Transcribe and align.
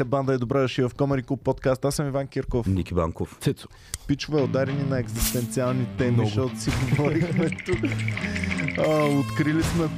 Здравейте, 0.00 0.16
банда 0.16 0.32
е 0.34 0.38
добре 0.38 0.60
дошли 0.60 0.82
в 0.82 0.90
Комари 0.96 1.22
Клуб 1.22 1.40
подкаст. 1.44 1.84
Аз 1.84 1.94
съм 1.94 2.08
Иван 2.08 2.26
Кирков. 2.26 2.66
Ники 2.66 2.94
Банков. 2.94 3.36
Цецо. 3.40 3.68
Пичове 4.06 4.42
ударени 4.42 4.82
на 4.82 4.98
екзистенциални 4.98 5.86
теми, 5.98 6.10
Много. 6.10 6.28
защото 6.28 6.60
си 6.60 6.70
говорихме 6.90 7.50
тук. 7.66 7.78
А, 8.78 9.04
открили 9.04 9.62
сме 9.62 9.88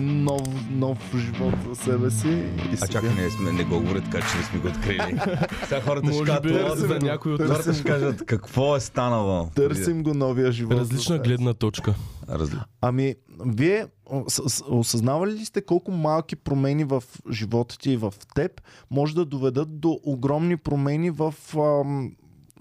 нов, 0.00 0.42
нов 0.70 0.98
живот 1.16 1.54
за 1.68 1.74
себе 1.76 2.10
си. 2.10 2.28
И 2.72 2.76
А 2.80 2.86
чакай, 2.86 3.10
не, 3.10 3.30
сме, 3.30 3.52
не 3.52 3.64
го 3.64 3.80
говоря 3.80 4.00
така, 4.00 4.18
че 4.20 4.36
не 4.38 4.44
сме 4.44 4.58
го 4.60 4.68
открили. 4.68 5.18
Сега 5.64 5.80
хората 5.80 6.12
ще 6.12 6.24
кажат, 6.24 6.78
за 6.78 6.98
някой 6.98 7.32
от 7.32 7.42
хората 7.42 7.74
ще 7.74 7.84
кажат 7.84 8.26
какво 8.26 8.76
е 8.76 8.80
станало. 8.80 9.50
Търсим 9.54 10.02
го 10.02 10.14
новия 10.14 10.52
живот. 10.52 10.72
различна 10.72 11.18
гледна 11.18 11.54
точка. 11.54 11.94
Разли... 12.28 12.56
Ами, 12.80 13.14
вие 13.46 13.86
осъзнавали 14.68 15.32
ли 15.32 15.44
сте 15.44 15.62
колко 15.62 15.90
малки 15.90 16.36
промени 16.36 16.84
в 16.84 17.02
живота 17.30 17.78
ти 17.78 17.90
и 17.90 17.96
в 17.96 18.14
теб 18.34 18.60
може 18.90 19.14
да 19.14 19.24
доведат 19.24 19.80
до 19.80 20.00
огромни 20.04 20.56
промени 20.56 21.10
в 21.10 21.34
ам, 21.56 22.12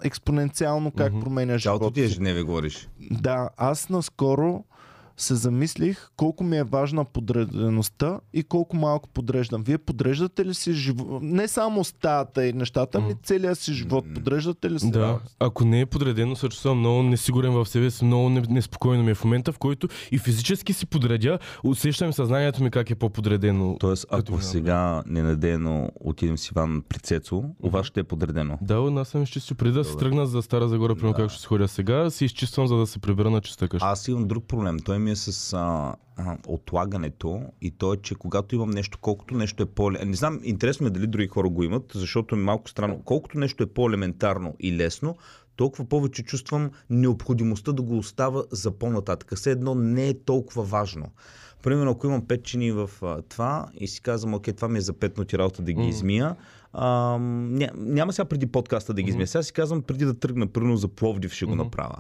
експоненциално 0.04 0.92
как 0.92 1.14
Мгм. 1.14 1.22
променя 1.22 1.60
Цялото 1.60 1.84
живота 1.84 1.94
ти 1.94 2.02
е 2.02 2.08
си? 2.08 2.14
Женеве 2.14 2.42
говориш. 2.42 2.90
Да, 3.12 3.50
аз 3.58 3.90
наскоро 3.90 4.64
се 5.18 5.36
замислих 5.36 6.10
колко 6.18 6.44
ми 6.44 6.58
е 6.58 6.64
важна 6.64 7.06
подредеността 7.06 8.20
и 8.34 8.44
колко 8.44 8.76
малко 8.78 9.10
подреждам. 9.10 9.64
Вие 9.64 9.78
подреждате 9.78 10.46
ли 10.46 10.54
си 10.54 10.74
живот? 10.74 11.20
Не 11.24 11.48
само 11.48 11.84
стаята 11.84 12.46
и 12.46 12.54
нещата, 12.54 13.02
ми 13.02 13.14
целият 13.24 13.60
си 13.60 13.74
живот. 13.74 14.06
Подреждате 14.14 14.72
ли 14.72 14.80
си? 14.80 14.92
Да. 14.92 15.20
Ако 15.40 15.66
не 15.66 15.82
е 15.82 15.86
подредено, 15.86 16.36
се 16.36 16.50
чувствам 16.50 16.80
много 16.80 17.04
несигурен 17.04 17.52
в 17.52 17.66
себе 17.66 17.92
си, 17.92 18.06
много 18.06 18.30
не- 18.30 18.44
неспокойно 18.50 19.04
ми 19.04 19.12
е 19.12 19.16
в 19.16 19.24
момента, 19.24 19.52
в 19.52 19.58
който 19.58 19.88
и 20.12 20.18
физически 20.18 20.74
си 20.74 20.86
подредя, 20.86 21.40
усещам 21.64 22.14
съзнанието 22.14 22.64
ми 22.64 22.72
как 22.72 22.90
е 22.90 22.96
по-подредено. 22.96 23.78
Тоест, 23.80 24.06
Като 24.06 24.16
ако 24.24 24.38
ви 24.38 24.44
сега 24.44 25.04
ненадейно 25.06 25.90
отидем 25.96 26.38
с 26.38 26.48
Иван 26.48 26.84
при 26.90 27.00
Цецо, 27.00 27.44
у 27.64 27.70
вас 27.70 27.86
ще 27.86 28.00
е 28.00 28.04
подредено. 28.04 28.58
Да, 28.62 28.82
у 28.82 28.90
нас 28.90 29.08
съм 29.08 29.24
изчистил. 29.24 29.58
Преди 29.58 29.74
да 29.74 29.84
се 29.84 29.98
тръгна 29.98 30.28
за 30.28 30.42
Стара 30.42 30.68
Загора, 30.70 30.96
примерно 30.96 31.14
Да. 31.14 31.18
как 31.18 31.32
ще 31.32 31.42
се 31.42 31.48
ходя 31.48 31.68
сега, 31.68 32.10
си 32.10 32.26
изчиствам, 32.26 32.68
за 32.68 32.76
да 32.76 32.88
се 32.88 33.00
прибера 33.00 33.30
на 33.30 33.42
чиста 33.42 33.68
къща. 33.68 33.88
Аз 33.88 34.08
имам 34.08 34.28
друг 34.28 34.44
проблем. 34.46 34.78
Той 34.80 35.00
ми 35.00 35.07
е 35.12 35.16
с 35.16 35.54
а, 35.54 35.96
а, 36.18 36.38
отлагането 36.48 37.42
и 37.62 37.72
то 37.72 37.94
е, 37.94 37.98
че 37.98 38.16
когато 38.16 38.56
имам 38.56 38.70
нещо, 38.70 38.98
колкото 39.02 39.36
нещо 39.36 39.64
е 39.64 39.66
по 39.66 39.92
Не 39.92 40.16
знам, 40.16 40.40
интересно 40.44 40.84
ми 40.84 40.88
е 40.88 40.94
дали 40.94 41.08
други 41.08 41.28
хора 41.28 41.50
го 41.50 41.64
имат, 41.64 41.92
защото 41.96 42.36
е 42.36 42.40
малко 42.40 42.70
странно. 42.70 43.02
Колкото 43.06 43.40
нещо 43.40 43.64
е 43.64 43.68
по-елементарно 43.68 44.54
и 44.60 44.78
лесно, 44.78 45.18
толкова 45.56 45.86
повече 45.86 46.24
чувствам 46.24 46.72
необходимостта 46.90 47.72
да 47.72 47.82
го 47.82 47.98
остава 47.98 48.44
за 48.52 48.72
по-нататък. 48.72 49.36
Все 49.36 49.52
едно 49.52 49.76
не 49.76 50.08
е 50.08 50.24
толкова 50.24 50.64
важно. 50.64 51.12
Примерно, 51.64 51.92
ако 51.92 52.08
имам 52.08 52.22
5 52.22 52.44
чини 52.44 52.72
в 52.72 52.90
а, 53.02 53.22
това 53.22 53.68
и 53.74 53.88
си 53.88 54.02
казвам, 54.02 54.34
окей, 54.34 54.54
това 54.54 54.68
ми 54.68 54.78
е 54.78 54.82
за 54.82 54.94
5 54.94 55.18
минути 55.18 55.38
работа 55.38 55.62
да 55.62 55.74
ги 55.74 55.80
Мгм. 55.80 55.90
измия, 55.90 56.36
а, 56.74 57.18
ня, 57.20 57.70
няма 57.76 58.14
сега 58.14 58.26
преди 58.26 58.48
подкаста 58.48 58.94
да 58.94 59.02
ги 59.02 59.10
измия. 59.10 59.28
Сега 59.28 59.44
си 59.44 59.54
казвам, 59.54 59.82
преди 59.82 60.06
да 60.06 60.20
тръгна, 60.20 60.48
примерно 60.48 60.78
за 60.78 60.88
Пловдив 60.88 61.34
ще 61.34 61.46
го 61.46 61.52
Мгм. 61.52 61.64
направя. 61.64 61.98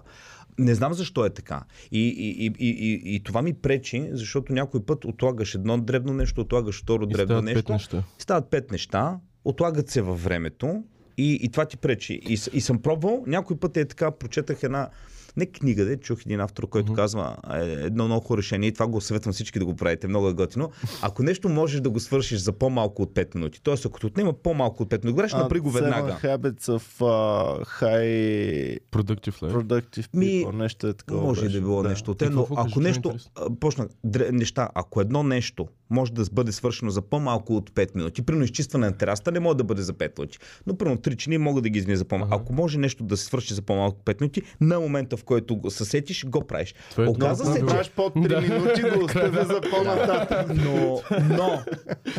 Не 0.59 0.75
знам 0.75 0.94
защо 0.94 1.25
е 1.25 1.30
така. 1.30 1.63
И, 1.91 2.08
и, 2.08 2.45
и, 2.45 2.69
и, 2.69 3.16
и, 3.16 3.23
това 3.23 3.41
ми 3.41 3.53
пречи, 3.53 4.09
защото 4.11 4.53
някой 4.53 4.86
път 4.86 5.05
отлагаш 5.05 5.55
едно 5.55 5.77
дребно 5.77 6.14
нещо, 6.14 6.41
отлагаш 6.41 6.81
второ 6.81 7.05
дребно 7.05 7.41
нещо. 7.41 7.64
пет 7.64 7.69
неща. 7.69 8.03
Стават 8.17 8.49
пет 8.49 8.72
неща, 8.72 9.19
отлагат 9.45 9.89
се 9.89 10.02
във 10.02 10.23
времето 10.23 10.83
и, 11.17 11.33
и 11.33 11.49
това 11.49 11.66
ти 11.66 11.77
пречи. 11.77 12.14
И, 12.14 12.33
и 12.53 12.61
съм 12.61 12.81
пробвал, 12.81 13.23
някой 13.27 13.59
път 13.59 13.77
е 13.77 13.86
така, 13.86 14.11
прочетах 14.11 14.64
една 14.64 14.89
не 15.38 15.45
книга, 15.45 15.85
де, 15.85 15.97
чух 15.97 16.21
един 16.25 16.39
автор, 16.39 16.69
който 16.69 16.91
Мгм. 16.91 16.95
казва 16.95 17.35
е, 17.53 17.59
едно 17.63 18.05
много 18.05 18.38
решение 18.38 18.69
и 18.69 18.73
това 18.73 18.88
го 18.88 19.02
съветвам 19.02 19.33
всички 19.33 19.59
да 19.59 19.66
го 19.66 19.75
правите, 19.75 20.07
много 20.07 20.30
е 20.30 20.33
готино. 20.33 20.71
Ако 21.02 21.23
нещо 21.23 21.49
можеш 21.49 21.81
да 21.81 21.89
го 21.89 21.99
свършиш 21.99 22.39
за 22.39 22.52
по-малко 22.52 23.02
от 23.02 23.13
5 23.13 23.35
минути, 23.35 23.63
т.е. 23.63 23.75
ако 23.85 23.99
ти 23.99 24.05
отнема 24.05 24.33
по-малко 24.33 24.83
от 24.83 24.89
5 24.89 24.91
минути, 24.93 25.11
говориш, 25.11 25.33
направи 25.33 25.59
го 25.59 25.71
веднага. 25.71 26.17
Seven 26.23 26.38
habits 26.38 26.77
of 26.77 26.99
uh, 26.99 27.65
high 27.81 28.80
Productive 28.91 29.41
life. 29.41 29.53
productive 29.53 30.08
Ми, 30.13 30.25
people. 30.25 30.52
нещо 30.52 30.88
е 30.88 30.93
такова. 30.93 31.21
Може 31.21 31.41
и 31.41 31.43
беше. 31.43 31.55
да 31.55 31.61
било 31.61 31.83
нещо 31.83 32.11
от 32.11 32.23
но 32.31 32.47
ако 32.55 32.80
ме 32.80 32.83
нещо, 32.87 33.15
почна, 33.59 33.87
дре, 34.03 34.31
неща, 34.31 34.70
ако 34.76 35.02
едно 35.02 35.23
нещо 35.23 35.67
може 35.89 36.14
да 36.14 36.25
бъде 36.31 36.52
свършено 36.52 36.92
за 36.92 37.02
по-малко 37.02 37.55
от 37.55 37.70
5 37.71 37.95
минути, 37.95 38.21
примерно 38.21 38.45
изчистване 38.45 38.86
на 38.86 38.93
терасата 38.93 39.31
не 39.31 39.39
може 39.39 39.58
да 39.58 39.64
бъде 39.64 39.81
за 39.81 39.93
5 39.93 40.20
минути, 40.20 40.37
но 40.67 40.75
примерно 40.75 40.98
3 40.98 41.15
чини 41.15 41.37
могат 41.37 41.64
да 41.64 41.70
ги 41.70 41.80
измия 41.80 41.98
за 41.98 42.05
по-малко. 42.05 42.33
Ага. 42.33 42.43
Ако 42.43 42.53
може 42.53 42.77
нещо 42.77 43.03
да 43.03 43.17
се 43.17 43.25
свърши 43.25 43.53
за 43.53 43.61
по-малко 43.61 43.97
от 43.99 44.05
5 44.08 44.21
минути, 44.21 44.42
на 44.61 44.80
момента 44.80 45.17
в 45.17 45.23
който 45.23 45.55
го 45.55 45.71
съсетиш, 45.71 46.26
го 46.26 46.42
правиш. 46.42 46.76
Е 46.97 47.02
Оказва 47.02 47.45
много 47.45 47.55
се, 47.55 47.59
че 47.61 47.65
Правиш 47.67 47.92
под 47.92 48.14
3 48.15 48.27
Да. 48.27 48.42
минути, 48.43 48.81
го 48.83 48.99
оставя 49.05 49.45
за 49.45 49.61
по-нататък. 49.61 50.47
но, 50.55 50.99
но, 51.27 51.59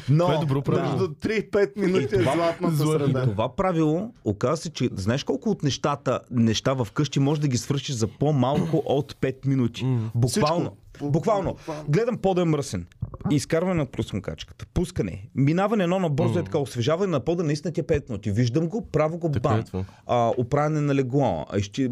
но, 0.09 0.19
Това 0.19 0.35
е 0.35 0.39
добро 0.39 0.63
правило. 0.63 0.93
Между 0.93 1.09
3-5 1.09 1.77
минути 1.79 2.05
е 2.07 2.19
това- 2.19 2.33
златната 2.33 2.77
среда. 2.79 3.23
Това 3.23 3.57
правило 3.57 4.13
оказва 4.25 4.57
се, 4.57 4.71
че 4.71 4.89
знаеш 4.95 5.25
колко 5.25 5.51
от 5.51 5.63
нещата, 5.63 6.21
неща 6.31 6.73
в 6.75 6.89
къщи 6.89 7.21
може 7.21 7.41
да 7.41 7.49
ги 7.49 7.59
свършиш 7.59 7.95
за 7.95 8.07
по-малко 8.09 8.83
от 8.87 9.15
5 9.15 9.47
минути. 9.47 9.85
Буквално. 10.15 10.61
Всичко. 10.61 10.77
Буквално. 11.03 11.51
Буквално. 11.53 11.85
Гледам 11.89 12.17
пода 12.19 12.43
е 12.43 12.45
мръсен. 12.45 12.87
Изкарване 13.31 13.75
на 13.75 13.87
пръсмокачката, 13.87 14.67
пускане, 14.75 15.29
минаване 15.35 15.85
едно 15.85 15.99
на 15.99 16.11
бързо 16.11 16.39
е 16.39 16.45
така, 16.45 16.59
освежаване 16.59 17.11
на 17.11 17.21
пода 17.21 17.45
наистина 17.45 17.73
ти 17.73 17.81
е 17.81 17.85
5 17.85 18.09
минути. 18.09 18.31
Виждам 18.31 18.69
го, 18.69 18.87
право 18.87 19.19
го, 19.19 19.31
Така 19.31 19.55
е 19.55 19.63
бам. 19.73 19.85
А, 20.07 20.33
оправяне 20.39 20.81
на 20.81 20.95
легло. 20.95 21.47
А, 21.51 21.59
изчи... 21.59 21.91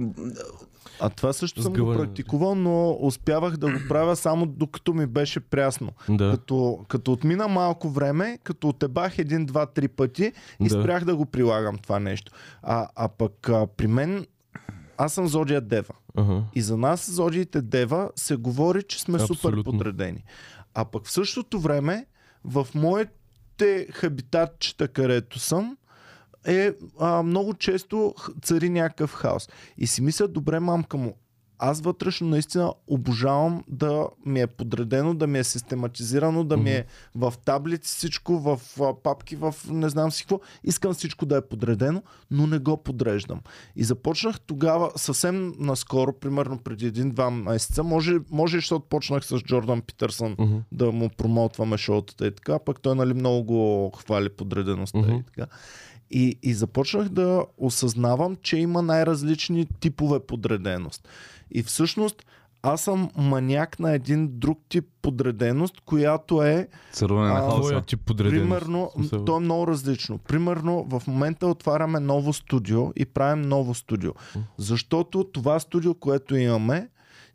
А 1.01 1.09
това 1.11 1.33
също 1.33 1.63
съм 1.63 1.73
го 1.73 1.93
практикувал, 1.93 2.55
но 2.55 2.99
успявах 3.01 3.57
да 3.57 3.73
го 3.73 3.79
правя 3.89 4.17
само 4.17 4.47
докато 4.47 4.95
ми 4.95 5.07
беше 5.07 5.41
прясно. 5.41 5.93
Да. 6.09 6.31
Като, 6.31 6.85
като 6.89 7.13
отмина 7.13 7.49
малко 7.49 7.89
време, 7.89 8.39
като 8.45 8.69
отебах 8.69 9.19
един, 9.19 9.47
два, 9.47 9.67
три 9.67 9.89
пъти 9.89 10.33
и 10.61 10.69
Да. 10.69 10.81
спрях 10.81 11.05
да 11.05 11.17
го 11.17 11.27
прилагам 11.27 11.79
това 11.79 11.99
нещо. 11.99 12.33
А, 12.63 12.89
а 12.97 13.09
пък 13.09 13.49
а, 13.49 13.67
при 13.77 13.87
мен, 13.87 14.27
аз 14.99 15.13
съм 15.13 15.29
Зодия 15.29 15.61
Дева. 15.61 15.95
Ага. 16.17 16.43
И 16.55 16.63
за 16.63 16.77
нас, 16.77 17.11
Зодиите 17.11 17.63
Дева, 17.63 18.11
се 18.17 18.37
говори, 18.37 18.83
че 18.83 19.01
сме 19.01 19.19
супер 19.19 19.35
Абсолютно. 19.35 19.73
подредени. 19.73 20.25
А 20.75 20.85
пък 20.85 21.07
в 21.07 21.11
същото 21.11 21.61
време, 21.61 22.07
в 22.45 22.67
моите 22.75 23.87
хабитатчета, 23.93 24.89
където 24.89 25.39
съм, 25.39 25.77
е 26.47 26.73
а, 27.01 27.23
много 27.23 27.55
често 27.55 28.15
цари 28.43 28.69
някакъв 28.69 29.15
хаос. 29.15 29.49
И 29.79 29.87
си 29.87 30.03
мисля, 30.03 30.29
добре, 30.29 30.61
мамка 30.61 30.97
му, 30.97 31.15
аз 31.59 31.81
вътрешно 31.81 32.29
наистина 32.29 32.73
обожавам 32.87 33.65
да 33.69 34.09
ми 34.27 34.41
е 34.41 34.47
подредено, 34.47 35.15
да 35.15 35.27
ми 35.27 35.39
е 35.39 35.45
систематизирано, 35.45 36.45
да 36.45 36.57
ми 36.57 36.71
е 36.71 36.85
в 37.15 37.35
таблици 37.45 37.89
всичко, 37.89 38.39
в 38.39 38.61
папки, 39.03 39.37
в 39.37 39.55
не 39.71 39.89
знам 39.89 40.11
си 40.11 40.23
какво. 40.23 40.41
Искам 40.65 40.95
всичко 40.95 41.27
да 41.27 41.37
е 41.37 41.41
подредено, 41.41 42.03
но 42.31 42.47
не 42.47 42.59
го 42.59 42.77
подреждам. 42.77 43.41
И 43.77 43.85
започнах 43.85 44.41
тогава, 44.41 44.91
съвсем 44.97 45.53
наскоро, 45.59 46.13
примерно 46.13 46.59
преди 46.59 46.87
един-два 46.87 47.31
месеца, 47.31 47.83
може, 47.83 48.19
може 48.31 48.57
защото 48.57 48.87
почнах 48.89 49.27
с 49.27 49.39
Джордан 49.39 49.81
Питърсън 49.81 50.37
Мгм. 50.39 50.57
да 50.73 50.93
му 50.93 51.09
промоутваме 51.09 51.79
шоутата 51.79 52.27
и 52.27 52.35
така, 52.35 52.59
пък 52.59 52.81
той 52.81 52.95
нали 52.95 53.15
много 53.15 53.45
го 53.45 53.91
хвали 53.91 54.29
подредеността 54.29 54.99
Мгм. 54.99 55.13
и 55.13 55.23
така. 55.23 55.47
И, 56.11 56.39
и 56.43 56.55
започнах 56.55 57.09
да 57.09 57.45
осъзнавам, 57.59 58.37
че 58.43 58.57
има 58.57 58.83
най-различни 58.83 59.67
типове 59.81 60.21
подреденост. 60.21 61.09
И 61.51 61.63
всъщност 61.63 62.27
аз 62.63 62.81
съм 62.81 63.11
маняк 63.17 63.79
на 63.79 63.93
един 63.93 64.29
друг 64.33 64.61
тип 64.69 64.85
подреденост, 65.03 65.81
която 65.81 66.43
е 66.43 66.69
Царуване 66.93 67.33
на 67.33 67.41
хаоса. 67.41 67.83
Тип 67.87 68.01
подреденост. 68.07 68.43
Примерно, 68.43 68.91
то 69.27 69.37
е 69.37 69.41
много 69.41 69.67
различно. 69.67 70.19
Примерно, 70.19 70.87
в 70.89 71.03
момента 71.07 71.47
отваряме 71.47 72.01
ново 72.01 72.33
студио 72.33 72.93
и 72.97 73.07
правим 73.07 73.43
ново 73.43 73.75
студио. 73.75 74.13
Защото 74.59 75.25
това 75.25 75.61
студио, 75.61 75.95
което 75.95 76.37
имаме, 76.37 76.89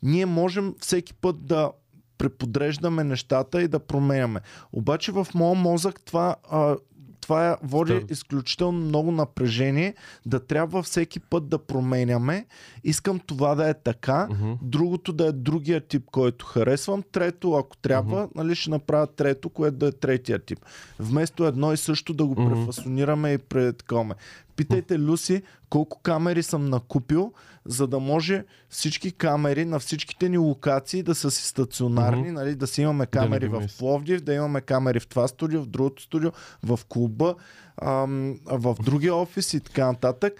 ние 0.04 0.26
можем 0.26 0.76
всеки 0.80 1.14
път 1.14 1.46
да 1.46 1.72
преподреждаме 2.18 3.04
нещата 3.04 3.62
и 3.62 3.68
да 3.68 3.80
променяме. 3.80 4.40
Обаче 4.72 5.12
в 5.12 5.28
моя 5.36 5.56
мозък 5.56 6.02
това, 6.06 6.36
а, 6.52 6.76
това 7.22 7.50
е- 7.50 7.56
води 7.64 7.92
Става. 7.92 8.06
изключително 8.10 8.80
много 8.80 9.12
напрежение 9.12 9.94
да 10.26 10.40
трябва 10.40 10.84
всеки 10.84 11.20
път 11.20 11.50
да 11.50 11.58
променяме. 11.60 12.46
Искам 12.84 13.20
това 13.20 13.56
да 13.56 13.70
е 13.70 13.74
така, 13.76 14.28
Мгм. 14.32 14.52
другото 14.62 15.14
да 15.14 15.26
е 15.26 15.32
другия 15.32 15.82
тип, 15.82 16.04
който 16.08 16.46
харесвам. 16.46 17.04
Трето, 17.04 17.54
ако 17.54 17.78
трябва, 17.78 18.30
нали, 18.36 18.56
ще 18.56 18.70
направя 18.70 19.08
трето, 19.08 19.50
което 19.50 19.78
да 19.78 19.88
е 19.88 19.92
третия 19.92 20.40
тип. 20.40 20.60
Вместо 21.00 21.46
едно 21.46 21.74
и 21.74 21.78
също 21.78 22.14
да 22.14 22.26
го 22.26 22.42
Мгм. 22.42 22.50
префасонираме 22.52 23.32
и 23.32 23.38
предкоме. 23.38 24.16
Питайте 24.52 25.00
Люси 25.00 25.42
колко 25.70 26.00
камери 26.00 26.44
съм 26.44 26.66
накупил, 26.66 27.34
за 27.66 27.88
да 27.88 28.00
може 28.00 28.44
всички 28.70 29.12
камери 29.12 29.66
на 29.66 29.80
всичките 29.80 30.30
ни 30.30 30.38
локации 30.38 31.04
да 31.04 31.16
са 31.16 31.32
си 31.32 31.48
стационарни, 31.48 32.22
Мгм. 32.22 32.34
нали, 32.34 32.56
да 32.56 32.68
си 32.68 32.82
имаме 32.82 33.06
камери 33.06 33.48
ги 33.50 33.54
в. 33.54 33.64
Пловдив, 33.80 34.22
да 34.22 34.34
имаме 34.34 34.62
камери 34.62 35.00
в 35.00 35.08
това 35.08 35.28
студио, 35.28 35.62
в 35.62 35.68
другото 35.68 36.02
студио, 36.04 36.32
в 36.64 36.80
клуба, 36.90 37.36
ам, 37.78 38.40
в 38.46 38.76
другия 38.84 39.16
офис 39.16 39.54
и 39.54 39.60
така 39.60 39.86
нататък. 39.86 40.34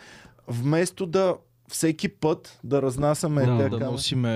Вместо 0.48 1.06
да 1.06 1.36
всеки 1.68 2.10
път 2.10 2.60
да 2.64 2.82
разнасяме 2.82 3.46
Да, 3.46 3.52
да 3.54 3.70
камери. 3.70 3.84
носиме 3.84 4.32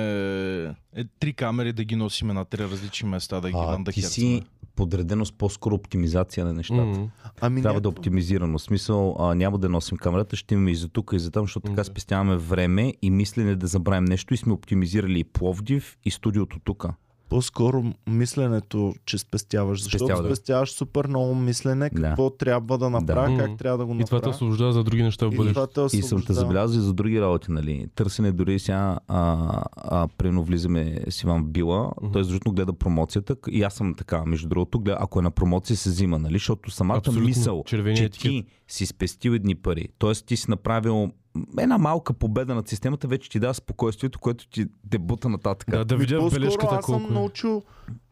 е, 0.96 1.04
три 1.20 1.34
камери, 1.34 1.74
да 1.74 1.84
ги 1.84 1.96
носиме 1.96 2.34
на 2.34 2.46
три 2.46 2.64
различни 2.64 3.10
места, 3.10 3.42
да 3.42 3.50
ги 3.50 3.58
А, 3.58 3.84
ти 3.84 4.02
си 4.02 4.42
подреденост, 4.76 5.36
по-скоро 5.38 5.76
оптимизация 5.76 6.46
на 6.46 6.54
нещата. 6.54 7.00
М. 7.00 7.10
Ами 7.42 7.62
Трябва 7.62 7.82
да 7.82 7.88
е 7.88 7.90
оптимизирано. 7.90 8.58
В 8.58 8.62
смисъл, 8.62 9.16
а, 9.20 9.36
няма 9.36 9.58
да 9.58 9.70
носим 9.70 9.98
камерата, 9.98 10.36
ще 10.36 10.54
имаме 10.54 10.72
и 10.72 10.76
за 10.76 10.90
тук, 10.90 11.12
и 11.14 11.20
за 11.20 11.32
там, 11.32 11.44
защото 11.44 11.66
така 11.66 11.76
Да. 11.76 11.84
спестяваме 11.84 12.38
време 12.38 12.94
и 13.02 13.10
мислене 13.10 13.56
да 13.56 13.68
забравим 13.68 14.06
нещо 14.06 14.34
и 14.34 14.38
сме 14.38 14.54
оптимизирали 14.54 15.20
и 15.20 15.24
Пловдив, 15.24 15.98
и 16.06 16.12
студиото 16.12 16.60
тук. 16.60 16.86
По-скоро 17.30 17.84
мисленето, 18.10 18.94
че 19.06 19.18
спестяваш. 19.18 19.84
Защото 19.84 19.98
Спестява, 20.00 20.24
да. 20.24 20.30
спестяваш 20.30 20.72
супер 20.72 21.08
много 21.08 21.36
мислене, 21.36 21.90
Да. 21.90 22.02
какво 22.02 22.30
трябва 22.30 22.78
да 22.78 22.90
направя, 22.90 23.32
Да. 23.32 23.38
как 23.40 23.58
трябва 23.58 23.78
да 23.78 23.86
го 23.86 23.94
И 23.94 23.98
това 23.98 24.06
те 24.10 24.16
направя. 24.16 24.30
освобождава 24.30 24.74
за 24.74 24.84
други 24.84 25.04
неща 25.04 25.26
в 25.26 25.34
И 25.34 25.38
бъдещето. 25.38 25.68
това 25.68 25.88
те 25.90 25.98
И 25.98 26.02
съм 26.02 26.10
те 26.10 26.16
освобождава. 26.16 26.40
забелязал 26.40 26.78
и 26.78 26.82
за 26.82 26.94
други 26.94 27.22
работи, 27.22 27.52
нали. 27.52 27.88
Търсене 27.96 28.32
дори 28.32 28.60
сега, 28.60 29.00
а, 29.08 29.48
а, 29.74 30.08
примерно 30.10 30.44
влизаме 30.44 30.76
с 31.10 31.24
Иван 31.24 31.44
в 31.44 31.48
Била, 31.48 31.92
Мгм. 32.02 32.12
той 32.12 32.22
изручно 32.22 32.52
гледа 32.52 32.74
промоцията 32.74 33.36
и 33.50 33.64
аз 33.64 33.74
съм 33.74 33.96
така, 33.96 34.26
между 34.26 34.48
другото, 34.48 34.80
гледа, 34.80 34.98
ако 35.00 35.20
е 35.20 35.24
на 35.24 35.32
промоция 35.32 35.78
се 35.78 35.90
взима, 35.90 36.20
нали, 36.20 36.34
защото 36.34 36.72
самата 36.72 36.98
Абсолютно. 36.98 37.26
мисъл, 37.26 37.64
Червения 37.66 37.98
че 37.98 38.06
етикет. 38.06 38.22
ти 38.24 38.44
си 38.68 38.86
спестил 38.86 39.32
едни 39.32 39.56
пари, 39.56 39.88
т.е. 40.00 40.14
ти 40.16 40.38
си 40.38 40.46
направил 40.50 41.12
една 41.60 41.78
малка 41.78 42.14
победа 42.14 42.56
над 42.56 42.68
системата, 42.68 43.08
вече 43.08 43.30
ти 43.30 43.40
дава 43.40 43.54
спокойствието, 43.54 44.20
което 44.20 44.50
ти 44.50 44.66
дебута 44.84 45.30
нататък. 45.30 45.70
Да, 45.70 45.86
да 45.86 45.98
видя 45.98 46.30
бележката 46.30 46.76
аз 46.76 46.86
съм 46.86 46.96
колко 47.00 47.12
е. 47.12 47.16
научил 47.16 47.64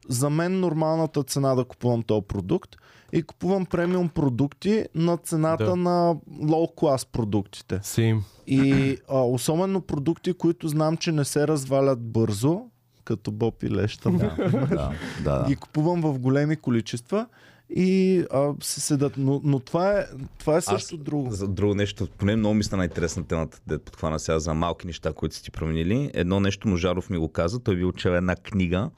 за 0.09 0.29
мен 0.29 0.59
нормалната 0.59 1.23
цена 1.23 1.55
да 1.55 1.65
купувам 1.65 2.03
този 2.03 2.25
продукт 2.27 2.75
и 3.13 3.23
купувам 3.23 3.65
премиум 3.65 4.09
продукти 4.09 4.85
на 4.95 5.17
цената 5.17 5.65
Да. 5.65 5.75
на 5.75 6.15
лоу 6.41 6.67
клас 6.67 7.05
продуктите. 7.05 7.79
Same. 7.79 8.19
И 8.47 8.97
а, 9.09 9.19
особено 9.21 9.81
продукти, 9.81 10.33
които 10.33 10.67
знам, 10.67 10.97
че 10.97 11.11
не 11.11 11.25
се 11.25 11.47
развалят 11.47 12.01
бързо, 12.01 12.61
като 13.03 13.31
Боб 13.31 13.63
и 13.63 13.69
Леща. 13.71 14.11
да, 14.11 14.35
да, 14.69 14.91
да. 15.23 15.45
ги 15.47 15.55
купувам 15.55 16.01
в 16.01 16.19
големи 16.19 16.55
количества 16.55 17.27
и 17.75 18.23
а, 18.31 18.53
се 18.61 18.81
седат. 18.81 19.13
Но, 19.17 19.41
но 19.43 19.59
това, 19.59 19.99
е, 19.99 20.05
това 20.39 20.57
е 20.57 20.61
също 20.61 20.97
друго. 20.97 21.31
За 21.31 21.47
друго 21.47 21.75
нещо, 21.75 22.07
поне 22.17 22.35
много 22.35 22.55
ми 22.55 22.63
стана 22.63 22.83
интересна 22.83 23.23
темата, 23.23 23.59
да 23.67 23.79
подхвана 23.79 24.19
сега 24.19 24.39
за 24.39 24.53
малки 24.53 24.87
неща, 24.87 25.13
които 25.13 25.35
са 25.35 25.43
ти 25.43 25.51
променили. 25.51 26.11
Едно 26.13 26.39
нещо 26.39 26.67
Ножаров 26.67 27.09
ми 27.09 27.17
го 27.17 27.29
каза, 27.29 27.59
той 27.59 27.75
бил 27.75 27.91
чел 27.91 28.11
една 28.11 28.35
книга, 28.35 28.89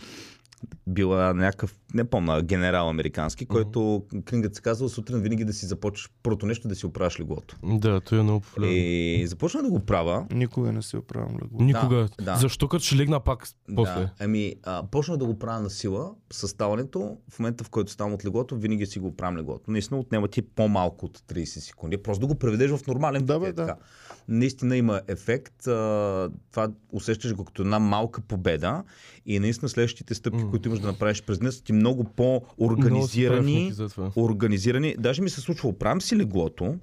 била 0.87 1.33
някакъв, 1.33 1.75
не 1.93 2.03
помня, 2.03 2.41
генерал 2.41 2.89
американски, 2.89 3.45
който 3.45 4.05
книгата 4.25 4.55
се 4.55 4.61
казва 4.61 4.89
сутрин 4.89 5.19
винаги 5.19 5.45
да 5.45 5.53
си 5.53 5.65
започваш 5.65 6.09
първото 6.23 6.45
нещо 6.45 6.67
да 6.67 6.75
си 6.75 6.85
оправяш 6.85 7.19
леглото. 7.19 7.55
Да, 7.63 8.01
той 8.01 8.19
е 8.19 8.23
много 8.23 8.39
популярен. 8.39 8.75
И 8.77 9.27
започна 9.27 9.63
да 9.63 9.69
го 9.69 9.79
правя. 9.79 10.25
Никога 10.31 10.71
не 10.71 10.81
си 10.81 10.97
оправям 10.97 11.35
легло. 11.43 11.61
Никога. 11.61 11.95
да, 11.95 12.23
да. 12.23 12.35
Защо 12.35 12.67
като 12.67 12.83
ще 12.83 12.95
легна 12.95 13.19
пак 13.19 13.47
после? 13.75 13.93
Да, 13.93 14.09
ами, 14.19 14.55
а, 14.63 14.83
почнах 14.91 15.17
да 15.17 15.25
го 15.25 15.39
правя 15.39 15.61
на 15.61 15.69
сила 15.69 16.11
с 16.33 16.47
ставането. 16.47 17.17
В 17.29 17.39
момента, 17.39 17.63
в 17.63 17.69
който 17.69 17.91
ставам 17.91 18.13
от 18.13 18.25
леглото, 18.25 18.55
винаги 18.55 18.85
си 18.85 18.99
го 18.99 19.15
правим 19.15 19.37
леглото. 19.37 19.71
Наистина 19.71 19.99
отнема 19.99 20.27
ти 20.27 20.41
по-малко 20.41 21.05
от 21.05 21.19
30 21.19 21.45
секунди. 21.45 21.97
Просто 21.97 22.21
да 22.21 22.27
го 22.27 22.35
преведеш 22.35 22.71
в 22.71 22.87
нормален 22.87 23.25
Да, 23.25 23.39
бе, 23.39 23.47
е 23.47 23.53
да. 23.53 23.65
така. 23.65 23.77
Наистина 24.27 24.77
има 24.77 25.01
ефект. 25.07 25.67
А, 25.67 26.29
това 26.51 26.69
усещаш 26.91 27.33
го 27.33 27.45
като 27.45 27.61
една 27.61 27.79
малка 27.79 28.21
победа. 28.21 28.83
И 29.25 29.39
наистина 29.39 29.69
следващите 29.69 30.13
стъпки, 30.13 30.43
М. 30.43 30.49
които 30.49 30.67
имаш 30.69 30.79
да 30.79 30.87
направиш 30.87 31.23
през 31.23 31.39
днес, 31.39 31.55
са 31.55 31.63
ти 31.63 31.73
много 31.73 31.95
Много 31.95 32.15
по-организирани. 32.15 33.73
това. 33.75 34.11
Организирани. 34.15 34.95
Даже 34.99 35.21
ми 35.21 35.29
се 35.29 35.41
случва, 35.41 35.69
оправям 35.69 36.01
си 36.01 36.17
леглото. 36.17 36.75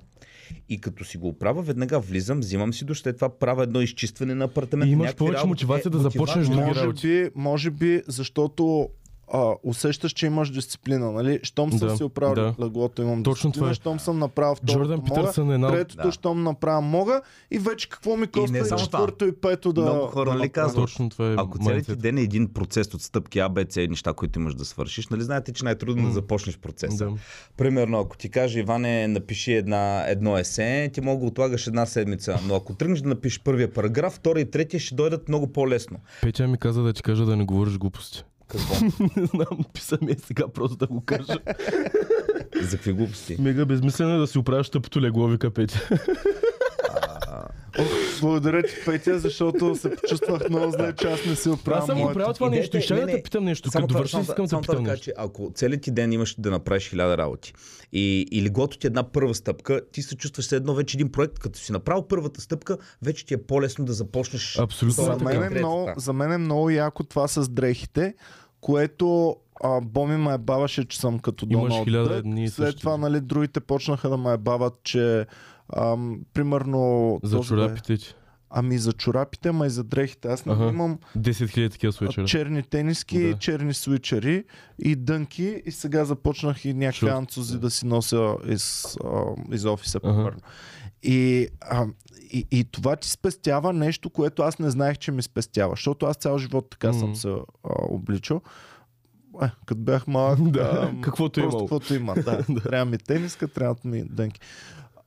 И 0.68 0.80
като 0.80 1.04
си 1.04 1.18
го 1.18 1.28
оправя, 1.28 1.62
веднага 1.62 2.00
влизам, 2.00 2.40
взимам 2.40 2.74
си 2.74 2.84
душ, 2.84 3.00
след 3.00 3.16
това 3.16 3.38
правя 3.38 3.62
едно 3.62 3.80
изчистване 3.80 4.34
на 4.34 4.44
апартамента. 4.44 4.88
И 4.88 4.92
имаш 4.92 5.14
повече 5.14 5.36
работи. 5.36 5.48
мотивация 5.48 5.90
да 5.90 5.98
започнеш 5.98 6.46
други 6.46 6.60
Може 6.60 6.92
би, 6.92 7.30
може 7.34 7.70
би, 7.70 8.02
защото 8.08 8.88
а, 9.34 9.54
усещаш, 9.64 10.12
че 10.12 10.26
имаш 10.26 10.50
дисциплина, 10.50 11.12
нали? 11.12 11.40
Щом 11.42 11.72
съм 11.72 11.88
Да, 11.88 11.96
си 11.96 12.04
оправил 12.04 12.34
да. 12.34 12.54
леглото, 12.64 13.02
имам 13.02 13.22
Точно 13.22 13.50
дисциплина, 13.50 13.52
това 13.52 13.70
е. 13.70 13.74
щом 13.74 14.00
съм 14.00 14.18
направил 14.18 14.54
второто, 14.54 14.72
Джордан 14.78 14.96
мога, 14.98 15.14
Питърсън 15.14 15.50
е 15.50 15.54
една 15.54 15.66
от... 15.66 15.72
третото, 15.72 16.02
Да. 16.02 16.12
щом 16.12 16.42
направя 16.42 16.80
мога 16.80 17.20
и 17.50 17.58
вече 17.58 17.88
какво 17.88 18.16
ми 18.16 18.26
коства 18.26 18.52
не 18.52 18.58
и, 18.58 18.64
само 18.64 18.78
това. 18.78 18.98
четвърто 18.98 19.26
и 19.26 19.32
пето 19.32 19.72
да 19.72 19.80
Много 19.82 20.06
хора, 20.06 20.34
нали, 20.34 20.48
казват, 20.48 20.84
Точно 20.84 21.08
това 21.10 21.30
е 21.30 21.34
Ако 21.38 21.58
целият 21.58 21.86
ти 21.86 21.96
ден 21.96 22.18
е 22.18 22.22
един 22.22 22.52
процес 22.52 22.94
от 22.94 23.02
стъпки 23.02 23.38
А, 23.38 23.48
Б, 23.48 23.64
С, 23.68 23.76
неща, 23.76 24.12
които 24.12 24.38
имаш 24.38 24.54
да 24.54 24.64
свършиш, 24.64 25.08
нали 25.08 25.22
знаете, 25.22 25.52
че 25.52 25.64
най-трудно 25.64 26.02
е 26.02 26.06
да 26.06 26.12
започнеш 26.12 26.58
процеса. 26.58 27.04
Да. 27.04 27.12
Примерно, 27.56 28.00
ако 28.00 28.16
ти 28.16 28.28
каже, 28.28 28.60
Иване, 28.60 29.08
напиши 29.08 29.52
една, 29.52 30.04
едно 30.08 30.38
есе, 30.38 30.90
ти 30.92 31.00
мога 31.00 31.20
да 31.20 31.26
отлагаш 31.26 31.66
една 31.66 31.86
седмица. 31.86 32.38
Но 32.46 32.54
ако 32.54 32.74
тръгнеш 32.74 33.00
да 33.00 33.08
напишеш 33.08 33.40
първия 33.40 33.72
параграф, 33.72 34.12
втория 34.12 34.42
и 34.42 34.50
третия 34.50 34.80
ще 34.80 34.94
дойдат 34.94 35.28
много 35.28 35.46
по-лесно. 35.52 35.98
Петя 36.22 36.48
ми 36.48 36.58
каза 36.58 36.82
да 36.82 36.92
ти 36.92 37.02
кажа 37.02 37.24
да 37.24 37.36
не 37.36 37.44
говориш 37.44 37.78
глупости. 37.78 38.24
Какво? 38.52 38.74
Не 39.20 39.26
знам, 39.26 39.58
писа 39.74 39.98
ми 40.02 40.12
е 40.12 40.16
сега 40.16 40.48
просто 40.48 40.76
да 40.76 40.86
го 40.86 41.00
кажа. 41.00 41.24
За 42.62 42.70
какви 42.70 42.92
глупости? 42.92 43.36
Мега 43.38 43.64
безмислено 43.64 44.14
е 44.14 44.18
да 44.18 44.26
си 44.26 44.38
оправяш 44.38 44.70
тъпото 44.70 45.00
легло, 45.00 45.26
вика 45.26 45.50
Петя. 45.50 45.88
Ох, 47.78 47.86
благодаря 48.20 48.62
ти, 48.62 48.74
Петя, 48.86 49.18
защото 49.18 49.76
се 49.76 49.90
почувствах 49.92 50.48
много 50.48 50.70
зле, 50.70 50.92
че 50.92 51.06
аз 51.06 51.26
не 51.26 51.36
си 51.36 51.48
Аз 51.48 51.54
оправям 51.54 51.86
съм 51.86 51.96
го 51.96 52.02
моето. 52.02 52.18
правил 52.18 52.34
това 52.34 52.50
нещо 52.50 52.76
и 52.76 52.80
ще 52.80 52.94
не, 52.94 53.00
да 53.00 53.06
не. 53.06 53.12
те 53.12 53.22
питам 53.22 53.44
нещо. 53.44 53.70
Само 53.70 53.82
Като 53.82 53.88
това- 53.88 53.98
довършиш, 53.98 54.12
само- 54.12 54.22
искам 54.22 54.44
да 54.44 54.48
само 54.48 54.62
те 54.62 54.66
това 54.66 54.72
питам 54.74 54.84
да 54.84 54.90
кажа, 54.90 54.98
нещо. 54.98 55.04
че 55.04 55.12
ако 55.18 55.52
целият 55.54 55.82
ти 55.82 55.90
ден 55.90 56.12
имаш 56.12 56.34
да 56.38 56.50
направиш 56.50 56.90
хиляда 56.90 57.18
работи 57.18 57.52
и, 57.92 58.26
и 58.30 58.42
леглото 58.42 58.78
ти 58.78 58.86
е 58.86 58.88
една 58.88 59.02
първа 59.04 59.34
стъпка, 59.34 59.80
ти 59.92 60.02
се 60.02 60.16
чувстваш 60.16 60.46
все 60.46 60.56
едно 60.56 60.74
вече 60.74 60.96
един 60.96 61.12
проект, 61.12 61.38
като 61.38 61.58
си 61.58 61.72
направил 61.72 62.02
първата 62.02 62.40
стъпка, 62.40 62.76
вече 63.02 63.26
ти 63.26 63.34
е 63.34 63.38
по-лесно 63.38 63.84
да 63.84 63.92
започнеш. 63.92 64.58
Абсолютно. 64.58 65.04
За 65.04 65.16
мен, 65.16 65.42
е 65.42 65.50
много, 65.50 65.90
за 65.96 66.12
мен 66.12 66.32
е 66.32 66.38
много 66.38 66.70
яко 66.70 67.04
това 67.04 67.28
с 67.28 67.48
дрехите, 67.48 68.14
което 68.62 69.36
а, 69.64 69.80
Боми 69.80 70.16
ме 70.18 70.34
ебаваше, 70.34 70.84
че 70.84 70.98
съм 70.98 71.18
като 71.18 71.46
Имаш 71.48 71.74
Доналд 71.76 72.08
Дък. 72.08 72.22
дни 72.22 72.48
След 72.48 72.66
същи. 72.66 72.80
това, 72.80 72.96
нали, 72.96 73.20
другите 73.20 73.60
почнаха 73.60 74.08
да 74.08 74.16
ме 74.16 74.32
ебават, 74.32 74.74
че 74.84 75.26
ам, 75.76 76.20
примерно... 76.34 77.20
За 77.22 77.36
този 77.36 77.48
чорапите 77.48 77.96
ти. 77.96 78.14
Ами 78.50 78.78
за 78.78 78.92
чорапите, 78.92 79.48
ама 79.48 79.66
и 79.66 79.70
за 79.70 79.84
дрехите. 79.84 80.28
Аз 80.28 80.46
не 80.46 80.52
Ага. 80.52 80.64
имам 80.64 80.98
10 81.18 81.30
000 81.30 81.70
такива 81.70 81.92
случаи. 81.92 82.26
черни 82.26 82.62
тениски, 82.62 83.22
Да. 83.22 83.38
черни 83.38 83.74
свичери 83.74 84.44
и 84.78 84.96
дънки 84.96 85.62
и 85.66 85.70
сега 85.70 86.04
започнах 86.04 86.64
и 86.64 86.74
някакви 86.74 86.98
Шорт. 86.98 87.12
анцузи 87.12 87.58
да 87.58 87.70
си 87.70 87.86
нося 87.86 88.36
из, 88.46 88.84
а, 88.96 89.08
из 89.52 89.64
офиса, 89.64 90.00
Ага. 90.02 90.14
примерно. 90.14 90.40
И, 91.02 91.48
а, 91.60 91.86
и, 92.32 92.46
и 92.50 92.64
това 92.64 92.96
ти 92.96 93.10
спестява 93.10 93.72
нещо, 93.72 94.10
което 94.10 94.42
аз 94.42 94.58
не 94.58 94.70
знаех, 94.70 94.98
че 94.98 95.12
ми 95.12 95.22
спестява. 95.22 95.72
Защото 95.72 96.06
аз 96.06 96.16
цял 96.16 96.38
живот 96.38 96.70
така 96.70 96.92
съм 96.92 97.08
Мгм. 97.08 97.14
се 97.14 97.28
а, 97.28 97.42
обличал. 97.64 98.40
Е, 99.42 99.46
като 99.66 99.80
бях 99.80 100.06
малък, 100.06 100.38
Да, 100.50 100.92
каквото 101.00 101.40
просто 101.40 101.56
имало. 101.56 101.68
каквото 101.68 101.94
има. 101.94 102.14
Да. 102.48 102.60
Трябва 102.62 102.84
ми 102.84 102.98
тениска, 102.98 103.48
трябват 103.48 103.84
ми 103.84 104.04
дънки. 104.04 104.40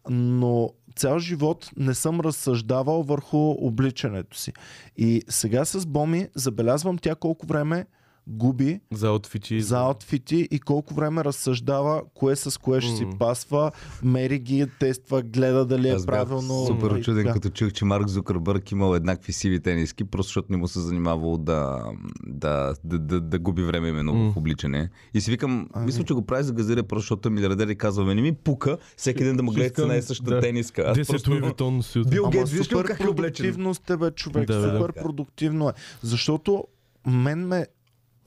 Но 0.09 0.69
цял 0.95 1.19
живот 1.19 1.69
не 1.77 1.93
съм 1.93 2.19
разсъждавал 2.19 3.03
върху 3.03 3.37
обличането 3.51 4.37
си. 4.37 4.53
И 4.97 5.21
сега 5.29 5.65
с 5.65 5.85
Боми 5.85 6.27
забелязвам 6.35 6.97
тя 6.97 7.15
колко 7.15 7.45
време 7.47 7.85
губи 8.29 8.79
За 8.91 9.07
аутфити. 9.07 9.61
за 9.61 9.77
аутфити 9.77 10.47
и 10.51 10.59
колко 10.59 10.93
време 10.93 11.23
разсъждава 11.23 12.01
кое 12.13 12.35
с 12.35 12.59
кое 12.59 12.81
ще 12.81 12.91
си 12.91 13.07
пасва, 13.19 13.71
мери 14.03 14.39
ги, 14.39 14.65
тества, 14.79 15.21
гледа 15.23 15.65
дали 15.65 15.89
е 15.89 15.91
Аз 15.91 16.05
бях 16.05 16.15
правилно. 16.15 16.65
Супер 16.65 16.91
и 16.91 17.03
чуден, 17.03 17.23
така. 17.23 17.33
като 17.33 17.49
чух, 17.49 17.71
че 17.71 17.85
Марк 17.85 18.07
Зукърбърг 18.07 18.71
имал 18.71 18.95
еднакви 18.95 19.33
сиви 19.33 19.59
тениски, 19.59 20.03
просто 20.03 20.27
защото 20.27 20.47
не 20.49 20.57
му 20.57 20.67
се 20.67 20.79
занимавал 20.79 21.37
да, 21.37 21.83
да, 22.21 22.73
да, 22.83 22.99
да, 22.99 23.21
да 23.21 23.39
губи 23.39 23.63
време 23.63 23.89
именно 23.89 24.13
М. 24.13 24.31
в 24.31 24.37
обличане. 24.37 24.89
И 25.13 25.21
си 25.21 25.31
викам, 25.31 25.69
Ами. 25.73 25.85
мисля, 25.85 26.03
че 26.03 26.13
го 26.13 26.25
прави 26.25 26.43
за 26.43 26.53
газаря, 26.53 26.83
просто 26.83 27.01
защото 27.01 27.27
е 27.27 27.31
милиардер 27.31 27.67
и 27.67 27.75
казва, 27.75 28.15
не 28.15 28.21
ми 28.21 28.33
пука 28.33 28.77
всеки 28.97 29.23
ден 29.23 29.37
да 29.37 29.43
му 29.43 29.51
Ще 29.51 29.55
гледате 29.55 29.81
искам- 29.81 29.87
на 29.87 30.01
същата 30.01 30.31
да. 30.31 30.41
тениска. 30.41 30.81
Аз 30.81 30.97
10 30.97 31.07
просто... 31.07 31.31
Луи 31.31 31.41
Витон 31.41 31.83
си 31.83 31.99
от... 31.99 32.09
Бил 32.09 32.23
Ама 32.23 32.31
Гейтс, 32.31 32.51
виж 32.51 32.59
ли 32.61 32.63
супер 32.65 32.85
как 32.85 32.99
е 32.99 33.07
облечен? 33.07 33.43
продуктивно 33.43 33.73
сте, 33.73 33.97
бе, 33.97 34.11
човек. 34.11 34.47
Да, 34.47 34.61
бе, 34.61 34.67
да. 34.67 34.77
супер 34.79 34.93
продуктивно 34.93 35.69
е. 35.69 35.73
Защото 36.01 36.63
мен 37.07 37.47
ме 37.47 37.65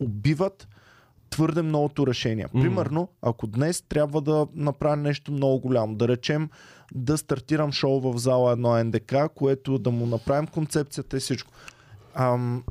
убиват 0.00 0.68
твърде 1.30 1.62
многото 1.62 2.06
решения. 2.06 2.48
Примерно, 2.48 3.08
ако 3.22 3.46
днес 3.46 3.82
трябва 3.88 4.20
да 4.20 4.46
направя 4.54 4.96
нещо 4.96 5.32
много 5.32 5.60
голямо, 5.60 5.94
да 5.94 6.08
речем 6.08 6.50
да 6.94 7.18
стартирам 7.18 7.72
шоу 7.72 8.00
в 8.00 8.18
зала 8.18 8.56
1 8.56 8.82
НДК, 8.82 9.34
което 9.34 9.78
да 9.78 9.90
му 9.90 10.06
направим 10.06 10.46
концепцията 10.46 11.16
и 11.16 11.20
всичко. 11.20 11.52
Ам, 12.14 12.64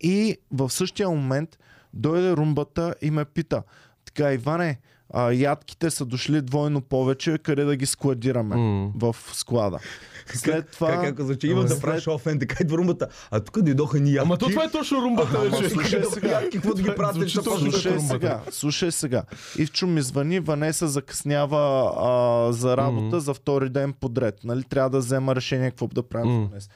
и 0.00 0.36
в 0.52 0.70
същия 0.70 1.10
момент 1.10 1.58
дойде 1.94 2.32
румбата 2.32 2.94
и 3.02 3.10
ме 3.10 3.24
пита, 3.24 3.62
така, 4.04 4.32
Иване, 4.32 4.78
а, 5.12 5.30
ядките 5.30 5.90
са 5.90 6.04
дошли 6.04 6.40
двойно 6.40 6.80
повече, 6.80 7.38
къде 7.38 7.64
да 7.64 7.76
ги 7.76 7.86
складираме 7.86 8.56
М. 8.56 8.90
в 8.96 9.16
склада. 9.32 9.78
След 10.26 10.70
това... 10.70 10.88
Как, 10.88 11.16
как 11.16 11.20
звучи? 11.20 11.46
Имам 11.46 11.66
да 11.66 11.80
правиш 11.80 12.08
офен, 12.08 12.38
така 12.38 12.56
идва 12.60 12.76
румбата. 12.78 13.08
А 13.30 13.40
тук 13.40 13.62
дойдоха 13.62 14.00
ни 14.00 14.12
ядки. 14.12 14.22
Ама 14.22 14.38
то 14.38 14.48
това 14.48 14.64
е 14.64 14.70
точно 14.70 15.02
румбата, 15.02 15.30
Ама 15.36 15.50
вече. 15.50 15.70
слушай 15.70 16.02
сега. 16.04 16.28
Ядки, 16.30 16.50
какво 16.50 16.74
да 16.74 16.82
ги 16.82 16.88
почнат 16.88 17.14
да 17.44 17.50
Слушай 17.50 17.92
румбата. 17.92 18.08
сега, 18.08 18.40
слушай 18.50 18.92
сега. 18.92 19.22
Ивчо 19.58 19.86
ми 19.86 20.02
звъни, 20.02 20.40
Ванеса 20.40 20.88
закъснява 20.88 21.92
а, 21.98 22.52
за 22.52 22.76
работа 22.76 23.04
Мгм. 23.06 23.18
за 23.18 23.34
втори 23.34 23.68
ден 23.68 23.92
подред. 23.92 24.38
Нали? 24.44 24.62
Трябва 24.62 24.90
да 24.90 24.98
взема 24.98 25.36
решение 25.36 25.70
какво 25.70 25.86
да 25.86 26.02
правим 26.02 26.32
Мгм. 26.32 26.50
днес. 26.50 26.68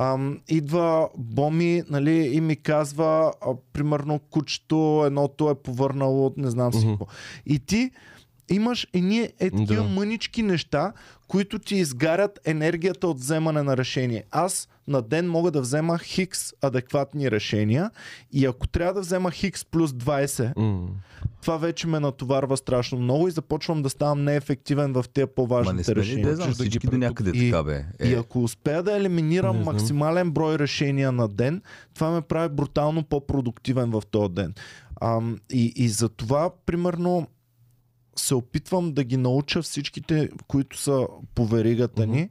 Ам, 0.00 0.40
идва 0.48 1.08
Боми 1.16 1.82
нали, 1.90 2.30
и 2.32 2.40
ми 2.40 2.56
казва, 2.56 3.32
а, 3.40 3.54
примерно, 3.72 4.18
кучето, 4.30 5.02
едното 5.06 5.50
е 5.50 5.54
повърнало, 5.54 6.32
не 6.36 6.50
знам 6.50 6.72
си 6.72 6.86
Мгм. 6.86 6.90
какво. 6.90 7.06
И 7.46 7.58
ти 7.58 7.90
имаш 8.50 8.86
едни 8.92 9.18
е 9.18 9.50
такива 9.50 9.66
Да. 9.74 9.88
мънички 9.88 10.42
неща, 10.42 10.92
които 11.28 11.58
ти 11.58 11.76
изгарят 11.76 12.40
енергията 12.44 13.08
от 13.08 13.18
вземане 13.18 13.62
на 13.62 13.76
решение. 13.76 14.24
Аз 14.30 14.68
на 14.86 15.02
ден 15.02 15.28
мога 15.28 15.50
да 15.50 15.60
взема 15.60 15.98
хикс 15.98 16.52
адекватни 16.62 17.30
решения 17.30 17.90
и 18.32 18.46
ако 18.46 18.68
трябва 18.68 18.94
да 18.94 19.00
взема 19.00 19.30
хикс 19.30 19.64
плюс 19.64 19.90
20, 19.92 20.52
М. 20.56 20.86
това 21.42 21.56
вече 21.56 21.86
ме 21.86 22.00
натоварва 22.00 22.56
страшно 22.56 22.98
много 22.98 23.28
и 23.28 23.30
започвам 23.30 23.82
да 23.82 23.90
ставам 23.90 24.24
неефективен 24.24 24.92
в 24.92 25.04
тези 25.04 25.22
Ма 25.22 25.28
не 25.28 25.34
по-важните 25.36 25.94
решения. 25.94 26.26
да 26.26 26.36
знам, 26.36 26.52
да 26.52 26.66
ги 26.66 26.78
до 26.80 26.98
някъде 26.98 27.30
И- 27.30 27.50
така 27.50 27.62
бе. 27.62 27.84
И 28.04 28.08
Е, 28.08 28.14
ако 28.14 28.42
успея 28.42 28.82
да 28.82 28.96
елиминирам 28.96 29.58
максимален 29.58 30.30
брой 30.30 30.58
решения 30.58 31.12
на 31.12 31.28
ден, 31.28 31.62
това 31.94 32.10
ме 32.10 32.20
прави 32.20 32.48
брутално 32.48 33.02
по-продуктивен 33.04 33.90
в 33.90 34.02
този 34.02 34.34
ден. 34.34 34.54
Ам, 35.00 35.38
и, 35.50 35.72
и 35.76 35.88
за 35.88 36.08
това, 36.08 36.50
примерно, 36.66 37.26
се 38.18 38.34
опитвам 38.34 38.92
да 38.92 39.04
ги 39.04 39.16
науча 39.16 39.62
всичките, 39.62 40.28
които 40.46 40.78
са 40.78 41.06
по 41.34 41.46
веригата 41.46 42.06
ни. 42.06 42.30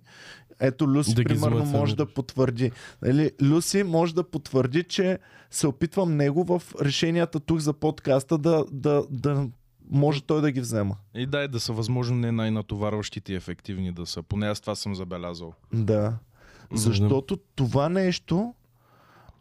Ето 0.60 0.88
Люси, 0.88 1.14
Да 1.14 1.24
примерно, 1.24 1.66
може 1.66 1.96
да 1.96 2.06
потвърди. 2.06 2.72
Нали, 3.02 3.32
Люси 3.42 3.84
може 3.84 4.16
да 4.16 4.24
потвърди, 4.24 4.84
че 4.84 5.20
се 5.52 5.68
опитвам 5.68 6.18
него 6.18 6.44
в 6.44 6.64
решенията 6.82 7.40
тук 7.40 7.60
за 7.60 7.74
подкаста 7.74 8.38
да, 8.38 8.66
да, 8.72 9.04
да 9.10 9.48
може 9.92 10.22
той 10.22 10.42
да 10.42 10.52
ги 10.52 10.62
взема. 10.62 10.96
И 11.16 11.26
дай 11.26 11.48
да 11.48 11.60
са 11.60 11.74
възможно 11.74 12.18
не 12.18 12.32
най-натоварващите 12.32 13.34
и 13.34 13.36
ефективни 13.36 13.92
да 13.92 14.06
са. 14.06 14.24
Поне 14.24 14.48
аз 14.48 14.62
това 14.62 14.76
съм 14.76 14.96
забелязал. 14.96 15.54
Да. 15.74 16.14
Защото 16.74 17.38
това 17.56 17.90
нещо 17.90 18.54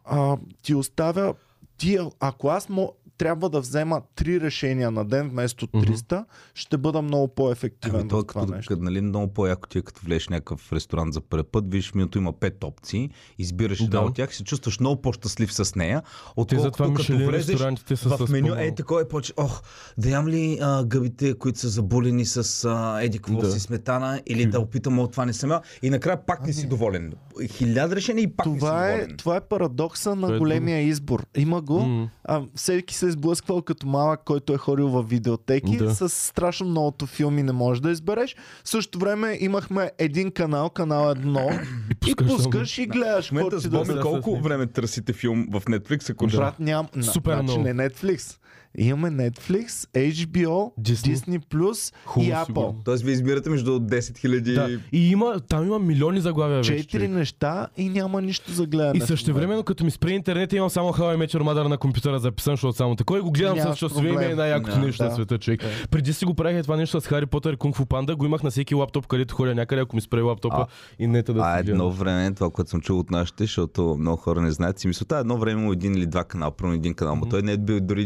а, 0.05 0.37
ти 0.61 0.75
оставя. 0.75 1.33
Ти, 1.77 1.97
ако 2.19 2.47
аз 2.47 2.69
трябва 3.17 3.49
да 3.49 3.59
взема 3.59 4.01
три 4.15 4.41
решения 4.41 4.91
на 4.91 5.05
ден 5.05 5.29
вместо 5.29 5.67
Мгм. 5.73 5.85
300, 5.85 6.25
ще 6.53 6.77
бъда 6.77 7.01
много 7.01 7.27
по-ефективен 7.27 7.99
Ами, 7.99 8.09
то, 8.09 8.19
е 8.19 8.23
това 8.23 8.41
като, 8.41 8.53
нещо. 8.53 8.69
като, 8.69 8.83
нали, 8.83 9.01
много 9.01 9.33
по-яко 9.33 9.67
ти 9.67 9.77
е 9.77 9.81
като 9.81 10.01
влезеш 10.03 10.27
някакъв 10.27 10.73
ресторант 10.73 11.13
за 11.13 11.21
първи 11.21 11.43
път, 11.43 11.65
виж 11.67 11.93
менюто 11.93 12.17
има 12.17 12.33
пет 12.33 12.63
опции, 12.63 13.09
избираш 13.37 13.79
една 13.79 13.89
Да. 13.91 14.05
от 14.05 14.15
тях 14.15 14.31
и 14.31 14.35
се 14.35 14.43
чувстваш 14.43 14.79
много 14.79 15.01
по-щастлив 15.01 15.53
с 15.53 15.75
нея, 15.75 16.01
отколкото 16.27 16.61
затова 16.61 16.93
като 16.93 17.17
влезеш 17.17 17.49
ресторантите 17.49 17.95
са 17.95 18.09
в 18.09 18.17
с 18.19 18.29
меню, 18.29 18.55
е 18.55 18.75
такова 18.75 19.01
е 19.01 19.07
поче, 19.07 19.33
ох, 19.37 19.61
да 19.97 20.09
ям 20.09 20.27
ли 20.27 20.57
а, 20.61 20.85
гъбите, 20.85 21.33
които 21.33 21.59
са 21.59 21.69
заболени 21.69 22.25
с 22.25 22.37
а, 22.65 23.01
еди 23.01 23.19
какво 23.19 23.39
Да. 23.39 23.51
си 23.51 23.59
сметана, 23.59 24.21
или 24.27 24.45
да 24.45 24.59
опитам, 24.59 24.99
о, 24.99 25.07
това 25.07 25.25
не 25.25 25.33
съм 25.33 25.47
и 25.81 25.89
накрая 25.89 26.25
пак 26.25 26.47
не 26.47 26.53
си 26.53 26.67
доволен. 26.67 27.13
Хиляда 27.47 27.95
решения 27.95 28.23
и 28.23 28.27
пак 28.27 28.45
не 28.45 28.57
Това 28.57 28.69
си 28.79 28.89
е, 28.89 28.91
доволен. 28.93 29.17
това 29.17 29.35
е 29.35 29.41
парадокса 29.41 30.15
на 30.15 30.35
е 30.35 30.39
големия 30.39 30.81
избор. 30.81 31.25
Има 31.37 31.61
го, 31.61 32.07
а, 32.23 32.41
всеки 32.55 32.95
се 32.95 33.06
е 33.07 33.11
сблъсквал 33.11 33.61
като 33.61 33.87
малък, 33.87 34.21
който 34.25 34.53
е 34.53 34.57
ходил 34.57 34.87
в 34.87 35.03
видеотеки. 35.03 35.77
Да. 35.77 35.95
С 35.95 36.09
страшно 36.09 36.67
многото 36.67 37.05
филми 37.05 37.43
не 37.43 37.51
можеш 37.51 37.81
да 37.81 37.91
избереш. 37.91 38.35
В 38.63 38.69
същото 38.69 38.99
време 38.99 39.37
имахме 39.39 39.91
един 39.97 40.31
канал, 40.31 40.69
канал 40.69 41.11
едно, 41.11 41.49
и 41.91 41.95
пускаш 41.95 42.27
само. 42.27 42.37
пускаш 42.37 42.77
и 42.77 42.85
гледаш. 42.85 43.27
В 43.27 43.31
момента 43.31 43.69
да 43.69 43.83
да 43.83 44.01
колко 44.01 44.35
се 44.35 44.41
време 44.41 44.67
търсите 44.67 45.13
филм 45.13 45.47
в 45.51 45.61
Netflix, 45.61 46.09
ако 46.09 46.27
Да. 46.27 46.37
Брат, 46.37 46.59
ням... 46.59 46.87
Супер 47.01 47.33
значи 47.33 47.43
много. 47.43 47.63
не 47.63 47.89
Netflix. 47.89 48.37
Имаме 48.77 49.29
Netflix, 49.29 49.67
HBO, 49.95 50.71
Disney. 50.81 51.15
Disney, 51.15 51.39
Plus 51.39 51.93
Хубаво, 52.05 52.29
и 52.29 52.33
Apple. 52.33 52.45
сигурно. 52.45 52.81
Тоест 52.85 53.03
вие 53.03 53.13
избирате 53.13 53.49
между 53.49 53.79
10 53.79 53.99
000 53.99 54.53
Да. 54.53 54.79
И 54.91 55.09
има, 55.09 55.39
там 55.39 55.65
има 55.65 55.79
милиони 55.79 56.19
заглавия 56.19 56.57
вече. 56.57 56.77
Четири 56.77 57.07
неща 57.07 57.67
и 57.77 57.89
няма 57.89 58.21
нищо 58.21 58.51
за 58.51 58.65
гледане. 58.65 58.97
И 58.97 59.01
също 59.01 59.33
времено, 59.33 59.63
като 59.63 59.85
ми 59.85 59.91
спре 59.91 60.11
интернет, 60.11 60.53
имам 60.53 60.69
само 60.69 60.89
How 60.89 61.17
I 61.17 61.25
Met 61.25 61.37
Your 61.37 61.43
Mother 61.43 61.67
на 61.67 61.77
компютъра 61.77 62.19
записан, 62.19 62.53
защото 62.53 62.73
само 62.73 62.95
такова 62.95 63.19
и 63.19 63.21
го 63.21 63.31
гледам 63.31 63.75
часове 63.75 64.07
и 64.07 64.11
ми 64.11 64.17
е 64.17 64.19
проблем. 64.19 64.37
най-якото 64.37 64.79
нещо 64.79 65.03
да. 65.03 65.09
на 65.09 65.15
света, 65.15 65.37
човек. 65.37 65.61
Преди 65.91 66.13
си 66.13 66.25
го 66.25 66.33
правих 66.33 66.61
това 66.63 66.75
нещо 66.75 67.01
с 67.01 67.07
Хари 67.07 67.25
Потър 67.25 67.53
и 67.53 67.57
Кунг 67.57 67.75
Фу 67.75 67.85
Панда, 67.85 68.15
го 68.15 68.25
имах 68.25 68.43
на 68.43 68.49
всеки 68.49 68.75
лаптоп, 68.75 69.07
където 69.07 69.35
ходя 69.35 69.55
някъде, 69.55 69.81
ако 69.81 69.95
ми 69.95 70.01
спре 70.01 70.21
лаптопа 70.21 70.55
А, 70.57 70.67
и 70.99 71.07
нета 71.07 71.33
да 71.33 71.41
А 71.43 71.59
едно 71.59 71.91
време, 71.91 72.33
това, 72.33 72.49
което 72.49 72.69
съм 72.69 72.81
чул 72.81 72.99
от 72.99 73.11
нашите, 73.11 73.43
защото 73.43 73.95
много 73.99 74.17
хора 74.17 74.41
не 74.41 74.51
знаят, 74.51 74.79
си 74.79 74.87
мисля, 74.87 75.19
едно 75.19 75.37
време 75.37 75.61
има 75.61 75.73
един 75.73 75.95
или 75.95 76.05
два 76.05 76.23
канала, 76.23 76.51
първо 76.51 76.73
един 76.73 76.93
канал, 76.93 77.15
но 77.15 77.25
той 77.25 77.41
не 77.41 77.51
е 77.51 77.57
бил 77.57 77.79
дори 77.79 78.05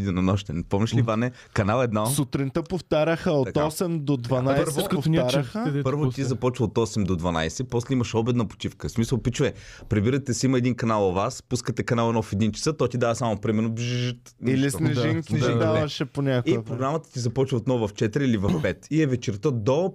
Помниш 0.69 0.95
ли, 0.95 1.01
Ване? 1.01 1.31
Канал 1.53 1.81
едно. 1.81 2.05
Сутринта 2.05 2.63
повтаряха 2.63 3.31
от 3.31 3.45
Така. 3.45 3.59
8 3.59 3.99
до 3.99 4.17
12 4.17 4.55
Първо, 4.55 5.71
дето 5.71 5.83
Първо 5.83 6.11
ти 6.11 6.23
започва 6.23 6.65
от 6.65 6.73
8 6.73 7.03
до 7.03 7.15
12, 7.17 7.63
после 7.69 7.93
имаш 7.93 8.15
обедна 8.15 8.47
почивка. 8.47 8.89
В 8.89 8.91
смисъл, 8.91 9.17
пичове, 9.21 9.53
прибирате 9.89 10.33
си 10.33 10.45
има 10.45 10.57
един 10.57 10.75
канал 10.75 11.09
у 11.09 11.11
вас, 11.11 11.43
пускате 11.43 11.83
канал 11.83 12.09
едно 12.09 12.21
в 12.21 12.33
един 12.33 12.51
часа, 12.51 12.73
то 12.73 12.87
ти 12.87 12.97
дава 12.97 13.15
само 13.15 13.37
примерно 13.37 13.75
Или 14.47 14.71
снежинки 14.71 15.33
Да, 15.33 15.39
да, 15.39 15.47
да, 15.47 15.53
да. 15.53 15.65
даваше 15.65 16.05
по 16.05 16.21
някаква 16.21 16.61
И 16.61 16.63
програмата 16.63 17.11
ти 17.11 17.19
започва 17.19 17.57
отново 17.57 17.87
в 17.87 17.93
4 17.93 18.19
или 18.19 18.37
в 18.37 18.49
5. 18.49 18.87
И 18.91 19.01
е 19.01 19.07
вечерта 19.07 19.51
до 19.51 19.93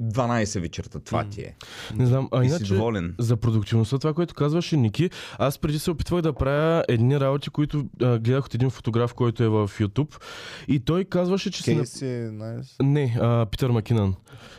12 0.00 0.60
вечерта. 0.60 0.98
Това 1.00 1.24
ти 1.24 1.40
е. 1.40 1.54
Не 1.94 2.06
знам, 2.06 2.28
а 2.32 2.44
И 2.44 2.48
си 2.48 2.54
иначе... 2.54 2.74
доволен. 2.74 3.14
За 3.18 3.36
продуктивността, 3.36 3.98
това, 3.98 4.14
което 4.14 4.34
казваше 4.34 4.76
Ники, 4.76 5.10
аз 5.38 5.58
преди 5.58 5.78
се 5.78 5.90
опитвах 5.90 6.22
да 6.22 6.32
правя 6.32 6.84
едни 6.88 7.20
работи, 7.20 7.50
които 7.50 7.84
а, 8.02 8.18
гледах 8.18 8.46
от 8.46 8.54
един 8.54 8.70
фотограф, 8.70 9.14
който 9.14 9.44
е 9.44 9.48
в 9.48 9.70
YouTube. 9.80 10.22
И 10.68 10.80
той 10.80 11.04
казваше, 11.04 11.50
че 11.50 11.62
си... 11.62 11.76
Кейси 11.76 12.06
е 12.06 12.30
найс. 12.32 12.76
Не, 12.82 13.16
а, 13.20 13.46
Питър 13.46 13.70
Макинан. 13.70 14.14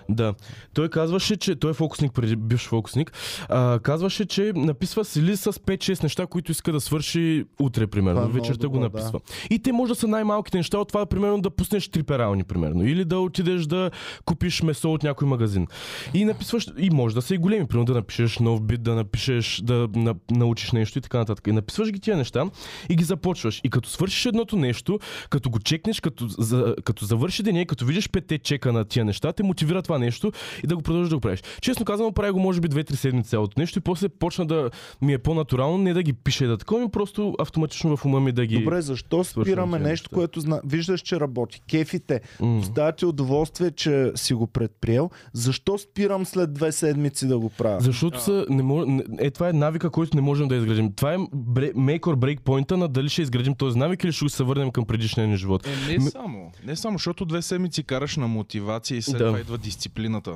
Да. 0.10 0.34
Той 0.74 0.90
казваше, 0.90 1.38
че 1.38 1.56
той 1.56 1.72
е 1.72 1.74
фокусник, 1.74 2.14
преди 2.14 2.36
бивш 2.36 2.68
фокусник. 2.68 3.12
А, 3.50 3.80
казваше, 3.80 4.26
че 4.26 4.52
написва 4.56 5.06
си 5.06 5.22
ли 5.22 5.38
с 5.38 5.54
5-6 5.54 6.04
неща, 6.04 6.28
които 6.28 6.52
иска 6.52 6.72
да 6.72 6.82
свърши 6.82 7.46
утре, 7.60 7.88
примерно. 7.88 8.22
Това 8.22 8.30
е 8.30 8.34
Вечерта 8.34 8.68
го 8.68 8.74
добро, 8.74 8.84
написва. 8.84 9.20
И 9.50 9.60
те 9.60 9.72
може 9.72 9.94
да 9.94 10.00
са 10.00 10.08
най-малките 10.08 10.58
неща 10.58 10.78
от 10.78 10.88
това, 10.88 11.06
примерно 11.06 11.42
да 11.42 11.50
пуснеш 11.50 11.88
три 11.88 12.04
перални, 12.04 12.44
примерно. 12.44 12.88
Или 12.88 13.06
да 13.06 13.20
отидеш 13.20 13.66
да 13.66 13.92
купиш 14.26 14.62
месо 14.62 14.94
от 14.94 15.04
някой 15.04 15.28
магазин. 15.32 15.68
И 16.14 16.26
написваш, 16.26 16.68
и 16.78 16.90
може 16.90 17.16
да 17.16 17.22
са 17.22 17.36
и 17.36 17.38
големи, 17.38 17.68
примерно 17.68 17.86
да 17.86 17.94
напишеш 17.94 18.40
нов 18.40 18.62
бит, 18.62 18.84
да 18.84 18.96
напишеш, 18.96 19.62
да 19.64 19.88
на, 19.96 20.16
научиш 20.32 20.72
нещо 20.72 20.98
и 20.98 21.02
така 21.02 21.18
нататък. 21.18 21.48
И 21.48 21.52
написваш 21.52 21.92
ги 21.92 22.00
тия 22.00 22.18
неща 22.18 22.46
и 22.90 22.96
ги 22.96 23.04
започваш. 23.04 23.62
И 23.64 23.70
като 23.70 23.90
свършиш 23.90 24.26
едното 24.26 24.56
нещо, 24.56 25.00
като 25.30 25.50
го 25.50 25.60
чекнеш, 25.60 26.00
като, 26.00 26.28
за, 26.28 26.76
като 26.84 27.06
завърши 27.06 27.44
деня, 27.44 27.66
като 27.66 27.86
видиш 27.86 28.10
петте 28.10 28.38
чека 28.38 28.74
на 28.74 28.86
тия 28.86 29.06
неща, 29.06 29.34
те 29.34 29.44
мотивира 29.44 29.82
това 29.82 29.98
нещо 30.00 30.32
и 30.64 30.68
да 30.68 30.76
го 30.76 30.82
продължиш 30.82 31.10
да 31.10 31.16
го 31.16 31.22
правиш. 31.22 31.44
Честно 31.62 31.86
казано, 31.86 32.12
правя 32.12 32.34
го 32.34 32.40
може 32.40 32.62
би 32.62 32.68
2-3 32.68 32.96
седмици 32.96 33.30
цялото 33.30 33.60
нещо 33.60 33.80
и 33.80 33.82
после 33.82 34.10
почна 34.10 34.46
да 34.46 34.70
ми 35.02 35.14
е 35.14 35.18
по-натурално, 35.18 35.78
не 35.78 35.94
да 35.94 36.04
ги 36.04 36.14
пише 36.14 36.46
да 36.46 36.58
такова, 36.58 36.82
ми 36.82 36.90
просто 36.90 37.36
автоматично 37.40 37.98
в 37.98 38.06
ума 38.06 38.20
ми 38.20 38.32
да 38.32 38.46
ги... 38.46 38.60
Добре, 38.60 38.82
защо 38.82 39.24
спираме 39.24 39.80
нещо, 39.80 39.90
неща. 39.90 40.10
което 40.14 40.40
зна... 40.40 40.62
виждаш, 40.66 41.02
че 41.02 41.20
работи? 41.20 41.62
Кефите, 41.70 42.22
доставя 42.42 42.92
ти 42.92 43.06
удоволствие, 43.06 43.72
че 43.72 44.12
си 44.16 44.34
го 44.34 44.48
предприел. 44.48 45.10
Защо 45.34 45.78
спирам 45.78 46.26
след 46.26 46.54
две 46.54 46.72
седмици 46.72 47.28
да 47.28 47.40
го 47.40 47.50
правя? 47.50 47.82
Защото 47.82 48.22
са, 48.22 48.46
не 48.50 48.64
мож... 48.64 48.86
е, 49.20 49.32
това 49.32 49.50
е 49.50 49.54
навика, 49.54 49.90
който 49.90 50.16
не 50.16 50.22
можем 50.22 50.48
да 50.48 50.56
изградим. 50.56 50.94
Това 50.94 51.14
е 51.14 51.18
бре... 51.34 51.72
make 51.74 52.00
or 52.00 52.16
break 52.16 52.40
поинта 52.40 52.78
на 52.78 52.88
дали 52.88 53.10
ще 53.10 53.22
изградим 53.22 53.56
този 53.56 53.78
навик 53.78 54.04
или 54.04 54.12
ще 54.12 54.30
се 54.30 54.44
върнем 54.44 54.72
към 54.72 54.86
предишния 54.86 55.28
ни 55.28 55.38
живот. 55.38 55.68
Е, 55.68 55.98
не 56.00 56.10
само. 56.10 56.52
Не 56.66 56.76
само, 56.76 56.98
защото 56.98 57.26
две 57.26 57.42
седмици 57.42 57.84
караш 57.84 58.18
на 58.18 58.28
мотивация 58.28 58.98
и 58.98 59.02
след 59.02 59.18
Да. 59.18 59.26
това 59.26 59.40
идва 59.40 59.58
дисциплината. 59.58 60.36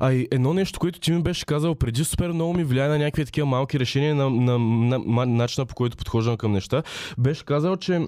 А 0.00 0.12
и 0.12 0.28
едно 0.30 0.54
нещо, 0.54 0.80
което 0.80 1.00
ти 1.00 1.12
ми 1.12 1.22
беше 1.22 1.46
казал 1.46 1.74
преди, 1.74 2.04
супер 2.04 2.28
много 2.28 2.54
ми 2.54 2.64
влияе 2.64 2.88
на 2.88 2.98
някакви 2.98 3.24
такива 3.24 3.46
малки 3.46 3.80
решения 3.80 4.14
на, 4.14 4.30
на, 4.30 4.58
на, 4.58 4.98
на 4.98 5.26
начина 5.26 5.66
по 5.66 5.74
който 5.74 5.96
подхождам 5.96 6.36
към 6.36 6.52
неща. 6.52 6.82
Беше 7.18 7.44
казал, 7.44 7.76
че 7.76 8.06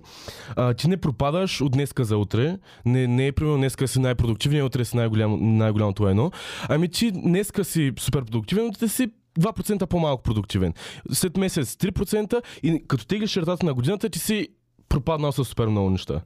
а, 0.57 0.75
ти 0.75 0.89
не 0.89 0.97
пропадаш 0.97 1.61
от 1.61 1.73
днеска 1.73 2.05
за 2.05 2.17
утре. 2.17 2.57
Не, 2.87 3.07
не 3.07 3.27
е 3.27 3.33
примерно 3.33 3.57
днеска 3.57 3.89
си 3.89 4.01
най-продуктивният, 4.01 4.67
утре 4.67 4.85
си 4.85 4.97
най-голям, 4.97 5.57
най-голямото 5.57 6.09
едно. 6.09 6.31
Ами 6.69 6.89
ти 6.89 7.11
днеска 7.11 7.65
си 7.65 7.93
супер 7.99 8.25
продуктивен, 8.25 8.67
утре 8.67 8.89
си 8.89 9.09
2% 9.41 9.87
по-малко 9.87 10.23
продуктивен. 10.23 10.73
След 11.13 11.37
месец 11.37 11.75
3% 11.75 12.43
и 12.63 12.85
като 12.89 13.07
теглиш 13.07 13.31
чертата 13.31 13.67
на 13.67 13.75
годината, 13.75 14.09
ти 14.09 14.19
си 14.19 14.49
пропаднал 14.91 15.33
с 15.33 15.45
супер 15.45 15.67
много 15.67 15.91
неща. 15.91 16.21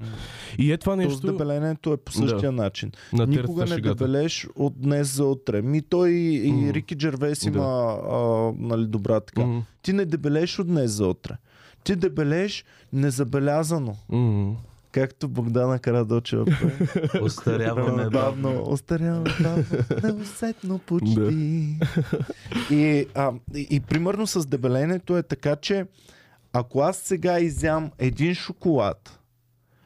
И 0.59 0.73
е 0.73 0.77
това 0.77 0.95
То 0.95 1.01
с 1.01 1.05
нещо 1.05 1.27
дебеленето 1.29 1.93
е 1.93 1.97
по 1.97 2.13
същия 2.13 2.53
начин. 2.53 2.93
на 3.13 3.27
Никога 3.27 3.61
не 3.63 3.67
шегата. 3.69 3.95
дебелеш 3.97 4.47
от 4.57 4.75
днес 4.77 5.09
за 5.09 5.25
утре. 5.25 5.63
Ми 5.63 5.83
той 5.83 6.11
и, 6.11 6.53
М. 6.53 6.61
и 6.61 6.75
Рики 6.75 6.95
Джервейс 6.95 7.41
Да. 7.41 7.49
има 7.49 7.65
а, 8.05 8.19
нали, 8.59 8.87
добра 8.87 9.21
така. 9.21 9.43
М, 9.43 9.65
Ти 9.83 9.93
не 9.93 10.05
дебелеш 10.05 10.59
от 10.59 10.67
днес 10.67 10.91
за 10.91 11.07
утре. 11.07 11.33
Ти 11.85 11.97
дебелеш 11.97 12.65
незабелязано. 12.93 13.97
м. 14.09 14.57
Както 14.93 15.29
Богдана 15.29 15.79
Карадочева. 15.79 16.47
Остаряваме 17.23 18.11
бавно, 18.11 18.63
остаряваме 18.63 19.31
бавно, 19.41 19.65
неусетно 20.05 20.79
почти. 20.79 21.77
и, 22.71 23.07
а, 23.15 23.33
и, 23.55 23.67
и 23.71 23.81
примерно 23.81 24.27
с 24.27 24.47
дебеленето 24.47 25.17
е 25.17 25.23
така, 25.23 25.57
че 25.57 25.87
ако 26.55 26.81
аз 26.81 26.97
сега 26.97 27.39
изям 27.39 27.91
един 27.99 28.35
шоколад, 28.35 29.21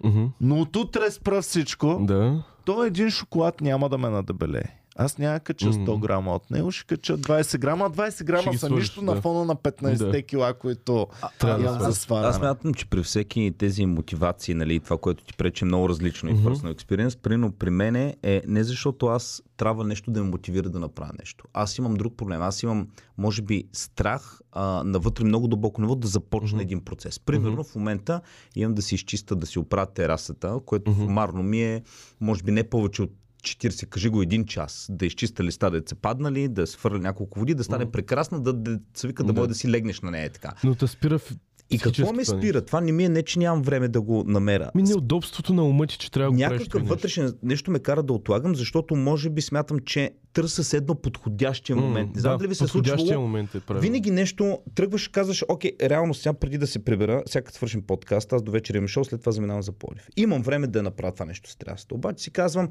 Мгм. 0.04 0.25
но 0.40 0.60
от 0.60 0.76
утре 0.76 1.10
спра 1.10 1.42
всичко, 1.42 1.98
Да. 2.00 2.44
то 2.64 2.84
един 2.84 3.10
шоколад 3.10 3.60
няма 3.60 3.88
да 3.88 3.98
ме 3.98 4.08
надебелее. 4.08 4.77
Аз 5.00 5.19
няма 5.19 5.35
да 5.35 5.40
кача 5.40 5.67
100 5.67 5.78
Мгм. 5.88 6.00
грама 6.00 6.35
от 6.35 6.50
него, 6.50 6.71
ще 6.71 6.87
кача 6.87 7.19
20 7.19 7.59
грама. 7.59 7.90
20 7.90 8.25
грама 8.25 8.59
са 8.59 8.71
нищо 8.71 9.02
на 9.02 9.14
да. 9.14 9.21
фона 9.21 9.45
на 9.45 9.57
15 9.57 10.11
Да. 10.11 10.23
кила, 10.23 10.55
които 10.55 11.07
Трябва 11.38 11.59
да 11.59 11.64
имам 11.64 11.75
за 11.75 11.81
сложиш. 11.81 11.99
сваляне. 11.99 12.28
Аз 12.28 12.37
смятам, 12.37 12.75
че 12.75 12.87
при 12.87 13.02
всеки 13.02 13.55
тези 13.59 13.87
мотивации, 13.87 14.55
нали, 14.55 14.81
това, 14.81 14.99
което 14.99 15.25
ти 15.25 15.35
пречи 15.35 15.64
е 15.64 15.67
много 15.67 15.88
различно 15.88 16.31
и 16.31 16.35
Мгм. 16.35 16.43
personal 16.45 16.75
experience, 16.75 17.19
примерно 17.19 17.52
при 17.52 17.71
мен 17.71 17.97
е 17.97 18.43
не 18.47 18.64
защото 18.64 19.07
аз 19.07 19.43
трябва 19.57 19.85
нещо 19.85 20.11
да 20.11 20.25
ме 20.25 20.31
мотивира 20.31 20.69
да 20.71 20.78
направя 20.78 21.11
нещо. 21.19 21.45
Аз 21.52 21.78
имам 21.78 21.95
друг 21.95 22.17
проблем. 22.17 22.43
Аз 22.43 22.62
имам, 22.62 22.88
може 23.19 23.43
би, 23.43 23.64
страх 23.73 24.40
а, 24.52 24.83
навътре 24.85 25.25
много 25.25 25.49
дълбоко 25.49 25.81
ниво 25.81 25.95
да 25.95 26.09
започна 26.09 26.57
Мгм. 26.57 26.62
един 26.62 26.81
процес. 26.81 27.19
Примерно 27.19 27.64
в 27.64 27.75
момента 27.75 28.21
имам 28.57 28.75
да 28.75 28.83
си 28.83 28.95
изчиста, 28.95 29.37
да 29.37 29.47
си 29.47 29.59
оправя 29.59 29.87
терасата, 29.87 30.61
което 30.67 30.90
Мгм. 30.90 31.00
сумарно 31.00 31.43
ми 31.43 31.62
е, 31.62 31.83
може 32.21 32.43
би, 32.43 32.50
не 32.50 32.64
повече 32.64 33.02
от 33.02 33.11
40, 33.42 33.87
кажи 33.88 34.09
го 34.09 34.23
един 34.23 34.45
час, 34.45 34.87
да 34.90 35.07
изчиста 35.07 35.45
листа, 35.45 35.71
да 35.71 35.83
са 35.87 35.95
паднали, 35.95 36.49
да 36.49 36.66
свърля 36.66 36.99
няколко 36.99 37.38
води, 37.38 37.54
да 37.54 37.64
стане 37.64 37.90
прекрасна, 37.90 38.40
да, 38.40 38.52
да 38.52 38.78
се 38.95 39.07
вика 39.07 39.23
да 39.25 39.33
Да. 39.33 39.40
може 39.40 39.49
да 39.49 39.54
си 39.54 39.71
легнеш 39.71 40.00
на 40.00 40.11
нея 40.11 40.30
така. 40.30 40.52
Но 40.64 40.75
те 40.75 40.87
спира 40.87 41.18
в... 41.18 41.33
И 41.71 41.78
какво 41.78 42.12
ме 42.12 42.25
спира? 42.25 42.64
Това 42.64 42.80
не 42.80 42.92
ми 42.92 43.04
е 43.04 43.09
не, 43.09 43.23
че 43.23 43.38
нямам 43.38 43.62
време 43.62 43.88
да 43.88 44.00
го 44.00 44.25
намеря. 44.26 44.71
Ми 44.75 44.83
неудобството 44.83 45.54
на 45.54 45.64
ума 45.64 45.87
ти, 45.87 45.99
че 45.99 46.11
трябва 46.11 46.30
да 46.30 46.37
го 46.37 46.38
Някакъв 46.38 46.83
нещо. 46.83 46.95
вътрешен 46.95 47.35
нещо 47.42 47.71
ме 47.71 47.78
кара 47.78 48.02
да 48.02 48.12
отлагам, 48.12 48.54
защото 48.54 48.97
може 48.97 49.30
би 49.30 49.42
смятам, 49.42 49.78
че 49.78 50.11
търся 50.32 50.64
с 50.64 50.73
едно 50.73 50.94
подходящия 50.94 51.76
момент. 51.76 52.14
Не 52.14 52.20
знам 52.20 52.32
да, 52.32 52.38
дали 52.38 52.49
ви 52.49 52.54
се 52.54 52.64
е 52.64 52.66
подходящия 52.66 52.99
случвало. 52.99 53.23
момент 53.23 53.54
е 53.54 53.61
правилно. 53.61 53.82
Винаги 53.82 54.11
нещо, 54.11 54.58
тръгваш 54.75 55.08
казваш, 55.08 55.44
окей, 55.49 55.73
реално 55.82 56.14
сега 56.14 56.32
преди 56.32 56.58
да 56.58 56.66
се 56.66 56.78
прибера, 56.78 57.23
сега 57.26 57.42
като 57.42 57.56
свършим 57.56 57.82
подкаст, 57.82 58.32
аз 58.32 58.42
до 58.42 58.52
вечер 58.52 58.75
имам 58.75 58.88
шоу, 58.88 59.04
след 59.04 59.20
това 59.20 59.32
заминавам 59.32 59.62
за 59.62 59.73
Полив. 59.73 60.08
Имам 60.16 60.42
време 60.42 60.66
да 60.66 60.82
направя 60.82 61.12
това 61.12 61.26
нещо 61.26 61.50
с 61.50 61.56
трясата. 61.56 61.94
Обаче 61.94 62.25
си 62.25 62.30
казвам, 62.30 62.68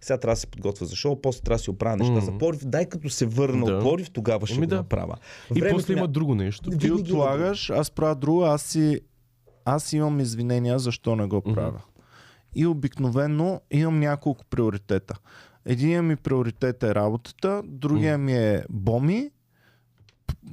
сега 0.00 0.18
трябва 0.18 0.26
да 0.26 0.36
се 0.36 0.46
подготвя 0.46 0.86
за 0.86 0.96
шоу, 0.96 1.16
после 1.16 1.40
трябва 1.40 1.56
да 1.56 1.62
си 1.62 1.70
оправя 1.70 1.96
неща 1.96 2.12
М. 2.12 2.20
за 2.20 2.32
Полив. 2.32 2.60
Дай 2.64 2.86
като 2.86 3.10
се 3.10 3.26
върна 3.26 3.66
Да. 3.66 3.72
от 3.72 3.82
Полив, 3.82 4.10
тогава 4.10 4.46
ще 4.46 4.56
Еми 4.56 4.66
го 4.66 4.70
да. 4.70 4.76
направя. 4.76 5.14
И 5.50 5.60
Времето 5.60 5.76
после 5.76 5.94
ня- 5.94 5.96
има 5.96 6.08
друго 6.08 6.34
нещо. 6.34 6.70
Ти 6.70 6.76
Винаги 6.78 6.86
има 6.86 7.18
отлагаш, 7.18 7.70
аз 7.70 7.90
правя 7.90 8.14
друго, 8.14 8.42
аз 8.42 8.62
си 8.62 9.00
аз 9.64 9.92
имам 9.92 10.20
извинения 10.20 10.78
защо 10.78 11.16
не 11.16 11.26
го 11.26 11.40
правя. 11.44 11.82
И 12.54 12.66
обикновено 12.66 13.60
имам 13.70 14.00
няколко 14.00 14.44
приоритета. 14.44 15.14
Единият 15.66 16.04
ми 16.04 16.16
приоритет 16.16 16.82
е 16.82 16.94
работата, 16.94 17.62
другия 17.64 18.18
ми 18.18 18.32
е 18.34 18.64
боми. 18.70 19.30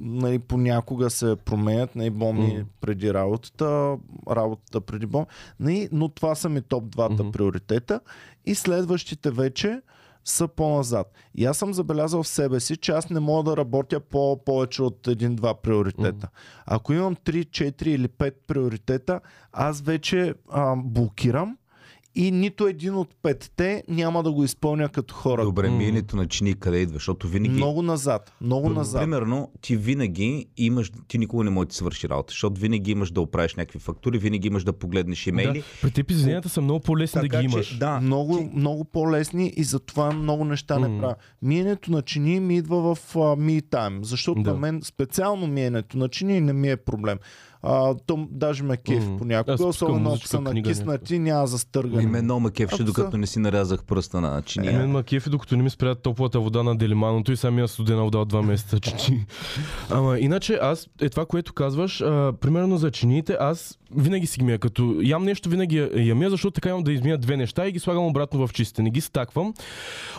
Нали, 0.00 0.38
понякога 0.38 1.10
се 1.10 1.36
променят, 1.36 1.96
нали, 1.96 2.10
боми 2.10 2.46
Мгм. 2.48 2.62
преди 2.80 3.14
работата, 3.14 3.96
работата 4.30 4.80
преди 4.80 5.06
боми. 5.06 5.26
Нали, 5.60 5.88
но 5.92 6.08
това 6.08 6.34
са 6.34 6.48
ми 6.48 6.62
топ 6.62 6.84
двата 6.86 7.22
Мгм. 7.22 7.32
приоритета. 7.32 8.00
И 8.46 8.54
следващите 8.54 9.30
вече 9.30 9.80
са 10.24 10.48
по-назад. 10.48 11.12
И 11.34 11.44
аз 11.44 11.58
съм 11.58 11.74
забелязал 11.74 12.22
в 12.22 12.28
себе 12.28 12.60
си, 12.60 12.76
че 12.76 12.92
аз 12.92 13.10
не 13.10 13.20
мога 13.20 13.50
да 13.50 13.56
работя 13.56 14.00
по 14.00 14.44
повече 14.44 14.82
от 14.82 15.08
един-два 15.08 15.54
приоритета. 15.54 16.28
Ако 16.66 16.92
имам 16.92 17.16
3, 17.16 17.44
4 17.44 17.86
или 17.86 18.08
5 18.08 18.34
приоритета, 18.46 19.20
аз 19.52 19.80
вече 19.80 20.34
а, 20.50 20.76
блокирам 20.76 21.56
и 22.16 22.30
нито 22.30 22.66
един 22.66 22.94
от 22.94 23.08
петте 23.22 23.82
няма 23.88 24.22
да 24.22 24.32
го 24.32 24.44
изпълня 24.44 24.88
като 24.88 25.14
хора. 25.14 25.44
Добре, 25.44 25.70
миенето 25.70 26.16
на 26.16 26.26
чини 26.26 26.54
къде 26.54 26.78
идва? 26.78 26.94
Защото 26.94 27.28
винаги... 27.28 27.54
Много 27.54 27.82
назад. 27.82 28.32
Много 28.40 28.68
Пр- 28.68 28.74
назад. 28.74 29.00
Примерно, 29.02 29.50
ти 29.60 29.76
винаги 29.76 30.46
имаш, 30.56 30.92
ти 31.08 31.18
никога 31.18 31.44
не 31.44 31.50
можеш 31.50 31.66
да 31.66 31.70
ти 31.70 31.76
свърши 31.76 32.08
работа, 32.08 32.30
защото 32.30 32.60
винаги 32.60 32.90
имаш 32.90 33.10
да 33.10 33.20
оправиш 33.20 33.54
някакви 33.54 33.78
фактури, 33.78 34.18
винаги 34.18 34.48
имаш 34.48 34.64
да 34.64 34.72
погледнеш 34.72 35.26
имейли. 35.26 35.58
Да. 35.58 35.64
При 35.82 35.90
теб 35.90 36.10
извиненията 36.10 36.48
са 36.48 36.60
много 36.60 36.80
по-лесни 36.80 37.20
да 37.20 37.22
Така 37.22 37.42
ги 37.42 37.48
че, 37.48 37.54
имаш. 37.54 37.78
да, 37.78 38.00
много, 38.00 38.38
ти- 38.38 38.50
много 38.54 38.84
по-лесни 38.84 39.52
и 39.56 39.64
затова 39.64 40.12
много 40.12 40.44
неща 40.44 40.78
не 40.78 41.00
правя. 41.00 41.14
Миенето 41.42 41.90
на 41.92 42.02
чини 42.02 42.40
ми 42.40 42.56
идва 42.56 42.94
в 42.94 43.14
uh, 43.14 43.18
me 43.40 43.62
time, 43.62 44.02
защото 44.02 44.42
Да. 44.42 44.50
на 44.50 44.56
мен 44.56 44.80
специално 44.84 45.46
миенето 45.46 45.98
на 45.98 46.08
чини 46.08 46.40
не 46.40 46.52
ми 46.52 46.70
е 46.70 46.76
проблем. 46.76 47.18
А, 47.66 47.94
то 48.06 48.28
даже 48.30 48.62
ме 48.62 48.76
кеф 48.76 49.06
М. 49.06 49.18
понякога, 49.18 49.52
Аз 49.54 49.60
особено 49.60 50.10
ако 50.10 50.28
са 50.28 50.40
накиснати, 50.40 51.18
няма 51.18 51.46
за 51.46 51.58
стъргане. 51.58 52.02
И 52.02 52.06
мен 52.06 52.24
много 52.24 52.40
ме 52.40 52.50
кефше, 52.50 52.84
докато 52.84 53.16
не 53.16 53.26
си 53.26 53.38
нарязах 53.38 53.84
пръста 53.84 54.20
на 54.20 54.30
Мен 54.30 54.42
чиния. 54.42 54.86
ма 54.86 55.02
кефи, 55.02 55.30
докато 55.30 55.56
не 55.56 55.62
ми 55.62 55.70
спрят 55.70 56.02
топлата 56.02 56.40
вода 56.40 56.62
на 56.62 56.76
делиманото 56.76 57.32
и 57.32 57.36
самия 57.36 57.68
студена 57.68 58.02
вода 58.04 58.18
от 58.18 58.28
два 58.28 58.42
месеца. 58.42 58.80
Че... 58.80 59.26
Ама 59.90 60.18
иначе 60.18 60.58
аз, 60.62 60.88
е 61.00 61.08
това, 61.08 61.26
което 61.26 61.52
казваш, 61.52 62.00
а, 62.00 62.32
примерно 62.40 62.76
за 62.76 62.90
чиниите, 62.90 63.36
аз 63.40 63.78
винаги 63.96 64.26
си 64.26 64.38
ги 64.38 64.44
мия. 64.44 64.58
Като 64.58 65.00
ям 65.02 65.24
нещо, 65.24 65.48
винаги 65.48 65.76
я- 65.96 66.14
мия, 66.14 66.30
защото 66.30 66.50
така 66.54 66.68
имам 66.68 66.82
да 66.82 66.92
измия 66.92 67.18
две 67.18 67.36
неща 67.36 67.68
и 67.68 67.72
ги 67.72 67.78
слагам 67.78 68.06
обратно 68.06 68.46
в 68.46 68.52
чистите. 68.52 68.82
Не 68.82 68.90
ги 68.90 69.00
стаквам. 69.00 69.54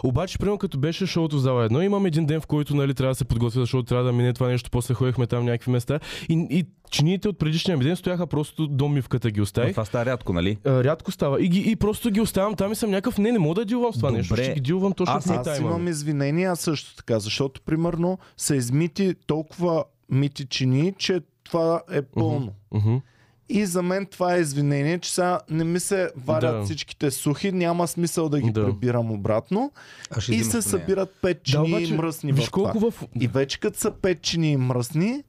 Обаче, 0.03 0.37
примерно 0.37 0.57
като 0.57 0.77
беше 0.77 1.05
шоуто 1.05 1.35
в 1.37 1.39
зала 1.39 1.65
едно, 1.65 1.81
имам 1.81 2.05
един 2.05 2.25
ден, 2.25 2.41
в 2.41 2.47
който 2.47 2.75
нали, 2.75 2.93
трябва 2.93 3.11
да 3.11 3.15
се 3.15 3.25
подготвя, 3.25 3.61
защото 3.61 3.83
трябва 3.83 4.03
да 4.05 4.11
мине 4.11 4.33
това 4.33 4.47
нещо. 4.47 4.69
После 4.71 4.93
ходихме 4.93 5.27
там 5.27 5.45
някакви 5.45 5.71
места. 5.71 5.99
И, 6.29 6.47
и 6.49 6.63
чиниите 6.91 7.29
от 7.29 7.39
предишния 7.39 7.77
ми 7.77 7.83
ден 7.83 7.95
стояха 7.95 8.27
просто 8.27 8.67
до 8.67 8.87
мивката 8.87 9.31
ги 9.31 9.39
Но 9.39 9.43
оставих. 9.43 9.71
Това 9.71 9.85
става 9.85 10.05
рядко, 10.05 10.33
нали? 10.33 10.57
А, 10.65 10.83
рядко 10.83 11.11
става. 11.11 11.41
И, 11.41 11.47
ги, 11.47 11.71
и 11.71 11.75
просто 11.75 12.09
ги 12.09 12.21
оставям 12.21 12.55
там 12.55 12.71
и 12.71 12.75
съм 12.75 12.89
някакъв. 12.89 13.17
Не, 13.17 13.31
не 13.31 13.39
мога 13.39 13.55
да 13.55 13.65
дилвам 13.65 13.93
с 13.93 13.95
това 13.95 14.09
Добре. 14.09 14.17
нещо. 14.17 14.35
Ще 14.35 14.53
ги 14.53 14.61
дилвам 14.61 14.93
точно 14.93 15.15
Аз- 15.15 15.25
в 15.25 15.31
Аз 15.31 15.59
имам 15.59 15.87
извинения 15.87 16.55
също 16.55 16.95
така, 16.95 17.19
защото 17.19 17.61
примерно 17.61 18.17
са 18.37 18.55
измити 18.55 19.15
толкова 19.27 19.83
мити 20.09 20.45
чини, 20.45 20.93
че 20.97 21.19
това 21.43 21.81
е 21.91 22.01
пълно. 22.01 22.51
Мгм. 22.73 22.95
И 23.49 23.65
за 23.65 23.81
мен 23.81 24.05
това 24.05 24.35
е 24.35 24.39
извинение, 24.39 24.99
че 24.99 25.13
сега 25.13 25.39
не 25.49 25.63
ми 25.63 25.79
се 25.79 26.09
варят 26.17 26.55
Да. 26.55 26.63
всичките 26.63 27.11
сухи, 27.11 27.51
няма 27.51 27.87
смисъл 27.87 28.29
да 28.29 28.41
ги 28.41 28.51
Да. 28.51 28.65
прибирам 28.65 29.11
обратно. 29.11 29.71
И 30.29 30.43
се 30.43 30.61
събират 30.61 31.09
пет 31.21 31.37
Да, 31.37 31.43
чини 31.43 31.67
обаче, 31.67 31.93
и 31.93 31.97
мръсни 31.97 32.31
в 32.33 32.35
това. 32.35 32.47
колко 32.71 32.91
в... 32.91 33.03
И 33.15 33.27
вече 33.27 33.59
като 33.59 33.79
са 33.79 33.91
пет 33.91 34.21
чини 34.21 34.51
и 34.51 34.57
мръсни, 34.57 35.23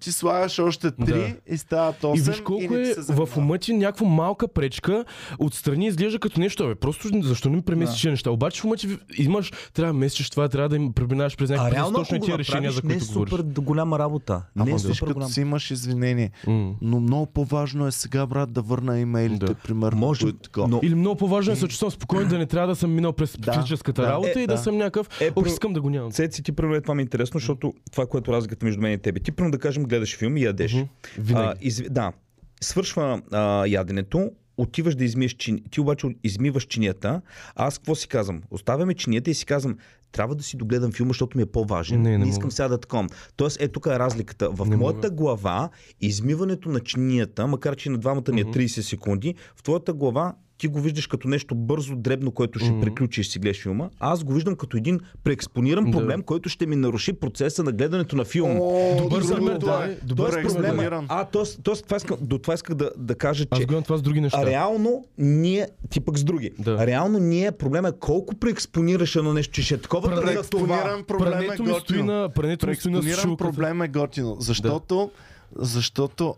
ти 0.00 0.12
слагаш 0.12 0.58
още 0.58 0.90
три 0.90 1.34
и 1.46 1.58
стават 1.58 1.96
8 1.96 2.16
И 2.18 2.20
виж 2.20 2.40
колко 2.40 2.74
не 2.74 2.82
ти 2.84 2.90
е 2.90 2.94
се 2.94 3.12
в 3.12 3.28
ума 3.36 3.58
ти 3.58 3.72
някаква 3.72 4.06
малка 4.06 4.48
пречка, 4.48 5.04
отстрани 5.38 5.86
изглежда 5.86 6.18
като 6.18 6.40
нещо, 6.40 6.66
бе. 6.66 6.74
Просто 6.74 7.08
защо 7.22 7.50
не 7.50 7.56
ми 7.56 7.62
преместиш 7.62 8.02
да. 8.02 8.10
неща? 8.10 8.30
Обаче 8.30 8.60
в 8.60 8.64
ума 8.64 8.76
ти 8.76 8.98
имаш, 9.18 9.52
трябва 9.74 9.92
да 9.92 9.98
местиш 9.98 10.30
това, 10.30 10.48
трябва 10.48 10.68
да 10.68 10.76
им 10.76 10.92
преминаваш 10.92 11.36
през 11.36 11.50
някакви 11.50 11.76
реално, 11.76 11.98
точно 11.98 12.20
тия 12.20 12.38
решения, 12.38 12.70
за 12.72 12.76
направиш, 12.76 13.02
не 13.02 13.14
е 13.14 13.16
които 13.16 13.30
супер 13.30 13.62
голяма 13.62 13.98
работа. 13.98 14.42
Не 14.56 14.62
е 14.62 14.68
Ама 14.68 14.78
супер 14.78 14.98
като 14.98 15.14
голяма. 15.14 15.30
си 15.30 15.40
имаш 15.40 15.70
извинение. 15.70 16.30
М. 16.46 16.74
Но 16.82 17.00
много 17.00 17.26
по-важно 17.26 17.86
е 17.86 17.92
сега, 17.92 18.26
брат, 18.26 18.52
да 18.52 18.62
върна 18.62 19.00
имейлите, 19.00 19.46
Да. 19.46 19.54
примерно. 19.54 19.98
Може, 19.98 20.20
които 20.22 20.38
такова. 20.38 20.68
но 20.68 20.80
Или 20.82 20.94
много 20.94 21.16
по-важно 21.16 21.52
е 21.52 21.54
да 21.54 21.60
се 21.60 21.68
чувствам 21.68 21.90
спокоен, 21.90 22.28
да 22.28 22.38
не 22.38 22.46
трябва 22.46 22.68
да 22.68 22.76
съм 22.76 22.94
минал 22.94 23.12
през 23.12 23.36
Да, 23.38 23.52
физическата 23.52 24.02
да. 24.02 24.08
работа 24.08 24.40
Е, 24.40 24.42
и 24.42 24.46
да, 24.46 24.54
да. 24.54 24.58
съм 24.58 24.76
някакъв. 24.76 25.20
Е, 25.20 25.26
Е, 25.26 25.32
искам 25.46 25.72
да 25.72 25.80
го 25.80 25.90
нямам. 25.90 26.10
Цеци, 26.10 26.42
ти 26.42 26.52
примерно 26.52 26.82
това 26.82 26.94
ми 26.94 27.02
е 27.02 27.04
интересно, 27.04 27.40
защото 27.40 27.74
това, 27.92 28.04
е 28.04 28.06
което 28.06 28.32
разликата 28.32 28.66
между 28.66 28.80
мен 28.80 28.92
и 28.92 28.98
тебе. 28.98 29.20
Ти 29.20 29.32
примерно 29.32 29.52
да 29.52 29.58
кажем 29.58 29.85
гледаш 29.86 30.16
филм 30.16 30.36
и 30.36 30.42
ядеш. 30.42 30.72
Винаги. 31.18 31.48
А, 31.48 31.54
из... 31.60 31.82
Да, 31.90 32.12
свършва 32.60 33.22
а, 33.32 33.66
яденето, 33.66 34.30
отиваш 34.56 34.94
да 34.94 35.04
измиеш 35.04 35.32
чин... 35.32 35.62
Ти 35.70 35.80
обаче 35.80 36.06
измиваш 36.24 36.64
чинията. 36.64 37.20
А 37.54 37.66
аз 37.66 37.78
какво 37.78 37.94
си 37.94 38.08
казвам? 38.08 38.42
Оставяме 38.50 38.94
чинията 38.94 39.30
и 39.30 39.34
си 39.34 39.46
казвам, 39.46 39.76
трябва 40.12 40.34
да 40.34 40.42
си 40.42 40.56
догледам 40.56 40.92
филма, 40.92 41.10
защото 41.10 41.36
ми 41.38 41.42
е 41.42 41.46
по-важен. 41.46 42.02
Не, 42.02 42.10
не 42.10 42.18
не 42.18 42.28
искам 42.28 42.42
мога. 42.42 42.52
сега 42.52 42.68
да 42.68 42.78
таком. 42.78 43.08
Тоест, 43.36 43.60
е 43.60 43.68
тук 43.68 43.86
е 43.86 43.98
разликата. 43.98 44.50
В 44.50 44.66
Не 44.66 44.76
моята 44.76 44.96
мога. 44.98 45.10
глава, 45.10 45.68
измиването 46.00 46.68
на 46.68 46.80
чинията, 46.80 47.46
макар 47.46 47.76
че 47.76 47.90
на 47.90 47.98
двамата 47.98 48.32
ни 48.32 48.40
е 48.40 48.44
Мгм. 48.44 48.52
30 48.52 48.80
секунди, 48.80 49.34
в 49.56 49.62
твоята 49.62 49.92
глава 49.92 50.34
ти 50.58 50.68
го 50.68 50.80
виждаш 50.80 51.06
като 51.06 51.28
нещо 51.28 51.54
бързо, 51.54 51.96
дребно, 51.96 52.30
което 52.30 52.58
ще 52.58 52.70
Мгм. 52.70 52.80
приключиш 52.80 53.28
си 53.28 53.38
гледаш 53.38 53.62
филма. 53.62 53.88
А 54.00 54.12
Аз 54.12 54.24
го 54.24 54.32
виждам 54.32 54.56
като 54.56 54.76
един 54.76 55.00
преекспониран 55.24 55.84
Да. 55.84 55.90
проблем, 55.90 56.22
който 56.22 56.48
ще 56.48 56.66
ми 56.66 56.76
наруши 56.76 57.12
процеса 57.12 57.62
на 57.62 57.72
гледането 57.72 58.16
на 58.16 58.24
филма. 58.24 58.54
О, 58.54 58.96
Добър 58.98 59.26
пример, 59.28 59.56
това 59.56 59.76
да, 59.76 59.84
е. 59.84 59.96
добър 59.96 60.32
Тоест 60.32 60.56
проблема- 60.56 60.82
да. 60.82 61.04
А, 61.08 61.24
т.е. 61.24 61.42
това 61.74 61.96
искам, 61.96 62.16
до 62.20 62.38
това 62.38 62.54
исках 62.54 62.74
да, 62.74 62.90
да 62.96 63.14
кажа, 63.14 63.44
Аз 63.50 63.58
че 63.58 63.66
имам 63.70 63.82
това 63.82 63.96
с 63.96 64.02
други 64.02 64.20
неща. 64.20 64.38
а 64.38 64.46
реално 64.46 65.04
ние, 65.18 65.68
ти 65.90 66.00
пък 66.00 66.18
с 66.18 66.24
други, 66.24 66.50
Да. 66.58 66.86
реално 66.86 67.18
ние 67.18 67.52
проблема 67.52 67.88
е 67.88 67.92
колко 67.92 68.34
преекспонираш 68.36 69.16
едно 69.16 69.32
нещо, 69.32 69.54
че 69.54 69.62
ще 69.62 69.74
е 69.74 69.78
такова. 69.78 70.22
Преекспониран 70.22 71.04
проблем 71.04 71.28
е 71.28 71.30
Прането 71.32 71.54
стои 71.54 71.72
готино. 71.72 72.04
на, 72.04 72.28
прането 72.28 72.66
ми 72.66 72.74
стои 72.74 72.92
на 72.92 73.36
проблем 73.36 73.82
е 73.82 73.88
готино. 73.88 74.36
Защото, 74.40 75.10
защото 75.52 76.34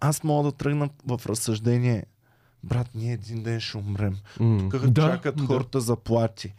аз 0.00 0.24
мога 0.24 0.44
да 0.44 0.52
тръгна 0.52 0.88
в 1.06 1.20
разсъждение. 1.26 2.04
Брат, 2.64 2.88
ние 2.94 3.12
един 3.12 3.42
ден 3.42 3.60
ще 3.60 3.76
умрем. 3.76 4.14
М. 4.40 4.68
Тук 4.70 4.86
Да, 4.86 5.02
чакат 5.10 5.36
да. 5.36 5.44
хората 5.44 5.80
заплати. 5.80 6.54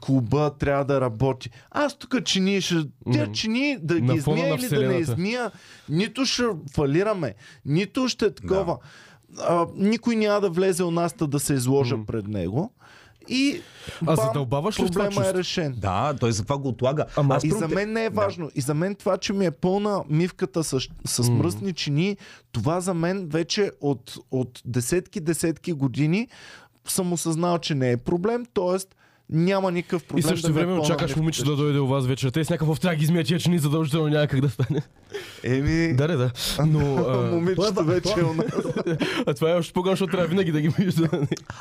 Клуба 0.00 0.50
трябва 0.58 0.84
да 0.84 1.00
работи. 1.00 1.50
Аз 1.70 1.98
тук 1.98 2.24
чини 2.24 2.60
ще... 2.60 2.74
Тя 3.12 3.26
М. 3.26 3.32
чини 3.32 3.78
да 3.82 4.00
ги 4.00 4.14
измия 4.14 4.54
или 4.54 4.68
да 4.68 4.88
не 4.88 4.94
измия, 4.94 5.50
нито 5.88 6.26
ще 6.26 6.42
фалираме, 6.74 7.34
нито 7.64 8.08
ще 8.08 8.24
е 8.24 8.34
такова. 8.34 8.78
А, 9.40 9.66
никой 9.76 10.16
няма 10.16 10.40
да 10.40 10.50
влезе 10.50 10.84
у 10.84 10.90
нас 10.90 11.14
да 11.20 11.40
се 11.40 11.54
изложа 11.54 11.96
М. 11.96 12.06
пред 12.06 12.26
него. 12.28 12.72
И 13.32 13.62
А 14.00 14.04
бам, 14.06 14.16
задълбаваш 14.16 14.78
ли 14.78 14.82
в 14.82 14.90
това 14.90 15.04
проблема 15.04 15.28
е 15.28 15.34
решен. 15.34 15.74
Да, 15.74 16.14
той 16.14 16.32
затова 16.32 16.58
го 16.58 16.68
отлага. 16.68 17.04
Ама- 17.16 17.34
Аз 17.34 17.44
И 17.44 17.50
за 17.50 17.68
мен 17.68 17.92
не 17.92 18.04
е 18.04 18.10
Да. 18.10 18.16
важно. 18.16 18.50
И 18.54 18.60
за 18.60 18.74
мен 18.74 18.94
това, 18.94 19.18
че 19.18 19.32
ми 19.32 19.46
е 19.46 19.50
пълна 19.50 20.02
мивката 20.08 20.64
с, 20.64 20.80
с 21.06 21.28
мръсни 21.30 21.72
чини, 21.72 22.16
това 22.52 22.80
за 22.80 22.94
мен 22.94 23.28
вече 23.28 23.70
от, 23.80 24.14
от 24.30 24.62
десетки, 24.64 25.20
десетки 25.20 25.72
години 25.72 26.28
съм 26.86 27.12
осъзнал, 27.12 27.58
че 27.58 27.74
не 27.74 27.90
е 27.90 27.96
проблем, 27.96 28.44
т.е. 28.46 29.01
няма 29.32 29.72
никакъв 29.72 30.02
И 30.02 30.06
проблем 30.06 30.22
също 30.22 30.46
да 30.46 30.52
ме 30.52 30.66
време 30.66 30.82
чакаш 30.82 30.96
вкъщи. 30.96 31.20
момичето 31.20 31.50
да 31.50 31.56
дойде 31.56 31.78
у 31.78 31.86
вас 31.86 32.06
вечерта 32.06 32.40
и 32.40 32.44
с 32.44 32.50
някакъв 32.50 32.80
трябва 32.80 32.96
ги 32.96 33.04
измия 33.04 33.24
тия 33.24 33.38
чини, 33.38 33.58
задължително 33.58 34.08
няма 34.08 34.26
как 34.26 34.40
да 34.40 34.50
стане. 34.50 34.82
Еми, 35.44 35.94
Да, 35.94 36.06
да, 36.06 36.16
да. 36.16 36.30
Но 36.66 36.96
а, 37.08 37.30
момичето 37.30 37.84
вече 37.84 38.14
е 38.20 38.24
у 38.24 38.34
нас. 38.34 38.46
а 39.26 39.34
това 39.34 39.50
е 39.50 39.54
още 39.54 39.72
по-голямо, 39.72 39.92
защото 39.92 40.10
трябва 40.10 40.26
винаги 40.26 40.52
да 40.52 40.60
ги 40.60 40.68
вижда. 40.68 41.08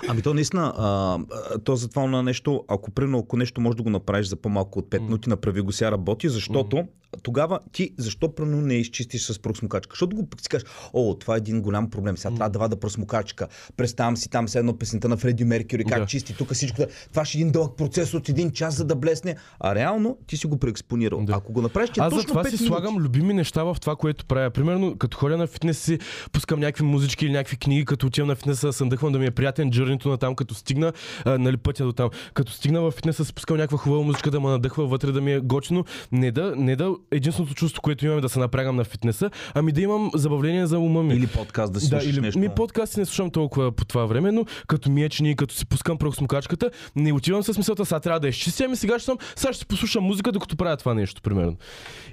Ами 0.07 0.21
то 0.21 0.33
наистина, 0.33 0.73
а, 0.77 1.19
то 1.63 1.75
затова 1.75 2.05
на 2.05 2.23
нещо, 2.23 2.63
ако 2.67 2.91
примерно, 2.91 3.19
ако 3.19 3.37
нещо 3.37 3.61
можеш 3.61 3.75
да 3.75 3.83
го 3.83 3.89
направиш 3.89 4.27
за 4.27 4.35
по-малко 4.35 4.79
от 4.79 4.89
5 4.89 4.99
минути, 4.99 5.29
направи 5.29 5.61
го 5.61 5.71
сега 5.71 5.91
работи, 5.91 6.29
защото 6.29 6.85
тогава 7.23 7.59
ти 7.71 7.93
защо 7.97 8.35
примерно 8.35 8.61
не 8.61 8.73
изчистиш 8.73 9.25
с 9.25 9.39
пръсмокачка? 9.39 9.93
Защото 9.93 10.15
го 10.15 10.27
си 10.41 10.49
кажеш, 10.49 10.67
о, 10.93 11.15
това 11.15 11.35
е 11.35 11.37
един 11.37 11.61
голям 11.61 11.89
проблем, 11.89 12.17
сега 12.17 12.35
трябва 12.35 12.49
да 12.49 12.59
вада 12.59 12.75
пръсмокачка. 12.75 13.47
Представям 13.77 14.17
си 14.17 14.29
там 14.29 14.47
все 14.47 14.59
едно 14.59 14.77
песента 14.77 15.09
на 15.09 15.17
Фреди 15.17 15.45
Меркюри, 15.45 15.83
как 15.83 16.09
чисти 16.09 16.37
тук 16.37 16.53
всичко. 16.53 16.81
Това 17.09 17.25
ще 17.25 17.37
е 17.37 17.39
един 17.39 17.51
дълъг 17.61 17.77
процес 17.77 18.13
от 18.13 18.29
един 18.29 18.51
час, 18.51 18.75
за 18.75 18.85
да 18.85 18.95
блесне. 18.95 19.35
А 19.59 19.75
реално 19.75 20.17
ти 20.27 20.37
си 20.37 20.47
го 20.47 20.57
преекспонирал. 20.57 21.25
Да. 21.25 21.33
Ако 21.33 21.53
го 21.53 21.61
направиш, 21.61 21.89
че 21.89 22.01
Аз 22.01 22.09
точно 22.09 22.21
затова 22.21 22.43
5 22.43 22.47
си 22.47 22.51
минути. 22.53 22.65
слагам 22.67 22.97
любими 22.97 23.33
неща 23.33 23.63
в 23.63 23.77
това, 23.81 23.95
което 23.95 24.25
правя. 24.25 24.49
Примерно, 24.49 24.95
като 24.97 25.17
ходя 25.17 25.37
на 25.37 25.47
фитнес 25.47 25.79
си, 25.79 25.99
пускам 26.31 26.59
някакви 26.59 26.83
музички 26.83 27.25
или 27.25 27.31
някакви 27.31 27.57
книги, 27.57 27.85
като 27.85 28.07
отивам 28.07 28.27
на 28.27 28.35
фитнеса, 28.35 28.73
се 28.73 28.83
надъхвам 28.83 29.11
да 29.11 29.19
ми 29.19 29.25
е 29.25 29.31
приятен 29.31 29.71
джърнито 29.71 30.09
на 30.09 30.17
там, 30.17 30.35
като 30.35 30.53
стигна, 30.55 30.93
а, 31.25 31.37
нали, 31.37 31.57
пътя 31.57 31.85
до 31.85 31.93
там. 31.93 32.09
Като 32.33 32.51
стигна 32.51 32.81
в 32.81 32.91
фитнеса, 32.91 33.25
си 33.25 33.33
пускам 33.33 33.57
някаква 33.57 33.77
хубава 33.77 34.01
музичка 34.03 34.31
да 34.31 34.39
ме 34.39 34.49
надъхва 34.49 34.85
вътре, 34.87 35.11
да 35.11 35.21
ми 35.21 35.33
е 35.33 35.39
гочно. 35.39 35.85
Не 36.11 36.31
да, 36.31 36.53
не 36.57 36.75
да 36.75 36.91
единственото 37.11 37.55
чувство, 37.55 37.81
което 37.81 38.05
имам 38.05 38.17
е 38.17 38.21
да 38.21 38.29
се 38.29 38.39
напрягам 38.39 38.75
на 38.75 38.83
фитнеса, 38.83 39.29
ами 39.53 39.71
да 39.71 39.81
имам 39.81 40.11
забавление 40.15 40.67
за 40.67 40.79
ума 40.79 41.03
ми. 41.03 41.13
Или 41.13 41.27
подкаст 41.27 41.73
да 41.73 41.79
си 41.79 41.89
Да, 41.89 41.99
или 42.03 42.21
нещо. 42.21 42.39
ми 42.39 42.49
подкасти 42.49 42.99
не 42.99 43.05
слушам 43.05 43.29
толкова 43.29 43.71
по 43.71 43.85
това 43.85 44.05
време, 44.05 44.31
но 44.31 44.45
като 44.67 44.91
ми 44.91 45.03
е 45.03 45.09
чини, 45.09 45.35
като 45.35 45.55
си 45.55 45.65
пускам 45.65 45.97
прахосмокачката, 45.97 46.71
не 46.95 47.13
отивам 47.13 47.40
с 47.43 47.57
мисълта, 47.57 47.85
сега 47.85 47.99
трябва 47.99 48.19
да 48.19 48.27
изчистя, 48.27 48.63
ами 48.65 48.75
сега 48.75 48.99
ще 48.99 49.05
съм, 49.05 49.17
сега 49.35 49.53
ще 49.53 49.59
си 49.59 49.65
послушам 49.65 50.03
музика, 50.03 50.31
докато 50.31 50.55
правя 50.57 50.77
това 50.77 50.93
нещо, 50.93 51.21
примерно. 51.21 51.57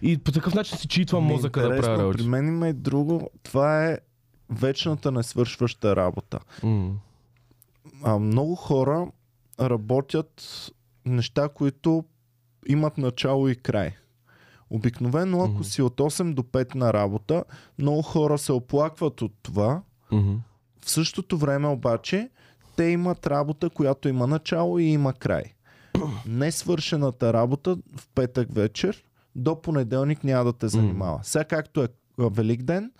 И 0.03 0.19
по 0.19 0.33
такъв 0.33 0.55
начин 0.55 0.79
си 0.79 0.89
читвам 0.89 1.25
мозъка 1.25 1.63
да 1.63 1.81
правя 1.81 1.99
работи. 2.03 2.19
При 2.19 2.29
мен 2.29 2.49
има 2.49 2.69
и 2.69 2.73
друго. 2.73 3.31
Това 3.43 3.87
е 3.87 3.99
вечната 4.51 5.13
несвършваща 5.13 5.97
работа. 5.97 6.39
М. 6.63 6.91
А, 8.03 8.19
много 8.19 8.55
хора 8.55 9.07
работят 9.61 10.43
неща, 11.07 11.49
които 11.49 12.05
имат 12.67 12.99
начало 12.99 13.49
и 13.49 13.57
край. 13.57 13.91
Обикновено, 14.71 15.41
ако 15.41 15.51
Мгм. 15.53 15.63
си 15.63 15.83
от 15.83 16.01
8 16.01 16.35
до 16.35 16.43
5 16.43 16.75
на 16.75 16.93
работа, 16.93 17.45
много 17.79 18.03
хора 18.03 18.39
се 18.39 18.53
оплакват 18.53 19.23
от 19.23 19.33
това. 19.43 19.83
Мгм. 20.13 20.35
В 20.81 20.91
същото 20.91 21.39
време 21.39 21.69
обаче, 21.69 22.31
те 22.79 22.85
имат 22.85 23.27
работа, 23.27 23.71
която 23.71 24.09
има 24.09 24.27
начало 24.27 24.79
и 24.79 24.85
има 24.85 25.13
край. 25.13 25.43
Несвършената 26.27 27.33
работа 27.33 27.77
в 27.97 28.09
петък 28.15 28.55
вечер 28.55 29.05
до 29.37 29.63
понеделник 29.63 30.25
няма 30.25 30.45
да 30.45 30.53
те 30.53 30.69
занимава. 30.69 31.21
Сега 31.23 31.45
както 31.45 31.83
е 31.83 31.89
Велик 32.19 32.63
ден, 32.63 32.93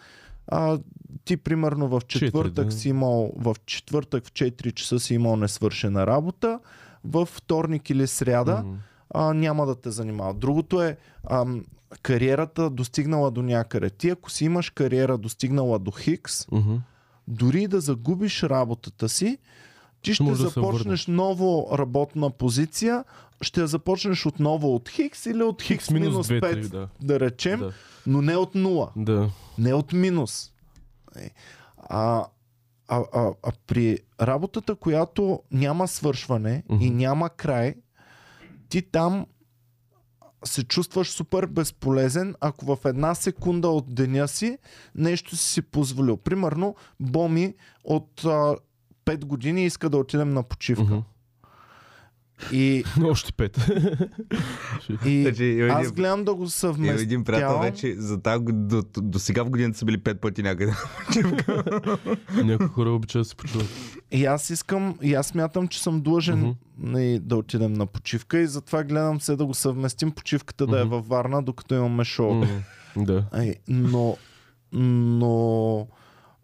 а, 0.47 0.79
ти 1.25 1.37
примерно 1.37 1.89
в 1.89 2.01
четвъртък 2.09 2.67
да. 2.67 2.73
си 2.73 2.89
имал, 2.89 3.33
в 3.37 3.57
четвъртък 3.67 4.27
в 4.27 4.33
4 4.33 4.73
часа 4.73 5.01
си 5.01 5.15
имал 5.15 5.37
несвършена 5.37 6.07
работа, 6.07 6.61
във 7.05 7.29
вторник 7.29 7.91
или 7.91 8.07
сряда 8.07 8.65
а, 9.11 9.35
няма 9.35 9.67
да 9.67 9.75
те 9.75 9.91
занимава. 9.91 10.35
Другото 10.35 10.83
е 10.83 10.97
ам, 11.31 11.65
кариерата 12.03 12.71
достигнала 12.71 13.31
до 13.31 13.43
някъде. 13.43 13.91
Ти 13.91 14.11
ако 14.11 14.31
си 14.31 14.45
имаш 14.45 14.71
кариера 14.71 15.19
достигнала 15.19 15.79
до 15.79 15.91
Хикс, 15.91 16.47
дори 17.29 17.67
да 17.67 17.81
загубиш 17.81 18.43
работата 18.43 19.09
си, 19.09 19.39
ти 20.03 20.15
ще 20.15 20.23
Може 20.23 20.43
да 20.43 20.49
започнеш 20.49 21.07
ново 21.07 21.69
работна 21.79 22.31
позиция, 22.31 23.05
ще 23.41 23.61
я 23.61 23.67
започнеш 23.67 24.27
отново 24.27 24.75
от 24.75 24.89
Хикс 24.89 25.27
или 25.27 25.43
от 25.43 25.63
Хикс, 25.63 25.91
минус 25.91 26.11
минус 26.11 26.29
2, 26.29 26.41
5, 26.41 26.65
3, 26.65 26.69
да. 26.69 26.89
да 27.01 27.21
речем, 27.21 27.61
Да. 27.61 27.73
но 28.07 28.23
не 28.23 28.37
от 28.37 28.55
нула, 28.55 28.91
Да. 28.97 29.31
не 29.59 29.75
от 29.75 29.93
минус. 29.93 30.53
Е, 31.17 31.31
А, 31.89 32.25
а, 32.89 33.05
а, 33.13 33.33
а 33.43 33.53
при 33.67 33.99
работата, 34.21 34.75
която 34.75 35.43
няма 35.51 35.89
свършване 35.89 36.63
Мгм. 36.69 36.85
и 36.85 36.91
няма 36.91 37.31
край, 37.31 37.75
ти 38.69 38.83
там 38.83 39.27
се 40.45 40.65
чувстваш 40.65 41.11
супер 41.11 41.47
безполезен, 41.47 42.35
ако 42.41 42.65
в 42.67 42.79
една 42.85 43.15
секунда 43.15 43.69
от 43.69 43.95
деня 43.95 44.29
си 44.29 44.59
нещо 44.95 45.37
си 45.37 45.53
си 45.53 45.63
позволил. 45.63 46.17
Примерно, 46.17 46.75
Боми 47.01 47.55
от 47.85 48.25
а, 48.25 48.57
5 49.09 49.25
години 49.25 49.67
иска 49.67 49.91
да 49.91 49.97
отидем 49.97 50.35
на 50.35 50.43
почивка. 50.43 51.03
И, 52.53 52.85
Още 53.05 53.33
пет. 53.33 53.71
и 55.07 55.23
Значи, 55.23 55.61
аз 55.61 55.93
гледам 55.93 56.25
да 56.25 56.35
го 56.35 56.49
съвместявам. 56.49 57.03
един 57.03 57.25
приятел 57.25 57.59
вече, 57.59 57.95
за 57.99 58.23
тази, 58.23 58.45
до, 58.45 58.53
до, 58.83 59.01
до 59.01 59.19
сега 59.19 59.43
в 59.43 59.51
годината 59.51 59.79
са 59.79 59.85
били 59.85 59.99
пет 59.99 60.21
пъти 60.21 60.43
някъде. 60.43 60.73
Някои 62.45 62.67
хора 62.67 62.91
обичат 62.91 63.21
да 63.21 63.25
се 63.25 63.37
почуват. 63.37 63.69
И 64.11 64.25
аз 64.25 64.51
искам, 64.51 64.99
и 65.03 65.15
аз 65.15 65.27
смятам, 65.27 65.69
че 65.69 65.83
съм 65.83 66.01
длъжен 66.01 66.55
mm-hmm. 66.83 67.19
да 67.19 67.37
отидем 67.37 67.73
на 67.73 67.87
почивка 67.87 68.39
и 68.39 68.47
затова 68.47 68.85
гледам 68.85 69.21
се 69.21 69.37
да 69.37 69.47
го 69.47 69.55
съвместим 69.55 70.11
почивката 70.11 70.67
да 70.67 70.81
е 70.81 70.85
във 70.85 71.09
Варна, 71.09 71.43
докато 71.43 71.75
имаме 71.75 72.05
шоу. 72.05 72.35
М, 72.35 72.47
Да. 72.97 73.25
Ай, 73.33 73.55
но, 73.69 74.17
но 74.73 75.87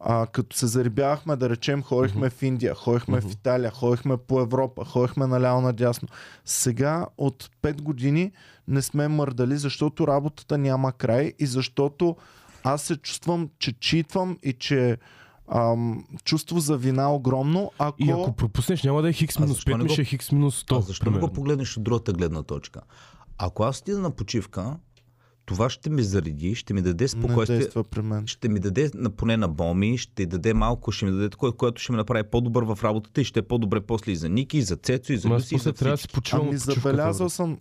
а, 0.06 0.26
като 0.26 0.56
се 0.56 0.66
зарибявахме, 0.66 1.36
да 1.36 1.50
речем, 1.50 1.82
ходихме 1.82 2.30
в 2.30 2.42
Индия, 2.42 2.74
ходихме 2.74 3.20
в 3.20 3.32
Италия, 3.32 3.70
ходихме 3.70 4.16
по 4.16 4.40
Европа, 4.40 4.84
ходихме 4.84 5.26
наляво 5.26 5.60
надясно. 5.60 6.08
Сега 6.44 7.06
от 7.18 7.50
5 7.62 7.82
години 7.82 8.32
не 8.68 8.82
сме 8.82 9.08
мърдали, 9.08 9.56
защото 9.56 10.06
работата 10.08 10.58
няма 10.58 10.92
край 10.92 11.32
и 11.38 11.46
защото 11.46 12.16
аз 12.64 12.82
се 12.82 12.96
чувствам, 12.96 13.48
че 13.58 13.72
читвам 13.72 14.38
и 14.42 14.52
че 14.52 14.98
ам, 15.48 16.04
чувство 16.24 16.60
за 16.60 16.76
вина 16.76 17.12
огромно, 17.14 17.72
ако... 17.78 17.96
И 17.98 18.10
ако 18.10 18.32
пропуснеш, 18.32 18.82
няма 18.82 19.02
да 19.02 19.08
е 19.08 19.12
хикс 19.12 19.38
минус 19.38 19.56
защо 19.56 19.70
5, 19.70 19.76
не 19.76 19.84
ми 19.84 19.90
ще 19.90 20.02
е 20.02 20.04
хикс 20.04 20.32
минус 20.32 20.64
100. 20.64 20.78
А 20.78 20.80
защо 20.80 21.10
не 21.10 21.18
го 21.18 21.32
погледнеш 21.32 21.76
от 21.76 21.82
другата 21.82 22.12
гледна 22.12 22.42
точка? 22.42 22.80
Ако 23.38 23.64
аз 23.64 23.80
отида 23.80 23.98
на 23.98 24.10
почивка, 24.10 24.76
това 25.46 25.70
ще 25.70 25.90
ми 25.90 26.02
зареди, 26.02 26.54
ще 26.54 26.74
ми 26.74 26.83
даде 26.83 27.09
спокойствие. 27.09 27.83
при 27.90 28.02
мен. 28.02 28.26
Ще 28.26 28.48
ми 28.48 28.61
даде 28.61 28.90
на, 28.94 29.11
поне 29.11 29.37
на 29.37 29.48
боми, 29.48 29.98
ще 29.98 30.26
даде 30.26 30.54
малко, 30.54 30.92
ще 30.92 31.04
ми 31.04 31.11
даде 31.11 31.28
такова, 31.28 31.52
което 31.52 31.83
ще 31.83 31.92
ме 31.92 31.98
направи 31.98 32.22
по-добър 32.22 32.62
в 32.62 32.78
работата 32.85 33.20
и 33.20 33.24
ще 33.24 33.40
е 33.40 33.42
по-добре 33.42 33.80
после 33.80 34.12
и 34.12 34.16
за 34.16 34.28
Ники, 34.28 34.59
и 34.59 34.62
за 34.62 34.76
Цецо, 34.76 35.12
и 35.12 35.16
за 35.16 35.28
Люси, 35.28 35.54
и 35.54 35.59
за 35.59 35.72
трябва 35.72 35.96
да 35.96 36.02
си 36.02 36.09
почивам 36.09 36.48
Ами 36.48 36.57
забелязал 36.57 37.26
бе. 37.26 37.30
съм... 37.30 37.59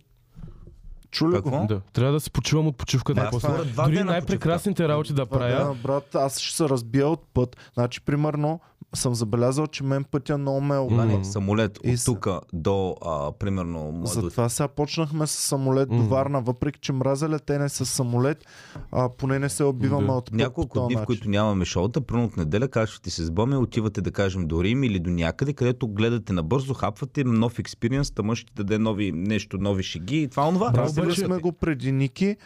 Чули 1.10 1.40
го? 1.40 1.66
Да, 1.68 1.80
трябва 1.92 2.12
да 2.12 2.20
си 2.20 2.30
почивам 2.30 2.66
от 2.66 2.76
почивката. 2.76 3.20
Да, 3.20 3.30
после. 3.30 3.64
два 3.64 3.84
Дори 3.84 4.04
най-прекрасните 4.04 4.88
работи 4.88 5.12
да 5.12 5.26
правя. 5.26 5.64
Да, 5.64 5.74
брат, 5.82 6.14
аз 6.14 6.40
ще 6.40 6.56
се 6.56 6.68
разбия 6.68 7.08
от 7.08 7.26
път. 7.34 7.56
Значи, 7.74 8.00
примерно, 8.00 8.60
съм 8.94 9.14
забелязал, 9.14 9.66
че 9.66 9.84
мен 9.84 10.04
пътя 10.04 10.38
много 10.38 10.60
ме 10.60 10.74
е 10.74 10.76
Да, 10.76 10.82
обманал. 10.82 11.18
не, 11.18 11.24
самолет 11.24 11.78
И 11.84 11.90
от 11.90 11.98
с- 11.98 12.04
тук 12.04 12.26
до, 12.52 12.96
а, 13.02 13.32
примерно, 13.32 13.92
до 13.94 14.06
Затова 14.06 14.48
сега 14.48 14.68
почнахме 14.68 15.26
с 15.26 15.30
самолет 15.30 15.88
до 15.88 15.94
Мгм. 15.94 16.06
Варна, 16.06 16.40
въпреки 16.40 16.80
че 16.80 16.92
мразя 16.92 17.28
летене 17.28 17.68
с 17.68 17.86
самолет, 17.86 18.44
а, 18.92 19.08
поне 19.08 19.38
не 19.38 19.48
се 19.48 19.64
убиваме 19.64 20.06
Да. 20.06 20.12
от 20.12 20.24
път 20.24 20.34
Няколко 20.34 20.80
дни, 20.80 20.96
в 20.96 21.04
които 21.04 21.28
нямаме 21.28 21.64
шоута, 21.64 22.00
примерно 22.00 22.26
от 22.26 22.36
неделя, 22.36 22.68
казвате 22.68 23.10
се 23.10 23.24
с 23.24 23.30
Боми, 23.30 23.56
отивате 23.56 24.00
да 24.00 24.10
кажем 24.12 24.42
до 24.42 24.64
Рим 24.64 24.84
или 24.84 24.98
до 24.98 25.10
някъде, 25.10 25.52
където 25.52 25.88
гледате 25.88 26.32
набързо, 26.32 26.74
хапвате 26.74 27.24
нов 27.24 27.58
експириенс, 27.58 28.10
тъмън 28.10 28.36
ще 28.36 28.46
ти 28.46 28.54
даде 28.54 28.78
нови, 28.78 29.12
нещо, 29.12 29.58
нови 29.58 29.82
шеги 29.82 30.16
и 30.16 30.28
това 30.28 30.48
онова. 30.48 30.70
Браво, 30.70 30.86
Правили 30.86 31.06
обаче- 31.06 31.20
сме 31.20 31.38
го 31.38 31.52
преди 31.52 31.92
Ники. 31.92 32.36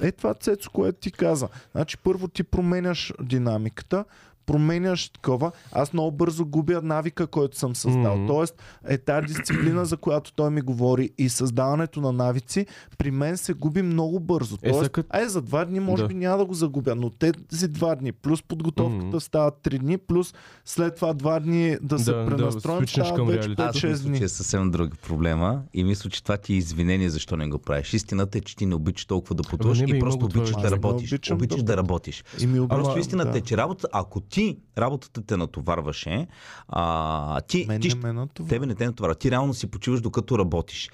Е 0.00 0.12
това 0.12 0.34
Цецо, 0.34 0.70
което 0.70 0.98
ти 0.98 1.12
каза. 1.12 1.48
Значи 1.72 1.98
първо 1.98 2.28
ти 2.28 2.42
променяш 2.42 3.12
динамиката, 3.22 4.04
променяш 4.48 5.08
такова. 5.08 5.52
Аз 5.72 5.92
много 5.92 6.10
бързо 6.10 6.46
губя 6.46 6.80
навика, 6.82 7.26
който 7.26 7.58
съм 7.58 7.76
създал. 7.76 8.16
Мгм. 8.16 8.26
Тоест 8.26 8.54
е 8.86 8.98
тази 8.98 9.26
дисциплина, 9.26 9.84
за 9.84 9.96
която 9.96 10.32
той 10.32 10.50
ми 10.50 10.60
говори 10.60 11.10
и 11.18 11.28
създаването 11.28 12.00
на 12.00 12.12
навици, 12.12 12.66
при 12.98 13.10
мен 13.10 13.36
се 13.36 13.52
губи 13.52 13.82
много 13.82 14.20
бързо. 14.20 14.56
Е, 14.56 14.58
Тоест, 14.62 14.78
сега 14.78 14.88
като- 14.88 15.08
ай, 15.12 15.28
за 15.28 15.42
два 15.42 15.64
дни 15.64 15.80
може 15.80 16.02
Да. 16.02 16.08
би 16.08 16.14
няма 16.14 16.38
да 16.38 16.44
го 16.44 16.54
загубя, 16.54 16.94
но 16.94 17.10
тези 17.10 17.68
два 17.68 17.94
дни, 17.94 18.12
плюс 18.12 18.42
подготовката 18.42 19.06
Мгм. 19.06 19.18
стават 19.18 19.54
три 19.56 19.78
дни, 19.78 19.98
плюс 19.98 20.34
след 20.64 20.96
това 20.96 21.12
два 21.12 21.40
дни 21.40 21.76
да 21.82 21.98
се 21.98 22.12
Да, 22.12 22.18
да, 22.18 22.26
пренастроим, 22.26 22.78
свичнеш 22.78 23.06
стават 23.06 23.16
към 23.16 23.26
вече 23.26 23.38
реалитета. 23.38 23.62
Аз 23.64 23.76
5-6 23.76 23.88
мисля, 23.90 24.08
дни. 24.08 24.18
че 24.18 24.24
е 24.24 24.28
съвсем 24.28 24.70
друг 24.70 24.98
проблема 24.98 25.62
и 25.74 25.84
мисля, 25.84 26.10
че 26.10 26.22
това 26.22 26.36
ти 26.36 26.52
е 26.52 26.56
извинение 26.56 27.10
защо 27.10 27.36
не 27.36 27.48
го 27.48 27.58
правиш. 27.58 27.94
Истината 27.94 28.38
е, 28.38 28.40
че 28.40 28.56
ти 28.56 28.66
не 28.66 28.74
обичаш 28.74 29.06
толкова 29.06 29.34
да 29.34 29.42
пътуваш 29.42 29.78
и 29.78 29.82
има 29.82 29.98
просто 29.98 30.24
обичаш 30.24 30.50
да 30.52 30.60
Аз 30.60 30.72
работиш. 30.72 31.12
Обичаш 31.32 31.58
да 31.58 31.62
да 31.64 31.76
работиш. 31.76 32.24
Просто 32.68 32.98
истината 32.98 33.32
да. 33.32 33.38
е, 33.38 33.40
че 33.40 33.56
работа, 33.56 33.88
ако 33.92 34.20
ти 34.20 34.37
работата 34.78 35.22
те 35.22 35.36
натоварваше, 35.36 36.26
а, 36.68 37.40
ти, 37.40 37.64
Мен 37.68 37.80
ти 37.80 37.88
не 37.88 37.94
ме 37.94 38.12
натоварва. 38.12 38.48
тебе 38.48 38.66
не 38.66 38.74
те 38.74 38.86
натоварва. 38.86 39.14
Ти 39.14 39.30
реално 39.30 39.54
си 39.54 39.66
почиваш 39.66 40.00
докато 40.00 40.38
работиш. 40.38 40.90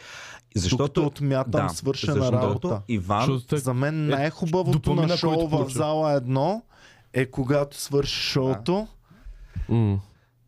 Защото 0.57 0.77
Докато 0.85 1.07
отмятам 1.07 1.69
свършена 1.69 2.15
защото 2.15 2.37
работа. 2.39 2.83
Иван, 2.89 3.41
так- 3.49 3.59
За 3.59 3.75
мен 3.75 4.05
Е, 4.05 4.17
най-хубавото 4.17 4.79
допомина, 4.79 5.07
на 5.07 5.17
шоу 5.17 5.49
в 5.49 5.69
зала 5.71 6.13
едно 6.13 6.63
е 7.13 7.27
когато 7.27 7.81
свърши 7.81 8.21
шоуто 8.23 8.87
М. 9.69 9.99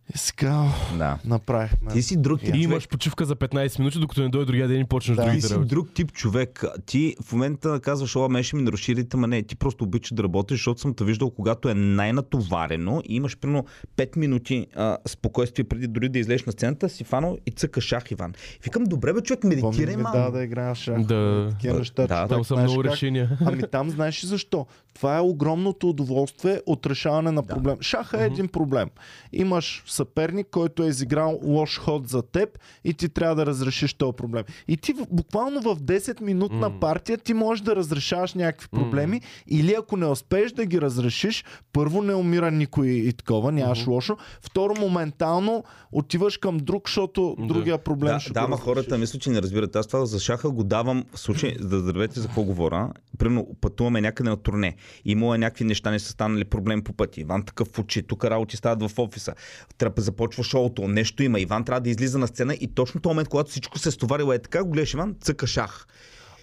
И 0.09 0.19
сега 0.19 0.65
Да. 0.95 1.19
направихме. 1.25 1.91
Ти 1.91 2.03
си 2.03 2.17
друг 2.17 2.41
тип 2.41 2.55
И 2.55 2.59
имаш 2.59 2.89
почивка 2.89 3.25
за 3.25 3.37
15 3.37 3.79
минути, 3.79 3.99
докато 3.99 4.23
не 4.23 4.29
дойде 4.29 4.45
другия 4.47 4.69
ден 4.69 4.81
и 4.81 4.85
почнеш 4.85 5.17
Да. 5.17 5.23
Ти 5.23 5.27
другите 5.27 5.47
си 5.47 5.55
работи. 5.55 5.69
друг 5.69 5.89
тип 5.91 6.13
човек. 6.13 6.65
Ти 6.87 7.17
в 7.23 7.33
момента 7.33 7.81
казваш, 7.81 8.17
о, 8.17 8.29
мен 8.29 8.43
ще 8.43 8.57
ми 8.57 8.63
наруши 8.63 8.97
ритъма. 8.97 9.27
Не, 9.27 9.43
ти 9.43 9.57
просто 9.57 9.85
обичаш 9.85 10.13
да 10.13 10.23
работиш, 10.23 10.59
защото 10.59 10.81
съм 10.81 10.95
те 10.95 11.05
виждал, 11.05 11.31
когато 11.31 11.69
е 11.69 11.75
най-натоварено 11.75 13.03
и 13.05 13.17
имаш 13.17 13.39
примерно 13.39 13.65
5 13.97 14.17
минути 14.17 14.67
а, 14.77 14.97
спокойствие 15.07 15.65
преди 15.65 15.87
дори 15.87 16.09
да 16.09 16.19
излезеш 16.19 16.45
на 16.45 16.53
сцената, 16.53 16.89
си 16.89 17.05
фанал 17.05 17.39
и 17.47 17.51
цъка 17.51 17.81
шах, 17.81 18.11
Иван. 18.11 18.33
Викам, 18.65 18.85
добре 18.85 19.13
бе, 19.13 19.21
човек, 19.21 19.45
медитирай 19.45 19.97
ми 19.97 20.03
малко. 20.03 20.19
да, 20.19 20.31
да 20.31 20.45
играеш 20.45 20.79
шах. 20.79 20.99
Да. 20.99 21.49
Такива 21.51 21.79
неща. 21.79 22.03
Да, 22.03 22.15
човек, 22.17 22.29
Там 22.29 22.45
са 22.45 22.57
много 22.57 22.83
как- 22.83 22.93
решения. 22.93 23.39
Ами 23.41 23.63
там 23.63 23.91
знаеш 23.91 24.25
ли 24.25 24.29
защо? 24.29 24.67
Това 24.97 25.17
е 25.17 25.23
огромното 25.23 25.89
удоволствие 25.89 26.61
от 26.67 26.87
решаване 26.87 27.31
на 27.31 27.43
проблем. 27.45 27.77
Шаха 27.81 28.23
е 28.23 28.27
един 28.27 28.49
проблем. 28.49 28.89
Имаш 29.33 29.83
съперник, 29.87 30.47
който 30.47 30.83
е 30.83 30.89
изиграл 30.89 31.41
лош 31.43 31.79
ход 31.79 32.09
за 32.09 32.23
теб 32.23 32.49
и 32.85 32.95
ти 32.95 33.09
трябва 33.09 33.35
да 33.35 33.47
разрешиш 33.47 33.95
този 33.95 34.13
проблем. 34.13 34.45
И 34.69 34.77
ти 34.77 34.93
в- 34.93 35.07
буквално 35.11 35.61
в 35.63 35.77
10 35.77 36.21
минутна 36.21 36.69
Мм. 36.69 36.81
партия 36.81 37.19
ти 37.19 37.35
можеш 37.35 37.63
да 37.63 37.77
разрешаваш 37.77 38.35
някакви 38.35 38.69
проблеми 38.69 39.21
или 39.49 39.75
ако 39.75 39.97
не 39.97 40.07
успееш 40.07 40.53
да 40.53 40.67
ги 40.67 40.81
разрешиш, 40.81 41.45
първо 41.73 42.03
не 42.03 42.15
умира 42.15 42.51
никой 42.51 42.89
и 42.89 43.13
такова, 43.13 43.53
нямаш 43.53 43.87
лошо. 43.87 44.17
Второ, 44.43 44.75
моментално 44.77 45.65
отиваш 45.93 46.37
към 46.37 46.57
друг, 46.59 46.89
защото 46.89 47.37
Да. 47.39 47.47
другия 47.47 47.79
проблем 47.79 48.13
Да, 48.13 48.21
ще 48.21 48.33
да, 48.33 48.41
ама 48.41 48.57
хората 48.57 48.99
мисля, 48.99 49.19
че 49.19 49.31
не 49.31 49.43
разбират. 49.43 49.77
Аз 49.77 49.87
това 49.87 50.07
за 50.07 50.19
шаха 50.19 50.51
го 50.51 50.65
давам 50.65 51.05
в 51.13 51.19
случай, 51.19 51.55
да 51.55 51.77
разберете 51.77 52.21
за 52.21 52.27
какво 52.27 52.43
говоря. 52.43 52.89
Примерно 53.19 53.47
пътуваме 53.61 54.01
някъде 54.01 54.31
на 54.31 54.37
турне. 54.37 54.77
Имало 55.05 55.35
е 55.35 55.39
някакви 55.39 55.65
неща, 55.65 55.91
не 55.91 55.99
са 55.99 56.11
станали 56.11 56.45
проблем 56.45 56.83
по 56.83 56.93
пъти. 56.93 57.21
Иван 57.21 57.45
такъв 57.45 57.69
в 57.69 57.79
очи, 57.79 58.03
тук 58.03 58.25
работи 58.25 58.57
стават 58.57 58.91
в 58.91 58.99
офиса. 58.99 59.35
Трябва 59.79 60.03
започва 60.03 60.45
шоуто, 60.45 60.89
нещо 60.89 61.23
има. 61.23 61.41
Иван 61.41 61.65
трябва 61.65 61.81
да 61.81 61.91
излиза 61.91 62.19
на 62.19 62.27
сцена 62.27 62.55
и 62.55 62.75
точно 62.75 63.01
този 63.01 63.11
момент, 63.11 63.29
когато 63.29 63.51
всичко 63.51 63.79
се 63.79 63.91
стоварило 63.91 64.33
е 64.33 64.39
така, 64.39 64.65
го 64.65 64.71
гледаш 64.71 64.95
Иван, 64.95 65.17
цъка 65.21 65.47
шах. 65.47 65.87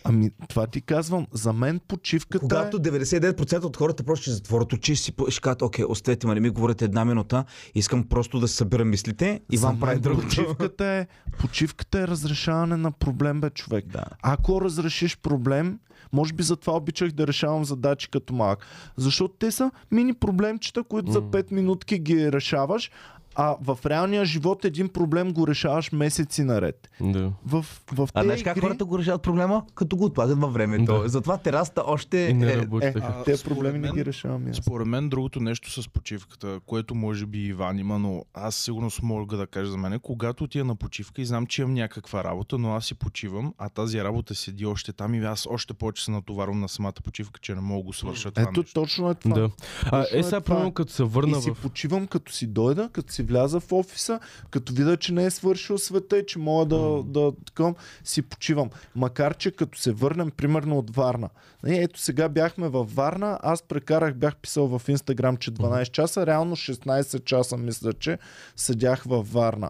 Ами, 0.03 0.31
това 0.49 0.67
ти 0.67 0.81
казвам. 0.81 1.27
За 1.31 1.53
мен 1.53 1.79
почивката 1.87 2.39
Когато 2.39 2.77
е... 2.77 2.79
99% 2.79 3.63
от 3.63 3.77
хората 3.77 4.03
просто 4.03 4.21
ще 4.21 4.31
затворят 4.31 4.73
очи 4.73 4.91
и 4.91 4.95
си 4.95 5.13
ще 5.29 5.41
кажат, 5.41 5.61
окей, 5.61 5.85
оставете 5.85 6.27
ме, 6.27 6.33
не 6.33 6.39
ми 6.39 6.49
говорите 6.49 6.85
една 6.85 7.05
минута, 7.05 7.45
искам 7.75 8.03
просто 8.03 8.39
да 8.39 8.47
събера 8.47 8.85
мислите. 8.85 9.41
Иван 9.51 9.73
За 9.73 9.79
прави 9.79 9.93
мен 9.95 10.01
другото. 10.01 10.27
почивката 10.27 10.85
е, 10.85 11.07
почивката 11.39 11.99
е 11.99 12.07
разрешаване 12.07 12.77
на 12.77 12.91
проблем, 12.91 13.41
бе, 13.41 13.49
човек. 13.49 13.85
Да. 13.87 14.03
Ако 14.21 14.61
разрешиш 14.61 15.17
проблем, 15.17 15.79
може 16.13 16.33
би 16.33 16.43
затова 16.43 16.73
обичах 16.73 17.11
да 17.11 17.27
решавам 17.27 17.65
задачи 17.65 18.09
като 18.09 18.33
малък. 18.33 18.65
Защото 18.97 19.33
те 19.39 19.51
са 19.51 19.71
мини 19.91 20.13
проблемчета, 20.13 20.83
които 20.83 21.11
за 21.11 21.21
5 21.21 21.51
минутки 21.51 21.99
ги 21.99 22.31
решаваш, 22.31 22.91
а 23.35 23.55
в 23.61 23.79
реалния 23.85 24.25
живот 24.25 24.65
един 24.65 24.89
проблем 24.89 25.33
го 25.33 25.47
решаваш 25.47 25.91
месеци 25.91 26.43
наред. 26.43 26.89
Да. 27.01 27.31
В, 27.45 27.65
в 27.91 28.09
А 28.13 28.23
знаеш 28.23 28.43
как 28.43 28.57
игри... 28.57 28.67
хората 28.67 28.85
го 28.85 28.99
решават 28.99 29.21
проблема? 29.21 29.63
Като 29.75 29.95
го 29.95 30.05
отлагат 30.05 30.39
във 30.39 30.53
времето. 30.53 31.01
Да. 31.01 31.09
Затова 31.09 31.37
терасата 31.37 31.83
още 31.85 32.17
И 32.17 32.33
не 32.33 32.53
е... 32.53 32.57
работи 32.57 32.85
Е, 32.85 32.93
така. 32.93 33.07
А, 33.07 33.21
според 33.21 33.43
проблеми 33.43 33.79
не 33.79 33.87
мен- 33.87 33.93
ги 33.93 34.05
решавам 34.05 34.47
аз. 34.49 34.55
Според 34.55 34.87
мен 34.87 35.09
другото 35.09 35.39
нещо 35.39 35.81
с 35.81 35.89
почивката, 35.89 36.59
което 36.65 36.95
може 36.95 37.25
би 37.25 37.39
Иван 37.39 37.79
има, 37.79 37.99
но 37.99 38.23
аз 38.33 38.55
сигурно 38.55 38.89
мога 39.03 39.37
да 39.37 39.47
кажа 39.47 39.71
за 39.71 39.77
мен, 39.77 39.99
когато 39.99 40.43
отида 40.43 40.65
на 40.65 40.75
почивка 40.75 41.21
и 41.21 41.25
знам, 41.25 41.45
че 41.45 41.61
имам 41.61 41.73
някаква 41.73 42.23
работа, 42.23 42.57
но 42.57 42.73
аз 42.73 42.85
си 42.85 42.95
почивам, 42.95 43.53
а 43.57 43.69
тази 43.69 44.03
работа 44.03 44.35
седи 44.35 44.65
още 44.65 44.93
там 44.93 45.13
и 45.15 45.19
аз 45.19 45.47
още 45.49 45.73
повече 45.73 46.03
се 46.05 46.11
натоварвам 46.11 46.59
на 46.59 46.69
самата 46.69 46.93
почивка, 47.03 47.39
че 47.39 47.55
не 47.55 47.61
мога 47.61 47.79
да 47.79 47.83
го 47.83 47.93
свърша 47.93 48.31
това 48.31 48.41
Ето 48.43 48.59
нещо. 48.59 48.73
точно 48.73 49.09
е 49.09 49.15
това. 49.15 49.35
Да. 49.35 49.49
А, 49.83 50.01
Точно 50.01 50.17
е 50.17 50.19
е 50.19 50.23
сега, 50.23 50.41
това. 50.41 50.55
примерно, 50.55 50.71
като 50.73 50.91
се 50.93 51.03
върна 51.03 51.37
И 51.37 51.41
си 51.41 51.51
в... 51.51 51.61
почивам 51.61 52.07
като 52.07 52.31
си 52.31 52.47
дойда, 52.47 52.89
като 52.91 53.13
си 53.23 53.27
вляза 53.27 53.59
в 53.59 53.71
офиса, 53.71 54.19
като 54.51 54.73
видя, 54.73 54.97
че 54.97 55.13
не 55.13 55.25
е 55.25 55.29
свършил 55.29 55.77
света 55.77 56.17
и 56.17 56.25
че 56.25 56.39
мога 56.39 56.65
да, 56.65 57.03
да 57.03 57.31
такъм, 57.45 57.75
си 58.03 58.21
почивам. 58.21 58.69
Макар, 58.95 59.37
че 59.37 59.51
като 59.51 59.79
се 59.79 59.91
върнем, 59.91 60.31
примерно 60.31 60.77
от 60.77 60.95
Варна. 60.95 61.29
Ето 61.65 61.99
сега 61.99 62.29
бяхме 62.29 62.69
във 62.69 62.95
Варна, 62.95 63.39
аз 63.43 63.61
прекарах, 63.61 64.15
бях 64.15 64.35
писал 64.35 64.67
в 64.67 64.89
Инстаграм, 64.89 65.37
че 65.37 65.51
12 65.51 65.91
часа, 65.91 66.25
реално 66.25 66.55
16 66.55 67.23
часа 67.23 67.57
мисля, 67.57 67.93
че 67.93 68.17
седях 68.55 69.03
във 69.03 69.33
Варна. 69.33 69.69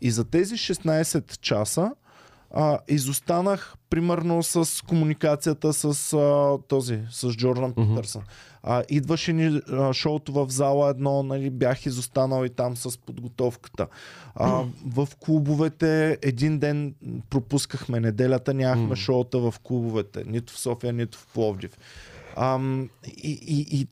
И 0.00 0.10
за 0.10 0.24
тези 0.24 0.54
16 0.54 1.38
часа 1.38 1.92
а, 2.50 2.78
изостанах 2.88 3.74
примерно 3.90 4.42
с 4.42 4.84
комуникацията 4.86 5.72
с 5.72 6.12
а, 6.12 6.58
този, 6.68 7.00
с 7.10 7.32
Джордан 7.32 7.74
Мгм. 7.76 7.88
Питърсън. 7.88 8.22
А, 8.62 8.82
идваше 8.88 9.32
ни 9.32 9.60
а, 9.72 9.92
шоуто 9.92 10.32
в 10.32 10.46
зала 10.50 10.90
едно, 10.90 11.22
нали, 11.22 11.50
бях 11.50 11.86
изостанал 11.86 12.44
и 12.44 12.48
там 12.48 12.76
с 12.76 12.98
подготовката. 12.98 13.86
А, 14.34 14.64
в 14.86 15.08
клубовете 15.20 16.18
един 16.22 16.58
ден 16.58 16.94
пропускахме 17.30 18.00
неделята, 18.00 18.54
нямахме 18.54 18.88
М. 18.88 18.96
шоута 18.96 19.38
в 19.38 19.54
клубовете, 19.62 20.24
нито 20.26 20.52
в 20.52 20.58
София, 20.58 20.92
нито 20.92 21.18
в 21.18 21.26
Пловдив. 21.26 21.78
Ам, 22.36 22.88
и, 23.06 23.30
и, 23.30 23.80
и 23.80 23.86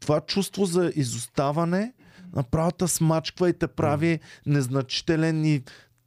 това 0.00 0.20
чувство 0.20 0.64
за 0.64 0.92
изоставане 0.96 1.92
направо 2.36 2.72
те 2.72 2.88
смачква 2.88 3.48
и 3.48 3.52
те 3.52 3.66
прави 3.66 4.20
незначителен 4.46 5.44
и 5.44 5.62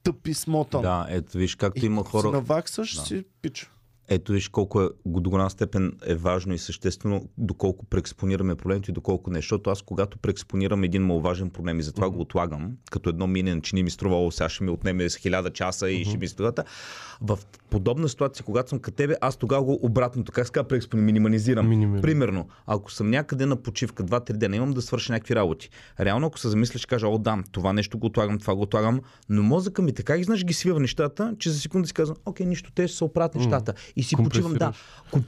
тъп 0.06 0.28
и 0.28 0.34
смотан. 0.34 0.82
Да, 0.82 1.06
ето 1.10 1.38
виж 1.38 1.56
както 1.56 1.84
И 1.84 1.86
има 1.86 2.04
като 2.04 2.18
си 2.18 2.22
хора... 2.22 2.32
наваксаш, 2.32 2.96
Да. 2.96 3.02
си 3.02 3.26
пич. 3.42 3.72
Ето 4.10 4.32
виж 4.32 4.48
колко 4.48 4.82
е, 4.82 4.90
до 5.06 5.30
голяма 5.30 5.50
степен 5.50 5.94
е 6.06 6.16
важно 6.16 6.54
и 6.54 6.58
съществено 6.58 7.30
доколко 7.38 7.86
преекспонираме 7.86 8.56
проблемите 8.56 8.92
и 8.92 8.94
доколко 8.94 9.32
не. 9.32 9.38
Защото 9.38 9.70
аз 9.70 9.82
когато 9.82 10.18
преекспонирам 10.18 10.84
един 10.84 11.06
маловажен 11.06 11.50
проблем 11.50 11.80
и 11.80 11.84
затова 11.84 12.10
го 12.10 12.22
отлагам, 12.22 12.72
като 12.92 13.10
едно 13.10 13.28
мине, 13.28 13.62
че 13.62 13.76
не 13.76 13.84
ми 13.84 13.90
струва, 13.90 14.26
о, 14.26 14.32
сега 14.32 14.50
ще 14.50 14.64
ми 14.64 14.70
отнеме 14.70 15.10
с 15.10 15.16
хиляда 15.16 15.50
часа 15.50 15.90
и 15.90 16.06
ще 16.06 16.18
ми 16.18 16.28
струва. 16.28 16.54
В 17.22 17.40
подобна 17.70 18.10
ситуация, 18.10 18.46
когато 18.46 18.70
съм 18.70 18.80
като 18.80 18.96
тебе, 18.96 19.16
аз 19.22 19.38
тогава 19.38 19.64
го 19.64 19.80
обратното, 19.82 20.32
как 20.32 20.48
ска 20.48 20.64
преекспонирам, 20.64 21.06
минимализирам. 21.06 21.70
Минимализирам. 21.70 22.02
Примерно, 22.02 22.48
ако 22.68 22.92
съм 22.92 23.10
някъде 23.10 23.46
на 23.46 23.56
почивка 23.56 24.04
2-3 24.04 24.34
дена, 24.34 24.56
имам 24.56 24.74
да 24.74 24.82
свърша 24.82 25.14
някакви 25.14 25.36
работи. 25.36 25.70
Реално, 26.00 26.28
ако 26.28 26.40
се 26.40 26.50
замисля, 26.50 26.80
ще 26.80 26.88
кажа, 26.88 27.08
о, 27.08 27.18
дам, 27.18 27.44
това 27.52 27.74
нещо 27.74 27.98
го 27.98 28.08
отлагам, 28.08 28.40
това 28.40 28.56
го 28.56 28.62
отлагам, 28.62 29.02
но 29.30 29.44
мозъка 29.44 29.82
ми 29.82 29.94
така 29.94 30.18
ги 30.18 30.24
знаеш, 30.24 30.44
ги 30.44 30.54
свива 30.54 30.80
нещата, 30.80 31.36
че 31.40 31.50
за 31.50 31.60
секунда 31.60 31.88
си 31.88 31.94
казвам, 31.94 32.18
окей, 32.26 32.46
нищо, 32.46 32.72
те 32.72 32.88
ще 32.88 32.98
се 32.98 33.04
оправят 33.04 33.36
нещата. 33.36 33.74
И 33.96 34.04
си 34.04 34.16
почивам, 34.16 34.54
да. 34.54 34.74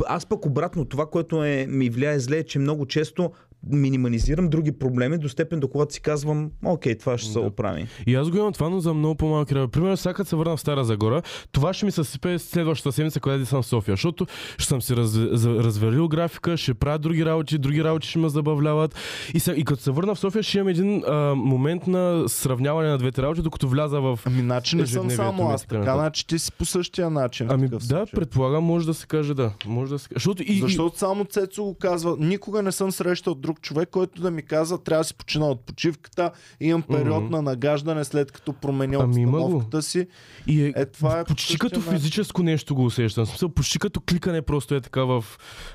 Аз 0.08 0.26
пък 0.26 0.46
обратно, 0.46 0.86
това, 0.86 1.06
което 1.06 1.44
е, 1.44 1.66
ми 1.70 1.90
влияе 1.90 2.20
зле, 2.20 2.38
е, 2.38 2.44
че 2.44 2.60
много 2.60 2.86
често 2.86 3.32
минимализирам 3.72 4.50
други 4.50 4.72
проблеми 4.72 5.18
до 5.18 5.30
степен, 5.30 5.60
до 5.60 5.68
когато 5.68 5.94
си 5.94 6.02
казвам, 6.02 6.52
окей, 6.66 6.98
това 6.98 7.18
ще 7.18 7.28
се 7.28 7.40
Да. 7.40 7.46
оправи. 7.46 7.88
И 8.08 8.16
аз 8.16 8.30
го 8.30 8.38
имам 8.38 8.54
това, 8.54 8.70
но 8.70 8.80
за 8.80 8.94
много 8.94 9.16
по-малки 9.16 9.56
работи. 9.56 9.72
Примерно, 9.72 9.98
сега 9.98 10.14
като 10.14 10.30
се 10.30 10.36
върна 10.36 10.58
в 10.58 10.62
Стара 10.62 10.84
Загора, 10.86 11.22
това 11.52 11.74
ще 11.74 11.86
ми 11.86 11.92
се 11.92 12.04
сипе 12.04 12.40
следващата 12.40 12.92
седмица, 12.92 13.20
когато 13.20 13.46
съм 13.46 13.62
в 13.62 13.66
София, 13.66 13.94
защото 13.94 14.28
ще 14.58 14.68
съм 14.68 14.82
си 14.82 14.96
раз, 14.96 15.16
разверил 15.46 16.08
графика, 16.08 16.58
ще 16.58 16.74
правя 16.74 17.00
други 17.00 17.26
работи, 17.26 17.58
други 17.58 17.84
работи 17.84 18.08
ще 18.08 18.20
ме 18.20 18.30
забавляват. 18.30 18.96
И, 19.34 19.40
сега, 19.40 19.58
и 19.58 19.64
като 19.64 19.82
се 19.82 19.92
върна 19.92 20.16
в 20.16 20.20
София, 20.20 20.44
ще 20.44 20.58
имам 20.58 20.68
един 20.68 21.04
а, 21.08 21.36
момент 21.36 21.88
на 21.88 22.24
сравняване 22.30 22.90
на 22.90 22.98
двете 22.98 23.22
работи, 23.22 23.42
докато 23.42 23.68
вляза 23.68 24.02
в... 24.02 24.20
Ами 24.26 24.42
начин 24.42 24.80
не 24.80 24.88
съм 24.88 25.10
само 25.10 25.50
аз. 25.50 25.66
Така, 25.66 25.94
значи 25.94 26.28
ти 26.28 26.40
си 26.40 26.52
по 26.52 26.66
същия 26.66 27.10
начин. 27.10 27.48
Ами 27.50 27.70
такъв 27.70 27.82
да, 27.84 27.88
случай. 27.88 28.12
предполагам, 28.16 28.64
може 28.64 28.86
да 28.86 28.94
се 28.94 29.08
каже 29.08 29.34
да. 29.34 29.52
Може 29.66 29.92
да 29.92 30.00
се... 30.00 30.08
Защото 30.14 30.44
и, 30.44 30.60
Защото 30.60 30.98
само 30.98 31.26
Цецо 31.26 31.64
го 31.64 31.74
казва. 31.74 32.16
Никога 32.20 32.62
не 32.62 32.72
съм 32.72 32.92
срещал 32.92 33.36
друг 33.48 33.62
човек, 33.62 33.90
който 33.90 34.22
да 34.22 34.32
ми 34.32 34.42
казва, 34.42 34.78
трябва 34.78 35.00
да 35.02 35.08
си 35.08 35.14
почина 35.14 35.46
от 35.46 35.62
почивката. 35.62 36.32
Имам 36.60 36.82
период 36.84 37.24
Мгм. 37.24 37.32
на 37.32 37.42
нагаждане 37.42 38.04
след 38.04 38.32
като 38.32 38.54
променя 38.54 38.98
Ами 38.98 39.26
обстановката 39.26 39.82
си. 39.82 40.08
и, 40.48 40.64
е, 40.64 40.74
Е, 40.76 40.86
това 40.86 41.20
е 41.20 41.24
по 41.24 41.28
почти 41.28 41.58
като 41.60 41.80
начин. 41.80 41.92
физическо 41.92 42.44
нещо 42.44 42.76
го 42.76 42.86
усещам. 42.86 43.26
Смисъл, 43.26 43.50
почти 43.50 43.80
като 43.80 44.02
кликане 44.02 44.42
просто 44.42 44.76
е 44.76 44.82
така 44.82 45.04
в 45.04 45.26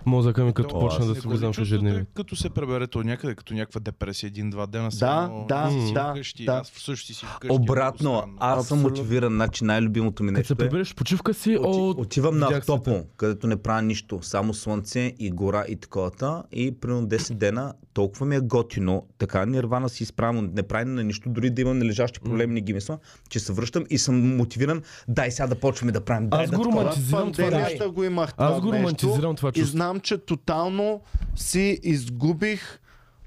мозъка 0.06 0.44
ми, 0.44 0.54
като 0.54 0.68
То, 0.68 0.78
почна 0.80 1.06
да 1.06 1.14
се 1.14 1.28
влизам 1.28 1.52
в 1.52 1.58
ежедневие. 1.58 2.04
Като 2.14 2.36
се 2.36 2.50
пребере 2.50 2.86
то 2.86 3.02
някъде, 3.02 3.34
като 3.34 3.54
някаква 3.54 3.80
депресия, 3.80 4.28
един-два 4.28 4.66
дена. 4.66 4.84
Да, 4.84 4.90
само 4.90 5.46
да, 5.48 5.70
си 5.70 5.92
да, 5.92 6.10
вкъщи, 6.10 6.44
да. 6.44 6.52
Аз 6.52 6.68
също 6.68 7.14
си 7.14 7.26
вкъщи. 7.26 7.54
Обратно, 7.54 8.22
аз 8.38 8.68
съм 8.68 8.80
мотивиран, 8.80 9.32
значи 9.32 9.64
най-любимото 9.64 10.22
ми 10.22 10.28
Като 10.28 10.36
се 10.36 10.40
нещо 10.40 10.52
е... 10.52 10.56
прибереш 10.56 10.94
почивка 10.94 11.34
си, 11.34 11.56
Оти, 11.60 11.78
о, 11.78 11.90
отивам 11.90 12.38
на 12.38 12.46
света. 12.46 13.04
където 13.16 13.46
не 13.46 13.56
правя 13.56 13.82
нищо, 13.82 14.18
само 14.22 14.54
слънце 14.54 15.12
и 15.18 15.30
гора 15.30 15.64
и 15.68 15.76
таковата. 15.76 16.42
И 16.52 16.72
примерно 16.72 17.06
10 17.08 17.34
дена 17.34 17.61
толкова 17.92 18.26
ми 18.26 18.36
е 18.36 18.40
готино, 18.40 19.06
така 19.18 19.46
нирвана 19.46 19.88
си 19.88 20.02
изправям, 20.02 20.50
не 20.54 20.62
правя 20.62 20.84
на 20.84 21.04
нищо, 21.04 21.28
дори 21.28 21.50
да 21.50 21.62
имам 21.62 21.78
належащи 21.78 22.20
проблеми, 22.20 22.54
не 22.54 22.60
ги 22.60 22.72
мисля, 22.72 22.98
че 23.28 23.40
се 23.40 23.52
връщам 23.52 23.84
и 23.90 23.98
съм 23.98 24.36
мотивиран, 24.36 24.82
дай 25.08 25.30
сега 25.30 25.46
да 25.46 25.54
почваме 25.54 25.92
да 25.92 26.00
правим. 26.00 26.28
Дай 26.28 26.44
Аз 26.44 26.50
да 26.50 26.56
го 26.56 26.64
романтизирам 26.64 27.32
това 27.32 27.50
пандемията 27.50 27.90
го 27.90 28.04
имах 28.04 28.34
това 28.34 28.46
Аз 28.46 28.60
го 28.60 28.72
романтизирам 28.72 29.36
това 29.36 29.48
И 29.48 29.52
чувство. 29.52 29.70
знам, 29.70 30.00
че 30.00 30.18
тотално 30.18 31.00
си 31.36 31.80
изгубих 31.82 32.78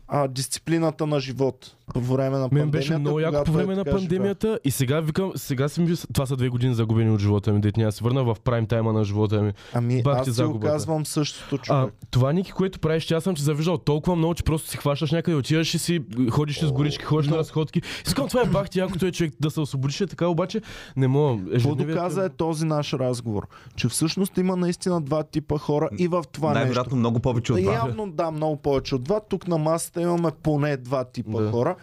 а, 0.07 0.27
дисциплината 0.27 1.07
на 1.07 1.19
живот 1.19 1.75
по 1.93 1.99
време 1.99 2.29
на 2.29 2.39
Мен 2.39 2.49
пандемията. 2.49 2.77
беше 2.77 2.97
много 2.97 3.19
яко 3.19 3.43
по 3.43 3.51
е 3.51 3.55
време 3.55 3.75
на 3.75 3.83
така 3.83 3.97
пандемията 3.97 4.59
и 4.63 4.71
сега 4.71 4.99
викам, 4.99 5.31
сега 5.35 5.69
си 5.69 5.81
мисля, 5.81 6.07
това 6.13 6.25
са 6.25 6.35
две 6.35 6.49
години 6.49 6.73
загубени 6.73 7.11
от 7.11 7.19
живота 7.19 7.53
ми, 7.53 7.61
дете 7.61 7.79
няма 7.79 7.91
се 7.91 8.03
върна 8.03 8.23
в 8.23 8.37
прайм 8.43 8.65
тайма 8.65 8.93
на 8.93 9.03
живота 9.03 9.41
ми. 9.41 9.53
Ами 9.73 10.03
Бах 10.03 10.15
ти 10.15 10.19
аз 10.19 10.25
си 10.25 10.41
го 10.41 10.47
загубата. 10.47 10.71
казвам 10.71 11.05
същото 11.05 11.55
А, 11.55 11.59
човек. 11.59 11.93
това 12.11 12.33
Ники, 12.33 12.51
което 12.51 12.79
правиш, 12.79 13.03
че 13.03 13.13
аз 13.13 13.23
съм 13.23 13.35
ти 13.35 13.41
завиждал 13.41 13.77
толкова 13.77 14.15
много, 14.15 14.33
че 14.33 14.43
просто 14.43 14.69
си 14.69 14.77
хващаш 14.77 15.11
някъде, 15.11 15.37
отиваш 15.37 15.73
и 15.73 15.79
си 15.79 16.03
ходиш 16.31 16.59
с 16.59 16.71
горички, 16.71 17.03
ходиш 17.05 17.29
на 17.29 17.37
разходки. 17.37 17.81
Искам 18.07 18.27
това 18.27 18.41
е 18.41 18.45
бах 18.45 18.69
ти 18.69 18.79
якото 18.79 19.05
е 19.05 19.11
човек 19.11 19.33
да 19.39 19.51
се 19.51 19.59
освободиш 19.59 20.01
е 20.01 20.07
така, 20.07 20.27
обаче 20.27 20.61
не 20.97 21.07
мога. 21.07 21.51
Какво 21.51 21.75
доказа 21.75 22.25
е 22.25 22.29
този 22.29 22.65
наш 22.65 22.93
разговор? 22.93 23.47
Че 23.75 23.87
всъщност 23.87 24.37
има 24.37 24.55
наистина 24.55 25.01
два 25.01 25.23
типа 25.23 25.57
хора 25.57 25.89
и 25.97 26.07
в 26.07 26.23
това 26.31 26.47
нещо. 26.49 26.59
Най-вероятно 26.59 26.97
много 26.97 27.19
повече 27.19 27.53
от 27.53 27.59
това. 27.59 27.73
Явно 27.73 28.11
да, 28.11 28.31
много 28.31 28.55
повече 28.57 28.95
от 28.95 29.03
два. 29.03 29.19
Тук 29.19 29.47
на 29.47 29.57
масата 29.57 29.94
имаме 30.01 30.31
поне 30.43 30.77
два 30.77 31.05
типа 31.05 31.41
Да. 31.41 31.51
хора, 31.51 31.75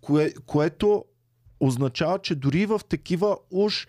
кое, 0.00 0.32
което 0.46 1.04
означава, 1.60 2.18
че 2.18 2.34
дори 2.34 2.66
в 2.66 2.80
такива 2.88 3.36
уж 3.50 3.88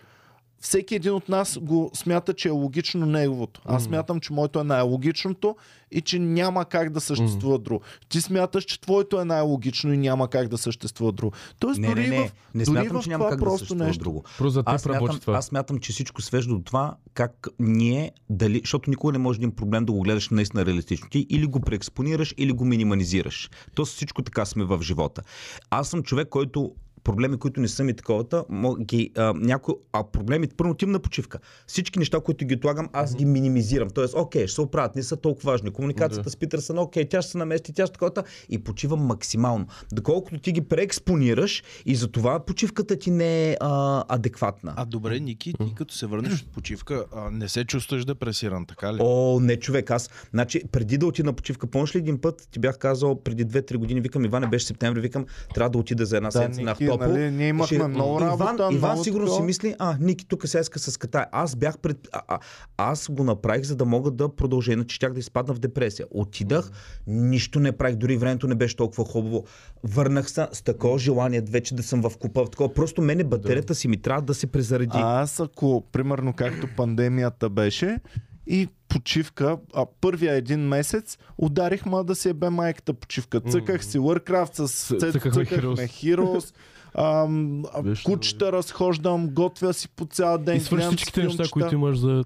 всеки 0.62 0.94
един 0.94 1.12
от 1.12 1.28
нас 1.28 1.58
го 1.58 1.90
смята, 1.94 2.34
че 2.34 2.48
е 2.48 2.50
логично 2.50 3.06
неговото. 3.06 3.60
Аз 3.64 3.82
Мгм. 3.82 3.88
смятам, 3.90 4.20
че 4.20 4.32
моето 4.32 4.60
е 4.60 4.64
най-логичното 4.64 5.56
и 5.90 6.00
че 6.00 6.18
няма 6.18 6.64
как 6.64 6.90
да 6.90 7.00
съществува 7.00 7.58
друго. 7.58 7.80
Ти 8.08 8.20
смяташ, 8.20 8.64
че 8.64 8.80
твоето 8.80 9.20
е 9.20 9.24
най-логично 9.24 9.92
и 9.92 9.96
няма 9.96 10.28
как 10.28 10.48
да 10.48 10.58
съществува 10.58 11.12
друго. 11.12 11.32
Тоест, 11.58 11.80
Не, 11.80 11.88
дори 11.88 12.00
не, 12.00 12.08
не. 12.08 12.28
в, 12.28 12.32
Не 12.54 12.64
дори 12.64 12.76
смятам, 12.76 13.00
в 13.00 13.04
че 13.04 13.08
няма 13.10 13.28
как 13.28 13.38
да 13.38 13.44
просто 13.44 13.58
съществува 13.58 13.86
нещо. 13.86 14.02
друго. 14.04 14.22
Просто 14.38 14.50
за 14.50 14.62
Аз 14.66 14.82
смятам, 14.82 15.20
това. 15.20 15.38
аз 15.38 15.46
смятам, 15.46 15.78
че 15.78 15.92
всичко 15.92 16.22
свежда 16.22 16.54
до 16.54 16.60
това 16.62 16.94
как 17.14 17.48
ние 17.58 18.12
дали, 18.30 18.58
защото 18.58 18.90
никога 18.90 19.12
не 19.12 19.18
може 19.18 19.38
да 19.38 19.44
има 19.44 19.52
проблем 19.54 19.84
да 19.84 19.92
го 19.92 20.00
гледаш 20.00 20.28
наистина 20.30 20.66
реалистично. 20.66 21.08
Ти 21.10 21.26
или 21.28 21.46
го 21.46 21.60
преекспонираш, 21.60 22.34
или 22.36 22.52
го 22.52 22.64
минимализираш. 22.64 23.50
То 23.74 23.84
всичко 23.84 24.22
така 24.22 24.44
сме 24.44 24.64
в 24.64 24.82
живота. 24.82 25.22
Аз 25.70 25.88
съм 25.88 26.02
човек, 26.02 26.28
който 26.28 26.72
проблеми, 27.04 27.38
които 27.38 27.60
не 27.60 27.68
са 27.68 27.84
ми 27.84 27.94
таковата, 27.94 28.44
ги, 28.80 29.10
а, 29.16 29.32
някои, 29.36 29.74
а 29.92 30.04
проблеми, 30.04 30.48
първо 30.56 30.70
отивам 30.72 30.92
на 30.92 30.98
почивка. 30.98 31.38
Всички 31.66 31.98
неща, 31.98 32.20
които 32.20 32.44
ги 32.44 32.54
отлагам, 32.54 32.88
аз 32.92 33.14
ги 33.16 33.24
минимизирам. 33.24 33.90
Тоест, 33.90 34.14
окей, 34.16 34.46
ще 34.46 34.54
се 34.54 34.60
оправят, 34.60 34.96
не 34.96 35.02
са 35.02 35.16
толкова 35.16 35.52
важни. 35.52 35.70
Комуникацията 35.70 36.24
Да. 36.24 36.30
с 36.30 36.36
Питърсън, 36.36 36.78
окей, 36.78 37.08
тя 37.08 37.22
ще 37.22 37.30
се 37.30 37.38
намести, 37.38 37.72
тя 37.72 37.86
ще 37.86 37.92
таковата 37.92 38.24
и 38.48 38.58
почивам 38.58 39.00
максимално. 39.00 39.66
Доколкото 39.92 40.38
ти 40.38 40.52
ги 40.52 40.60
преекспонираш 40.60 41.62
и 41.86 41.94
затова 41.94 42.44
почивката 42.44 42.96
ти 42.96 43.10
не 43.10 43.50
е 43.50 43.56
а, 43.60 44.04
адекватна. 44.08 44.74
А 44.76 44.84
добре, 44.84 45.20
Ники, 45.20 45.52
ти 45.52 45.74
като 45.74 45.94
се 45.94 46.06
върнеш 46.06 46.42
от 46.42 46.48
почивка, 46.52 47.04
а, 47.16 47.30
не 47.30 47.48
се 47.48 47.64
чувстваш 47.64 48.04
депресиран, 48.04 48.66
така 48.66 48.94
ли? 48.94 48.98
О, 49.00 49.40
не, 49.40 49.56
човек, 49.56 49.90
аз. 49.90 50.10
Значи, 50.30 50.62
преди 50.72 50.98
да 50.98 51.06
отида 51.06 51.26
на 51.26 51.32
почивка, 51.32 51.66
помниш 51.66 51.94
ли 51.94 51.98
един 51.98 52.20
път, 52.20 52.48
ти 52.50 52.58
бях 52.58 52.78
казал 52.78 53.22
преди 53.22 53.46
2-3 53.46 53.76
години, 53.76 54.00
викам, 54.00 54.24
Иване, 54.24 54.46
беше 54.46 54.66
септември, 54.66 55.00
викам, 55.00 55.26
трябва 55.54 55.70
да 55.70 55.78
отида 55.78 56.06
за 56.06 56.16
една 56.16 56.28
Да, 56.28 56.38
седмица 56.38 56.62
на 56.62 56.74
Ахтопол. 56.94 57.12
нали, 57.12 57.30
ние 57.30 57.48
имахме 57.48 57.76
Ще- 57.78 57.88
много 57.88 58.20
работа, 58.20 58.44
Иван, 58.54 58.74
Иван 58.74 58.90
много 58.90 59.04
сигурно 59.04 59.26
си 59.26 59.30
такова. 59.30 59.46
мисли, 59.46 59.74
а, 59.78 59.96
Ники 60.00 60.26
тук 60.28 60.48
се 60.48 60.60
иска 60.60 60.78
с 60.78 60.98
Китай. 60.98 61.24
Аз 61.32 61.56
бях 61.56 61.78
пред... 61.78 62.08
А, 62.12 62.20
а, 62.28 62.38
аз 62.76 63.10
го 63.10 63.24
направих, 63.24 63.62
за 63.64 63.76
да 63.76 63.84
мога 63.84 64.10
да 64.10 64.36
продължа, 64.36 64.72
иначе 64.72 64.96
щях 64.96 65.12
да 65.12 65.20
изпадна 65.20 65.54
в 65.54 65.58
депресия. 65.58 66.06
Отидах, 66.10 66.70
нищо 67.06 67.60
не 67.60 67.72
правих, 67.72 67.96
дори 67.96 68.16
времето 68.16 68.46
не 68.46 68.54
беше 68.54 68.76
толкова 68.76 69.04
хубаво. 69.04 69.44
Върнах 69.84 70.30
се 70.30 70.48
с 70.52 70.62
такова 70.62 70.98
желание 70.98 71.40
вече 71.40 71.74
да 71.74 71.82
съм 71.82 72.02
в 72.02 72.18
купа. 72.18 72.44
в 72.44 72.50
Такова. 72.50 72.74
Просто 72.74 73.02
мене 73.02 73.24
батерията 73.24 73.74
си 73.74 73.88
ми 73.88 73.96
трябва 74.02 74.22
да 74.22 74.34
се 74.34 74.46
презареди. 74.46 74.92
А 74.92 75.20
аз 75.22 75.40
ако, 75.40 75.84
примерно, 75.92 76.32
както 76.32 76.66
пандемията 76.76 77.50
беше 77.50 77.98
и 78.46 78.68
почивка, 78.88 79.56
а 79.74 79.86
първия 80.00 80.34
един 80.34 80.60
месец 80.60 81.18
ударих 81.38 81.86
ма 81.86 82.04
да 82.04 82.14
си 82.14 82.28
ебе 82.28 82.50
майката 82.50 82.94
почивка. 82.94 83.40
Цъках 83.40 83.84
си 83.84 83.98
Warcraft 83.98 84.66
с 84.66 84.86
цъкахме 84.98 85.44
Heroes. 85.44 86.54
Ам, 86.94 87.62
кучета 88.04 88.52
разхождам, 88.52 89.28
готвя 89.28 89.72
си 89.72 89.88
по 89.88 90.06
цял 90.06 90.38
ден. 90.38 90.56
И 90.56 90.60
свърши 90.60 90.86
всичките 90.86 91.22
неща, 91.22 91.44
които 91.50 91.74
имаш 91.74 91.98
за 91.98 92.24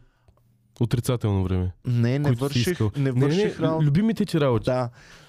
отрицателно 0.81 1.45
време. 1.45 1.73
Не, 1.87 2.19
не 2.19 2.29
които 2.29 2.49
си 2.49 2.59
върших, 2.59 2.97
не 2.97 3.13
не, 3.13 3.27
върших 3.27 3.61
не, 3.61 3.69
любимите 3.69 4.25
ти 4.25 4.41
работи. 4.41 4.65
Да, 4.65 4.89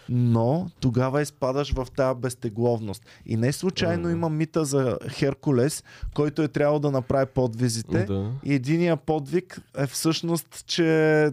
но 0.10 0.70
тогава 0.80 1.22
изпадаш 1.22 1.74
в 1.74 1.88
тази 1.96 2.20
безтегловност. 2.20 3.06
И 3.26 3.38
не 3.38 3.52
случайно 3.52 4.04
М. 4.04 4.12
има 4.12 4.30
мита 4.30 4.66
за 4.66 4.98
Херкулес, 5.10 5.84
който 6.16 6.42
е 6.42 6.48
трябвало 6.48 6.80
да 6.80 6.92
направи 6.92 7.26
подвизите. 7.26 8.06
Да. 8.06 8.32
И 8.44 8.54
единия 8.54 8.98
подвиг 8.98 9.62
е 9.78 9.88
всъщност, 9.88 10.66
че 10.68 10.84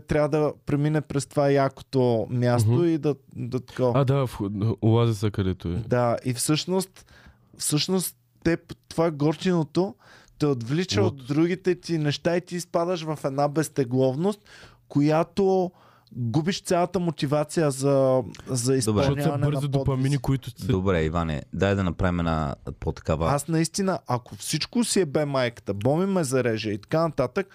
трябва 0.08 0.28
да 0.28 0.52
премине 0.66 1.00
през 1.00 1.26
това 1.26 1.50
якото 1.50 2.26
място 2.30 2.70
Мгм. 2.70 2.84
и 2.84 2.98
да, 2.98 3.14
да 3.36 3.60
такова. 3.60 4.00
А, 4.00 4.04
да, 4.04 4.26
в 4.26 4.40
оазиса, 4.82 5.30
където 5.30 5.68
е. 5.68 5.82
Да, 5.88 6.16
и 6.24 6.34
всъщност, 6.34 7.06
всъщност 7.58 8.16
теб, 8.44 8.74
това 8.88 9.10
горчиното 9.10 9.94
те 10.38 10.46
отвлича 10.46 11.02
Луд. 11.02 11.20
от 11.20 11.26
другите 11.26 11.80
ти 11.80 11.98
неща 11.98 12.36
и 12.36 12.40
ти 12.40 12.56
изпадаш 12.56 13.02
в 13.02 13.18
една 13.24 13.48
безтегловност, 13.48 14.40
която 14.88 15.70
губиш 16.16 16.62
цялата 16.62 17.00
мотивация 17.00 17.70
за, 17.70 18.22
за 18.46 18.74
изпълняване 18.74 19.46
бързи 19.46 19.62
на 19.62 19.68
допамини, 19.68 20.02
подвизи. 20.02 20.18
които 20.18 20.50
се... 20.50 20.66
Добре, 20.66 21.04
Иване, 21.04 21.42
дай 21.52 21.74
да 21.74 21.84
направим 21.84 22.20
една 22.20 22.54
по-такава. 22.80 23.30
Аз 23.30 23.48
наистина, 23.48 23.98
ако 24.06 24.36
всичко 24.36 24.84
си 24.84 25.00
е 25.00 25.06
бе 25.06 25.24
майката, 25.24 25.74
Боми 25.74 26.06
ме 26.06 26.24
зареже 26.24 26.70
и 26.70 26.78
така 26.78 27.00
нататък, 27.00 27.46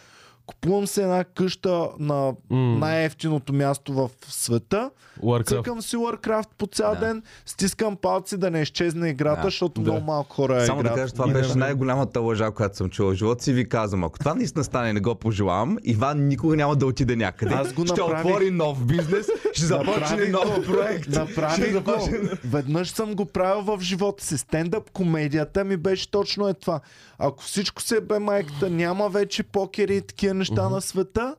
купувам 0.49 0.88
се 0.88 1.01
една 1.03 1.23
къща 1.25 1.69
на 1.99 2.33
М, 2.49 2.77
най-ефтиното 2.77 3.53
място 3.53 3.93
в 3.93 4.09
света, 4.21 4.89
Warcraft. 5.21 5.47
цъкам 5.47 5.81
си 5.81 5.95
Warcraft 5.97 6.47
по 6.57 6.67
цял 6.67 6.91
Да. 6.91 6.99
ден, 6.99 7.23
стискам 7.45 7.95
палци 7.95 8.38
да 8.38 8.51
не 8.51 8.62
изчезне 8.62 9.09
играта, 9.09 9.35
Да. 9.38 9.47
защото 9.47 9.73
Да. 9.73 9.91
много 9.91 10.05
малко 10.05 10.35
хора 10.35 10.62
Само 10.62 10.77
да 10.77 10.81
играят. 10.81 10.99
кажа, 10.99 11.13
това 11.13 11.25
И 11.25 11.33
да 11.33 11.39
беше 11.39 11.57
най-голямата 11.57 12.19
лъжа, 12.19 12.51
която 12.51 12.77
съм 12.77 12.89
чувал 12.89 13.12
в 13.12 13.15
живота 13.15 13.43
си. 13.43 13.53
Ви 13.53 13.69
казвам, 13.69 14.03
ако 14.03 14.19
това 14.19 14.33
наистина 14.33 14.63
стане, 14.63 14.93
не 14.93 14.99
го 14.99 15.15
пожелавам, 15.15 15.77
Иван 15.83 16.27
никога 16.27 16.55
няма 16.55 16.75
да 16.75 16.85
отиде 16.85 17.15
някъде. 17.15 17.53
Аз 17.53 17.73
го 17.73 17.85
ще 17.85 18.01
направих. 18.01 18.25
отвори 18.25 18.51
нов 18.51 18.85
бизнес, 18.85 19.25
ще 19.53 19.65
започне 19.65 20.25
нов 20.27 20.65
проект. 20.65 21.03
Ще 21.03 21.19
Направих 21.19 21.67
го. 21.67 21.73
започне... 21.73 22.19
Веднъж 22.45 22.89
съм 22.89 23.15
го 23.15 23.25
правил 23.25 23.62
в 23.63 23.81
живота 23.81 24.25
си. 24.25 24.38
Стендъп 24.38 24.89
комедията 24.91 25.63
ми 25.63 25.77
беше 25.77 26.12
точно 26.12 26.47
е 26.47 26.53
това. 26.53 26.79
Ако 27.19 27.43
всичко 27.43 27.82
се 27.82 28.01
бе 28.01 28.19
майката, 28.19 28.69
няма 28.69 29.10
вече 29.10 29.43
покери 29.43 29.95
и 29.95 30.01
такива 30.01 30.34
неща 30.34 30.69
на 30.69 30.82
света, 30.82 31.36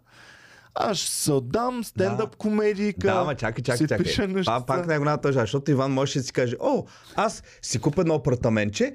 аз 0.75 0.97
ще 0.97 1.13
се 1.13 1.33
отдам 1.33 1.85
стендъп 1.85 2.37
комедийка. 2.37 3.07
Да, 3.07 3.13
ама 3.13 3.35
чакай, 3.35 3.65
чакай, 3.65 3.77
си 3.77 3.87
чакай. 3.89 4.05
пиша 4.05 4.29
неща. 4.29 4.53
Това 4.53 4.67
пак 4.67 4.87
най-голямата 4.87 5.29
лъжа, 5.29 5.41
защото 5.41 5.71
Иван 5.71 5.93
може 5.93 6.19
да 6.19 6.25
си 6.25 6.33
каже, 6.33 6.57
о, 6.61 6.85
аз 7.17 7.43
си 7.63 7.79
купя 7.79 8.01
едно 8.01 8.15
апартаментче 8.15 8.95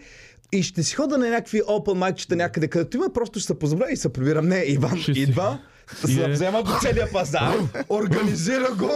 и 0.52 0.64
ще 0.64 0.84
си 0.84 0.96
хода 0.96 1.18
на 1.18 1.30
някакви 1.30 1.62
open 1.62 1.94
майчета 1.94 2.36
някъде, 2.36 2.68
където 2.68 2.98
има, 2.98 3.10
просто 3.10 3.40
ще 3.40 3.48
се 3.48 3.60
позабравя 3.60 3.92
и 3.92 3.98
се 3.98 4.14
прибирам. 4.14 4.48
Не, 4.48 4.58
Иван 4.58 4.98
Ще 4.98 5.14
си- 5.14 5.20
идва, 5.20 5.60
И 5.62 5.75
е- 6.10 6.30
взема 6.30 6.64
го 6.64 6.70
целия 6.82 7.12
пазар, 7.12 7.54
организира 7.90 8.68
го. 8.72 8.92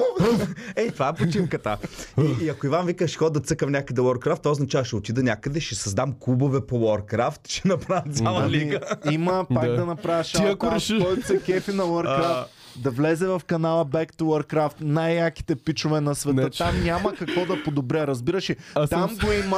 Ей, 0.75 0.91
това 0.91 1.07
е 1.09 1.13
почивката. 1.15 1.77
И, 2.19 2.45
и 2.45 2.49
ако 2.49 2.65
Иван 2.65 2.85
вика, 2.85 3.07
ще 3.07 3.17
хода 3.17 3.31
да 3.31 3.45
цъкам 3.45 3.71
някъде 3.71 4.01
Warcraft, 4.01 4.37
това 4.37 4.51
означава, 4.51 4.85
ще 4.85 4.95
отида 4.95 5.23
някъде, 5.23 5.59
ще 5.59 5.75
създам 5.75 6.13
клубове 6.19 6.61
по 6.61 6.75
Warcraft, 6.77 7.49
ще 7.49 7.67
направя 7.67 8.03
цяла 8.13 8.41
Ами, 8.41 8.51
лига. 8.51 8.79
Има 9.11 9.45
пак 9.45 9.65
да, 9.65 9.75
Да. 9.75 9.85
направя 9.85 10.23
Ти 10.23 10.37
ако 10.37 10.65
шаут 10.65 10.73
решиш- 10.73 11.03
който 11.03 11.27
се 11.27 11.41
кефи 11.41 11.71
на 11.71 11.83
Warcraft. 11.83 12.45
Да 12.75 12.91
влезе 12.91 13.27
в 13.27 13.41
канала 13.47 13.85
Back 13.85 14.13
to 14.13 14.21
Warcraft, 14.23 14.73
най-яките 14.81 15.55
пичове 15.55 16.01
на 16.01 16.15
света. 16.15 16.35
Не, 16.35 16.49
че- 16.49 16.57
Там 16.57 16.83
няма 16.83 17.13
какво 17.13 17.45
да 17.45 17.63
подобря, 17.63 18.07
разбираш 18.07 18.49
ли? 18.49 18.55
Аз 18.75 18.89
Там 18.89 19.09
съм- 19.09 19.17
го 19.19 19.33
има 19.35 19.57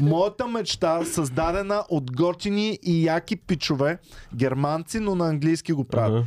моята 0.00 0.46
мечта, 0.46 1.04
създадена 1.04 1.84
от 1.88 2.12
готини 2.12 2.78
и 2.82 3.04
яки 3.04 3.36
пичове, 3.36 3.98
германци, 4.34 5.00
но 5.00 5.14
на 5.14 5.28
английски 5.28 5.72
го 5.72 5.84
правят. 5.84 6.12
Ага. 6.12 6.24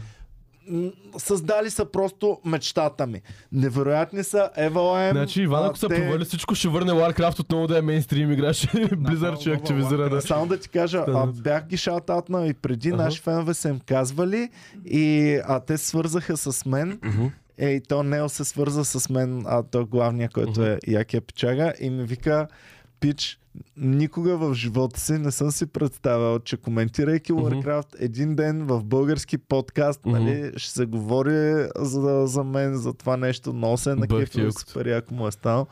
Създали 1.17 1.69
са 1.69 1.85
просто 1.85 2.39
мечтата 2.45 3.07
ми. 3.07 3.21
Невероятни 3.51 4.23
са 4.23 4.49
Ева 4.57 5.09
Значи 5.11 5.41
Иван, 5.41 5.65
ако 5.65 5.77
се 5.77 5.87
провали 5.87 6.25
всичко, 6.25 6.55
ще 6.55 6.67
върне 6.67 6.91
Warcraft 6.91 7.39
отново 7.39 7.67
да 7.67 7.77
е 7.77 7.81
мейнстрим 7.81 8.31
игра, 8.31 8.53
ще 8.53 8.67
Blizzard 8.67 9.41
ще 9.41 9.51
активизира 9.51 10.09
да. 10.09 10.21
Само 10.21 10.47
да 10.47 10.57
ти 10.57 10.69
кажа, 10.69 11.05
а, 11.07 11.27
бях 11.27 11.67
ги 11.67 11.77
шаутаутнал 11.77 12.45
и 12.45 12.53
преди 12.53 12.89
Ага. 12.89 13.03
наши 13.03 13.21
фенове 13.21 13.53
са 13.53 13.69
им 13.69 13.79
казвали 13.85 14.49
и 14.85 15.35
а, 15.47 15.59
те 15.59 15.77
свързаха 15.77 16.37
с 16.37 16.65
мен. 16.65 16.99
Е, 17.57 17.69
и 17.69 17.81
то 17.81 18.03
Нео 18.03 18.29
се 18.29 18.43
свърза 18.43 18.85
с 18.85 19.09
мен, 19.09 19.43
а 19.47 19.63
то 19.63 19.85
главния, 19.85 20.29
който 20.29 20.63
е 20.63 20.79
Якия 20.87 21.21
Пичага 21.21 21.73
и 21.79 21.89
ми 21.89 22.03
вика, 22.03 22.47
Пич, 23.03 23.39
никога 23.77 24.37
в 24.37 24.53
живота 24.53 24.99
си 24.99 25.13
не 25.13 25.31
съм 25.31 25.51
си 25.51 25.65
представял, 25.65 26.39
че 26.39 26.57
коментирайки 26.57 27.33
Warcraft 27.33 27.95
един 27.99 28.35
ден 28.35 28.65
в 28.65 28.83
български 28.83 29.37
подкаст, 29.37 30.05
Мгм. 30.05 30.15
нали, 30.15 30.51
ще 30.57 30.71
се 30.71 30.85
говори 30.85 31.67
за, 31.75 32.23
за 32.27 32.43
мен, 32.43 32.75
за 32.75 32.93
това 32.93 33.17
нещо. 33.17 33.53
Много 33.53 33.77
се 33.77 33.95
накефил, 33.95 34.43
якото. 34.43 34.59
супер 34.61 34.85
яко 34.85 35.13
му 35.13 35.27
е 35.27 35.31
стал. 35.31 35.67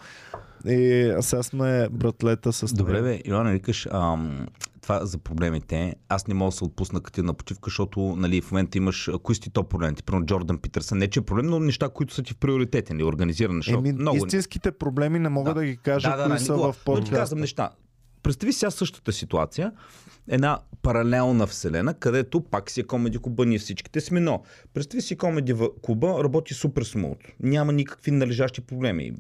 И 0.66 1.14
сега 1.22 1.44
сме 1.44 1.88
братлета 1.92 2.54
с 2.54 2.74
Добре, 2.74 3.02
бе, 3.02 3.22
Иван, 3.26 3.52
викаш, 3.52 3.88
ам, 3.92 4.48
това 4.92 5.06
за 5.06 5.18
проблемите. 5.18 5.96
Аз 6.10 6.28
не 6.28 6.34
мога 6.34 6.52
да 6.52 6.58
се 6.58 6.64
отпусна 6.64 7.02
като 7.02 7.24
на 7.24 7.34
почивка, 7.34 7.70
защото 7.70 8.16
нали, 8.18 8.42
в 8.42 8.52
момента 8.52 8.78
имаш... 8.78 9.10
Кои 9.24 9.36
си 9.36 9.50
топ 9.50 9.70
проблемите? 9.70 10.04
Примерно 10.04 10.26
Джордан 10.26 10.58
Питърсън. 10.58 10.98
Не, 10.98 11.08
че 11.08 11.20
е 11.20 11.24
проблем, 11.24 11.46
но 11.46 11.60
неща, 11.60 11.90
които 11.90 12.14
са 12.14 12.24
ти 12.24 12.34
в 12.34 12.38
приоритете. 12.38 12.94
Не 12.94 13.04
организиран 13.04 13.56
неща. 13.56 13.74
Еми, 13.74 13.94
много... 13.94 14.18
истинските 14.18 14.72
проблеми 14.72 15.20
не 15.20 15.30
мога 15.30 15.54
да, 15.54 15.60
Да. 15.60 15.66
ги 15.66 15.78
кажа, 15.78 16.10
да, 16.10 16.18
да, 16.18 16.24
кои 16.24 16.34
да, 16.34 16.40
са 16.40 16.56
в 16.56 16.76
Но 16.88 17.04
ти 17.04 17.12
казвам 17.12 17.40
неща. 17.40 17.70
Представи 18.24 18.54
сега 18.54 18.72
същата 18.72 19.14
ситуация, 19.14 19.72
една 20.28 20.60
паралелна 20.82 21.48
вселена, 21.48 21.94
където 21.94 22.42
пак 22.42 22.72
си 22.72 22.80
е 22.80 22.84
комеди 22.84 23.18
клуба, 23.18 23.46
ние 23.46 23.60
всичките 23.60 24.02
сме, 24.02 24.20
но 24.20 24.44
представи 24.74 25.02
си 25.02 25.18
комеди 25.18 25.56
клуба, 25.82 26.24
работи 26.24 26.54
супер 26.54 26.84
смут. 26.84 27.18
Няма 27.40 27.74
никакви 27.74 28.12
належащи 28.12 28.62
проблеми. 28.62 29.12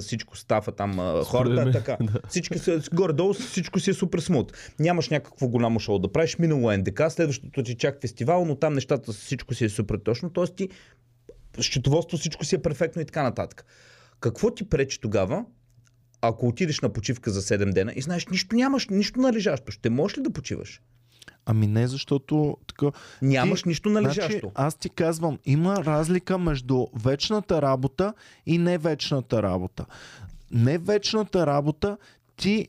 Всичко 0.00 0.36
става 0.36 0.72
там, 0.72 1.22
хората, 1.24 1.64
мен, 1.64 1.72
така. 1.72 1.98
Всички 2.28 2.58
са, 2.58 2.82
горе-долу 2.94 3.32
всичко 3.32 3.80
си 3.80 3.90
е 3.90 3.94
супер 3.94 4.18
смут. 4.18 4.52
Нямаш 4.78 5.08
някакво 5.08 5.48
голямо 5.48 5.80
шоу 5.80 5.98
да 5.98 6.12
правиш, 6.12 6.38
минало 6.38 6.72
НДК, 6.72 7.02
следващото 7.10 7.62
ти 7.62 7.74
чак 7.74 8.00
фестивал, 8.00 8.44
но 8.44 8.56
там 8.56 8.74
нещата 8.74 9.12
всичко 9.12 9.54
си 9.54 9.64
е 9.64 9.68
супер 9.68 9.98
точно. 10.04 10.30
Тоест 10.30 10.56
ти 10.56 10.68
счетоводство 11.60 12.18
всичко 12.18 12.44
си 12.44 12.54
е 12.54 12.62
перфектно 12.62 13.02
и 13.02 13.04
така 13.04 13.22
нататък. 13.22 13.64
Какво 14.20 14.54
ти 14.54 14.68
пречи 14.68 15.00
тогава 15.00 15.44
ако 16.22 16.48
отидеш 16.48 16.80
на 16.80 16.88
почивка 16.88 17.30
за 17.30 17.42
7 17.42 17.72
дена 17.72 17.92
и 17.96 18.02
знаеш, 18.02 18.26
нищо 18.26 18.56
нямаш, 18.56 18.88
нищо 18.88 19.20
належащо, 19.20 19.72
ще 19.72 19.90
можеш 19.90 20.18
ли 20.18 20.22
да 20.22 20.30
почиваш? 20.30 20.80
Ами 21.46 21.66
не, 21.66 21.88
защото 21.88 22.56
така... 22.66 22.86
Нямаш 23.22 23.62
Ти- 23.62 23.68
нищо 23.68 23.90
належащо. 23.90 24.30
Значи, 24.30 24.52
аз 24.54 24.74
ти 24.74 24.90
казвам, 24.90 25.38
има 25.44 25.84
разлика 25.84 26.38
между 26.38 26.86
вечната 26.94 27.62
работа 27.62 28.14
и 28.46 28.58
невечната 28.58 29.42
работа. 29.42 29.86
Невечната 30.50 31.46
работа 31.46 31.96
ти 32.36 32.68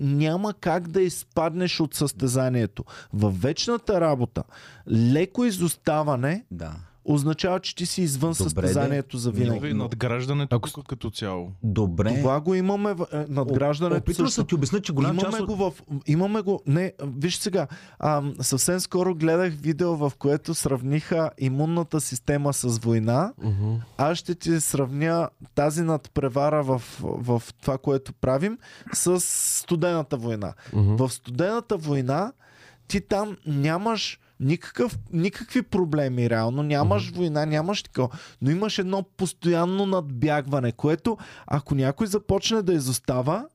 няма 0.00 0.54
как 0.54 0.88
да 0.88 1.02
изпаднеш 1.02 1.80
от 1.80 1.94
състезанието. 1.94 2.84
Във 3.12 3.42
вечната 3.42 4.00
работа 4.00 4.42
леко 4.90 5.44
изоставане 5.44 6.44
Да. 6.50 6.74
Означава, 7.06 7.60
че 7.60 7.76
ти 7.76 7.86
си 7.86 8.02
извън 8.02 8.30
Добре, 8.30 8.44
състезанието 8.44 9.18
за 9.18 9.30
винаги. 9.30 9.74
Надграждането 9.74 10.56
Ако- 10.56 10.82
като 10.82 11.10
цяло. 11.10 11.52
Добре. 11.62 12.14
Това 12.18 12.40
го 12.40 12.54
имаме 12.54 12.94
в 12.94 13.06
е, 13.12 13.24
надграждането. 13.28 14.00
Опитвам 14.00 14.26
също. 14.26 14.40
се 14.40 14.46
ти 14.46 14.54
обясня, 14.54 14.80
че 14.80 14.92
голяма 14.92 15.14
имаме 15.14 15.30
част 15.30 15.40
от... 15.40 15.46
го 15.46 15.56
в... 15.56 15.72
Имаме 16.06 16.40
го... 16.40 16.62
Не, 16.66 16.92
виж 17.02 17.36
сега. 17.36 17.66
А, 17.98 18.22
съвсем 18.40 18.80
скоро 18.80 19.14
гледах 19.14 19.54
видео, 19.54 19.96
в 19.96 20.12
което 20.18 20.54
сравниха 20.54 21.30
имунната 21.38 22.00
система 22.00 22.52
с 22.52 22.78
война. 22.78 23.32
Мгм. 23.42 23.74
Аз 23.96 24.18
ще 24.18 24.34
ти 24.34 24.60
сравня 24.60 25.28
тази 25.54 25.82
надпревара 25.82 26.62
в, 26.62 26.82
в 27.00 27.42
това, 27.62 27.78
което 27.78 28.12
правим, 28.12 28.58
с 28.92 29.20
студената 29.20 30.16
война. 30.16 30.54
Мгм. 30.72 30.96
В 30.96 31.12
студената 31.12 31.76
война 31.76 32.32
ти 32.88 33.00
там 33.00 33.36
нямаш 33.46 34.20
никакъв, 34.40 34.98
никакви 35.12 35.62
проблеми 35.62 36.30
реално, 36.30 36.62
нямаш 36.62 37.10
война, 37.10 37.46
нямаш 37.46 37.82
такова, 37.82 38.08
но 38.42 38.50
имаш 38.50 38.78
едно 38.78 39.02
постоянно 39.02 39.86
надбягване, 39.86 40.72
което 40.72 41.18
ако 41.46 41.74
някой 41.74 42.06
започне 42.06 42.62
да 42.62 42.72
изостава, 42.72 43.46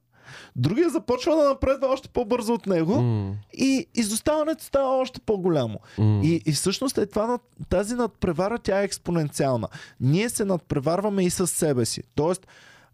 другия 0.56 0.90
започва 0.90 1.36
да 1.36 1.50
напредва 1.50 1.88
още 1.88 2.10
по-бързо 2.10 2.54
от 2.54 2.66
него 2.66 3.02
М, 3.02 3.36
и 3.54 3.88
изоставането 3.96 4.64
става 4.64 4.98
още 4.98 5.20
по-голямо. 5.20 5.80
м. 5.98 6.22
И, 6.24 6.42
и 6.46 6.52
всъщност 6.52 6.98
е 6.98 7.06
това, 7.06 7.40
тази 7.70 7.96
надпревара, 7.96 8.60
тя 8.60 8.82
е 8.82 8.84
експоненциална. 8.84 9.68
Ние 10.00 10.30
се 10.30 10.46
надпреварваме 10.46 11.24
и 11.24 11.30
с 11.30 11.48
себе 11.48 11.86
си. 11.86 12.04
Тоест, 12.16 12.48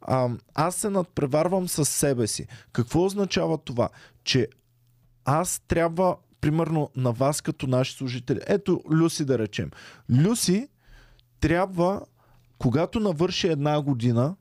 ам, 0.08 0.40
аз 0.56 0.76
се 0.76 0.90
надпреварвам 0.90 1.68
с 1.68 1.86
себе 1.86 2.28
си. 2.28 2.48
Какво 2.74 3.06
означава 3.06 3.58
това? 3.58 3.90
Че 4.24 4.48
аз 5.26 5.62
трябва, 5.68 6.16
примерно 6.42 6.90
на 6.96 7.12
вас 7.12 7.42
като 7.42 7.68
наши 7.68 7.94
служители, 7.94 8.40
ето 8.48 8.82
Люси 8.92 9.26
да 9.26 9.40
речем. 9.40 9.72
Люси 10.10 10.68
трябва, 11.40 12.02
когато 12.58 13.00
навърши 13.00 13.48
една 13.48 13.82
година, 13.82 14.36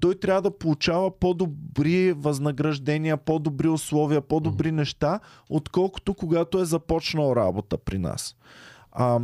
той 0.00 0.14
трябва 0.14 0.42
да 0.42 0.58
получава 0.58 1.18
по-добри 1.18 2.12
възнаграждения, 2.12 3.16
по-добри 3.16 3.68
условия, 3.68 4.20
по-добри 4.20 4.72
неща, 4.72 5.20
отколкото 5.48 6.14
когато 6.14 6.60
е 6.60 6.64
започнал 6.64 7.36
работа 7.36 7.78
при 7.78 7.98
нас. 7.98 8.36
А, 8.92 9.20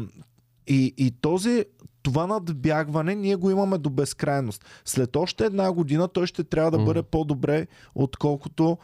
и, 0.67 0.95
и 0.97 1.11
този, 1.11 1.65
това 2.03 2.27
надбягване 2.27 3.15
ние 3.15 3.37
го 3.37 3.51
имаме 3.51 3.79
до 3.79 3.91
безкрайност. 3.91 4.65
След 4.85 5.17
още 5.17 5.45
една 5.45 5.73
година 5.73 6.09
той 6.09 6.27
ще 6.27 6.45
трябва 6.45 6.71
да 6.71 6.79
бъде 6.79 7.03
по-добре, 7.03 7.67
отколкото 7.95 8.79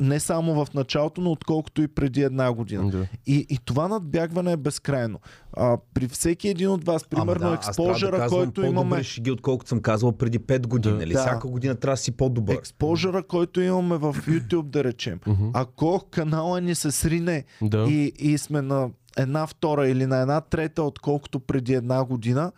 не 0.00 0.20
само 0.20 0.64
в 0.64 0.74
началото, 0.74 1.20
но 1.20 1.30
отколкото 1.30 1.82
и 1.82 1.88
преди 1.88 2.22
една 2.22 2.52
година. 2.52 2.90
Да. 2.90 3.06
И, 3.26 3.46
и 3.48 3.58
това 3.64 3.88
надбягване 3.88 4.52
е 4.52 4.56
безкрайно. 4.56 5.20
А, 5.52 5.78
при 5.94 6.08
всеки 6.08 6.48
един 6.48 6.68
от 6.68 6.84
вас, 6.84 7.04
примерно 7.04 7.46
Ама 7.46 7.50
да, 7.50 7.54
експожера, 7.54 8.18
да 8.18 8.26
който 8.28 8.64
имаме... 8.64 9.02
шеги, 9.02 9.30
отколкото 9.30 9.68
съм 9.68 9.80
казвал 9.80 10.12
преди 10.12 10.38
5 10.38 10.66
години. 10.66 10.94
Да. 10.94 11.00
Нали? 11.00 11.12
Да. 11.12 11.18
Всяка 11.20 11.48
година 11.48 11.74
трябва 11.74 11.92
да 11.92 12.00
си 12.02 12.12
по-добър. 12.12 12.54
експожера, 12.54 13.22
който 13.22 13.60
имаме 13.60 13.96
в 13.96 14.16
YouTube, 14.26 14.62
да 14.62 14.84
речем. 14.84 15.20
Ако 15.52 16.04
канала 16.10 16.60
ни 16.60 16.74
се 16.74 16.90
срине 16.90 17.44
Да. 17.62 17.86
и, 17.88 18.12
и 18.18 18.38
сме 18.38 18.62
на 18.62 18.90
една 19.18 19.46
втора 19.46 19.88
или 19.88 20.06
на 20.06 20.20
една 20.20 20.40
трета, 20.40 20.82
отколкото 20.82 21.40
преди 21.40 21.74
една 21.74 22.04
година, 22.04 22.52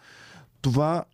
това 0.62 1.04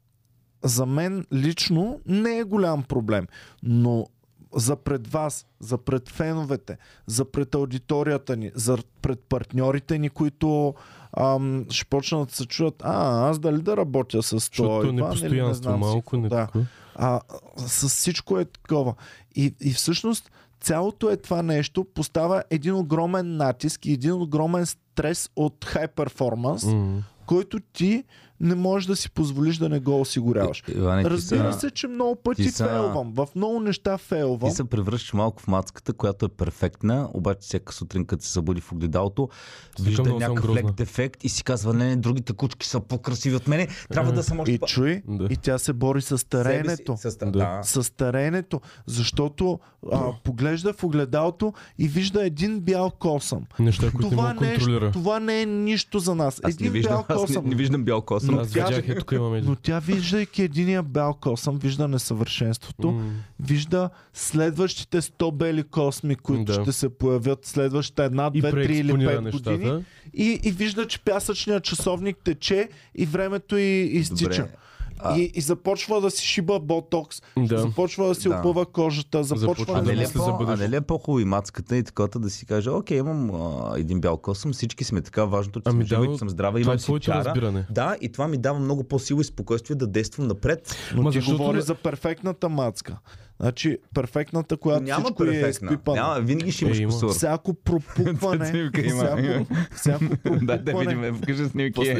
за 0.65 0.87
мен 0.87 1.27
лично 1.33 2.01
не 2.07 2.39
е 2.39 2.45
голям 2.45 2.83
проблем. 2.83 3.27
Но 3.63 4.07
за 4.55 4.77
пред 4.77 5.07
вас, 5.09 5.47
за 5.61 5.79
пред 5.79 6.09
феновете, 6.09 6.79
за 7.07 7.25
пред 7.25 7.55
аудиторията 7.55 8.37
ни, 8.37 8.51
за 8.55 8.79
пред 9.03 9.21
партньорите 9.21 9.99
ни, 9.99 10.11
които 10.11 10.75
ам, 11.19 11.67
ще 11.71 11.85
почнат 11.85 12.29
да 12.29 12.35
се 12.35 12.47
чуят, 12.47 12.83
а, 12.85 13.29
аз 13.29 13.39
дали 13.39 13.63
да 13.63 13.77
работя 13.77 14.23
с 14.23 14.51
това 14.51 14.93
непостоянство 14.93 15.79
малко, 15.79 16.17
не 16.17 16.29
да. 16.29 16.49
А, 16.95 17.21
с 17.57 17.89
всичко 17.89 18.39
е 18.39 18.45
такова. 18.45 18.95
И, 19.35 19.55
и 19.61 19.73
всъщност 19.73 20.31
цялото 20.61 21.11
е 21.11 21.17
това 21.17 21.43
нещо 21.43 21.85
поставя 21.85 22.43
един 22.51 22.75
огромен 22.75 23.37
натиск 23.37 23.87
и 23.87 23.93
един 23.93 24.13
огромен 24.13 24.67
стрес 24.67 25.31
от 25.37 25.65
хай 25.65 25.89
перформанс, 25.89 26.65
М. 26.65 27.03
който 27.27 27.61
ти 27.61 28.05
не 28.41 28.55
можеш 28.55 28.87
да 28.87 28.97
си 28.97 29.11
позволиш 29.11 29.57
да 29.57 29.68
не 29.68 29.80
го 29.80 30.01
осигуряваш. 30.01 30.62
Иване, 30.68 31.03
ти 31.05 31.11
Разбира 31.11 31.53
са- 31.53 31.61
се, 31.61 31.70
че 31.70 31.89
много 31.89 32.16
пъти 32.16 32.43
ти 32.43 32.49
са- 32.49 32.64
фейлвам. 32.66 33.12
В 33.12 33.28
много 33.34 33.61
неща 33.61 33.99
фейлвам. 33.99 34.51
Ти 34.51 34.57
се 34.57 34.64
превръщаш 34.64 35.12
малко 35.12 35.43
в 35.43 35.49
мацката, 35.49 35.93
която 35.93 36.26
е 36.26 36.30
перфектна, 36.30 37.09
обаче 37.14 37.39
всяка 37.41 37.72
сутрин, 37.72 38.05
като 38.05 38.24
се 38.24 38.32
събуди 38.32 38.61
в 38.61 38.72
огледалото, 38.72 39.28
вижда 39.80 40.03
някакъв 40.11 40.51
лек 40.51 40.70
дефект 40.72 41.24
и 41.24 41.28
си 41.28 41.45
казва, 41.45 41.74
не, 41.74 41.87
не, 41.87 41.97
другите 41.97 42.32
кучки 42.32 42.66
са 42.66 42.80
по-красиви 42.80 43.37
от 43.37 43.47
мене, 43.47 43.68
трябва 43.89 44.12
да 44.12 44.22
съм 44.22 44.41
още 44.41 44.53
И 44.53 44.59
чуй, 44.59 45.03
Да. 45.09 45.24
и 45.24 45.37
тя 45.37 45.59
се 45.59 45.72
бори 45.72 46.03
с 46.03 46.09
си- 46.09 46.18
стареенето. 46.18 46.97
С, 46.99 47.16
Да. 47.16 47.26
да. 47.26 47.61
С 47.62 47.82
стареенето, 47.84 48.61
защото 48.87 49.59
а, 49.93 50.12
поглежда 50.24 50.72
в 50.72 50.84
огледалото 50.84 51.53
и 51.78 51.89
вижда 51.89 52.26
един 52.26 52.61
бял 52.61 52.91
косъм. 52.91 53.43
Неща, 53.59 53.91
които 53.91 53.99
не 54.01 54.11
Това, 54.11 54.34
контролира. 54.34 54.91
това 54.93 55.20
не 55.20 55.43
е 55.43 55.47
нищо 55.47 55.99
за 55.99 56.14
нас. 56.14 56.34
Аз 56.37 56.45
не 56.51 56.51
един 56.57 56.72
виждам, 56.72 56.93
бял 56.93 57.05
аз 57.09 57.20
не, 57.20 57.26
косъм. 57.26 57.45
не 57.45 57.55
виждам 57.55 57.84
бял 57.84 58.03
косъм. 58.03 58.26
Но 58.27 58.41
Аз 58.41 58.51
тя- 58.51 58.66
видях, 58.66 58.89
ето 58.89 59.01
тук 59.01 59.12
имам 59.12 59.35
един. 59.35 59.51
Но 59.51 59.57
тя, 59.57 59.79
виждайки 59.79 60.43
единия 60.43 60.83
бял 60.83 61.14
косъм, 61.14 61.59
вижда 61.59 61.89
несъвършенството, 61.89 62.91
М. 62.91 63.11
вижда 63.41 63.91
следващите 64.14 65.03
100 65.03 65.33
бели 65.33 65.62
косми, 65.62 66.16
които 66.16 66.45
Да. 66.45 66.62
ще 66.62 66.72
се 66.72 66.89
появят 66.89 67.47
следващите 67.47 68.05
една, 68.05 68.31
две, 68.31 68.51
три 68.53 68.77
или 68.77 69.07
пет 69.07 69.33
години. 69.33 69.85
И, 70.14 70.41
и 70.43 70.51
вижда, 70.51 70.87
че 70.87 71.01
пясъчният 71.01 71.64
часовник 71.64 72.16
тече 72.16 72.68
и 72.95 73.07
времето 73.07 73.57
и 73.57 73.62
изтича. 73.83 74.29
Добре. 74.43 74.57
А- 74.99 75.17
И, 75.17 75.33
и 75.35 75.41
започва 75.41 76.01
да 76.01 76.11
си 76.11 76.27
шиба 76.27 76.61
ботокс, 76.61 77.23
Да. 77.39 77.59
започва 77.59 78.07
да 78.07 78.15
си 78.15 78.29
Да. 78.29 78.35
опъва 78.37 78.67
кожата, 78.67 79.25
започва 79.25 79.41
Започва 79.41 79.65
А 79.69 79.77
да 79.77 79.83
да 79.83 79.87
не, 79.87 79.93
ли 79.93 79.99
е 79.99 80.01
мисли 80.01 80.19
не 80.19 80.25
за 80.25 80.31
по, 80.31 80.45
а 80.45 80.57
не 80.57 80.69
ли 80.69 80.77
е 80.77 80.81
по-хубаво 80.81 81.21
и 81.21 81.27
мацката 81.27 81.77
и 81.77 81.83
такова 81.83 82.09
да 82.11 82.31
си 82.31 82.47
каже, 82.47 82.71
окей, 82.71 82.99
имам 82.99 83.31
а, 83.33 83.75
един 83.77 84.01
бял 84.01 84.17
косъм, 84.17 84.53
всички 84.53 84.85
сме 84.85 85.01
така, 85.01 85.25
важното, 85.25 85.61
че 85.61 85.65
Ами 85.67 85.87
съм 85.87 85.99
да, 85.99 86.05
жива 86.05 86.19
съм 86.19 86.31
здрава, 86.31 86.51
Това 86.53 86.61
имам 86.63 86.75
е 86.75 86.79
си 86.79 86.93
чара. 87.01 87.25
разбиране. 87.25 87.67
Да, 87.71 87.97
и 88.01 88.09
това 88.09 88.29
ми 88.29 88.37
дава 88.37 88.59
много 88.59 88.85
по-сила 88.85 89.21
и 89.21 89.25
спокойствие 89.25 89.77
да 89.77 89.87
действам 89.87 90.27
напред. 90.27 90.77
Но 90.95 91.03
Ма 91.03 91.11
ти 91.11 91.19
защото 91.19 91.39
говори 91.39 91.61
за 91.61 91.75
перфектната 91.75 92.49
мацка. 92.49 92.99
Значи, 93.41 93.79
перфектната, 93.95 94.57
която 94.57 94.83
Няма 94.83 95.05
всичко 95.05 95.25
е 95.25 95.27
перфектна. 95.27 95.67
изпипано. 95.67 95.97
Няма, 95.97 96.15
винаги 96.17 96.53
ще 96.53 96.65
Е, 96.65 96.67
имаш 96.67 96.79
има. 96.79 96.93
кусур. 96.93 97.11
Всяко 97.11 97.55
пропукване, 97.55 98.47
Снимка 98.47 98.81
има. 98.81 99.05
всяко, 99.05 99.47
всяко 99.73 100.05
Да, 100.25 100.59
да 100.59 100.65
пропукване, 100.65 100.95
видим, 100.97 101.21
покажи 101.21 101.45
снимки. 101.45 101.95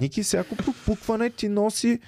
Ники, 0.00 0.22
всяко 0.22 0.56
пропукване 0.56 1.30
ти 1.30 1.48
носи 1.48 1.98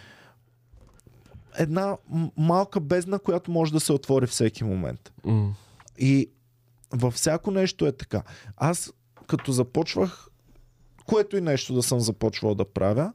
една 1.59 1.96
малка 2.36 2.80
бездна, 2.80 3.18
която 3.18 3.50
може 3.50 3.72
да 3.72 3.80
се 3.80 3.92
отвори 3.92 4.26
всеки 4.26 4.64
момент. 4.64 5.12
М. 5.24 5.54
И 5.98 6.30
във 6.92 7.14
всяко 7.14 7.50
нещо 7.50 7.86
е 7.86 7.92
така. 7.92 8.22
Аз 8.56 8.92
като 9.26 9.52
започвах, 9.52 10.28
което 11.06 11.36
и 11.36 11.40
нещо 11.40 11.74
да 11.74 11.82
съм 11.82 12.00
започвал 12.00 12.54
да 12.54 12.64
правя, 12.64 13.12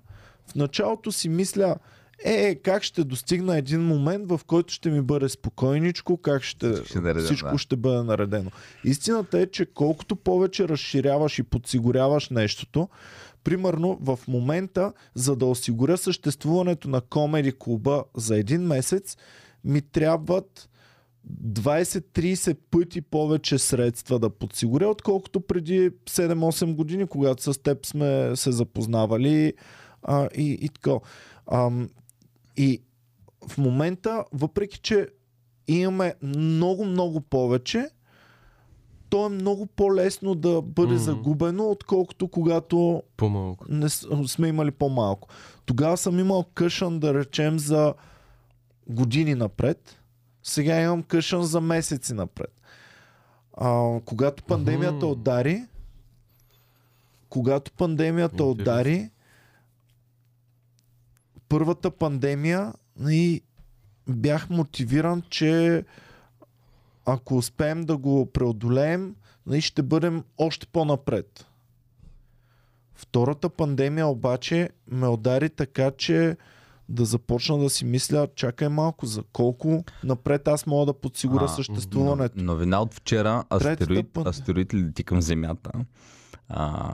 в 0.48 0.56
началото 0.56 1.12
си 1.12 1.30
мисля, 1.30 1.76
е, 2.24 2.56
как 2.56 2.84
ще 2.84 3.04
достигна 3.04 3.58
един 3.58 3.82
момент, 3.82 4.30
в 4.30 4.41
който 4.48 4.74
ще 4.74 4.89
ми 4.89 5.02
бъде 5.02 5.30
спокойничко, 5.30 6.18
как 6.18 6.44
ще, 6.44 6.86
Ще 6.86 7.00
наредя, 7.00 7.26
всичко 7.26 7.52
да. 7.52 7.58
ще 7.58 7.76
бъде 7.76 8.04
наредено. 8.04 8.52
Истината 8.84 9.39
е, 9.39 9.48
че 9.48 9.66
колкото 9.66 10.16
повече 10.16 10.68
разширяваш 10.68 11.39
и 11.39 11.44
подсигуряваш 11.44 12.30
нещото, 12.30 12.89
примерно 13.44 13.98
в 14.02 14.20
момента, 14.28 14.94
за 15.16 15.36
да 15.36 15.46
осигуря 15.46 15.98
съществуването 15.98 16.89
на 16.89 17.02
комеди 17.02 17.54
клуба 17.60 18.04
за 18.16 18.38
един 18.38 18.62
месец, 18.62 19.18
ми 19.64 19.82
трябват 19.82 20.70
20-30 21.44 22.58
пъти 22.72 23.02
повече 23.02 23.58
средства 23.58 24.20
да 24.20 24.30
подсигуря, 24.30 24.88
отколкото 24.88 25.41
преди 25.41 25.91
7-8 25.91 26.76
години, 26.76 27.08
когато 27.08 27.54
с 27.54 27.62
теб 27.62 27.86
сме 27.86 28.32
се 28.36 28.52
запознавали 28.52 29.54
а, 30.04 30.30
и, 30.38 30.52
и 30.62 30.70
така. 30.70 30.98
Ам, 31.52 31.89
и 32.58 32.82
в 33.48 33.58
момента, 33.58 34.26
въпреки 34.34 34.80
че 34.80 35.08
имаме 35.68 36.14
много-много 36.22 37.22
повече, 37.22 37.89
то 39.14 39.26
е 39.26 39.30
много 39.30 39.66
по-лесно 39.66 40.36
да 40.36 40.61
бъде 40.61 40.93
Мгм. 40.93 41.03
загубено, 41.03 41.64
отколкото 41.66 42.28
когато 42.28 43.03
По-малко. 43.18 43.66
не 43.70 43.89
сме 44.28 44.47
имали 44.47 44.72
по-малко. 44.72 45.28
Тогава 45.66 45.97
съм 45.97 46.20
имал 46.20 46.43
къшън, 46.43 46.99
да 46.99 47.14
речем, 47.14 47.59
за 47.59 47.93
години 48.88 49.36
напред. 49.36 49.99
Сега 50.43 50.82
имам 50.82 51.03
къшън 51.03 51.43
за 51.43 51.61
месеци 51.61 52.14
напред. 52.14 52.61
А, 53.57 53.99
когато 54.05 54.43
пандемията 54.43 54.95
Мгм. 54.95 55.05
удари, 55.05 55.66
когато 57.30 57.72
пандемията 57.72 58.43
Интересно. 58.43 58.51
удари, 58.51 59.09
първата 61.49 61.91
пандемия 61.91 62.74
и 63.09 63.41
бях 64.07 64.49
мотивиран, 64.49 65.24
че 65.30 65.84
ако 67.06 67.38
успеем 67.38 67.82
да 67.82 67.97
го 67.97 68.26
преодолеем, 68.26 69.16
нали, 69.45 69.62
ще 69.62 69.82
бъдем 69.84 70.24
още 70.38 70.68
по-напред. 70.68 71.45
Втората 72.95 73.49
пандемия 73.49 74.08
обаче 74.08 74.70
ме 74.88 75.08
удари 75.08 75.49
така, 75.49 75.91
че 75.91 76.38
да 76.89 77.06
започна 77.06 77.58
да 77.58 77.70
си 77.70 77.86
мисля, 77.86 78.28
чакай 78.36 78.70
малко, 78.70 79.06
за 79.06 79.24
колко 79.24 79.84
напред 80.04 80.47
аз 80.47 80.66
мога 80.66 80.86
да 80.86 80.93
подсигуря 80.93 81.45
А, 81.45 81.47
съществуването. 81.47 82.36
Но- 82.38 82.43
Новина 82.43 82.82
от 82.82 82.93
вчера, 82.93 83.43
астероид, 83.49 84.18
астероид 84.18 84.74
лети 84.74 85.04
към 85.04 85.22
Земята. 85.22 85.72
А, 86.47 86.93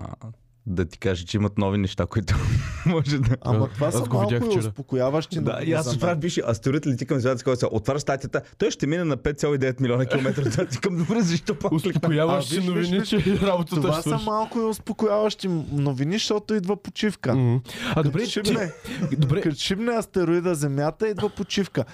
да 0.70 0.86
ти 0.86 0.98
кажа, 0.98 1.26
че 1.26 1.38
имат 1.38 1.58
нови 1.58 1.78
неща, 1.78 2.06
които 2.06 2.36
може 2.86 3.18
да... 3.18 3.38
Ама 3.42 3.70
това 3.74 3.92
са 3.92 4.06
малко 4.06 4.52
и 4.56 4.58
успокояващи 4.60 5.40
Да, 5.40 5.52
новини 5.52 5.72
и 5.72 5.74
аз 5.74 6.02
мен. 6.02 6.20
виж, 6.20 6.38
астероид 6.48 6.88
лети 6.88 7.06
към 7.06 7.20
Земята, 7.20 7.44
който 7.44 7.60
се 7.60 7.66
отваря 7.72 8.00
статията. 8.00 8.42
Той 8.58 8.72
ще 8.72 8.88
мине 8.88 9.04
на 9.04 9.18
5,9 9.18 9.82
милиона 9.82 10.06
километра. 10.06 10.44
Да, 10.44 10.66
ти 10.70 10.80
към 10.80 10.98
добре, 10.98 11.22
защо 11.22 11.56
пак 11.56 11.72
виж, 11.72 12.66
новини, 12.66 13.06
че 13.06 13.40
работата 13.42 13.82
Това 13.82 14.02
са 14.02 14.18
малко 14.18 14.60
и 14.60 14.64
успокояващи 14.64 15.48
новини, 15.72 16.14
защото 16.14 16.54
идва 16.54 16.78
почивка. 16.78 17.60
А 17.96 18.04
добре, 18.04 18.26
шибне, 18.26 18.72
добре, 19.18 19.42
като 19.42 19.56
шибне 19.56 19.92
астероида 19.92 20.56
Земята, 20.56 21.08
идва 21.08 21.30
почивка. 21.30 21.86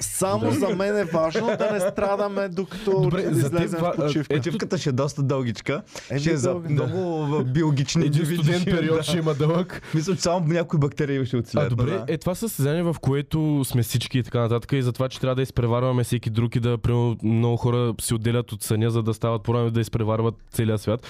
Само 0.00 0.50
за 0.50 0.68
мен 0.68 0.98
е 0.98 1.04
важно 1.04 1.46
да 1.46 1.70
не 1.72 1.80
страдаме 1.80 2.48
докато 2.48 3.00
Добре, 3.00 3.22
излезем 3.30 3.80
в 3.80 3.92
почивка. 3.96 4.34
е, 4.34 4.36
Почивката 4.36 4.78
ще 4.78 4.88
е 4.88 4.92
доста 4.92 5.22
дългичка. 5.22 5.82
Еми, 6.10 6.20
ще 6.20 6.30
е 6.32 6.36
за 6.36 6.54
да. 6.54 6.68
много 6.68 7.44
биологични 7.44 8.10
студен 8.26 8.64
период 8.64 8.96
да. 8.96 9.02
ще 9.02 9.18
има 9.18 9.34
дълъг. 9.34 9.82
Мисля, 9.94 10.16
че 10.16 10.22
само 10.22 10.46
някои 10.46 10.78
бактерии 10.78 11.26
ще 11.26 11.36
А 11.36 11.40
оцелят. 11.40 11.70
добре, 11.70 11.90
да. 11.90 12.04
е 12.08 12.18
това 12.18 12.34
състезание, 12.34 12.82
в 12.82 12.96
което 13.00 13.62
сме 13.64 13.82
всички 13.82 14.18
и 14.18 14.22
така 14.22 14.40
нататък, 14.40 14.72
и 14.72 14.82
за 14.82 14.92
това, 14.92 15.08
че 15.08 15.20
трябва 15.20 15.34
да 15.34 15.42
изпреварваме 15.42 16.04
всеки 16.04 16.30
друг 16.30 16.56
и 16.56 16.60
да, 16.60 16.78
примерно, 16.78 17.16
много 17.22 17.56
хора 17.56 17.94
си 18.00 18.14
отделят 18.14 18.52
от 18.52 18.62
съня, 18.62 18.90
за 18.90 19.02
да 19.02 19.14
стават 19.14 19.42
по 19.42 19.70
да 19.70 19.80
изпреварват 19.80 20.34
целия 20.50 20.78
свят. 20.78 21.06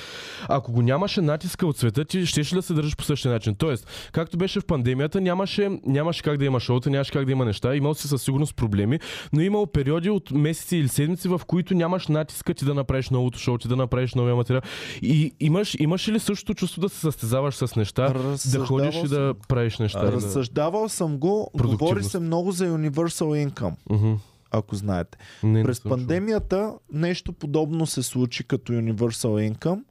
Ако 0.48 0.72
го 0.72 0.82
нямаше 0.82 1.20
натиска 1.20 1.66
от 1.66 1.76
света, 1.76 2.04
ти 2.04 2.26
щеше 2.26 2.54
да 2.54 2.62
се 2.62 2.74
държиш 2.74 2.96
по 2.96 3.04
същия 3.04 3.32
начин. 3.32 3.54
Тоест, 3.54 4.10
както 4.12 4.36
беше 4.36 4.60
в 4.60 4.64
пандемията, 4.64 5.20
нямаше, 5.20 5.70
нямаше 5.86 6.22
как 6.22 6.38
да 6.38 6.44
има 6.44 6.60
шоута, 6.60 6.90
нямаше 6.90 7.12
как 7.12 7.24
да 7.24 7.32
има 7.32 7.44
неща, 7.44 7.76
имал 7.76 7.94
си 7.94 8.08
със 8.08 8.22
сигурност 8.22 8.56
проблеми, 8.56 9.00
но 9.32 9.40
имало 9.40 9.66
периоди 9.66 10.10
от 10.10 10.30
месеци 10.30 10.76
или 10.76 10.88
седмици, 10.88 11.28
в 11.28 11.40
които 11.46 11.74
нямаш 11.74 12.08
натиска 12.08 12.54
ти 12.54 12.64
да 12.64 12.74
направиш 12.74 13.10
новото 13.10 13.38
шоу, 13.38 13.58
ти 13.58 13.68
да 13.68 13.76
направиш 13.76 14.14
новия 14.14 14.36
материал. 14.36 14.62
И 15.02 15.32
имаш, 15.40 15.76
имаш 15.78 16.08
ли 16.08 16.18
същото 16.18 16.54
чувство 16.54 16.80
да 16.80 16.88
се 16.92 17.00
състезаваш 17.00 17.54
с 17.56 17.76
неща, 17.76 18.12
да 18.52 18.66
ходиш 18.66 18.94
и 18.96 19.08
да 19.08 19.34
правиш 19.48 19.78
неща? 19.78 20.02
Разсъждавал 20.02 20.88
съм 20.88 21.18
го, 21.18 21.50
говори 21.54 22.04
се 22.04 22.18
много 22.18 22.52
за 22.52 22.66
Universal 22.68 23.48
Income, 23.48 23.74
Мгм. 23.90 24.12
ако 24.50 24.74
знаете. 24.74 25.18
Не, 25.42 25.50
не 25.52 25.64
През 25.64 25.80
чул. 25.80 25.88
пандемията 25.88 26.72
нещо 26.92 27.32
подобно 27.32 27.86
се 27.86 28.02
случи 28.02 28.44
като 28.44 28.72
Universal 28.72 29.52
Income. 29.52 29.82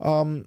Ам, 0.00 0.44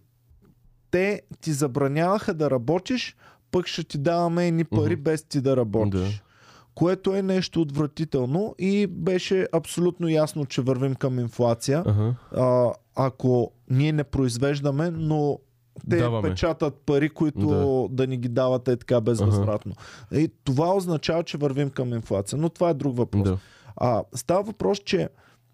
те 0.91 1.21
ти 1.41 1.53
забраняваха 1.53 2.33
да 2.33 2.51
работиш, 2.51 3.15
пък 3.51 3.67
ще 3.67 3.83
ти 3.83 3.97
даваме 3.97 4.47
едни 4.47 4.63
пари 4.63 4.93
Мгм. 4.93 5.03
без 5.03 5.23
ти 5.23 5.41
да 5.41 5.57
работиш. 5.57 6.01
Да. 6.01 6.21
Което 6.75 7.15
е 7.15 7.21
нещо 7.21 7.61
отвратително 7.61 8.55
и 8.59 8.87
беше 8.87 9.47
абсолютно 9.53 10.07
ясно, 10.07 10.45
че 10.45 10.61
вървим 10.61 10.95
към 10.95 11.19
инфлация. 11.19 11.83
Ага. 11.85 12.13
А, 12.35 12.71
ако 12.95 13.51
ние 13.69 13.91
не 13.91 14.03
произвеждаме, 14.03 14.89
но 14.91 15.39
те 15.81 15.97
Даваме. 15.97 16.29
печатат 16.29 16.75
пари, 16.75 17.09
които 17.09 17.39
да. 17.39 17.95
да 17.95 18.07
ни 18.07 18.17
ги 18.17 18.29
дават 18.29 18.67
е 18.67 18.77
така 18.77 19.01
безвъзвратно. 19.01 19.73
И 20.11 20.31
това 20.43 20.75
означава, 20.75 21.23
че 21.23 21.37
вървим 21.37 21.69
към 21.69 21.93
инфлация. 21.93 22.37
Но 22.37 22.49
това 22.49 22.69
е 22.69 22.73
друг 22.73 22.97
въпрос. 22.97 23.23
Да. 23.23 23.37
А, 23.77 24.03
става 24.13 24.43
въпрос, 24.43 24.79
че 24.79 25.09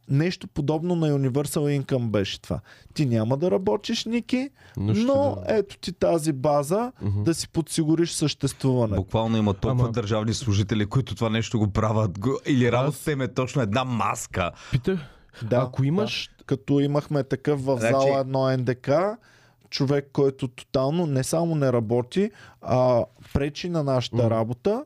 нещо 0.09 0.47
подобно 0.47 0.95
на 0.95 1.09
Universal 1.09 1.82
Income 1.82 2.07
беше 2.07 2.41
това. 2.41 2.59
Ти 2.93 3.05
няма 3.05 3.38
да 3.38 3.51
работиш, 3.51 4.05
Ники, 4.05 4.49
Но 4.78 4.93
но 4.95 5.13
да- 5.38 5.43
ето 5.47 5.78
ти 5.78 5.93
тази 5.93 6.34
база 6.34 6.91
Мгм. 7.01 7.23
да 7.23 7.34
си 7.34 7.49
подсигуриш 7.49 8.11
съществуване. 8.11 8.95
Буквално 8.95 9.38
има 9.38 9.53
толкова 9.53 9.84
Ама- 9.84 9.91
държавни 9.91 10.34
служители, 10.34 10.86
които 10.86 11.15
това 11.15 11.30
нещо 11.30 11.59
го 11.59 11.67
правят. 11.67 12.11
Или 12.45 12.71
работата 12.71 13.11
им 13.11 13.21
е 13.21 13.28
точно 13.28 13.61
една 13.61 13.84
маска. 13.84 14.51
Питах, 14.71 14.99
Да, 15.43 15.55
ако 15.57 15.84
имаш... 15.84 16.30
да. 16.30 16.43
Като 16.45 16.80
имахме 16.80 17.23
такъв 17.23 17.61
в 17.61 17.78
Значи- 17.80 17.93
зала 17.93 18.19
едно 18.19 18.47
НДК, 18.49 18.89
човек, 19.70 20.09
който 20.13 20.47
тотално 20.47 21.05
не 21.05 21.24
само 21.24 21.55
не 21.55 21.74
работи, 21.74 22.32
а 22.61 23.05
пречи 23.34 23.70
на 23.70 23.84
нашата 23.84 24.15
Мгм. 24.15 24.30
работа 24.30 24.86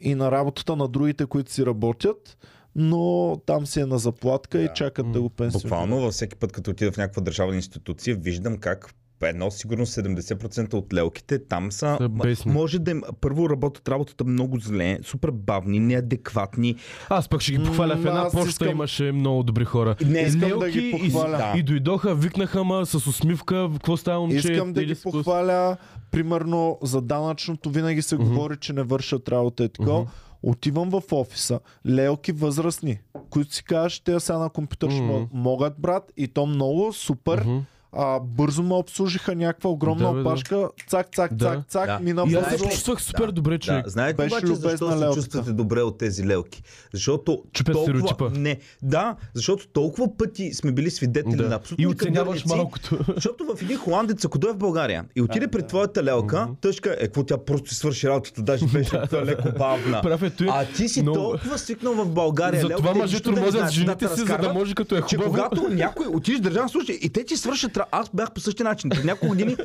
и 0.00 0.14
на 0.14 0.30
работата 0.30 0.76
на 0.76 0.88
другите, 0.88 1.26
които 1.26 1.52
си 1.52 1.66
работят, 1.66 2.38
но 2.76 3.36
там 3.46 3.66
си 3.66 3.80
е 3.80 3.86
на 3.86 3.98
заплатка 3.98 4.62
и 4.62 4.68
чакат 4.74 5.12
да 5.12 5.22
го 5.22 5.30
пенсионират. 5.30 5.62
Буквално 5.62 6.00
във 6.00 6.12
всеки 6.12 6.36
път, 6.36 6.52
като 6.52 6.70
отида 6.70 6.92
в 6.92 6.96
някаква 6.96 7.22
държавна 7.22 7.56
институция, 7.56 8.16
виждам 8.16 8.58
как 8.58 8.94
едно 9.24 9.50
сигурно 9.50 9.86
70% 9.86 10.74
от 10.74 10.94
лелките 10.94 11.38
там 11.38 11.72
са, 11.72 12.10
Са 12.34 12.48
може 12.48 12.78
да 12.78 12.90
им, 12.90 13.02
първо 13.20 13.50
работят 13.50 13.88
работата 13.88 14.24
много 14.24 14.58
зле, 14.58 14.98
супер 15.02 15.30
бавни, 15.30 15.80
неадекватни. 15.80 16.76
Аз 17.08 17.28
пък 17.28 17.40
ще 17.40 17.52
ги 17.52 17.64
похваля. 17.64 17.94
В 17.94 18.06
една 18.06 18.24
почта 18.24 18.48
искам- 18.48 18.68
имаше 18.68 19.12
много 19.12 19.42
добри 19.42 19.64
хора. 19.64 19.96
Не, 20.02 20.20
искам 20.20 20.40
да 20.40 20.56
Лелки 20.56 20.70
ги 20.72 20.88
и, 20.88 20.92
похваля. 20.92 21.36
Да. 21.36 21.52
и 21.56 21.62
дойдоха, 21.62 22.14
викнаха 22.14 22.64
ма 22.64 22.86
с 22.86 22.94
усмивка, 22.96 23.68
какво 23.72 23.96
става 23.96 24.20
момче? 24.20 24.36
Искам 24.52 24.72
да 24.72 24.84
ги 24.84 24.94
похваля. 24.94 25.76
Примерно 26.10 26.78
за 26.82 27.00
данъчното 27.00 27.70
винаги 27.70 28.02
се 28.02 28.14
Мгм. 28.14 28.24
говори, 28.24 28.56
че 28.56 28.72
не 28.72 28.82
вършат 28.82 29.28
работа 29.28 29.64
и 29.64 29.68
така. 29.68 29.92
Мгм. 29.92 30.08
Отивам 30.42 30.90
в 30.90 31.02
офиса, 31.12 31.60
лелки 31.86 32.32
възрастни, 32.32 32.98
които 33.30 33.54
си 33.54 33.64
казваш, 33.64 34.00
те 34.00 34.20
сега 34.20 34.38
на 34.38 34.50
компютър 34.50 34.90
ще 34.90 35.02
Мгм. 35.02 35.24
могат. 35.32 35.74
брат, 35.78 36.12
и 36.16 36.28
то 36.28 36.46
много 36.46 36.92
супер. 36.92 37.40
Мгм. 37.40 37.58
А, 37.96 38.20
бързо 38.20 38.62
ме 38.62 38.74
обслужиха 38.74 39.34
някаква 39.34 39.70
огромна 39.70 40.04
Да, 40.04 40.12
бе, 40.12 40.14
да. 40.14 40.28
опашка. 40.28 40.68
Цак, 40.88 41.14
цак, 41.14 41.34
Да. 41.34 41.44
цак, 41.46 41.68
цак, 41.68 41.86
Да. 41.86 41.98
мина 41.98 42.24
И 42.28 42.34
аз 42.34 42.44
се 42.44 42.50
бързо. 42.50 42.64
чувствах 42.64 43.02
супер 43.02 43.26
Да, 43.26 43.32
добре, 43.32 43.58
човек. 43.58 43.84
Да. 43.84 43.90
Знаете 43.90 44.14
Беше 44.14 44.34
обаче 44.36 44.46
защо 44.46 44.92
се 44.92 45.14
чувствате 45.14 45.52
добре 45.52 45.82
от 45.82 45.98
тези 45.98 46.26
лелки? 46.26 46.62
Защото 46.92 47.42
Чупят 47.52 47.72
толкова... 47.74 47.94
стереотипа. 47.98 48.30
Не, 48.32 48.58
да, 48.82 49.16
защото 49.34 49.66
толкова 49.68 50.16
пъти 50.16 50.54
сме 50.54 50.72
били 50.72 50.90
свидетели 50.90 51.36
Да. 51.36 51.48
на 51.48 51.54
абсолютно 51.54 51.82
И 51.82 51.86
оценяваш 51.86 52.44
малкото. 52.44 52.98
Защото 53.14 53.44
в 53.46 53.62
един 53.62 53.78
холандец, 53.78 54.24
ако 54.24 54.38
дойде 54.38 54.54
в 54.54 54.58
България 54.58 55.04
и 55.16 55.22
отиде 55.22 55.48
при 55.48 55.66
твоята 55.66 56.04
лелка, 56.04 56.48
ще 56.72 56.80
каже, 56.80 56.96
е, 56.96 57.04
какво 57.04 57.24
тя 57.24 57.38
просто 57.38 57.70
си 57.70 57.76
свърши 57.76 58.08
работата, 58.08 58.42
даже 58.42 58.66
беше 58.66 58.90
леко 59.14 59.48
бавна. 59.58 60.02
Е. 60.20 60.46
А 60.48 60.64
ти 60.66 60.88
си 60.88 61.04
толкова 61.04 61.58
свикнал 61.58 61.94
в 61.94 62.08
България. 62.08 62.60
Затова 62.60 62.76
лелките 62.80 62.98
мъже 62.98 63.14
нищо 63.14 63.22
да 63.24 63.30
не 63.30 63.36
тормозят 63.36 63.58
знаят, 63.60 63.72
жените 63.74 64.08
си, 64.08 64.20
за 64.20 64.38
да 64.38 64.52
може 64.52 64.74
като 64.74 64.96
е 64.96 65.02
че 65.02 65.16
хубаво. 65.16 65.32
когато 65.32 65.68
някой 65.70 66.06
отидеш 66.06 66.38
в 66.38 66.42
държавна 66.42 66.68
служба 66.68 66.92
и 66.92 67.08
те 67.08 67.24
ти 67.24 67.36
свършат, 67.36 67.78
аз 67.90 68.10
бях 68.14 68.32
по 68.32 68.40
същия 68.40 68.64
начин. 68.64 68.90
Преди 68.90 69.06
няколко 69.06 69.28
години 69.28 69.56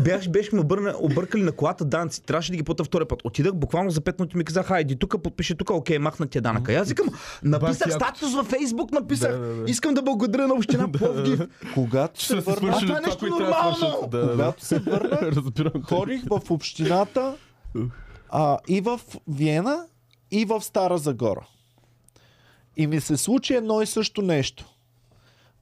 бях, 0.00 0.28
беше 0.28 0.54
ме 0.54 0.60
обърна, 0.60 0.94
объркали 0.98 1.42
на 1.42 1.52
колата 1.52 1.84
данци. 1.84 2.22
Трябваше 2.22 2.50
да 2.52 2.56
ги 2.56 2.62
плата 2.62 2.84
втори 2.84 3.04
път. 3.04 3.20
Отидах 3.24 3.54
буквално 3.54 3.90
за 3.90 4.00
5 4.00 4.20
минути 4.20 4.36
ми 4.36 4.44
казах, 4.44 4.66
хайди 4.66 4.96
тук, 4.96 5.22
подпиши 5.22 5.54
тук, 5.54 5.70
окей, 5.70 5.98
махна 5.98 6.26
ти 6.26 6.40
данъка. 6.40 6.72
И 6.72 6.76
аз 6.76 6.88
викам, 6.88 7.08
написах 7.42 7.92
статус 7.92 8.34
във 8.34 8.46
Фейсбук, 8.46 8.92
написах, 8.92 9.32
Да, 9.32 9.38
да, 9.38 9.54
да. 9.54 9.70
искам 9.70 9.94
да 9.94 10.02
благодаря 10.02 10.46
на 10.46 10.54
община 10.54 10.92
Пловдив. 10.92 11.40
Когато 11.74 12.22
се 12.22 12.36
върна, 12.36 12.56
това 12.60 12.78
е 12.78 12.80
това, 12.80 13.00
нещо 13.00 13.26
нормално! 13.26 14.08
когато 14.10 14.64
се 14.64 14.78
върна, 14.78 15.32
ходих 15.88 16.22
в 16.30 16.50
общината 16.50 17.36
А, 18.30 18.58
и 18.68 18.80
в 18.80 19.00
Виена, 19.28 19.86
и 20.30 20.44
в 20.44 20.60
Стара 20.60 20.98
Загора. 20.98 21.46
И 22.76 22.86
ми 22.86 23.00
се 23.00 23.16
случи 23.16 23.54
едно 23.54 23.82
и 23.82 23.86
също 23.86 24.22
нещо. 24.22 24.64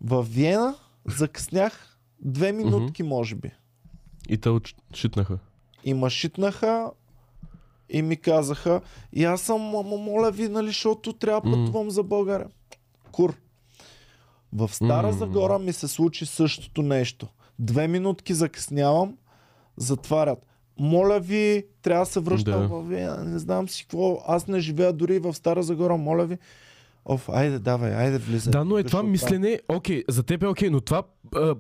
В 0.01 0.23
Виена 0.23 0.75
закъснях 1.09 1.96
две 2.21 2.53
минутки, 2.53 3.03
може 3.03 3.35
би. 3.35 3.51
И 4.29 4.39
те 4.39 4.51
шитнаха. 4.95 5.39
И 5.85 5.95
ма 5.95 6.11
шитнаха 6.11 6.91
и 7.91 8.03
ми 8.03 8.17
казаха, 8.17 8.81
и 9.13 9.25
аз 9.25 9.41
съм, 9.41 9.77
ама 9.77 9.97
моля 9.97 10.31
ви, 10.31 10.49
нали, 10.49 10.67
защото 10.67 11.13
трябва 11.13 11.51
да 11.51 11.57
пътувам 11.57 11.91
за 11.91 12.03
България. 12.03 12.49
Кур. 13.13 13.35
В 14.53 14.75
Стара 14.75 15.07
М. 15.07 15.13
Загора 15.13 15.59
ми 15.59 15.73
се 15.73 15.89
случи 15.89 16.27
същото 16.27 16.83
нещо. 16.83 17.27
Две 17.59 17.89
минутки 17.89 18.35
закъснявам, 18.35 19.17
затварят. 19.77 20.47
Моля 20.79 21.21
ви, 21.21 21.65
трябва 21.83 22.05
да 22.05 22.11
се 22.11 22.21
връщам 22.21 22.61
Да. 22.61 22.69
в 22.69 22.85
не 23.25 23.39
знам 23.39 23.69
си 23.69 23.83
какво. 23.83 24.23
Аз 24.27 24.47
не 24.47 24.61
живея 24.61 24.93
дори 24.93 25.19
в 25.19 25.35
Стара 25.35 25.63
Загора, 25.63 25.97
моля 25.97 26.27
ви. 26.27 26.39
Оф, 27.05 27.29
айде, 27.29 27.59
давай, 27.59 27.95
айде, 27.95 28.19
влизай. 28.19 28.51
Да, 28.51 28.65
но 28.65 28.79
е 28.79 28.85
това 28.85 29.03
мислене, 29.03 29.61
окей, 29.69 30.05
за 30.09 30.23
теб 30.23 30.43
е 30.43 30.47
окей, 30.47 30.71
но 30.71 30.81
това 30.81 31.03
а, 31.35 31.55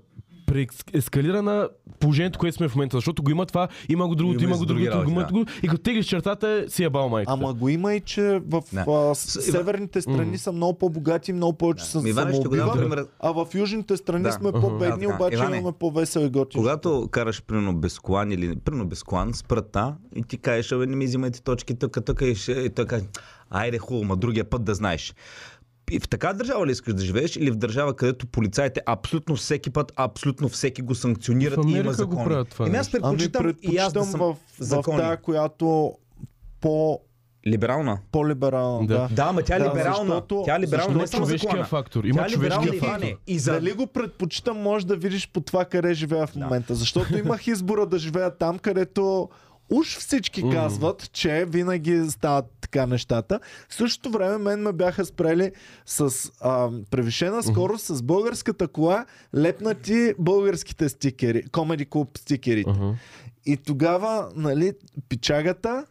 преескалира 0.56 1.42
на 1.42 1.68
положението, 2.00 2.38
което 2.38 2.56
сме 2.56 2.68
в 2.68 2.74
момента, 2.74 2.96
защото 2.96 3.22
го 3.22 3.30
има 3.30 3.46
това, 3.46 3.68
има 3.88 4.08
го 4.08 4.14
другото, 4.14 4.44
Има 4.44 4.48
има 4.48 4.56
и 4.56 4.58
го 4.58 4.66
другото, 4.66 4.90
работи, 4.90 5.10
има 5.10 5.24
да. 5.24 5.32
го 5.32 5.44
и 5.62 5.68
като 5.68 5.82
теглиш 5.82 6.06
чертата, 6.06 6.64
си 6.68 6.84
е 6.84 6.90
бал 6.90 7.08
майката. 7.08 7.32
Ама 7.32 7.54
го 7.54 7.68
има 7.68 7.94
и, 7.94 8.00
че 8.00 8.40
в 8.46 8.62
а, 8.88 9.14
северните 9.14 10.02
страни 10.02 10.38
са 10.38 10.52
много 10.52 10.78
по-богати, 10.78 11.32
много 11.32 11.52
повече 11.52 11.84
Да. 11.84 11.90
са 11.90 12.00
го 12.00 12.08
самоубива, 12.08 13.06
а 13.20 13.32
в 13.32 13.46
южните 13.54 13.96
страни 13.96 14.22
Да. 14.22 14.32
сме 14.32 14.52
по-бедни, 14.52 15.06
обаче 15.06 15.36
Иване, 15.36 15.56
имаме 15.56 15.76
по-весел 15.78 16.20
и 16.20 16.28
готин. 16.28 16.60
Когато 16.60 17.08
караш 17.10 17.42
примерно 17.42 17.74
без 17.74 17.98
колан 17.98 18.32
или 18.32 18.56
примерно 18.56 18.86
без 18.86 19.02
колан, 19.02 19.34
спрата 19.34 19.94
и 20.16 20.22
ти 20.22 20.38
кажеш, 20.38 20.72
абе 20.72 20.86
не 20.86 20.96
ми 20.96 21.06
взимайте 21.06 21.42
точки 21.42 21.74
тук, 21.74 21.98
тук 22.06 22.20
и 22.48 22.70
той 22.74 22.86
каже, 22.86 23.04
айде 23.50 23.78
хубаво, 23.78 24.04
ма 24.04 24.16
другия 24.16 24.44
път 24.44 24.64
да 24.64 24.74
знаеш. 24.74 25.14
И 25.90 26.00
в 26.00 26.08
така 26.08 26.32
държава 26.32 26.66
ли 26.66 26.70
искаш 26.70 26.94
да 26.94 27.04
живееш 27.04 27.36
или 27.36 27.50
в 27.50 27.56
държава, 27.56 27.96
където 27.96 28.26
полицаите 28.26 28.80
абсолютно 28.86 29.36
всеки 29.36 29.70
път, 29.70 29.92
абсолютно 29.96 30.48
всеки 30.48 30.82
го 30.82 30.94
санкционират 30.94 31.56
В 31.56 31.68
и 31.68 31.70
има 31.70 31.78
Америка 31.80 31.88
го 31.88 31.92
закони? 32.10 32.24
правят 32.24 32.48
това 32.48 32.66
Еми 32.66 32.76
аз. 32.76 32.90
Ами 32.94 33.02
предпочитам, 33.18 33.54
и 33.62 33.76
аз 33.76 33.92
да 33.92 34.00
предпочитам 34.00 34.04
съм 34.04 34.20
в, 34.20 34.36
в 34.54 34.64
закони. 34.64 34.98
тая, 34.98 35.16
която 35.16 35.92
по, 36.60 37.00
либерална. 37.46 37.98
по-либерална. 38.12 38.86
Да. 38.86 38.94
Да. 38.94 39.08
Да, 39.08 39.22
ама 39.22 39.42
тя 39.42 39.56
е 39.56 39.58
Да, 39.58 39.64
либерална. 39.64 39.96
защото- 40.04 40.42
тя 40.46 40.56
е 40.56 40.60
либерална, 40.60 40.92
Има 40.92 41.00
не 41.02 41.06
само 41.06 41.24
човешкия 41.26 41.50
закона. 41.50 41.64
фактор. 41.64 42.04
Има 42.04 42.18
Тя 42.18 42.26
е 42.26 42.28
човешкия 42.28 42.74
и 42.74 42.78
фактор. 42.78 43.06
И 43.26 43.38
за... 43.38 43.52
Дали 43.52 43.72
го 43.72 43.86
предпочитам, 43.86 44.56
може 44.58 44.86
да 44.86 44.96
видиш 44.96 45.30
по 45.32 45.40
това 45.40 45.64
къде 45.64 45.94
живея 45.94 46.26
в 46.26 46.36
момента. 46.36 46.74
Защото 46.74 47.18
имах 47.18 47.46
избора 47.46 47.86
да 47.86 47.98
живея 47.98 48.30
там, 48.30 48.58
където 48.58 49.28
уж 49.70 49.96
всички 49.96 50.44
М. 50.44 50.52
казват, 50.52 51.12
че 51.12 51.44
винаги 51.44 52.10
стават 52.10 52.44
така 52.60 52.86
нещата. 52.86 53.40
В 53.68 53.74
същото 53.74 54.10
време 54.10 54.38
мен 54.38 54.60
ме 54.60 54.72
бяха 54.72 55.04
спрели 55.04 55.52
с 55.86 56.10
а, 56.40 56.70
превишена 56.90 57.42
скорост 57.42 57.86
с 57.86 58.02
българската 58.02 58.68
кола, 58.68 59.06
лепнати 59.34 60.14
българските 60.18 60.88
стикери, 60.88 61.44
Comedy 61.44 61.88
Club 61.88 62.18
стикерите. 62.18 62.70
Аха. 62.70 62.94
И 63.46 63.56
тогава, 63.56 64.28
нали, 64.36 64.72
пичагата 65.08 65.86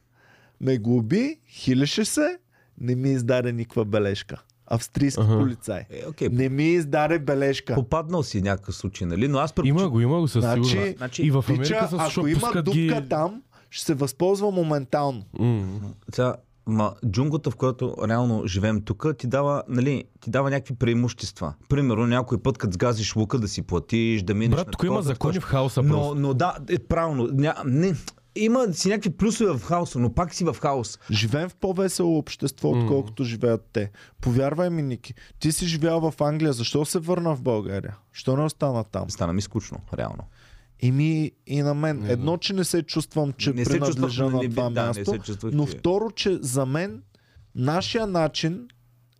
ме 0.61 0.77
глоби, 0.77 1.39
хилеше 1.49 2.05
се, 2.05 2.37
не 2.77 2.95
ми 2.95 3.09
издаде 3.09 3.51
никаква 3.51 3.85
бележка. 3.85 4.41
Австрийски 4.67 5.21
Аха. 5.21 5.39
полицай. 5.39 5.79
Е, 5.81 6.03
окей, 6.07 6.29
Не 6.29 6.49
ми 6.49 6.63
издаде 6.65 7.19
бележка. 7.19 7.75
попаднал 7.75 8.23
си 8.23 8.41
някакъв 8.41 8.75
случай, 8.75 9.07
нали? 9.07 9.27
Но 9.27 9.37
аз 9.37 9.49
Има 9.49 9.55
предпочитам... 9.55 9.91
го, 9.91 9.99
има 10.01 10.19
го 10.19 10.27
със 10.27 10.43
Значи- 10.43 10.63
сигурност. 10.63 10.97
Значи, 10.97 11.21
И 11.21 11.31
в 11.31 11.43
Пича, 11.43 11.53
Америка 11.53 11.87
със 11.89 12.17
ако 12.17 12.27
има 12.27 12.51
дупка 12.53 12.71
ги... 12.71 13.09
там, 13.09 13.41
ще 13.75 13.85
се 13.85 13.93
възползва 13.93 14.51
моментално. 14.51 15.23
М. 15.39 15.79
Сега, 16.13 16.35
ма, 16.67 16.93
джунгата, 17.09 17.51
в 17.51 17.55
която 17.55 17.95
реално 18.07 18.47
живеем 18.47 18.81
тук, 18.81 19.07
ти 19.17 19.27
дава, 19.27 19.63
нали, 19.67 20.03
ти 20.19 20.29
дава 20.29 20.49
някакви 20.49 20.75
преимущества. 20.75 21.53
Примерно, 21.69 22.07
някой 22.07 22.37
път, 22.37 22.57
като 22.57 22.73
сгазиш 22.73 23.15
лука 23.15 23.39
да 23.39 23.47
си 23.47 23.61
платиш, 23.61 24.23
да 24.23 24.33
минеш 24.33 24.55
Брат, 24.55 24.67
тук 24.71 24.83
има 24.83 25.01
закони 25.01 25.39
в 25.39 25.43
хаоса 25.43 25.83
Но, 25.83 25.93
просто. 25.93 26.15
но 26.15 26.33
да, 26.33 26.57
е 26.69 26.79
правилно. 26.79 27.29
Ня, 27.33 27.55
не, 27.65 27.93
има 28.35 28.73
си 28.73 28.89
някакви 28.89 29.09
плюсове 29.09 29.57
в 29.57 29.63
хаоса, 29.63 29.99
но 29.99 30.13
пак 30.13 30.33
си 30.33 30.43
в 30.43 30.55
хаос. 30.61 30.99
Живеем 31.11 31.49
в 31.49 31.55
по-весело 31.55 32.17
общество, 32.17 32.71
М. 32.71 32.81
отколкото 32.81 33.23
живеят 33.23 33.69
те. 33.73 33.91
Повярвай 34.21 34.69
ми, 34.69 34.81
Ники, 34.81 35.13
ти 35.39 35.51
си 35.51 35.65
живял 35.65 36.11
в 36.11 36.21
Англия, 36.21 36.53
защо 36.53 36.85
се 36.85 36.99
върна 36.99 37.35
в 37.35 37.41
България? 37.41 37.97
Що 38.11 38.37
не 38.37 38.43
остана 38.43 38.83
там? 38.83 39.09
Стана 39.09 39.33
ми 39.33 39.41
скучно, 39.41 39.77
реално. 39.97 40.23
И 40.79 40.91
ми 40.91 41.31
и 41.47 41.61
на 41.61 41.73
мен. 41.73 42.05
Едно, 42.09 42.37
че 42.37 42.53
не 42.53 42.63
се 42.63 42.83
чувствам, 42.83 43.33
че 43.33 43.53
не 43.53 43.65
се 43.65 43.71
принадлежа 43.71 44.23
чувствах, 44.23 44.33
на 44.33 44.39
не, 44.39 44.49
това 44.49 44.69
да, 44.69 44.85
място. 44.85 44.99
не 44.99 45.05
се 45.05 45.19
чувствах, 45.19 45.53
Но 45.53 45.65
второ, 45.65 46.11
че 46.11 46.37
за 46.41 46.65
мен 46.65 47.03
нашия 47.55 48.07
начин 48.07 48.67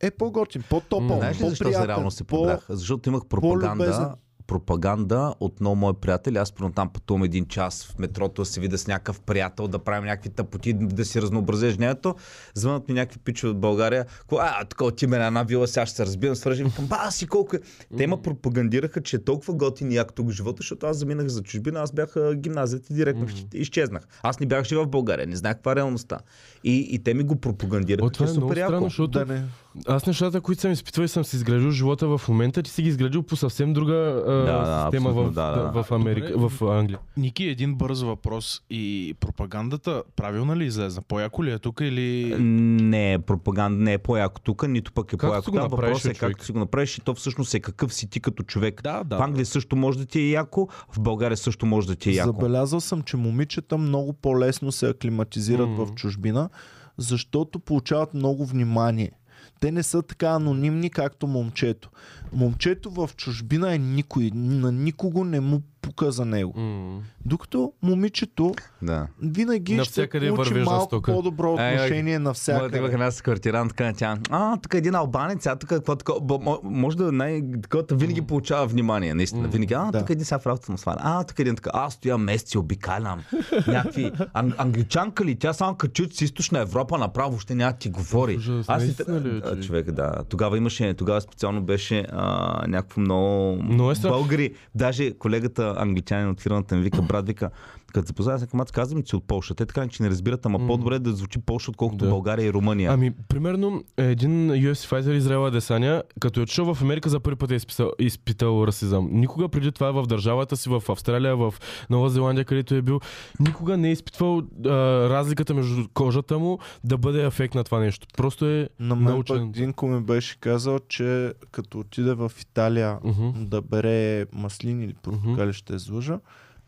е 0.02 0.12
по-готин, 0.12 0.64
по-топъл. 0.70 1.18
Знаеш 1.18 1.42
ли 1.42 1.50
защо 1.50 1.72
за 1.72 1.88
реално 1.88 2.12
се 2.12 2.24
по-? 2.24 2.58
Защото 2.70 3.10
имах 3.10 3.26
пропаганда, 3.26 4.16
пропаганда 4.48 5.34
от 5.40 5.60
много 5.60 5.76
мои 5.76 5.94
приятели. 5.94 6.38
Аз 6.38 6.52
примерно 6.52 6.74
там 6.74 6.90
пътувам 6.90 7.24
един 7.24 7.46
час 7.46 7.84
в 7.86 8.00
метрото 8.00 8.42
да 8.42 8.46
се 8.46 8.60
видя 8.60 8.78
с 8.78 8.88
някакъв 8.88 9.22
приятел, 9.22 9.68
да 9.68 9.80
правим 9.80 10.06
някакви 10.06 10.30
тъпоти, 10.30 10.74
да 10.74 11.06
си 11.06 11.22
разнообразя 11.22 11.68
ежедневието. 11.68 12.16
Звънат 12.54 12.88
ми 12.88 12.94
някакви 12.94 13.20
пичове 13.20 13.52
от 13.52 13.60
България. 13.60 14.06
А, 14.32 14.66
така 14.66 14.86
отиваме 14.86 15.18
на 15.18 15.28
една 15.28 15.44
вила, 15.44 15.68
сега 15.68 15.86
ще 15.86 15.96
се 15.96 16.06
разбием, 16.06 16.36
свържим. 16.36 16.68
Викам, 16.68 16.88
ба 16.88 17.12
си 17.12 17.28
колко 17.28 17.56
е. 17.56 17.60
Те 17.98 18.08
ме 18.08 18.22
пропагандираха, 18.22 19.02
че 19.02 19.16
е 19.16 19.24
толкова 19.24 19.54
готин 19.54 19.92
и 19.92 19.96
як 19.96 20.14
тук 20.14 20.30
живота, 20.30 20.58
защото 20.60 20.86
аз 20.86 20.98
заминах 20.98 21.28
за 21.28 21.44
чужбина, 21.44 21.82
аз 21.82 21.92
бях 21.92 22.16
гимназията 22.36 22.88
и 22.90 22.96
директно 22.96 23.28
изчезнах. 23.54 24.08
Аз 24.24 24.40
не 24.40 24.46
бях 24.46 24.64
жив 24.64 24.78
в 24.78 24.88
България, 24.88 25.28
не 25.28 25.36
знаех 25.36 25.56
каква 25.56 25.72
е 25.72 25.76
реалността. 25.76 26.20
И, 26.68 26.88
и 26.92 27.00
те 27.00 27.14
ми 27.14 27.24
го 27.24 27.36
пропагандираха, 27.36 28.06
О, 28.06 28.10
това 28.10 28.26
е 28.26 28.30
е 28.30 28.34
много 28.34 28.52
странно, 28.52 28.76
яко. 28.76 28.84
защото 28.84 29.20
Да 29.20 29.26
не. 29.26 29.44
аз 29.88 30.06
нещата, 30.06 30.42
които 30.42 30.62
съм 30.62 30.72
изпитвал 30.72 31.06
и 31.06 31.08
съм 31.08 31.24
си 31.24 31.36
изградил 31.36 31.72
живота 31.72 32.08
в 32.08 32.22
момента, 32.30 32.64
ти 32.64 32.72
си 32.72 32.82
ги 32.82 32.90
изградил 32.90 33.24
по 33.24 33.36
съвсем 33.36 33.74
друга 33.74 33.94
а, 34.28 34.32
да, 34.32 34.82
система 34.84 35.10
абсолютно, 35.10 35.32
в, 35.32 35.34
да, 35.34 35.52
да, 35.52 35.72
да. 35.72 35.84
в 35.84 35.92
Америка, 35.92 36.50
в 36.50 36.62
Англия. 36.62 37.00
Ники, 37.18 37.44
един 37.44 37.76
бърз 37.76 38.02
въпрос. 38.02 38.62
И 38.70 39.16
пропагандата 39.20 40.04
правилна 40.16 40.58
ли 40.58 40.66
излезна? 40.66 41.02
По-яко 41.08 41.44
ли 41.44 41.52
е 41.52 41.60
тук 41.60 41.80
или... 41.82 42.36
Не 42.40 43.20
пропаганда, 43.28 43.84
не 43.84 43.94
е 43.94 43.98
по-яко 43.98 44.42
тук, 44.42 44.68
нито 44.68 44.92
пък 44.94 45.14
е 45.14 45.18
Както 45.18 45.28
по-яко 45.28 45.52
там. 45.52 45.68
Въпросът 45.68 46.12
е 46.12 46.16
човек. 46.16 46.36
как 46.38 46.46
си 46.46 46.52
го 46.52 46.60
направиш 46.60 46.98
и 46.98 47.02
то 47.02 47.14
всъщност 47.14 47.54
е 47.54 47.60
какъв 47.60 47.94
си 47.94 48.10
ти 48.10 48.20
като 48.20 48.44
човек. 48.44 48.82
Да, 48.84 49.04
да. 49.04 49.18
в 49.18 49.22
Англия 49.22 49.46
също 49.46 49.76
може 49.76 49.98
да 49.98 50.06
ти 50.06 50.20
е 50.20 50.30
яко, 50.30 50.68
в 50.92 51.00
България 51.00 51.38
също 51.38 51.66
може 51.66 51.88
да 51.88 51.96
ти 51.96 52.10
е 52.10 52.14
яко. 52.14 52.28
Забелязал 52.32 52.80
съм, 52.80 53.02
че 53.02 53.18
момичета 53.18 53.78
много 53.78 54.14
по-лесно 54.14 54.72
се 54.72 54.90
аклиматизират 54.90 55.70
М. 55.70 55.86
в 55.86 55.94
чужбина, 55.96 56.50
защото 56.98 57.60
получават 57.60 58.14
много 58.14 58.46
внимание. 58.46 59.12
Те 59.60 59.72
не 59.72 59.84
са 59.84 60.02
така 60.02 60.28
анонимни, 60.28 60.90
както 60.90 61.28
момчето. 61.28 61.90
Момчето 62.34 62.92
в 62.92 63.10
чужбина 63.18 63.76
е 63.76 63.78
никой. 63.78 64.32
На 64.34 64.72
никого 64.72 65.24
не 65.24 65.40
му 65.40 65.62
пука 65.86 66.12
за 66.12 66.26
него. 66.26 66.60
М. 66.60 67.00
Докато 67.26 67.72
момичето 67.82 68.54
Да. 68.82 69.08
винаги 69.22 69.76
Навсякъде 69.76 70.26
ще 70.26 70.36
получи 70.36 70.54
малко 70.54 70.82
жестока. 70.82 71.14
по-добро 71.14 71.56
Ай, 71.58 71.66
ай, 71.66 71.76
отношение 71.76 72.04
Моята 72.04 72.16
имах 72.18 72.24
навсякъде. 72.24 72.78
една 72.88 73.12
квартирантка, 73.14 73.94
тя, 73.98 74.18
а, 74.30 74.58
тук 74.58 74.74
е 74.74 74.78
един 74.78 74.96
албанец, 74.96 75.46
а 75.46 75.56
тук 75.56 75.70
какво 75.70 75.96
такова, 75.96 76.22
Бо- 76.22 76.38
мо- 76.38 76.60
може 76.64 76.98
да 76.98 77.12
най 77.12 77.42
такова 77.62 77.84
винаги 77.92 78.22
получава 78.22 78.68
внимание, 78.68 79.14
наистина. 79.14 79.42
М. 79.42 79.48
Винаги, 79.48 79.74
а, 79.74 79.86
Да. 79.86 80.00
тук 80.00 80.10
е 80.10 80.14
един 80.14 80.26
сега 80.26 80.40
в 80.40 80.46
работата 80.46 80.72
му 80.72 80.78
сваля, 80.78 80.98
а, 81.00 81.24
тук 81.24 81.40
е 81.40 81.42
един 81.42 81.56
така, 81.56 81.70
аз 81.74 81.94
стоя 81.94 82.18
месеци, 82.18 82.58
обикалям. 82.58 83.22
Някакви, 83.68 84.12
ан- 84.34 84.54
англичанка 84.58 85.26
ли, 85.26 85.36
тя 85.36 85.54
само 85.54 85.76
качут 85.76 86.14
с 86.14 86.22
източна 86.22 86.60
Европа, 86.60 86.98
направо 86.98 87.40
ще 87.40 87.56
няма 87.56 87.72
да 87.72 87.78
ти 87.78 87.90
говори. 87.90 88.36
Ужас, 88.36 88.66
Аз 88.70 88.84
ли 88.84 88.90
е, 88.90 89.62
човек? 89.62 89.92
да. 89.92 90.24
Тогава 90.30 90.58
имаше, 90.58 90.94
тогава 90.94 91.22
специално 91.22 91.62
беше 91.62 92.06
а, 92.10 92.28
някакво 92.68 93.02
много 93.02 93.64
Много 93.64 93.92
е 93.92 93.96
българи. 93.96 94.54
Даже 94.76 95.12
колегата 95.12 95.75
англичанин 95.78 96.30
от 96.30 96.42
фирмата 96.42 96.76
ми 96.76 96.82
вика, 96.82 97.02
брат, 97.02 97.28
вика, 97.28 97.50
като 97.96 98.08
запознава 98.08 98.40
се 98.40 98.48
камат, 98.48 98.72
казвам, 98.72 99.04
че 99.04 99.16
от 99.16 99.24
Полша. 99.24 99.56
Те 99.56 99.66
така 99.66 99.88
че 99.88 100.04
не 100.04 100.10
разбират, 100.10 100.46
ама 100.46 100.60
М. 100.60 100.68
по-добре 100.68 101.00
да 101.00 101.14
звучи 101.14 101.40
Полша, 101.40 101.72
отколкото 101.72 102.06
Да. 102.06 102.10
България 102.12 102.46
и 102.46 102.54
Румъния. 102.54 102.92
Ами, 102.92 103.12
примерно, 103.28 103.84
един 103.98 104.32
UFC 104.50 104.88
файтер 104.88 105.14
Израела 105.14 105.52
Десаня, 105.52 106.04
като 106.20 106.40
е 106.40 106.44
отишъл 106.44 106.74
в 106.74 106.82
Америка 106.82 107.10
за 107.10 107.20
първи 107.20 107.36
път 107.38 107.52
е 107.52 107.56
изписал, 107.56 107.92
изпитал 108.00 108.64
расизъм. 108.68 109.10
Никога 109.12 109.50
преди 109.50 109.72
това 109.72 109.92
в 109.94 110.06
държавата 110.06 110.58
си, 110.58 110.70
в 110.70 110.84
Австралия, 110.90 111.36
в 111.38 111.54
Нова 111.90 112.10
Зеландия, 112.10 112.46
където 112.46 112.76
е 112.76 112.82
бил, 112.82 113.00
никога 113.40 113.78
не 113.78 113.90
е 113.90 113.92
изпитвал 113.92 114.38
а, 114.38 114.70
разликата 115.10 115.54
между 115.54 115.88
кожата 115.94 116.40
му 116.40 116.60
да 116.84 116.98
бъде 116.98 117.26
ефект 117.26 117.56
на 117.56 117.64
това 117.64 117.80
нещо. 117.80 118.08
Просто 118.18 118.46
е 118.46 118.70
На 118.80 118.96
мен 118.96 119.04
научен. 119.04 119.52
Динко 119.52 119.88
ми 119.88 120.02
беше 120.02 120.40
казал, 120.40 120.80
че 120.80 121.34
като 121.52 121.80
отиде 121.80 122.14
в 122.14 122.32
Италия 122.42 122.98
Мгм. 123.04 123.30
да 123.36 123.62
бере 123.62 124.26
маслини 124.34 124.84
или 124.86 124.94
портокали, 124.94 125.54
ще 125.54 125.76
излъжа. 125.76 126.20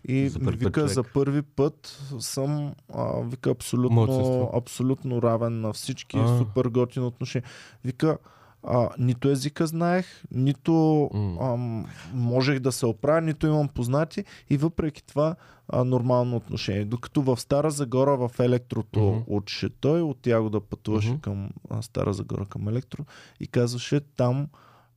И 0.07 0.29
За 0.29 0.39
първи 0.39 0.51
път 0.53 0.59
вика, 0.59 0.79
човек. 0.81 0.93
за 0.93 1.03
първи 1.03 1.41
път 1.41 1.99
съм, 2.19 2.73
а, 2.93 3.21
вика, 3.21 3.49
абсолютно, 3.49 3.95
Младсинство. 3.95 4.51
абсолютно 4.55 5.21
равен 5.21 5.61
на 5.61 5.73
всички, 5.73 6.17
А. 6.17 6.37
супер 6.37 6.65
готин 6.65 7.03
отношение. 7.03 7.47
Вика, 7.83 8.17
а, 8.63 8.89
нито 8.99 9.29
езика 9.29 9.67
знаех, 9.67 10.05
нито 10.31 11.03
ам, 11.41 11.85
можех 12.13 12.59
да 12.59 12.71
се 12.71 12.85
оправя, 12.85 13.21
нито 13.21 13.47
имам 13.47 13.67
познати 13.67 14.23
и 14.49 14.57
въпреки 14.57 15.03
това 15.03 15.35
а, 15.67 15.83
нормално 15.83 16.35
отношение. 16.35 16.85
Докато 16.85 17.21
в 17.21 17.37
Стара 17.37 17.71
Загора 17.71 18.17
в 18.17 18.31
електрото 18.39 18.99
Мгм. 19.01 19.19
учеше 19.27 19.69
той, 19.71 20.01
от 20.01 20.27
Ягода 20.27 20.59
пътуваше 20.59 21.09
Мгм. 21.09 21.19
към 21.19 21.49
а, 21.69 21.81
Стара 21.81 22.13
Загора 22.13 22.45
към 22.45 22.67
електро 22.67 23.05
и 23.39 23.47
казваше 23.47 23.99
там 23.99 24.47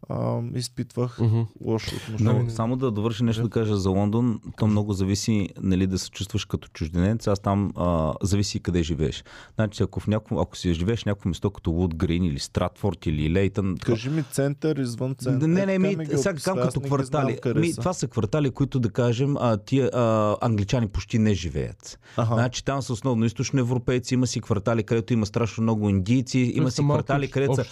а, 0.08 0.40
изпитвах 0.54 1.18
Мгм. 1.20 1.40
лошо 1.64 1.96
отношение. 1.96 2.42
Но 2.42 2.50
само 2.50 2.76
да 2.76 2.90
довърша 2.90 3.24
нещо 3.24 3.42
да 3.42 3.48
кажа 3.48 3.76
за 3.76 3.90
Лондон, 3.90 4.40
то 4.58 4.66
много 4.66 4.92
зависи 4.92 5.48
нали, 5.62 5.86
да 5.86 5.98
се 5.98 6.10
чувстваш 6.10 6.44
като 6.44 6.68
чужденец. 6.68 7.26
Аз 7.26 7.40
там 7.40 7.72
а, 7.76 8.12
зависи 8.22 8.60
къде 8.60 8.82
живееш. 8.82 9.24
Значи, 9.54 9.82
ако, 9.82 10.00
в 10.00 10.06
някакво, 10.06 10.40
ако 10.40 10.56
си 10.56 10.74
живееш 10.74 11.02
в 11.02 11.06
някакво 11.06 11.28
место 11.28 11.50
като 11.50 11.72
Вуд 11.72 11.94
Грин 11.94 12.24
или 12.24 12.38
Стратфорд 12.38 13.06
или 13.06 13.32
Лейтън, 13.32 13.76
Кажи 13.76 14.10
ми 14.10 14.22
център 14.22 14.76
извън 14.76 15.14
център. 15.14 15.48
Не, 15.48 15.62
Е, 15.62 15.66
не, 15.66 15.72
така 15.72 15.88
ми, 15.88 15.96
ми 15.96 16.06
сега 16.06 16.34
аз 16.36 16.44
като 16.44 16.80
квартали. 16.80 17.38
знам 17.42 17.60
Ми, 17.60 17.74
това 17.74 17.92
са 17.92 18.08
квартали, 18.08 18.50
които 18.50 18.80
да 18.80 18.90
кажем, 18.90 19.36
а, 19.36 19.56
тия 19.56 19.90
а, 19.94 20.36
англичани 20.40 20.88
почти 20.88 21.18
не 21.18 21.34
живеят. 21.34 21.98
Аха. 22.16 22.34
Значи 22.34 22.64
там 22.64 22.82
са 22.82 22.92
основно 22.92 23.24
източноевропейци, 23.24 24.14
има 24.14 24.26
си 24.26 24.40
квартали, 24.40 24.82
където 24.82 25.12
има 25.12 25.26
страшно 25.26 25.62
много 25.62 25.88
индийци, 25.88 26.38
има 26.38 26.70
си 26.70 26.82
квартали, 26.82 27.30
където 27.30 27.62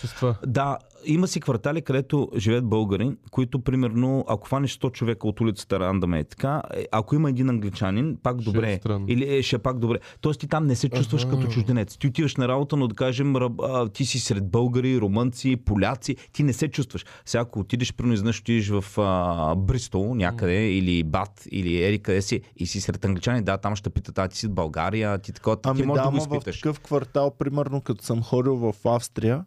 да, 0.47 0.79
има 1.05 1.29
си 1.29 1.41
квартали, 1.41 1.83
където 1.83 2.18
живеят 2.37 2.65
българи, 2.65 3.11
които 3.31 3.61
примерно, 3.61 4.25
ако 4.29 4.49
фанеш 4.49 4.79
100 4.79 4.93
човека 4.93 5.29
от 5.29 5.41
улицата 5.41 5.81
Рандаме, 5.81 6.25
така, 6.25 6.63
е, 6.75 6.87
ако 6.93 7.15
има 7.15 7.31
един 7.31 7.51
англичанин, 7.51 8.17
пак 8.23 8.41
Ще 8.41 8.51
е 8.51 8.53
добре. 8.53 8.81
Или 9.09 9.37
е, 9.37 9.43
ще 9.43 9.57
е 9.57 9.59
пак 9.59 9.79
добре. 9.79 9.99
Тоест 10.21 10.41
ти 10.41 10.49
там 10.49 10.67
не 10.67 10.75
се 10.77 10.89
чувстваш 10.89 11.25
Аха. 11.25 11.31
като 11.31 11.47
чужденец. 11.47 11.97
Ти 11.97 12.07
отиваш 12.07 12.37
на 12.37 12.49
работа, 12.49 12.77
но 12.77 12.89
да 12.89 12.95
кажем, 12.95 13.35
ти 13.93 14.05
си 14.05 14.21
сред 14.21 14.51
българи, 14.51 15.01
румънци, 15.01 15.57
поляци, 15.57 16.17
ти 16.33 16.43
не 16.43 16.53
се 16.53 16.69
чувстваш. 16.69 17.05
Сега 17.25 17.43
ако 17.43 17.61
отидеш, 17.61 17.95
примерно 17.95 18.15
изнъж 18.15 18.41
отидеш 18.41 18.69
в 18.69 18.85
а, 18.99 19.55
Бристол 19.55 20.15
някъде, 20.15 20.71
или 20.73 21.05
Бат, 21.05 21.49
или 21.51 21.85
Ери 21.85 21.99
къде 21.99 22.23
си, 22.23 22.41
и 22.57 22.67
си 22.67 22.81
сред 22.81 23.05
англичани, 23.05 23.43
да, 23.43 23.59
там 23.59 23.77
ще 23.77 23.91
питат, 23.91 24.19
а 24.19 24.29
ти 24.29 24.39
си 24.39 24.47
от 24.47 24.55
България, 24.55 25.19
ти 25.19 25.33
такова, 25.33 25.57
ти 25.57 25.69
Ами 25.69 25.83
можеш 25.83 26.03
да, 26.03 26.11
да 26.11 26.11
го 26.11 26.17
ама 26.17 26.31
в 26.31 26.35
изпиташ. 26.35 26.61
такъв 26.61 26.81
квартал, 26.81 27.31
примерно 27.39 27.81
като 27.81 28.05
съм 28.05 28.23
ходил 28.23 28.57
в 28.57 28.75
Австрия, 28.85 29.45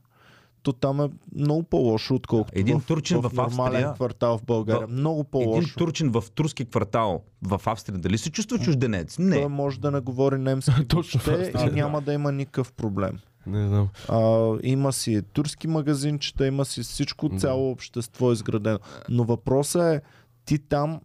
то 0.64 0.74
там 0.74 1.02
е 1.02 1.10
много 1.36 1.64
по-лошо, 1.64 2.16
отколкото 2.16 2.60
Един 2.60 2.80
в, 2.80 2.86
турчин 2.86 3.18
в, 3.18 3.30
в 3.30 3.34
нормален 3.34 3.50
Австрия- 3.76 3.94
квартал 3.94 4.38
в 4.38 4.44
България. 4.44 4.88
В- 4.88 4.92
много 4.92 5.20
Един 5.20 5.30
по-лошо. 5.32 5.78
турчин 5.78 6.12
в 6.12 6.24
турски 6.26 6.66
квартал 6.66 7.22
в 7.42 7.62
Австрия, 7.66 8.00
дали 8.00 8.18
се 8.18 8.32
чувства 8.32 8.60
чужденец? 8.60 9.20
Не. 9.20 9.36
Той 9.36 9.48
може 9.48 9.80
да 9.80 9.92
не 9.92 10.00
говори 10.00 10.38
немски 10.38 10.72
Точно 10.88 11.22
въобще 11.26 11.68
и 11.68 11.72
няма 11.72 12.02
да 12.02 12.14
има 12.14 12.32
никакъв 12.32 12.74
проблем. 12.74 13.20
Не 13.48 13.68
знам. 13.68 13.88
А, 14.10 14.20
има 14.64 14.94
си 14.94 15.22
турски 15.24 15.68
магазинчета, 15.68 16.48
има 16.48 16.66
си 16.66 16.84
всичко, 16.84 17.30
цяло 17.32 17.72
общество 17.72 18.32
изградено. 18.32 18.80
Но 19.10 19.24
въпросът 19.24 19.82
е, 19.84 20.02
ти 20.46 20.60
там 20.60 21.00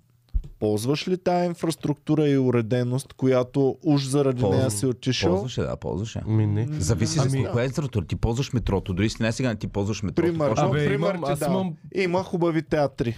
ползваш 0.58 1.08
ли 1.08 1.16
тая 1.16 1.44
инфраструктура 1.44 2.28
и 2.28 2.38
уреденост, 2.38 3.12
която 3.12 3.76
уж 3.82 4.04
заради 4.04 4.40
Ползвам. 4.40 4.58
нея 4.58 4.70
си 4.70 4.86
отишъл? 4.86 5.30
Ползваше, 5.30 5.60
да, 5.60 5.76
ползваше. 5.76 6.20
Ми 6.26 6.46
не. 6.46 6.68
Зависи 6.70 7.18
Ами- 7.20 7.30
за 7.32 7.50
коя 7.50 7.62
е 7.62 7.66
инфраструктура. 7.66 8.06
Ти 8.06 8.16
ползваш 8.16 8.52
метрото. 8.52 8.92
Дори 8.92 9.10
си 9.10 9.16
не 9.20 9.32
сега 9.32 9.54
ти 9.54 9.66
ползваш 9.68 10.02
метрото. 10.02 10.22
Пример. 10.22 10.52
Абе, 10.56 10.86
пример 10.86 11.14
имам- 11.14 11.24
ти 11.26 11.32
аз 11.32 11.40
имам- 11.40 11.74
Има 11.94 12.22
хубави 12.22 12.62
театри. 12.62 13.16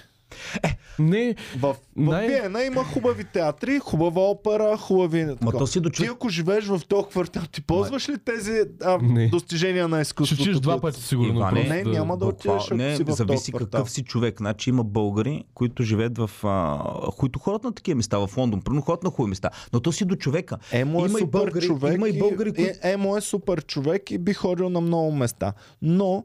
Не, 0.98 1.34
В, 1.56 1.72
в 1.72 1.76
Най- 1.96 2.26
Виена 2.28 2.62
има 2.62 2.84
хубави 2.84 3.24
театри, 3.24 3.78
хубава 3.78 4.20
опера, 4.20 4.76
хубави... 4.76 5.26
Ма 5.42 5.52
то 5.52 5.66
си 5.66 5.80
до 5.80 5.90
Ти 5.90 5.96
човек. 5.96 6.10
ако 6.10 6.28
живееш 6.28 6.66
в 6.66 6.80
този 6.88 7.08
квартал, 7.08 7.42
ти 7.52 7.62
ползваш 7.62 8.08
ли 8.08 8.18
тези 8.18 8.52
а, 8.84 8.98
Не. 8.98 9.28
достижения 9.28 9.88
на 9.88 10.00
изкуството? 10.00 10.44
чуеш 10.44 10.56
два 10.56 10.80
пъти 10.80 11.02
сигурно. 11.02 11.34
Иване, 11.34 11.62
Не, 11.64 11.82
да- 11.82 11.90
няма 11.90 12.16
да 12.16 12.26
отидеш, 12.26 12.70
не, 12.70 12.96
си 12.96 13.04
в 13.04 13.10
зависи 13.10 13.52
какъв 13.52 13.90
си 13.90 14.02
човек. 14.04 14.38
Значи 14.38 14.70
има 14.70 14.84
българи, 14.84 15.44
които 15.54 15.82
живеят 15.82 16.18
в... 16.18 16.30
А, 16.44 16.78
които 17.10 17.38
ходят 17.38 17.64
на 17.64 17.72
такива 17.72 17.96
места 17.96 18.18
в 18.18 18.30
Лондон. 18.36 18.60
Примерно 18.60 18.82
ходят 18.82 19.02
на 19.02 19.10
хубави 19.10 19.28
места. 19.28 19.50
Но 19.72 19.80
то 19.80 19.92
си 19.92 20.04
до 20.04 20.16
човека. 20.16 20.56
Емо 20.72 20.98
е 20.98 21.00
Има 21.00 21.18
и 21.18 21.20
супер 21.20 21.38
българи- 21.40 21.60
човек. 21.60 21.94
има 21.94 22.08
и 22.08 22.18
българи, 22.18 22.52
които- 22.52 22.78
е, 22.82 22.92
Емо 22.92 23.16
е 23.16 23.20
супер 23.20 23.62
човек 23.62 24.10
и 24.10 24.18
би 24.18 24.34
ходил 24.34 24.68
на 24.68 24.80
много 24.80 25.12
места. 25.12 25.52
Но 25.82 26.24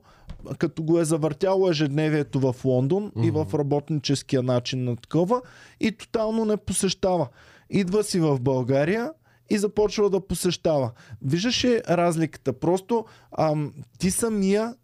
като 0.58 0.84
го 0.84 1.00
е 1.00 1.06
завъртяло 1.06 1.70
ежедневието 1.70 2.39
в 2.39 2.66
Лондон 2.66 3.12
и 3.24 3.32
в 3.32 3.48
работническия 3.54 4.44
начин 4.44 4.84
на 4.84 4.96
такова 4.96 5.41
и 5.80 5.91
тотално 5.91 6.46
не 6.46 6.58
посещава. 6.58 7.28
Идва 7.70 8.04
си 8.04 8.20
в 8.20 8.39
България 8.39 9.12
и 9.50 9.58
започва 9.58 10.10
да 10.10 10.28
посещава. 10.28 10.91
Виждаш 11.22 11.66
ли 11.66 11.82
разликата? 11.89 12.54
Просто 12.54 13.06
ам, 13.38 13.74
ти 14.00 14.12
самия 14.12 14.76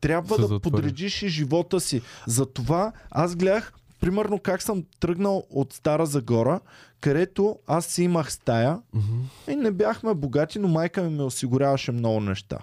трябва 0.00 0.36
да 0.36 0.42
затвориш. 0.42 0.62
подредиш 0.62 1.22
и 1.22 1.28
живота 1.28 1.80
си. 1.80 2.02
Затова 2.26 2.92
аз 3.10 3.36
гледах 3.36 3.72
примерно 4.00 4.38
как 4.38 4.62
съм 4.62 4.84
тръгнал 5.00 5.44
от 5.50 5.72
Стара 5.72 6.06
Загора, 6.06 6.60
където 7.00 7.58
аз 7.66 7.86
си 7.86 8.02
имах 8.02 8.32
стая 8.32 8.78
Мгм. 8.94 9.20
и 9.50 9.56
не 9.56 9.70
бяхме 9.70 10.14
богати, 10.14 10.58
но 10.58 10.68
майка 10.68 11.02
ми 11.02 11.16
ме 11.16 11.22
осигуряваше 11.22 11.92
много 11.92 12.20
неща. 12.20 12.58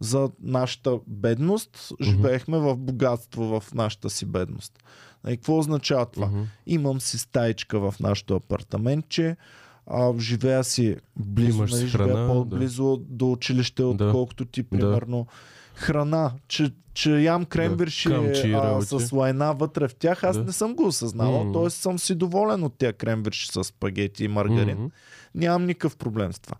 За 0.00 0.30
нашата 0.42 0.98
бедност 1.06 1.92
живеехме 2.02 2.58
в 2.58 2.76
богатство 2.76 3.60
в 3.60 3.74
нашата 3.74 4.10
си 4.10 4.26
бедност. 4.26 4.78
И 5.28 5.36
какво 5.36 5.58
означава 5.58 6.06
това? 6.06 6.26
Мгм. 6.26 6.42
Имам 6.66 7.00
си 7.00 7.18
стаичка 7.18 7.90
в 7.90 8.00
нашото 8.00 8.36
апартаментче, 8.36 9.36
а, 9.86 10.18
живея 10.18 10.64
си 10.64 10.96
близо, 11.16 11.62
нали, 11.62 11.86
живея 11.86 12.26
по-близо 12.26 12.96
до 13.08 13.32
училище, 13.32 13.82
Да. 13.82 13.88
отколкото 13.88 14.44
ти, 14.44 14.62
примерно. 14.62 15.26
Храна, 15.80 16.32
че, 16.48 16.70
че 16.94 17.10
ям 17.12 17.44
кремвирши 17.44 18.08
камчи, 18.08 18.52
а, 18.52 18.64
работи. 18.64 18.86
с 18.98 19.12
лайна 19.12 19.54
вътре 19.54 19.88
в 19.88 19.94
тях, 19.94 20.24
аз 20.24 20.36
Да. 20.36 20.44
не 20.44 20.52
съм 20.52 20.74
го 20.74 20.86
осъзнавал, 20.86 21.44
М. 21.44 21.52
т.е. 21.52 21.70
съм 21.70 21.98
си 21.98 22.14
доволен 22.14 22.62
от 22.62 22.78
тия 22.78 22.92
кремвирши 22.92 23.46
с 23.46 23.64
спагети 23.64 24.24
и 24.24 24.28
маргарин. 24.28 24.74
Мгм. 24.74 24.86
Нямам 25.34 25.66
никакъв 25.66 25.96
проблем 25.96 26.32
с 26.32 26.38
това. 26.38 26.56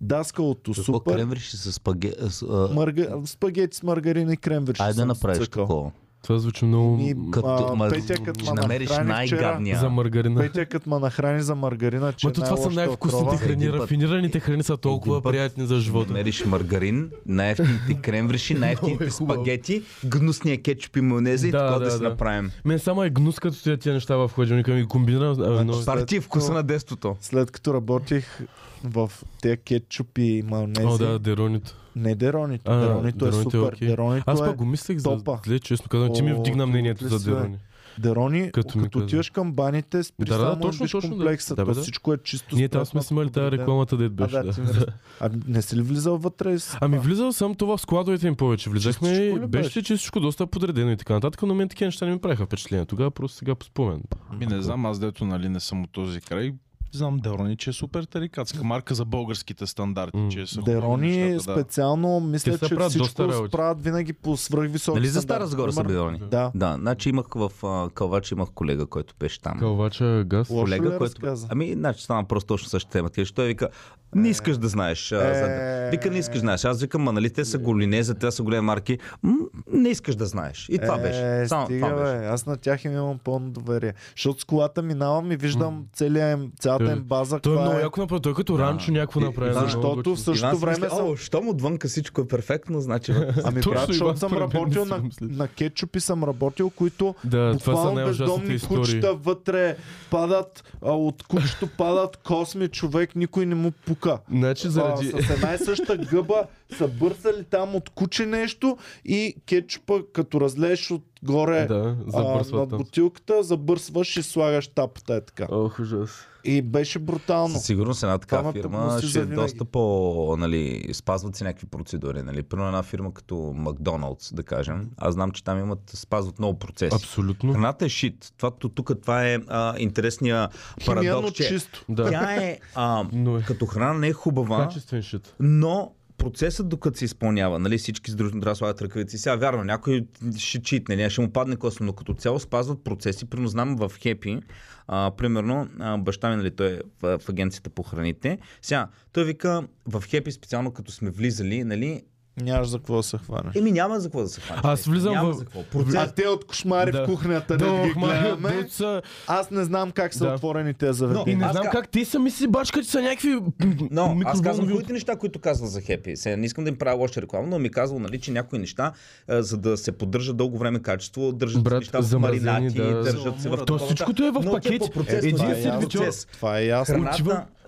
Даскалото 0.00 0.72
Какво 0.72 0.92
супер. 0.92 1.14
кремвириш 1.14 1.50
с 1.50 1.72
спаге... 1.72 2.12
с, 2.20 2.42
а... 2.42 2.70
Марга... 2.74 3.06
Спагети 3.26 3.76
с 3.76 3.82
маргарин 3.82 4.30
и 4.30 4.36
кремвирши. 4.36 4.82
Айде 4.82 4.94
да 4.94 5.06
направиш 5.06 5.48
такова. 5.48 5.90
Това 6.22 6.38
звучи 6.38 6.64
много 6.64 6.98
И, 7.00 7.14
Като, 7.30 7.48
а, 7.48 7.76
ма, 7.76 7.88
Петя, 7.88 8.14
като 8.14 8.44
ще 8.44 8.54
намериш 8.54 8.90
най-гадния. 9.04 9.78
за 9.80 9.90
маргарина. 9.90 10.40
Петя 10.40 10.66
като 10.66 10.90
ма 10.90 11.00
нахрани 11.00 11.42
за 11.42 11.54
маргарина, 11.54 12.12
че 12.12 12.26
Ма 12.26 12.32
то 12.32 12.40
това 12.40 12.56
са 12.56 12.70
най-вкусните 12.70 13.36
храни. 13.36 13.52
Един 13.52 13.74
Рафинираните 13.74 14.40
храни 14.40 14.62
са 14.62 14.76
толкова 14.76 15.22
приятни 15.22 15.66
за 15.66 15.80
живота. 15.80 16.12
Намериш 16.12 16.44
маргарин, 16.44 17.10
най-ефтините 17.26 18.22
най-ефтините 18.54 18.54
Много 18.86 19.04
е 19.04 19.08
хубаво. 19.08 19.34
спагети, 19.34 19.82
гнусния 20.04 20.62
кетчуп 20.62 20.96
и 20.96 21.00
майонеза 21.00 21.48
и 21.48 21.50
Да, 21.50 21.66
така 21.66 21.84
да, 21.84 21.90
си 21.90 21.98
да. 21.98 22.08
направим. 22.08 22.50
Мен 22.64 22.78
само 22.78 23.04
е 23.04 23.10
гнус, 23.10 23.38
като 23.38 23.76
тия 23.76 23.94
неща 23.94 24.16
в 24.16 24.30
хладилника 24.34 24.70
ми. 24.70 24.88
Комбинирам. 24.88 25.34
Значи, 25.34 25.84
Парти 25.86 26.20
вкуса 26.20 26.52
на 26.52 26.62
дестото. 26.62 27.16
След 27.20 27.50
като 27.50 27.74
работих 27.74 28.40
в 28.84 29.10
тези 29.42 29.56
кетчупи 29.56 30.22
и 30.22 30.42
майонези, 30.42 30.86
О, 30.86 30.98
да, 30.98 31.18
деронито. 31.18 31.74
не 31.96 32.14
деронито, 32.14 32.70
А, 32.72 32.76
деронито 32.76 33.26
е 33.26 33.30
деронито 33.30 33.48
е 33.48 33.52
супер. 33.52 33.72
окей. 33.72 33.88
Деронито 33.88 34.24
Аз 34.26 34.40
е... 34.40 34.44
пак 34.44 34.56
го 34.56 34.64
мислех 34.64 34.98
за 34.98 35.04
топа. 35.04 35.40
зле, 35.46 35.58
честно 35.58 35.88
казвам. 35.88 36.12
Ти 36.14 36.22
ми 36.22 36.32
вдигна 36.32 36.66
мнението 36.66 37.08
за 37.08 37.30
дерони. 37.30 37.56
Дерони, 37.98 38.50
Като 38.52 38.78
като, 38.78 38.98
отиваш 38.98 39.30
към 39.30 39.52
баните, 39.52 40.02
спри 40.02 40.24
Да, 40.24 40.38
да, 40.38 40.60
точно, 40.60 40.86
точно, 40.88 41.00
да. 41.00 41.08
комплекса, 41.08 41.54
Да, 41.54 41.64
то 41.64 41.74
да. 41.74 41.80
всичко 41.80 42.12
е 42.12 42.18
чисто. 42.18 42.56
Ние 42.56 42.68
там 42.68 42.86
сме 42.86 43.02
снимали 43.02 43.30
тази 43.30 43.50
рекламата, 43.50 43.96
дед 43.96 44.12
беше. 44.12 44.36
А, 44.36 44.42
да, 44.42 44.52
да. 44.52 44.86
а 45.20 45.30
не 45.48 45.62
си 45.62 45.76
ли 45.76 45.82
влизал 45.82 46.16
вътре? 46.18 46.58
С... 46.58 46.78
Ами 46.80 46.98
влизал 46.98 47.32
съм 47.32 47.54
това 47.54 47.76
в 47.76 47.80
складовете 47.80 48.26
им 48.26 48.34
повече. 48.36 48.70
Влизахме 48.70 49.08
беше 49.38 49.46
беше? 49.46 49.82
че 49.82 49.96
всичко 49.96 50.20
доста 50.20 50.46
подредено 50.46 50.90
и 50.90 50.96
така 50.96 51.12
нататък, 51.12 51.42
но 51.42 51.54
мен 51.54 51.68
такива 51.68 51.86
неща 51.86 52.06
не 52.06 52.12
ми 52.12 52.20
правиха 52.20 52.46
впечатление. 52.46 52.86
Тогава 52.86 53.10
просто 53.10 53.38
сега 53.38 53.54
по 53.54 53.64
спомен. 53.66 54.02
Ми 54.38 54.46
не 54.46 54.62
знам, 54.62 54.86
аз 54.86 54.98
дето 54.98 55.24
нали 55.24 55.48
не 55.48 55.60
съм 55.60 55.82
от 55.82 55.90
този 55.92 56.20
край. 56.20 56.52
Знам 56.92 57.18
Дерони, 57.18 57.56
че 57.56 57.70
е 57.70 57.72
супер 57.72 58.04
тарикатска 58.04 58.64
марка 58.64 58.94
за 58.94 59.04
българските 59.04 59.66
стандарти, 59.66 60.16
М. 60.18 60.28
че 60.28 60.46
са 60.46 60.62
Дерони 60.62 61.16
нещата, 61.16 61.54
да. 61.54 61.60
специално 61.60 62.20
мисля, 62.20 62.58
се 62.58 62.68
че 62.68 62.76
всичко 62.88 63.48
правят 63.50 63.82
винаги 63.82 64.12
по 64.12 64.36
свръхвисоки 64.36 64.98
Нали 64.98 65.08
за. 65.08 65.20
Стара 65.20 65.46
Загора 65.46 65.72
са 65.72 65.84
били 65.84 66.18
Да. 66.30 66.52
Да, 66.54 66.76
значи 66.80 67.08
имах 67.08 67.26
в 67.34 67.52
а, 67.62 67.90
Калвач 67.90 68.32
имах 68.32 68.48
колега, 68.54 68.86
който 68.86 69.14
беше 69.20 69.40
там. 69.40 69.58
Калвача 69.58 70.24
газ. 70.26 70.50
Лошо 70.50 70.72
ли 70.72 70.78
колега, 70.78 70.94
е 70.94 70.98
който... 70.98 71.04
разказа? 71.04 71.46
Ами, 71.50 71.72
значи 71.72 72.04
стана 72.04 72.24
просто 72.24 72.48
точно 72.48 72.68
същата 72.68 72.92
тема. 72.92 73.10
Той 73.34 73.46
вика, 73.46 73.68
не 74.14 74.28
искаш 74.28 74.58
да 74.58 74.68
знаеш. 74.68 75.08
За... 75.08 75.46
Е. 75.48 75.90
Вика, 75.90 76.10
не 76.10 76.18
искаш 76.18 76.36
да 76.36 76.40
знаеш. 76.40 76.64
Аз 76.64 76.80
викам, 76.80 77.02
ма 77.02 77.12
нали 77.12 77.30
те 77.30 77.44
са 77.44 77.58
голинеза, 77.58 78.14
те 78.14 78.30
са 78.30 78.42
големи 78.42 78.66
марки. 78.66 78.98
М, 79.22 79.36
не 79.72 79.88
искаш 79.88 80.16
да 80.16 80.26
знаеш. 80.26 80.68
И 80.70 80.78
това 80.78 80.94
е, 80.94 81.00
беше. 81.00 81.48
Само 81.48 81.66
стига, 81.66 81.86
това 81.86 82.02
беше. 82.02 82.18
бе. 82.18 82.26
Аз 82.26 82.46
на 82.46 82.56
тях 82.56 82.84
им 82.84 82.92
имам 82.92 83.18
пълно 83.24 83.50
доверие. 83.50 83.94
Защото 84.16 84.40
с 84.40 84.44
колата 84.44 84.82
минавам 84.82 85.32
и 85.32 85.36
виждам 85.36 85.84
целия 85.92 86.30
им, 86.32 86.52
цялата 86.60 86.92
им 86.92 87.02
база. 87.02 87.40
Той 87.40 87.56
е 87.58 87.60
много 87.60 87.78
яко 87.78 88.00
направи. 88.00 88.22
Той 88.22 88.32
е 88.32 88.34
като 88.34 88.58
ранчо 88.58 88.92
някакво 88.92 89.20
направи. 89.20 89.54
защото 89.54 90.16
в 90.16 90.20
същото 90.20 90.56
време 90.56 90.88
О, 90.92 91.16
щом 91.16 91.48
отвънка 91.48 91.88
всичко 91.88 92.20
е 92.20 92.26
перфектно, 92.26 92.80
значи... 92.80 93.12
Ами 93.44 93.60
брат, 93.60 93.86
защото 93.86 94.18
съм 94.18 94.32
работил 94.32 94.84
на, 94.84 95.02
на 95.20 95.48
кетчупи 95.48 96.00
съм 96.00 96.24
работил, 96.24 96.70
които 96.70 97.14
Да, 97.24 97.52
буквално 97.52 98.06
бездомни 98.06 98.60
кучета 98.60 99.14
вътре 99.14 99.76
падат, 100.10 100.64
а 100.82 100.92
от 100.92 101.22
кучето 101.22 101.66
падат 101.66 102.16
косми 102.16 102.68
човек, 102.68 103.16
никой 103.16 103.46
не 103.46 103.54
му 103.54 103.70
пука 103.70 103.99
тук. 104.00 104.20
Значи 104.32 104.68
заради... 104.68 105.12
А, 105.18 105.22
с 105.22 105.30
една 105.30 105.54
и 105.54 105.58
съща 105.58 105.96
гъба 105.96 106.44
са 106.78 106.88
бърсали 106.88 107.44
там 107.44 107.74
от 107.74 107.90
куче 107.90 108.26
нещо 108.26 108.76
и 109.04 109.36
кетчупа, 109.46 110.02
като 110.12 110.40
разлееш 110.40 110.90
отгоре 110.90 111.66
Да, 111.66 111.96
а, 112.14 112.44
над 112.52 112.68
бутилката, 112.68 113.42
забърсваш 113.42 114.16
и 114.16 114.22
слагаш 114.22 114.68
тапата 114.68 115.14
е 115.14 115.20
така. 115.20 115.46
Ох, 115.50 115.78
ужас. 115.78 116.10
И 116.44 116.62
беше 116.62 116.98
брутално. 116.98 117.54
Със 117.54 117.64
сигурност 117.64 118.02
една 118.02 118.18
такава 118.18 118.42
Това 118.42 118.52
ме 118.52 118.62
фирма 118.62 119.02
ще 119.02 119.20
е 119.20 119.24
доста 119.24 119.64
по... 119.64 120.36
Нали, 120.38 120.88
спазват 120.92 121.36
си 121.36 121.44
някакви 121.44 121.66
процедури. 121.66 122.22
Нали. 122.22 122.42
Примерно 122.42 122.68
една 122.68 122.82
фирма 122.82 123.14
като 123.14 123.52
Макдоналдс, 123.56 124.34
да 124.34 124.42
кажем. 124.42 124.90
Аз 124.96 125.14
знам, 125.14 125.30
че 125.30 125.44
там 125.44 125.58
имат, 125.58 125.90
спазват 125.94 126.38
много 126.38 126.58
процеси. 126.58 126.94
Абсолютно. 126.94 127.52
Храната 127.52 127.84
е 127.84 127.88
шит. 127.88 128.32
Това, 128.36 128.50
тук 128.50 128.90
това 129.02 129.26
е 129.28 129.38
а, 129.48 129.74
интересния 129.78 130.48
парадокс, 130.86 131.32
че 131.32 131.48
чисто. 131.48 131.84
Да. 131.88 132.10
тя 132.10 132.34
е, 132.34 132.58
а, 132.74 133.04
Но 133.12 133.38
е 133.38 133.42
като 133.42 133.66
храна 133.66 133.98
не 133.98 134.08
е 134.08 134.12
хубава, 134.12 134.64
качествен 134.64 135.02
шит. 135.02 135.34
но 135.40 135.92
процесът 136.20 136.68
докато 136.68 136.98
се 136.98 137.04
изпълнява, 137.04 137.58
нали, 137.58 137.78
всички 137.78 138.10
задължително 138.10 138.40
трябва 138.40 138.52
да 138.52 138.56
слагат 138.56 138.82
ръкавици. 138.82 139.18
Сега 139.18 139.36
вярно, 139.36 139.64
някой 139.64 140.06
ще 140.38 140.62
читне, 140.62 140.96
не, 140.96 141.10
ще 141.10 141.20
му 141.20 141.32
падне 141.32 141.56
косвено, 141.56 141.86
но 141.86 141.92
като 141.92 142.14
цяло 142.14 142.40
спазват 142.40 142.84
процеси. 142.84 143.24
Примерно 143.24 143.48
знам 143.48 143.76
в 143.76 143.92
Хепи, 144.02 144.40
примерно, 144.88 145.68
а, 145.78 145.98
баща 145.98 146.30
ми, 146.30 146.36
нали, 146.36 146.50
той 146.50 146.72
е 146.72 146.80
в, 147.02 147.18
в 147.18 147.28
агенцията 147.28 147.70
по 147.70 147.82
храните. 147.82 148.38
Сега, 148.62 148.88
той 149.12 149.24
вика, 149.24 149.62
в 149.86 150.04
Хепи 150.06 150.32
специално 150.32 150.72
като 150.72 150.92
сме 150.92 151.10
влизали, 151.10 151.64
нали, 151.64 152.02
Нямаш 152.42 152.68
за 152.68 152.78
какво 152.78 152.96
да 152.96 153.02
се 153.02 153.18
хванеш. 153.18 153.54
еми 153.56 153.72
няма 153.72 154.00
за 154.00 154.08
какво 154.08 154.22
да 154.22 154.28
се 154.28 154.40
хванеш. 154.40 154.60
Аз 154.64 154.84
влизам 154.84 155.12
няма 155.12 155.30
в- 155.30 155.34
за 155.34 155.44
какво. 155.44 155.60
А 155.60 155.64
Процес, 155.64 156.12
те 156.12 156.28
от 156.28 156.44
кошмари 156.44 156.92
Да. 156.92 157.02
в 157.02 157.06
кухнята 157.06 157.56
Да, 157.56 157.72
не 157.72 157.88
ги 157.88 157.94
гледаме. 157.94 158.66
са- 158.70 159.02
Аз 159.26 159.50
не 159.50 159.64
знам 159.64 159.90
как 159.90 160.14
са 160.14 160.26
Да. 160.26 160.32
отворени 160.32 160.74
тези 160.74 160.90
И 160.90 160.94
заведения. 160.94 161.38
не 161.38 161.44
Аз 161.44 161.52
знам 161.52 161.64
ка- 161.64 161.70
как 161.70 161.88
те 161.88 162.04
сами 162.04 162.30
си 162.30 162.46
бачкат, 162.48 162.84
че 162.84 162.90
са 162.90 163.02
някакви 163.02 163.38
Но 163.90 164.16
аз 164.24 164.42
казвам 164.42 164.66
другите 164.66 164.92
неща, 164.92 165.16
които 165.16 165.38
казва 165.38 165.66
за 165.66 165.80
Хепи. 165.80 166.16
Сега 166.16 166.36
не 166.36 166.46
искам 166.46 166.64
да 166.64 166.70
им 166.70 166.76
правя 166.76 166.96
лоша 166.96 167.22
реклама, 167.22 167.46
но 167.46 167.58
ми 167.58 167.70
казвал, 167.70 167.98
нали, 168.00 168.20
че 168.20 168.30
някои 168.30 168.58
неща, 168.58 168.92
а, 169.28 169.42
за 169.42 169.56
да 169.56 169.76
се 169.76 169.92
поддържа 169.92 170.32
дълго 170.32 170.58
време 170.58 170.78
качество, 170.80 171.32
държат 171.32 171.62
Брат, 171.62 171.72
се 171.74 171.78
неща 171.78 172.16
в 172.16 172.20
маринати, 172.20 172.76
да. 172.76 173.02
държат 173.02 173.40
се 173.40 173.48
в 173.48 173.64
То 173.64 173.78
всичкото 173.78 174.24
е 174.24 174.30
в 174.30 174.60
те 174.62 174.90
процес, 174.90 175.24
Един 175.24 175.36
процес. 175.80 176.26
Това 176.26 176.58
е 176.58 176.64
ясно. 176.64 177.08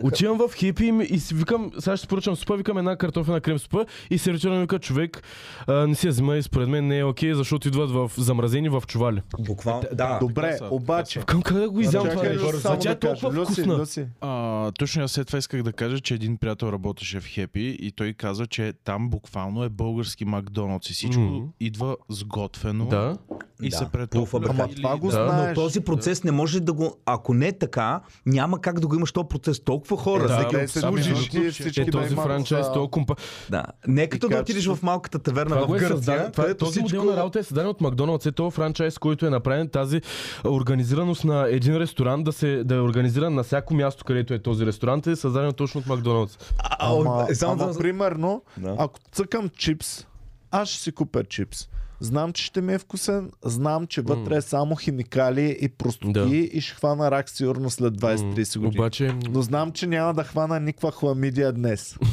Отивам, 0.02 0.38
в 0.38 0.54
хипи 0.54 0.84
и, 0.84 1.14
и 1.14 1.18
си 1.18 1.34
викам, 1.34 1.70
сега 1.78 1.96
ще 1.96 2.06
поръчам 2.06 2.36
супа, 2.36 2.56
викам 2.56 2.78
една 2.78 2.96
картофена 2.96 3.40
крем 3.40 3.58
супа 3.58 3.86
и 4.10 4.18
сервитьорът 4.18 4.56
ми 4.56 4.60
вика, 4.62 4.78
човек, 4.78 5.22
а, 5.66 5.86
не 5.86 5.94
си 5.94 6.06
я 6.06 6.10
взима 6.10 6.36
и 6.36 6.42
според 6.42 6.68
мен 6.68 6.86
не 6.86 6.98
е 6.98 7.04
окей, 7.04 7.34
защото 7.34 7.68
идват 7.68 7.90
в 7.90 8.10
замразени 8.18 8.68
в 8.68 8.82
чували. 8.86 9.22
Буквално, 9.38 9.82
да. 9.92 10.18
Добре, 10.20 10.42
така 10.42 10.56
са, 10.56 10.68
обаче. 10.70 11.20
Как 11.26 11.52
да 11.52 11.70
го 11.70 11.80
изям 11.80 12.08
това 12.10 12.52
само 12.52 12.74
А 12.74 12.78
тя 12.78 12.90
е 12.90 12.98
толкова 12.98 13.44
вкусна. 13.44 13.78
Люси. 13.78 14.06
А, 14.20 14.70
точно 14.72 15.02
аз 15.02 15.12
след 15.12 15.26
това 15.26 15.38
исках 15.38 15.62
да 15.62 15.72
кажа, 15.72 16.00
че 16.00 16.14
един 16.14 16.36
приятел 16.36 16.66
работеше 16.66 17.20
в 17.20 17.26
Хепи 17.26 17.76
и 17.80 17.92
той 17.92 18.12
каза, 18.12 18.46
че 18.46 18.72
там 18.84 19.10
буквално 19.10 19.64
е 19.64 19.68
български 19.68 20.24
Макдоналдс 20.24 20.90
и 20.90 20.92
всичко 20.92 21.20
Мгм. 21.20 21.46
идва 21.60 21.96
сготвено 22.08 22.86
Да. 22.86 23.16
и 23.62 23.68
Да, 23.68 23.76
се 23.76 23.86
претопля. 23.92 24.40
Ама 24.50 24.68
това 24.68 24.96
го 24.96 25.08
Да, 25.08 25.18
но 25.18 25.24
Но 25.24 25.30
знаеш. 25.32 25.54
този 25.54 25.80
процес 25.80 26.24
не 26.24 26.30
може 26.32 26.60
да 26.60 26.72
го... 26.72 26.96
Ако 27.06 27.34
не 27.34 27.46
е 27.48 27.52
така, 27.52 28.00
няма 28.26 28.60
как 28.60 28.80
да 28.80 28.86
го 28.86 28.94
имаш 28.94 29.12
този 29.12 29.28
процес. 29.28 29.60
Толкова 29.60 29.91
хора. 29.96 30.28
Да, 30.28 30.36
всеки 30.38 30.68
се 30.68 30.80
ами, 30.80 31.02
служиш 31.02 31.12
абсолютно. 31.18 31.42
и 31.42 31.50
всички 31.50 31.80
Е, 31.80 31.86
този 31.86 32.14
франчайз, 32.14 32.66
а, 32.66 32.72
този 32.72 32.90
компа... 32.90 33.16
Да. 33.50 33.64
Не 33.86 34.02
е 34.02 34.08
като 34.08 34.28
да 34.28 34.38
отидеш 34.38 34.66
в 34.66 34.78
малката 34.82 35.18
таверна 35.18 35.50
Това 35.50 35.66
в 35.66 35.68
е 35.68 35.72
Гърция. 35.72 35.88
създаден, 35.88 36.32
това, 36.32 36.44
където 36.44 36.58
този 36.58 36.70
всичко- 36.72 36.96
модел 36.96 37.10
на 37.10 37.16
работа 37.16 37.38
е 37.38 37.42
създаден 37.42 37.70
от 37.70 37.80
Макдоналдс. 37.80 38.26
Е 38.26 38.32
този 38.32 38.50
франчайз, 38.52 38.98
който 38.98 39.26
е 39.26 39.30
направен 39.30 39.68
тази 39.68 40.00
организираност 40.46 41.24
на 41.24 41.46
един 41.48 41.76
ресторант 41.76 42.24
да, 42.24 42.32
се, 42.32 42.64
да 42.64 42.74
е 42.74 42.80
организиран 42.80 43.34
на 43.34 43.42
всяко 43.42 43.74
място, 43.74 44.04
където 44.04 44.34
е 44.34 44.38
този 44.38 44.66
ресторант, 44.66 45.06
е 45.06 45.16
създаден 45.16 45.52
точно 45.52 45.80
от 45.80 45.86
Макдоналдс. 45.86 46.38
Ама, 46.78 47.26
ама 47.42 47.66
да- 47.66 47.78
примерно, 47.78 48.42
Да. 48.56 48.74
ако 48.78 49.00
цъкам 49.12 49.48
чипс, 49.48 50.06
аз 50.50 50.68
ще 50.68 50.78
си 50.78 50.92
купя 50.92 51.24
чипс. 51.24 51.68
Знам, 52.02 52.32
че 52.32 52.44
ще 52.44 52.60
ми 52.60 52.74
е 52.74 52.78
вкусен, 52.78 53.30
знам, 53.44 53.86
че 53.86 54.00
вътре 54.02 54.36
е 54.36 54.40
само 54.40 54.76
химикали 54.76 55.58
и 55.60 55.68
простоти 55.68 56.12
Да. 56.12 56.20
и 56.26 56.60
ще 56.60 56.74
хвана 56.74 57.10
рак 57.10 57.30
сигурно 57.30 57.70
след 57.70 57.94
20-30 57.94 58.58
години. 58.58 58.74
Обаче, 58.76 59.14
Но 59.26 59.42
знам, 59.42 59.72
че 59.72 59.86
няма 59.86 60.14
да 60.14 60.24
хвана 60.24 60.60
никаква 60.60 60.92
хламидия 60.92 61.52
днес. 61.52 61.96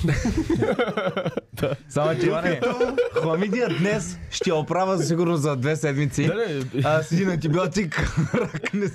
Само 1.89 2.15
че 2.15 2.25
Иване, 2.27 2.61
хламидия 3.13 3.69
днес 3.71 4.17
ще 4.31 4.53
оправя 4.53 4.97
сигурно 4.99 5.37
за 5.37 5.55
две 5.55 5.75
седмици. 5.75 6.25
да, 6.25 6.35
не, 6.35 6.81
А, 6.83 7.03
с 7.03 7.11
един 7.11 7.29
антибиотик. 7.29 8.13
рак 8.33 8.73
не- 8.73 8.89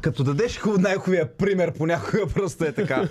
Като 0.00 0.24
дадеш 0.24 0.58
хубав, 0.58 0.78
най-хубавия 0.78 1.36
пример, 1.36 1.72
понякога 1.72 2.26
просто 2.26 2.64
е 2.64 2.72
така. 2.72 3.08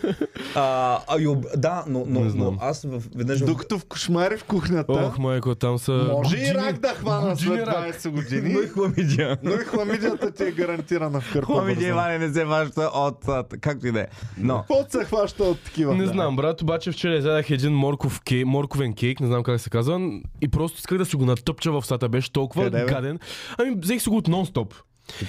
А, 0.55 0.61
а, 1.07 1.28
об... 1.28 1.45
Да, 1.57 1.84
но, 1.88 2.03
но, 2.07 2.19
но 2.25 2.57
аз 2.61 2.84
в, 2.84 3.03
веднъж... 3.15 3.39
в- 3.39 3.45
Докато 3.45 3.80
в 3.80 3.86
кошмари 3.86 4.38
в 4.38 4.43
кухнята, 4.43 4.91
ох, 4.93 5.17
майко, 5.17 5.55
там 5.55 5.80
са... 5.80 5.91
може 6.11 6.38
и 6.38 6.53
рак 6.53 6.80
да 6.80 6.88
хвана 6.89 7.16
години 7.22 7.38
след 7.38 7.68
рак. 7.68 7.95
20 7.95 8.09
години, 8.09 8.53
Но 8.53 8.61
и 8.61 8.68
хламидия. 8.68 9.38
но 9.43 9.51
и 9.51 9.57
хламидията 9.57 10.32
ти 10.32 10.43
е 10.43 10.51
гарантирана 10.51 11.22
в 11.22 11.34
кърпа. 11.34 11.45
Хламидия. 11.45 11.89
Иване, 11.89 12.18
не 12.20 12.34
се 12.34 12.45
ваща 12.45 12.82
от... 12.86 13.18
Както 13.61 13.88
и 13.88 13.91
да 13.91 13.99
е. 13.99 14.07
Но... 14.38 14.57
Какво 14.57 14.86
се 14.89 15.05
хваща 15.05 15.43
от 15.43 15.59
такива? 15.59 15.95
Не 15.95 16.03
Да. 16.03 16.09
знам, 16.09 16.36
брат, 16.36 16.61
обаче 16.61 16.91
вчера 16.91 17.15
изядах 17.15 17.49
един 17.49 17.74
морков 17.74 18.22
кей, 18.22 18.43
морковен 18.43 18.93
кейк, 18.93 19.20
не 19.20 19.28
знам 19.28 19.43
как 19.43 19.59
се 19.59 19.70
казва, 19.70 20.01
и 20.41 20.47
просто 20.47 20.78
исках 20.80 20.97
да 20.97 21.05
си 21.05 21.15
го 21.15 21.26
натъпча 21.26 21.72
в 21.72 21.78
устата, 21.78 22.09
беше 22.09 22.32
толкова 22.32 22.63
Къде, 22.63 22.86
гаден. 22.86 23.20
Ами 23.57 23.76
взех 23.78 24.01
си 24.01 24.09
го 24.09 24.18
от 24.18 24.28
нон-стоп. 24.28 24.74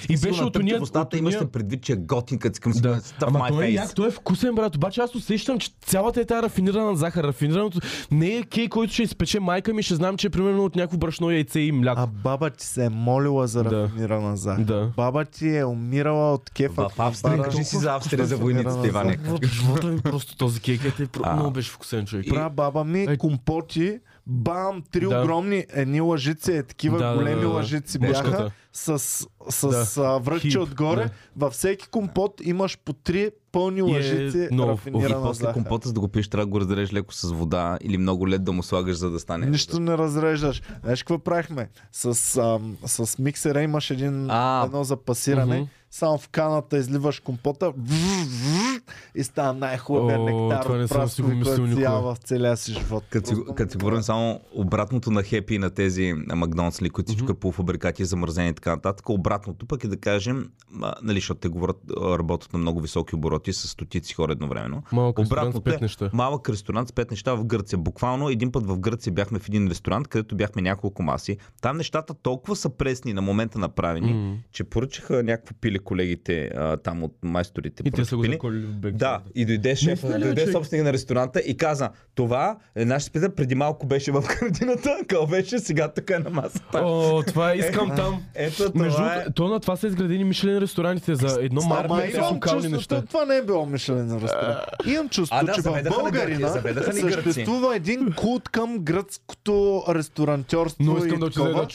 И 0.09 0.17
беше 0.17 0.43
от 0.43 0.55
уния... 0.55 0.79
В 0.79 0.81
устата 0.81 1.17
имаш 1.17 1.33
уния- 1.33 1.51
предвид, 1.51 1.83
че 1.83 1.91
е 1.91 1.95
готин, 1.95 2.39
като 2.39 2.73
си 2.73 2.81
Да, 2.81 3.01
ама 3.21 3.47
той 3.47 3.65
е 3.65 3.69
як, 3.69 3.95
той 3.95 4.07
е 4.07 4.11
вкусен, 4.11 4.55
брат. 4.55 4.75
Обаче 4.75 5.01
аз 5.01 5.15
усещам, 5.15 5.59
че 5.59 5.69
цялата 5.81 6.21
е 6.21 6.25
тази 6.25 6.43
рафинирана 6.43 6.95
захар. 6.95 7.23
Рафинираното 7.23 7.79
не 8.11 8.27
е 8.27 8.43
кейк, 8.43 8.71
който 8.71 8.93
ще 8.93 9.03
изпече 9.03 9.39
майка 9.39 9.73
ми, 9.73 9.83
ще 9.83 9.95
знам, 9.95 10.17
че 10.17 10.27
е 10.27 10.29
примерно 10.29 10.65
от 10.65 10.75
някакво 10.75 10.97
брашно 10.97 11.31
яйце 11.31 11.59
и 11.59 11.71
мляко. 11.71 12.01
А 12.01 12.07
баба 12.07 12.49
ти 12.49 12.65
се 12.65 12.85
е 12.85 12.89
молила 12.89 13.47
за 13.47 13.63
Да. 13.63 13.71
рафинирана 13.83 14.37
захар. 14.37 14.63
Да. 14.63 14.91
Баба 14.95 15.25
ти 15.25 15.57
е 15.57 15.65
умирала 15.65 16.33
от 16.33 16.49
кефа. 16.49 16.89
В 16.89 16.99
Австрия, 16.99 17.41
кажи 17.41 17.63
си 17.63 17.77
за 17.77 17.95
Австрия, 17.95 18.25
за 18.25 18.37
войниците, 18.37 18.87
Иване. 18.87 19.17
Живота 19.43 19.87
ми 19.87 20.01
просто 20.01 20.37
този 20.37 20.61
кейк 20.61 20.81
е 20.83 21.07
много 21.33 21.51
беше 21.51 21.71
вкусен 21.71 22.05
човек. 22.05 22.25
Пра 22.29 22.49
баба 22.49 22.83
ми 22.83 23.17
компоти, 23.17 23.99
бам, 24.29 24.83
три 24.91 24.99
Да. 25.01 25.21
огромни, 25.21 25.65
едни 25.69 26.01
лъжици, 26.01 26.51
е, 26.51 26.63
такива 26.63 26.97
Да, 26.97 27.07
да, 27.07 27.15
големи 27.15 27.35
да, 27.35 27.41
да. 27.41 27.53
лъжици 27.53 27.99
бяха 27.99 28.51
с, 28.73 28.99
с 29.49 29.93
Да. 29.95 30.17
връхче 30.17 30.49
Хип, 30.49 30.59
отгоре. 30.59 31.03
да. 31.03 31.09
Във 31.37 31.53
всеки 31.53 31.87
компот 31.87 32.41
имаш 32.43 32.77
по 32.77 32.93
три 32.93 33.29
пълни 33.51 33.79
е 33.79 33.83
лъжици 33.83 34.47
много 34.51 34.71
И 34.71 34.73
рафинирана 34.73 35.21
после 35.21 35.41
захар. 35.41 35.53
компота, 35.53 35.87
за 35.87 35.93
да 35.93 35.99
го 35.99 36.07
пиеш, 36.07 36.27
трябва 36.27 36.45
да 36.45 36.51
го 36.51 36.59
разделеш 36.59 36.93
леко 36.93 37.13
с 37.13 37.31
вода 37.31 37.77
или 37.81 37.97
много 37.97 38.29
лед 38.29 38.43
да 38.43 38.51
му 38.51 38.63
слагаш, 38.63 38.97
за 38.97 39.09
да 39.09 39.19
стане. 39.19 39.45
Нищо 39.45 39.79
не 39.79 39.97
разреждаш. 39.97 40.61
Знаеш 40.83 41.03
какво 41.03 41.19
правихме? 41.19 41.69
С, 41.91 42.05
ам, 42.37 42.77
с 42.85 43.17
миксера 43.19 43.61
имаш 43.61 43.89
един, 43.91 44.27
А. 44.29 44.63
едно 44.65 44.83
за 44.83 44.97
пасиране. 44.97 45.69
Само 45.91 46.17
в 46.17 46.29
каната 46.29 46.77
изливаш 46.77 47.19
компота 47.19 47.73
и 49.15 49.23
става 49.23 49.53
най-хубавия 49.53 50.19
нектар 50.19 50.63
това 50.63 50.77
не 50.77 50.83
от 50.83 50.89
съм 50.89 51.09
си 51.09 51.21
го 51.21 51.27
праскови, 51.27 51.39
мислил 51.39 51.55
който 51.55 51.79
никога. 51.79 52.15
в 52.15 52.17
целия 52.23 52.57
си 52.57 52.73
живот. 52.73 53.03
Като 53.09 53.29
си, 53.71 53.77
говорим 53.77 54.01
само 54.01 54.39
обратното 54.55 55.11
на 55.11 55.23
хепи 55.23 55.57
на 55.57 55.69
тези 55.69 56.13
Макдоналдс, 56.35 56.81
ли, 56.81 56.89
които 56.89 57.07
всичко 57.07 57.31
е 57.31 57.35
полуфабрикати, 57.35 58.05
замързени 58.05 58.49
и 58.49 58.53
така 58.53 58.75
нататък. 58.75 59.09
Обратното 59.09 59.65
пък 59.65 59.83
е 59.83 59.87
да 59.87 59.97
кажем, 59.97 60.49
нали, 61.01 61.17
защото 61.17 61.39
те 61.39 61.47
говорят, 61.47 61.77
работят 62.01 62.53
на 62.53 62.59
много 62.59 62.81
високи 62.81 63.15
обороти 63.15 63.53
с 63.53 63.67
стотици 63.67 64.13
хора 64.13 64.31
едновременно. 64.31 64.83
Малък 64.91 65.19
ресторант 65.19 65.53
с 65.53 65.57
Обратното 65.57 65.69
е 65.69 65.73
пет 65.73 65.81
неща. 65.81 66.09
малък 66.13 66.49
ресторант 66.49 66.87
с 66.89 66.93
пет 66.93 67.11
неща 67.11 67.33
в 67.35 67.45
Гърция. 67.45 67.79
Буквално 67.79 68.29
един 68.29 68.51
път 68.51 68.65
в 68.65 68.79
Гърция 68.79 69.13
бяхме 69.13 69.39
в 69.39 69.47
един 69.47 69.67
ресторант, 69.67 70.07
където 70.07 70.35
бяхме 70.35 70.61
няколко 70.61 71.03
маси. 71.03 71.37
Там 71.61 71.77
нещата 71.77 72.13
толкова 72.13 72.55
са 72.55 72.69
пресни 72.69 73.13
на 73.13 73.21
момента 73.21 73.59
направени, 73.59 74.39
че 74.51 74.63
поръчаха 74.63 75.23
някакво 75.23 75.55
пиле 75.61 75.78
колегите 75.79 76.45
а, 76.47 76.77
там 76.77 77.03
от 77.03 77.13
майсторите. 77.23 77.83
И 77.85 77.91
те 77.91 78.05
са 78.05 78.15
го 78.17 78.23
заколили 78.23 78.65
в. 78.65 78.91
Да, 78.91 79.19
и 79.35 79.45
дойде 79.45 79.69
Наистина 79.85 80.19
ли, 80.19 80.23
дойде 80.23 80.41
човек? 80.41 80.53
собственик 80.53 80.83
на 80.83 80.93
ресторанта 80.93 81.39
и 81.39 81.57
каза, 81.57 81.89
това 82.15 82.57
е 82.75 82.85
нашата 82.85 83.09
спита, 83.09 83.35
преди 83.35 83.55
малко 83.55 83.87
беше 83.87 84.11
в 84.11 84.23
градината, 84.39 84.97
къл 85.07 85.27
беше, 85.27 85.59
сега 85.59 85.87
тук 85.87 86.09
е 86.09 86.19
на 86.19 86.29
масата. 86.29 86.77
О, 86.77 87.23
това 87.23 87.55
искам 87.55 87.95
там. 87.95 88.23
Ето 88.35 88.71
Между 88.75 88.97
това 88.97 89.13
е. 89.13 89.15
другото, 89.15 89.33
то 89.33 89.47
на 89.47 89.59
това 89.59 89.75
са 89.75 89.87
изградени 89.87 90.23
Мишлен 90.23 90.57
ресторантите 90.57 91.15
за 91.15 91.37
едно 91.41 91.61
малко 91.61 91.93
локални 92.23 92.67
неща. 92.67 93.01
това 93.01 93.25
не 93.25 93.37
е 93.37 93.41
било 93.43 93.65
Мишелен 93.65 94.19
ресторант. 94.23 94.57
Имам 94.87 95.09
чувство, 95.09 95.37
А, 95.39 95.43
да, 95.43 95.53
че 95.53 95.61
в 95.61 95.83
Българина 95.91 96.49
съществува 96.93 97.75
един 97.75 98.13
култ 98.13 98.49
към 98.49 98.79
гръцкото 98.79 99.83
ресторантьорство 99.89 100.83
Но 100.83 100.97
искам 100.97 101.19
да 101.19 101.25
отида 101.25 101.43
да 101.43 101.67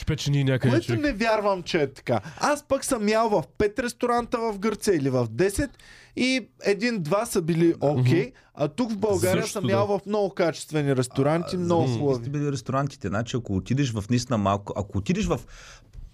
някъде. 0.43 0.71
което 0.71 0.95
не 0.95 1.13
вярвам, 1.13 1.63
че 1.63 1.81
е 1.81 1.87
така. 1.87 2.19
Аз 2.37 2.63
пък 2.63 2.85
съм 2.85 3.09
ял 3.09 3.29
в 3.29 3.43
5 3.59 3.83
ресторанта 3.95 4.37
в 4.37 4.59
Гърция 4.59 4.95
или 4.95 5.09
в 5.09 5.27
10 5.27 5.69
и 6.15 6.47
един-два 6.63 7.25
са 7.25 7.41
били 7.41 7.73
окей, 7.79 8.31
а 8.53 8.67
тук 8.67 8.91
в 8.91 8.97
България 8.97 9.43
Също, 9.43 9.53
съм 9.53 9.65
да. 9.65 9.71
ял 9.71 9.87
в 9.87 9.99
много 10.05 10.29
качествени 10.29 10.95
ресторанти, 10.95 11.57
много 11.57 11.81
Зависи 11.81 11.99
какви 11.99 12.13
хубави. 12.13 12.29
били 12.29 12.51
ресторантите. 12.51 13.07
Значи, 13.07 13.37
ако 13.37 13.55
отидеш 13.55 13.93
в 13.93 14.03
наистина 14.09 14.37
малко, 14.37 14.73
ако 14.77 14.97
отидеш 14.97 15.25
в 15.25 15.39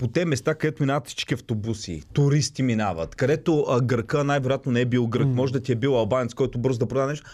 по 0.01 0.07
те 0.07 0.25
места, 0.25 0.55
където 0.55 0.83
минават 0.83 1.07
всички 1.07 1.33
автобуси, 1.33 2.03
туристи 2.13 2.63
минават, 2.63 3.15
където 3.15 3.65
а, 3.69 3.81
гърка 3.81 4.23
най-вероятно 4.23 4.71
не 4.71 4.81
е 4.81 4.85
бил 4.85 5.07
грък, 5.07 5.27
може 5.27 5.53
да 5.53 5.59
ти 5.59 5.71
е 5.71 5.75
бил 5.75 5.97
албанец, 5.97 6.33
който 6.33 6.59
бързо 6.59 6.79
да 6.79 6.87
продава 6.87 7.07
нещо. 7.07 7.25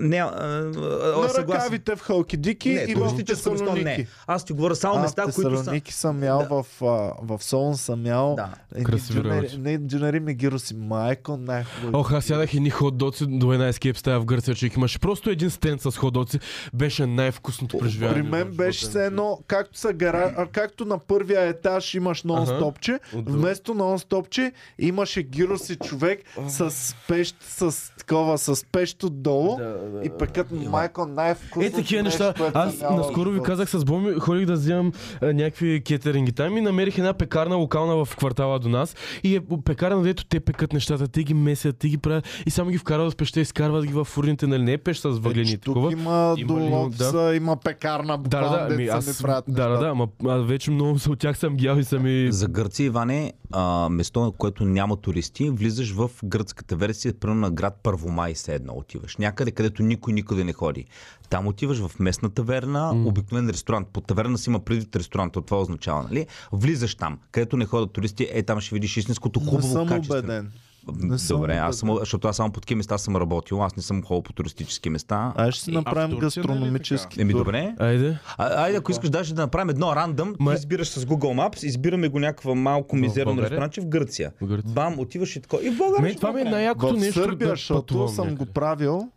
Не, 0.00 0.16
а, 0.16 0.24
а, 0.24 1.20
На 1.22 1.28
съгласен. 1.28 1.42
ръкавите 1.42 1.96
в 1.96 2.00
Халкидики 2.00 2.68
Не, 2.68 2.80
и 2.88 2.94
в 2.94 2.98
туристическо 2.98 3.50
место 3.50 3.74
не. 3.74 4.06
Аз 4.26 4.44
ти 4.44 4.52
говоря 4.52 4.74
само 4.76 4.94
Аз 4.94 5.02
места, 5.02 5.26
в 5.26 5.34
които 5.34 5.64
са... 5.64 5.80
Съм 5.90 6.22
ял, 6.22 6.38
Да. 6.38 6.62
в, 6.62 6.82
а, 6.82 7.12
в 7.22 7.44
Солун 7.44 7.76
съм 7.76 8.06
ял. 8.06 8.34
Да. 8.36 8.48
Едни 8.72 8.84
Красиви 8.84 9.24
работи. 9.24 9.58
Не, 9.58 9.78
джунери 9.78 10.20
ми 10.20 10.34
гироси. 10.34 10.74
Майко, 10.74 11.36
най-хубаво. 11.36 11.98
Ох, 11.98 12.12
аз 12.12 12.30
ядах 12.30 12.54
едни 12.54 12.70
хот-доци 12.70 13.38
до 13.38 13.52
една 13.52 13.68
ескейп 13.68 13.96
стая 13.96 14.20
в 14.20 14.24
Гърция, 14.24 14.54
че 14.54 14.70
имаше 14.76 14.98
просто 14.98 15.30
един 15.30 15.50
стенд 15.50 15.82
с 15.82 15.90
хот-доци. 15.90 16.40
Беше 16.74 17.06
най-вкусното 17.06 17.78
преживяване. 17.78 18.22
При 18.22 18.28
мен 18.28 18.44
в 18.44 18.56
беше 18.56 18.86
все 18.86 19.06
едно, 19.06 19.38
както, 19.46 19.78
са 19.78 19.92
гара... 19.92 20.34
а, 20.36 20.46
както 20.46 20.84
на 20.84 20.98
първия 20.98 21.42
етаж 21.42 21.94
имаш 22.24 22.48
нон-стопче, 22.48 23.00
Отдолу. 23.14 23.38
вместо 23.38 23.74
нон-стопче 23.74 24.52
имаше 24.78 25.22
гироси 25.22 25.76
човек 25.76 26.20
с 26.48 26.94
пещ, 27.08 27.36
с 27.40 27.92
такова, 27.98 28.38
с 28.38 28.64
пещ 28.72 29.02
отдолу 29.02 29.56
Да, 29.56 29.64
да, 29.64 30.04
и 30.04 30.10
пекат 30.18 30.46
майко 30.50 31.06
най-вкусно. 31.06 31.62
Е, 31.62 31.70
такива 31.70 32.02
неща. 32.02 32.34
Аз 32.54 32.80
наскоро 32.80 33.30
ви 33.30 33.40
казах 33.40 33.70
с 33.70 33.84
Боми, 33.84 34.14
ходих 34.14 34.46
да 34.46 34.52
вземам 34.52 34.92
а, 35.22 35.32
някакви 35.32 35.82
кетеринги 35.84 36.32
там 36.32 36.56
и 36.56 36.60
намерих 36.60 36.98
една 36.98 37.12
пекарна 37.12 37.56
локална 37.56 38.04
в 38.04 38.16
квартала 38.16 38.58
до 38.58 38.68
нас. 38.68 38.96
И 39.24 39.36
е 39.36 39.40
пекарна, 39.64 40.02
дето 40.02 40.24
те 40.24 40.40
пекат 40.40 40.72
нещата, 40.72 41.08
те 41.08 41.22
ги 41.22 41.34
месят, 41.34 41.76
те 41.78 41.88
ги 41.88 41.98
правят 41.98 42.24
и 42.46 42.50
само 42.50 42.70
ги 42.70 42.78
вкарват 42.78 43.12
в 43.12 43.16
пеща 43.16 43.40
и 43.40 43.42
изкарват 43.42 43.86
ги 43.86 43.92
в 43.92 44.04
фурните, 44.04 44.46
нали? 44.46 44.62
Не 44.62 44.72
е 44.72 44.78
пещ 44.78 45.02
с 45.02 45.08
въглени. 45.08 45.52
Е, 45.52 45.56
тук 45.56 45.76
има, 45.76 46.34
Има 46.38 46.46
до 46.46 46.58
ли, 46.58 46.62
Лотса, 46.62 47.32
има 47.36 47.56
пекарна, 47.56 48.12
Да, 48.12 48.18
буквално, 48.18 48.56
да, 48.56 48.68
да, 48.68 48.74
ами, 48.74 48.86
аз, 48.86 49.06
ми 49.06 49.12
правят 49.22 49.44
да, 49.48 49.68
да, 49.68 49.78
да, 49.78 49.86
ама 49.86 50.08
аз 50.26 50.46
вече 50.46 50.70
много 50.70 50.98
от 51.08 51.18
тях 51.18 51.38
съм 51.38 51.56
гял 51.56 51.76
и 51.76 51.84
съм 51.84 52.05
и... 52.06 52.32
За 52.32 52.48
Гърция, 52.48 52.86
Иване, 52.86 53.32
а, 53.52 53.88
место, 53.88 54.20
на 54.20 54.32
което 54.32 54.64
няма 54.64 54.96
туристи, 54.96 55.50
влизаш 55.50 55.92
в 55.92 56.10
гръцката 56.24 56.76
версия, 56.76 57.14
примерно 57.14 57.40
на 57.40 57.50
град 57.50 57.80
Първомай 57.82 58.34
се 58.34 58.54
едно 58.54 58.72
отиваш. 58.72 59.16
Някъде, 59.16 59.50
където 59.50 59.82
никой 59.82 60.12
никъде 60.12 60.44
не 60.44 60.52
ходи. 60.52 60.84
Там 61.30 61.46
отиваш 61.46 61.78
в 61.78 61.98
местна 62.00 62.30
таверна, 62.30 62.92
mm. 62.94 63.06
обикновен 63.08 63.50
ресторант. 63.50 63.88
Под 63.92 64.06
таверна 64.06 64.38
си 64.38 64.50
има 64.50 64.60
предвид 64.60 64.96
ресторант, 64.96 65.32
то 65.32 65.40
това 65.40 65.60
означава, 65.60 66.02
нали? 66.02 66.26
Влизаш 66.52 66.94
там, 66.94 67.18
където 67.30 67.56
не 67.56 67.64
ходят 67.64 67.92
туристи, 67.92 68.28
е 68.32 68.42
там 68.42 68.60
ще 68.60 68.74
видиш 68.74 68.96
истинското 68.96 69.40
Не 69.40 69.46
хубаво 69.46 69.72
съм 69.72 69.88
качество. 69.88 70.18
убеден. 70.18 70.52
Не 70.94 71.18
съм 71.18 71.36
Добре, 71.36 71.56
аз 71.56 71.76
съм, 71.76 71.96
защото 71.98 72.28
аз 72.28 72.36
само 72.36 72.52
по 72.52 72.60
такива 72.60 72.76
места 72.76 72.98
съм 72.98 73.16
работил, 73.16 73.64
аз 73.64 73.76
не 73.76 73.82
съм 73.82 74.02
ходил 74.02 74.22
по 74.22 74.32
туристически 74.32 74.90
места. 74.90 75.32
Ай 75.36 75.50
ще 75.50 75.64
си 75.64 75.70
направим 75.70 76.16
в 76.16 76.20
Турция 76.20 76.40
не 76.40 76.44
е 76.44 76.48
ли 76.48 76.58
гастрономически 76.58 77.20
Еми 77.20 77.32
добре. 77.32 77.74
Айде. 77.78 78.18
А, 78.38 78.62
айде, 78.64 78.78
ако 78.78 78.90
искаш 78.90 79.10
даже 79.10 79.34
да 79.34 79.42
направим 79.42 79.68
едно 79.70 79.96
рандъм, 79.96 80.34
Ма- 80.34 80.50
ти 80.50 80.58
избираш 80.58 80.88
с 80.88 81.04
Google 81.06 81.16
Maps, 81.48 81.64
избираме 81.64 82.08
го 82.08 82.18
някаква 82.18 82.54
малко 82.54 82.96
мизерно 82.96 83.42
ресторанче 83.42 83.80
в 83.80 83.86
Гърция. 83.86 84.32
В 84.40 84.46
Гърция. 84.46 84.72
Бам, 84.72 84.98
отиваш 84.98 85.36
и 85.36 85.40
така. 85.40 85.56
И 85.62 85.70
в 85.70 85.78
България. 85.78 86.10
Ще 86.10 86.20
това 86.20 86.32
ми 86.32 86.40
е 86.40 86.44
най-якото 86.44 86.96
В 86.96 86.98
нещо 86.98 87.20
Сърбия, 87.20 87.48
да 87.48 87.52
защото 87.54 88.08
съм 88.08 88.34
го 88.36 88.46
правил 88.46 89.08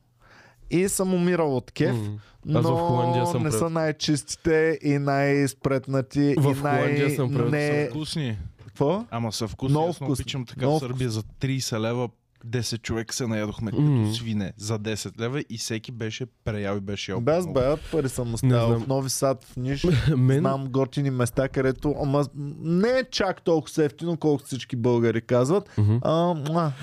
и 0.72 0.90
съм 0.90 1.14
умирал 1.14 1.58
от 1.58 1.72
кеф, 1.72 1.96
М. 1.96 2.60
Аз 2.60 2.66
в 2.66 2.70
но 2.70 3.26
съм 3.26 3.44
не 3.44 3.50
правил. 3.50 3.60
са 3.60 3.70
най-чистите 3.70 4.80
и 4.84 4.98
най-спретнати 4.98 6.36
В 6.38 6.44
и 6.60 6.64
най... 6.64 6.82
Холандия 6.82 7.10
съм 7.16 7.34
правил. 7.34 7.52
не... 7.52 7.88
Вкусни. 7.90 8.38
Какво? 8.80 9.06
Ама 9.12 9.32
са 9.32 9.48
вкусни. 9.48 9.72
Много 9.74 9.90
Аз 9.90 9.96
вкусни. 9.96 10.14
обичам 10.14 10.46
така 10.46 10.66
Много 10.66 10.78
в 10.78 10.80
Сърбия 10.80 11.10
за 11.10 11.24
30 11.24 11.80
лева 11.80 12.10
10 12.42 12.82
човек 12.82 13.14
се 13.14 13.28
наядохме 13.28 13.72
М. 13.72 13.78
като 14.04 14.16
свине 14.16 14.54
за 14.58 14.80
10 14.80 15.20
лева 15.20 15.44
и 15.50 15.58
всеки 15.58 15.92
беше 15.92 16.26
преял 16.46 16.78
и 16.78 16.82
беше 16.82 17.12
ял. 17.12 17.22
Без 17.22 17.48
беят 17.48 17.80
пари 17.92 18.10
съм 18.10 18.38
знам. 18.38 18.72
в 18.74 18.88
Нови 18.88 19.10
Сад, 19.10 19.44
в 19.44 19.58
Ниш. 19.58 19.88
Мен, 20.18 20.40
Знам 20.40 20.66
готини 20.66 21.10
места, 21.10 21.48
където 21.50 21.96
ама, 22.02 22.26
не 22.60 22.90
е 22.90 23.04
чак 23.12 23.42
толкова 23.42 23.60
ефтино, 23.80 24.18
колкото 24.18 24.46
всички 24.46 24.76
българи 24.76 25.22
казват. 25.22 25.70
Мгм. 25.78 25.96
А, 26.02 26.12
А, 26.32 26.34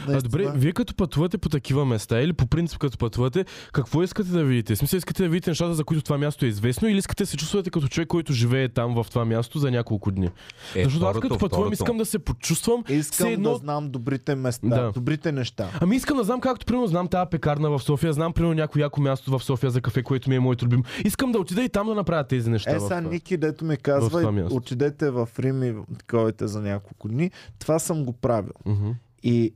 наистина. 0.09 0.22
добре, 0.22 0.52
вие 0.54 0.72
като 0.72 0.94
пътувате 0.94 1.38
по 1.38 1.48
такива 1.48 1.84
места 1.84 2.20
или 2.20 2.32
по 2.32 2.46
принцип 2.46 2.78
като 2.78 2.98
пътувате, 2.98 3.44
какво 3.72 4.02
искате 4.02 4.30
да 4.30 4.44
видите? 4.44 4.74
В 4.74 4.78
смисъл 4.78 4.98
искате 4.98 5.22
да 5.22 5.28
видите 5.28 5.50
нещата, 5.50 5.74
за 5.74 5.84
които 5.84 6.02
това 6.02 6.18
място 6.18 6.44
е 6.44 6.48
известно 6.48 6.88
или 6.88 6.98
искате 6.98 7.22
да 7.22 7.26
се 7.26 7.36
чувствате 7.36 7.70
като 7.70 7.88
човек, 7.88 8.09
който 8.09 8.32
живее 8.32 8.68
там 8.68 8.94
в 8.94 9.07
това 9.09 9.24
място 9.24 9.59
за 9.59 9.70
няколко 9.70 10.11
дни? 10.11 10.30
Е, 10.74 10.84
Защото 10.84 11.07
аз 11.07 11.14
като 11.14 11.28
пътувам 11.30 11.48
второто. 11.50 11.72
искам 11.72 11.98
да 11.98 12.07
се 12.07 12.18
почувствам 12.18 12.84
Искам 12.88 13.28
едно... 13.28 13.50
да 13.50 13.57
знам 13.57 13.90
добрите 13.90 14.34
места, 14.34 14.66
Да. 14.66 14.92
добрите 14.92 15.32
неща. 15.32 15.45
Ами 15.80 15.97
искам 15.97 16.16
да 16.16 16.24
знам 16.24 16.40
както 16.40 16.66
примерно 16.66 16.86
знам 16.86 17.09
тази 17.09 17.30
пекарна 17.30 17.70
в 17.70 17.80
София, 17.80 18.12
знам 18.12 18.32
примерно 18.32 18.55
някой 18.55 18.82
яко 18.82 19.01
място 19.01 19.38
в 19.38 19.44
София 19.44 19.70
за 19.70 19.80
кафе, 19.80 20.03
което 20.03 20.30
ми 20.30 20.36
е 20.36 20.40
моето 20.40 20.64
любим. 20.64 20.82
Искам 21.05 21.32
да 21.32 21.38
отида 21.38 21.62
и 21.62 21.68
там 21.68 21.86
да 21.86 21.94
направя 21.94 22.24
тези 22.24 22.51
неща. 22.51 22.70
Е, 22.70 22.80
сега. 22.80 23.01
Ники, 23.01 23.36
дето 23.36 23.64
ми 23.64 23.76
казва, 23.76 24.49
отидете 24.51 25.11
в 25.11 25.28
Рим 25.38 25.62
и 25.62 25.74
таковете 25.99 26.47
за 26.47 26.61
няколко 26.61 27.09
дни. 27.09 27.30
Това 27.59 27.78
съм 27.78 28.05
го 28.05 28.12
правил. 28.12 28.53
Мгм, 28.66 28.90
И 29.22 29.55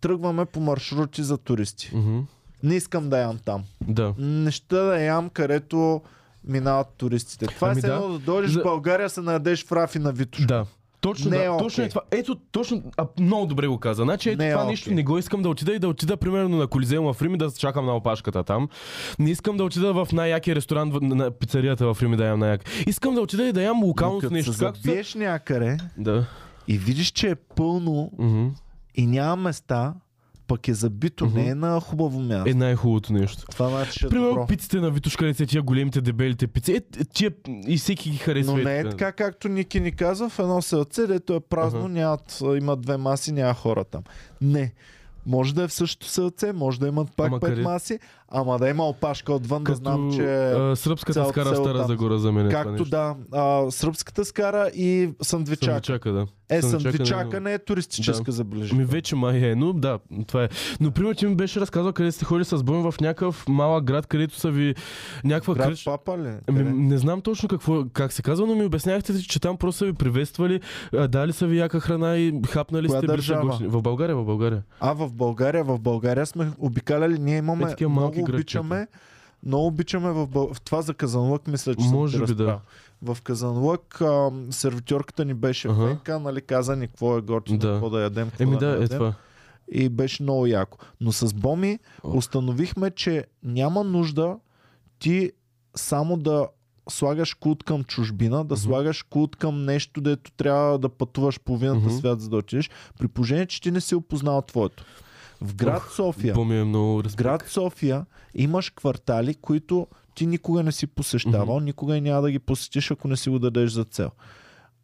тръгваме 0.00 0.44
по 0.44 0.60
маршрути 0.60 1.22
за 1.22 1.38
туристи. 1.38 1.90
мгм. 1.94 2.18
Не 2.62 2.74
искам 2.74 3.08
да 3.08 3.18
ям 3.18 3.38
там. 3.38 3.64
Да. 3.82 4.14
Неща 4.18 4.76
да 4.76 4.98
ям, 4.98 5.30
където 5.30 6.02
минават 6.44 6.86
туристите. 6.88 7.46
Това 7.46 7.68
Ами 7.68 7.78
е 7.78 7.82
да. 7.82 7.88
едно 7.88 8.08
да 8.08 8.18
дойдеш 8.18 8.50
За- 8.50 8.60
в 8.60 8.64
България, 8.64 9.10
се 9.10 9.20
надеш 9.20 9.64
в 9.64 9.72
рафи 9.72 9.98
на 9.98 10.12
Витош. 10.12 10.46
Да. 10.46 10.66
Точно, 11.02 11.30
Не 11.30 11.36
да, 11.38 11.44
е 11.44 11.58
точно 11.58 11.84
е 11.84 11.88
това. 11.88 12.00
Ето, 12.10 12.36
точно, 12.52 12.82
а, 12.96 13.06
много 13.20 13.46
добре 13.46 13.66
го 13.66 13.78
каза. 13.78 14.02
Значи, 14.02 14.28
ето 14.30 14.38
Не 14.38 14.48
е 14.48 14.50
това 14.50 14.62
окей. 14.62 14.70
нещо 14.70 14.90
не 14.90 15.02
го 15.02 15.18
искам 15.18 15.42
да 15.42 15.48
отида 15.48 15.72
и 15.72 15.78
да 15.78 15.88
отида, 15.88 16.16
примерно, 16.16 16.56
на 16.56 16.66
Колизеума 16.66 17.12
в 17.12 17.22
Рим 17.22 17.34
и 17.34 17.38
да 17.38 17.50
чакам 17.50 17.86
на 17.86 17.96
опашката 17.96 18.44
там. 18.44 18.68
Не 19.18 19.30
искам 19.30 19.56
да 19.56 19.64
отида 19.64 19.92
в 19.94 20.08
най-якия 20.12 20.56
ресторант 20.56 20.94
в- 20.94 21.00
на 21.02 21.30
пицарията 21.30 21.94
в 21.94 22.02
Рим 22.02 22.12
и 22.12 22.16
да 22.16 22.24
ям 22.24 22.38
най-як. 22.38 22.64
Искам 22.86 23.14
да 23.14 23.20
отида 23.20 23.44
и 23.44 23.52
да 23.52 23.62
ям 23.62 23.80
Но 23.80 23.86
локално 23.86 24.18
като 24.18 24.32
нещо. 24.32 24.52
се 24.52 24.72
някъде 25.16 25.76
Да. 25.98 26.26
и 26.68 26.78
видиш, 26.78 27.06
че 27.06 27.30
е 27.30 27.34
пълно 27.34 28.10
Мгм. 28.18 28.46
и 28.94 29.06
няма 29.06 29.36
места, 29.36 29.94
пък 30.46 30.68
е 30.68 30.74
забито, 30.74 31.26
Мгм. 31.26 31.34
не 31.34 31.48
е 31.48 31.54
на 31.54 31.80
хубаво 31.80 32.20
място. 32.20 32.50
Е 32.50 32.54
най-хубавото 32.54 33.12
нещо. 33.12 33.42
Това 33.46 33.68
значи, 33.68 34.06
е 34.06 34.08
Примерно 34.08 34.28
добро. 34.28 34.46
пиците 34.46 34.76
на 34.76 34.90
където 35.16 35.36
са 35.36 35.46
тия 35.46 35.62
големите 35.62 36.00
дебелите 36.00 36.46
пици. 36.46 36.72
Е, 36.72 36.76
е, 36.76 37.04
тия 37.04 37.30
и 37.66 37.76
всеки 37.76 38.10
ги 38.10 38.16
харесва. 38.16 38.52
Но 38.52 38.64
не 38.64 38.78
е 38.78 38.88
така, 38.90 39.12
както 39.12 39.48
Ники 39.48 39.80
ни 39.80 39.92
казва, 39.92 40.28
в 40.28 40.38
едно 40.38 40.62
селце, 40.62 41.06
дето 41.06 41.34
е 41.34 41.40
празно, 41.40 41.80
Аха. 41.80 41.88
нямат, 41.88 42.42
има 42.56 42.76
две 42.76 42.96
маси, 42.96 43.32
няма 43.32 43.54
хора 43.54 43.84
там. 43.84 44.02
Не. 44.40 44.72
Може 45.26 45.54
да 45.54 45.62
е 45.62 45.68
в 45.68 45.72
същото 45.72 46.06
селце, 46.06 46.52
може 46.52 46.80
да 46.80 46.88
имат 46.88 47.16
пак 47.16 47.26
Ама 47.26 47.40
пет 47.40 47.50
къде? 47.50 47.62
маси, 47.62 47.98
ама 48.34 48.58
да 48.58 48.68
има 48.68 48.88
опашка 48.88 49.32
отвън, 49.32 49.64
да 49.64 49.64
Като 49.64 49.76
знам, 49.78 50.12
че... 50.12 50.22
а, 50.24 50.76
сръбската 50.76 51.12
цялото 51.12 51.32
скара 51.32 51.52
в 51.52 51.56
Стара 51.56 51.78
там. 51.78 51.86
Загора 51.86 52.18
за 52.18 52.32
мен 52.32 52.46
е 52.46 52.50
Както 52.50 52.84
да, 52.84 53.14
а, 53.32 53.70
сръбската 53.70 54.24
скара 54.24 54.68
и 54.74 55.10
сандвичака. 55.22 55.72
Сандвичака, 55.72 56.12
да. 56.12 56.26
Е, 56.50 56.62
Сандвичака 56.62 57.30
не 57.30 57.36
е 57.36 57.40
не 57.40 57.54
е 57.54 57.58
туристическа 57.58 58.24
Да. 58.24 58.32
забележка. 58.32 58.76
Ми 58.76 58.84
вече 58.84 59.16
май 59.16 59.36
е, 59.38 59.54
но 59.54 59.72
да, 59.72 59.98
това 60.26 60.44
е. 60.44 60.48
Но 60.80 60.90
примерно 60.90 61.14
ти 61.14 61.26
ми 61.26 61.34
беше 61.36 61.60
разказал 61.60 61.92
къде 61.92 62.12
сте 62.12 62.24
ходили 62.24 62.44
с 62.44 62.62
Боми 62.62 62.90
в 62.90 63.00
някакъв 63.00 63.48
малък 63.48 63.84
град, 63.84 64.06
където 64.06 64.36
са 64.36 64.50
ви 64.50 64.74
някаква 65.24 65.54
Град 65.54 65.66
кръч. 65.66 65.84
Папа 65.84 66.18
ли? 66.18 66.32
Ами, 66.48 66.62
не 66.72 66.98
знам 66.98 67.20
точно 67.20 67.48
какво, 67.48 67.84
как 67.92 68.12
се 68.12 68.22
казва, 68.22 68.46
но 68.46 68.54
ми 68.54 68.64
обяснявахте, 68.64 69.22
че 69.22 69.40
там 69.40 69.56
просто 69.56 69.78
са 69.78 69.84
ви 69.84 69.92
приветствали, 69.92 70.60
дали 71.08 71.32
са 71.32 71.46
ви 71.46 71.58
яка 71.58 71.80
храна 71.80 72.16
и 72.16 72.40
хапнали 72.48 72.86
Коя 72.86 72.98
сте 72.98 73.06
държава? 73.06 73.58
В 73.62 73.82
България, 73.82 74.16
в 74.16 74.24
България. 74.24 74.62
А, 74.80 74.92
в 74.92 75.12
България, 75.12 75.64
в 75.64 75.78
България 75.78 76.26
сме 76.26 76.50
обикаляли, 76.58 77.18
ние 77.18 77.36
имаме, 77.36 77.74
Е, 77.80 77.86
много 77.86 78.21
обичаме, 78.24 78.86
много 79.46 79.66
обичаме 79.66 80.10
в, 80.10 80.26
в 80.26 80.60
това 80.60 80.82
за 80.82 80.94
Казанлък, 80.94 81.46
мисля, 81.46 81.74
че 81.74 81.84
Може 81.84 82.16
съм 82.16 82.26
би 82.26 82.34
да. 82.34 82.60
В 83.02 83.18
Казанлък 83.22 84.00
а, 84.00 84.30
сервитьорката 84.50 85.24
ни 85.24 85.34
беше 85.34 85.68
Ага. 85.68 85.84
Венка, 85.84 86.18
нали, 86.20 86.40
каза 86.40 86.76
ни 86.76 86.86
какво 86.88 87.18
е 87.18 87.20
готино, 87.20 87.58
Да. 87.58 87.68
какво 87.68 87.90
да 87.90 88.00
ядем, 88.00 88.28
какво 88.28 88.42
Еми 88.42 88.52
да, 88.52 88.66
да, 88.66 88.66
е 88.68 88.80
ядем. 88.80 88.88
това. 88.88 89.14
И 89.72 89.88
беше 89.88 90.22
много 90.22 90.46
яко. 90.46 90.78
Но 91.00 91.12
с 91.12 91.34
Боми 91.34 91.78
О. 92.04 92.16
установихме, 92.16 92.90
че 92.90 93.24
няма 93.42 93.84
нужда 93.84 94.36
ти 94.98 95.32
само 95.76 96.16
да 96.16 96.46
слагаш 96.88 97.34
култ 97.34 97.62
към 97.62 97.84
чужбина, 97.84 98.36
да 98.36 98.54
Мгм. 98.54 98.56
слагаш 98.56 99.02
култ 99.02 99.36
към 99.36 99.64
нещо, 99.64 100.00
дето 100.00 100.30
трябва 100.30 100.78
да 100.78 100.88
пътуваш 100.88 101.40
половината 101.40 101.80
Мгм. 101.80 101.90
свят, 101.90 102.20
за 102.20 102.28
да 102.28 102.36
отидеш, 102.36 102.70
при 102.98 103.08
положение, 103.08 103.46
че 103.46 103.60
ти 103.60 103.70
не 103.70 103.80
си 103.80 103.94
опознал 103.94 104.42
твоето. 104.42 104.84
В 105.42 105.54
град 105.54 105.82
София, 105.96 106.34
Боми 106.34 106.58
е 106.58 106.64
много 106.64 107.02
в 107.02 107.16
град 107.16 107.44
София 107.48 108.06
имаш 108.34 108.70
квартали, 108.70 109.34
които 109.34 109.86
ти 110.14 110.26
никога 110.26 110.62
не 110.62 110.72
си 110.72 110.86
посещавал, 110.86 111.60
никога 111.60 111.96
и 111.96 112.00
няма 112.00 112.22
да 112.22 112.30
ги 112.30 112.38
посетиш, 112.38 112.90
ако 112.90 113.08
не 113.08 113.16
си 113.16 113.30
го 113.30 113.38
дадеш 113.38 113.70
за 113.70 113.84
цел. 113.84 114.10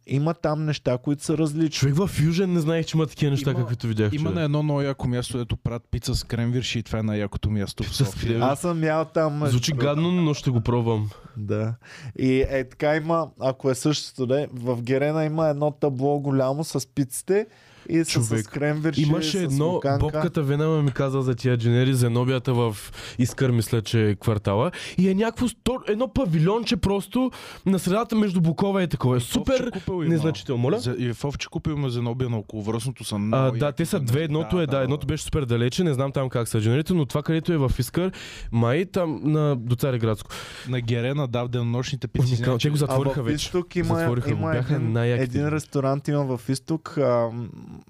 Има 0.07 0.33
там 0.33 0.65
неща, 0.65 0.97
които 0.97 1.23
са 1.23 1.37
различни. 1.37 1.69
Човек 1.69 1.95
в 1.95 2.09
Южен 2.23 2.53
не 2.53 2.59
знаех, 2.59 2.85
че 2.85 2.97
има 2.97 3.07
такива 3.07 3.31
неща, 3.31 3.51
Има- 3.51 3.59
каквито 3.59 3.87
видях. 3.87 4.13
Има 4.13 4.21
човек. 4.21 4.35
на 4.35 4.41
едно 4.41 4.63
много 4.63 4.81
яко 4.81 5.07
място, 5.07 5.37
дето 5.37 5.57
правят 5.57 5.83
пица 5.91 6.15
с 6.15 6.23
кремвирши 6.23 6.79
и 6.79 6.83
това 6.83 6.99
е 6.99 7.03
най-якото 7.03 7.49
място 7.49 7.83
в 7.83 7.95
София. 7.95 8.39
Аз 8.41 8.61
съм 8.61 8.83
ял 8.83 9.05
там. 9.05 9.47
Звучи 9.47 9.71
гадно, 9.71 10.11
но 10.11 10.33
ще 10.33 10.49
го 10.49 10.61
пробвам. 10.61 11.09
Да. 11.37 11.75
И 12.19 12.45
е 12.49 12.69
така 12.69 12.95
има, 12.95 13.27
ако 13.39 13.69
е 13.69 13.75
същото, 13.75 14.25
да, 14.25 14.47
в 14.53 14.81
Герена 14.81 15.25
има 15.25 15.47
едно 15.47 15.71
табло 15.71 16.19
голямо 16.19 16.63
с 16.63 16.87
пиците 16.87 17.47
и 17.89 18.05
с, 18.05 18.07
с 18.07 18.11
Човек. 18.11 18.45
кренвирши, 18.45 19.01
Имаше 19.01 19.37
с 19.39 19.43
едно, 19.43 19.67
луканка. 19.67 19.99
бобката 19.99 20.43
Вена 20.43 20.81
ми 20.81 20.91
каза 20.91 21.21
за 21.21 21.35
тия 21.35 21.57
дженери, 21.57 21.93
зенобията 21.93 22.53
в 22.53 22.77
Искър, 23.19 23.51
мисля, 23.51 23.81
че 23.81 24.09
е 24.09 24.15
квартала. 24.15 24.71
И 24.97 25.09
е 25.09 25.15
някакво, 25.15 25.47
стор- 25.47 25.89
едно 25.89 26.07
павилионче 26.07 26.77
просто 26.77 27.31
на 27.65 27.79
средата 27.79 28.15
между 28.15 28.41
Букове 28.41 28.83
и 28.83 28.87
такова. 28.87 29.17
Е 29.17 29.19
супер 29.19 29.71
незначително. 29.89 30.61
Моля? 30.61 30.79
За, 30.79 30.95
и 30.99 31.13
в 31.13 31.25
Овче 31.25 31.47
купил 31.47 31.89
Зенобия 31.89 32.29
на 32.29 32.37
околовръстното 32.37 33.03
са 33.03 33.15
А, 33.15 33.19
много 33.19 33.57
да, 33.57 33.65
яки 33.65 33.75
те 33.77 33.85
са 33.85 33.99
две. 33.99 34.23
Едното 34.23 34.61
е, 34.61 34.67
да, 34.67 34.77
едното 34.77 35.07
беше 35.07 35.23
супер 35.23 35.45
далече, 35.45 35.83
не 35.83 35.93
знам 35.93 36.11
там 36.11 36.29
как 36.29 36.47
са 36.47 36.61
дженерите, 36.61 36.93
но 36.93 37.05
това, 37.05 37.23
където 37.23 37.53
е 37.53 37.57
в 37.57 37.71
Искър, 37.79 38.11
май 38.51 38.85
там 38.85 39.19
на 39.23 39.55
до 39.55 39.75
Цареградско. 39.75 40.29
На 40.69 40.81
Герена, 40.81 41.27
да, 41.27 41.43
в 41.43 41.47
денонощните 41.47 42.07
пици. 42.07 42.43
Те 42.59 42.69
го 42.69 42.75
А 42.75 42.77
затвориха 42.77 43.23
в 43.23 43.25
вече. 43.25 43.35
изток 43.35 43.75
има, 43.75 43.95
Затвориха 43.95 44.29
има 44.31 44.51
Бяха 44.51 44.75
един, 44.75 44.97
един 44.97 45.47
ресторант 45.47 46.07
има 46.07 46.37
в 46.37 46.49
изток, 46.49 46.97
а, 46.97 47.29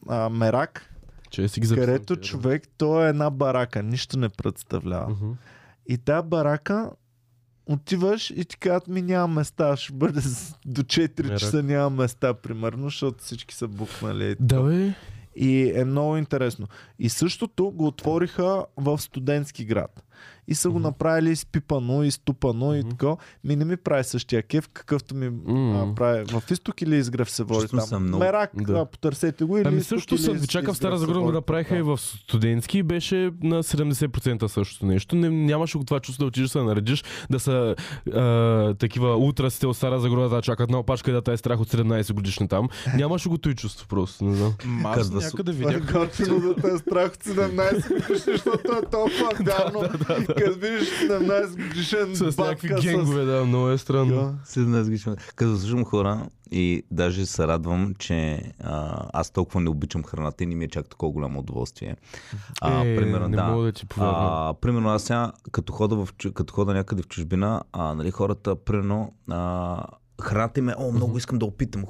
а, 0.07 0.29
Мерак, 0.29 0.93
Че 1.29 1.47
си 1.47 1.59
ги 1.59 1.67
записвам 1.67 1.85
където 1.85 2.15
да. 2.15 2.21
човек, 2.21 2.63
то 2.77 3.05
е 3.05 3.09
една 3.09 3.29
барака, 3.29 3.83
нищо 3.83 4.19
не 4.19 4.29
представлява. 4.29 5.09
Мгм. 5.09 5.31
И 5.89 5.97
тази 5.97 6.27
барака 6.27 6.91
отиваш 7.65 8.29
и 8.29 8.45
ти 8.45 8.57
казват 8.57 8.87
ми 8.87 9.01
няма 9.01 9.27
места, 9.27 9.75
ще 9.75 9.93
бъде 9.93 10.21
до 10.65 10.83
4 10.83 11.23
Мерак. 11.23 11.39
часа 11.39 11.63
няма 11.63 11.89
места, 11.89 12.33
примерно, 12.33 12.83
защото 12.83 13.23
всички 13.23 13.55
са 13.55 13.67
букнали. 13.67 14.35
Да, 14.39 14.63
бе. 14.63 14.93
И 15.35 15.71
е 15.75 15.85
много 15.85 16.17
интересно. 16.17 16.67
И 16.99 17.09
същото 17.09 17.71
го 17.71 17.87
отвориха 17.87 18.65
в 18.77 18.97
студентски 18.97 19.65
град. 19.65 20.03
И 20.49 20.55
са 20.55 20.69
го 20.69 20.79
направили 20.79 21.31
изпипано, 21.31 22.03
изтупано 22.03 22.75
и 22.75 22.83
така. 22.83 23.15
Ми 23.43 23.55
не 23.55 23.65
ми 23.65 23.77
прави 23.77 24.03
същия 24.03 24.43
кеф, 24.43 24.69
какъвто 24.69 25.15
ми 25.15 25.25
а, 25.47 25.95
прави. 25.95 26.25
В 26.25 26.51
изток 26.51 26.81
или 26.81 26.95
изгрев 26.95 27.31
се 27.31 27.43
води 27.43 27.61
Чувствам 27.61 27.89
там. 27.89 28.03
много- 28.03 28.23
Мерак, 28.23 28.51
Да. 28.55 28.73
да. 28.73 28.85
потърсете 28.85 29.43
го. 29.43 29.57
Или 29.57 29.67
Ами 29.67 29.81
също 29.81 30.15
или 30.15 30.21
сандвичака 30.21 30.73
в 30.73 30.77
Стара 30.77 30.97
Загора 30.97 31.19
го 31.19 31.31
направиха 31.31 31.75
и 31.75 31.79
там. 31.79 31.87
в 31.87 31.97
студентски 31.97 32.77
и 32.77 32.83
беше 32.83 33.15
на 33.43 33.63
70% 33.63 34.47
същото 34.47 34.85
нещо. 34.85 35.15
Не, 35.15 35.29
нямаше 35.29 35.77
го 35.77 35.83
това 35.83 35.99
чувство 35.99 36.21
да 36.21 36.27
отидеш 36.27 36.45
да 36.45 36.51
се 36.51 36.61
наредиш, 36.61 37.03
да 37.29 37.39
са 37.39 37.75
а, 38.09 38.73
такива 38.75 39.17
утрасите 39.17 39.67
от 39.67 39.77
Стара 39.77 39.99
Загора 39.99 40.29
да 40.29 40.41
чакат 40.41 40.69
на 40.69 40.79
опашка 40.79 41.11
да 41.13 41.31
е 41.31 41.37
страх 41.37 41.59
от 41.59 41.69
17 41.69 42.13
годишни 42.13 42.47
там. 42.47 42.69
Нямаше 42.95 43.29
го 43.29 43.37
той 43.37 43.53
чувство 43.53 43.87
просто, 43.87 44.23
не 44.23 44.35
знам. 44.35 44.53
Аз 44.85 45.11
някъде 45.11 45.51
видях. 45.51 45.93
готино 45.93 46.39
да 46.39 46.55
те 46.55 46.67
е 46.67 46.77
страх 46.77 47.11
от 47.11 47.23
17 47.23 47.73
годишен, 47.89 48.23
защото 48.27 48.71
е 48.73 48.81
толкова 48.83 49.31
гадно. 49.41 49.81
Като 50.39 50.59
видиш 50.59 50.89
17 50.89 51.67
годишен 51.67 52.15
С 52.15 52.37
някакви 52.37 52.73
генгове, 52.81 53.25
да, 53.25 53.45
много 53.45 53.69
е 53.69 53.77
странно. 53.77 54.15
Да. 54.15 54.33
Седна 54.45 54.83
сгичам. 54.83 55.15
Като 55.35 55.57
слушам 55.57 55.85
хора 55.85 56.27
и 56.51 56.83
даже 56.91 57.25
се 57.25 57.47
радвам, 57.47 57.95
че 57.99 58.41
а, 58.59 59.05
аз 59.13 59.31
толкова 59.31 59.61
не 59.61 59.69
обичам 59.69 60.03
храната 60.03 60.43
и 60.43 60.47
не 60.47 60.55
ми 60.55 60.65
е 60.65 60.67
чак 60.67 60.89
такова 60.89 61.11
голямо 61.11 61.39
удоволствие. 61.39 61.95
А, 62.61 62.85
е, 62.85 62.95
примерно, 62.95 63.27
не 63.27 63.37
да. 63.37 63.43
мога 63.43 63.65
да 63.65 63.71
ти 63.71 63.85
повярвам. 63.85 64.25
А, 64.25 64.53
примерно 64.61 64.89
аз 64.89 65.03
сега, 65.03 65.31
като 65.51 65.73
хода, 65.73 65.95
в, 65.95 66.09
като 66.33 66.53
хода 66.53 66.73
някъде 66.73 67.01
в 67.01 67.07
чужбина, 67.07 67.61
а, 67.73 67.93
нали, 67.93 68.11
хората, 68.11 68.55
примерно, 68.55 69.13
а, 69.29 69.83
храната 70.21 70.59
им 70.59 70.69
е, 70.69 70.75
о, 70.77 70.91
много 70.91 71.17
искам 71.17 71.39
да 71.39 71.45
опитам. 71.45 71.83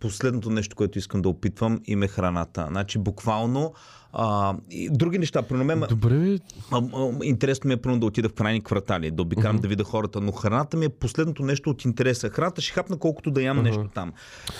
Последното 0.00 0.50
нещо, 0.50 0.76
което 0.76 0.98
искам 0.98 1.22
да 1.22 1.28
опитвам, 1.28 1.80
им 1.84 2.02
е 2.02 2.08
храната. 2.08 2.66
Значи, 2.70 2.98
буквално, 2.98 3.72
а, 4.18 4.54
и 4.70 4.90
други 4.90 5.18
неща. 5.18 5.42
При 5.42 5.56
мен, 5.56 5.82
Добре, 5.88 6.38
а, 6.72 6.82
а, 6.94 7.18
интересно 7.22 7.68
ми 7.68 7.74
е 7.74 7.78
пръвно 7.78 8.00
да 8.00 8.06
отида 8.06 8.28
в 8.28 8.34
крайни 8.34 8.60
квартали, 8.60 9.10
да 9.10 9.22
обикарам 9.22 9.52
Мгм. 9.52 9.62
да 9.62 9.68
видя 9.68 9.84
хората, 9.84 10.20
но 10.20 10.32
храната 10.32 10.76
ми 10.76 10.84
е 10.84 10.88
последното 10.90 11.42
нещо 11.42 11.70
от 11.70 11.84
интереса. 11.84 12.28
Храната 12.28 12.60
ще 12.60 12.72
хапна 12.72 12.96
колкото 12.98 13.30
да 13.30 13.42
ям 13.42 13.56
Мгм. 13.56 13.64
нещо 13.64 13.88
там. 13.88 14.12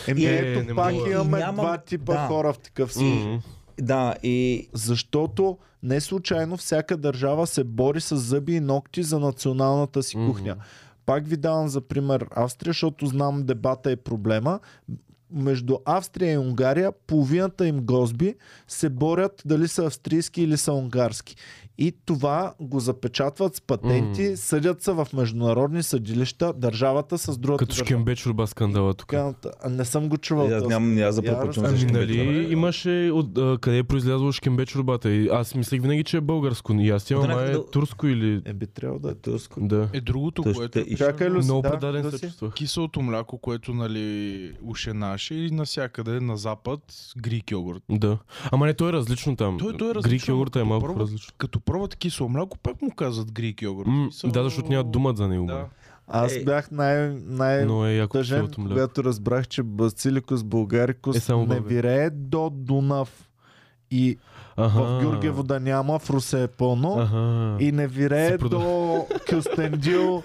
Еми 0.08 0.24
Е, 0.24 0.34
ето 0.34 0.62
не 0.62 0.74
пак 0.74 0.94
мога. 0.94 1.10
имаме 1.10 1.38
Нямам- 1.38 1.54
два 1.56 1.78
типа 1.78 2.12
да. 2.12 2.18
хора 2.20 2.52
в 2.52 2.58
такъв 2.58 2.92
случай. 2.92 3.24
М. 3.24 3.40
Да, 3.78 4.14
и 4.22 4.68
Защото 4.72 5.58
не 5.82 6.00
случайно 6.00 6.56
всяка 6.56 6.96
държава 6.96 7.46
се 7.46 7.64
бори 7.64 8.00
с 8.00 8.16
зъби 8.16 8.52
и 8.52 8.60
ногти 8.60 9.02
за 9.02 9.18
националната 9.18 10.02
си 10.02 10.18
Мгм. 10.18 10.26
кухня. 10.26 10.56
Пак 11.06 11.26
ви 11.26 11.36
давам 11.36 11.68
за 11.68 11.80
пример 11.80 12.26
Австрия, 12.32 12.70
защото 12.70 13.06
знам 13.06 13.42
дебата 13.42 13.92
и 13.92 13.96
проблема. 13.96 14.60
Между 15.30 15.78
Австрия 15.84 16.32
и 16.32 16.38
Унгария 16.38 16.92
половината 17.06 17.66
им 17.66 17.80
гозби 17.80 18.34
се 18.68 18.88
борят 18.88 19.42
дали 19.44 19.68
са 19.68 19.86
австрийски 19.86 20.42
или 20.42 20.56
са 20.56 20.72
унгарски. 20.72 21.36
И 21.78 21.92
това 22.04 22.54
го 22.60 22.80
запечатват 22.80 23.56
с 23.56 23.60
патенти, 23.60 24.22
М. 24.22 24.36
съдят 24.36 24.82
се 24.82 24.92
в 24.92 25.08
международни 25.14 25.82
съдилища, 25.82 26.52
държавата 26.52 27.18
с 27.18 27.38
другата 27.38 27.58
Като 27.58 27.68
държава. 27.68 27.86
шкембе 27.86 28.16
чурба 28.16 28.46
скандала 28.46 28.94
тук. 28.94 29.14
Не 29.68 29.84
съм 29.84 30.08
го 30.08 30.16
чувал. 30.18 30.46
аз 30.46 30.52
този. 30.52 30.66
нямам, 30.66 30.98
аз 30.98 31.14
за 31.14 31.22
Я 31.24 31.30
чувам 31.30 31.48
разкажи. 31.48 31.60
за 31.60 31.66
Ами 31.66 31.78
шкембе, 31.78 31.98
нали 31.98 32.52
имаше 32.52 33.10
от, 33.14 33.38
а, 33.38 33.58
къде 33.60 33.78
е 33.78 33.82
произлязло 33.82 34.32
шкембе 34.32 34.66
чурбата 34.66 35.10
и 35.10 35.28
аз 35.28 35.54
мислех 35.54 35.82
винаги, 35.82 36.04
че 36.04 36.16
е 36.16 36.20
българско. 36.20 36.72
И 36.72 36.90
аз 36.90 37.10
имам 37.10 37.30
е 37.30 37.54
турско 37.72 38.06
или... 38.06 38.42
Е, 38.44 38.52
би 38.52 38.66
трябвало 38.66 39.00
да 39.00 39.10
е. 39.10 39.14
Турско. 39.14 39.60
Да. 39.60 39.88
Е 39.92 40.00
другото, 40.00 40.42
Тъж 40.42 40.56
което 40.56 40.78
е 40.78 40.84
Чакай, 40.96 41.28
Люси, 41.28 41.44
Много 41.44 41.62
да, 41.62 41.70
предаден 41.70 42.02
да 42.02 42.10
се 42.12 42.20
чувствах. 42.20 42.52
киселото 42.52 43.02
мляко, 43.02 43.38
което 43.38 43.74
нали 43.74 44.26
уше 44.62 44.92
наше 44.92 45.34
и 45.34 45.50
навсякъде 45.50 46.20
на 46.20 46.36
запад 46.36 46.80
грик 47.18 47.50
йогурт. 47.50 47.82
Да. 47.90 48.18
Ама 48.52 48.66
не, 48.66 48.74
той 48.74 48.88
е 48.88 48.92
различно 48.92 49.36
там. 49.36 49.58
Той- 49.58 49.76
той 49.76 49.86
е 49.86 49.92
Грик 49.92 49.96
различно, 49.96 50.32
йогурта 50.32 50.58
е 50.58 50.62
като 50.62 50.68
малко 50.68 51.00
различно. 51.00 51.34
Като 51.38 51.60
пробват 51.66 51.96
кисело 51.96 52.28
мляко, 52.28 52.58
пак 52.58 52.82
му 52.82 52.90
казват 52.90 53.32
грик 53.32 53.62
йогурт. 53.62 53.86
М, 53.88 54.04
Мисъл- 54.06 54.30
да, 54.30 54.44
защото 54.44 54.68
нямат 54.68 54.90
думат 54.90 55.16
за 55.16 55.28
него. 55.28 55.46
Да. 55.46 55.54
Да. 55.54 55.66
Аз 56.08 56.32
Е. 56.32 56.44
бях 56.44 56.70
най- 56.70 57.08
най- 57.16 57.64
Но 57.64 57.86
е 57.86 57.94
яко 57.94 58.12
тъжен, 58.12 58.36
киселото 58.36 58.60
мляко. 58.60 58.74
когато 58.74 59.04
разбрах, 59.04 59.48
че 59.48 59.62
Бациликус 59.62 60.42
Българикус 60.44 61.16
Е, 61.16 61.20
само 61.20 61.46
не 61.46 61.60
вирее 61.60 62.10
до 62.10 62.50
Дунав. 62.50 63.28
И 63.90 64.18
Аха. 64.56 64.82
в 64.82 65.00
Георгиево 65.00 65.42
да 65.42 65.60
няма, 65.60 65.98
в 65.98 66.10
Русе 66.10 66.42
е 66.42 66.46
пълно. 66.46 66.96
Ага. 66.98 67.56
И 67.60 67.72
не 67.72 67.86
вирее 67.86 68.38
до 68.38 69.06
Кюстендил, 69.30 70.22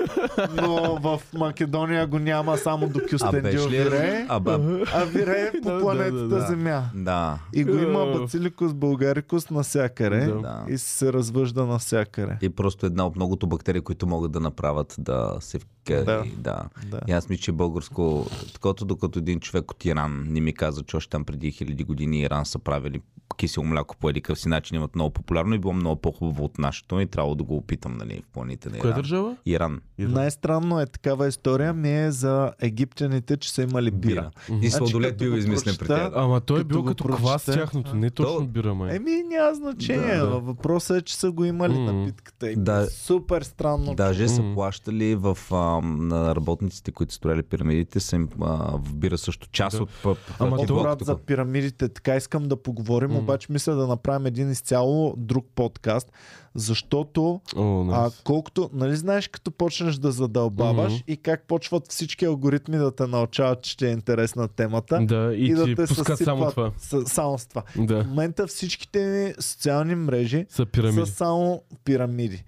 но 0.53 0.75
в 0.97 1.21
Македония 1.33 2.07
го 2.07 2.19
няма, 2.19 2.57
само 2.57 2.89
до 2.89 2.99
А 2.99 3.09
Кюстендил 3.09 3.41
беше 3.41 3.69
ли? 3.69 3.83
вирее. 3.83 4.25
А, 4.29 4.39
ба, 4.39 4.59
А 4.93 5.03
вирее 5.03 5.51
по 5.53 5.79
планетата 5.79 6.13
да, 6.17 6.27
да. 6.29 6.41
Земя. 6.41 6.83
да. 6.95 7.39
И 7.53 7.63
го 7.63 7.75
има. 7.75 8.05
Бациликус 8.07 8.73
Българикус 8.73 9.49
навсякъде. 9.49 10.25
Да. 10.25 10.65
И 10.69 10.77
се 10.77 11.13
развъжда 11.13 11.65
навсякъде. 11.65 12.37
И 12.41 12.49
просто 12.49 12.85
една 12.85 13.05
от 13.05 13.15
многото 13.15 13.47
бактерии, 13.47 13.81
които 13.81 14.07
могат 14.07 14.31
да 14.31 14.39
направят 14.39 14.95
да 14.99 15.37
се 15.39 15.59
вкари. 15.59 16.05
Да. 16.05 16.23
Да. 16.37 16.63
Да. 16.85 16.99
И 17.07 17.11
аз 17.11 17.29
мисля, 17.29 17.41
че 17.41 17.51
българско, 17.51 18.25
такото 18.53 18.85
докато 18.85 19.19
един 19.19 19.39
човек 19.39 19.71
от 19.71 19.85
Иран 19.85 20.25
не 20.27 20.41
ми 20.41 20.53
каза, 20.53 20.83
че 20.83 20.97
още 20.97 21.09
там 21.09 21.23
преди 21.25 21.51
хиляди 21.51 21.83
години 21.83 22.21
Иран 22.21 22.45
са 22.45 22.59
правили 22.59 23.01
кисело 23.37 23.65
мляко 23.65 23.97
по 23.97 24.09
едикъв 24.21 24.39
си 24.39 24.49
начин, 24.49 24.75
имат 24.75 24.95
много 24.95 25.09
популярно 25.11 25.55
и 25.55 25.59
било 25.59 25.73
много 25.73 25.95
по-хубаво 25.95 26.43
от 26.43 26.57
нашето 26.57 26.99
и 26.99 27.05
трябва 27.05 27.35
да 27.35 27.43
го 27.43 27.55
опитам 27.55 27.97
нали, 27.97 28.21
в 28.21 28.33
планите 28.33 28.69
на 28.69 28.77
Коя 28.77 28.89
Иран. 28.89 28.95
държава? 28.95 29.35
Иран. 29.45 29.81
Най-странно 29.99 30.79
е 30.79 30.85
такава 30.85 31.27
история 31.27 31.73
ми 31.73 31.97
е 31.97 32.11
за 32.11 32.51
египтяните, 32.61 33.37
че 33.37 33.51
са 33.51 33.61
имали 33.61 33.91
бира. 33.91 34.11
Бира. 34.11 34.31
И 34.51 34.69
Значи, 34.69 34.71
сладолет 34.71 35.17
бил 35.17 35.29
измислен 35.29 35.75
при 35.79 35.87
тях. 35.87 36.11
Ама 36.15 36.41
той 36.41 36.61
е 36.61 36.63
бил 36.63 36.83
като 36.83 37.03
квас 37.05 37.45
тяхното, 37.45 37.95
не 37.95 38.09
точно 38.09 38.35
То- 38.35 38.43
бира, 38.43 38.73
май. 38.73 38.95
Еми, 38.95 39.23
няма 39.23 39.55
значение. 39.55 40.15
Да. 40.15 40.25
Да. 40.25 40.39
Въпросът 40.39 40.97
е, 40.97 41.01
че 41.01 41.15
са 41.15 41.31
го 41.31 41.45
имали 41.45 41.73
М. 41.73 41.93
напитката. 41.93 42.51
И 42.51 42.55
Да. 42.55 42.87
Супер 42.87 43.41
странно. 43.41 43.95
Даже 43.95 44.27
са 44.27 44.43
плащали 44.53 45.15
в, 45.15 45.37
а, 45.51 45.55
на 45.81 46.35
работниците, 46.35 46.91
които 46.91 47.13
строяли 47.13 47.43
пирамидите, 47.43 47.99
са 47.99 48.15
им 48.15 48.29
а, 48.41 48.45
в 48.77 48.95
бира 48.95 49.17
също 49.17 49.47
част 49.49 49.77
Да. 49.77 49.83
от 49.83 49.89
пъп. 50.03 50.17
Ама 50.39 50.57
брат, 50.57 50.99
за 51.01 51.17
пирамидите, 51.17 51.89
така 51.89 52.15
искам 52.15 52.43
да 52.43 52.55
поговорим, 52.57 53.15
обаче 53.15 53.47
мисля 53.49 53.75
да 53.75 53.87
направим 53.87 54.10
един 54.17 54.51
изцяло 54.51 55.13
друг 55.17 55.45
подкаст, 55.55 56.11
защото 56.55 57.41
О, 57.55 57.81
а, 57.81 57.83
найс. 57.85 58.21
колкото, 58.23 58.69
нали 58.73 58.95
знаеш, 58.95 59.27
като 59.27 59.51
почнеш 59.51 59.95
да 59.95 60.11
задълбаваш 60.11 60.93
Мгм. 60.93 61.01
и 61.07 61.17
как 61.17 61.43
почват 61.43 61.87
всички 61.87 62.25
алгоритми 62.25 62.77
да 62.77 62.91
те 62.91 63.07
научават, 63.07 63.61
че 63.61 63.77
ти 63.77 63.85
е 63.85 63.89
интересна 63.89 64.47
темата 64.47 64.99
Да, 65.01 65.33
и, 65.35 65.53
да 65.53 65.65
ти 65.65 65.75
те 65.75 65.85
пускат 65.87 66.17
само 66.17 66.41
съсипват 66.41 66.73
това. 66.79 67.01
С, 67.03 67.09
само 67.09 67.37
с 67.37 67.45
това. 67.45 67.63
В 67.75 67.85
Да. 67.85 68.03
момента 68.03 68.47
всичките 68.47 68.99
ми 69.01 69.33
социални 69.39 69.95
мрежи 69.95 70.45
Са 70.49 70.65
пирамиди. 70.65 70.99
са 70.99 71.05
само 71.07 71.61
пирамиди. 71.85 72.43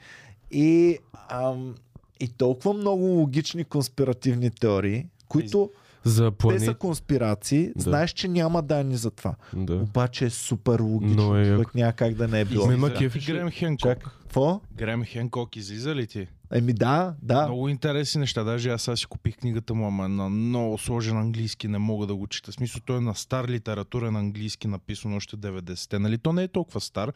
И, 0.51 0.97
ам, 1.29 1.75
и 2.19 2.27
толкова 2.27 2.73
много 2.73 3.03
логични 3.03 3.63
конспиративни 3.63 4.49
теории, 4.51 5.05
които 5.27 5.69
За 6.03 6.21
те 6.23 6.29
са 6.29 6.37
планет. 6.37 6.77
конспирации, 6.77 7.71
Да. 7.75 7.81
знаеш, 7.81 8.11
че 8.11 8.27
няма 8.27 8.61
данни 8.61 8.97
за 8.97 9.11
това. 9.11 9.35
Да. 9.53 9.75
Обаче 9.75 10.25
е 10.25 10.29
супер 10.29 10.79
логично, 10.79 11.23
Но 11.23 11.37
е 11.37 11.45
човек 11.45 11.75
няма 11.75 11.93
как 11.93 12.13
да 12.13 12.27
не 12.27 12.41
е 12.41 12.45
било. 12.45 12.67
Мен 12.67 12.79
ма 12.79 12.87
Излиза 12.87 12.99
кефи, 12.99 13.19
ли 13.19 13.23
че- 13.23 13.33
Грем 13.33 13.49
Хенкок. 13.49 13.97
Какво? 14.21 14.61
Грем 14.73 15.03
Хенкок 15.03 15.55
излиза 15.55 15.95
ли 15.95 16.07
ти? 16.07 16.27
Еми 16.51 16.73
да, 16.73 17.13
да. 17.21 17.43
Много 17.43 17.69
интересни 17.69 18.19
неща. 18.19 18.43
Даже 18.43 18.69
аз 18.69 18.81
сега 18.81 18.95
си 18.95 19.05
купих 19.05 19.37
книгата 19.37 19.73
му, 19.73 19.87
ама 19.87 20.05
е 20.05 20.09
на 20.09 20.29
много 20.29 20.77
сложен 20.77 21.17
английски, 21.17 21.67
не 21.67 21.77
мога 21.77 22.07
да 22.07 22.15
го 22.15 22.27
чета. 22.27 22.51
В 22.51 22.55
смисъл, 22.55 22.81
той 22.85 22.97
е 22.97 23.01
на 23.01 23.15
стар 23.15 23.47
литературен 23.47 24.15
английски, 24.15 24.67
написан 24.67 25.13
още 25.13 25.37
90-те. 25.37 25.99
Нали, 25.99 26.17
то 26.17 26.33
не 26.33 26.43
е 26.43 26.47
толкова 26.47 26.81
стар, 26.81 27.11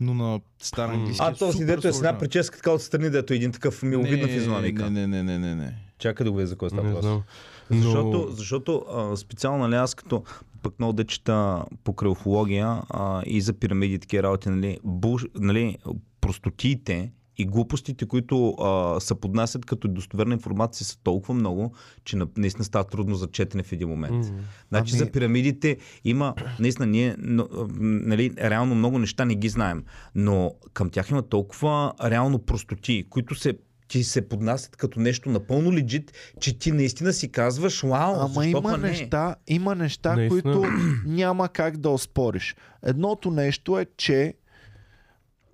но 0.00 0.14
на 0.14 0.40
стар 0.58 0.88
английски 0.88 1.22
А, 1.22 1.30
е 1.30 1.34
то 1.34 1.52
си 1.52 1.64
дето 1.66 1.88
е 1.88 1.92
с 1.92 1.96
една 1.96 2.18
прическа 2.18 2.56
така 2.56 2.70
отстрани, 2.70 3.10
дето 3.10 3.32
е 3.32 3.36
един 3.36 3.52
такъв 3.52 3.82
миловидна 3.82 4.26
Не, 4.26 4.32
физиономика. 4.32 4.90
Не, 4.90 5.06
не, 5.06 5.22
не, 5.22 5.22
не, 5.22 5.38
не, 5.38 5.54
не. 5.54 5.74
Чакай 5.98 6.24
да 6.24 6.30
го 6.30 6.36
видя 6.36 6.46
за 6.46 6.56
кой 6.56 6.70
става 6.70 6.82
Не 6.82 6.92
въпрос. 6.92 7.22
Знам. 7.70 7.82
Защото, 7.82 8.10
Но... 8.10 8.26
защото 8.28 8.84
а, 8.94 9.16
специално 9.16 9.58
нали, 9.58 9.74
аз 9.74 9.94
като 9.94 10.22
пък 10.62 10.78
много 10.78 10.92
да 10.92 11.04
чета 11.04 11.64
по 11.84 11.92
кръвология 11.92 12.82
а, 12.90 13.22
и 13.26 13.40
за 13.40 13.52
пирамиди 13.52 13.98
такива 13.98 14.22
работи, 14.22 14.48
нали, 14.48 14.78
буш, 14.84 15.24
нали, 15.34 15.76
простотиите 16.20 17.12
и 17.38 17.44
глупостите, 17.44 18.06
които 18.06 18.50
а, 18.50 19.00
се 19.00 19.14
поднасят 19.14 19.66
като 19.66 19.88
достоверна 19.88 20.34
информация 20.34 20.86
са 20.86 20.98
толкова 21.02 21.34
много, 21.34 21.72
че 22.04 22.16
на- 22.16 22.26
наистина 22.36 22.64
става 22.64 22.84
трудно 22.84 23.14
за 23.14 23.26
четене 23.26 23.62
в 23.62 23.72
един 23.72 23.88
момент. 23.88 24.26
М. 24.26 24.38
Значи 24.68 24.92
Ами- 24.94 24.98
за 24.98 25.10
пирамидите 25.10 25.76
има, 26.04 26.34
наистина 26.60 26.86
ние, 26.86 27.16
но, 27.18 27.48
нали, 27.80 28.32
реално 28.38 28.74
много 28.74 28.98
неща 28.98 29.24
не 29.24 29.34
ги 29.34 29.48
знаем, 29.48 29.84
но 30.14 30.52
към 30.72 30.90
тях 30.90 31.10
има 31.10 31.22
толкова 31.22 31.92
реално 32.04 32.38
простоти, 32.38 33.04
които 33.10 33.34
се 33.34 33.54
ти 33.90 34.04
се 34.04 34.28
поднасят 34.28 34.76
като 34.76 35.00
нещо 35.00 35.28
напълно 35.28 35.72
легит, 35.72 36.12
че 36.40 36.58
ти 36.58 36.72
наистина 36.72 37.12
си 37.12 37.32
казваш, 37.32 37.82
вау, 37.82 38.14
Ама 38.20 38.46
има 38.46 38.78
не? 38.78 38.88
неща, 38.88 39.36
има 39.46 39.74
неща, 39.74 40.16
Наистина. 40.16 40.42
които 40.42 40.66
няма 41.06 41.48
как 41.48 41.76
да 41.76 41.90
оспориш. 41.90 42.56
Едното 42.82 43.30
нещо 43.30 43.78
е, 43.78 43.86
че 43.96 44.34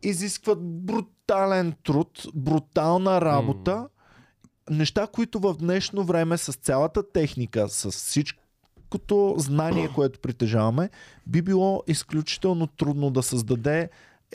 изискват 0.02 0.58
брутален 0.62 1.74
труд, 1.84 2.22
брутална 2.34 3.20
работа, 3.20 3.88
неща, 4.70 5.06
които 5.12 5.38
в 5.38 5.54
днешно 5.54 6.04
време 6.04 6.38
с 6.38 6.52
цялата 6.52 7.12
техника, 7.12 7.68
с 7.68 7.90
всичкото 7.90 9.34
знание, 9.38 9.88
което 9.94 10.20
притежаваме, 10.20 10.90
би 11.26 11.42
било 11.42 11.82
изключително 11.86 12.66
трудно 12.66 13.10
да 13.10 13.22
създаде 13.22 13.88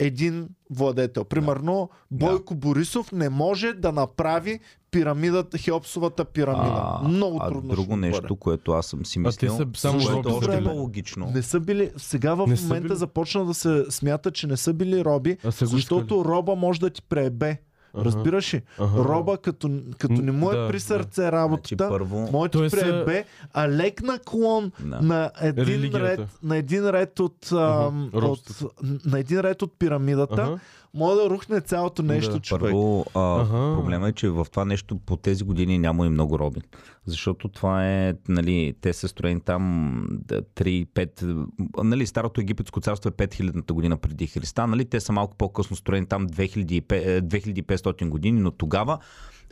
един 0.06 0.48
владетел. 0.70 1.24
Примерно, 1.24 1.90
Бойко 2.10 2.54
Борисов 2.54 3.12
не 3.12 3.28
може 3.28 3.72
да 3.72 3.92
направи 3.92 4.60
пирамидата, 4.90 5.58
Хеопсовата 5.58 6.24
пирамида. 6.24 7.00
Много 7.04 7.38
а 7.40 7.48
трудно. 7.48 7.74
друго 7.74 7.96
нещо, 7.96 8.22
бъде. 8.22 8.34
което 8.38 8.72
аз 8.72 8.86
съм 8.86 9.06
си 9.06 9.18
А 9.18 9.22
те 9.22 9.28
мислил, 9.28 9.56
са 9.56 9.66
само 9.74 10.00
е 10.00 10.22
още 10.26 10.64
по-логично. 10.64 11.30
Не 11.34 11.42
са 11.42 11.60
били. 11.60 11.90
Сега 11.96 12.34
в 12.34 12.46
Не 12.46 12.54
момента 12.62 12.88
били. 12.88 12.96
започна 12.96 13.44
да 13.44 13.54
се 13.54 13.84
смята, 13.90 14.30
че 14.30 14.46
не 14.46 14.56
са 14.56 14.72
били 14.72 15.04
роби, 15.04 15.36
А 15.44 15.50
защото 15.50 16.24
роба 16.24 16.54
може 16.54 16.80
да 16.80 16.90
ти 16.90 17.02
преебе. 17.02 17.56
Ага. 17.94 18.04
Разбираш 18.04 18.54
ли? 18.54 18.62
Ага. 18.78 19.04
Роба, 19.04 19.38
като, 19.38 19.70
като 19.98 20.12
не 20.14 20.32
му 20.32 20.50
е 20.50 20.56
Да, 20.56 20.68
при 20.68 20.72
да. 20.72 20.80
сърце 20.80 21.14
Значи, 21.14 21.32
работата, 21.32 21.88
първо, 21.88 22.18
може 22.22 22.42
да 22.42 22.58
ти 22.58 22.58
Той 22.60 22.70
са- 22.70 22.76
преебе, 22.78 23.24
а 23.52 23.68
лек 23.68 24.02
наклон 24.02 24.72
да. 24.80 25.00
на 25.00 25.30
един, 25.40 25.64
Религията. 25.64 26.00
ред, 26.02 26.20
на 26.42 26.56
един 26.56 26.90
ред 26.90 27.20
от, 27.20 27.52
ам, 27.52 28.10
Ага, 28.14 28.26
от 28.26 28.62
на 29.04 29.18
един 29.18 29.40
ред 29.40 29.62
от 29.62 29.72
пирамидата, 29.72 30.42
Ага. 30.42 30.58
Може 30.94 31.16
да 31.16 31.30
рухне 31.30 31.60
цялото 31.60 32.02
нещо, 32.02 32.32
Да. 32.32 32.40
човек. 32.40 32.62
Първо, 32.62 33.04
а, 33.14 33.46
проблема 33.76 34.08
е, 34.08 34.12
че 34.12 34.28
в 34.28 34.46
това 34.50 34.64
нещо 34.64 34.98
по 35.06 35.16
тези 35.16 35.44
години 35.44 35.78
няма 35.78 36.06
и 36.06 36.08
много 36.08 36.38
роби. 36.38 36.60
Защото 37.06 37.48
това 37.48 37.86
е, 37.88 38.14
нали, 38.28 38.74
те 38.80 38.92
са 38.92 39.08
строени 39.08 39.40
там 39.40 40.06
да, 40.10 40.42
3-5, 40.42 41.46
нали, 41.84 42.06
старото 42.06 42.40
египетско 42.40 42.80
царство 42.80 43.08
е 43.08 43.12
5000-та 43.12 43.74
година 43.74 43.96
преди 43.96 44.26
Христа, 44.26 44.66
нали, 44.66 44.84
те 44.84 45.00
са 45.00 45.12
малко 45.12 45.36
по-късно 45.36 45.76
строени 45.76 46.06
там 46.06 46.28
2005, 46.28 46.92
е, 46.92 47.22
2500 47.22 48.08
години, 48.08 48.40
но 48.40 48.50
тогава 48.50 48.98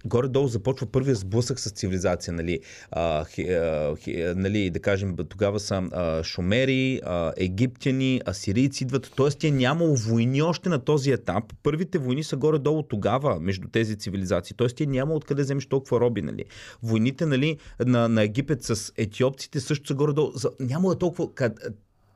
горе-долу 0.05 0.49
започва 0.49 0.87
първия 0.87 1.15
сблъсък 1.15 1.61
с 1.61 1.71
цивилизация, 1.71 2.33
нали, 2.33 2.61
а, 2.91 3.25
хи, 3.25 3.43
а, 3.43 3.97
хи, 3.97 4.25
нали 4.37 4.71
да 4.71 4.81
кажем, 4.81 5.17
тогава 5.29 5.61
са 5.61 5.83
а, 5.93 6.23
шумери, 6.25 7.01
а, 7.05 7.33
египтяни, 7.37 8.21
асирийци 8.29 8.85
идват, 8.85 9.13
т.е. 9.17 9.31
тя 9.31 9.51
нямало 9.51 9.97
войни 9.97 10.43
още 10.43 10.69
на 10.69 10.79
този 10.79 11.11
етап. 11.11 11.45
Първите 11.63 11.99
войни 11.99 12.25
са 12.25 12.37
горе-долу 12.37 12.83
тогава 12.83 13.41
между 13.41 13.69
тези 13.69 13.99
цивилизации, 13.99 14.57
т.е. 14.57 14.69
ти 14.69 14.87
няма 14.87 15.15
откъде 15.15 15.43
вземеш 15.43 15.67
толкова 15.67 16.01
роби, 16.01 16.23
нали. 16.23 16.45
Войните, 16.83 17.27
нали, 17.27 17.59
на, 17.87 18.09
на 18.09 18.23
Египет 18.23 18.63
с 18.63 18.93
етиопците 18.97 19.61
също 19.61 19.87
са 19.87 19.95
горе-долу, 19.95 20.33
няма 20.61 20.99
толкова, 20.99 21.35
къд, 21.35 21.61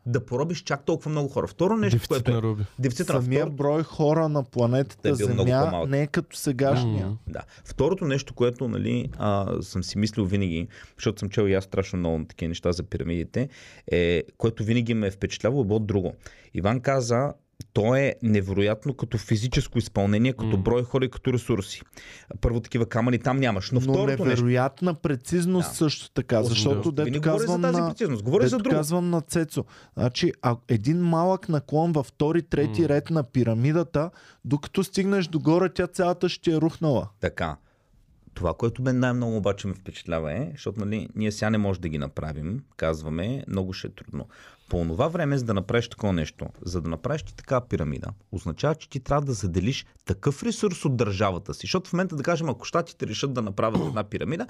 да 0.07 0.27
поробиш 0.27 0.63
чак 0.63 0.85
толкова 0.85 1.11
много 1.11 1.29
хора. 1.29 1.47
Второ 1.47 1.77
нещо, 1.77 1.97
Дефицит 1.97 2.09
което 2.09 2.31
е... 2.31 2.35
на. 2.35 2.67
Дефицит 2.79 3.09
на 3.09 3.23
Самия 3.23 3.47
второ- 3.47 3.51
брой 3.51 3.83
хора 3.83 4.29
на 4.29 4.41
Е 4.41 4.45
планетата 4.51 5.13
бил 5.13 5.29
много 5.29 5.49
Земя 5.49 5.87
не 5.89 6.03
е 6.03 6.07
като 6.07 6.37
сегашния. 6.37 7.07
М. 7.07 7.17
Да. 7.27 7.41
Второто 7.65 8.05
нещо, 8.05 8.35
което 8.35 8.69
нали, 8.69 9.09
а, 9.19 9.63
съм 9.63 9.85
си 9.85 9.99
мислил 9.99 10.25
винаги, 10.25 10.69
защото 10.97 11.19
съм 11.19 11.29
чел 11.31 11.43
и 11.43 11.55
аз 11.55 11.65
страшно 11.65 11.99
много 11.99 12.19
на 12.19 12.27
такива 12.27 12.49
неща 12.49 12.73
за 12.73 12.83
пирамидите, 12.83 13.49
е, 13.93 14.23
което 14.37 14.65
винаги 14.65 14.95
ме 14.95 15.07
е 15.07 15.11
впечатлявало, 15.11 15.63
е 15.63 15.67
било 15.67 15.79
друго. 15.79 16.15
Иван 16.55 16.81
каза, 16.81 17.33
то 17.73 17.95
е 17.97 18.15
невероятно 18.23 18.95
като 18.95 19.19
физическо 19.19 19.79
изпълнение, 19.79 20.33
като 20.33 20.57
брой 20.59 20.83
хора 20.83 21.05
и 21.05 21.11
като 21.11 21.33
ресурси. 21.33 21.83
Първо 22.41 22.61
такива 22.61 22.87
камъни 22.87 23.19
там 23.19 23.37
нямаш. 23.37 23.71
Но, 23.71 23.81
Но 23.81 23.93
второто 23.93 24.07
нещо. 24.07 24.25
невероятна 24.25 24.95
прецизност 24.95 25.69
Да. 25.69 25.75
също 25.75 26.11
така, 26.11 26.43
защото 26.43 26.91
Винаги 26.91 27.11
дето 27.11 27.21
говоря 27.21 27.39
за 27.39 27.45
казвам 27.47 27.63
тази 27.63 27.81
на... 27.81 27.89
прецизност. 27.89 28.23
Говоря 28.23 28.49
за 28.49 28.59
друго. 28.59 28.77
казвам 28.77 29.11
на 29.11 29.21
Цецо. 29.21 29.65
Значи, 29.97 30.33
а 30.43 30.57
един 30.69 30.99
малък 30.99 31.49
наклон 31.49 31.93
във 31.93 32.07
втори, 32.07 32.43
трети 32.43 32.83
М. 32.83 32.89
ред 32.89 33.11
на 33.11 33.23
пирамидата, 33.23 34.11
докато 34.45 34.85
стигнеш 34.85 35.27
догоре, 35.27 35.69
тя 35.69 35.87
цялата 35.87 36.29
ще 36.29 36.51
е 36.53 36.57
рухнала. 36.57 37.09
Така. 37.21 37.57
Това, 38.35 38.55
което 38.55 38.83
мен 38.83 38.99
най-много 38.99 39.37
обаче 39.37 39.67
ме 39.67 39.75
впечатлява 39.75 40.33
е, 40.33 40.49
защото 40.53 40.81
нали, 40.81 41.09
ние 41.17 41.33
сега 41.33 41.51
не 41.51 41.59
може 41.59 41.81
да 41.81 41.89
ги 41.89 41.99
направим, 41.99 42.63
казваме, 42.77 43.45
много 43.49 43.73
ще 43.73 43.87
е 43.87 43.91
трудно. 43.91 44.29
По 44.69 44.85
това 44.85 45.09
време, 45.09 45.39
за 45.39 45.45
да 45.45 45.55
направиш 45.55 45.89
такова 45.89 46.13
нещо, 46.13 46.47
за 46.65 46.81
да 46.81 46.89
направиш 46.89 47.23
ти 47.23 47.37
така 47.37 47.61
пирамида, 47.61 48.09
означава, 48.33 48.75
че 48.75 48.89
ти 48.89 49.01
трябва 49.01 49.27
да 49.27 49.33
заделиш 49.33 49.87
такъв 50.05 50.43
ресурс 50.43 50.85
от 50.85 50.97
държавата 50.97 51.55
си. 51.55 51.61
Защото 51.63 51.91
в 51.91 51.93
момента, 51.93 52.17
да 52.17 52.23
кажем, 52.23 52.49
ако 52.49 52.65
щатите 52.65 53.07
решат 53.07 53.33
да 53.33 53.43
направят 53.43 53.81
една 53.87 54.05
пирамида, 54.05 54.47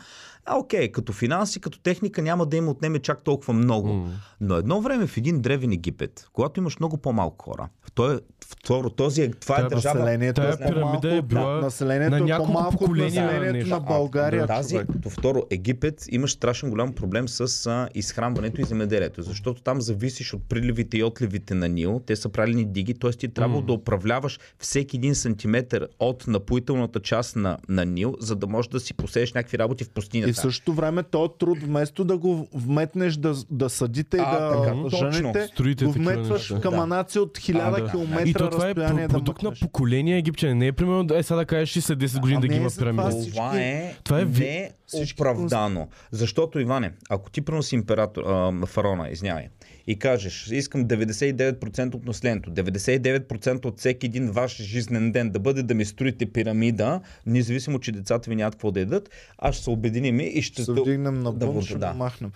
а 0.46 0.58
окей, 0.58 0.92
като 0.92 1.12
финанси, 1.12 1.60
като 1.60 1.78
техника 1.78 2.22
няма 2.22 2.46
да 2.46 2.56
им 2.56 2.68
отнеме 2.68 2.98
чак 2.98 3.24
толкова 3.24 3.54
много. 3.54 4.08
Но 4.40 4.56
едно 4.56 4.80
време 4.80 5.06
в 5.06 5.16
един 5.16 5.40
древен 5.40 5.72
Египет, 5.72 6.28
когато 6.32 6.60
имаш 6.60 6.78
много 6.78 6.96
по-малко 6.96 7.44
хора, 7.44 7.68
той, 7.94 8.20
второ, 8.44 8.90
този, 8.90 9.22
е- 9.22 9.30
това 9.30 9.54
е 9.54 9.58
Тая 9.58 9.68
държава, 9.68 9.94
Населението 9.94 10.40
Тая 10.40 10.54
е 10.54 10.66
пирамида 10.66 11.16
е 11.16 11.22
била 11.22 11.60
населението 11.60 12.24
на 12.24 12.34
е 12.34 12.38
по-малко 12.38 12.84
от 12.84 12.96
населението 12.96 13.68
на 13.68 13.80
България. 13.80 14.46
тази, 14.46 14.78
като 14.78 15.10
второ, 15.10 15.42
Египет 15.50 16.04
имаш 16.08 16.32
страшен 16.32 16.70
голям 16.70 16.92
проблем 16.92 17.28
с 17.28 17.66
а, 17.66 17.88
изхранването 17.94 18.60
и 18.60 18.64
земеделието, 18.64 19.22
защото 19.22 19.62
там 19.62 19.80
зависиш 20.06 20.34
от 20.34 20.42
приливите 20.44 20.98
и 20.98 21.02
отливите 21.02 21.54
на 21.54 21.68
Нил. 21.68 22.00
Те 22.00 22.16
са 22.16 22.28
правилни 22.28 22.64
диги, 22.64 22.94
т.е. 22.94 23.10
ти 23.10 23.28
трябва 23.28 23.62
да 23.62 23.72
управляваш 23.72 24.38
всеки 24.58 24.96
един 24.96 25.14
сантиметр 25.14 25.76
от 25.98 26.26
напоителната 26.26 27.00
част 27.00 27.36
на, 27.36 27.58
на 27.68 27.84
Нил, 27.84 28.14
за 28.20 28.36
да 28.36 28.46
можеш 28.46 28.68
да 28.68 28.80
си 28.80 28.94
посееш 28.94 29.32
някакви 29.32 29.58
работи 29.58 29.84
в 29.84 29.90
пустинята. 29.90 30.30
И 30.30 30.32
в 30.32 30.36
същото 30.36 30.72
време 30.72 31.02
то 31.02 31.28
труд, 31.30 31.58
вместо 31.60 32.04
да 32.04 32.18
го 32.18 32.48
вметнеш 32.54 33.14
да, 33.14 33.34
да 33.50 33.70
съдите 33.70 34.16
и 34.16 34.20
А, 34.20 34.38
да 34.40 34.62
така, 34.90 35.12
женете, 35.12 35.46
Строите 35.46 35.84
го 35.84 35.92
вметваш 35.92 36.50
неща. 36.50 36.60
към 36.60 36.74
Да. 36.74 36.80
анаци 36.80 37.18
от 37.18 37.38
хиляда 37.38 37.76
А, 37.78 37.82
да. 37.82 37.90
километра 37.90 38.22
И 38.22 38.32
то 38.34 38.50
това 38.50 38.64
е 38.64 38.68
разстояние 38.68 39.04
про- 39.04 39.08
да 39.08 39.12
продукт 39.14 39.42
на 39.42 39.46
мъкнеш. 39.46 39.60
поколение 39.60 40.18
египтяни. 40.18 40.54
Не 40.54 40.66
е 40.66 40.72
примерно, 40.72 41.14
е 41.14 41.22
сега 41.22 41.36
да 41.36 41.44
кажеш 41.46 41.76
и 41.76 41.80
след 41.80 41.98
10 42.00 42.20
години 42.20 42.34
да 42.34 42.38
Ами 42.38 42.48
ги 42.48 42.54
е 42.54 42.58
има 42.58 42.70
пирамида. 42.70 43.10
всички- 43.10 43.30
Това 43.32 43.52
е, 43.54 43.94
Това 44.04 44.20
е 44.20 44.24
не 44.24 44.70
оправдано. 45.14 45.88
Защото, 46.10 46.60
Иване, 46.60 46.92
ако 47.10 47.30
ти 47.30 47.40
преноси 47.40 47.74
император, 47.74 48.22
а, 48.22 48.66
фараона, 48.66 49.08
извинявай, 49.10 49.48
и 49.86 49.98
кажеш, 49.98 50.50
искам 50.50 50.84
99% 50.84 51.94
от 51.94 52.04
населението, 52.04 52.50
99% 52.50 53.64
от 53.64 53.78
всеки 53.78 54.06
един 54.06 54.30
ваш 54.30 54.62
жизнен 54.62 55.12
ден 55.12 55.30
да 55.30 55.38
бъде 55.38 55.62
да 55.62 55.74
ми 55.74 55.84
строите 55.84 56.26
пирамида, 56.26 57.00
независимо, 57.26 57.78
че 57.78 57.92
децата 57.92 58.30
ви 58.30 58.36
нямат 58.36 58.54
какво 58.54 58.70
да 58.70 58.80
ядат, 58.80 59.10
аз 59.38 59.54
ще 59.54 59.64
се 59.64 59.70
обединим 59.70 60.20
и 60.20 60.42
ще... 60.42 60.64
Се 60.64 60.72
вдигнем 60.72 61.20
на 61.20 61.32
да 61.32 61.62
ще 61.62 61.78
да. 61.78 61.92
махнем. 61.92 62.30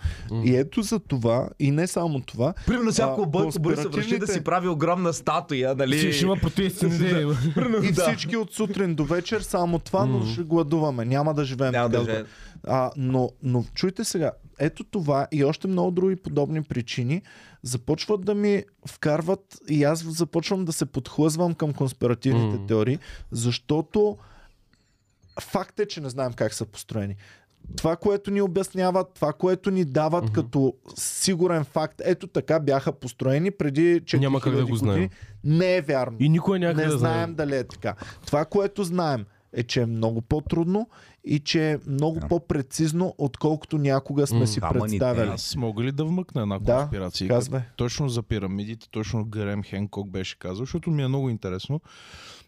И 0.45 0.55
ето 0.55 0.81
за 0.81 0.99
това, 0.99 1.49
и 1.59 1.71
не 1.71 1.87
само 1.87 2.19
това, 2.19 2.53
Примерно, 2.67 2.91
А, 2.99 3.25
Бойко 3.25 3.59
Борисов 3.59 3.97
реши 3.97 4.17
да 4.17 4.27
си 4.27 4.43
прави 4.43 4.67
огромна 4.67 5.13
статуя, 5.13 5.75
нали? 5.75 5.97
Ще, 5.97 6.11
ще 6.11 6.25
има 6.25 6.35
протести. 6.35 6.85
и 7.83 7.93
всички 7.93 8.37
от 8.37 8.53
сутрин 8.53 8.95
до 8.95 9.05
вечер 9.05 9.41
само 9.41 9.79
това, 9.79 10.05
но 10.05 10.25
ще 10.25 10.43
гладуваме. 10.43 11.05
Няма 11.05 11.33
да 11.33 11.45
живеем 11.45 11.71
Няма 11.71 11.89
да 11.89 11.99
живеем. 11.99 12.25
А, 12.63 12.91
но, 12.97 13.29
но 13.43 13.65
чуйте 13.75 14.03
сега, 14.03 14.31
ето 14.59 14.83
това 14.83 15.27
и 15.31 15.43
още 15.43 15.67
много 15.67 15.91
други 15.91 16.15
подобни 16.15 16.63
причини 16.63 17.21
започват 17.63 18.21
да 18.21 18.35
ми 18.35 18.63
вкарват 18.87 19.39
и 19.67 19.83
аз 19.83 20.05
започвам 20.05 20.65
да 20.65 20.73
се 20.73 20.85
подхлъзвам 20.85 21.53
към 21.53 21.73
конспиративните 21.73 22.57
М. 22.57 22.67
теории, 22.67 22.99
защото 23.31 24.17
факт 25.41 25.79
е, 25.79 25.85
че 25.85 26.01
не 26.01 26.09
знаем 26.09 26.33
как 26.33 26.53
са 26.53 26.65
построени. 26.65 27.15
Това, 27.75 27.95
което 27.95 28.31
ни 28.31 28.41
обясняват, 28.41 29.07
това, 29.09 29.33
което 29.33 29.71
ни 29.71 29.85
дават 29.85 30.23
Мгм. 30.23 30.33
като 30.33 30.73
сигурен 30.95 31.63
факт, 31.63 32.01
ето 32.01 32.27
така 32.27 32.59
бяха 32.59 32.91
построени 32.91 33.51
преди 33.51 34.01
4000 34.01 34.19
Няма 34.19 34.41
как 34.41 34.55
да 34.55 34.65
го 34.65 34.75
знаем. 34.75 34.93
години, 34.95 35.09
не 35.45 35.75
е 35.75 35.81
вярно. 35.81 36.17
И 36.19 36.29
никой 36.29 36.59
няма 36.59 36.73
Не 36.73 36.85
да 36.85 36.97
знаем 36.97 37.23
знае. 37.25 37.35
дали 37.37 37.55
е 37.55 37.63
така. 37.63 37.95
Това, 38.25 38.45
което 38.45 38.83
знаем, 38.83 39.25
е, 39.53 39.63
че 39.63 39.81
е 39.81 39.85
много 39.85 40.21
по-трудно 40.21 40.89
и 41.23 41.39
че 41.39 41.71
е 41.71 41.77
много 41.87 42.19
Да. 42.19 42.27
по-прецизно, 42.27 43.15
отколкото 43.17 43.77
някога 43.77 44.27
сме 44.27 44.39
М. 44.39 44.47
си 44.47 44.59
Камъните. 44.59 44.99
представяли. 44.99 45.29
Аз 45.29 45.55
мога 45.55 45.83
ли 45.83 45.91
да 45.91 46.05
вмъкна 46.05 46.41
една 46.41 46.59
Да, 46.59 46.75
конспирация? 46.75 47.27
казвай. 47.27 47.61
Точно 47.75 48.09
за 48.09 48.23
пирамидите, 48.23 48.89
точно 48.89 49.25
Грем 49.25 49.63
Хенкок 49.63 50.09
беше 50.09 50.39
казал, 50.39 50.55
защото 50.57 50.91
ми 50.91 51.03
е 51.03 51.07
много 51.07 51.29
интересно. 51.29 51.81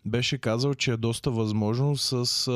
Беше 0.06 0.38
казал, 0.38 0.74
че 0.74 0.92
е 0.92 0.98
доста 0.98 1.32
възможно 1.32 1.98
с 1.98 2.14
а, 2.48 2.52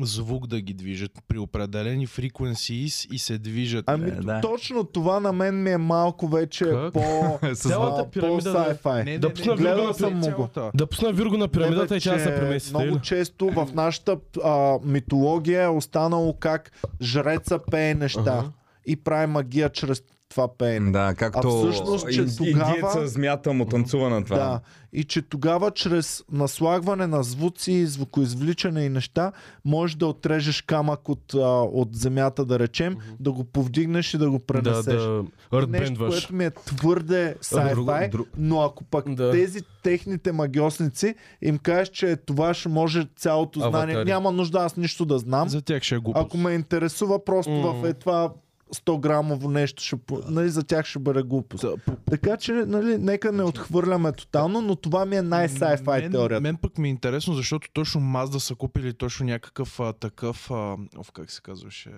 звук 0.00 0.46
да 0.46 0.60
ги 0.60 0.74
движат 0.74 1.12
при 1.28 1.38
определени 1.38 2.06
frequencies 2.08 3.08
и 3.08 3.18
се 3.18 3.38
движат. 3.38 3.84
Ами 3.88 4.08
Е, 4.08 4.12
да. 4.12 4.40
точно 4.40 4.84
това 4.84 5.20
на 5.20 5.32
мен 5.32 5.62
ми 5.62 5.70
е 5.70 5.78
малко 5.78 6.28
вече 6.28 6.64
Как? 6.64 6.92
по... 6.92 7.00
Цялата 7.54 8.10
пирамида 8.10 8.52
да 8.52 8.60
е- 8.60 8.74
по-sci-fi. 8.74 9.18
да 9.18 9.34
пусна 9.34 9.54
Вирго 9.54 9.82
на 9.82 9.94
съм 9.94 10.14
му. 10.14 10.48
Да 10.74 10.86
пусна 10.86 11.12
Вирго 11.12 11.36
на 11.36 11.48
пирамидата 11.48 11.94
Не, 11.94 11.98
и 11.98 12.00
тя 12.00 12.18
се 12.18 12.36
премести. 12.36 12.70
Много 12.70 12.86
или? 12.86 13.00
често 13.00 13.48
в 13.48 13.68
нашата 13.74 14.18
а, 14.44 14.78
митология 14.84 15.62
е 15.62 15.68
останало 15.68 16.34
как 16.34 16.72
жреца 17.02 17.58
пее 17.60 17.94
неща 17.94 18.20
Ага. 18.20 18.44
и 18.86 18.96
прави 18.96 19.26
магия 19.26 19.68
чрез 19.68 20.02
това 20.30 20.48
пеене. 20.50 20.90
Да, 20.90 21.14
както 21.14 21.48
А 21.48 21.50
всъщност, 21.52 22.06
че 22.06 22.20
ин- 22.20 22.36
тогава- 22.38 22.70
индиеца 22.70 23.08
змията 23.08 23.52
му 23.52 23.64
танцува 23.64 24.10
на 24.10 24.24
това. 24.24 24.36
Да. 24.36 24.60
И 24.92 25.04
че 25.04 25.22
тогава 25.22 25.70
чрез 25.70 26.24
наслагване 26.32 27.06
на 27.06 27.22
звуци, 27.22 27.86
звукоизвличане 27.86 28.84
и 28.84 28.88
неща, 28.88 29.32
можеш 29.64 29.96
да 29.96 30.06
отрежеш 30.06 30.62
камък 30.62 31.08
от, 31.08 31.34
а, 31.34 31.38
от 31.62 31.88
земята, 31.92 32.44
да 32.44 32.58
речем, 32.58 32.96
да 33.20 33.32
го 33.32 33.44
повдигнеш 33.44 34.14
и 34.14 34.18
да 34.18 34.30
го 34.30 34.38
Да, 34.38 34.44
пренесеш. 34.44 34.84
да 34.84 34.92
Нещо, 34.92 35.26
артбендваш. 35.52 36.10
което 36.10 36.34
ми 36.34 36.44
е 36.44 36.50
твърде 36.50 37.36
sci-fi, 37.36 38.10
друг- 38.10 38.28
но 38.36 38.60
ако 38.60 38.84
пък 38.84 39.10
Да. 39.10 39.30
тези 39.30 39.60
техните 39.82 40.32
магиосници 40.32 41.14
им 41.42 41.58
кажеш, 41.58 41.88
че 41.88 42.16
това 42.16 42.54
ще 42.54 42.68
може 42.68 43.06
цялото 43.16 43.58
знание, 43.60 43.94
Аватари. 43.94 44.04
няма 44.04 44.32
нужда 44.32 44.58
аз 44.58 44.76
нищо 44.76 45.04
да 45.04 45.18
знам. 45.18 45.48
За 45.48 45.62
тях 45.62 45.82
ще 45.82 45.94
е 45.94 45.98
глупост. 45.98 46.26
Ако 46.26 46.36
ме 46.36 46.52
интересува 46.52 47.24
просто 47.24 47.50
М. 47.50 47.72
в 47.74 47.84
е 47.84 47.94
това 47.94 48.30
100 48.74 49.00
грамово 49.00 49.50
нещо, 49.50 49.82
ще, 49.82 49.96
нали, 50.28 50.48
за 50.48 50.62
тях 50.62 50.86
ще 50.86 50.98
бъде 50.98 51.22
глупост. 51.22 51.64
Така 52.10 52.36
че, 52.36 52.52
нали, 52.52 52.98
нека 52.98 53.32
не 53.32 53.42
отхвърляме 53.42 54.12
тотално, 54.12 54.60
но 54.60 54.76
това 54.76 55.06
ми 55.06 55.16
е 55.16 55.22
най-sci-fi 55.22 56.00
мен, 56.00 56.12
теорията. 56.12 56.40
Мен 56.40 56.56
пък 56.56 56.78
ми 56.78 56.88
е 56.88 56.90
интересно, 56.90 57.34
защото 57.34 57.70
точно 57.72 58.00
Mazda 58.00 58.38
са 58.38 58.54
купили 58.54 58.94
точно 58.94 59.26
някакъв 59.26 59.80
а, 59.80 59.92
такъв, 59.92 60.50
а, 60.50 60.76
оф, 60.98 61.12
как 61.12 61.30
се 61.30 61.42
казваше... 61.42 61.90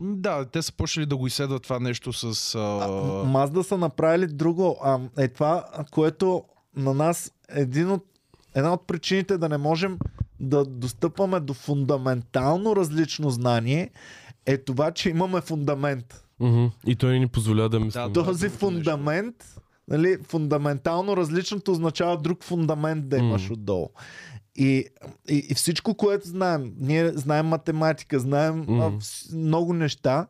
Да, 0.00 0.44
те 0.44 0.62
са 0.62 0.72
почнали 0.72 1.06
да 1.06 1.16
го 1.16 1.26
изследват 1.26 1.62
това 1.62 1.80
нещо 1.80 2.12
с... 2.12 2.54
А... 2.54 2.88
Мазда 3.26 3.62
са 3.62 3.78
направили 3.78 4.26
друго. 4.26 4.78
А, 4.82 5.00
е 5.18 5.28
това, 5.28 5.64
което 5.90 6.44
на 6.76 6.94
нас 6.94 7.32
един 7.48 7.90
от, 7.90 8.04
една 8.54 8.72
от 8.72 8.86
причините 8.86 9.38
да 9.38 9.48
не 9.48 9.58
можем 9.58 9.98
да 10.40 10.64
достъпваме 10.64 11.40
до 11.40 11.54
фундаментално 11.54 12.76
различно 12.76 13.30
знание 13.30 13.90
е 14.50 14.58
това, 14.58 14.90
че 14.90 15.10
имаме 15.10 15.40
фундамент. 15.40 16.24
Мгм. 16.40 16.66
И 16.86 16.96
той 16.96 17.12
не 17.12 17.18
ни 17.18 17.28
позволява 17.28 17.68
да 17.68 17.80
мислим. 17.80 18.02
Да, 18.04 18.24
Този 18.24 18.48
фундамент, 18.48 19.36
нали, 19.88 20.16
фундаментално 20.24 21.16
различното 21.16 21.72
означава 21.72 22.16
друг 22.18 22.44
фундамент 22.44 23.08
да 23.08 23.16
имаш 23.18 23.48
М. 23.48 23.52
отдолу. 23.52 23.88
И, 24.56 24.84
и, 25.28 25.46
и 25.50 25.54
всичко, 25.54 25.94
което 25.94 26.28
знаем, 26.28 26.72
ние 26.78 27.08
знаем 27.08 27.46
математика, 27.46 28.18
знаем 28.18 28.66
вс- 28.66 29.36
много 29.36 29.72
неща 29.72 30.26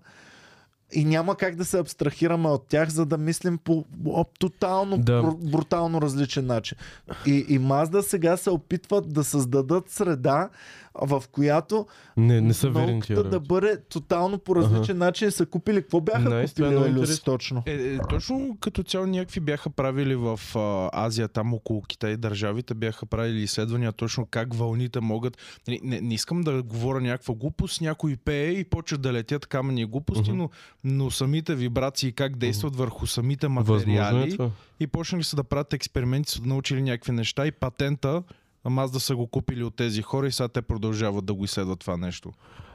и 0.92 1.04
няма 1.04 1.36
как 1.36 1.56
да 1.56 1.64
се 1.64 1.78
абстрахираме 1.78 2.48
от 2.48 2.66
тях, 2.68 2.88
за 2.88 3.06
да 3.06 3.18
мислим 3.18 3.58
по 3.58 3.84
о, 4.06 4.24
тотално 4.38 4.98
Да. 4.98 5.22
бру- 5.22 5.50
брутално 5.50 6.02
различен 6.02 6.46
начин. 6.46 6.78
И, 7.26 7.46
и 7.48 7.58
Мазда 7.58 8.02
сега 8.02 8.36
се 8.36 8.50
опитват 8.50 9.12
да 9.12 9.24
създадат 9.24 9.90
среда, 9.90 10.48
в 10.94 11.22
която 11.32 11.86
Не, 12.16 12.40
не 12.40 12.54
са 12.54 12.70
науката 12.70 13.24
да 13.24 13.40
бъде 13.40 13.80
тотално 13.88 14.38
по 14.38 14.56
различен 14.56 14.98
начин 14.98 15.28
и 15.28 15.30
са 15.30 15.46
купили. 15.46 15.82
Какво 15.82 16.00
бяха 16.00 16.24
това 16.24 16.40
е 16.40 16.46
купили, 16.46 16.66
Елюс, 16.66 16.86
интересно. 16.86 17.24
точно? 17.24 17.62
Е, 17.66 17.72
е, 17.72 17.98
точно 18.08 18.56
като 18.60 18.82
цяло 18.82 19.06
някакви 19.06 19.40
бяха 19.40 19.70
правили 19.70 20.14
в 20.14 20.40
а, 20.54 20.90
Азия, 21.06 21.28
там 21.28 21.54
около 21.54 21.82
Китай 21.82 22.16
държавите, 22.16 22.74
бяха 22.74 23.06
правили 23.06 23.42
изследвания 23.42 23.92
точно 23.92 24.26
как 24.30 24.54
вълните 24.54 25.00
могат... 25.00 25.38
Не, 25.68 25.80
не, 25.82 26.00
не 26.00 26.14
искам 26.14 26.40
да 26.40 26.62
говоря 26.62 27.00
някаква 27.00 27.34
глупост, 27.34 27.80
някой 27.80 28.16
пее 28.16 28.50
и 28.50 28.64
почва 28.64 28.98
да 28.98 29.12
летят 29.12 29.46
камъни 29.46 29.84
глупости, 29.84 30.32
но, 30.32 30.50
но 30.84 31.10
самите 31.10 31.54
вибрации 31.54 32.12
как 32.12 32.36
действат 32.36 32.76
върху 32.76 33.06
самите 33.06 33.48
Възможно 33.48 33.92
е 33.92 33.96
материали 33.96 34.36
това. 34.36 34.50
и 34.80 34.86
почнали 34.86 35.24
са 35.24 35.36
да 35.36 35.44
правят 35.44 35.72
експерименти, 35.72 36.30
са 36.30 36.42
научили 36.44 36.82
някакви 36.82 37.12
неща 37.12 37.46
и 37.46 37.52
патента 37.52 38.22
Ама 38.64 38.88
да 38.88 39.00
са 39.00 39.16
го 39.16 39.26
купили 39.26 39.64
от 39.64 39.76
тези 39.76 40.02
хора 40.02 40.26
и 40.26 40.32
сега 40.32 40.48
те 40.48 40.62
продължават 40.62 41.24
да 41.24 41.34
го 41.34 41.44
изследват 41.44 41.80
това 41.80 41.96
нещо. 41.96 42.32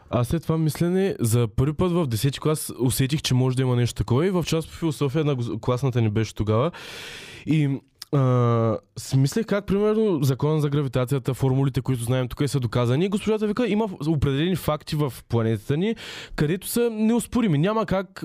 Аз 0.10 0.28
след 0.28 0.44
това 0.44 0.58
мислене, 0.58 1.16
за 1.20 1.48
първи 1.48 1.74
път 1.74 1.92
в 1.92 2.08
10 2.08 2.40
клас 2.40 2.72
усетих, 2.80 3.22
че 3.22 3.34
може 3.34 3.56
да 3.56 3.62
има 3.62 3.76
нещо 3.76 3.96
такова 3.96 4.28
и 4.28 4.30
в 4.30 4.44
част 4.48 4.70
по 4.70 4.76
философия 4.76 5.26
на 5.26 5.60
класната 5.62 6.02
ни 6.02 6.10
беше 6.10 6.36
тогава. 6.36 6.72
И 7.46 7.80
а, 8.16 8.78
си 8.98 9.18
мислех 9.18 9.46
как, 9.46 9.66
примерно, 9.66 10.24
закона 10.24 10.62
за 10.62 10.70
гравитацията, 10.70 11.34
формулите, 11.34 11.82
които 11.82 12.04
знаем 12.04 12.28
тук 12.28 12.50
са 12.50 12.60
доказани. 12.60 13.10
Госпожата 13.10 13.48
вика, 13.48 13.68
има 13.68 13.90
определени 14.08 14.56
факти 14.56 14.96
в 14.96 15.14
планетата 15.30 15.78
ни, 15.78 15.96
където 16.36 16.68
са 16.68 16.90
неоспорими. 16.92 17.58
Няма 17.58 17.86
как 17.86 18.24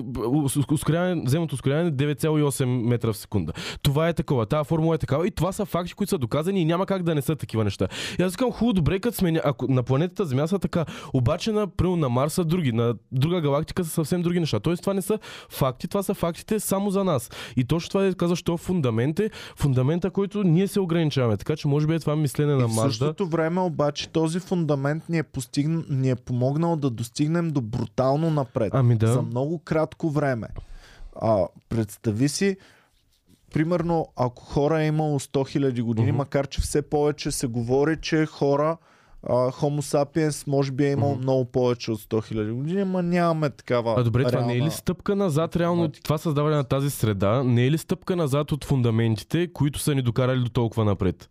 ускоряване, 0.71 1.23
земното 1.25 1.55
ускоряване 1.55 1.91
9,8 1.91 2.65
метра 2.65 3.13
в 3.13 3.17
секунда. 3.17 3.53
Това 3.81 4.09
е 4.09 4.13
такова, 4.13 4.45
тази 4.45 4.67
формула 4.67 4.95
е 4.95 4.97
такава 4.97 5.27
и 5.27 5.31
това 5.31 5.51
са 5.51 5.65
факти, 5.65 5.93
които 5.93 6.09
са 6.09 6.17
доказани 6.17 6.61
и 6.61 6.65
няма 6.65 6.85
как 6.85 7.03
да 7.03 7.15
не 7.15 7.21
са 7.21 7.35
такива 7.35 7.63
неща. 7.63 7.87
И 8.19 8.23
аз 8.23 8.35
казвам, 8.35 8.51
хубаво, 8.51 8.73
добре, 8.73 8.99
като 8.99 9.17
сме, 9.17 9.41
ако 9.43 9.71
на 9.71 9.83
планетата 9.83 10.25
Земя 10.25 10.47
са 10.47 10.59
така, 10.59 10.85
обаче 11.13 11.51
на, 11.51 11.67
примерно, 11.67 11.95
на 11.95 12.09
Марс 12.09 12.33
са 12.33 12.45
други, 12.45 12.71
на 12.71 12.95
друга 13.11 13.41
галактика 13.41 13.83
са 13.83 13.89
съвсем 13.89 14.21
други 14.21 14.39
неща. 14.39 14.59
Тоест 14.59 14.81
това 14.81 14.93
не 14.93 15.01
са 15.01 15.19
факти, 15.49 15.87
това 15.87 16.03
са 16.03 16.13
фактите 16.13 16.59
само 16.59 16.91
за 16.91 17.03
нас. 17.03 17.29
И 17.55 17.63
точно 17.63 17.89
това 17.89 18.05
е 18.05 18.13
каза, 18.13 18.35
що 18.35 18.57
фундамент 18.57 19.19
е 19.19 19.29
фундамента, 19.81 20.11
който 20.11 20.43
ние 20.43 20.67
се 20.67 20.79
ограничаваме. 20.79 21.37
Така 21.37 21.55
че 21.55 21.67
може 21.67 21.87
би 21.87 21.95
е 21.95 21.99
това 21.99 22.15
мислене 22.15 22.53
И 22.53 22.55
на 22.55 22.67
в 22.67 22.69
Мажда. 22.69 22.81
същото 22.83 23.27
време 23.27 23.61
обаче 23.61 24.09
този 24.09 24.39
фундамент 24.39 25.09
ни 25.09 25.17
е, 25.17 25.23
постигн... 25.23 25.85
ни 25.89 26.09
е 26.09 26.15
помогнал 26.15 26.75
да 26.75 26.89
достигнем 26.89 27.49
до 27.49 27.61
брутално 27.61 28.29
напред. 28.29 28.71
Ами 28.75 28.95
да. 28.95 29.07
За 29.07 29.21
много 29.21 29.59
кратко 29.59 30.09
време. 30.09 30.47
А, 31.15 31.37
представи 31.69 32.29
си, 32.29 32.57
примерно, 33.53 34.07
ако 34.15 34.43
хора 34.43 34.81
е 34.81 34.87
имало 34.87 35.19
100 35.19 35.27
000 35.59 35.81
години, 35.81 36.07
Мгм. 36.07 36.17
макар 36.17 36.47
че 36.47 36.61
все 36.61 36.81
повече 36.81 37.31
се 37.31 37.47
говори, 37.47 37.97
че 38.01 38.25
хора, 38.25 38.77
а, 39.23 39.33
Homo 39.33 39.81
sapiens 39.81 40.47
може 40.47 40.71
би 40.71 40.85
е 40.85 40.91
имал 40.91 41.11
Мгм. 41.11 41.21
много 41.21 41.45
повече 41.45 41.91
от 41.91 41.99
100 41.99 42.33
000 42.33 42.51
години, 42.51 42.81
ама 42.81 43.01
нямаме 43.03 43.49
такава 43.49 43.93
А 43.97 44.03
добре, 44.03 44.23
това 44.23 44.41
не 44.41 44.45
е 44.45 44.55
реална- 44.55 44.65
ли 44.65 44.71
стъпка 44.71 45.15
назад, 45.15 45.55
реално 45.55 45.75
математика. 45.75 46.03
това 46.03 46.17
създаване 46.17 46.55
на 46.55 46.63
тази 46.63 46.89
среда, 46.89 47.43
не 47.43 47.65
е 47.65 47.71
ли 47.71 47.77
стъпка 47.77 48.15
назад 48.15 48.51
от 48.51 48.65
фундаментите, 48.65 49.47
които 49.47 49.79
са 49.79 49.95
ни 49.95 50.01
докарали 50.01 50.39
до 50.39 50.49
толкова 50.49 50.85
напред? 50.85 51.29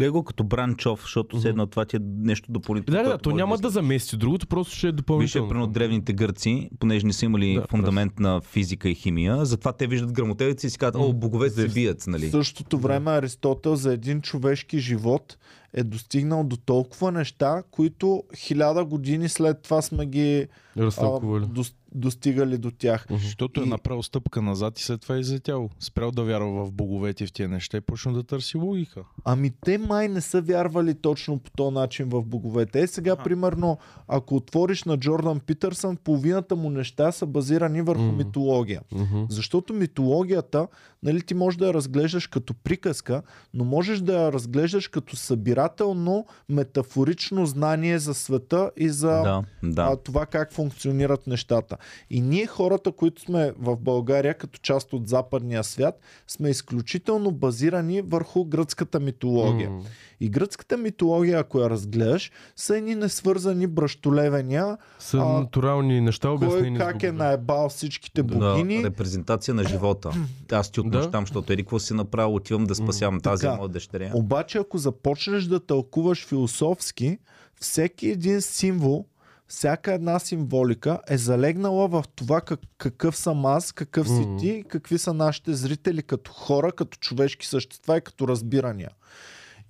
Гледай 0.00 0.10
го 0.10 0.22
като 0.22 0.44
бранчов, 0.44 1.00
защото 1.02 1.36
Мгм. 1.36 1.42
седна 1.42 1.66
това 1.66 1.84
ти 1.84 1.96
е 1.96 2.00
нещо 2.16 2.52
допълнително. 2.52 2.98
Да, 2.98 3.04
да, 3.04 3.10
да, 3.10 3.18
то 3.18 3.30
няма 3.30 3.56
да 3.56 3.62
да 3.62 3.70
замести 3.70 4.16
другото, 4.16 4.46
просто 4.46 4.74
ще 4.76 4.86
е 4.86 4.90
Вижте, 4.90 4.96
допълнително. 4.96 5.48
примерно 5.48 5.66
древните 5.66 6.12
гърци, 6.12 6.70
понеже 6.78 7.06
не 7.06 7.12
са 7.12 7.24
имали 7.24 7.54
Да, 7.54 7.66
фундамент 7.70 8.18
на 8.20 8.40
физика 8.40 8.88
и 8.88 8.94
химия, 8.94 9.44
затова 9.44 9.72
те 9.72 9.86
виждат 9.86 10.12
грамотевици 10.12 10.66
и 10.66 10.70
си 10.70 10.78
казват, 10.78 11.02
о, 11.02 11.12
боговете 11.12 11.54
се 11.54 11.68
бият, 11.68 12.04
нали? 12.06 12.26
В 12.26 12.30
същото 12.30 12.78
време 12.78 13.10
Аристотел 13.10 13.76
за 13.76 13.92
един 13.92 14.20
човешки 14.20 14.78
живот 14.78 15.38
е 15.74 15.84
достигнал 15.84 16.44
до 16.44 16.56
толкова 16.56 17.12
неща, 17.12 17.62
които 17.70 18.22
хиляда 18.36 18.84
години 18.84 19.28
след 19.28 19.62
това 19.62 19.82
сме 19.82 20.06
ги 20.06 20.46
а, 20.78 20.82
Разтълкували. 20.82 21.46
Дос, 21.92 22.10
достигали 22.10 22.58
до 22.58 22.70
тях. 22.70 23.06
Защото 23.10 23.60
е 23.60 23.64
И- 23.64 23.68
направил 23.68 24.02
стъпка 24.02 24.42
назад 24.42 24.78
и 24.78 24.84
след 24.84 25.00
това 25.00 25.16
е 25.16 25.20
излетял. 25.20 25.70
Спрял 25.78 26.10
да 26.10 26.24
вярва 26.24 26.64
в 26.64 26.72
боговете 26.72 27.24
и 27.24 27.26
в 27.26 27.32
тия 27.32 27.48
неща 27.48 27.76
и 27.76 27.80
почна 27.80 28.12
да 28.12 28.22
търси 28.22 28.56
логика. 28.56 29.02
Ами 29.24 29.50
те 29.60 29.78
май 29.78 30.08
не 30.08 30.20
са 30.20 30.40
вярвали 30.40 30.94
точно 30.94 31.38
по 31.38 31.50
този 31.50 31.74
начин 31.74 32.08
в 32.08 32.22
боговете. 32.22 32.80
Е 32.80 32.86
сега, 32.86 33.12
Аха. 33.12 33.22
примерно, 33.22 33.78
ако 34.08 34.36
отвориш 34.36 34.84
на 34.84 34.96
Джордан 34.96 35.40
Питърсън, 35.40 35.96
половината 35.96 36.56
му 36.56 36.70
неща 36.70 37.12
са 37.12 37.26
базирани 37.26 37.82
върху 37.82 38.02
Мгм. 38.02 38.16
митология. 38.16 38.80
Мгм. 38.92 39.24
Защото 39.28 39.74
митологията, 39.74 40.66
нали, 41.02 41.22
ти 41.22 41.34
можеш 41.34 41.58
да 41.58 41.66
я 41.66 41.74
разглеждаш 41.74 42.26
като 42.26 42.54
приказка, 42.54 43.22
но 43.54 43.64
можеш 43.64 43.98
да 44.00 44.12
я 44.14 44.32
разглеждаш 44.32 44.88
като 44.88 45.16
събирателно, 45.16 46.26
метафорично 46.48 47.46
знание 47.46 47.98
за 47.98 48.14
света 48.14 48.70
и 48.76 48.88
за 48.88 49.08
Да, 49.10 49.42
да. 49.62 49.82
а, 49.82 49.96
това 49.96 50.26
как 50.26 50.52
функционират 50.52 51.26
нещата. 51.26 51.76
И 52.10 52.20
ние 52.20 52.46
хората, 52.46 52.92
които 52.92 53.22
сме 53.22 53.52
в 53.58 53.76
България 53.76 54.34
като 54.34 54.58
част 54.58 54.92
от 54.92 55.08
западния 55.08 55.64
свят, 55.64 56.00
сме 56.26 56.50
изключително 56.50 57.30
базирани 57.30 58.00
върху 58.02 58.44
гръцката 58.44 59.00
митология. 59.00 59.70
М. 59.70 59.80
И 60.20 60.28
гръцката 60.28 60.76
митология, 60.76 61.38
ако 61.38 61.60
я 61.60 61.70
разгледаш, 61.70 62.30
са 62.56 62.76
едни 62.76 62.94
несвързани 62.94 63.66
бръщолевения, 63.66 64.76
Са 64.98 65.16
А, 65.18 65.24
натурални 65.24 66.00
неща, 66.00 66.28
кой 66.28 66.36
обяснени. 66.36 66.76
с 66.76 66.80
как 66.80 67.02
е 67.02 67.12
наебал 67.12 67.68
всичките 67.68 68.22
Да, 68.22 68.34
богини. 68.52 68.84
репрезентация 68.84 69.54
на 69.54 69.64
живота. 69.64 70.10
Аз 70.52 70.70
ти 70.70 70.80
отмъщам, 70.98 71.22
защото 71.22 71.52
еди 71.52 71.62
какво 71.62 71.78
си 71.78 71.94
направил, 71.94 72.34
отивам 72.34 72.64
да 72.64 72.74
спасявам 72.74 73.20
тази 73.20 73.40
Така. 73.40 73.56
моя 73.56 73.68
дъщеря. 73.68 74.10
Обаче, 74.14 74.58
ако 74.58 74.78
започнеш 74.78 75.44
да 75.44 75.60
тълкуваш 75.60 76.26
философски, 76.26 77.18
всеки 77.60 78.08
един 78.08 78.40
символ, 78.40 79.06
всяка 79.48 79.92
една 79.92 80.18
символика 80.18 81.00
е 81.08 81.18
залегнала 81.18 81.88
в 81.88 82.04
това 82.16 82.40
как, 82.40 82.60
какъв 82.78 83.16
съм 83.16 83.46
аз, 83.46 83.72
какъв 83.72 84.08
си 84.08 84.26
ти, 84.38 84.64
какви 84.68 84.98
са 84.98 85.14
нашите 85.14 85.54
зрители 85.54 86.02
като 86.02 86.32
хора, 86.32 86.72
като 86.72 86.98
човешки 86.98 87.46
същества 87.46 87.96
и 87.96 88.00
като 88.00 88.28
разбирания. 88.28 88.90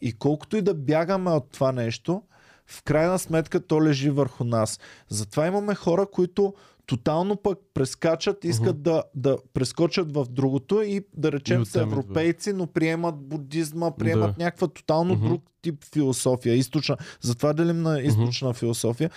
И 0.00 0.12
колкото 0.12 0.56
и 0.56 0.62
да 0.62 0.74
бягаме 0.74 1.30
от 1.30 1.50
това 1.52 1.72
нещо, 1.72 2.22
в 2.66 2.82
крайна 2.82 3.18
сметка 3.18 3.66
то 3.66 3.84
лежи 3.84 4.10
върху 4.10 4.44
нас. 4.44 4.80
Затова 5.08 5.46
имаме 5.46 5.74
хора, 5.74 6.06
които 6.12 6.54
тотално 6.90 7.36
пък 7.36 7.58
прескачат, 7.74 8.44
искат 8.44 8.82
да, 8.82 9.02
да 9.14 9.38
прескочат 9.54 10.14
в 10.14 10.26
другото 10.30 10.82
и 10.82 11.00
да 11.16 11.32
речем 11.32 11.62
И 11.62 11.66
са 11.66 11.80
европейци, 11.80 12.52
но 12.52 12.66
приемат 12.66 13.16
будизма, 13.16 13.90
приемат 13.90 14.34
Да. 14.38 14.44
някаква 14.44 14.68
тотално 14.68 15.14
Мгм. 15.14 15.26
друг 15.28 15.42
тип 15.62 15.84
философия, 15.92 16.54
източна. 16.54 16.96
Затова 17.20 17.52
делим 17.52 17.82
на 17.82 18.00
източна 18.00 18.52
философия. 18.52 19.10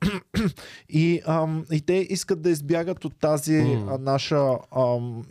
И, 0.88 1.20
ам, 1.26 1.64
и 1.72 1.80
те 1.80 2.06
искат 2.10 2.42
да 2.42 2.50
избягат 2.50 3.04
от 3.04 3.16
тази 3.20 3.54
М. 3.54 3.94
а, 3.94 3.98
наша 3.98 4.48
ам, 4.76 5.22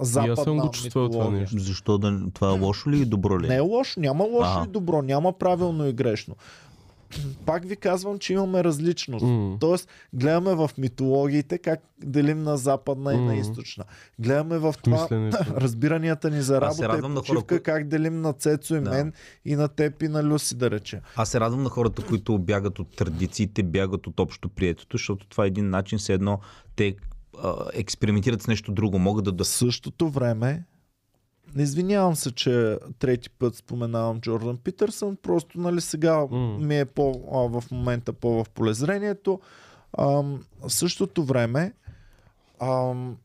западна 0.00 0.36
съм 0.36 0.56
го 0.58 0.70
чувствал 0.70 1.08
това 1.08 1.30
нещо. 1.30 1.58
Защо 1.58 1.98
да... 1.98 2.20
Това 2.34 2.48
е 2.48 2.60
лошо 2.60 2.90
ли 2.90 3.00
и 3.00 3.04
добро 3.04 3.40
ли? 3.40 3.48
Не 3.48 3.56
е 3.56 3.60
лошо, 3.60 4.00
няма 4.00 4.24
лошо 4.24 4.50
Ага. 4.50 4.64
и 4.68 4.72
добро, 4.72 5.02
няма 5.02 5.32
правилно 5.32 5.86
и 5.86 5.92
грешно. 5.92 6.36
Пак 7.46 7.64
ви 7.64 7.76
казвам, 7.76 8.18
че 8.18 8.32
имаме 8.32 8.64
различност. 8.64 9.24
М. 9.24 9.56
Тоест, 9.60 9.88
гледаме 10.12 10.54
в 10.54 10.70
митологиите 10.78 11.58
как 11.58 11.80
делим 11.98 12.42
на 12.42 12.56
западна 12.56 13.14
и 13.14 13.18
на 13.18 13.36
източна. 13.36 13.84
Гледаме 14.18 14.58
в 14.58 14.74
това 14.82 15.02
Мисленето. 15.02 15.38
разбиранията 15.56 16.30
ни 16.30 16.42
за 16.42 16.60
работа 16.60 16.84
и 16.84 17.00
хора, 17.00 17.14
почивка, 17.14 17.46
кои- 17.46 17.62
как 17.62 17.88
делим 17.88 18.20
на 18.20 18.32
Цецо 18.32 18.74
и 18.74 18.80
Да. 18.80 18.90
мен 18.90 19.12
и 19.44 19.56
на 19.56 19.68
теб 19.68 20.02
и 20.02 20.08
на 20.08 20.24
Люси, 20.24 20.54
да 20.54 20.70
рече. 20.70 21.00
Аз 21.16 21.28
се 21.28 21.40
радвам 21.40 21.62
на 21.62 21.70
хората, 21.70 22.02
които 22.02 22.38
бягат 22.38 22.78
от 22.78 22.96
традициите, 22.96 23.62
бягат 23.62 24.06
от 24.06 24.20
общо 24.20 24.48
приетото, 24.48 24.96
защото 24.96 25.26
това 25.26 25.44
е 25.44 25.48
един 25.48 25.70
начин, 25.70 25.98
все 25.98 26.12
едно 26.12 26.38
те 26.76 26.96
а, 27.42 27.54
експериментират 27.74 28.42
с 28.42 28.46
нещо 28.46 28.72
друго, 28.72 28.98
могат 28.98 29.24
да... 29.24 29.32
да... 29.32 29.44
В 29.44 29.48
същото 29.48 30.08
време, 30.08 30.64
извинявам 31.62 32.16
се, 32.16 32.34
че 32.34 32.78
трети 32.98 33.30
път 33.30 33.56
споменавам 33.56 34.20
Джордан 34.20 34.56
Питърсън, 34.56 35.16
просто 35.16 35.60
нали 35.60 35.80
сега 35.80 36.26
М. 36.30 36.58
ми 36.58 36.78
е 36.78 36.84
по, 36.84 37.10
а, 37.32 37.60
в 37.60 37.70
момента 37.70 38.12
по 38.12 38.44
в 38.44 38.50
полезрението. 38.50 39.40
Ам, 39.98 40.44
в 40.62 40.70
същото 40.70 41.24
време 41.24 41.72
ам, 42.60 43.16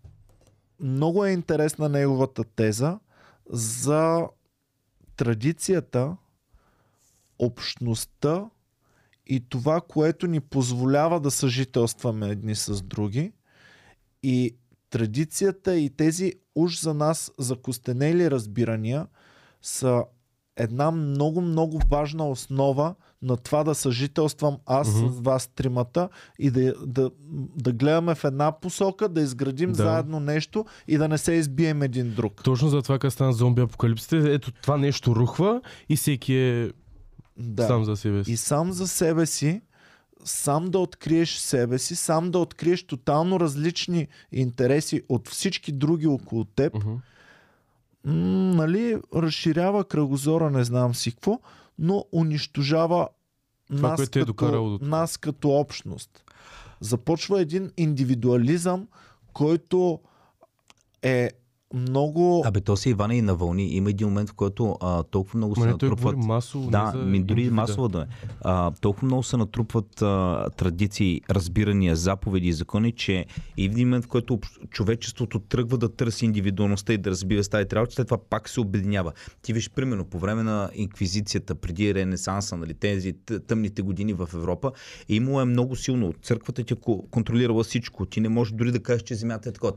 много 0.79 1.25
е 1.25 1.31
интересна 1.31 1.89
неговата 1.89 2.43
теза 2.43 2.99
за 3.49 4.27
традицията, 5.15 6.17
общността 7.39 8.45
и 9.27 9.49
това, 9.49 9.81
което 9.81 10.27
ни 10.27 10.39
позволява 10.39 11.19
да 11.19 11.31
съжителстваме 11.31 12.29
едни 12.29 12.55
с 12.55 12.81
други. 12.81 13.31
И 14.23 14.55
традицията 14.89 15.75
и 15.75 15.89
тези 15.89 16.33
уж 16.59 16.81
за 16.81 16.93
нас 16.93 17.31
закостенели 17.37 18.31
разбирания 18.31 19.07
са 19.61 20.03
една 20.57 20.91
много, 20.91 21.41
много 21.41 21.79
важна 21.89 22.29
основа 22.29 22.95
на 23.21 23.37
това 23.37 23.63
да 23.63 23.75
съжителствам 23.75 24.57
аз 24.65 24.95
Мгм. 24.95 25.07
с 25.09 25.19
вас 25.19 25.47
тримата 25.47 26.09
и 26.39 26.51
да, 26.51 26.73
да, 26.85 27.11
да 27.55 27.71
гледаме 27.71 28.15
в 28.15 28.23
една 28.23 28.51
посока, 28.51 29.09
да 29.09 29.21
изградим 29.21 29.69
Да. 29.69 29.75
заедно 29.75 30.19
нещо 30.19 30.65
и 30.87 30.97
да 30.97 31.07
не 31.07 31.17
се 31.17 31.33
избием 31.33 31.81
един 31.81 32.13
друг. 32.13 32.41
Точно 32.43 32.69
за 32.69 32.81
това, 32.81 32.99
като 32.99 33.11
стана 33.11 33.33
зомби 33.33 33.61
апокалипсите, 33.61 34.33
ето 34.33 34.51
това 34.51 34.77
нещо 34.77 35.15
рухва 35.15 35.61
и 35.89 35.95
всеки 35.95 36.33
е 36.33 36.71
Да. 37.37 37.67
сам 37.67 37.83
за 37.85 37.95
себе 37.95 38.23
си. 38.23 38.31
И 38.31 38.37
сам 38.37 38.71
за 38.71 38.87
себе 38.87 39.25
си, 39.25 39.61
сам 40.23 40.71
да 40.71 40.79
откриеш 40.79 41.37
себе 41.37 41.79
си, 41.79 41.95
сам 41.95 42.31
да 42.31 42.39
откриеш 42.39 42.83
тотално 42.83 43.39
различни 43.39 44.07
интереси 44.31 45.01
от 45.09 45.27
всички 45.27 45.71
други 45.71 46.07
около 46.07 46.45
теб, 46.45 46.83
м, 46.83 48.13
нали, 48.55 48.97
разширява 49.15 49.83
кръгозора, 49.83 50.51
не 50.51 50.63
знам 50.63 50.95
си 50.95 51.11
какво, 51.11 51.39
но 51.79 52.05
унищожава 52.13 53.07
Това, 53.67 53.89
нас, 53.89 53.99
е 53.99 54.05
като, 54.05 54.25
докарало 54.25 54.77
до 54.77 54.85
нас 54.85 55.17
като 55.17 55.49
общност. 55.49 56.23
Започва 56.79 57.41
един 57.41 57.71
индивидуализъм, 57.77 58.87
който 59.33 59.99
е 61.01 61.31
много... 61.73 62.43
Абе, 62.45 62.61
то 62.61 62.77
се 62.77 62.89
Ивана 62.89 63.15
и 63.15 63.21
на 63.21 63.35
вълни. 63.35 63.63
Има 63.63 63.89
един 63.89 64.07
момент, 64.07 64.29
в 64.29 64.33
който 64.33 64.77
а, 64.81 65.03
толкова 65.03 65.37
много 65.37 65.55
се 65.55 65.61
не, 65.61 65.67
натрупват... 65.67 66.15
говори 66.15 66.27
масово. 66.27 66.69
Да, 66.69 66.85
не 66.85 66.91
за 66.91 66.97
ми, 66.97 67.23
дори 67.23 67.41
индивида. 67.41 67.55
масово 67.55 67.87
да 67.87 68.01
е. 68.01 68.05
А, 68.41 68.71
толкова 68.71 69.05
много 69.05 69.23
се 69.23 69.37
натрупват 69.37 70.01
а, 70.01 70.45
традиции, 70.57 71.21
разбирания, 71.29 71.95
заповеди 71.95 72.47
и 72.47 72.53
закони, 72.53 72.91
че 72.91 73.25
и 73.57 73.69
в 73.69 73.71
един 73.71 73.87
момент, 73.87 74.05
в 74.05 74.07
който 74.07 74.39
човечеството 74.69 75.39
тръгва 75.39 75.77
да 75.77 75.95
търси 75.95 76.25
индивидуалността 76.25 76.93
и 76.93 76.97
да 76.97 77.09
разбива 77.09 77.43
старите 77.43 77.75
работи, 77.75 77.95
след 77.95 78.07
това 78.07 78.17
пак 78.29 78.49
се 78.49 78.59
обединява. 78.59 79.11
Ти 79.41 79.53
виж, 79.53 79.69
примерно, 79.69 80.05
по 80.05 80.19
време 80.19 80.43
на 80.43 80.69
инквизицията, 80.73 81.55
преди 81.55 81.93
Ренесанса, 81.93 82.57
нали, 82.57 82.73
тези 82.73 83.13
тъмните 83.47 83.81
години 83.81 84.13
в 84.13 84.29
Европа, 84.33 84.71
е 85.09 85.15
имало 85.15 85.41
е 85.41 85.45
много 85.45 85.75
силно. 85.75 86.13
Църквата 86.21 86.63
ти 86.63 86.73
е 86.73 86.77
ко- 86.77 87.09
контролирала 87.09 87.63
всичко. 87.63 88.05
Ти 88.05 88.21
не 88.21 88.29
можеш 88.29 88.53
дори 88.53 88.71
да 88.71 88.79
кажеш, 88.79 89.03
че 89.03 89.15
земята 89.15 89.49
е 89.49 89.51
такова. 89.51 89.73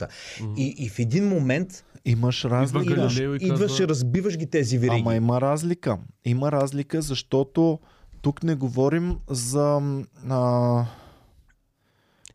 И, 0.56 0.74
и 0.78 0.89
в 0.89 0.98
един 0.98 1.28
момент 1.28 1.82
Имаш 2.05 2.45
разлика. 2.45 2.93
Идваш 3.41 3.71
казва- 3.71 3.85
и 3.85 3.89
разбиваш 3.89 4.37
ги 4.37 4.47
тези 4.47 4.79
вериги. 4.79 5.01
Ама 5.01 5.15
има 5.15 5.41
разлика. 5.41 5.99
Има 6.25 6.53
разлика, 6.53 7.03
защото 7.03 7.79
тук 8.23 8.43
не 8.43 8.55
говорим 8.55 9.19
за... 9.31 9.81
А, 10.29 10.85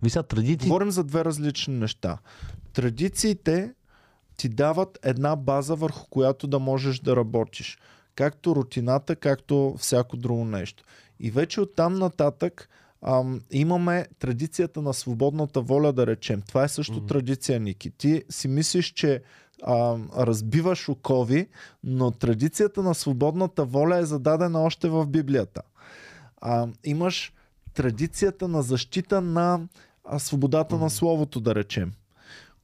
Виса, 0.01 0.23
традиции 0.23 0.67
говорим 0.67 0.91
за 0.91 1.03
две 1.03 1.25
различни 1.25 1.73
неща. 1.73 2.17
Традициите 2.73 3.73
ти 4.37 4.49
дават 4.49 4.99
една 5.03 5.35
база, 5.35 5.75
върху 5.75 6.09
която 6.09 6.47
да 6.47 6.59
можеш 6.59 6.99
да 6.99 7.15
работиш. 7.15 7.77
Както 8.15 8.55
рутината, 8.55 9.15
както 9.15 9.75
всяко 9.79 10.17
друго 10.17 10.45
нещо. 10.45 10.83
И 11.19 11.31
вече 11.31 11.61
оттам 11.61 11.93
нататък 11.93 12.69
ам, 13.01 13.41
имаме 13.51 14.05
традицията 14.19 14.81
на 14.81 14.93
свободната 14.93 15.61
воля, 15.61 15.93
да 15.93 16.07
речем. 16.07 16.41
Това 16.47 16.63
е 16.63 16.67
също 16.67 16.93
Мгм. 16.93 17.05
традиция, 17.07 17.59
Ники. 17.59 17.91
Ти 17.91 18.23
си 18.29 18.47
мислиш, 18.47 18.93
че 18.93 19.21
ам, 19.67 20.09
разбиваш 20.17 20.89
окови, 20.89 21.47
но 21.83 22.11
традицията 22.11 22.83
на 22.83 22.95
свободната 22.95 23.65
воля 23.65 23.97
е 23.97 24.05
зададена 24.05 24.61
още 24.61 24.89
в 24.89 25.05
Библията. 25.07 25.61
А, 26.41 26.67
имаш 26.83 27.33
традицията 27.73 28.47
на 28.47 28.61
защита 28.61 29.21
на 29.21 29.59
а, 30.05 30.19
свободата 30.19 30.77
на 30.77 30.89
словото, 30.89 31.39
да 31.39 31.55
речем, 31.55 31.91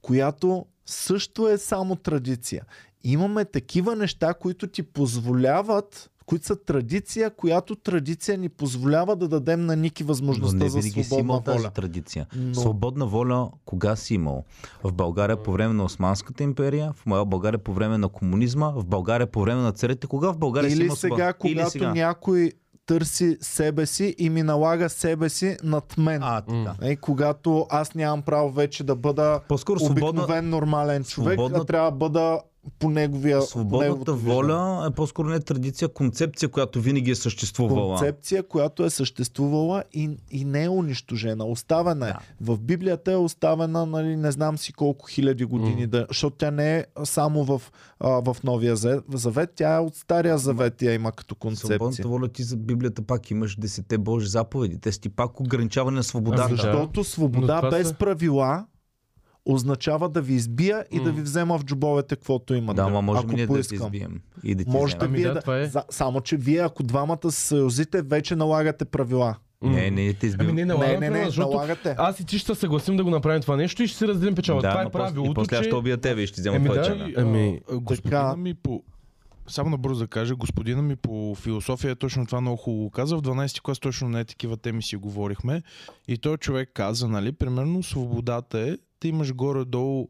която 0.02 0.66
също 0.86 1.48
е 1.48 1.58
само 1.58 1.96
традиция. 1.96 2.64
Имаме 3.04 3.44
такива 3.44 3.96
неща, 3.96 4.34
които 4.34 4.66
ти 4.66 4.82
позволяват, 4.82 6.10
които 6.26 6.46
са 6.46 6.56
традиция, 6.56 7.30
която 7.30 7.76
традиция 7.76 8.38
ни 8.38 8.48
позволява 8.48 9.16
да 9.16 9.28
дадем 9.28 9.66
на 9.66 9.76
Ники 9.76 10.02
Но 10.02 10.06
възможността 10.06 10.56
не 10.56 10.68
за 10.68 10.78
винаги 10.78 10.90
си 10.94 11.04
свободна 11.04 11.20
имал 11.22 11.40
тази 11.40 11.58
воля. 11.58 11.70
традиция. 11.70 12.26
Но- 12.36 12.54
Свободна 12.54 13.06
воля 13.06 13.50
кога 13.64 13.96
си 13.96 14.14
имал? 14.14 14.44
В 14.84 14.92
България 14.92 15.36
по 15.36 15.52
време 15.52 15.74
на 15.74 15.84
Османската 15.84 16.42
империя, 16.42 16.92
в 16.92 17.06
моя 17.06 17.24
България 17.24 17.58
по 17.58 17.72
време 17.72 17.98
на 17.98 18.08
комунизма, 18.08 18.70
в 18.70 18.84
България 18.84 19.26
по 19.26 19.40
време 19.40 19.62
на 19.62 19.72
царете. 19.72 20.06
Кога 20.06 20.30
в 20.30 20.38
България 20.38 20.70
си 20.70 20.76
Или 20.76 20.84
има 20.84 20.96
сега, 20.96 21.08
свобода? 21.08 21.32
когато 21.32 21.52
Или 21.52 21.70
сега. 21.70 21.92
някой 21.92 22.52
търси 22.86 23.36
себе 23.40 23.86
си 23.86 24.14
и 24.18 24.30
ми 24.30 24.42
налага 24.42 24.88
себе 24.88 25.28
си 25.28 25.56
над 25.62 25.98
мен. 25.98 26.20
А, 26.22 26.40
така. 26.40 26.74
Е, 26.82 26.96
когато 26.96 27.66
аз 27.70 27.94
нямам 27.94 28.22
право 28.22 28.50
вече 28.50 28.84
да 28.84 28.96
бъда 28.96 29.40
По-скоро 29.48 29.78
свободна, 29.78 30.08
обикновен 30.10 30.48
нормален 30.50 31.04
човек, 31.04 31.32
свободна- 31.32 31.58
а 31.58 31.64
трябва 31.64 31.90
да 31.90 31.96
бъда 31.96 32.40
по 32.78 32.90
неговия 32.90 33.38
по 33.38 33.46
свободната 33.46 33.84
неговото 33.84 34.14
виждане. 34.14 34.34
воля 34.34 34.86
е 34.90 34.94
по-скоро 34.94 35.28
не 35.28 35.40
традиция, 35.40 35.88
концепция, 35.88 36.48
която 36.48 36.80
винаги 36.80 37.10
е 37.10 37.14
съществувала. 37.14 37.96
Концепция, 37.96 38.42
която 38.42 38.84
е 38.84 38.90
съществувала 38.90 39.84
и, 39.92 40.10
и 40.30 40.44
не 40.44 40.64
е 40.64 40.68
унищожена. 40.68 41.44
Оставена 41.44 42.08
е. 42.08 42.12
Да. 42.12 42.54
В 42.54 42.60
Библията 42.60 43.12
е 43.12 43.16
оставена, 43.16 43.86
нали, 43.86 44.16
не 44.16 44.32
знам 44.32 44.58
си 44.58 44.72
колко 44.72 45.06
хиляди 45.06 45.44
години, 45.44 45.86
да, 45.86 46.06
защото 46.08 46.36
тя 46.36 46.50
не 46.50 46.76
е 46.76 46.84
само 47.04 47.44
в, 47.44 47.62
а, 48.00 48.08
в 48.08 48.36
Новия 48.44 48.76
Завет, 49.14 49.50
тя 49.56 49.74
е 49.74 49.78
от 49.78 49.96
Стария 49.96 50.38
Завет, 50.38 50.74
тя 50.76 50.92
има 50.92 51.12
като 51.12 51.34
концепция. 51.34 51.76
Свободната 51.76 52.08
воля 52.08 52.28
ти 52.28 52.42
за 52.42 52.56
Библията 52.56 53.02
пак 53.02 53.30
имаш 53.30 53.56
десете 53.56 53.98
Божи 53.98 54.28
заповеди. 54.28 54.78
Те 54.80 54.92
са 54.92 55.00
ти 55.00 55.08
пак 55.08 55.40
ограничаване 55.40 55.96
на 55.96 56.02
свободата. 56.02 56.48
Защото 56.56 57.04
свобода 57.04 57.70
без 57.70 57.88
са- 57.88 57.94
правила 57.94 58.66
означава 59.46 60.08
да 60.08 60.22
ви 60.22 60.34
избия 60.34 60.84
и 60.90 60.96
да 60.96 61.04
М. 61.04 61.12
ви 61.12 61.22
взема 61.22 61.58
в 61.58 61.64
джобовете 61.64 62.16
каквото 62.16 62.54
имате. 62.54 62.76
Да, 62.76 62.82
ама 62.82 63.02
можем 63.02 63.20
ако 63.20 63.32
ние 63.32 63.46
да 63.46 63.52
те 63.52 63.54
поискам. 63.54 63.76
избием 63.78 64.20
и 64.44 64.54
да 64.54 64.64
ти 64.64 64.70
Можете. 64.70 65.04
Ами 65.04 65.16
вие 65.16 65.26
да, 65.26 65.34
да, 65.34 65.40
това 65.40 65.58
е. 65.58 65.66
за, 65.66 65.84
само, 65.90 66.20
че 66.20 66.36
вие 66.36 66.58
ако 66.58 66.82
двамата 66.82 67.18
се 67.24 67.40
съюзите, 67.40 68.02
вече 68.02 68.36
налагате 68.36 68.84
правила. 68.84 69.36
Не, 69.62 69.90
не 69.90 70.12
те 70.12 70.26
избивам. 70.26 70.46
Ами 70.46 70.54
не, 70.54 70.62
Не, 70.62 70.74
налагам 70.74 70.90
не, 70.90 71.00
не, 71.00 71.06
правила, 71.08 71.26
защото 71.26 71.50
налагате. 71.50 71.94
аз 71.98 72.20
и 72.20 72.26
ти 72.26 72.38
ще 72.38 72.54
се 72.54 72.60
съгласим 72.60 72.96
да 72.96 73.04
го 73.04 73.10
направим 73.10 73.42
това 73.42 73.56
нещо 73.56 73.82
и 73.82 73.88
ще 73.88 73.98
си 73.98 74.08
разделим 74.08 74.34
печалбата. 74.34 74.68
това 74.68 74.82
ма 74.82 74.88
е 74.88 74.92
правилото, 74.92 75.30
И 75.30 75.34
после 75.34 75.56
аз 75.56 75.62
че... 75.62 75.66
ще 75.66 75.74
убия 75.74 75.96
тебе 75.96 76.22
и 76.22 76.26
ще 76.26 76.34
ти 76.34 76.40
взема 76.40 76.56
Еми 76.56 76.64
да, 76.64 76.72
твоя 76.72 76.86
чана. 76.86 77.12
Ами, 77.16 77.60
господина 77.72 78.20
така- 78.22 78.36
ми 78.36 78.54
по... 78.54 78.82
Само 79.46 79.70
набързо 79.70 80.00
да 80.00 80.06
кажа, 80.06 80.36
господина 80.36 80.82
ми 80.82 80.96
по 80.96 81.34
философия 81.34 81.96
точно 81.96 82.26
това 82.26 82.40
много 82.40 82.56
хубаво 82.56 82.90
каза. 82.90 83.16
В 83.16 83.22
12 83.22 83.60
клас 83.60 83.78
точно 83.78 84.08
на 84.08 84.20
е 84.20 84.24
такива 84.24 84.56
теми 84.56 84.82
си 84.82 84.96
говорихме. 84.96 85.62
И 86.08 86.18
той 86.18 86.36
човек 86.36 86.70
каза, 86.74 87.08
нали, 87.08 87.32
примерно 87.32 87.82
свободата 87.82 88.60
е, 88.60 88.76
ти 89.04 89.08
имаш 89.08 89.34
горе-долу 89.34 90.08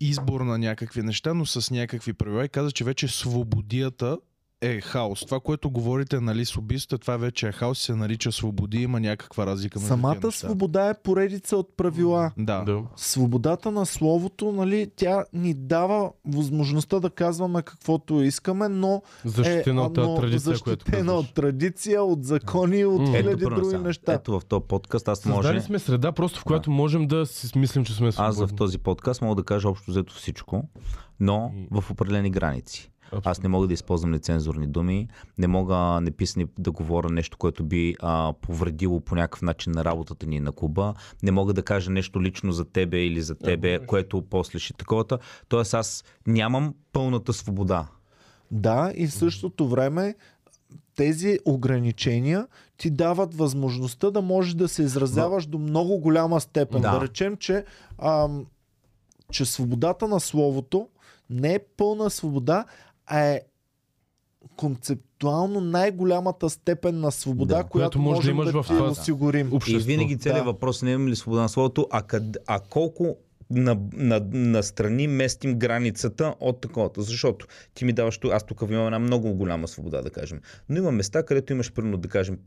избор 0.00 0.40
на 0.40 0.58
някакви 0.58 1.02
неща, 1.02 1.34
но 1.34 1.46
с 1.46 1.70
някакви 1.70 2.12
правила 2.12 2.44
и 2.44 2.48
каза, 2.48 2.70
че 2.70 2.84
вече 2.84 3.08
свободията 3.08 4.18
е 4.60 4.80
хаос. 4.80 5.20
Това, 5.20 5.40
което 5.40 5.70
говорите, 5.70 6.20
нали, 6.20 6.44
с 6.44 6.56
убийството, 6.56 7.00
това 7.00 7.16
вече 7.16 7.48
е 7.48 7.52
хаос, 7.52 7.78
се 7.78 7.94
нарича 7.94 8.32
свободи, 8.32 8.82
има 8.82 9.00
някаква 9.00 9.46
разлика 9.46 9.78
между 9.78 9.88
Самата 9.88 10.32
свобода 10.32 10.88
е 10.88 10.94
поредица 10.94 11.56
от 11.56 11.76
правила. 11.76 12.32
Да. 12.38 12.64
Да. 12.64 12.82
Свободата 12.96 13.70
на 13.70 13.86
словото, 13.86 14.52
нали, 14.52 14.90
тя 14.96 15.24
ни 15.32 15.54
дава 15.54 16.10
възможността 16.26 17.00
да 17.00 17.10
казваме 17.10 17.62
каквото 17.62 18.22
искаме, 18.22 18.68
но 18.68 19.02
Защитена 19.24 19.82
е, 19.82 19.84
от 19.84 19.96
но 19.96 20.14
традиция, 20.14 20.40
защитена 20.40 21.12
от 21.12 21.34
традиция, 21.34 22.02
от 22.02 22.24
закони, 22.24 22.84
от. 22.84 23.00
Ето, 23.00 23.10
хиляди 23.10 23.44
други 23.44 23.64
сега. 23.64 23.78
неща. 23.78 24.12
Ето 24.12 24.40
в 24.40 24.44
този 24.44 24.64
подкаст 24.68 25.08
аз 25.08 25.26
може... 25.26 25.36
Създали 25.36 25.62
сме 25.62 25.78
среда, 25.78 26.12
просто 26.12 26.40
в 26.40 26.44
която 26.44 26.70
можем 26.70 27.06
да 27.06 27.26
си 27.26 27.58
мислим, 27.58 27.84
че 27.84 27.94
сме 27.94 28.08
Аз 28.08 28.14
в 28.14 28.32
свободни. 28.34 28.56
този 28.56 28.78
подкаст 28.78 29.22
мога 29.22 29.34
да 29.34 29.42
кажа 29.42 29.68
общо 29.68 29.90
взето 29.90 30.14
всичко, 30.14 30.68
но 31.20 31.52
в 31.70 31.90
определени 31.90 32.30
граници. 32.30 32.90
Абсолютно. 33.12 33.30
Аз 33.30 33.42
не 33.42 33.48
мога 33.48 33.66
да 33.66 33.74
използвам 33.74 34.10
нецензурни 34.10 34.66
думи, 34.66 35.08
не 35.38 35.46
мога 35.46 36.00
неписани 36.00 36.46
да 36.58 36.70
говоря 36.70 37.08
нещо, 37.08 37.38
което 37.38 37.64
би 37.64 37.94
а, 38.00 38.32
повредило 38.40 39.00
по 39.00 39.14
някакъв 39.14 39.42
начин 39.42 39.72
на 39.72 39.84
работата 39.84 40.26
ни 40.26 40.40
на 40.40 40.52
клуба. 40.52 40.94
Не 41.22 41.30
мога 41.30 41.52
да 41.52 41.62
кажа 41.62 41.90
нещо 41.90 42.22
лично 42.22 42.52
за 42.52 42.64
тебе 42.64 43.04
или 43.04 43.22
за 43.22 43.34
тебе, 43.34 43.86
което 43.86 44.22
после 44.22 44.58
ще 44.58 44.72
таковата. 44.72 45.18
Тоест 45.48 45.74
аз 45.74 46.04
нямам 46.26 46.74
пълната 46.92 47.32
свобода. 47.32 47.86
Да, 48.50 48.92
и 48.94 49.06
в 49.06 49.12
същото 49.12 49.68
време 49.68 50.14
тези 50.96 51.38
ограничения 51.44 52.46
ти 52.76 52.90
дават 52.90 53.34
възможността 53.34 54.10
да 54.10 54.22
можеш 54.22 54.54
да 54.54 54.68
се 54.68 54.82
изразяваш 54.82 55.46
до 55.46 55.58
много 55.58 55.98
голяма 55.98 56.40
степен. 56.40 56.80
Да. 56.80 56.92
Да, 56.92 57.00
речем, 57.00 57.36
че, 57.36 57.64
ам, 57.98 58.46
че 59.32 59.44
свободата 59.44 60.08
на 60.08 60.20
словото 60.20 60.88
не 61.30 61.54
е 61.54 61.58
пълна 61.76 62.10
свобода, 62.10 62.64
е 63.12 63.40
концептуално 64.56 65.60
най-голямата 65.60 66.50
степен 66.50 67.00
на 67.00 67.12
свобода, 67.12 67.54
Да. 67.54 67.62
която, 67.62 67.70
Която 67.70 67.98
може 67.98 68.22
да 68.22 68.30
имаш 68.30 68.46
да, 68.46 68.62
в 68.62 68.66
ти 68.66 68.68
това 68.68 68.88
осигурим. 68.90 69.52
общество. 69.52 69.80
И 69.80 69.82
винаги 69.82 70.18
целият 70.18 70.44
Да. 70.44 70.52
въпрос 70.52 70.82
не 70.82 70.92
е 70.92 70.98
ли 70.98 71.16
свобода 71.16 71.42
на 71.42 71.48
словото, 71.48 71.86
а, 71.90 72.02
къд, 72.02 72.36
а 72.46 72.60
колко 72.60 73.16
на, 73.50 73.76
на, 73.92 74.20
на 74.32 74.62
страни 74.62 75.06
местим 75.06 75.54
границата 75.54 76.34
от 76.40 76.60
таковата. 76.60 77.02
Защото 77.02 77.46
ти 77.74 77.84
ми 77.84 77.92
даваш, 77.92 78.20
аз 78.24 78.44
тук 78.44 78.62
имам 78.62 78.84
една 78.84 78.98
много 78.98 79.34
голяма 79.34 79.68
свобода, 79.68 80.02
да 80.02 80.10
кажем. 80.10 80.40
Но 80.68 80.76
има 80.76 80.92
места, 80.92 81.22
където 81.22 81.52
имаш, 81.52 81.72
примерно, 81.72 81.96
да 81.96 82.08
кажем, 82.08 82.38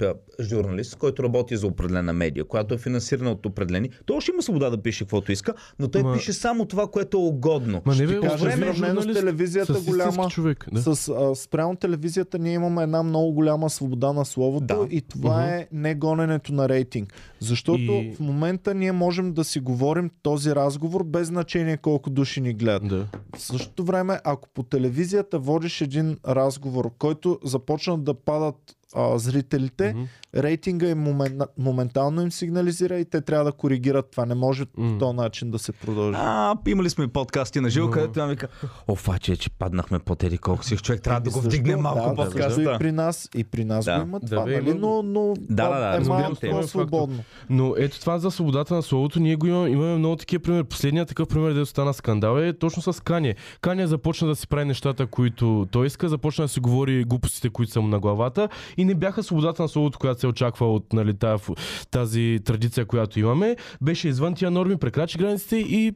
журналист, 0.41 0.95
който 0.95 1.23
работи 1.23 1.57
за 1.57 1.67
определена 1.67 2.13
медия, 2.13 2.45
която 2.45 2.73
е 2.73 2.77
финансирана 2.77 3.31
от 3.31 3.45
определени. 3.45 3.89
Той 4.05 4.17
още 4.17 4.31
има 4.31 4.41
свобода 4.41 4.69
да 4.69 4.81
пише 4.81 5.03
каквото 5.03 5.31
иска, 5.31 5.53
но 5.79 5.87
той 5.87 6.01
Ма- 6.03 6.13
пише 6.13 6.33
само 6.33 6.65
това, 6.65 6.87
което 6.87 7.17
е 7.17 7.21
угодно. 7.21 7.81
Ма 7.85 7.95
не 7.95 8.07
бе, 8.07 8.19
кажа, 8.19 8.37
сравнено 8.39 9.01
с 9.01 9.05
телевизията 9.05 9.73
с 9.73 9.85
голяма- 9.85 10.27
човек. 10.29 10.65
Да. 10.71 10.81
С 10.85 11.09
а, 11.09 11.35
спрямо 11.35 11.75
телевизията 11.75 12.39
ние 12.39 12.53
имаме 12.53 12.83
една 12.83 13.03
много 13.03 13.31
голяма 13.31 13.69
свобода 13.69 14.13
на 14.13 14.25
словото 14.25 14.65
Да. 14.65 14.87
и 14.91 15.01
това 15.01 15.37
Мгм. 15.37 15.49
е 15.49 15.67
не 15.73 15.95
гоненето 15.95 16.53
на 16.53 16.69
рейтинг. 16.69 17.13
Защото 17.39 17.81
И- 17.81 18.13
в 18.13 18.19
момента 18.19 18.73
ние 18.73 18.91
можем 18.91 19.33
да 19.33 19.43
си 19.43 19.59
говорим 19.59 20.09
този 20.21 20.51
разговор 20.51 20.92
без 21.03 21.27
значение 21.27 21.77
колко 21.77 22.09
души 22.09 22.41
ни 22.41 22.53
гледат. 22.53 22.87
Да. 22.87 23.07
В 23.37 23.41
същото 23.41 23.83
време, 23.83 24.19
ако 24.23 24.49
по 24.49 24.63
телевизията 24.63 25.39
водиш 25.39 25.81
един 25.81 26.17
разговор, 26.27 26.91
който 26.99 27.39
започна 27.43 27.97
да 27.97 28.13
падат 28.13 28.75
а, 28.95 29.17
зрителите, 29.17 29.93
Мгм. 29.93 30.03
рейтинга 30.35 30.87
им 30.87 30.99
момен, 30.99 31.39
моментално 31.57 32.21
им 32.21 32.31
сигнализира 32.31 32.95
и 32.95 33.05
те 33.05 33.21
трябва 33.21 33.45
да 33.45 33.51
коригират 33.51 34.11
това. 34.11 34.25
Не 34.25 34.35
може 34.35 34.65
М. 34.77 34.89
по 34.89 34.97
този 34.97 35.15
начин 35.15 35.51
да 35.51 35.59
се 35.59 35.71
продължи. 35.71 36.17
А, 36.17 36.55
имали 36.67 36.89
сме 36.89 37.07
подкасти 37.07 37.59
на 37.59 37.69
Жил, 37.69 37.85
Но- 37.85 37.91
където 37.91 38.11
тя 38.11 38.25
ми 38.25 38.29
вика, 38.29 38.47
о, 38.87 38.95
фаче, 38.95 39.35
че 39.35 39.49
паднахме 39.49 39.99
по 39.99 40.15
теди 40.15 40.37
колко 40.37 40.65
си 40.65 40.77
човек, 40.77 41.01
трябва 41.01 41.21
да 41.21 41.29
го 41.29 41.41
вдигнем 41.41 41.79
малко 41.79 41.99
да, 42.01 42.15
подкаста. 42.15 42.51
също 42.51 42.61
И 42.63 42.77
при 42.79 42.91
нас, 42.91 43.29
и 43.35 43.43
при 43.43 43.65
нас 43.65 43.85
Да. 43.85 43.95
го 43.95 44.01
има 44.01 44.19
Да, 44.19 44.25
това, 44.27 44.45
бе, 44.45 44.61
нали? 44.61 44.73
но, 44.73 45.03
но 45.03 45.33
Да, 45.39 45.69
да, 45.69 45.79
да, 45.81 45.97
е 45.97 45.99
малко 45.99 46.35
те. 46.35 46.49
по-свободно. 46.51 47.23
Но 47.49 47.73
ето 47.77 47.99
това 47.99 48.19
за 48.19 48.31
свободата 48.31 48.73
на 48.73 48.81
словото, 48.81 49.19
ние 49.19 49.35
го 49.35 49.47
имаме, 49.47 49.69
имаме 49.69 49.97
много 49.97 50.15
такива 50.15 50.43
примери. 50.43 50.63
Последният 50.63 51.07
такъв 51.07 51.27
пример, 51.27 51.53
дето 51.53 51.65
стана 51.65 51.93
скандал 51.93 52.37
е 52.37 52.53
точно 52.53 52.81
с 52.83 53.03
Кане. 53.03 53.35
Кане 53.61 53.87
започна 53.87 54.27
да 54.27 54.35
си 54.35 54.47
прави 54.47 54.65
нещата, 54.65 55.07
които 55.07 55.67
той 55.71 55.87
иска, 55.87 56.09
започна 56.09 56.43
да 56.43 56.49
си 56.49 56.59
говори 56.59 57.03
глупостите, 57.03 57.49
които 57.49 57.71
са 57.71 57.81
му 57.81 57.87
на 57.87 57.99
главата 57.99 58.49
и 58.77 58.82
не 58.85 58.95
бяха 58.95 59.23
свободата 59.23 59.61
на 59.61 59.67
словото, 59.69 59.99
която 59.99 60.19
се 60.19 60.27
очаква 60.27 60.73
от 60.73 60.93
нали, 60.93 61.13
тази, 61.91 62.39
традиция, 62.45 62.85
която 62.85 63.19
имаме. 63.19 63.55
Беше 63.81 64.07
извън 64.07 64.33
тия 64.35 64.51
норми, 64.51 64.77
прекрачи 64.77 65.17
границите 65.17 65.57
и 65.57 65.93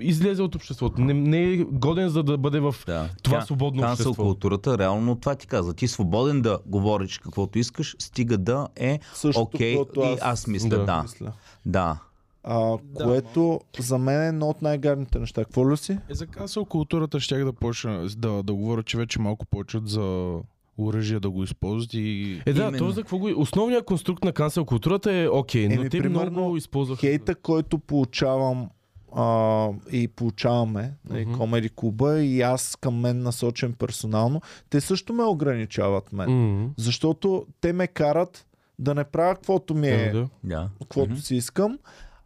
излезе 0.00 0.42
от 0.42 0.54
обществото. 0.54 1.00
Не, 1.00 1.14
не 1.14 1.42
е 1.42 1.56
годен 1.56 2.08
за 2.08 2.22
да 2.22 2.38
бъде 2.38 2.60
в 2.60 2.74
Да. 2.86 3.08
това 3.22 3.38
Тя- 3.38 3.44
свободно 3.44 3.82
Кансъл 3.82 3.92
общество. 4.10 4.22
културата, 4.22 4.78
реално 4.78 5.16
това 5.16 5.34
ти 5.34 5.46
казва. 5.46 5.74
Ти 5.74 5.88
свободен 5.88 6.42
да 6.42 6.58
говориш 6.66 7.18
каквото 7.18 7.58
искаш, 7.58 7.96
стига 7.98 8.38
да 8.38 8.68
е 8.76 9.00
окей. 9.36 9.76
което 9.76 10.00
и 10.00 10.16
аз 10.22 10.46
мисля, 10.46 10.68
Да. 10.68 10.78
да. 10.78 10.84
да. 10.86 11.02
мисля. 11.02 11.32
да. 11.66 11.98
А, 12.46 12.76
което 12.96 13.60
за 13.78 13.98
мен 13.98 14.22
е 14.22 14.28
едно 14.28 14.48
от 14.48 14.62
най-гадните 14.62 15.18
неща. 15.18 15.44
Какво 15.44 15.70
ли 15.70 15.76
си? 15.76 15.92
Е, 15.92 16.14
за 16.14 16.26
касъл 16.26 16.64
културата 16.64 17.20
щях 17.20 17.44
да 17.44 17.52
почна 17.52 18.08
да, 18.16 18.42
да 18.42 18.54
говоря, 18.54 18.82
че 18.82 18.96
вече 18.96 19.20
малко 19.20 19.46
почват 19.46 19.88
за 19.88 20.34
оръжие 20.78 21.20
да 21.20 21.30
го 21.30 21.44
използват 21.44 21.94
и... 21.94 22.32
Е, 22.46 22.52
да, 22.52 22.62
Именно. 22.62 22.78
то 22.78 22.90
за 22.90 23.00
какво 23.00 23.18
го... 23.18 23.30
Основният 23.36 23.84
конструкт 23.84 24.24
на 24.24 24.32
кансел 24.32 24.64
културата 24.64 25.12
е 25.12 25.28
окей, 25.28 25.68
но 25.68 25.74
Еми, 25.74 25.90
те 25.90 25.98
примерно, 25.98 26.30
много 26.30 26.56
използваха. 26.56 27.00
Хейта, 27.00 27.34
който 27.34 27.78
получавам 27.78 28.68
а, 29.16 29.68
и 29.92 30.08
получаваме 30.08 30.92
нали, 31.10 31.24
Мгм. 31.24 31.38
Комеди 31.38 31.70
клуба 31.76 32.20
и 32.20 32.40
аз 32.40 32.76
към 32.76 33.00
мен 33.00 33.22
насочен 33.22 33.72
персонално, 33.72 34.40
те 34.70 34.80
също 34.80 35.12
ме 35.12 35.22
ограничават 35.22 36.12
мен. 36.12 36.30
М, 36.30 36.70
Защото 36.76 37.46
те 37.60 37.72
ме 37.72 37.86
карат 37.86 38.46
да 38.78 38.94
не 38.94 39.04
правя 39.04 39.34
каквото 39.34 39.74
ми 39.74 39.88
е, 39.88 40.10
Да, 40.10 40.18
да. 40.18 40.28
да. 40.44 40.70
каквото 40.80 41.10
Мгм. 41.10 41.18
си 41.20 41.36
искам, 41.36 41.78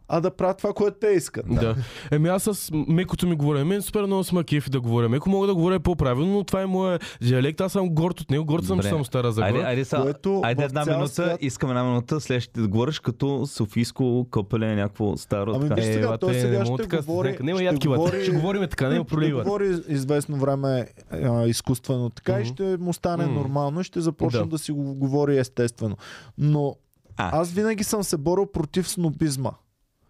а 0.09 0.21
да 0.21 0.31
правя 0.31 0.53
това, 0.53 0.73
което 0.73 0.97
те 0.97 1.07
искат. 1.07 1.45
Да. 1.49 1.75
Еми 2.11 2.29
аз 2.29 2.43
с 2.43 2.69
мекото 2.73 3.27
ми 3.27 3.35
говоря. 3.35 3.65
Мен 3.65 3.81
супер 3.81 4.01
много 4.01 4.23
сме 4.23 4.43
кефи 4.43 4.69
да 4.69 4.81
говоря. 4.81 5.09
Меко 5.09 5.29
мога 5.29 5.47
да 5.47 5.55
говоря 5.55 5.79
по-правилно, 5.79 6.33
но 6.33 6.43
това 6.43 6.61
е 6.61 6.65
моя 6.65 6.99
диалект. 7.21 7.61
Аз 7.61 7.71
съм 7.71 7.89
горд 7.89 8.21
от 8.21 8.31
него. 8.31 8.45
Горд 8.45 8.65
съм, 8.65 8.79
че 8.79 8.87
съм 8.89 9.05
стара 9.05 9.27
Айде, 9.27 9.33
загора. 9.33 9.63
айде, 9.63 9.85
са, 9.85 10.01
Което 10.01 10.41
айде 10.41 10.63
една 10.63 10.85
минута, 10.85 11.07
свят- 11.09 11.37
искам 11.41 11.69
една 11.69 11.83
минута, 11.83 12.19
следващите 12.19 12.61
да 12.61 12.67
говориш 12.67 12.99
като 12.99 13.47
Софийско 13.47 13.99
копеле, 14.31 14.75
някакво 14.75 15.17
старо. 15.17 15.51
Ами 15.51 15.61
така. 15.61 15.75
виж 15.75 15.85
сега, 15.85 16.07
лате, 16.07 16.19
той 16.19 16.33
сега 16.33 16.65
ще 16.65 16.75
така 16.77 16.97
да 16.97 17.03
се 17.03 17.07
говори- 17.07 17.29
знае. 17.29 17.37
Няма 17.41 17.57
ще 17.57 17.65
ядки 17.65 17.87
лате. 17.87 17.99
говори- 17.99 18.23
Ще 18.23 18.31
говорим 18.31 18.61
така, 18.61 18.89
няма 18.89 18.95
ще 18.97 19.07
пролива. 19.07 19.43
говори 19.43 19.77
известно 19.87 20.37
време 20.37 20.87
а, 21.11 21.45
изкуствено 21.45 22.09
така 22.09 22.33
и 22.33 22.35
Мгм. 22.35 22.45
ще 22.45 22.77
му 22.77 22.93
стане 22.93 23.25
Мгм. 23.25 23.33
нормално 23.35 23.81
и 23.81 23.83
ще 23.83 24.01
започне 24.01 24.39
Да. 24.39 24.45
да. 24.45 24.57
си 24.57 24.71
го 24.71 24.95
говори 24.95 25.37
естествено. 25.37 25.97
Но 26.37 26.75
А. 27.17 27.41
аз 27.41 27.51
винаги 27.51 27.83
съм 27.83 28.03
се 28.03 28.17
борил 28.17 28.45
против 28.45 28.89
снобизма. 28.89 29.51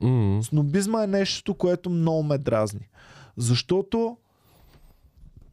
М, 0.02 0.40
Снобизма 0.44 1.04
е 1.04 1.08
нещо, 1.08 1.54
което 1.56 1.90
много 1.90 2.24
ме 2.24 2.38
дразни. 2.38 2.88
Защото 3.38 4.18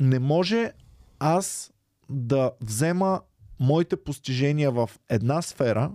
не 0.01 0.19
може 0.19 0.73
аз 1.19 1.73
да 2.11 2.51
взема 2.61 3.21
моите 3.61 3.97
постижения 3.97 4.71
в 4.71 4.91
една 5.09 5.43
сфера 5.43 5.93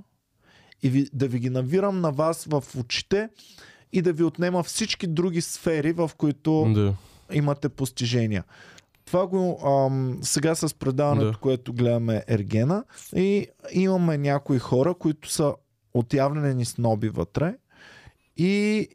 и 0.83 0.89
ви, 0.89 1.07
да 1.13 1.27
ви 1.27 1.39
ги 1.39 1.49
навирам 1.49 2.01
на 2.01 2.11
вас 2.11 2.45
в 2.45 2.63
очите 2.77 3.29
и 3.93 4.01
да 4.01 4.13
ви 4.13 4.23
отнема 4.23 4.63
всички 4.63 5.07
други 5.07 5.41
сфери, 5.41 5.91
в 5.91 6.11
които 6.17 6.71
Да. 6.75 6.95
имате 7.33 7.69
постижения. 7.69 8.43
Това 9.05 9.27
го 9.27 9.59
ам, 9.67 10.19
сега 10.21 10.55
с 10.55 10.75
предаването, 10.75 11.31
Да. 11.31 11.37
което 11.37 11.73
гледаме 11.73 12.23
Ергена 12.27 12.83
и 13.15 13.47
имаме 13.71 14.17
някои 14.17 14.59
хора, 14.59 14.93
които 14.93 15.29
са 15.29 15.53
отявлени 15.93 16.65
сноби 16.65 17.09
вътре 17.09 17.55
и 18.37 18.87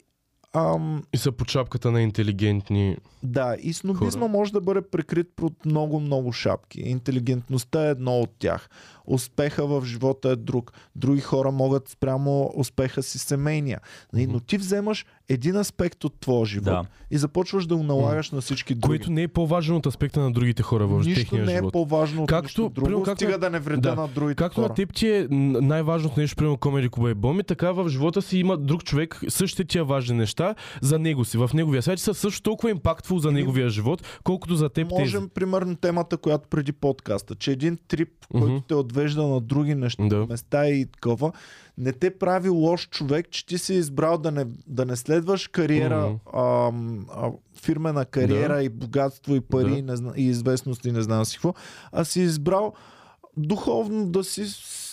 ам, 0.53 1.03
И 1.15 1.19
са 1.19 1.33
по 1.33 1.45
чапката 1.45 1.91
на 1.91 2.03
интелигентни. 2.03 2.97
да, 3.23 3.57
и 3.63 3.73
снобизма 3.73 4.21
Хора. 4.21 4.33
може 4.33 4.53
да 4.53 4.61
бъде 4.61 4.83
прикрит 4.83 5.27
под 5.37 5.67
много-много 5.67 6.33
шапки. 6.33 6.81
Интелигентността 6.81 7.87
е 7.87 7.91
едно 7.91 8.21
от 8.21 8.31
тях. 8.39 8.69
Успеха 9.07 9.67
в 9.67 9.85
живота 9.85 10.29
е 10.29 10.37
друг. 10.37 10.73
Други 10.97 11.21
хора 11.21 11.51
могат 11.51 11.89
спрямо 11.89 12.53
успеха 12.55 13.03
си 13.03 13.19
семейния. 13.19 13.81
Нали, 14.13 14.27
Но 14.27 14.41
ти 14.41 14.59
вземаш 14.59 15.07
един 15.29 15.57
аспект 15.57 16.05
от 16.05 16.21
твоя 16.21 16.47
живот 16.47 16.65
Да. 16.65 16.85
и 17.11 17.19
започваш 17.19 17.67
да 17.67 17.77
го 17.77 17.83
налагаш 17.83 18.31
на 18.31 18.41
всички 18.41 18.75
други. 18.75 18.87
Което 18.89 19.11
не 19.11 19.23
е 19.23 19.29
по-важен 19.29 19.77
от 19.77 19.87
аспекта 19.87 20.21
на 20.21 20.33
другите 20.33 20.63
хора 20.63 20.87
в 20.87 20.99
Нищо 20.99 21.15
техния 21.21 21.45
не 21.45 21.53
е 21.53 21.57
живот. 21.57 21.73
по-важно 21.73 22.23
от 22.23 22.29
Както, 22.29 22.45
нищо 22.45 22.63
друго, 22.65 22.75
примерно, 22.77 23.03
както 23.03 23.17
стига 23.17 23.33
на- 23.33 23.39
да 23.39 23.51
не 23.51 23.59
вреда 23.59 23.81
да. 23.91 23.95
на 23.95 24.09
другите 24.09 24.37
Както 24.37 24.55
хора. 24.55 24.69
на 24.69 24.75
теб 24.75 24.95
ти 24.95 25.09
е 25.09 25.27
най-важното 25.31 26.21
нещо, 26.21 26.37
примерно 26.37 26.57
Комеди 26.57 26.89
Куба 26.89 27.11
и 27.11 27.15
Боми, 27.15 27.43
така 27.45 27.73
в 27.73 27.89
живота 27.89 28.23
си 28.23 28.39
има 28.39 28.57
друг 28.57 28.85
човек, 28.85 29.21
същите 29.29 29.65
тия 29.65 29.85
важни 29.85 30.17
неща 30.17 30.55
за 30.83 30.99
него 30.99 31.25
си. 31.25 31.39
В 31.39 31.51
неговия 31.55 31.83
свят 31.83 31.99
са 31.99 32.15
също 32.15 32.43
толкова 32.43 32.71
импактфул 32.71 33.19
за 33.19 33.33
неговия 33.33 33.69
живот, 33.69 34.03
колкото 34.25 34.57
за 34.57 34.69
теб 34.69 34.89
тези. 34.89 35.01
Можем, 35.01 35.29
примерно, 35.29 35.77
темата, 35.77 36.17
която 36.17 36.49
преди 36.49 36.73
подкаста, 36.73 37.35
че 37.35 37.53
един 37.53 37.79
трип, 37.89 38.09
който 38.31 38.47
Мгм. 38.47 38.57
те 38.69 38.75
отвежда 38.75 39.23
на 39.23 39.41
други 39.41 39.75
неща, 39.75 40.03
Да. 40.03 40.27
места 40.27 40.69
и 40.69 40.87
такова, 40.87 41.33
не 41.79 41.93
те 41.93 42.11
прави 42.11 42.49
лош 42.49 42.89
човек, 42.89 43.31
че 43.31 43.47
ти 43.47 43.59
си 43.59 43.75
избрал 43.75 44.19
да 44.19 44.31
не, 44.31 44.47
да 44.67 44.85
не 44.85 44.97
следваш 44.97 45.49
кариера, 45.49 46.07
Мгм. 46.07 46.39
ам, 46.39 47.07
а, 47.11 47.31
фирмена 47.55 48.05
кариера 48.05 48.55
Да. 48.55 48.63
и 48.63 48.69
богатство 48.69 49.35
и 49.35 49.41
пари 49.41 49.71
Да. 49.71 49.77
и, 49.77 49.83
не 49.83 49.95
и 50.17 50.23
известност 50.23 50.85
и 50.85 50.93
не 50.93 51.03
знам 51.03 51.25
си 51.25 51.37
какво, 51.37 51.55
а 51.93 52.05
си 52.05 52.21
избрал 52.21 52.73
духовно 53.37 54.07
да 54.07 54.25
си 54.25 54.45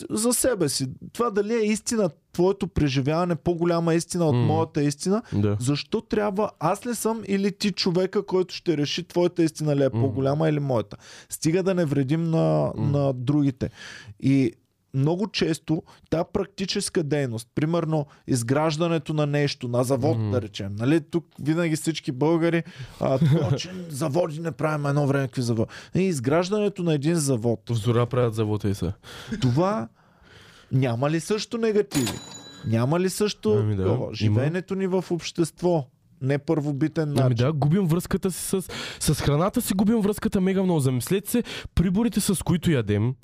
за 0.10 0.34
себе 0.34 0.70
си. 0.70 0.88
Това 1.14 1.30
дали 1.30 1.54
е 1.54 1.66
истина, 1.66 2.10
твоето 2.34 2.68
преживяване, 2.68 3.36
по-голяма 3.36 3.94
истина 3.96 4.26
от 4.26 4.36
Мгм. 4.36 4.46
моята 4.46 4.84
истина, 4.84 5.22
Да. 5.34 5.58
защо 5.60 6.02
трябва 6.02 6.52
аз 6.60 6.86
ли 6.86 6.96
съм 6.96 7.22
или 7.28 7.52
ти 7.52 7.72
човека, 7.72 8.26
който 8.26 8.56
ще 8.56 8.78
реши 8.78 9.04
твоята 9.04 9.44
истина 9.44 9.76
ли 9.76 9.84
е 9.84 9.90
по-голяма 9.90 10.50
или 10.50 10.60
моята. 10.60 10.98
Стига 11.30 11.64
да 11.64 11.74
не 11.74 11.86
вредим 11.86 12.24
на, 12.24 12.72
Мгм. 12.78 12.92
на 12.92 13.14
другите. 13.14 13.70
И 14.20 14.52
много 14.94 15.28
често 15.28 15.84
тази 16.10 16.24
практическа 16.34 17.04
дейност, 17.04 17.48
примерно 17.56 18.06
изграждането 18.28 19.14
на 19.14 19.26
нещо, 19.26 19.68
на 19.68 19.84
завод, 19.84 20.18
Мгм. 20.18 20.32
да 20.32 20.42
речем. 20.42 20.76
Нали, 20.76 21.02
тук 21.02 21.26
винаги 21.40 21.76
всички 21.76 22.12
българи, 22.12 22.64
а, 23.00 23.20
това, 23.20 23.56
че 23.58 23.72
заводи 23.90 24.40
не 24.40 24.52
правим 24.52 24.86
едно 24.86 25.08
време 25.08 25.28
какви 25.28 25.42
заводи. 25.42 25.72
И 25.96 26.02
изграждането 26.02 26.84
на 26.84 26.94
един 26.94 27.16
завод, 27.16 27.60
Зора 27.70 28.06
правят 28.06 28.36
завода 28.36 28.70
и 28.70 28.74
са. 28.76 28.94
това 29.42 29.88
няма 30.72 31.10
ли 31.10 31.20
също 31.20 31.58
негативи? 31.58 32.12
Няма 32.68 33.00
ли 33.00 33.10
също 33.10 33.54
Ами 33.54 33.76
да, 33.76 34.00
живеенето 34.14 34.76
ни 34.76 34.88
в 34.88 35.06
общество? 35.12 35.88
Не 36.22 36.38
първобитен 36.38 37.10
начин. 37.10 37.26
Ами 37.26 37.36
да, 37.36 37.54
губим 37.54 37.88
връзката 37.88 38.32
си 38.32 38.42
с... 38.46 38.62
С 39.14 39.22
храната 39.22 39.62
си 39.62 39.74
губим 39.74 40.02
връзката 40.02 40.42
мега 40.42 40.64
много. 40.64 40.80
Замислете 40.80 41.32
се, 41.32 41.44
приборите 41.76 42.20
с 42.20 42.44
които 42.44 42.72
ядем, 42.72 43.16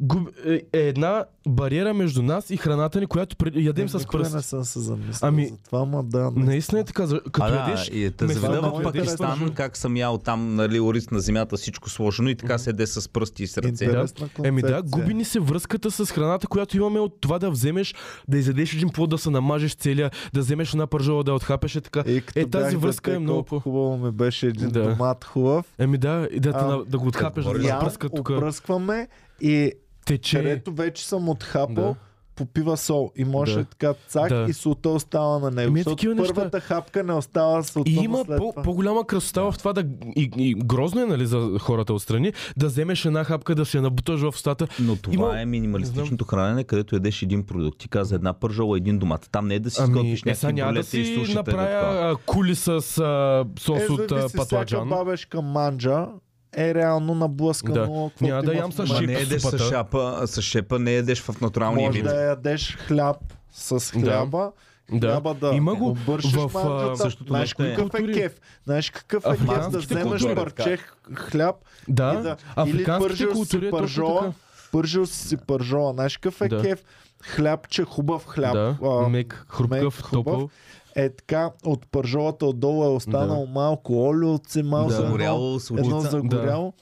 губ... 0.00 0.28
е, 0.46 0.62
е 0.72 0.78
една 0.78 1.24
бариера 1.48 1.94
между 1.94 2.22
нас 2.22 2.50
и 2.50 2.56
храната 2.56 3.00
ни, 3.00 3.06
която 3.06 3.36
пред... 3.36 3.54
ядем 3.56 3.88
с 3.88 3.98
Никога 3.98 4.18
не 4.18 4.24
пръст. 4.24 4.44
съм 4.44 4.64
се 4.64 4.80
замислил 4.80 5.28
Ами, 5.28 5.46
за 5.46 5.56
това, 5.56 5.84
ма 5.84 6.02
да. 6.04 6.30
Наистина 6.36 6.80
е 6.80 6.84
така. 6.84 7.06
Като 7.06 7.42
а, 7.42 7.50
да, 7.50 7.56
ядеш... 7.56 7.88
и 7.88 8.12
месо, 8.22 8.40
заведа 8.40 8.62
много 8.62 8.78
в 8.78 8.82
Пакистан, 8.82 9.30
интересно. 9.30 9.54
как 9.54 9.76
съм 9.76 9.96
ял 9.96 10.18
там, 10.18 10.54
нали, 10.54 10.80
ориз 10.80 11.10
на 11.10 11.20
земята, 11.20 11.56
всичко 11.56 11.90
сложено 11.90 12.28
и 12.28 12.34
така 12.34 12.58
се 12.58 12.70
еде 12.70 12.86
с 12.86 13.08
пръсти 13.08 13.42
и 13.42 13.46
с 13.46 13.58
ръце. 13.58 13.84
Интересна 13.84 14.28
Еми 14.44 14.62
да, 14.62 14.82
губи 14.84 15.14
ни 15.14 15.24
се 15.24 15.40
връзката 15.40 15.90
с 15.90 16.06
храната, 16.06 16.46
която 16.46 16.76
имаме 16.76 17.00
от 17.00 17.20
това 17.20 17.38
да 17.38 17.50
вземеш, 17.50 17.94
да 18.28 18.38
изядеш 18.38 18.74
един 18.74 18.88
плод, 18.88 19.10
да 19.10 19.18
се 19.18 19.30
намажеш 19.30 19.74
целия, 19.74 20.10
да 20.32 20.40
вземеш 20.40 20.72
една 20.72 20.86
пържола, 20.86 21.24
да 21.24 21.34
отхапеш 21.34 21.76
е 21.76 21.80
така. 21.80 22.04
Е, 22.06 22.22
Е, 22.34 22.46
тази 22.46 22.76
връзка 22.76 23.14
е 23.14 23.18
много 23.18 23.42
по- 23.42 23.60
Хубаво 23.60 23.96
ми 23.96 24.10
беше 24.10 24.46
един 24.46 24.68
Да. 24.68 24.82
домат 24.84 25.24
хубав. 25.24 25.66
Еми 25.78 25.98
да, 25.98 26.28
и 26.32 26.40
да, 26.40 26.50
А, 26.50 26.66
на- 26.66 26.84
да 26.84 26.98
го 26.98 27.06
отхапеш, 27.06 27.44
да 27.44 27.50
го 27.52 27.58
Ям, 27.58 27.80
пръска 27.80 28.08
тук. 28.08 28.30
опръскваме 28.30 29.08
и 29.40 29.72
Тече. 30.08 30.36
където 30.36 30.72
вече 30.72 31.06
съм 31.06 31.28
отхапал, 31.28 31.74
Да. 31.84 31.94
попива 32.36 32.76
сол. 32.76 33.10
И 33.16 33.24
може 33.24 33.54
Да. 33.54 33.64
така 33.64 33.94
цак 34.08 34.28
Да. 34.28 34.46
и 34.48 34.52
солта 34.52 34.88
остава 34.88 35.38
на 35.38 35.50
него. 35.50 35.68
Еми, 35.68 35.80
е 35.80 35.82
защото 35.82 36.14
неща. 36.14 36.34
първата 36.34 36.60
хапка 36.60 37.02
не 37.02 37.12
остава 37.12 37.62
солта 37.62 37.90
И 37.90 37.94
има 37.94 38.18
след 38.18 38.36
по, 38.38 38.50
това. 38.50 38.62
по-голяма 38.62 39.06
красота 39.06 39.42
в 39.42 39.58
това 39.58 39.72
да. 39.72 39.84
И, 40.16 40.30
и 40.36 40.54
грозно 40.56 41.00
е, 41.00 41.06
нали, 41.06 41.26
за 41.26 41.58
хората 41.60 41.94
отстрани, 41.94 42.32
да 42.56 42.66
вземеш 42.66 43.04
една 43.04 43.24
хапка, 43.24 43.54
да 43.54 43.64
я 43.74 43.82
набуташ 43.82 44.20
в 44.20 44.28
устата. 44.28 44.66
Но 44.80 44.96
това 44.96 45.14
Има- 45.14 45.40
е 45.40 45.46
минималистичното 45.46 46.24
хранене, 46.24 46.64
където 46.64 46.94
ядеш 46.94 47.22
един 47.22 47.42
продукт. 47.42 47.78
Ти 47.78 47.88
каза 47.88 48.14
една 48.14 48.32
пържола, 48.32 48.76
един 48.76 48.98
домат. 48.98 49.28
Там 49.32 49.46
не 49.48 49.54
е 49.54 49.60
да 49.60 49.70
си 49.70 49.80
Ами, 49.80 49.90
изготвиш 49.90 50.22
е, 50.26 50.34
сега 50.34 50.46
някакви 50.46 50.52
няма 50.54 50.72
да 50.74 50.82
си 50.82 51.24
да 51.24 51.34
направя 51.34 51.68
а, 52.02 52.16
кули 52.26 52.54
с 52.54 52.68
а, 52.68 52.80
сос 53.60 53.80
Е, 53.80 53.92
от 53.92 54.08
зависи, 54.08 54.28
всяка 54.28 54.32
патладжан. 54.38 54.88
бабешка 54.88 55.42
манджа 55.42 56.06
е 56.56 56.74
реално 56.74 57.14
наблъскано. 57.14 58.10
Да. 58.20 58.26
Няма 58.26 58.42
да 58.42 58.54
ям 58.54 58.72
с 58.72 58.78
момента. 58.78 58.92
Ма 58.94 58.98
шип 58.98 59.06
не 59.08 59.12
ядеш 59.14 59.42
с 59.42 59.58
шапа, 59.60 60.22
с 60.26 60.42
шепа, 60.42 60.78
не 60.78 60.92
ядеш 60.92 61.22
в 61.22 61.40
натуралния 61.40 61.86
Може 61.86 61.98
вид. 61.98 62.04
да 62.04 62.22
ядеш 62.22 62.76
хляб 62.76 63.16
с 63.52 63.92
хляба. 63.92 64.52
Да. 64.92 65.08
Хляба 65.08 65.34
да 65.34 65.50
Има 65.50 65.74
го 65.74 65.88
обършиш 65.88 66.32
в, 66.32 66.50
манджата. 66.54 66.96
същото 66.96 67.28
Знаеш 67.28 67.54
какъв 67.54 67.94
е 67.94 68.12
кеф? 68.12 68.40
Знаеш 68.64 68.90
какъв 68.90 69.24
е 69.26 69.30
кеф 69.30 69.68
да 69.68 69.78
вземеш 69.78 70.22
култури, 70.22 70.34
парче 70.34 70.78
хляб 71.14 71.56
Да, 71.88 72.16
и 72.18 72.22
да, 72.22 72.28
или 72.28 72.36
африканските 72.56 73.08
пържил 73.08 73.32
култури 73.32 73.60
си 73.60 73.66
е 73.66 73.70
пържола, 73.70 74.32
пържил 74.72 75.06
си 75.06 75.36
пържола. 75.36 75.92
Знаеш 75.92 76.16
какъв 76.16 76.40
е 76.40 76.48
Да. 76.48 76.62
кеф? 76.62 76.84
Хлябче, 77.22 77.84
хубав 77.84 78.26
хляб. 78.26 78.52
Да, 78.52 78.76
а, 78.82 79.08
мек, 79.08 79.44
хрупкав, 79.48 79.80
мек, 79.82 79.92
хубав. 79.94 80.10
топъл. 80.10 80.50
Е 80.98 81.10
така, 81.10 81.50
от 81.64 81.86
пържолата 81.86 82.46
отдолу 82.46 82.84
е 82.84 82.88
останало 82.88 83.46
малко 83.46 83.92
олиоце, 83.98 84.62
малко 84.62 84.88
Да. 84.88 84.94
едно- 84.94 85.06
Загоряло 85.06 85.54
едно 85.78 86.00
загоряло. 86.02 86.72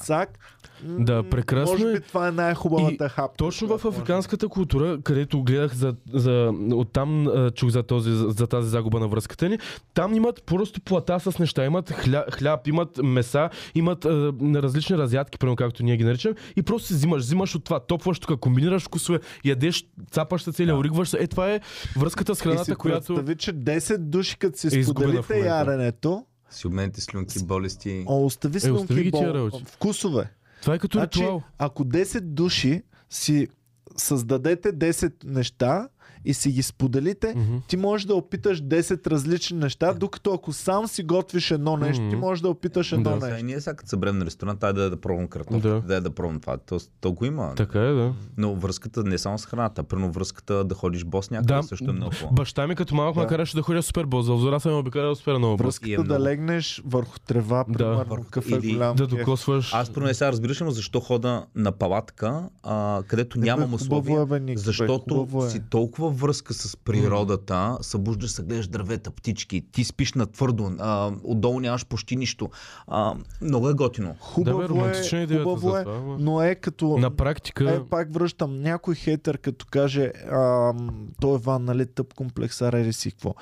Цак. 0.00 0.38
Да, 0.84 1.22
прекрасно 1.22 1.72
Може 1.72 1.88
е. 1.88 1.92
би 1.92 2.00
това 2.00 2.28
е 2.28 2.32
най-хубавата 2.32 3.08
хапка. 3.08 3.36
Точно 3.36 3.66
в 3.66 3.70
която 3.70 3.86
може. 3.86 3.96
африканската 3.96 4.48
култура, 4.48 4.98
където 5.02 5.42
гледах 5.42 5.74
за, 5.74 5.94
за 6.12 6.52
оттам 6.72 7.26
чух 7.54 7.70
за, 7.70 7.82
този, 7.82 8.10
за 8.12 8.46
тази 8.46 8.68
загуба 8.68 9.00
на 9.00 9.08
връзката 9.08 9.48
ни, 9.48 9.58
там 9.94 10.14
имат 10.14 10.42
просто 10.46 10.80
плата 10.80 11.20
с 11.20 11.38
неща. 11.38 11.64
Имат 11.64 11.90
хля, 11.90 12.24
хляб, 12.32 12.66
имат 12.66 13.00
меса, 13.02 13.50
имат 13.74 14.04
а, 14.04 14.32
различни 14.54 14.98
разядки, 14.98 15.38
примерно 15.38 15.56
както 15.56 15.82
ние 15.82 15.96
ги 15.96 16.04
наричам, 16.04 16.32
и 16.56 16.62
просто 16.62 16.88
си 16.88 16.94
взимаш, 16.94 17.22
взимаш 17.22 17.54
от 17.54 17.64
това, 17.64 17.80
топваш 17.80 18.18
тук, 18.18 18.40
комбинираш 18.40 18.82
вкусове, 18.82 19.20
ядеш, 19.44 19.84
цапаш 20.10 20.42
се 20.42 20.52
целия, 20.52 20.76
оригваш 20.76 21.08
се. 21.08 21.18
Е, 21.20 21.26
това 21.26 21.50
е 21.50 21.60
връзката 21.96 22.34
с 22.34 22.38
И 22.38 22.42
храната, 22.42 22.64
си 22.64 22.74
която... 22.74 23.14
представи, 23.14 23.36
че 23.36 23.52
10 23.54 23.98
души, 23.98 24.38
като 24.38 24.58
си 24.58 24.78
е 24.78 24.84
споделите 24.84 25.38
яденето, 25.38 26.24
Си 26.50 26.66
обмените 26.66 27.00
слюнки, 27.00 27.44
болести. 27.44 28.04
о, 28.06 28.24
остави 28.24 28.56
остави 28.56 28.76
слюнки 28.76 28.94
тия 29.10 29.10
бол, 29.10 29.34
работи. 29.34 29.64
вкусове. 29.66 30.30
Това 30.62 30.74
е 30.74 30.78
като 30.78 30.98
Значи, 30.98 31.20
ритуал. 31.20 31.42
ако 31.58 31.84
10 31.84 32.20
души 32.20 32.82
си 33.10 33.48
създадете 33.96 34.72
10 34.72 35.12
неща 35.24 35.88
и 36.24 36.34
си 36.34 36.50
ги 36.50 36.62
споделите, 36.62 37.34
Мгм. 37.36 37.56
ти 37.60 37.76
можеш 37.76 38.04
да 38.04 38.14
опиташ 38.14 38.60
10 38.60 39.06
различни 39.06 39.58
неща, 39.58 39.94
докато 39.94 40.32
ако 40.32 40.52
сам 40.52 40.86
си 40.88 41.02
готвиш 41.02 41.50
едно 41.50 41.76
нещо, 41.76 42.00
ти 42.00 42.06
Мгм. 42.06 42.18
можеш 42.18 42.42
да 42.42 42.48
опиташ 42.48 42.92
едно 42.92 43.04
Да. 43.04 43.16
Сега 43.16 43.28
и 43.28 43.32
нещо. 43.32 43.46
ние 43.46 43.60
сега 43.60 43.74
като 43.74 43.88
съберем 43.88 44.18
на 44.18 44.24
ресторант, 44.24 44.60
тай 44.60 44.72
да, 44.72 44.82
е 44.82 44.90
да 44.90 44.96
пробвам 44.98 45.28
картоф, 45.28 45.62
Да. 45.62 45.80
да. 45.80 45.94
е 45.94 46.00
да 46.00 46.10
пробвам 46.10 46.40
това. 46.40 46.56
То, 46.58 46.78
то 47.00 47.12
го 47.12 47.24
има. 47.24 47.52
Така 47.54 47.80
е, 47.80 47.92
да. 47.92 48.12
Но 48.36 48.54
връзката 48.54 49.02
не 49.02 49.14
е 49.14 49.18
само 49.18 49.38
с 49.38 49.46
храната. 49.46 49.82
Примерно 49.82 50.12
връзката 50.12 50.64
да 50.64 50.74
ходиш 50.74 51.04
бос 51.04 51.30
някъде 51.30 51.54
Да, 51.54 51.62
също 51.62 51.84
е 51.84 51.92
много. 51.92 52.12
Баща 52.32 52.66
ми 52.66 52.74
като 52.76 52.94
малък 52.94 53.14
Да. 53.14 53.20
ме 53.20 53.26
караше 53.26 53.56
да 53.56 53.62
ходя 53.62 53.82
супер 53.82 54.04
бол. 54.04 54.22
За 54.22 54.32
Озора 54.32 54.60
съм 54.60 54.74
обикалял 54.74 55.14
супер 55.14 55.32
много 55.32 55.56
бол. 55.56 55.64
Връзката 55.64 55.92
е 55.92 55.96
да 55.96 56.02
много. 56.04 56.22
легнеш 56.22 56.82
върху 56.86 57.18
трева, 57.18 57.64
Да. 57.68 57.74
примерно, 57.74 58.04
Върху- 58.06 58.24
какъв 58.24 58.46
е 58.46 58.54
или 58.54 58.72
голям 58.72 58.96
Да 58.96 59.06
докосваш. 59.08 59.74
Аз 59.74 59.90
първо 59.90 60.06
не 60.06 60.14
сега 60.14 60.32
разбираш, 60.32 60.60
но 60.60 60.70
защо 60.70 61.00
хода 61.00 61.46
на 61.54 61.72
палатка, 61.72 62.48
а, 62.62 63.02
където 63.06 63.38
Бе, 63.38 63.46
нямам 63.46 63.74
условия. 63.74 64.26
е, 64.46 64.56
защото 64.56 65.28
е. 65.38 65.50
си 65.50 65.60
толкова 65.60 66.09
връзка 66.10 66.54
с 66.54 66.76
природата, 66.76 67.78
събуждаш 67.80 68.30
се, 68.30 68.42
гледаш 68.42 68.68
дървета, 68.68 69.10
птички, 69.10 69.66
ти 69.72 69.84
спиш 69.84 70.12
на 70.12 70.26
твърдо, 70.26 70.72
а, 70.78 71.12
отдолу 71.24 71.60
нямаш 71.60 71.86
почти 71.86 72.16
нищо. 72.16 72.50
А, 72.86 73.14
много 73.42 73.68
е 73.68 73.74
готино. 73.74 74.08
Да, 74.38 74.56
бе, 74.56 74.66
Хубаво 74.66 74.86
е, 74.86 74.90
идеята 74.90 75.42
хубаво 75.42 75.76
е, 75.76 75.84
това, 75.84 76.16
но 76.18 76.42
е 76.42 76.54
като... 76.54 76.98
На 76.98 77.10
практика... 77.10 77.70
Е, 77.70 77.84
пак 77.84 78.12
връщам. 78.12 78.62
Някой 78.62 78.94
хейтър, 78.94 79.38
като 79.38 79.66
каже, 79.70 80.12
ам, 80.32 81.08
той 81.20 81.34
е 81.34 81.38
Ван, 81.38 81.64
нали, 81.64 81.86
тъп 81.86 82.14
комплексар, 82.14 82.72
ери 82.72 82.92
си 82.92 83.10
какво. 83.10 83.34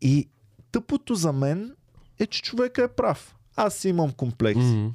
И 0.00 0.28
тъпото 0.72 1.14
за 1.14 1.32
мен 1.32 1.74
е, 2.18 2.26
че 2.26 2.42
човека 2.42 2.82
е 2.82 2.88
прав. 2.88 3.36
Аз 3.56 3.74
си 3.74 3.88
имам 3.88 4.12
комплекси. 4.12 4.76
Мгм. 4.76 4.88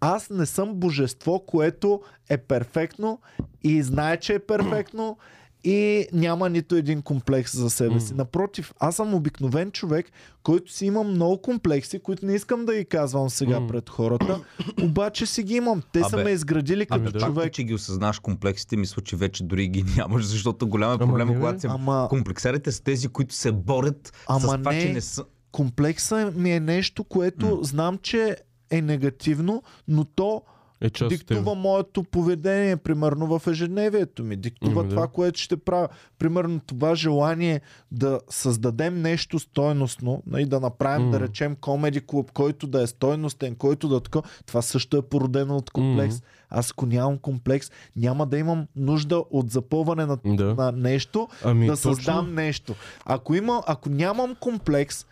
Аз 0.00 0.30
не 0.30 0.46
съм 0.46 0.74
божество, 0.74 1.44
което 1.46 2.00
е 2.28 2.38
перфектно 2.38 3.20
и 3.62 3.82
знае, 3.82 4.16
че 4.16 4.34
е 4.34 4.38
перфектно 4.38 5.18
и 5.66 6.06
няма 6.12 6.48
нито 6.48 6.76
един 6.76 7.02
комплекс 7.02 7.56
за 7.56 7.70
себе 7.70 8.00
си. 8.00 8.06
Мгм. 8.06 8.16
Напротив, 8.16 8.72
аз 8.78 8.96
съм 8.96 9.14
обикновен 9.14 9.70
човек, 9.70 10.06
който 10.42 10.72
си 10.72 10.86
имам 10.86 11.10
много 11.10 11.38
комплекси, 11.38 11.98
които 11.98 12.26
не 12.26 12.34
искам 12.34 12.64
да 12.64 12.74
ги 12.74 12.84
казвам 12.84 13.30
сега 13.30 13.60
Мгм. 13.60 13.68
пред 13.68 13.90
хората, 13.90 14.40
обаче 14.82 15.26
си 15.26 15.42
ги 15.42 15.54
имам. 15.54 15.82
Те 15.92 16.00
са 16.00 16.10
Абе, 16.12 16.24
ме 16.24 16.30
изградили 16.30 16.86
като 16.86 16.94
ами 16.96 17.12
да. 17.12 17.20
човек. 17.20 17.34
Факт, 17.36 17.54
че 17.54 17.64
ги 17.64 17.74
осъзнаш 17.74 18.18
комплексите, 18.18 18.76
мисля, 18.76 19.02
че 19.02 19.16
вече 19.16 19.44
дори 19.44 19.68
ги 19.68 19.84
нямаш, 19.96 20.24
защото 20.24 20.68
голям 20.68 20.90
е 20.90 20.94
Ама 20.94 21.06
проблема, 21.06 21.32
бе. 21.32 21.38
когато 21.38 21.60
се... 21.60 21.66
Ама- 21.66 22.06
Комплексарите 22.10 22.72
са 22.72 22.82
тези, 22.82 23.08
които 23.08 23.34
се 23.34 23.52
борят 23.52 24.12
Ама 24.26 24.40
с 24.40 24.46
това, 24.48 24.72
не. 24.72 24.80
че 24.80 24.92
не 24.92 25.00
са... 25.00 25.24
Комплекса 25.52 26.32
ми 26.36 26.52
е 26.52 26.60
нещо, 26.60 27.04
което 27.04 27.46
М. 27.46 27.58
знам, 27.62 27.98
че 27.98 28.36
е 28.70 28.82
негативно, 28.82 29.62
но 29.88 30.04
то 30.04 30.42
Е 30.80 30.90
част 30.90 31.02
от 31.02 31.08
диктува 31.08 31.44
теб. 31.44 31.56
моето 31.56 32.02
поведение, 32.02 32.76
примерно 32.76 33.38
в 33.38 33.46
ежедневието 33.46 34.24
ми. 34.24 34.36
Диктува 34.36 34.80
Ами 34.80 34.88
да. 34.88 34.94
това, 34.94 35.08
което 35.08 35.40
ще 35.40 35.56
правя. 35.56 35.88
Примерно 36.18 36.60
това 36.60 36.94
желание 36.94 37.60
да 37.92 38.20
създадем 38.30 39.02
нещо 39.02 39.38
стойностно 39.38 40.22
и 40.38 40.46
да 40.46 40.60
направим, 40.60 41.06
М. 41.06 41.12
да 41.12 41.20
речем, 41.20 41.56
комеди 41.56 42.00
клуб, 42.00 42.32
който 42.32 42.66
да 42.66 42.82
е 42.82 42.86
стойностен, 42.86 43.54
който 43.54 43.88
да 43.88 43.96
е 43.96 44.00
такова. 44.00 44.22
Това 44.46 44.62
също 44.62 44.96
е 44.96 45.02
породено 45.02 45.56
от 45.56 45.70
комплекс. 45.70 46.14
М. 46.14 46.20
Аз 46.50 46.70
ако 46.70 46.86
нямам 46.86 47.18
комплекс, 47.18 47.70
няма 47.96 48.26
да 48.26 48.38
имам 48.38 48.66
нужда 48.76 49.24
от 49.30 49.50
запълване 49.50 50.06
на, 50.06 50.18
Да. 50.26 50.54
на 50.54 50.72
нещо, 50.72 51.28
Ами, 51.44 51.66
да 51.66 51.72
точно. 51.72 51.94
създам 51.94 52.34
нещо. 52.34 52.74
Ако, 53.04 53.34
има, 53.34 53.62
ако 53.66 53.88
нямам 53.88 54.34
комплекс, 54.34 55.06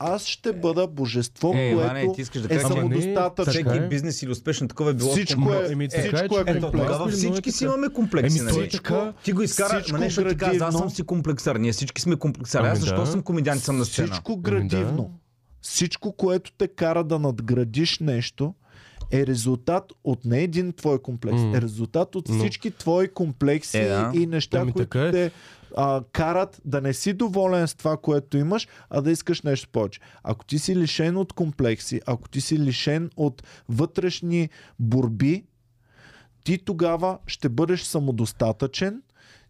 аз 0.00 0.26
ще 0.26 0.52
бъда 0.52 0.86
божество, 0.86 1.52
Е, 1.54 1.60
Иване, 1.60 2.00
което 2.00 2.14
ти 2.14 2.20
искаш 2.20 2.42
да 2.42 2.54
е 2.54 2.60
самодостатъчно. 2.60 3.52
Всеки 3.52 3.76
е. 3.76 3.88
бизнес 3.88 4.22
или 4.22 4.30
успешен 4.30 4.68
такова 4.68 4.90
е 4.90 4.94
било 4.94 5.10
Всичко 5.10 5.52
е, 5.52 5.66
Еми, 5.70 5.88
така 5.88 6.02
е, 6.02 6.04
всичко 6.06 6.38
е 6.38 6.44
Ето, 6.46 6.60
комплекс. 6.60 6.70
тогава 6.86 7.08
всички 7.08 7.48
е 7.48 7.52
си 7.52 7.64
имаме 7.64 7.88
комплекси. 7.88 8.38
Еми, 8.38 8.46
нали? 8.46 8.64
е 8.64 8.68
така. 8.68 9.12
Ти 9.24 9.32
го 9.32 9.42
изкара, 9.42 9.68
Всичко 9.70 9.92
ма 9.92 9.98
нещо 9.98 10.24
ти 10.24 10.36
каза, 10.36 10.64
аз 10.64 10.74
съм 10.74 10.90
си 10.90 11.02
комплексар. 11.02 11.56
Ние 11.56 11.72
всички 11.72 12.02
сме 12.02 12.16
комплексари. 12.16 12.62
Аз 12.62 12.70
Ами 12.70 12.80
защо 12.80 13.00
да. 13.00 13.06
съм 13.06 13.22
комедиант 13.22 13.60
и 13.60 13.64
съм 13.64 13.78
на 13.78 13.84
сцена? 13.84 14.06
Всичко 14.06 14.32
Ами 14.32 14.42
градивно. 14.42 15.02
да. 15.02 15.08
Всичко, 15.62 16.12
което 16.12 16.52
те 16.52 16.68
кара 16.68 17.04
да 17.04 17.18
надградиш 17.18 17.98
нещо, 17.98 18.54
е 19.12 19.26
резултат 19.26 19.92
от 20.04 20.24
не 20.24 20.40
един 20.40 20.72
твой 20.72 20.98
комплекс, 20.98 21.36
М. 21.36 21.56
е 21.56 21.62
резултат 21.62 22.14
от 22.14 22.28
Но- 22.28 22.38
всички 22.38 22.70
твои 22.70 23.08
комплекси 23.08 23.78
Е, 23.78 23.84
да. 23.84 24.12
и 24.14 24.26
неща, 24.26 24.58
Ами, 24.58 24.72
които 24.72 24.98
е. 24.98 25.10
те 25.10 25.30
а, 25.76 26.02
карат 26.12 26.60
да 26.64 26.80
не 26.80 26.92
си 26.92 27.12
доволен 27.12 27.68
с 27.68 27.74
това, 27.74 27.96
което 27.96 28.36
имаш, 28.36 28.68
а 28.90 29.00
да 29.00 29.10
искаш 29.10 29.42
нещо 29.42 29.68
повече. 29.72 30.00
Ако 30.22 30.44
ти 30.44 30.58
си 30.58 30.76
лишен 30.76 31.16
от 31.16 31.32
комплекси, 31.32 32.00
ако 32.06 32.28
ти 32.28 32.40
си 32.40 32.58
лишен 32.58 33.10
от 33.16 33.42
вътрешни 33.68 34.48
борби, 34.78 35.44
ти 36.44 36.58
тогава 36.58 37.18
ще 37.26 37.48
бъдеш 37.48 37.82
самодостатъчен, 37.82 39.02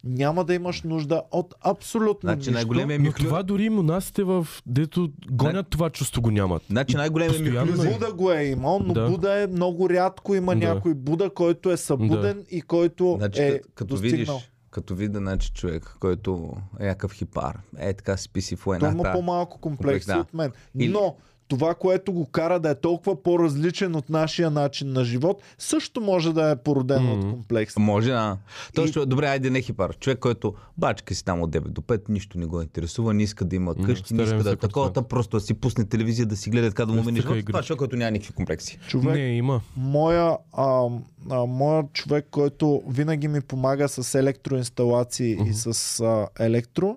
няма 0.04 0.44
да 0.44 0.54
имаш 0.54 0.82
нужда 0.82 1.22
от 1.30 1.54
абсолютно 1.64 2.28
Значи 2.28 2.50
нищо. 2.50 2.74
Но 2.74 2.98
мюхлю... 2.98 3.24
това 3.24 3.42
дори 3.42 3.64
и 3.64 3.70
монасите 3.70 4.22
в 4.22 4.46
дето 4.66 5.10
гонят 5.32 5.66
това 5.70 5.90
чувство 5.90 6.22
го 6.22 6.30
нямат. 6.30 6.62
Значи 6.70 6.96
най-големият 6.96 7.36
Постоянно 7.36 7.72
мюхлю... 7.72 7.84
е. 7.84 7.92
Буда 7.92 8.12
го 8.12 8.32
е 8.32 8.44
имал, 8.44 8.80
но 8.84 8.94
Да. 8.94 9.10
Буда 9.10 9.42
е 9.42 9.46
много 9.46 9.90
рядко 9.90 10.34
има 10.34 10.56
Да. 10.56 10.68
някой 10.68 10.94
Буда, 10.94 11.30
който 11.30 11.70
е 11.70 11.76
събуден 11.76 12.44
и 12.50 12.62
който 12.62 13.16
Значи, 13.18 13.42
е 13.42 13.52
като, 13.52 13.68
като 13.74 13.96
видиш, 13.96 14.18
достигнал. 14.18 14.40
Като 14.70 14.94
вида, 14.94 15.18
значи, 15.18 15.52
човек, 15.52 15.96
който 16.00 16.56
е 16.80 16.86
някакъв 16.86 17.12
хипар, 17.12 17.60
е 17.78 17.92
така 17.94 18.16
си 18.16 18.28
писи 18.32 18.56
в 18.56 18.64
Той 18.64 18.76
има 18.76 18.88
войната. 18.88 19.12
по-малко 19.12 19.58
комплекси 19.58 19.80
комплекс, 19.82 20.06
да. 20.06 20.18
от 20.18 20.34
мен. 20.34 20.52
Или- 20.78 20.92
Но 20.92 21.16
това, 21.50 21.74
което 21.74 22.12
го 22.12 22.26
кара 22.26 22.60
да 22.60 22.70
е 22.70 22.74
толкова 22.74 23.22
по-различен 23.22 23.96
от 23.96 24.10
нашия 24.10 24.50
начин 24.50 24.92
на 24.92 25.04
живот, 25.04 25.42
също 25.58 26.00
може 26.00 26.32
да 26.32 26.50
е 26.50 26.56
породено 26.56 27.02
Мгм. 27.06 27.18
от 27.20 27.32
комплекс. 27.32 27.76
Може, 27.76 28.10
да. 28.10 28.36
Точно, 28.74 29.02
И- 29.02 29.06
добре, 29.06 29.26
айде 29.26 29.50
не 29.50 29.60
хипар. 29.60 29.96
Човек, 29.96 30.18
който 30.18 30.54
бачка 30.78 31.14
си 31.14 31.24
там 31.24 31.42
от 31.42 31.50
9 31.50 31.60
до 31.60 31.80
5, 31.80 32.08
нищо 32.08 32.38
не 32.38 32.46
го 32.46 32.62
интересува, 32.62 33.14
не 33.14 33.22
иска 33.22 33.44
да 33.44 33.56
има 33.56 33.74
къщи, 33.76 34.14
не 34.14 34.18
стараем 34.18 34.38
иска 34.38 34.44
да 34.44 34.52
е 34.52 34.56
такова, 34.58 34.92
просто 35.02 35.36
да 35.36 35.40
си 35.40 35.54
пусне 35.54 35.84
телевизия, 35.84 36.26
да 36.26 36.36
си 36.36 36.50
гледа 36.50 36.68
така 36.68 36.86
да 36.86 36.92
му 36.92 37.02
мине 37.02 37.18
игрички. 37.18 37.44
Това 37.44 37.58
е 37.58 37.62
човек, 37.62 37.78
който 37.78 37.96
няма 37.96 38.10
никакви 38.10 38.32
комплекси. 38.32 38.78
Човек, 38.88 39.14
Не, 39.14 39.26
има. 39.26 39.60
моя, 39.76 40.36
а, 40.52 40.88
а, 41.30 41.46
моя 41.46 41.84
човек, 41.92 42.26
който 42.30 42.82
винаги 42.88 43.28
ми 43.28 43.40
помага 43.40 43.88
с 43.88 44.14
електроинсталации 44.14 45.36
и 45.46 45.54
с 45.54 45.66
а, 46.00 46.28
електро, 46.38 46.96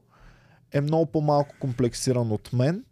е 0.71 0.81
много 0.81 1.05
по-малко 1.05 1.55
комплексиран 1.59 2.31
от 2.31 2.53
мен. 2.53 2.83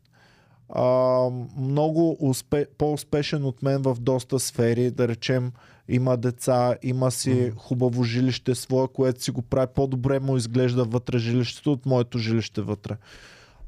А, 0.75 1.29
много 1.57 2.17
успе, 2.19 2.65
по-успешен 2.77 3.45
от 3.45 3.63
мен 3.63 3.81
в 3.81 3.97
доста 3.99 4.39
сфери. 4.39 4.91
Да 4.91 5.07
речем, 5.07 5.51
има 5.89 6.17
деца, 6.17 6.75
има 6.83 7.11
си 7.11 7.51
хубаво 7.57 8.03
жилище 8.03 8.55
свое, 8.55 8.87
което 8.87 9.23
си 9.23 9.31
го 9.31 9.41
прави 9.41 9.67
по-добре 9.75 10.19
му 10.19 10.37
изглежда 10.37 10.83
вътре 10.83 11.17
жилището 11.17 11.71
от 11.71 11.85
моето 11.85 12.17
жилище 12.17 12.61
вътре. 12.61 12.97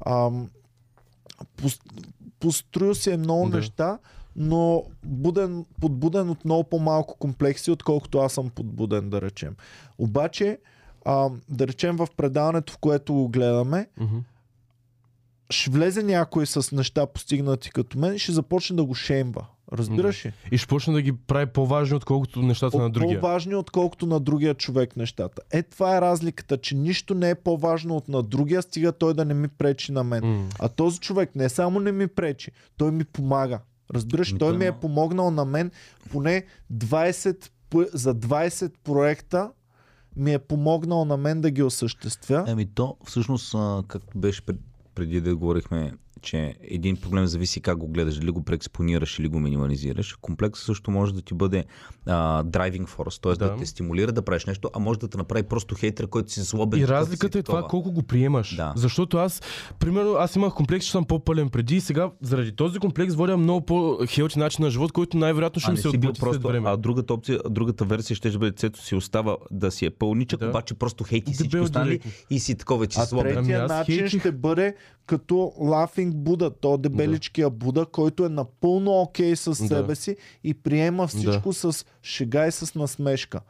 А, 0.00 0.30
пос, 1.56 1.80
построил 2.40 2.94
си 2.94 3.10
е 3.10 3.16
много 3.16 3.48
Да. 3.48 3.56
неща, 3.56 3.98
но 4.36 4.84
буден, 5.04 5.64
подбуден 5.80 6.30
от 6.30 6.44
много 6.44 6.64
по-малко 6.64 7.16
комплекси, 7.18 7.70
отколкото 7.70 8.18
аз 8.18 8.32
съм 8.32 8.50
подбуден, 8.50 9.10
да 9.10 9.20
речем. 9.20 9.56
Обаче, 9.98 10.58
а, 11.04 11.30
да 11.48 11.66
речем 11.66 11.96
в 11.96 12.08
предаването, 12.16 12.72
в 12.72 12.78
което 12.78 13.14
го 13.14 13.28
гледаме, 13.28 13.88
Мгм. 14.00 14.16
Ще 15.50 15.70
влезе 15.70 16.02
някой 16.02 16.46
с 16.46 16.72
неща 16.72 17.06
постигнати 17.06 17.70
като 17.70 17.98
мен 17.98 18.14
и 18.14 18.18
ще 18.18 18.32
започне 18.32 18.76
да 18.76 18.84
го 18.84 18.94
шеймва. 18.94 19.46
Разбираш 19.72 20.26
ли? 20.26 20.32
И 20.52 20.58
ще 20.58 20.66
почне 20.68 20.92
да 20.92 21.02
ги 21.02 21.12
прави 21.12 21.46
по-важни, 21.46 21.96
отколкото 21.96 22.42
нещата 22.42 22.78
на 22.78 22.90
другия. 22.90 23.20
По-важни, 23.20 23.54
отколкото 23.54 24.06
на 24.06 24.20
другия 24.20 24.54
човек 24.54 24.96
нещата. 24.96 25.42
Е, 25.50 25.62
това 25.62 25.96
е 25.96 26.00
разликата, 26.00 26.56
че 26.56 26.74
нищо 26.74 27.14
не 27.14 27.30
е 27.30 27.34
по-важно 27.34 27.96
от 27.96 28.08
на 28.08 28.22
другия, 28.22 28.62
стига 28.62 28.92
той 28.92 29.14
да 29.14 29.24
не 29.24 29.34
ми 29.34 29.48
пречи 29.48 29.92
на 29.92 30.04
мен. 30.04 30.24
М. 30.26 30.48
А 30.58 30.68
този 30.68 30.98
човек 30.98 31.34
не 31.34 31.48
само 31.48 31.80
не 31.80 31.92
ми 31.92 32.06
пречи, 32.06 32.50
той 32.76 32.90
ми 32.90 33.04
помага. 33.04 33.60
Разбираш, 33.94 34.34
той 34.38 34.56
ми 34.58 34.66
е 34.66 34.72
помогнал 34.72 35.30
на 35.30 35.44
мен 35.44 35.70
поне 36.10 36.44
20, 36.74 37.50
пъ- 37.70 37.94
за 37.94 38.14
20 38.14 38.72
проекта 38.84 39.50
ми 40.16 40.32
е 40.32 40.38
помогнал 40.38 41.04
на 41.04 41.16
мен 41.16 41.40
да 41.40 41.50
ги 41.50 41.62
осъществя. 41.62 42.44
Еми 42.48 42.66
то, 42.66 42.96
всъщност, 43.06 43.54
а, 43.54 43.82
както 43.88 44.18
беше 44.18 44.42
пред- 44.42 44.56
преди 44.94 45.20
да 45.20 45.34
говорихме, 45.34 45.94
че 46.24 46.54
един 46.62 46.96
проблем 46.96 47.26
зависи 47.26 47.60
как 47.60 47.78
го 47.78 47.88
гледаш, 47.88 48.14
дали 48.14 48.30
го 48.30 48.42
преекспонираш 48.42 49.18
или 49.18 49.28
го 49.28 49.40
минимализираш. 49.40 50.16
Комплексът 50.20 50.66
също 50.66 50.90
може 50.90 51.14
да 51.14 51.22
ти 51.22 51.34
бъде 51.34 51.64
а, 52.06 52.44
driving 52.44 52.86
force, 52.86 53.22
т.е. 53.22 53.32
Да. 53.32 53.38
Да. 53.38 53.50
да 53.50 53.56
те 53.56 53.66
стимулира 53.66 54.12
да 54.12 54.22
правиш 54.22 54.44
нещо, 54.44 54.70
а 54.74 54.78
може 54.78 54.98
да 54.98 55.08
те 55.08 55.18
направи 55.18 55.42
просто 55.42 55.74
хейтер, 55.74 56.06
който 56.06 56.32
си 56.32 56.40
злобен. 56.40 56.80
И 56.80 56.88
разликата 56.88 57.38
е 57.38 57.42
това 57.42 57.62
колко 57.62 57.92
го 57.92 58.02
приемаш. 58.02 58.56
Да. 58.56 58.72
Защото 58.76 59.16
аз, 59.16 59.42
примерно, 59.78 60.12
аз 60.12 60.36
имах 60.36 60.54
комплекс, 60.54 60.86
че 60.86 60.92
съм 60.92 61.04
по-пълен 61.04 61.48
преди 61.48 61.76
и 61.76 61.80
сега 61.80 62.10
заради 62.22 62.52
този 62.52 62.78
комплекс 62.78 63.14
водя 63.14 63.36
много 63.36 63.60
по-хелти 63.60 64.38
начин 64.38 64.64
на 64.64 64.70
живот, 64.70 64.92
който 64.92 65.16
най-вероятно 65.16 65.60
ще 65.60 65.70
А 65.70 65.72
ми 65.72 65.78
се 65.78 65.82
бил 65.82 65.98
отблъти 66.00 66.20
след 66.20 66.30
просто, 66.30 66.48
време. 66.48 66.70
а 66.70 66.76
другата 66.76 67.14
опция, 67.14 67.38
другата 67.50 67.84
версия 67.84 68.16
ще 68.16 68.30
бъде 68.30 68.52
цето 68.52 68.82
си 68.82 68.94
остава 68.94 69.36
да 69.50 69.70
си 69.70 69.86
е 69.86 69.90
пълничък, 69.90 70.40
Да. 70.40 70.48
обаче 70.48 70.74
просто 70.74 71.04
хейти 71.04 71.32
всички 71.32 71.56
останали 71.58 71.88
директно. 71.88 72.10
и 72.30 72.38
си 72.38 72.54
такова, 72.54 72.86
че 72.86 73.00
А 73.00 73.04
злобен. 73.04 73.34
третия 73.34 73.58
Ами 73.58 73.68
начин 73.68 73.98
хейтих. 73.98 74.20
ще 74.20 74.32
бъде 74.32 74.74
като 75.06 75.34
Laughing 75.60 76.13
Buddha, 76.14 76.54
то 76.60 76.78
дебеличкия 76.78 77.50
Буда, 77.50 77.86
който 77.86 78.24
е 78.24 78.28
напълно 78.28 79.00
окей 79.00 79.36
с 79.36 79.54
себе 79.54 79.94
си 79.94 80.16
и 80.44 80.54
приема 80.54 81.06
всичко 81.06 81.52
с 81.52 81.84
шега 82.02 82.46
и 82.46 82.52
с 82.52 82.74
насмешка. 82.74 83.40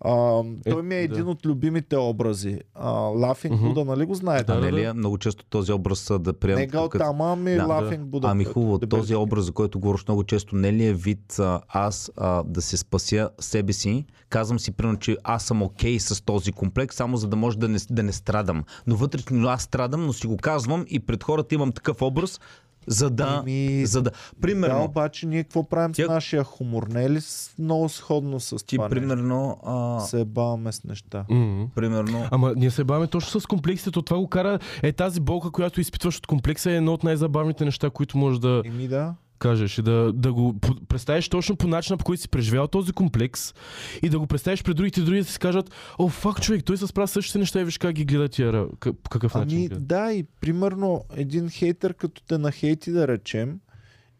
А, 0.00 0.42
той 0.70 0.82
ми 0.82 0.94
е 0.94 0.98
да. 0.98 1.04
един 1.04 1.28
от 1.28 1.46
любимите 1.46 1.96
образи. 1.96 2.60
А, 2.74 2.90
Laughing 2.92 3.52
Мгм. 3.52 3.66
Buddha, 3.66 3.84
нали 3.84 4.04
го 4.04 4.14
знаете? 4.14 4.44
Да, 4.44 4.52
А 4.52 4.56
да, 4.56 4.60
нали, 4.70 4.82
да. 4.82 4.88
е 4.88 4.92
много 4.92 5.18
често 5.18 5.44
този 5.44 5.72
образ 5.72 6.10
да 6.20 6.32
приема. 6.32 6.60
Не 6.60 6.66
Галтама, 6.66 7.32
ами 7.32 7.54
Да. 7.54 7.62
Laughing 7.62 8.04
Buddha. 8.04 8.30
Ами 8.30 8.44
хубаво, 8.44 8.78
е 8.82 8.86
този 8.86 9.14
образ, 9.14 9.44
за 9.44 9.52
който 9.52 9.80
говориш 9.80 10.06
много 10.08 10.24
често, 10.24 10.56
не 10.56 10.72
ли 10.72 10.86
е 10.86 10.92
вид 10.94 11.38
а, 11.38 11.60
аз 11.68 12.10
а, 12.16 12.42
да 12.42 12.62
се 12.62 12.76
спася 12.76 13.30
себе 13.40 13.72
си? 13.72 14.04
Казвам 14.28 14.58
си, 14.58 14.70
примерно, 14.72 14.98
че 14.98 15.16
аз 15.24 15.44
съм 15.44 15.62
окей 15.62 15.98
с 15.98 16.24
този 16.24 16.52
комплекс, 16.52 16.96
само 16.96 17.16
за 17.16 17.28
да 17.28 17.36
може 17.36 17.58
да 17.58 17.68
не, 17.68 17.78
да 17.90 18.02
не 18.02 18.12
страдам. 18.12 18.64
Но 18.86 18.96
вътрешно 18.96 19.48
аз 19.48 19.62
страдам, 19.62 20.06
но 20.06 20.12
си 20.12 20.26
го 20.26 20.36
казвам 20.36 20.84
и 20.88 21.00
пред 21.00 21.24
хората 21.24 21.54
имам 21.54 21.72
такъв 21.72 22.02
образ, 22.02 22.40
за 22.86 23.10
да... 23.10 23.36
Ами, 23.40 23.86
за 23.86 24.02
да 24.02 24.10
Да, 24.10 24.16
примерно, 24.40 24.84
обаче 24.84 25.26
ние 25.26 25.42
какво 25.42 25.64
правим 25.64 25.92
Тя- 25.92 26.06
с 26.06 26.08
нашия 26.08 26.44
хумор? 26.44 26.86
Не 26.86 27.04
е 27.04 27.10
ли 27.10 27.20
с- 27.20 27.54
много 27.58 27.88
сходно 27.88 28.40
с 28.40 28.64
ти 28.66 28.76
това 28.76 28.88
примерно... 28.88 29.58
А? 29.64 30.00
Се 30.00 30.24
баваме 30.24 30.72
с 30.72 30.84
неща. 30.84 31.24
М. 31.30 31.66
примерно... 31.74 32.26
Ама 32.30 32.52
ние 32.56 32.70
се 32.70 32.84
баваме 32.84 33.06
точно 33.06 33.40
с 33.40 33.46
комплексите, 33.46 33.90
то 33.90 34.02
това 34.02 34.18
го 34.18 34.28
кара. 34.28 34.58
Е 34.82 34.92
тази 34.92 35.20
болка, 35.20 35.50
която 35.50 35.80
изпитваш 35.80 36.18
от 36.18 36.26
комплекса 36.26 36.70
е 36.70 36.76
едно 36.76 36.92
от 36.92 37.04
най-забавните 37.04 37.64
неща, 37.64 37.90
които 37.90 38.18
можеш 38.18 38.38
да 38.38 38.62
Еми 38.64 38.88
да. 38.88 39.14
Кажеш 39.44 39.78
и 39.78 39.82
да, 39.82 40.12
да 40.12 40.32
го 40.32 40.54
представиш 40.88 41.28
точно 41.28 41.56
по 41.56 41.68
начина, 41.68 41.96
по 41.96 42.04
който 42.04 42.22
си 42.22 42.28
преживял 42.28 42.68
този 42.68 42.92
комплекс 42.92 43.54
и 44.02 44.08
да 44.08 44.18
го 44.18 44.26
представиш 44.26 44.62
пред 44.62 44.76
другите, 44.76 45.00
други 45.00 45.20
да 45.20 45.24
си 45.24 45.38
кажат, 45.38 45.70
о, 45.98 46.08
фак, 46.08 46.42
човек, 46.42 46.64
той 46.64 46.76
се 46.76 46.86
справя 46.86 47.08
същите 47.08 47.38
неща 47.38 47.60
и 47.60 47.64
виж 47.64 47.78
как 47.78 47.92
ги 47.92 48.04
гледа 48.04 48.28
тия, 48.28 48.66
по 48.80 49.10
какъв 49.10 49.34
начин. 49.34 49.58
Ами 49.58 49.68
да, 49.68 50.12
и 50.12 50.24
примерно 50.40 51.04
един 51.16 51.50
хейтър, 51.50 51.94
като 51.94 52.22
те 52.22 52.38
нахейти 52.38 52.90
да 52.90 53.08
речем, 53.08 53.60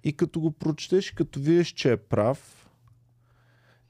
и 0.05 0.12
като 0.12 0.40
го 0.40 0.51
прочетеш, 0.51 1.10
като 1.10 1.40
видиш, 1.40 1.72
че 1.72 1.92
е 1.92 1.96
прав, 1.96 2.63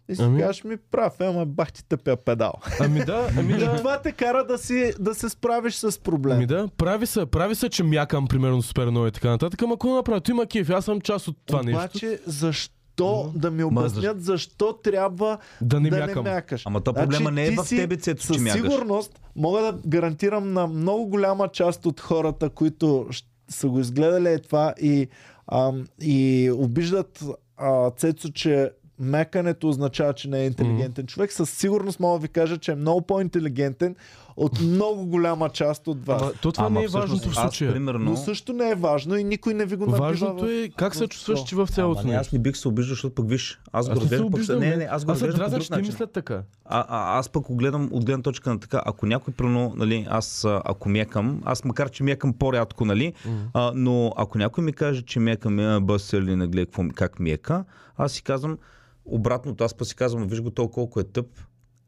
и 0.08 0.16
си 0.16 0.22
Ами? 0.22 0.40
кажеш 0.40 0.64
ми 0.64 0.76
прав, 0.76 1.20
е, 1.20 1.24
ама 1.24 1.46
бах 1.46 1.72
ти 1.72 1.84
тъпя 1.84 2.16
педал. 2.16 2.52
Ами 2.80 3.04
да, 3.04 3.28
ами 3.38 3.52
И 3.52 3.56
да. 3.56 3.76
това 3.76 3.98
те 3.98 4.12
кара 4.12 4.44
да, 4.44 4.58
си, 4.58 4.92
да 5.00 5.14
се 5.14 5.28
справиш 5.28 5.74
с 5.74 6.00
проблем. 6.00 6.36
Ами 6.36 6.46
да, 6.46 6.68
прави 6.68 7.06
се, 7.06 7.26
прави 7.26 7.54
се, 7.54 7.68
че 7.68 7.82
мякам 7.84 8.26
примерно 8.26 8.62
супер 8.62 8.86
много 8.86 9.06
и 9.06 9.12
така 9.12 9.30
нататък, 9.30 9.62
ама 9.62 9.76
да 9.76 9.88
направя? 9.88 10.20
Той 10.20 10.32
има 10.32 10.46
кеф, 10.46 10.70
аз 10.70 10.84
съм 10.84 11.00
част 11.00 11.28
от 11.28 11.36
това 11.46 11.62
нещо. 11.62 11.78
Обаче, 11.78 12.18
защо 12.26 13.32
да 13.34 13.50
ми 13.50 13.64
обяснят, 13.64 14.24
защо 14.24 14.72
трябва 14.74 15.38
Да 15.60 15.80
не 15.80 15.90
да 15.90 15.96
мякам. 15.98 16.24
не 16.24 16.30
мякаш? 16.30 16.62
Ама 16.66 16.80
то 16.80 16.92
проблема 16.92 17.30
не 17.30 17.46
е 17.46 17.50
в 17.50 17.64
тебе, 17.68 17.96
Цецо, 17.96 18.20
че 18.22 18.26
Със 18.26 18.38
мягаш. 18.38 18.60
сигурност 18.60 19.20
мога 19.36 19.60
да 19.62 19.78
гарантирам 19.86 20.52
на 20.52 20.66
много 20.66 21.06
голяма 21.06 21.48
част 21.48 21.86
от 21.86 22.00
хората, 22.00 22.50
които 22.50 23.08
са 23.48 23.68
го 23.68 23.80
изгледали 23.80 24.28
е 24.28 24.38
това 24.38 24.74
и, 24.80 25.08
ам, 25.52 25.84
и 26.00 26.50
обиждат 26.54 27.24
а, 27.56 27.90
Цецо, 27.90 28.28
че 28.28 28.70
мекането 28.98 29.68
означава, 29.68 30.12
че 30.12 30.28
не 30.28 30.40
е 30.40 30.46
интелигентен 30.46 31.06
човек. 31.06 31.32
Със 31.32 31.50
сигурност 31.50 32.00
мога 32.00 32.18
да 32.18 32.22
ви 32.22 32.28
кажа, 32.28 32.58
че 32.58 32.72
е 32.72 32.74
много 32.74 33.00
по-интелигентен 33.00 33.96
от 34.36 34.60
много 34.60 35.06
голяма 35.06 35.48
част 35.48 35.86
от 35.88 36.06
вас. 36.06 36.22
Ама, 36.22 36.32
то 36.42 36.52
това 36.52 36.66
Ама 36.66 36.78
не 36.78 36.84
е 36.84 36.88
важното 36.88 37.30
в 37.30 37.34
случая. 37.34 37.72
примерно, 37.72 38.10
Но 38.10 38.16
също 38.16 38.52
не 38.52 38.70
е 38.70 38.74
важно 38.74 39.16
и 39.16 39.24
никой 39.24 39.54
не 39.54 39.66
ви 39.66 39.76
го 39.76 39.86
набива. 39.86 40.06
Важното 40.08 40.46
е 40.46 40.70
как 40.76 40.94
се 40.94 41.08
чувстваш 41.08 41.44
ти 41.44 41.54
в 41.54 41.66
цялото 41.66 42.00
Ама 42.00 42.10
не, 42.10 42.16
аз 42.16 42.32
не 42.32 42.38
бих 42.38 42.56
се 42.56 42.68
обиждал, 42.68 42.92
защото 42.92 43.14
пък 43.14 43.28
виж, 43.28 43.60
аз 43.72 43.88
го 43.88 43.96
разглеждам 43.96 44.30
пък... 44.30 44.48
Не, 44.48 44.76
не, 44.76 44.84
аз 44.84 45.04
го 45.04 45.12
аз 45.12 45.18
се 45.18 45.28
разглеждам 45.28 45.50
по 45.50 45.58
друг 45.58 45.70
начин. 45.70 45.86
мислят 45.86 46.12
така. 46.12 46.42
А, 46.64 46.84
а, 46.88 47.18
аз 47.18 47.28
пък 47.28 47.42
го 47.42 47.56
гледам 47.56 47.88
от 47.92 48.04
гледна 48.04 48.22
точка 48.22 48.50
на 48.50 48.60
така, 48.60 48.82
ако 48.86 49.06
някой 49.06 49.34
прено, 49.34 49.72
нали, 49.76 50.06
аз 50.10 50.44
ако 50.64 50.88
мекам, 50.88 51.40
аз 51.44 51.64
макар 51.64 51.90
че 51.90 52.02
мекам 52.02 52.32
по-рядко, 52.32 52.84
нали, 52.84 53.12
а, 53.52 53.72
но 53.74 54.12
ако 54.16 54.38
някой 54.38 54.64
ми 54.64 54.72
каже, 54.72 55.02
че 55.02 55.20
мекам, 55.20 55.58
а, 55.58 55.80
бъс 55.80 56.12
или 56.12 56.36
ми- 56.36 56.66
как 56.94 57.20
мека, 57.20 57.64
аз 57.96 58.12
си 58.12 58.22
казвам, 58.22 58.58
обратното, 59.04 59.64
аз 59.64 59.74
па 59.74 59.84
си 59.84 59.96
казвам, 59.96 60.26
виж 60.26 60.40
го 60.40 60.50
то 60.50 60.68
колко 60.68 61.00
е 61.00 61.04
тъп, 61.04 61.26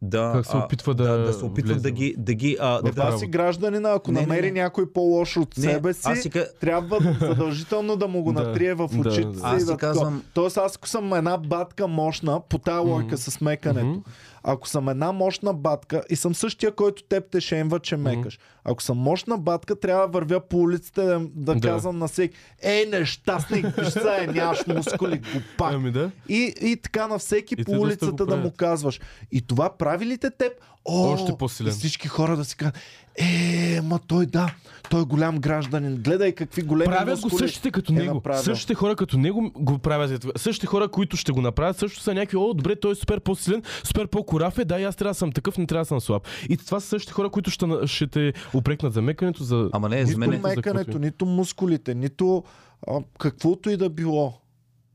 да, 0.02 0.32
Как 0.34 0.46
се 0.46 0.52
а, 0.54 0.58
опитва 0.58 0.94
да 0.94 1.04
да, 1.08 1.18
да 1.18 1.32
се 1.32 1.44
опитва 1.44 1.68
влезе 1.68 1.82
да 1.82 1.90
ги, 1.90 2.14
да 2.18 2.34
ги 2.34 2.56
а, 2.60 2.82
да, 2.82 2.90
това 2.90 3.18
си 3.18 3.26
гражданина, 3.26 3.90
ако 3.90 4.12
Не, 4.12 4.20
не, 4.20 4.26
намери 4.26 4.52
не. 4.52 4.60
някой 4.60 4.92
по-лош 4.92 5.36
от 5.36 5.56
Не, 5.56 5.62
себе 5.62 5.92
си, 5.92 6.00
аз 6.04 6.18
си 6.18 6.30
ка- 6.30 6.46
трябва 6.60 7.16
задължително 7.20 7.96
да 7.96 8.08
му 8.08 8.22
го 8.22 8.32
Да, 8.32 8.42
натрие 8.42 8.74
в 8.74 8.88
да, 8.88 9.00
очите 9.00 9.26
да. 9.26 9.34
си. 9.34 9.40
Аз 9.42 9.56
и 9.56 9.60
си 9.60 9.66
да 9.66 9.76
казвам-. 9.76 10.22
Тоест 10.34 10.56
аз 10.56 10.76
ако 10.76 10.88
съм 10.88 11.12
една 11.12 11.36
батка 11.38 11.86
мощна, 11.86 12.40
по 12.40 12.58
тази 12.58 12.78
логика 12.80 13.16
с 13.16 13.40
мекането, 13.40 13.86
Мгм. 13.86 14.00
Ако 14.48 14.68
съм 14.68 14.88
една 14.88 15.12
мощна 15.12 15.54
батка 15.54 16.02
и 16.10 16.16
съм 16.16 16.34
същия, 16.34 16.74
който 16.74 17.02
теб 17.02 17.24
те 17.30 17.40
шемва, 17.40 17.80
че 17.80 17.96
мекаш. 17.96 18.38
Ако 18.64 18.82
съм 18.82 18.98
мощна 18.98 19.38
батка, 19.38 19.80
трябва 19.80 20.02
да 20.02 20.12
вървя 20.12 20.40
по 20.40 20.58
улиците 20.58 21.02
да, 21.02 21.20
да, 21.34 21.54
Да. 21.54 21.60
казвам 21.60 21.98
на 21.98 22.08
всеки, 22.08 22.36
ей, 22.62 22.86
нещастник, 22.86 23.66
виж 23.76 23.88
сега, 23.88 24.22
е, 24.22 24.26
нямаш 24.26 24.66
мускули, 24.66 25.18
глупак. 25.18 25.72
Ами 25.74 25.90
да. 25.90 26.10
И, 26.28 26.54
и 26.60 26.76
така 26.76 27.06
на 27.06 27.18
всеки 27.18 27.54
И 27.58 27.64
по 27.64 27.72
улицата 27.72 28.26
да 28.26 28.36
му 28.36 28.50
казваш. 28.50 29.00
И 29.32 29.40
това 29.40 29.76
прави 29.76 30.06
ли 30.06 30.18
те 30.18 30.30
теб? 30.30 30.52
О, 30.84 31.12
Още 31.12 31.32
по-силен. 31.38 31.72
Всички 31.72 32.08
хора 32.08 32.36
да 32.36 32.44
си 32.44 32.56
кажат, 32.56 32.74
е, 33.18 33.80
ма 33.84 34.00
той 34.06 34.26
да, 34.26 34.54
той 34.90 35.02
е 35.02 35.04
голям 35.04 35.38
гражданин. 35.38 35.96
Гледай 35.96 36.32
какви 36.32 36.62
големи 36.62 36.90
Правят 36.90 37.20
го 37.20 37.26
мускули 37.26 37.48
същите 37.48 37.70
като 37.70 37.92
е 37.92 37.96
него. 37.96 38.14
направил. 38.14 38.42
Същите 38.42 38.74
хора 38.74 38.96
като 38.96 39.18
него 39.18 39.52
го 39.54 39.78
правят. 39.78 40.26
Същите 40.36 40.66
хора, 40.66 40.88
които 40.88 41.16
ще 41.16 41.32
го 41.32 41.40
направят, 41.40 41.78
също 41.78 42.00
са 42.00 42.14
някакви, 42.14 42.36
о, 42.36 42.54
добре, 42.54 42.76
той 42.76 42.92
е 42.92 42.94
супер 42.94 43.20
по-силен, 43.20 43.62
супер 43.84 44.06
по-кораф 44.06 44.58
е, 44.58 44.64
да, 44.64 44.80
и 44.80 44.84
аз 44.84 44.96
трябва 44.96 45.10
да 45.10 45.14
съм 45.18 45.32
такъв, 45.32 45.58
не 45.58 45.66
трябва 45.66 45.82
да 45.82 45.86
съм 45.86 46.00
слаб. 46.00 46.26
И 46.48 46.56
това 46.56 46.80
са 46.80 46.86
същите 46.86 47.12
хора, 47.12 47.30
които 47.30 47.50
ще, 47.50 47.66
ще 47.86 48.06
те 48.06 48.32
упрекнат 48.54 48.92
за 48.92 49.02
мекането, 49.02 49.44
за... 49.44 49.70
Ама 49.72 49.88
не, 49.88 50.06
за 50.06 50.08
Нито 50.08 50.18
мен 50.18 50.32
е... 50.32 50.38
мекането, 50.56 50.98
нито 50.98 51.26
мускулите, 51.26 51.94
нито 51.94 52.44
а, 52.88 52.98
каквото 53.18 53.70
и 53.70 53.76
да 53.76 53.90
било. 53.90 54.34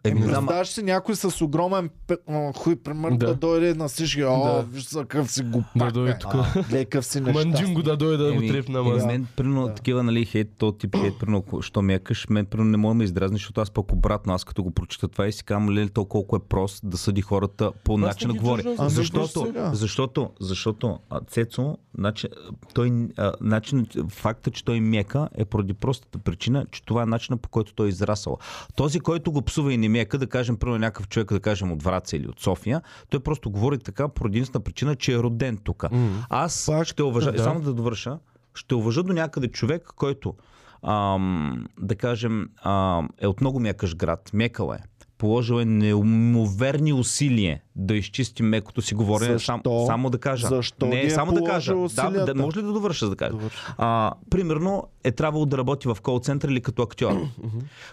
Еми, 0.04 0.20
не 0.20 0.26
знам, 0.26 0.46
Представяш 0.46 0.68
си 0.68 0.84
някой 0.84 1.16
с 1.16 1.42
огромен 1.42 1.90
пе- 2.08 2.54
хуй, 2.54 2.76
примерно 2.76 3.18
да. 3.18 3.26
Да. 3.26 3.34
да 3.34 3.36
дойде 3.38 3.74
на 3.74 3.88
всички, 3.88 4.24
о, 4.24 4.44
Да. 4.46 4.62
виж 4.64 4.90
за 4.90 5.00
какъв 5.00 5.32
си 5.32 5.44
го 5.44 5.64
Да 5.76 5.92
дойде 5.92 6.18
тук. 6.20 6.32
Гледай 6.56 6.86
какъв 6.86 7.06
си 7.06 7.22
Манджим 7.22 7.44
нещастник. 7.44 7.76
го 7.76 7.82
да 7.82 7.98
дойде 7.98 8.18
да 8.18 8.24
го 8.26 8.38
Еми, 8.38 8.48
трепна, 8.48 8.80
еми, 8.80 9.06
мен, 9.06 9.28
примерно, 9.36 9.68
Да. 9.68 9.74
такива, 9.74 10.04
нали, 10.04 10.26
хейт, 10.26 10.50
то 10.58 10.72
тип 10.72 10.96
хейт, 10.96 11.20
примерно, 11.20 11.62
що 11.62 11.82
мякаш, 11.82 12.28
мен, 12.30 12.46
примерно, 12.46 12.72
не 12.72 12.78
мога 12.78 12.92
да 12.92 12.98
ме 12.98 13.04
издразни, 13.04 13.36
защото 13.36 13.62
аз 13.62 13.72
пък 13.72 13.92
обратно, 13.92 14.34
аз 14.34 14.44
като 14.44 14.64
го 14.64 14.72
прочита 14.72 15.08
това 15.08 15.28
и 15.28 15.32
си 15.32 15.44
казвам, 15.44 15.70
леле, 15.70 15.90
то 15.90 16.06
колко 16.06 16.36
е 16.36 16.40
прост 16.40 16.82
да 16.84 16.98
съди 16.98 17.22
хората 17.22 17.72
по 17.84 17.98
начин 17.98 18.28
на 18.28 18.34
ги 18.34 18.40
говори. 18.40 18.64
Ами, 18.78 18.90
Защото, 18.90 19.48
защото, 19.72 20.30
защото, 20.40 21.00
а, 21.10 21.22
Цецо, 21.22 21.78
начин, 21.98 22.30
той, 22.74 22.92
а, 23.18 23.34
начин, 23.42 23.86
факта, 24.10 24.52
че 24.52 24.66
той 24.66 24.80
мека 24.80 25.30
е 25.36 25.46
поради 25.46 25.74
простата 25.74 26.20
причина, 26.20 26.66
че 26.72 26.84
това 26.84 27.04
е 27.04 27.06
начинът 27.06 27.42
по 27.42 27.50
който 27.50 27.74
той 27.74 27.86
е 27.86 27.90
израсъл. 27.90 28.38
Този, 28.76 29.00
който 29.00 29.32
го 29.32 29.42
псува 29.42 29.74
и 29.74 29.78
не 29.78 29.91
мека, 29.92 30.18
да 30.18 30.28
кажем, 30.28 30.58
примерно 30.58 30.80
някакъв 30.80 31.08
човек, 31.08 31.34
да 31.34 31.40
кажем 31.40 31.72
от 31.72 31.84
Враца 31.84 32.18
или 32.18 32.28
от 32.28 32.40
София, 32.40 32.82
той 33.10 33.20
просто 33.20 33.52
говори 33.52 33.80
така 33.80 34.08
поради 34.08 34.38
единствената 34.38 34.64
причина, 34.64 34.96
че 34.96 35.14
е 35.14 35.18
роден 35.18 35.58
тук. 35.58 35.92
М. 35.92 36.26
Аз 36.30 36.66
Пак, 36.66 36.88
ще 36.88 37.04
уважа, 37.04 37.32
да. 37.32 37.44
само 37.44 37.62
да 37.62 37.74
довърша, 37.74 38.20
ще 38.54 38.76
уважа 38.76 39.04
до 39.04 39.14
някъде 39.14 39.48
човек, 39.48 39.90
който, 39.96 40.36
ам, 40.84 41.66
да 41.80 41.96
кажем, 41.96 42.50
ам, 42.64 43.10
е 43.22 43.28
от 43.28 43.42
много 43.42 43.60
мякаш 43.60 43.96
град, 43.96 44.30
мекал 44.34 44.74
е, 44.74 44.84
положил 45.22 45.62
е 45.62 45.66
неумоверни 45.66 46.94
усилия 46.94 47.62
да 47.76 47.96
изчисти 47.96 48.44
мекото 48.44 48.82
си 48.82 48.96
говорене. 48.96 49.40
Сам, 49.40 49.62
само 49.86 50.10
да 50.10 50.18
кажа. 50.18 50.48
Защо 50.48 50.86
Не, 50.86 51.02
ги 51.02 51.08
е 51.08 51.10
само 51.10 51.32
да 51.32 51.44
кажа. 51.44 51.76
Да, 51.96 52.26
да, 52.26 52.36
може 52.36 52.58
ли 52.58 52.62
да 52.62 52.74
довърша 52.74 53.10
да 53.10 53.16
кажа? 53.16 53.38
А, 53.78 54.12
примерно 54.30 54.88
е 55.04 55.12
трябвало 55.12 55.46
да 55.46 55.58
работи 55.58 55.88
в 55.88 55.98
кол 56.04 56.20
център 56.20 56.50
или 56.50 56.62
като 56.62 56.82
актьор, 56.82 57.28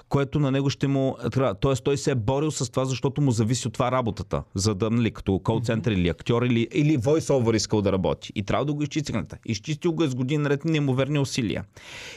което 0.09 0.41
на 0.41 0.51
него 0.51 0.71
ще 0.71 0.87
му 0.87 1.17
трябва. 1.33 1.55
Тоест 1.55 1.85
той 1.85 1.97
се 1.97 2.11
е 2.11 2.15
борил 2.15 2.51
с 2.51 2.71
това, 2.71 2.85
защото 2.85 3.21
му 3.21 3.31
зависи 3.31 3.69
от 3.69 3.75
това 3.75 3.93
работата. 3.93 4.43
За 4.55 4.75
да, 4.75 4.91
нали, 4.91 5.11
като 5.11 5.39
кол 5.39 5.61
център 5.61 5.93
или 5.93 6.09
актьор 6.09 6.43
или, 6.43 6.69
или 6.73 6.99
voice-over 6.99 7.57
искал 7.57 7.83
да 7.83 7.93
работи. 7.93 8.33
И 8.35 8.43
трябва 8.43 8.65
да 8.65 8.73
го 8.73 8.83
изчисти. 8.83 9.13
Изчистил 9.47 9.93
го 9.93 10.05
е 10.05 10.09
с 10.09 10.15
години 10.15 10.43
наред 10.43 10.65
неимоверни 10.65 11.19
усилия. 11.19 11.65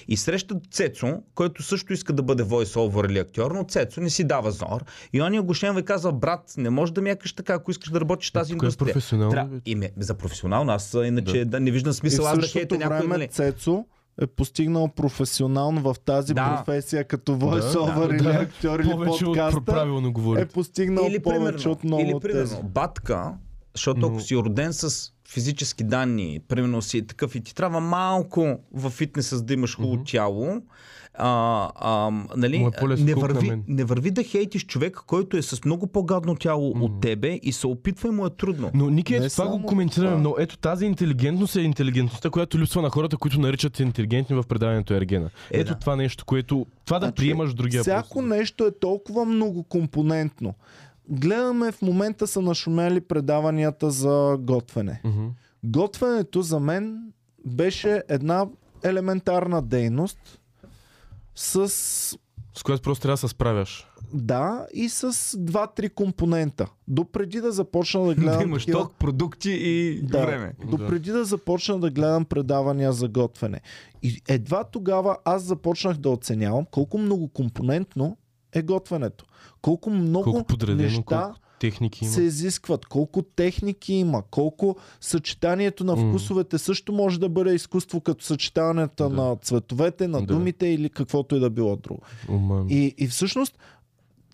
И 0.08 0.18
среща 0.18 0.56
Цецо, 0.72 1.22
който 1.36 1.64
също 1.64 1.94
иска 1.94 2.14
да 2.14 2.24
бъде 2.24 2.44
voice-over 2.44 3.12
или 3.12 3.20
актьор, 3.20 3.52
но 3.52 3.64
Цецо 3.64 4.02
не 4.02 4.10
си 4.10 4.24
дава 4.24 4.52
зор. 4.52 4.84
И 5.14 5.22
он 5.22 5.42
го 5.42 5.54
шенва 5.54 5.80
и 5.80 5.86
казва, 5.86 6.14
брат, 6.14 6.54
не 6.58 6.70
можеш 6.70 6.94
да 6.94 7.02
мякаш 7.02 7.34
така, 7.34 7.54
ако 7.54 7.72
искаш 7.72 7.90
да 7.90 8.02
работиш 8.02 8.32
тази 8.32 8.54
е 8.54 8.56
индустрия. 8.56 8.86
професионално, 8.88 9.32
Тря- 9.34 9.46
бе. 9.46 9.60
И 9.66 9.76
ме, 9.76 9.92
за 9.98 10.14
професионално, 10.14 10.72
аз 10.72 10.96
а, 10.96 11.08
иначе 11.08 11.46
да. 11.46 11.60
Не 11.60 11.72
виждам 11.72 11.92
И 11.92 11.94
смисъл 11.94 12.26
в 12.26 12.28
аз 12.28 12.40
да 12.40 12.48
хейта 12.48 12.78
някой. 12.78 12.98
време 12.98 13.08
Нали. 13.10 13.28
Цецо 13.28 13.86
е 14.22 14.28
постигнал 14.28 14.88
професионално 14.88 15.82
в 15.84 15.96
тази 16.00 16.34
Да. 16.34 16.56
професия 16.58 17.04
като 17.04 17.32
voice-over 17.34 18.08
да, 18.10 18.16
или 18.16 18.24
да. 18.24 18.30
актьор 18.32 18.80
или 18.80 18.92
Повече 18.92 19.12
от 19.16 19.20
подкаста. 19.26 19.62
правилно 19.62 20.14
говори. 20.14 20.42
Е 20.42 20.46
постигнал 20.46 21.04
Или 21.04 21.20
повече 21.20 21.40
примерно, 21.40 21.72
от 21.72 21.84
много 21.84 22.04
или 22.04 22.14
от 22.14 22.22
тези. 22.24 22.34
примерно 22.34 22.70
батка, 22.70 23.34
защото 23.74 24.08
ако 24.08 24.20
си 24.20 24.36
роден 24.38 24.74
с 24.74 25.12
физически 25.28 25.84
данни, 25.84 26.40
примерно 26.48 26.82
си 26.82 27.08
такъв 27.08 27.36
и 27.36 27.42
ти 27.42 27.56
трябва 27.56 27.80
малко 27.80 28.60
в 28.74 28.90
фитнеса 28.90 29.42
да 29.42 29.54
имаш 29.54 29.76
хубаво 29.76 30.04
тяло, 30.04 30.62
а, 31.14 31.70
а, 31.76 32.12
нали, 32.36 32.56
е 32.56 32.96
не, 32.98 33.16
върви, 33.16 33.62
не 33.68 33.84
върви 33.84 34.12
да 34.12 34.24
хейтиш 34.24 34.66
човек, 34.66 35.00
който 35.08 35.38
е 35.38 35.42
с 35.42 35.66
много 35.66 35.88
по-гадно 35.88 36.36
тяло 36.36 36.70
Мгм. 36.70 36.84
от 36.84 37.02
тебе 37.02 37.40
и 37.44 37.52
се 37.52 37.68
опитва 37.68 38.10
и 38.10 38.12
му 38.12 38.26
е 38.26 38.30
трудно. 38.30 38.72
Но 38.74 38.90
Ники, 38.90 39.16
ето 39.16 39.30
това 39.30 39.48
го 39.48 39.66
коментираме, 39.66 40.18
но 40.18 40.36
ето 40.40 40.58
тази 40.58 40.86
интелигентност 40.86 41.56
е 41.56 41.62
интелигентността, 41.62 42.30
която 42.30 42.60
липсва 42.60 42.82
на 42.82 42.90
хората, 42.90 43.18
които 43.18 43.40
наричат 43.40 43.80
интелигентни 43.80 44.36
в 44.36 44.44
предаването 44.44 44.94
Ергена. 44.94 45.30
Е, 45.52 45.60
ето 45.60 45.74
да. 45.74 45.80
това 45.80 45.96
нещо, 45.96 46.26
което... 46.26 46.66
Това 46.86 47.00
да 47.00 47.06
Значи, 47.06 47.16
приемаш 47.16 47.54
другия 47.54 47.82
Всяко 47.82 48.14
просто. 48.14 48.22
нещо 48.22 48.66
е 48.66 48.80
толкова 48.80 49.26
многокомпонентно. 49.26 50.54
Гледаме 51.10 51.72
в 51.72 51.82
момента 51.82 52.28
са 52.28 52.42
нашумели 52.42 53.02
предаванията 53.02 53.92
за 53.92 54.38
готвене. 54.40 55.02
Мгм. 55.06 55.28
Готвенето 55.64 56.42
за 56.42 56.60
мен 56.60 57.12
беше 57.46 58.04
една 58.10 58.46
елементарна 58.84 59.62
дейност 59.62 60.41
с 61.36 61.70
С 62.54 62.64
която 62.64 62.82
просто 62.82 63.02
трябва 63.02 63.14
да 63.14 63.18
се 63.18 63.28
справяш. 63.28 63.88
да 64.14 64.68
и 64.74 64.90
с 64.90 65.12
два-три 65.38 65.90
компонента. 65.90 66.68
Допреди 66.88 67.42
да 67.42 67.52
започна 67.52 68.02
да 68.02 68.08
Да 68.10 68.16
гледам 68.16 68.42
имаш 68.42 68.66
такива- 68.66 68.80
ток, 68.80 68.94
продукти 68.94 69.52
и 69.52 70.02
Да. 70.02 70.22
време. 70.22 70.54
Допреди 70.66 71.12
да 71.12 71.26
започна 71.26 71.80
да 71.80 71.90
гледам 71.90 72.26
предавания 72.26 72.94
за 72.94 73.08
готвене. 73.08 73.62
И 74.04 74.22
едва 74.28 74.64
тогава 74.64 75.18
аз 75.26 75.44
започнах 75.44 75.98
да 75.98 76.10
оценявам 76.10 76.66
колко 76.66 76.98
многокомпонентно 76.98 78.18
е 78.54 78.62
готвенето. 78.62 79.26
Колко 79.62 79.90
много 79.90 80.24
Колко 80.24 80.66
неща 80.68 81.02
колко 81.24 81.40
техники 81.62 82.06
има. 82.06 82.14
се 82.14 82.22
изискват, 82.22 82.86
колко 82.86 83.22
техники 83.22 83.94
има, 83.94 84.24
колко 84.32 84.76
съчетанието 85.02 85.84
на 85.84 85.96
вкусовете 85.96 86.58
също 86.58 86.94
може 86.94 87.20
да 87.20 87.30
бъде 87.30 87.54
изкуство, 87.54 88.02
като 88.02 88.26
съчетаването 88.26 89.10
Да. 89.10 89.16
на 89.16 89.36
цветовете, 89.36 90.08
на 90.08 90.20
Да. 90.20 90.26
думите 90.34 90.68
или 90.68 90.90
каквото 90.90 91.36
и 91.36 91.40
да 91.40 91.50
било 91.50 91.76
друго. 91.76 92.02
И, 92.70 92.96
и 92.98 93.08
всъщност, 93.08 93.60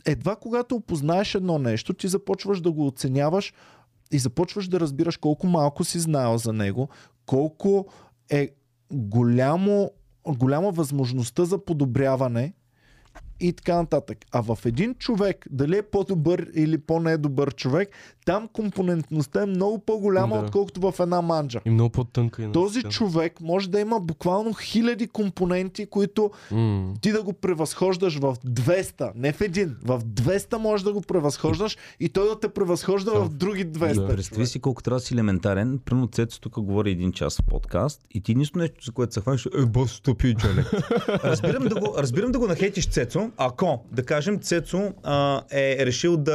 едва 0.05 0.35
когато 0.35 0.75
опознаеш 0.75 1.35
едно 1.35 1.59
нещо, 1.59 1.93
ти 1.93 2.07
започваш 2.07 2.61
да 2.61 2.71
го 2.71 2.87
оценяваш 2.87 3.53
и 4.11 4.19
започваш 4.19 4.67
да 4.67 4.79
разбираш 4.79 5.17
колко 5.17 5.47
малко 5.47 5.83
си 5.83 5.99
знаел 5.99 6.37
за 6.37 6.53
него, 6.53 6.89
колко 7.25 7.85
е 8.29 8.49
голямо, 8.91 9.91
голяма 10.27 10.71
възможността 10.71 11.45
за 11.45 11.65
подобряване 11.65 12.53
и 13.39 13.53
така 13.53 13.75
нататък. 13.75 14.17
А 14.31 14.41
в 14.41 14.57
един 14.65 14.95
човек, 14.95 15.45
дали 15.49 15.77
е 15.77 15.81
по-добър 15.81 16.47
или 16.55 16.77
по-недобър 16.77 17.53
човек, 17.53 17.89
там 18.25 18.47
компонентността 18.47 19.43
е 19.43 19.45
много 19.45 19.79
по-голяма, 19.79 20.35
Да. 20.35 20.41
отколкото 20.41 20.81
в 20.81 20.99
една 20.99 21.21
манджа. 21.21 21.61
И 21.65 21.69
много 21.69 21.89
по-тънка. 21.89 22.43
и 22.43 22.51
Този 22.51 22.65
наситена. 22.77 22.91
човек 22.91 23.41
може 23.41 23.69
да 23.69 23.79
има 23.79 23.99
буквално 23.99 24.53
хиляди 24.53 25.07
компоненти, 25.07 25.85
които 25.85 26.31
М. 26.51 26.93
ти 27.01 27.11
да 27.11 27.23
го 27.23 27.33
превъзхождаш 27.33 28.17
в 28.17 28.35
200, 28.45 29.11
не 29.15 29.33
в 29.33 29.41
един, 29.41 29.75
в 29.83 30.01
200 30.01 30.57
можеш 30.57 30.83
да 30.83 30.93
го 30.93 31.01
превъзхождаш 31.01 31.77
и 31.99 32.09
той 32.09 32.27
да 32.27 32.39
те 32.39 32.49
превъзхожда 32.49 33.11
в 33.15 33.29
други 33.29 33.65
200. 33.65 33.93
Да. 33.95 34.07
Представи 34.07 34.45
си 34.47 34.59
колко 34.59 34.83
трябва 34.83 34.95
да 34.95 35.05
си 35.05 35.13
елементарен. 35.13 35.79
Примерно 35.85 36.07
Цецо 36.07 36.41
тук 36.41 36.53
говори 36.55 36.91
един 36.91 37.11
час 37.11 37.35
в 37.35 37.45
подкаст 37.45 38.01
и 38.11 38.21
ти 38.21 38.35
нищо 38.35 38.57
нещо, 38.57 38.75
за 38.81 38.91
което 38.91 39.13
се 39.13 39.21
хванеш, 39.21 39.45
е, 39.47 39.65
бос, 39.65 40.01
тъпи 40.01 40.35
джалек. 40.35 40.65
разбирам, 41.23 41.63
да 41.63 41.75
го, 41.75 41.93
разбирам 41.97 42.31
да 42.31 42.39
го 42.39 42.47
нахейтиш 42.47 42.87
Цецо, 42.87 43.26
Ако, 43.37 43.83
да 43.91 44.03
кажем, 44.03 44.39
Цецо 44.39 44.93
а, 45.03 45.41
е 45.51 45.77
решил 45.79 46.17
да, 46.17 46.31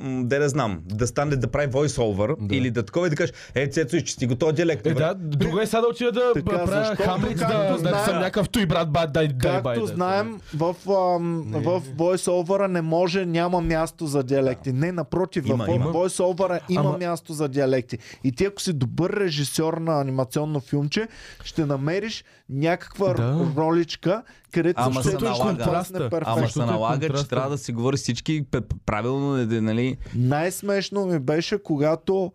м, 0.00 0.22
да 0.24 0.38
не 0.38 0.48
знам, 0.48 0.80
да 0.84 1.06
стане 1.06 1.36
да 1.36 1.46
прави 1.48 1.68
voice-over 1.68 2.36
Да. 2.40 2.56
или 2.56 2.70
да 2.70 2.82
такова 2.82 3.06
и 3.06 3.10
да 3.10 3.16
кажеш, 3.16 3.32
е, 3.54 3.66
Цецо, 3.68 3.96
изчисти 3.96 4.26
го 4.26 4.34
този 4.34 4.52
диалект. 4.52 4.86
Е, 4.86 4.88
бе». 4.88 4.94
да, 4.96 5.14
друго 5.16 5.60
е 5.60 5.66
сега 5.66 5.80
да 5.80 5.86
отида 5.86 6.12
да 6.12 6.32
Така, 6.34 6.44
правя 6.46 6.66
защото, 6.80 7.02
Хамлет, 7.04 7.38
както 7.38 7.56
да, 7.58 7.68
да 7.68 7.78
знаем- 7.78 8.04
съм 8.04 8.14
някакъв 8.14 8.48
той 8.48 8.66
брат, 8.66 8.90
бат, 8.90 9.12
дай, 9.12 9.28
дай, 9.28 9.38
Както 9.40 9.62
бай. 9.62 9.78
да. 9.78 9.86
знаем, 9.86 10.40
в, 10.54 10.74
ам, 10.88 11.42
в 11.54 11.82
voice-over 11.88 12.38
не 12.62 12.82
може, 12.82 13.26
няма 13.26 13.60
място 13.60 14.06
за 14.06 14.22
диалекти. 14.22 14.72
Не, 14.72 14.92
напротив, 14.92 15.44
Има, 15.46 15.64
в 15.64 15.68
има. 15.68 15.86
voice-over 15.86 16.38
има 16.68 16.80
Ама- 16.82 16.98
място 16.98 17.32
за 17.32 17.48
диалекти. 17.48 17.98
И 18.24 18.32
ти 18.32 18.44
ако 18.44 18.62
си 18.62 18.72
добър 18.72 19.10
режисьор 19.12 19.74
на 19.74 20.00
анимационно 20.00 20.60
филмче, 20.60 21.08
ще 21.44 21.66
намериш 21.66 22.24
някаква 22.50 23.14
Да. 23.14 23.46
роличка, 23.58 24.22
където 24.52 24.80
Ама 24.80 25.02
се 25.02 25.12
налага. 25.14 25.42
Контраста. 25.42 25.98
перфектно. 26.00 26.34
Ама 26.34 26.48
се 26.48 26.62
е 26.62 26.64
налага, 26.64 27.08
че 27.10 27.28
трябва 27.28 27.50
да 27.50 27.58
си 27.58 27.72
говори 27.72 27.96
всички 27.96 28.44
правилно, 28.86 29.36
е, 29.36 29.46
да, 29.46 29.62
нали? 29.62 29.96
Най-смешно 30.14 31.06
ми 31.06 31.18
беше, 31.18 31.58
когато 31.58 32.32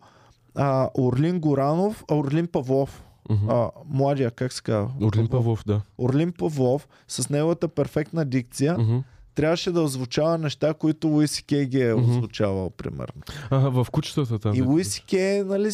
а, 0.54 0.90
Орлин 0.94 1.40
Горанов, 1.40 2.04
а, 2.10 2.14
Орлин 2.14 2.46
Павлов, 2.46 3.04
Мгм. 3.30 3.50
а, 3.50 3.70
младия, 3.86 4.30
как 4.30 4.52
се 4.52 4.62
казва? 4.62 4.90
Орлин 5.02 5.28
Павлов, 5.28 5.62
да. 5.66 5.80
Орлин 5.98 6.32
Павлов 6.32 6.88
с 7.08 7.30
неговата 7.30 7.68
перфектна 7.68 8.24
дикция 8.24 9.02
трябваше 9.34 9.70
да 9.70 9.82
озвучава 9.82 10.38
неща, 10.38 10.74
които 10.74 11.08
Луис 11.08 11.42
Кей 11.42 11.66
ги 11.66 11.82
е 11.82 11.94
озвучавал, 11.94 12.70
примерно. 12.70 13.22
Ага, 13.50 13.70
в 13.72 13.86
кучетата 13.90 14.38
там. 14.38 14.54
И 14.54 14.58
дето. 14.58 14.70
Луис 14.70 15.00
Кей, 15.00 15.42
нали, 15.42 15.70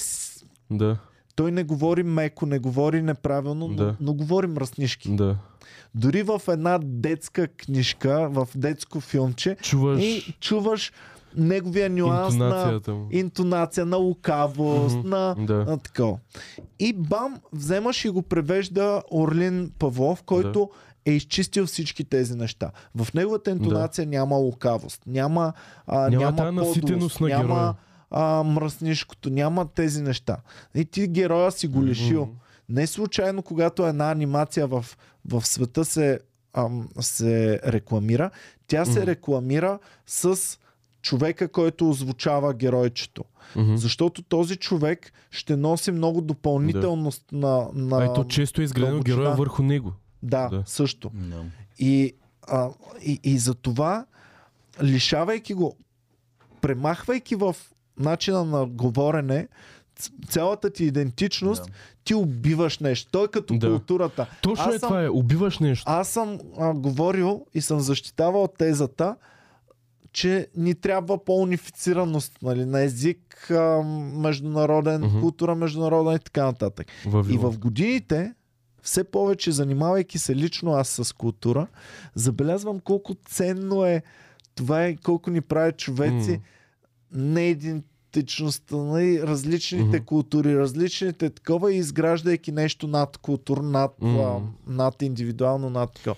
Да, 0.70 0.96
той 1.34 1.52
не 1.52 1.64
говори 1.64 2.02
меко, 2.02 2.46
не 2.46 2.58
говори 2.58 3.02
неправилно, 3.02 3.68
но, 3.68 3.74
Да. 3.74 3.96
но 4.00 4.14
говори 4.14 4.46
мръснишки. 4.46 5.16
да. 5.16 5.36
Дори 5.94 6.22
в 6.22 6.42
една 6.48 6.78
детска 6.82 7.48
книжка, 7.48 8.28
в 8.30 8.48
детско 8.56 9.00
филмче, 9.00 9.56
Чуваш 9.62 10.02
и 10.02 10.36
чуваш 10.40 10.92
неговия 11.36 11.90
нюанс 11.90 12.34
на 12.36 12.80
интонация, 13.10 13.86
на 13.86 13.96
лукавост, 13.96 15.04
на, 15.04 15.36
Да. 15.38 15.54
на 15.64 15.78
такова. 15.78 16.18
И 16.78 16.92
бам, 16.92 17.40
вземаш 17.52 18.04
и 18.04 18.08
го 18.08 18.22
превежда 18.22 19.02
Орлин 19.10 19.70
Павлов, 19.78 20.22
който 20.22 20.70
е 21.04 21.10
изчистил 21.10 21.66
всички 21.66 22.04
тези 22.04 22.34
неща. 22.36 22.70
В 22.94 23.14
неговата 23.14 23.50
интонация 23.50 24.06
няма 24.06 24.36
лукавост, 24.36 25.02
няма, 25.06 25.52
а, 25.86 26.10
Няма 26.10 26.32
няма, 26.32 26.62
подлост, 26.62 27.20
на 27.20 27.26
героя. 27.28 27.44
няма 27.46 27.74
а, 28.10 28.42
мръснишкото, 28.42 29.30
няма 29.30 29.68
тези 29.68 30.02
неща. 30.02 30.36
И 30.74 30.84
ти 30.84 31.06
героя 31.08 31.52
си 31.52 31.66
го 31.66 31.84
лишил. 31.84 32.28
Не 32.68 32.86
случайно, 32.86 33.42
когато 33.42 33.86
една 33.86 34.10
анимация 34.10 34.66
в, 34.66 34.84
в 35.24 35.46
света 35.46 35.84
се, 35.84 36.20
ам, 36.52 36.88
се 37.00 37.60
рекламира, 37.66 38.30
тя 38.66 38.84
се 38.84 38.98
Мгм. 38.98 39.06
рекламира 39.06 39.78
с 40.06 40.38
човека, 41.02 41.48
който 41.48 41.90
озвучава 41.90 42.54
геройчето. 42.54 43.24
Мгм. 43.56 43.76
Защото 43.76 44.22
този 44.22 44.56
човек 44.56 45.12
ще 45.30 45.56
носи 45.56 45.92
много 45.92 46.20
допълнителност 46.20 47.24
на, 47.32 47.68
на... 47.74 47.96
А 47.98 48.04
и 48.04 48.14
то 48.14 48.24
често 48.24 48.60
е 48.60 48.64
изградено 48.64 48.92
дълбочина. 48.92 49.16
героя 49.16 49.36
върху 49.36 49.62
него. 49.62 49.92
Да, 50.22 50.48
Да. 50.48 50.62
също. 50.66 51.10
Да. 51.14 51.44
И, 51.78 52.12
а, 52.48 52.68
и, 53.02 53.20
и 53.24 53.38
за 53.38 53.54
това, 53.54 54.06
лишавайки 54.82 55.54
го, 55.54 55.76
премахвайки 56.60 57.34
в 57.34 57.56
начина 57.98 58.44
на 58.44 58.66
говорене, 58.66 59.48
цялата 60.28 60.70
ти 60.70 60.84
идентичност, 60.84 61.62
Да. 61.62 61.72
ти 62.04 62.14
убиваш 62.14 62.78
нещо. 62.78 63.10
Той 63.10 63.24
е 63.24 63.28
като 63.28 63.54
Да. 63.54 63.68
културата. 63.68 64.26
Точно 64.42 64.64
Аз 64.64 64.74
е 64.74 64.78
съм- 64.78 64.88
това 64.88 65.02
е. 65.02 65.08
Убиваш 65.08 65.58
нещо. 65.58 65.84
Аз 65.86 66.08
съм 66.08 66.38
а, 66.58 66.74
говорил 66.74 67.46
и 67.54 67.60
съм 67.60 67.80
защитавал 67.80 68.48
тезата, 68.48 69.16
че 70.12 70.48
ни 70.56 70.74
трябва 70.74 71.24
по-унифицираност 71.24 72.32
нали, 72.42 72.64
на 72.64 72.80
език, 72.80 73.50
а, 73.50 73.82
международен, 74.14 75.00
Мгм. 75.02 75.20
култура 75.20 75.54
международна 75.54 76.14
и 76.14 76.18
така 76.18 76.44
нататък. 76.44 76.86
Във 77.06 77.30
И 77.30 77.36
в 77.38 77.58
годините, 77.58 78.34
все 78.82 79.04
повече 79.04 79.52
занимавайки 79.52 80.18
се 80.18 80.36
лично 80.36 80.72
аз 80.72 80.88
с 80.88 81.12
култура, 81.12 81.66
забелязвам 82.14 82.80
колко 82.80 83.14
ценно 83.16 83.84
е 83.84 84.02
това 84.54 84.84
и 84.84 84.96
колко 84.96 85.30
ни 85.30 85.40
прави 85.40 85.72
човеци 85.72 86.30
М. 86.32 86.38
не 87.12 87.50
идентичността, 88.16 88.76
нали, 88.76 89.22
различните 89.22 89.96
Мгм. 89.96 90.04
култури, 90.04 90.58
различните 90.58 91.30
такова 91.30 91.72
и 91.72 91.76
изграждайки 91.76 92.52
нещо 92.52 92.86
над 92.86 93.16
култура, 93.16 93.62
над, 93.62 93.90
а, 94.02 94.06
М. 94.06 94.40
над 94.66 95.02
индивидуално, 95.02 95.70
над 95.70 95.92
такова. 95.92 96.16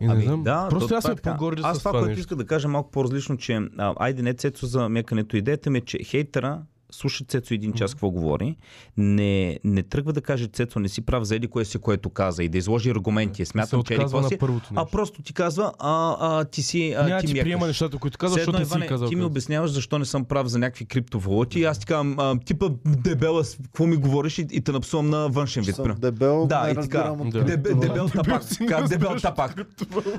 И 0.00 0.06
не 0.06 0.12
Ами, 0.12 0.24
знам. 0.24 0.42
да, 0.42 0.66
Просто 0.70 0.88
то 0.88 0.94
аз 0.94 1.04
е 1.04 1.08
така. 1.14 1.32
по-горди 1.32 1.62
Аз 1.64 1.76
с 1.76 1.80
това, 1.80 1.90
това 1.90 2.02
което 2.02 2.20
иска 2.20 2.36
да 2.36 2.46
кажа 2.46 2.68
малко 2.68 2.90
по-различно, 2.90 3.36
че 3.36 3.60
а, 3.78 3.94
айде 3.96 4.22
не 4.22 4.34
Цецо 4.34 4.66
за 4.66 4.88
мекането. 4.88 5.36
Идеята 5.36 5.70
ми 5.70 5.78
е, 5.78 5.80
че 5.80 5.98
хейтера 6.04 6.62
слуша 6.92 7.24
Цецо 7.24 7.54
един 7.54 7.72
час 7.72 7.94
какво 7.94 8.10
говори, 8.10 8.56
не, 8.96 9.58
не 9.64 9.82
тръгва 9.82 10.12
да 10.12 10.20
каже 10.20 10.46
Цецо, 10.46 10.78
не 10.78 10.88
си 10.88 11.00
прав 11.00 11.24
за 11.24 11.36
еди 11.36 11.46
кое 11.46 11.64
си, 11.64 11.78
което 11.78 12.10
каза 12.10 12.44
и 12.44 12.48
да 12.48 12.58
изложи 12.58 12.90
аргументи. 12.90 13.44
Смятам, 13.44 13.82
че 13.82 13.94
еди 13.94 14.04
си, 14.28 14.38
а 14.74 14.86
просто 14.86 15.22
ти 15.22 15.32
казва, 15.32 15.72
а, 15.78 16.16
а 16.20 16.44
ти 16.44 16.62
си 16.62 16.92
а, 16.92 17.02
Няма 17.02 17.20
ти 17.20 17.26
ти 17.26 17.32
мякаш. 17.32 17.44
приема 17.44 17.66
нещата, 17.66 17.98
които 17.98 18.18
казваш, 18.18 18.40
защото 18.40 18.58
не 18.58 18.64
си 18.64 18.70
Иване, 18.70 18.86
казал. 18.86 19.08
ти 19.08 19.16
ми 19.16 19.24
обясняваш 19.24 19.70
защо 19.70 19.98
не 19.98 20.04
съм 20.04 20.24
прав 20.24 20.46
за 20.46 20.58
някакви 20.58 20.84
криптовалути 20.84 21.60
и 21.60 21.64
аз 21.64 21.78
ти 21.78 21.86
казвам, 21.86 22.18
а, 22.18 22.38
типа 22.38 22.66
дебела, 22.86 23.42
какво 23.62 23.86
ми 23.86 23.96
говориш 23.96 24.38
и, 24.38 24.46
и 24.50 24.60
те 24.60 24.72
напсувам 24.72 25.10
на 25.10 25.28
външен 25.28 25.62
вид. 25.62 25.76
Дебел, 25.98 26.46
Да, 26.46 26.64
не 26.64 26.70
и 26.70 26.74
така. 26.74 26.78
разбирам 26.78 27.20
от 27.20 27.30
Да. 27.30 27.38
Дебе, 27.40 27.52
криптовалути. 27.62 27.88
дебел 27.88 28.08
тапак. 28.08 28.42
Как 28.68 28.88
дебел 28.88 29.16
тапак. 29.16 29.54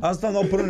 Аз 0.01 0.17
това 0.17 0.29
много 0.29 0.49
първо. 0.49 0.67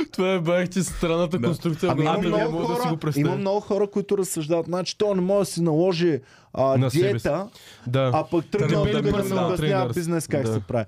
Това 0.12 0.32
е 0.32 0.40
бах 0.40 0.68
ти 0.68 0.82
странната 0.82 1.38
Да. 1.38 1.46
конструкция. 1.46 1.92
Ами 1.92 2.00
има 2.00 2.10
главата, 2.12 2.28
не 2.28 2.36
много, 2.36 2.52
мога 2.52 2.66
да 2.66 2.74
си 2.74 2.78
хора, 2.78 2.82
го 2.84 2.88
има 2.88 2.98
представя. 2.98 3.36
много 3.36 3.60
хора, 3.60 3.86
които 3.86 4.18
разсъждават. 4.18 4.66
Значи, 4.66 4.98
то 4.98 5.14
не 5.14 5.20
може 5.20 5.38
да 5.40 5.46
си 5.46 5.62
наложи 5.62 6.20
а, 6.54 6.76
На 6.78 6.88
диета, 6.88 7.48
Да. 7.86 8.10
а 8.14 8.24
пък 8.24 8.46
тръгнал 8.46 8.84
Дебели 8.84 9.02
да 9.02 9.08
ми 9.08 9.12
персонал 9.12 9.46
обяснява 9.46 9.80
тренер. 9.80 9.94
бизнес 9.94 10.26
как 10.26 10.42
Да. 10.42 10.52
се 10.52 10.60
прави. 10.60 10.84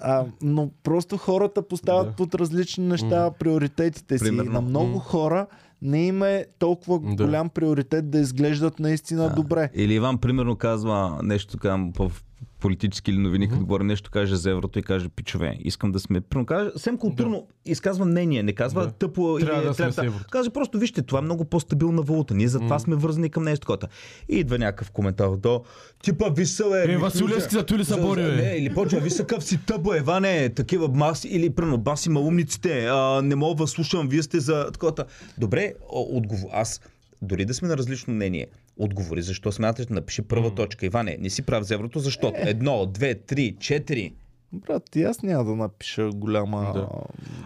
А, 0.00 0.24
но 0.42 0.70
просто 0.82 1.16
хората 1.16 1.62
поставят 1.62 2.06
Да. 2.06 2.12
под 2.12 2.34
различни 2.34 2.86
неща 2.86 3.30
приоритетите 3.30 4.18
си. 4.18 4.24
Примерно. 4.24 4.52
На 4.52 4.60
много 4.60 4.88
М. 4.88 5.00
хора 5.00 5.46
не 5.82 6.06
им 6.06 6.22
е 6.22 6.44
толкова 6.58 6.98
Да. 7.06 7.24
голям 7.24 7.48
приоритет 7.48 8.10
да 8.10 8.18
изглеждат 8.18 8.78
наистина 8.78 9.34
добре. 9.36 9.70
Или 9.74 9.94
Иван, 9.94 10.18
примерно, 10.18 10.56
казва 10.56 11.18
нещо 11.22 11.52
така 11.52 11.78
в 11.98 12.12
политически 12.66 13.10
или 13.10 13.18
новини, 13.18 13.48
като 13.48 13.60
говори 13.60 13.84
нещо, 13.84 14.10
каже 14.10 14.36
за 14.36 14.50
еврото 14.50 14.78
и 14.78 14.82
каже, 14.82 15.08
пичове, 15.08 15.58
искам 15.60 15.92
да 15.92 16.00
сме... 16.00 16.20
Примерно, 16.20 16.46
каже, 16.46 16.70
съвсем 16.72 16.98
културно 16.98 17.46
изказва 17.64 18.04
мнение, 18.04 18.42
не 18.42 18.52
казва 18.52 18.86
Да. 18.86 18.92
тъпо 18.92 19.38
Трябва 19.40 19.62
или 19.62 19.92
да 19.94 20.04
еврото. 20.04 20.24
Казва 20.30 20.52
просто, 20.52 20.78
вижте, 20.78 21.02
това 21.02 21.18
е 21.18 21.22
много 21.22 21.44
по-стабилна 21.44 22.02
валута. 22.02 22.34
Ние 22.34 22.48
затова 22.48 22.78
сме 22.78 22.96
вързани 22.96 23.30
към 23.30 23.44
нещо 23.44 23.60
такова. 23.60 23.88
И 24.28 24.38
идва 24.38 24.58
някакъв 24.58 24.90
коментар 24.90 25.30
до 25.36 25.62
типа 26.02 26.28
виса 26.28 26.64
е. 26.86 26.92
Е, 26.92 26.96
Василевски 26.98 27.54
за 27.54 27.66
той 27.66 27.78
ли 27.78 27.84
са 27.84 27.96
бори? 27.96 28.22
Не, 28.22 28.54
или 28.58 28.74
почва 28.74 29.00
виса 29.00 29.24
къв 29.26 29.44
си 29.44 29.58
тъбо, 29.66 29.94
Еване, 29.94 30.48
такива 30.48 30.88
маси, 30.88 31.28
или 31.28 31.50
прено 31.50 31.78
баси 31.78 32.10
малумниците, 32.10 32.86
а, 32.86 33.22
не 33.22 33.34
мога 33.36 33.54
да 33.54 33.66
слушам, 33.66 34.08
вие 34.08 34.22
сте 34.22 34.40
за 34.40 34.70
такова. 34.72 34.92
Добре, 35.38 35.74
отговор. 35.88 36.48
Аз 36.52 36.80
дори 37.22 37.44
да 37.44 37.54
сме 37.54 37.68
на 37.68 37.76
различно 37.76 38.14
мнение, 38.14 38.46
отговори 38.76 39.22
защо 39.22 39.52
смяташ, 39.52 39.86
напиши 39.86 40.22
първа 40.22 40.54
точка. 40.54 40.86
Иване, 40.86 41.16
не 41.20 41.30
си 41.30 41.42
прав 41.42 41.64
за 41.64 41.74
еврото, 41.74 41.98
защото 41.98 42.36
едно, 42.36 42.86
две, 42.86 43.14
три, 43.14 43.56
четири. 43.60 44.14
Брат, 44.52 44.96
и 44.96 45.02
аз 45.02 45.22
няма 45.22 45.44
да 45.44 45.56
напиша 45.56 46.10
голяма... 46.14 46.72
Да. 46.74 46.88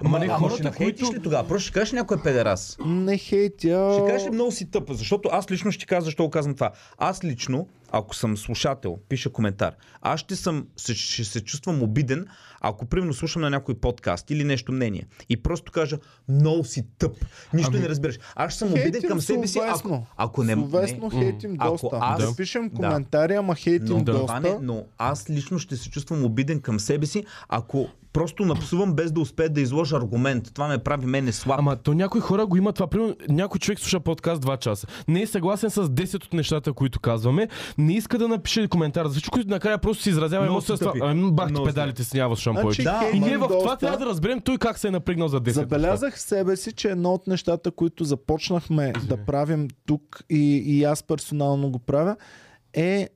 Ама 0.05 0.19
не, 0.19 0.29
хората, 0.29 0.49
хората, 0.49 0.77
които... 0.77 1.13
ли 1.15 1.23
тогава? 1.23 1.49
Просто 1.49 1.69
ще 1.69 1.73
кажеш 1.79 1.93
някой 1.93 2.17
е 2.17 2.23
педерас. 2.23 2.79
Не 2.87 3.19
хейтя... 3.19 3.99
Ще 3.99 4.13
кажеш 4.13 4.29
много 4.33 4.53
си 4.53 4.71
тъпа, 4.71 4.95
защото 4.95 5.29
аз 5.33 5.51
лично 5.51 5.73
ще 5.73 5.87
кажа 5.87 6.05
защо 6.05 6.25
го 6.25 6.31
казвам 6.31 6.55
това. 6.55 6.73
Аз 6.99 7.25
лично, 7.25 7.69
ако 7.93 8.17
съм 8.17 8.37
слушател, 8.37 8.99
пиша 9.09 9.31
коментар, 9.31 9.73
аз 10.03 10.21
ще, 10.21 10.37
съм, 10.37 10.67
ще, 10.77 10.95
се 11.25 11.41
чувствам 11.41 11.83
обиден, 11.83 12.27
ако 12.61 12.87
примерно 12.87 13.15
слушам 13.15 13.43
на 13.43 13.51
някой 13.51 13.75
подкаст 13.75 14.31
или 14.31 14.45
нещо 14.45 14.73
мнение 14.73 15.07
и 15.29 15.37
просто 15.37 15.73
кажа 15.73 15.99
много 16.29 16.65
си 16.65 16.87
тъп, 16.99 17.13
нищо 17.55 17.71
Ами- 17.73 17.81
не 17.81 17.89
разбираш. 17.89 18.19
Аз 18.35 18.53
ще 18.53 18.59
съм 18.59 18.69
обиден 18.69 18.93
Хейтим 18.93 19.09
към 19.09 19.21
себе 19.21 19.47
си, 19.47 19.61
ако, 19.69 20.07
ако 20.17 20.45
не... 20.45 20.53
Словесно 20.53 21.11
не. 21.13 21.21
хейтим 21.21 21.57
Ако 21.59 21.71
доста. 21.73 21.99
аз- 22.01 22.19
Да 22.21 22.37
пишем 22.37 22.69
Да. 22.69 22.75
коментари, 22.77 23.35
ама 23.35 23.55
хейтим 23.55 23.87
Но, 23.89 24.05
Да. 24.05 24.13
доста. 24.13 24.25
Иване, 24.39 24.59
но 24.63 24.85
аз 24.99 25.31
лично 25.31 25.59
ще 25.59 25.77
се 25.77 25.91
чувствам 25.91 26.25
обиден 26.25 26.61
към 26.61 26.81
себе 26.81 27.07
си, 27.07 27.25
ако 27.49 27.89
просто 28.13 28.45
напсувам 28.45 28.95
без 28.95 29.13
да 29.13 29.21
успея 29.21 29.51
да 29.51 29.61
изложа 29.61 29.97
аргумент. 29.97 30.55
Това 30.55 30.69
ме 30.69 30.79
прави 30.79 31.07
мене 31.07 31.33
слаб. 31.33 31.59
Ама 31.59 31.77
то 31.77 31.95
някои 31.95 32.21
хора 32.21 32.47
го 32.47 32.57
имат 32.57 32.75
това. 32.75 32.87
Примерно, 32.87 33.17
някой 33.29 33.59
човек 33.59 33.79
слуша 33.81 34.01
подкаст 34.01 34.43
2 34.43 34.59
часа. 34.59 34.87
Не 35.09 35.23
е 35.23 35.27
съгласен 35.27 35.71
с 35.71 35.85
10 35.85 36.15
от 36.17 36.33
нещата, 36.33 36.73
които 36.73 37.01
казваме. 37.01 37.49
Не 37.79 37.93
иска 37.93 38.19
да 38.19 38.29
напише 38.29 38.69
коментар. 38.69 39.07
За 39.07 39.11
всичко 39.11 39.39
накрая 39.47 39.79
просто 39.79 40.03
си 40.03 40.11
изразява 40.11 40.45
Много 40.45 40.55
емоция 40.55 40.77
с 40.77 40.79
си 40.79 40.85
това. 40.85 40.93
тъпи. 40.93 41.05
Ами, 41.05 41.33
бах 41.33 41.49
ти 41.49 41.65
педалите 41.65 42.05
си 42.05 42.17
няма 42.17 42.37
слушам 42.37 42.53
Значи, 42.53 42.63
повече. 42.63 42.83
Да, 42.83 43.11
И 43.15 43.21
ние 43.21 43.39
в 43.39 43.41
това 43.41 43.55
доста. 43.57 43.77
трябва 43.77 43.99
да 43.99 44.07
разберем 44.07 44.41
той 44.41 44.59
как 44.59 44.79
се 44.79 44.89
е 44.89 44.91
напрегнал 44.91 45.29
за 45.29 45.37
10 45.37 45.47
неща. 45.47 45.61
Забелязах 45.61 46.17
в 46.17 46.21
себе 46.21 46.57
си, 46.57 46.73
че 46.73 46.89
едно 46.89 47.13
от 47.13 47.27
нещата, 47.27 47.71
които 47.71 48.05
започнахме 48.05 48.93
да 49.05 49.17
правим 49.17 49.69
тук 49.87 50.03
и, 50.31 50.39
и 50.57 50.85
аз 50.85 51.03
персонално 51.03 51.71
го 51.71 51.79
правя, 51.79 52.17
е 52.75 53.09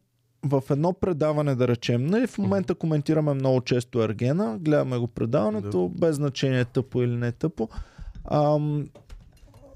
в 0.44 0.62
едно 0.70 0.92
предаване, 0.92 1.54
да 1.54 1.68
речем, 1.68 2.06
нали, 2.06 2.26
в 2.26 2.38
момента 2.38 2.74
коментираме 2.74 3.34
много 3.34 3.60
често 3.60 4.02
Ергена, 4.02 4.58
гледаме 4.60 4.98
го 4.98 5.06
предаването, 5.06 5.88
без 5.88 6.16
значение 6.16 6.64
тъпо 6.64 7.02
или 7.02 7.16
не 7.16 7.32
тъпо. 7.32 7.68
Ам, 8.30 8.88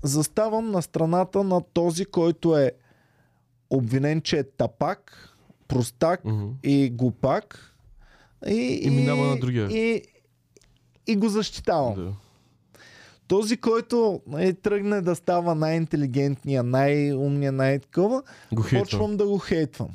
заставам 0.02 0.70
на 0.70 0.82
страната 0.82 1.44
на 1.44 1.60
този, 1.72 2.04
който 2.04 2.56
е 2.56 2.72
обвинен, 3.70 4.20
че 4.20 4.38
е 4.38 4.42
тапак, 4.42 5.28
простак 5.68 6.24
Мгм. 6.24 6.46
и 6.62 6.90
глупак. 6.90 7.74
И, 8.46 8.80
И 8.82 8.90
минава 8.90 9.26
на 9.26 9.38
другия. 9.40 9.68
И, 9.70 10.02
и 11.06 11.16
го 11.16 11.28
защитавам. 11.28 11.94
Да. 11.94 12.12
Този, 13.28 13.56
който 13.56 14.20
е, 14.38 14.52
тръгне 14.52 15.00
да 15.00 15.14
става 15.14 15.54
най-интелигентния, 15.54 16.62
най-умния, 16.62 17.52
най-такова, 17.52 18.22
почвам 18.70 19.16
да 19.16 19.26
го 19.26 19.38
хейтвам. 19.38 19.88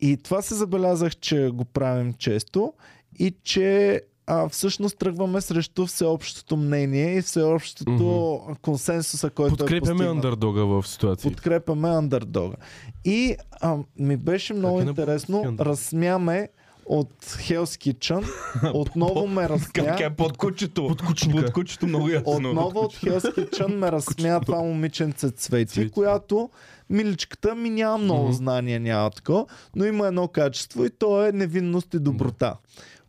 И 0.00 0.16
това 0.16 0.42
се 0.42 0.54
забелязах, 0.54 1.16
че 1.16 1.50
го 1.54 1.64
правим 1.64 2.12
често 2.14 2.72
и 3.18 3.34
че 3.44 4.00
а, 4.26 4.48
всъщност 4.48 4.98
тръгваме 4.98 5.40
срещу 5.40 5.86
всеобщото 5.86 6.56
мнение 6.56 7.16
и 7.16 7.22
всеобщото 7.22 8.40
консенсуса, 8.62 9.30
който 9.30 9.54
е 9.54 9.56
Подкрепяме 9.56 9.80
постигнат. 9.80 10.10
андърдога 10.10 10.66
в 10.66 10.88
ситуации. 10.88 11.30
Подкрепяме 11.30 11.88
андердога. 11.88 12.56
И 13.04 13.36
а, 13.60 13.76
ми 13.98 14.16
беше 14.16 14.54
много 14.54 14.80
е 14.80 14.84
интересно, 14.84 15.38
андердог? 15.38 15.66
разсмяме 15.66 16.48
от 16.86 17.24
Hell's 17.24 17.92
Kitchen, 17.94 18.28
отново 18.74 19.26
ме 19.26 19.48
разсмя. 19.48 19.84
Как 19.84 20.00
е 20.00 20.10
под 20.10 20.36
кучето? 20.36 20.86
Под 20.88 21.02
кучника. 21.02 21.44
Под 21.44 21.52
кучето 21.52 21.86
много 21.86 22.08
ясно. 22.08 22.32
Отново 22.32 22.80
от 22.80 22.94
Hell's 22.94 23.36
Kitchen 23.36 23.74
ме 23.74 23.92
разсмя 23.92 24.40
това 24.40 24.58
момиченце 24.58 25.30
Цвети, 25.30 25.72
Цвети. 25.72 25.90
която 25.90 26.50
миличката 26.90 27.54
ми 27.54 27.70
няма 27.70 27.98
много 27.98 28.22
Мгм. 28.22 28.32
знания, 28.32 28.80
няма 28.80 29.10
такова, 29.10 29.46
но 29.74 29.84
има 29.84 30.06
едно 30.06 30.28
качество 30.28 30.84
и 30.84 30.90
то 30.90 31.26
е 31.26 31.32
невинност 31.32 31.94
и 31.94 31.98
доброта. 31.98 32.56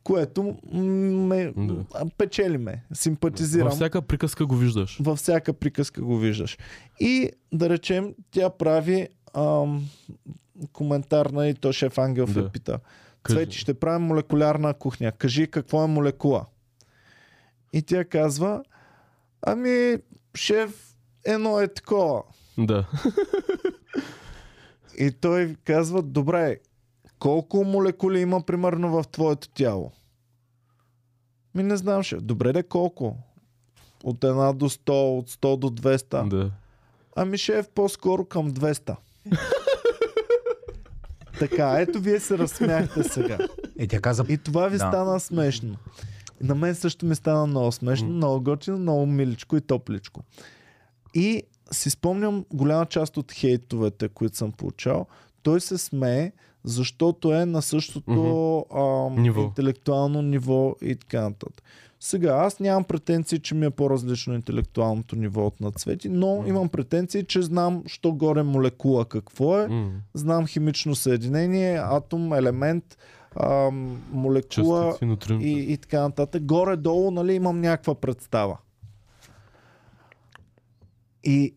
Което 0.03 0.57
ме 0.73 1.53
Да. 1.57 1.85
печели 2.17 2.57
ме, 2.57 2.83
симпатизирам. 2.93 3.65
Във 3.65 3.73
всяка 3.73 4.01
приказка 4.01 4.45
го 4.45 4.55
виждаш. 4.55 4.97
във 4.99 5.17
всяка 5.17 5.53
приказка 5.53 6.01
го 6.01 6.17
виждаш. 6.17 6.57
И 6.99 7.29
да 7.51 7.69
речем, 7.69 8.15
тя 8.31 8.49
прави 8.49 9.07
ам, 9.33 9.89
коментар 10.73 11.25
на 11.25 11.47
и 11.47 11.53
то 11.53 11.71
шеф 11.71 11.97
Ангелов 11.97 12.33
Да. 12.33 12.39
я 12.39 12.49
пита. 12.49 12.79
Цвети, 13.27 13.57
ще 13.57 13.73
правим 13.73 14.01
молекулярна 14.01 14.73
кухня. 14.73 15.11
Кажи 15.11 15.47
какво 15.47 15.83
е 15.83 15.87
молекула. 15.87 16.45
И 17.73 17.81
тя 17.81 18.05
казва, 18.05 18.63
ами 19.41 19.97
шеф, 20.35 20.93
едно 21.25 21.59
е 21.59 21.67
такова. 21.67 22.23
Да. 22.57 22.85
И 24.99 25.11
той 25.11 25.55
казва, 25.63 26.01
добре, 26.01 26.57
колко 27.19 27.63
молекули 27.63 28.19
има 28.19 28.41
примерно 28.41 28.91
в 28.91 29.07
твоето 29.07 29.49
тяло? 29.49 29.91
Ми 31.55 31.63
не 31.63 31.77
знам, 31.77 32.03
шеф. 32.03 32.21
Добре, 32.21 32.53
де 32.53 32.63
колко? 32.63 33.15
От 34.03 34.23
една 34.23 34.53
до 34.53 34.69
100, 34.69 34.89
от 35.19 35.29
100 35.29 35.57
до 35.57 35.69
200. 35.69 36.27
да. 36.27 36.51
Ами 37.15 37.37
шеф, 37.37 37.69
по-скоро 37.69 38.25
към 38.25 38.51
200. 38.51 38.95
така, 41.39 41.75
ето 41.79 41.99
вие 41.99 42.19
се 42.19 42.37
разсмяхте 42.37 43.03
сега. 43.03 43.37
Е, 43.79 43.87
тя 43.87 44.01
каза, 44.01 44.25
И 44.29 44.37
това 44.37 44.67
ви 44.67 44.77
Да. 44.77 44.87
стана 44.87 45.19
смешно. 45.19 45.75
На 46.41 46.55
мен 46.55 46.75
също 46.75 47.05
ми 47.05 47.15
стана 47.15 47.45
много 47.47 47.71
смешно, 47.71 48.07
много 48.07 48.41
готино, 48.41 48.77
много 48.77 49.05
миличко 49.05 49.57
и 49.57 49.61
топличко. 49.61 50.23
И 51.13 51.43
си 51.71 51.89
спомням 51.89 52.45
голяма 52.53 52.85
част 52.85 53.17
от 53.17 53.31
хейтовете, 53.31 54.09
които 54.09 54.37
съм 54.37 54.51
получал. 54.51 55.05
Той 55.43 55.61
се 55.61 55.77
смее, 55.77 56.31
защото 56.63 57.33
е 57.33 57.45
на 57.45 57.61
същото 57.61 58.65
ам, 58.75 59.21
Ниво. 59.21 59.41
интелектуално 59.41 60.21
ниво 60.21 60.75
и 60.81 60.95
така 60.95 61.21
нататък. 61.21 61.63
Сега, 62.01 62.29
аз 62.29 62.59
нямам 62.59 62.83
претенции, 62.83 63.39
че 63.39 63.55
ми 63.55 63.65
е 63.65 63.69
по-различно 63.69 64.33
интелектуалното 64.33 65.15
ниво 65.15 65.45
от 65.45 65.59
на 65.59 65.71
Цвети, 65.71 66.09
но 66.09 66.43
имам 66.47 66.69
претенции, 66.69 67.23
че 67.23 67.41
знам, 67.41 67.83
що 67.85 68.11
горе 68.11 68.43
молекула 68.43 69.05
какво 69.05 69.59
е, 69.59 69.67
М. 69.67 69.91
знам 70.13 70.47
химично 70.47 70.95
съединение, 70.95 71.79
атом, 71.83 72.33
елемент, 72.33 72.97
ам, 73.35 74.01
молекула 74.11 74.95
Частици, 74.99 75.33
и, 75.41 75.73
и 75.73 75.77
така 75.77 76.01
нататък. 76.01 76.43
Горе-долу, 76.43 77.11
нали, 77.11 77.33
имам 77.33 77.61
някаква 77.61 77.95
представа. 77.95 78.57
И 81.23 81.55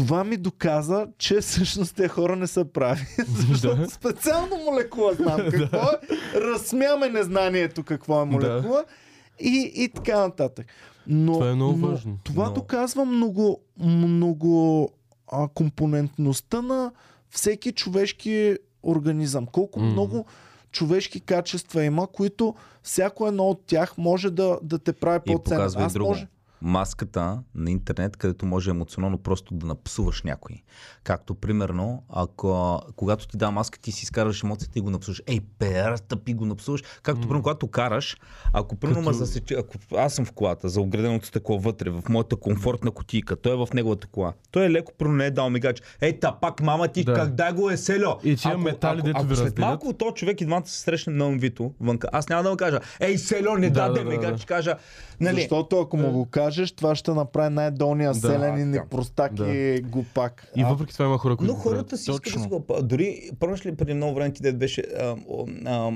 това 0.00 0.24
ми 0.24 0.36
доказа, 0.36 1.06
че 1.18 1.40
всъщност 1.40 1.96
те 1.96 2.08
хора 2.08 2.36
не 2.36 2.46
са 2.46 2.64
прави. 2.64 3.06
Защото 3.48 3.90
специално 3.90 4.56
молекула 4.64 5.14
знам 5.14 5.40
какво 5.50 5.76
е. 5.78 5.98
Разсмяме 6.34 7.08
незнанието 7.08 7.82
какво 7.82 8.22
е 8.22 8.24
молекула. 8.24 8.84
И, 9.40 9.72
и 9.74 9.88
така 9.88 10.18
нататък. 10.18 10.66
Но, 11.06 11.32
Това 11.32 11.50
е 11.50 11.54
много 11.54 11.76
но 11.76 11.86
важно. 11.88 12.18
Това 12.24 12.44
Но- 12.44 12.52
доказва 12.52 13.04
много, 13.04 13.60
много 13.78 14.88
а, 15.28 15.48
компонентността 15.48 16.62
на 16.62 16.92
всеки 17.30 17.72
човешки 17.72 18.56
организъм. 18.82 19.46
Колко 19.46 19.80
Мгм. 19.80 19.88
много 19.88 20.24
човешки 20.72 21.20
качества 21.20 21.84
има, 21.84 22.06
които 22.06 22.54
всяко 22.82 23.26
едно 23.26 23.44
от 23.44 23.62
тях 23.66 23.98
може 23.98 24.30
да, 24.30 24.58
да 24.62 24.78
те 24.78 24.92
прави 24.92 25.20
по-ценен. 25.26 25.68
и 25.68 25.82
Аз 25.82 25.92
друго. 25.92 26.08
може... 26.08 26.26
Маската 26.62 27.42
на 27.54 27.70
интернет, 27.70 28.16
където 28.16 28.46
може 28.46 28.70
емоционално 28.70 29.18
просто 29.18 29.54
да 29.54 29.66
напсуваш 29.66 30.22
някой. 30.22 30.56
Както 31.04 31.34
примерно, 31.34 32.02
ако 32.08 32.80
когато 32.96 33.28
ти 33.28 33.36
дам 33.36 33.54
маска, 33.54 33.78
ти 33.78 33.92
си 33.92 34.02
изкарваш 34.02 34.42
емоцията 34.44 34.78
и 34.78 34.82
го 34.82 34.90
напсуваш. 34.90 35.22
Ей, 35.26 35.40
пера, 35.58 35.98
тъпи 35.98 36.34
го 36.34 36.46
напсуваш. 36.46 36.82
Както 37.02 37.20
примерно, 37.20 37.42
когато 37.42 37.68
караш, 37.68 38.16
ако 38.52 38.76
примерно 38.76 39.02
Като- 39.02 39.12
засече, 39.12 39.54
ако 39.54 39.74
аз 39.96 40.14
съм 40.14 40.24
в 40.24 40.32
колата, 40.32 40.68
за 40.68 40.80
ограденото 40.80 41.26
стъкло 41.26 41.58
вътре, 41.58 41.90
в 41.90 42.02
моята 42.08 42.36
комфортна 42.36 42.90
кутийка, 42.90 43.36
той 43.36 43.52
е 43.52 43.56
в 43.56 43.68
неговата 43.74 44.06
кола. 44.06 44.32
Той 44.50 44.64
е 44.64 44.70
леко, 44.70 44.92
примерно 44.98 45.16
не 45.16 45.26
е 45.26 45.30
дал 45.30 45.50
мигач. 45.50 45.82
Ей, 46.00 46.20
та 46.20 46.32
пак 46.32 46.62
мама 46.62 46.88
ти, 46.88 47.04
Да. 47.04 47.14
как 47.14 47.30
дай 47.30 47.52
го 47.52 47.70
е 47.70 47.76
село. 47.76 48.16
И 48.24 48.36
тия 48.36 48.58
метали, 48.58 49.02
дето 49.02 49.18
ако 49.18 49.26
ви 49.26 49.36
след 49.36 49.58
малко 49.58 49.92
то 49.92 50.12
човек 50.12 50.40
и 50.40 50.46
двамата 50.46 50.66
се 50.66 50.80
срещне 50.80 51.12
на 51.12 51.30
Вито 51.30 51.74
вънка. 51.80 52.08
Аз 52.12 52.28
няма 52.28 52.42
да 52.42 52.50
му 52.50 52.56
кажа, 52.56 52.80
ей, 53.00 53.18
село, 53.18 53.56
не 53.56 53.70
Да, 53.70 53.80
даде 53.80 53.98
да, 53.98 54.04
да, 54.04 54.10
мигач, 54.10 54.30
да. 54.30 54.38
ще 54.38 54.46
кажа, 54.46 54.76
нали, 55.20 55.40
Защото 55.40 55.80
ако 55.80 55.96
му 55.96 56.12
го 56.12 56.26
кажеш, 56.50 56.72
това 56.72 56.94
ще 56.94 57.10
направи 57.10 57.54
най-долния 57.54 58.12
Да, 58.12 58.20
селянин 58.20 58.70
и 58.70 58.76
така. 58.76 58.88
простак 58.88 59.34
Да. 59.34 59.52
и 59.52 59.80
глупак. 59.80 60.46
И 60.56 60.62
А, 60.62 60.68
въпреки 60.68 60.92
това 60.92 61.04
има 61.04 61.18
хора, 61.18 61.36
които 61.36 61.52
Но 61.52 61.58
хората 61.58 61.98
си 61.98 62.10
искат 62.10 62.34
да 62.34 62.40
си 62.40 62.48
го... 62.48 62.64
Дори, 62.82 63.30
помниш 63.40 63.66
ли 63.66 63.76
преди 63.76 63.94
много 63.94 64.14
време 64.14 64.32
ти 64.32 64.42
дед 64.42 64.58
беше... 64.58 64.82
А, 65.00 65.04
а, 65.04 65.16
а, 65.66 65.92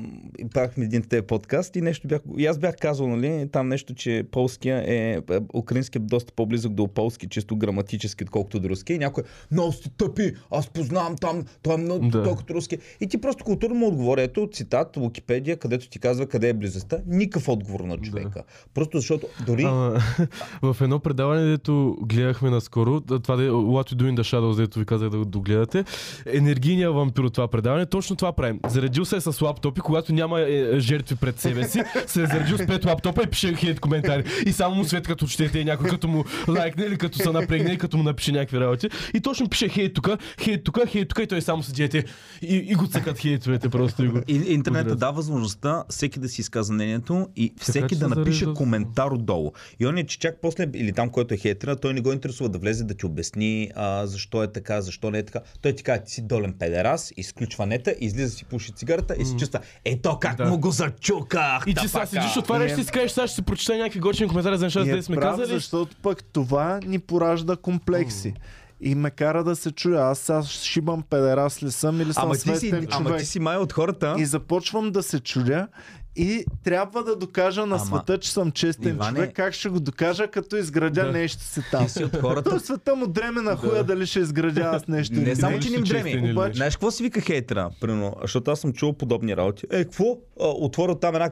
правихме 0.54 0.84
един 0.84 1.02
те 1.02 1.22
подкаст 1.22 1.76
и 1.76 1.80
нещо 1.80 2.08
бях... 2.08 2.20
И 2.38 2.46
аз 2.46 2.58
бях 2.58 2.74
казал, 2.80 3.08
нали, 3.08 3.48
там 3.52 3.68
нещо, 3.68 3.94
че 3.94 4.24
полския 4.30 4.84
е... 4.86 5.20
е, 5.30 5.40
Украинския 5.54 6.00
е 6.00 6.04
доста 6.04 6.32
по-близък 6.32 6.72
до 6.72 6.88
полски, 6.88 7.28
чисто 7.28 7.56
граматически, 7.56 8.24
отколкото 8.24 8.60
до 8.60 8.68
руски. 8.68 8.92
И 8.92 8.98
някой, 8.98 9.24
много 9.50 9.72
сте 9.72 9.90
тъпи, 9.96 10.32
аз 10.50 10.68
познавам 10.68 11.16
там, 11.16 11.44
той 11.62 11.74
е 11.74 11.76
много 11.76 12.08
Да. 12.08 12.22
да. 12.22 12.36
като 12.36 12.54
руски. 12.54 12.78
И 13.00 13.06
ти 13.06 13.20
просто 13.20 13.44
културно 13.44 13.74
му 13.74 13.86
отговори. 13.86 14.22
Ето 14.22 14.48
цитат, 14.52 14.96
Википедия, 14.96 15.56
където 15.56 15.88
ти 15.88 15.98
казва 15.98 16.26
къде 16.26 16.48
е 16.48 16.52
близостта. 16.52 16.98
Никакъв 17.06 17.48
отговор 17.48 17.80
на 17.80 17.98
човека. 17.98 18.42
Просто 18.74 18.98
защото 18.98 19.26
дори... 19.46 19.62
Ама, 19.62 20.00
в 20.62 20.76
едно 20.80 20.98
предаване, 20.98 21.44
дето 21.44 21.96
гледахме 22.02 22.50
наскоро, 22.50 23.00
това 23.00 23.36
де, 23.36 23.48
What 23.50 23.92
You 23.92 23.94
Do 23.94 24.02
in 24.02 24.16
the 24.16 24.20
Shadows, 24.20 24.56
дето 24.56 24.78
ви 24.78 24.84
казах 24.84 25.08
да 25.08 25.18
го 25.18 25.24
догледате, 25.24 25.84
енергийният 26.26 26.94
вампир 26.94 27.22
от 27.22 27.34
това 27.34 27.48
предаване, 27.48 27.86
точно 27.86 28.16
това 28.16 28.32
правим. 28.32 28.60
Заредил 28.68 29.04
се 29.04 29.16
е 29.16 29.20
с 29.20 29.40
лаптоп 29.40 29.78
и 29.78 29.80
когато 29.80 30.12
няма 30.12 30.40
е, 30.40 30.78
жертви 30.78 31.16
пред 31.16 31.40
себе 31.40 31.64
си, 31.68 31.82
се 32.06 32.22
е 32.22 32.26
заредил 32.26 32.58
с 32.58 32.66
пет 32.66 32.84
лаптопа 32.84 33.22
и 33.22 33.26
пише 33.26 33.54
хейт 33.54 33.80
коментари. 33.80 34.24
И 34.46 34.52
само 34.52 34.74
му 34.74 34.84
свет 34.84 35.06
като 35.06 35.26
четете 35.26 35.58
и 35.58 35.64
някой 35.64 35.90
като 35.90 36.08
му 36.08 36.24
лайкне 36.48 36.84
или 36.84 36.98
като 36.98 37.18
се 37.18 37.30
напрегне 37.30 37.72
и 37.72 37.78
като 37.78 37.96
му 37.96 38.02
напише 38.02 38.32
някакви 38.32 38.60
работи. 38.60 38.88
И 39.14 39.20
точно 39.20 39.48
пише 39.48 39.68
хейт 39.68 39.94
тука, 39.94 40.18
хейт 40.40 40.64
тука, 40.64 40.86
хейт 40.86 41.08
тука 41.08 41.22
и 41.22 41.26
той 41.26 41.42
само 41.42 41.62
седите 41.62 42.04
и, 42.42 42.56
и 42.56 42.74
го 42.74 42.86
цъкат 42.86 43.18
хейтовете 43.18 43.68
просто. 43.68 44.04
И 44.04 44.08
го... 44.08 44.18
И, 44.28 44.34
интернета 44.34 44.84
Подред. 44.84 44.98
дава 44.98 45.12
възможността 45.12 45.84
всеки 45.88 46.18
да 46.18 46.28
си 46.28 46.40
изказа 46.40 46.72
мнението 46.72 47.28
и 47.36 47.52
всеки 47.60 47.96
да 47.96 48.08
напише 48.08 48.44
зарежда- 48.44 48.54
коментар 48.54 49.10
отдолу. 49.10 49.52
И 49.80 49.86
он 49.86 49.98
е, 49.98 50.06
че 50.06 50.18
чак 50.18 50.33
после, 50.42 50.66
или 50.74 50.92
там, 50.92 51.10
който 51.10 51.34
е 51.34 51.36
хейтера, 51.36 51.76
той 51.76 51.94
не 51.94 52.00
го 52.00 52.12
интересува 52.12 52.48
да 52.48 52.58
влезе 52.58 52.84
да 52.84 52.94
ти 52.94 53.06
обясни 53.06 53.70
а, 53.74 54.06
защо 54.06 54.42
е 54.42 54.52
така, 54.52 54.80
защо 54.80 55.10
не 55.10 55.18
е 55.18 55.22
така. 55.22 55.40
Той 55.62 55.72
ти 55.72 55.82
казва, 55.82 56.04
ти 56.04 56.12
си 56.12 56.22
долен 56.22 56.54
педерас, 56.58 57.12
изключва 57.16 57.66
нета, 57.66 57.94
излиза 58.00 58.30
си 58.36 58.44
пуши 58.44 58.72
цигарата 58.72 59.16
и 59.18 59.24
се 59.24 59.36
чувства, 59.36 59.60
ето 59.84 60.18
как 60.20 60.36
Да. 60.36 60.44
му 60.44 60.58
го 60.58 60.70
зачуках. 60.70 61.64
И 61.66 61.74
ти 61.74 61.80
сега 61.80 61.88
тапака!» 61.88 62.06
седиш, 62.06 62.36
отваряш 62.36 62.72
И 62.72 62.84
си 62.84 62.90
кажеш, 62.90 63.10
сега 63.12 63.26
ще 63.26 63.34
си 63.34 63.42
прочета 63.42 63.76
някакви 63.76 64.00
гочени 64.00 64.28
коментари 64.28 64.58
за 64.58 64.64
неща, 64.64 64.84
за 64.84 64.90
е 64.90 64.96
да 64.96 65.02
сме 65.02 65.16
прав, 65.16 65.30
казали. 65.36 65.54
защото 65.54 65.96
пък 66.02 66.24
това 66.24 66.80
ни 66.86 66.98
поражда 66.98 67.56
комплекси. 67.56 68.34
И 68.80 68.94
ме 68.94 69.10
кара 69.10 69.44
да 69.44 69.56
се 69.56 69.70
чуя, 69.70 70.00
аз 70.00 70.18
сега 70.18 70.42
шибам 70.42 71.02
педерас 71.10 71.62
ли 71.62 71.70
съм 71.70 72.00
или 72.00 72.12
съм 72.12 72.22
Ама 72.24 72.34
ти, 72.34 72.40
си, 72.40 72.56
светен 72.56 72.86
ама 72.90 73.06
човек. 73.06 73.20
ти 73.20 73.26
си 73.26 73.40
май 73.40 73.56
от 73.56 73.72
хората. 73.72 74.14
И 74.18 74.24
започвам 74.24 74.90
да 74.92 75.02
се 75.02 75.20
чудя 75.20 75.68
и 76.16 76.44
трябва 76.64 77.04
да 77.04 77.16
докажа 77.16 77.60
на 77.60 77.76
Ама, 77.76 77.84
света, 77.86 78.18
че 78.18 78.32
съм 78.32 78.50
честен 78.50 78.88
Иване- 78.90 79.08
човек. 79.10 79.32
Как 79.32 79.54
ще 79.54 79.68
го 79.68 79.80
докажа, 79.80 80.28
като 80.28 80.56
изградя 80.56 81.04
Да. 81.04 81.12
нещо 81.12 81.42
си 81.42 81.60
там? 81.70 81.86
Ти 81.86 81.92
си 81.92 82.04
от 82.04 82.16
хората. 82.16 82.50
Той 82.50 82.60
света 82.60 82.94
му 82.94 83.06
дреме 83.06 83.40
на 83.40 83.56
хуя 83.56 83.84
дали 83.84 84.06
ще 84.06 84.20
изградя 84.20 84.60
аз 84.62 84.88
нещо. 84.88 85.14
Не 85.14 85.22
или 85.22 85.36
само, 85.36 85.56
не. 85.56 85.62
че 85.62 85.70
не 85.70 85.76
им 85.76 85.82
дреме. 85.82 86.30
Обаче- 86.32 86.56
Знаеш 86.56 86.74
какво 86.76 86.90
си 86.90 87.02
вика 87.02 87.20
хейтера? 87.20 87.70
Примерно, 87.80 88.16
защото 88.22 88.50
аз 88.50 88.60
съм 88.60 88.72
чувал 88.72 88.92
подобни 88.92 89.36
работи. 89.36 89.66
Е, 89.66 89.84
какво? 89.84 90.04
Отворя 90.36 90.94
там 90.94 91.14
една 91.14 91.30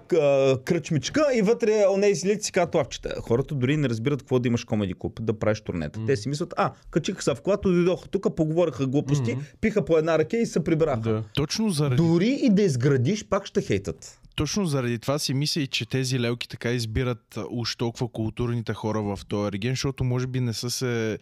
кръчмичка 0.58 1.24
и 1.34 1.42
вътре 1.42 1.84
онези 1.88 2.20
си 2.20 2.38
си 2.40 2.52
казват 2.52 2.74
лавчета. 2.74 3.14
Хората 3.20 3.54
дори 3.54 3.76
не 3.76 3.88
разбират 3.88 4.22
какво 4.22 4.38
да 4.38 4.48
имаш 4.48 4.64
комеди 4.64 4.94
клуб, 4.94 5.22
да 5.22 5.32
правиш 5.32 5.60
турнета. 5.60 6.00
Те 6.06 6.16
си 6.16 6.28
мислят, 6.28 6.54
а, 6.56 6.72
качиха 6.90 7.22
се 7.22 7.34
в 7.34 7.40
колата, 7.40 7.68
дойдоха 7.68 8.08
тук, 8.08 8.36
поговориха 8.36 8.86
глупости, 8.86 9.36
пиха 9.60 9.84
по 9.84 9.98
една 9.98 10.18
ръка 10.18 10.36
и 10.36 10.46
се 10.46 10.64
прибраха. 10.64 11.00
Да. 11.02 11.22
Точно 11.34 11.70
заради, 11.70 11.96
Дори 11.96 12.38
и 12.42 12.50
да 12.50 12.62
изградиш, 12.62 13.24
пак 13.24 13.46
ще 13.46 13.62
хейтат. 13.62 14.18
Точно 14.34 14.66
заради 14.66 14.98
това 14.98 15.18
си 15.18 15.34
мисля 15.34 15.66
че 15.66 15.86
тези 15.86 16.20
лелки 16.20 16.48
така 16.48 16.70
избират 16.70 17.38
уж 17.50 17.76
толкова 17.76 18.08
културните 18.08 18.74
хора 18.74 19.02
в 19.02 19.18
този 19.28 19.52
реген, 19.52 19.72
защото 19.72 20.04
може 20.04 20.26
би 20.26 20.40
не 20.40 20.52
са 20.52 20.70
се 20.70 21.18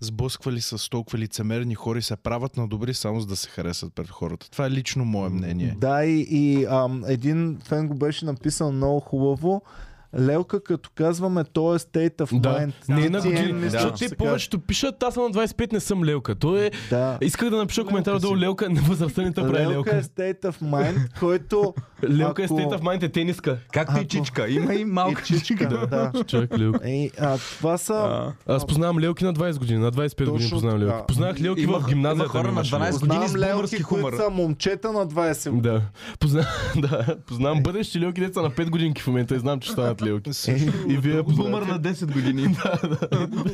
сблъсквали 0.00 0.60
с 0.60 0.90
толкова 0.90 1.18
лицемерни 1.18 1.74
хора 1.74 1.98
и 1.98 2.02
се 2.02 2.16
правят 2.16 2.56
на 2.56 2.68
добри 2.68 2.94
само 2.94 3.20
за 3.20 3.26
да 3.26 3.36
се 3.36 3.48
харесат 3.48 3.94
пред 3.94 4.10
хората. 4.10 4.50
Това 4.50 4.66
е 4.66 4.70
лично 4.70 5.04
мое 5.04 5.28
мнение. 5.28 5.76
Да, 5.80 6.04
и, 6.04 6.26
и 6.30 6.66
ам, 6.70 7.04
един 7.06 7.58
фен 7.64 7.88
го 7.88 7.94
беше 7.94 8.24
написал 8.24 8.72
много 8.72 9.00
хубаво. 9.00 9.62
Лелка, 10.18 10.62
като 10.62 10.90
казваме, 10.94 11.44
то 11.44 11.74
е 11.74 11.78
state 11.78 12.16
of 12.16 12.40
Да, 12.40 12.48
mind. 12.50 12.72
не 12.90 13.06
е 13.06 13.10
на 13.10 13.20
Ти 13.20 13.28
години. 13.28 13.68
Защото 13.70 13.98
те 13.98 14.16
повечето 14.16 14.58
пишат, 14.58 15.02
аз 15.02 15.14
съм 15.14 15.22
на 15.24 15.30
25, 15.30 15.72
не 15.72 15.80
съм 15.80 16.04
лелка. 16.04 16.34
То 16.34 16.56
е... 16.56 16.70
Да. 16.90 17.18
Исках 17.20 17.50
да 17.50 17.56
напиша 17.56 17.84
коментар 17.84 18.18
долу 18.18 18.36
лелка, 18.36 18.70
на 18.70 18.80
възрастените 18.82 19.40
прави 19.42 19.66
Лелка 19.66 19.90
е 19.90 19.94
лелка. 19.94 20.04
state 20.04 20.40
of 20.42 20.62
mind, 20.62 21.18
който... 21.20 21.74
Лелка 22.04 22.44
е 22.44 22.48
state 22.48 22.70
of 22.70 22.80
mind, 22.80 23.02
е 23.02 23.08
тениска. 23.08 23.58
Както 23.72 23.92
и 23.92 24.00
Ако- 24.00 24.06
чичка. 24.06 24.48
Има 24.48 24.74
и 24.74 24.84
малка 24.84 25.22
И 25.24 25.40
чичка, 25.40 25.68
да. 25.68 26.12
Човек 26.24 26.58
лелка. 26.58 26.88
И, 26.88 27.10
а, 27.20 27.36
това 27.38 27.78
са... 27.78 27.94
А, 28.46 28.54
Аз 28.54 28.66
познавам 28.66 28.98
лелки 28.98 29.24
на 29.24 29.34
20 29.34 29.58
години, 29.58 29.78
на 29.78 29.92
25 29.92 30.24
години 30.26 30.50
познавам 30.50 30.78
лелки. 30.80 30.92
така. 30.92 31.06
Познавах 31.06 31.40
лелки 31.40 31.62
Има- 31.62 31.80
в 31.80 31.86
гимназията. 31.86 32.28
хора 32.28 32.42
на 32.42 32.50
имаше 32.50 32.70
12 32.70 32.80
лелки. 32.82 32.98
години 32.98 33.28
Знам 33.28 33.40
с 33.40 33.46
български 33.46 33.82
хумор. 33.82 34.02
които 34.02 34.16
са 34.16 34.30
момчета 34.30 34.92
на 34.92 35.06
20 35.06 35.50
години. 35.50 35.62
Да. 35.74 35.82
Позна... 36.20 36.46
да. 36.76 37.16
Познавам 37.26 37.62
бъдещи 37.62 38.00
лелки, 38.00 38.20
деца 38.20 38.42
на 38.42 38.50
5 38.50 38.70
годинки 38.70 39.02
в 39.02 39.06
момента 39.06 39.34
и 39.34 39.38
знам, 39.38 39.60
че 39.60 39.70
станат 39.72 40.02
лелки. 40.04 40.30
И 40.88 40.98
вие 40.98 41.22
Бумър 41.22 41.62
на 41.62 41.80
10 41.80 42.12
години. 42.12 42.56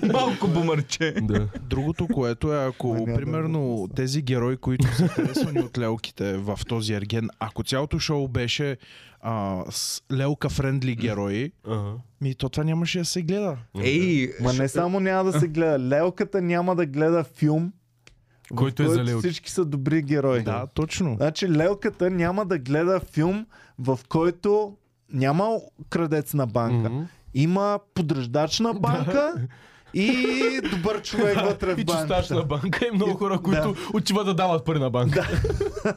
Малко 0.13 0.49
бумърче. 0.49 1.15
Другото, 1.61 2.09
което 2.09 2.55
е, 2.55 2.67
ако 2.67 2.97
Ами, 2.99 3.15
примерно 3.17 3.89
тези 3.97 4.23
герои, 4.23 4.57
които 4.57 4.97
са 4.97 5.09
харесвани 5.09 5.61
от 5.61 5.79
лелките 5.79 6.37
в 6.37 6.59
този 6.69 6.93
ерген, 6.93 7.29
ако 7.39 7.63
цялото 7.63 7.99
шоу 7.99 8.29
беше 8.29 8.77
а, 9.21 9.65
с 9.71 10.03
лелка-френдли 10.13 10.97
герои, 10.97 11.53
Ага. 11.69 11.93
ми 12.21 12.35
то 12.35 12.49
това 12.49 12.65
нямаше 12.65 12.99
да 12.99 13.05
се 13.05 13.23
гледа. 13.23 13.57
Ей, 13.81 14.33
Ма 14.41 14.53
не 14.53 14.69
само 14.69 15.01
няма 15.01 15.33
да 15.33 15.41
се 15.41 15.49
гледа. 15.49 15.79
Лелката 15.79 16.43
няма 16.43 16.77
да 16.77 16.87
гледа 16.87 17.25
филм, 17.27 17.73
в 18.45 18.57
Който 18.57 18.83
е 18.83 18.89
за 18.89 19.05
лелки. 19.05 19.19
всички 19.21 19.51
са 19.51 19.65
добри 19.65 20.03
герои. 20.03 20.43
Да, 20.43 20.67
точно. 20.67 21.15
Значи 21.17 21.51
Лелката 21.51 22.11
няма 22.11 22.47
да 22.47 22.59
гледа 22.59 23.01
филм, 23.03 23.47
в 23.79 24.01
който 24.09 24.77
няма 25.12 25.57
крадец 25.91 26.35
на 26.35 26.47
банка. 26.47 26.91
Мгм. 26.91 27.03
Има 27.35 27.78
подреждач 27.95 28.61
на 28.61 28.74
банка 28.77 29.35
и 29.95 30.12
добър 30.70 31.03
човек 31.03 31.41
вътре 31.45 31.74
в 31.74 31.78
И 31.78 31.85
банката. 31.85 32.35
на 32.35 32.43
банка 32.43 32.87
и 32.87 32.97
много 32.97 33.15
хора, 33.15 33.39
които 33.39 33.74
отиват 33.95 34.27
да 34.27 34.35
дават 34.35 34.65
пари 34.65 34.78
на 34.78 34.91
банка. 34.91 35.28
Да. 35.85 35.95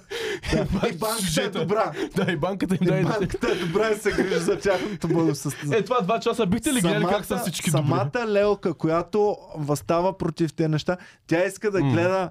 И 0.89 0.97
банката 0.97 1.41
е 1.41 1.49
добра. 1.49 1.91
Да, 2.15 2.31
и 2.31 2.35
банката 2.35 2.75
им 2.75 2.79
И 2.81 2.85
даде. 2.85 3.03
банката 3.03 3.47
е 3.47 3.55
добра 3.55 3.89
и 3.89 3.95
се 3.95 4.11
грижи 4.11 4.35
за 4.35 4.59
тяхното 4.59 5.07
благосъстояние. 5.07 5.77
Е, 5.77 5.83
това 5.83 6.01
два 6.01 6.19
часа 6.19 6.45
бихте 6.45 6.73
ли 6.73 6.81
гледали 6.81 7.05
как 7.05 7.25
са 7.25 7.37
всички 7.37 7.71
добри? 7.71 7.81
самата 7.83 8.27
Лелка, 8.27 8.73
която 8.73 9.37
възстава 9.57 10.17
против 10.17 10.53
тези 10.53 10.69
неща, 10.69 10.97
тя 11.27 11.45
иска 11.45 11.71
да 11.71 11.81
гледа 11.81 12.29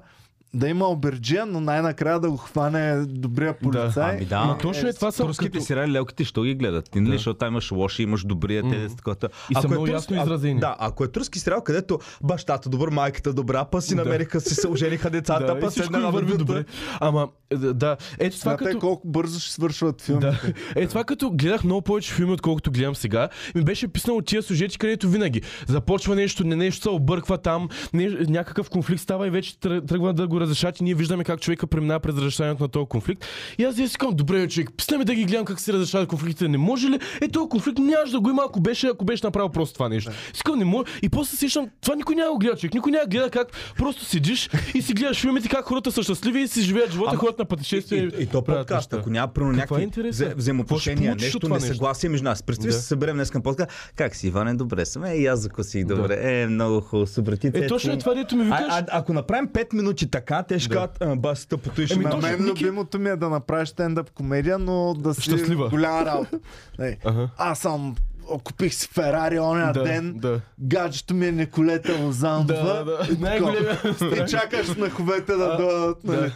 да 0.55 0.69
има 0.69 0.87
оберджия, 0.87 1.47
но 1.47 1.61
най-накрая 1.61 2.21
да 2.21 2.31
го 2.31 2.37
хване 2.37 3.05
добрия 3.07 3.55
полицай. 3.55 4.11
Ами 4.11 4.25
да. 4.25 4.41
Ма 4.41 4.59
точно 4.59 4.89
е 4.89 4.93
това 4.93 5.11
са 5.11 5.23
Турските 5.23 5.51
като... 5.51 5.65
сериали 5.65 5.93
лелките 5.93 6.25
ще 6.25 6.41
ги 6.41 6.55
гледат. 6.55 6.91
Ти 6.91 7.01
нали, 7.01 7.13
защото 7.13 7.39
там 7.39 7.49
имаш 7.49 7.73
лоши, 7.73 8.03
имаш 8.03 8.25
добрия, 8.25 8.63
те 8.63 8.89
са 8.89 8.97
такова. 8.97 9.17
И 9.17 9.19
са 9.21 9.29
Ако 9.55 9.67
е 9.67 9.69
много 9.69 9.87
турски- 9.87 9.93
ясно 9.93 10.17
а- 10.17 10.23
изразени. 10.23 10.61
Да, 10.61 10.77
ако 10.79 11.05
е 11.05 11.09
турски 11.09 11.39
сериал, 11.39 11.61
където 11.61 11.99
бащата 12.23 12.69
добър, 12.69 12.89
майката 12.89 13.33
добра, 13.33 13.65
па 13.65 13.83
си 13.83 13.95
Да. 13.95 14.05
намериха, 14.05 14.41
си 14.41 14.55
се 14.55 14.69
ожениха 14.69 15.11
децата, 15.11 15.47
Да, 15.47 15.61
па 15.61 15.71
всичко 15.71 15.93
върви 16.03 16.37
добре. 16.37 16.65
Ама, 17.01 17.29
да, 17.53 17.75
да. 17.75 17.97
Ето 18.19 18.39
това 18.39 18.51
Смятай 18.51 18.67
като... 18.67 18.79
колко 18.81 19.09
бързо 19.09 19.41
ще 19.41 19.53
свършват 19.53 20.03
филмите. 20.03 20.27
Да. 20.27 20.41
Е, 20.77 20.87
това 20.87 21.05
като 21.05 21.31
гледах 21.31 21.65
много 21.65 21.83
повече 21.83 22.15
филми, 22.15 22.33
отколкото 22.33 22.71
гледам 22.71 22.95
сега, 22.95 23.29
ми 23.55 23.63
беше 23.63 23.89
писано 23.89 24.17
от 24.17 24.27
тия 24.27 24.43
сюжети, 24.43 24.79
където 24.79 25.09
винаги 25.09 25.43
започва 25.69 26.17
нещо, 26.17 26.45
не 26.45 26.57
нещо 26.57 26.83
се 26.83 26.91
обърква 26.91 27.39
там, 27.39 27.69
не, 27.93 28.09
някакъв 28.09 28.71
конфликт 28.71 29.03
става 29.03 29.27
и 29.27 29.31
вече 29.31 29.55
тръ- 29.55 29.89
тръгва 29.89 30.13
да 30.13 30.29
го 30.29 30.41
разрешат 30.43 30.81
и 30.81 30.85
ние 30.85 30.95
виждаме 30.95 31.25
как 31.25 31.41
човека 31.41 31.67
преминава 31.67 32.01
през 32.01 32.15
разрешаването 32.17 32.63
на 32.63 32.69
този 32.69 32.87
конфликт. 32.87 33.25
И 33.59 33.65
аз 33.65 33.77
си 33.77 33.99
казвам, 33.99 34.17
добре, 34.17 34.49
човек, 34.49 34.71
писна 34.77 34.99
ми 34.99 35.05
да 35.05 35.15
ги 35.15 35.25
гледам 35.25 35.45
как 35.45 35.61
се 35.61 35.73
разрешават 35.73 36.09
конфликтите. 36.09 36.49
Не 36.49 36.59
може 36.59 36.89
ли? 36.89 36.99
Е, 37.21 37.29
този 37.29 37.49
конфликт 37.49 37.79
нямаше 37.79 38.13
да 38.13 38.21
го 38.21 38.31
има, 38.31 38.43
ако 38.47 38.61
беше, 38.61 38.87
ако 38.87 39.05
беше 39.05 39.27
направил 39.27 39.49
просто 39.49 39.75
това 39.75 39.89
нещо. 39.89 40.11
Искам, 40.35 40.59
не 40.59 40.65
може. 40.65 40.85
И 41.03 41.09
после 41.09 41.31
се 41.31 41.37
сещам, 41.37 41.69
това 41.81 41.95
никой 41.95 42.15
няма 42.15 42.33
го 42.33 42.39
гледа, 42.39 42.57
човек. 42.57 42.75
Никой 42.75 42.93
няма 42.93 43.07
гледа 43.07 43.31
как 43.31 43.49
просто 43.77 44.05
седиш 44.05 44.51
и 44.75 44.83
си 44.83 44.93
гледаш 44.93 45.21
филмите, 45.21 45.49
как 45.49 45.65
хората 45.65 45.93
са 45.93 46.03
щастливи 46.03 46.41
и 46.41 46.49
си 46.49 46.63
живеят 46.63 46.93
живота, 46.93 47.17
ходят 47.17 47.39
на 47.39 47.43
И, 47.43 47.49
пътешествия. 47.49 48.05
и, 48.05 48.23
и 48.23 48.27
то 48.27 48.43
правят 48.43 48.69
подкаст, 48.69 48.93
ако 48.93 49.11
няма 49.11 49.29
примерно 49.29 49.53
е 49.53 49.57
някакви 49.57 49.91
Какво 49.91 50.37
взаимоотношения, 50.37 51.15
нещо 51.15 51.49
несъгласие 51.49 52.09
между 52.09 52.25
нас. 52.25 52.43
Представи 52.43 52.73
Да. 52.73 52.79
се 52.79 52.83
съберем 52.83 53.17
днес 53.17 53.31
към 53.31 53.43
подкаст. 53.43 53.71
Как 53.97 54.17
си, 54.17 54.27
Иване? 54.27 54.55
Добре 54.55 54.87
съм. 54.87 55.05
Е, 55.05 55.15
и 55.15 55.27
аз 55.27 55.41
закусих 55.41 55.85
добре. 55.85 56.19
Е, 56.43 56.47
много 56.47 56.81
хубаво. 56.81 57.07
Ти, 57.41 57.51
Е, 57.55 57.67
точно 57.67 57.93
е 57.93 57.99
това, 57.99 58.15
дето 58.15 58.37
ми 58.37 58.43
а, 58.43 58.57
викаш. 58.57 58.75
а, 58.75 58.85
ако 58.91 59.13
направим 59.13 59.49
5 59.49 59.75
минути 59.75 60.11
така, 60.11 60.32
те 60.43 60.59
ще 60.59 60.69
Да. 60.69 60.75
кажат, 60.75 60.97
«А, 61.03 61.17
бас 61.17 61.47
тъпото 61.47 61.83
и 61.83 61.87
ще 61.87 61.95
Еми, 61.95 62.05
На 62.05 62.17
мен 62.19 62.33
Ники- 62.35 62.65
любимото 62.65 62.99
ми 62.99 63.11
е 63.11 63.17
да 63.17 63.29
направиш 63.29 63.69
стендъп 63.69 64.11
комедия, 64.11 64.59
но 64.59 64.95
да 64.95 65.15
си 65.15 65.23
Щастлива. 65.23 65.69
голяма 65.69 66.05
работа. 66.07 66.39
Ей, 66.81 66.97
Ага. 67.05 67.29
Аз 67.39 67.59
съм 67.59 67.95
купих 68.39 68.75
си 68.75 68.89
Ферари 68.95 69.39
оня 69.39 69.73
Да, 69.73 69.83
ден, 69.83 70.15
да. 70.17 70.41
гаджето 70.61 71.15
ми 71.15 71.27
е 71.27 71.33
Николета 71.33 71.99
Лозанова. 72.03 72.45
Да, 72.55 72.85
да. 72.85 73.09
и 73.13 73.17
Най-големия 73.21 73.83
такова. 73.83 74.25
И 74.25 74.31
чакаш 74.31 74.67
смеховете 74.67 75.33
да 75.33 75.57
дойдат. 75.57 76.05
Нали? 76.05 76.33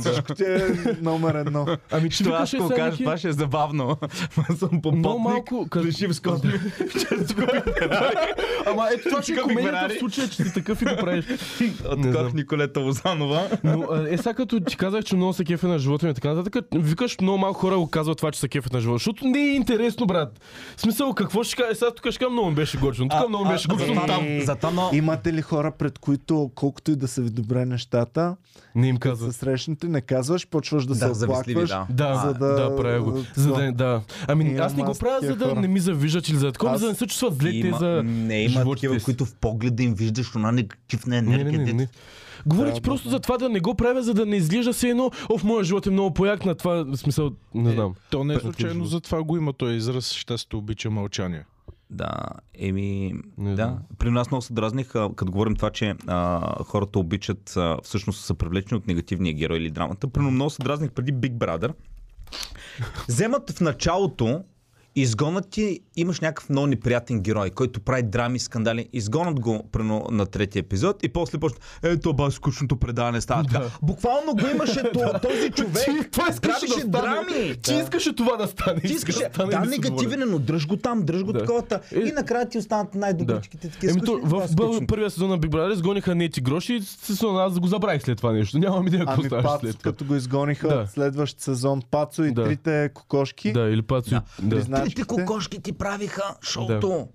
Всичко 0.00 0.34
ти 0.34 0.44
е 0.44 0.60
номер 1.02 1.34
едно. 1.34 1.66
Ами 1.90 2.08
ти 2.08 2.16
Що 2.16 2.30
аз 2.30 2.52
е 2.52 2.56
го 2.58 2.68
кажа, 2.68 2.96
това 2.96 3.18
ще 3.18 3.28
е 3.28 3.32
забавно. 3.32 3.96
Аз 4.50 4.58
съм 4.58 4.68
много 4.72 4.92
попотник. 4.92 5.22
малко... 5.22 5.66
Къс... 5.70 5.84
Лежи 5.84 6.06
в 6.06 6.14
скоби. 6.14 6.48
Ама 8.66 8.88
ето 8.94 9.08
това, 9.08 9.22
че 9.22 9.34
Купих 9.34 9.56
комедията 9.56 9.94
в 9.94 9.98
случая, 9.98 10.28
че 10.28 10.44
си 10.44 10.54
такъв 10.54 10.82
и 10.82 10.84
го 10.84 10.96
правиш. 11.00 11.24
Отках. 11.92 12.32
Николета 12.32 12.80
Лозанова. 12.80 13.48
Но 13.64 13.86
е 14.10 14.16
сега 14.16 14.34
като 14.34 14.60
ти 14.60 14.76
казах, 14.76 15.04
че 15.04 15.16
много 15.16 15.32
се 15.32 15.44
кефе 15.44 15.66
на 15.66 15.78
живота 15.78 16.06
ми 16.06 16.10
и 16.10 16.14
така 16.14 16.34
нататък, 16.34 16.64
викаш 16.74 17.20
много 17.20 17.38
малко 17.38 17.60
хора 17.60 17.76
го 17.78 17.90
казват 17.90 18.16
това, 18.18 18.30
че 18.30 18.40
се 18.40 18.48
кефят 18.48 18.72
на 18.72 18.80
живота. 18.80 18.98
Защото 18.98 19.24
не 19.26 19.38
е 19.38 19.54
интересно, 19.54 20.06
брат. 20.06 20.40
В 20.76 20.80
смисъл, 20.80 21.14
какво 21.14 21.39
ще 21.44 21.56
кажа? 21.56 21.74
Сега 21.74 21.90
тук 21.92 22.06
ще 22.06 22.18
кажа, 22.18 22.30
много 22.30 22.48
ми 22.48 22.54
беше 22.54 22.78
горчено. 22.78 23.08
Тук 23.10 23.28
много 23.28 23.44
ми 23.44 23.50
беше 23.50 23.68
затова- 23.68 24.06
там. 24.56 24.74
Но... 24.74 24.90
Имате 24.92 25.32
ли 25.32 25.42
хора, 25.42 25.70
пред 25.70 25.98
които, 25.98 26.50
колкото 26.54 26.90
и 26.90 26.96
да 26.96 27.08
са 27.08 27.22
ви 27.22 27.30
добре 27.30 27.66
нещата, 27.66 28.36
Не 28.74 28.88
им 28.88 28.96
се 28.96 29.00
казват. 29.00 29.34
срещнете, 29.34 29.88
не 29.88 30.00
казваш, 30.00 30.46
почваш 30.46 30.84
да, 30.84 30.94
Да, 30.98 31.14
се 31.14 31.24
оплакваш. 31.24 31.68
да. 31.68 31.86
Да, 31.90 32.14
за 32.16 32.34
да, 32.34 32.46
да- 32.46 32.54
да, 32.60 32.76
правя 32.76 33.02
го. 33.02 33.24
За 33.36 33.48
да, 33.50 33.72
да. 33.72 34.00
Ами 34.28 34.44
Имам 34.44 34.60
аз 34.60 34.74
не 34.74 34.82
го 34.82 34.94
правя, 34.94 35.18
за 35.22 35.36
да 35.36 35.44
хора. 35.44 35.60
не 35.60 35.68
ми 35.68 35.80
завиждат 35.80 36.28
или 36.28 36.36
за 36.36 36.52
такова, 36.52 36.72
Аз- 36.72 36.80
за 36.80 36.86
да 36.86 36.92
не 36.92 36.96
се 36.96 37.06
чувстват 37.06 37.34
зле 37.34 37.72
за 37.72 38.02
не 38.04 38.42
има 38.42 38.64
такива, 38.66 39.00
които 39.00 39.26
в 39.26 39.34
погледа 39.34 39.82
им 39.82 39.94
виждаш 39.94 40.32
една 40.34 40.52
негативна 40.52 41.12
Не, 41.12 41.18
енергия. 41.18 41.44
не, 41.44 41.58
не, 41.58 41.64
дето- 41.64 41.76
не. 41.76 41.88
Говоря 42.46 42.72
ти 42.72 42.80
Да, 42.80 42.84
просто 42.84 43.10
за 43.10 43.20
това 43.20 43.38
да 43.38 43.48
не 43.48 43.60
го 43.60 43.74
правя, 43.74 44.02
за 44.02 44.14
да 44.14 44.26
не 44.26 44.36
изглежда 44.36 44.74
се 44.74 44.88
едно, 44.88 45.10
о, 45.28 45.38
в 45.38 45.44
моя 45.44 45.64
живот 45.64 45.86
е 45.86 45.90
много 45.90 46.14
пояк 46.14 46.44
на 46.44 46.54
това, 46.54 46.84
в 46.84 46.96
смисъл, 46.96 47.30
не 47.54 47.72
знам. 47.72 47.94
То 48.10 48.24
не 48.24 48.34
е 48.34 48.38
случайно 48.38 48.84
за 48.84 49.00
това 49.00 49.22
го 49.22 49.36
има 49.36 49.52
този 49.52 49.74
израз 49.76 50.12
щастието 50.12 50.58
обича 50.58 50.90
мълчание. 50.90 51.44
Да, 51.90 52.10
еми, 52.54 53.14
Не 53.38 53.50
да. 53.50 53.56
знам. 53.56 53.78
При 53.98 54.10
нас 54.10 54.30
много 54.30 54.42
се 54.42 54.52
дразних, 54.52 54.88
като 54.92 55.32
говорим 55.32 55.56
това, 55.56 55.70
че 55.70 55.94
а, 56.06 56.64
хората 56.64 56.98
обичат, 56.98 57.56
а, 57.56 57.76
всъщност 57.82 58.24
са 58.24 58.34
привлечени 58.34 58.78
от 58.78 58.86
негативния 58.86 59.34
герой 59.34 59.58
или 59.58 59.70
драмата. 59.70 60.08
Примерно 60.08 60.34
много 60.34 60.50
се 60.50 60.62
дразних 60.62 60.90
преди 60.90 61.14
Big 61.14 61.32
Brother. 61.32 61.72
Вземат 63.08 63.50
в 63.50 63.60
началото 63.60 64.42
Изгонат 64.96 65.50
ти, 65.50 65.80
имаш 65.96 66.20
някакъв 66.20 66.48
много 66.48 66.66
неприятен 66.66 67.20
герой, 67.20 67.50
който 67.50 67.80
прави 67.80 68.02
драми, 68.02 68.38
скандали. 68.38 68.88
Изгонат 68.92 69.40
го 69.40 69.68
прено, 69.72 70.06
на 70.10 70.26
третия 70.26 70.60
епизод 70.60 70.96
и 71.02 71.08
после 71.08 71.38
почва. 71.38 71.58
Ето, 71.82 72.12
ба, 72.12 72.30
скучното 72.30 72.76
предаване 72.76 73.20
става 73.20 73.44
така. 73.44 73.62
Буквално 73.82 74.32
го 74.32 74.46
имаше 74.48 74.82
то- 74.84 75.18
този 75.22 75.50
човек. 75.50 75.84
Ти 75.84 76.10
това 76.10 76.26
искаше 76.30 76.66
да 76.66 76.72
стане. 76.72 76.86
драми. 76.86 77.56
Ти 77.56 77.74
искаше 77.74 78.12
това 78.12 78.36
да 78.36 78.46
стане. 78.46 78.80
Ти 78.80 78.86
иска 78.86 79.10
искаш, 79.10 79.28
да 79.36 79.46
да, 79.46 79.60
негативен, 79.60 80.22
е, 80.22 80.26
но 80.26 80.38
дръж 80.38 80.66
го 80.66 80.76
там, 80.76 81.02
дръж 81.02 81.24
го 81.24 81.32
Да. 81.32 81.38
таковата. 81.38 81.80
Е, 81.92 81.98
И 81.98 82.12
накрая 82.12 82.48
ти 82.48 82.58
останат 82.58 82.94
най-добричките 82.94 83.68
такива. 83.68 83.92
Еми, 83.92 84.00
то, 84.00 84.20
в 84.22 84.48
скучно. 84.48 84.86
първия 84.86 85.10
сезон 85.10 85.30
на 85.30 85.38
Big 85.38 85.48
Brother 85.48 85.72
изгониха 85.72 86.14
нети 86.14 86.40
гроши 86.40 86.74
и 86.74 86.82
сезон 86.82 87.36
аз 87.38 87.60
го 87.60 87.66
забравих 87.66 88.02
след 88.02 88.16
това 88.16 88.32
нещо. 88.32 88.58
Нямам 88.58 88.86
идея 88.86 89.06
какво 89.06 89.20
Ами 89.20 89.30
Пацо, 89.32 89.58
след 89.60 89.78
това. 89.78 89.82
като 89.82 90.04
го 90.04 90.14
изгониха 90.14 90.68
Да. 90.68 90.86
следващ 90.86 91.40
сезон, 91.40 91.82
Пацо 91.90 92.24
и 92.24 92.32
Да. 92.32 92.44
трите 92.44 92.90
кокошки. 92.94 93.52
Да, 93.52 93.60
или 93.62 93.82
Пацо. 93.82 94.10
Да. 94.10 94.22
Да. 94.42 94.79
Призначките. 94.82 95.06
Трите 95.06 95.26
кокошки 95.26 95.62
ти 95.62 95.72
правиха 95.72 96.34
шоуто. 96.40 97.08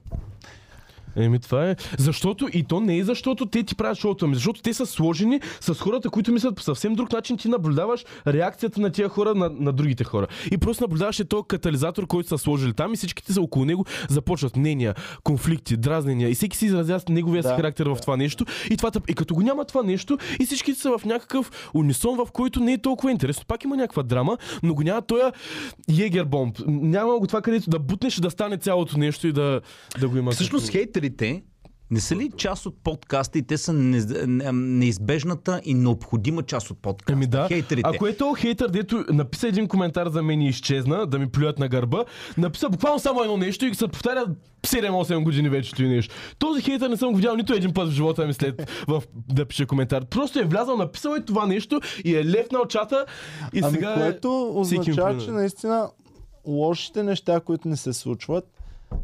Еми 1.16 1.40
това 1.40 1.70
е. 1.70 1.76
Защото 1.98 2.48
и 2.54 2.64
то 2.64 2.80
не 2.80 2.98
е 2.98 3.04
защото 3.04 3.46
те 3.46 3.64
ти 3.64 3.76
правят 3.76 3.98
шоуто, 3.98 4.26
ами 4.26 4.36
защото 4.36 4.62
те 4.62 4.74
са 4.74 4.86
сложени 4.86 5.40
с 5.62 5.74
хората, 5.74 6.10
които 6.10 6.32
мислят 6.32 6.56
по 6.56 6.62
съвсем 6.62 6.96
друг 6.96 7.12
начин. 7.14 7.38
Ти 7.38 7.48
наблюдаваш 7.48 8.06
реакцията 8.28 8.82
на 8.82 8.90
тия 8.90 9.10
хора 9.10 9.36
на, 9.36 9.52
на 9.60 9.74
другите 9.74 10.04
хора. 10.04 10.28
И 10.52 10.58
просто 10.58 10.84
наблюдаваш 10.84 11.20
е 11.20 11.26
този 11.26 11.44
катализатор, 11.48 12.08
който 12.08 12.30
са 12.30 12.38
сложили 12.38 12.74
там 12.74 12.94
и 12.94 12.98
всичките 12.98 13.34
са 13.34 13.42
около 13.42 13.66
него 13.66 13.86
започват 14.10 14.56
мнения, 14.56 14.94
конфликти, 15.24 15.78
дразнения. 15.78 16.30
И 16.30 16.36
всеки 16.36 16.58
си 16.58 16.66
изразява 16.66 17.02
неговия 17.10 17.44
си 17.44 17.50
Да, 17.50 17.56
характер 17.56 17.86
в 17.86 17.98
това 18.02 18.18
нещо. 18.18 18.46
И, 18.72 18.78
това, 18.78 18.92
и 19.08 19.14
като 19.14 19.36
го 19.36 19.42
няма 19.42 19.66
това 19.66 19.84
нещо, 19.84 20.18
и 20.40 20.46
всички 20.46 20.74
са 20.74 20.98
в 20.98 21.06
някакъв 21.06 21.52
унисон, 21.74 22.18
в 22.18 22.28
който 22.32 22.60
не 22.60 22.74
е 22.74 22.78
толкова 22.78 23.12
интересно. 23.12 23.46
Пак 23.48 23.64
има 23.64 23.76
някаква 23.76 24.04
драма, 24.04 24.38
но 24.64 24.74
го 24.74 24.84
няма 24.84 25.02
този 25.02 25.22
егер 26.00 26.24
бомб. 26.24 26.58
Няма 26.68 27.20
го 27.20 27.28
това, 27.28 27.42
където 27.42 27.70
да 27.70 27.80
бутнеш 27.80 28.16
да 28.16 28.32
стане 28.32 28.58
цялото 28.58 28.98
нещо 28.98 29.28
и 29.28 29.32
да, 29.32 29.62
да 30.00 30.10
го 30.10 30.18
има. 30.18 30.32
Всъщност 30.32 30.66
като- 30.66 30.78
хейтерите 31.06 31.44
не 31.92 32.00
са 32.00 32.16
ли 32.16 32.32
част 32.38 32.66
от 32.66 32.84
подкаста 32.84 33.40
и 33.40 33.42
те 33.42 33.58
са 33.58 33.74
не, 33.74 34.02
не, 34.28 34.52
неизбежната 34.52 35.62
и 35.64 35.74
необходима 35.74 36.44
част 36.44 36.72
от 36.72 36.82
подкаста? 36.82 37.14
Ами 37.14 37.28
да. 37.28 37.48
Хейтерите. 37.48 37.90
Ако 37.94 38.08
е 38.08 38.18
то 38.18 38.34
хейтър, 38.34 38.70
дето 38.70 39.06
написа 39.10 39.48
един 39.48 39.68
коментар 39.68 40.10
за 40.10 40.24
мен 40.24 40.42
и 40.42 40.50
изчезна, 40.50 41.06
да 41.06 41.20
ми 41.20 41.32
плюят 41.32 41.60
на 41.60 41.68
гърба, 41.68 42.06
написа 42.38 42.70
буквално 42.70 43.00
само 43.00 43.22
едно 43.22 43.38
нещо 43.38 43.66
и 43.66 43.76
се 43.76 43.88
повтаря 43.88 44.26
7-8 44.64 45.24
години 45.24 45.50
вече 45.50 45.84
и 45.84 45.88
нещо. 45.88 46.16
Този 46.40 46.62
хейтър 46.62 46.90
не 46.90 46.98
съм 46.98 47.10
го 47.10 47.16
видял 47.16 47.36
нито 47.36 47.54
един 47.54 47.74
път 47.74 47.90
в 47.90 47.92
живота 47.92 48.28
ми 48.28 48.34
след 48.34 48.72
в, 48.88 49.04
да 49.34 49.46
пише 49.46 49.66
коментар. 49.66 50.06
Просто 50.06 50.40
е 50.40 50.44
влязал, 50.44 50.78
написал 50.78 51.16
е 51.16 51.26
това 51.26 51.46
нещо 51.46 51.82
и 52.06 52.16
е 52.16 52.26
левнал 52.26 52.66
чата 52.66 53.06
и 53.54 53.60
ами 53.64 53.74
сега 53.74 53.92
е- 53.92 53.96
което 53.96 54.52
означава, 54.56 55.18
че 55.18 55.32
наистина 55.32 55.90
лошите 56.48 57.04
неща, 57.04 57.40
които 57.40 57.68
не 57.68 57.78
се 57.78 57.94
случват, 57.94 58.46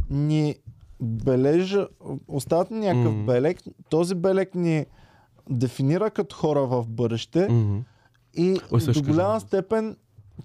ни 0.10 0.56
бележа, 1.02 1.88
остават 2.28 2.72
ни 2.72 2.80
някакъв 2.80 3.14
Мгм. 3.14 3.26
белег. 3.26 3.60
Този 3.90 4.16
белег 4.16 4.56
ни 4.56 4.86
дефинира 5.50 6.12
като 6.12 6.36
хора 6.36 6.62
в 6.62 6.86
бъдеще 6.88 7.48
Мгм. 7.50 7.78
и 8.34 8.60
Ой, 8.72 8.80
до 8.84 9.02
голяма 9.02 9.16
казвам. 9.24 9.40
степен 9.40 9.96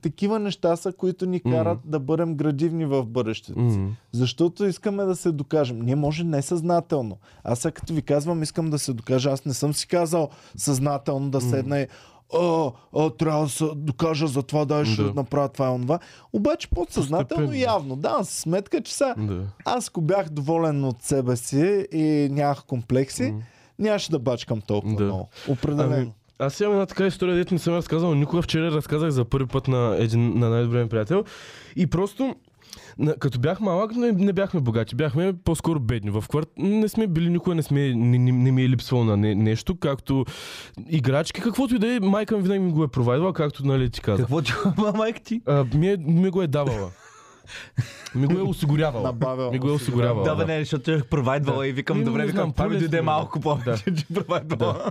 такива 0.03 0.39
неща 0.39 0.77
са, 0.77 0.93
които 0.93 1.27
ни 1.27 1.41
карат 1.41 1.79
да 1.85 2.01
бъдем 2.01 2.35
градивни 2.35 2.85
в 2.85 3.07
бъдещето 3.07 3.71
си. 3.71 3.79
Мгм. 3.79 3.91
Защото 4.13 4.65
искаме 4.65 5.05
да 5.05 5.17
се 5.17 5.33
докажем. 5.33 5.81
Ние 5.81 5.97
може 5.97 6.25
несъзнателно. 6.25 7.19
Аз 7.45 7.59
сега 7.59 7.73
като 7.73 7.95
ви 7.95 8.03
казвам, 8.03 8.43
искам 8.43 8.71
да 8.71 8.79
се 8.79 8.93
докажа. 8.93 9.31
Аз 9.31 9.45
не 9.45 9.55
съм 9.55 9.75
си 9.75 9.89
казал 9.89 10.29
съзнателно 10.57 11.31
да 11.31 11.41
седна 11.41 11.81
и 11.81 11.87
а, 12.35 12.71
а, 12.97 13.11
трябва 13.11 13.43
да 13.43 13.49
се 13.49 13.65
докажа 13.77 14.27
за 14.27 14.43
това, 14.43 14.65
да, 14.65 14.85
ще 14.85 15.03
Да. 15.03 15.13
направя 15.15 15.49
това 15.49 15.67
и 15.67 15.71
онова. 15.71 15.99
Обаче 16.33 16.69
подсъзнателно 16.69 17.27
Постепенно. 17.47 17.55
явно. 17.55 17.97
Да, 17.97 18.19
с 18.25 18.31
сметка, 18.31 18.83
че 18.83 18.95
са. 18.95 19.15
Да. 19.19 19.43
Аз 19.65 19.89
ако 19.89 20.01
бях 20.01 20.29
доволен 20.29 20.85
от 20.85 21.03
себе 21.03 21.37
си 21.37 21.87
и 21.93 22.29
нямах 22.31 22.65
комплекси, 22.65 23.23
М. 23.25 23.39
нямаше 23.79 24.11
да 24.11 24.19
бачкам 24.19 24.61
толкова 24.61 24.97
Да. 24.97 25.05
много. 25.05 25.29
Определено. 25.49 25.95
Ами, 25.95 26.13
аз 26.39 26.61
имам 26.61 26.73
една 26.73 26.87
така 26.87 27.07
история, 27.07 27.35
дето 27.35 27.55
не 27.55 27.61
съм 27.61 27.75
разказал 27.75 28.15
никога. 28.15 28.43
Вчера 28.43 28.71
разказах 28.71 29.11
за 29.11 29.25
първи 29.25 29.47
път 29.47 29.69
на 29.69 29.97
един 29.99 30.39
на 30.39 30.51
най-добрия 30.51 30.89
приятел. 30.89 31.25
И 31.77 31.87
просто 31.87 32.35
като 33.19 33.39
бях 33.39 33.61
малък, 33.61 33.97
не, 33.97 34.13
не 34.13 34.33
бяхме 34.33 34.61
богати, 34.61 34.95
бяхме 34.95 35.33
по-скоро 35.45 35.81
бедни. 35.81 36.11
В 36.11 36.25
кварт 36.29 36.49
не 36.57 36.89
сме 36.89 37.07
били, 37.07 37.31
никога 37.31 37.55
не, 37.55 37.63
сме, 37.63 37.95
не, 37.95 38.19
не, 38.19 38.33
не 38.33 38.53
ми 38.53 38.63
е 38.63 38.69
липсвало 38.69 39.05
на 39.05 39.17
не, 39.17 39.35
нещо, 39.35 39.77
както 39.77 40.25
играчки, 40.89 41.41
каквото 41.41 41.75
и 41.75 41.79
да 41.79 41.95
е, 41.95 42.01
майка 42.01 42.37
ми 42.37 42.43
винаги 42.43 42.61
ми 42.61 42.73
го 42.73 42.85
е 42.85 42.89
провайдала, 42.89 43.33
както 43.33 43.67
нали 43.67 43.91
ти 43.91 44.01
каза. 44.01 44.23
Какво 44.23 44.43
ти 44.43 44.53
майка 44.97 45.21
ти? 45.21 45.41
А, 45.47 45.65
ми, 45.75 45.89
е, 45.89 45.97
ми 45.97 46.31
го 46.31 46.43
е 46.43 46.47
давала. 46.47 46.91
Ми 48.15 48.27
го 48.27 48.39
е 48.39 48.43
осигурявала. 48.43 49.03
Набавя. 49.03 49.51
Ми 49.51 49.59
го 49.59 49.69
е 49.69 49.73
осигурявала. 49.73 50.25
Да, 50.25 50.35
бе, 50.37 50.45
да. 50.45 50.53
не, 50.53 50.59
защото 50.59 50.91
я 50.91 51.05
провайдвала 51.05 51.67
и 51.67 51.73
викам, 51.73 51.99
Ми, 51.99 52.05
добре, 52.05 52.21
не 52.21 52.27
викам, 52.27 52.53
това 52.53 52.69
ми 52.69 52.79
дойде 52.79 53.03
малко 53.03 53.41
повече, 53.41 53.85
че 53.97 54.07
провайдвала. 54.15 54.91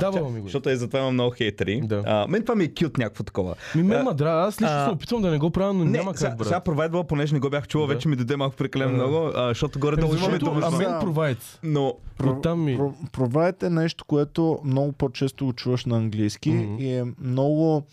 Давала 0.00 0.30
ми 0.30 0.40
го. 0.40 0.46
Защото 0.46 0.70
е 0.70 0.76
затова 0.76 0.98
имам 0.98 1.14
много 1.14 1.30
хейтери. 1.30 1.80
Да. 1.80 2.02
А, 2.06 2.26
мен 2.28 2.42
това 2.42 2.54
ми 2.54 2.64
е 2.64 2.68
кют 2.70 2.98
някакво 2.98 3.24
такова. 3.24 3.54
Ми 3.74 3.82
ме 3.82 3.94
А, 3.94 4.02
мадра, 4.02 4.30
аз 4.32 4.54
лично 4.54 4.66
а, 4.70 4.84
се 4.84 4.90
опитвам 4.90 5.22
да 5.22 5.30
не 5.30 5.38
го 5.38 5.50
правя, 5.50 5.72
но 5.72 5.84
Не, 5.84 5.90
няма 5.90 6.14
как, 6.14 6.36
брат. 6.36 6.46
сега 6.46 6.60
провайдвала, 6.60 7.04
понеже 7.04 7.34
не 7.34 7.40
го 7.40 7.50
бях 7.50 7.68
чувал, 7.68 7.86
Да. 7.86 7.94
вече 7.94 8.08
ми 8.08 8.16
дойде 8.16 8.36
малко 8.36 8.56
прекалено 8.56 8.90
Да. 8.90 8.96
много, 8.96 9.30
а, 9.34 9.48
защото 9.48 9.78
горе-долу 9.78 10.14
имаме 10.14 10.38
а 10.62 10.70
мен 10.70 11.00
провайд. 11.00 11.58
Но 11.62 11.94
Оттам 12.26 12.64
ми... 12.64 12.78
Про- 12.78 12.92
Provide 13.10 13.62
е 13.62 13.70
нещо, 13.70 14.04
което 14.04 14.58
много 14.64 14.92
по-често 14.92 15.44
го 15.44 15.52
чуваш 15.52 15.84
на 15.84 15.96
английски 15.96 16.50
и 16.78 16.88
е 16.88 17.04
много... 17.20 17.86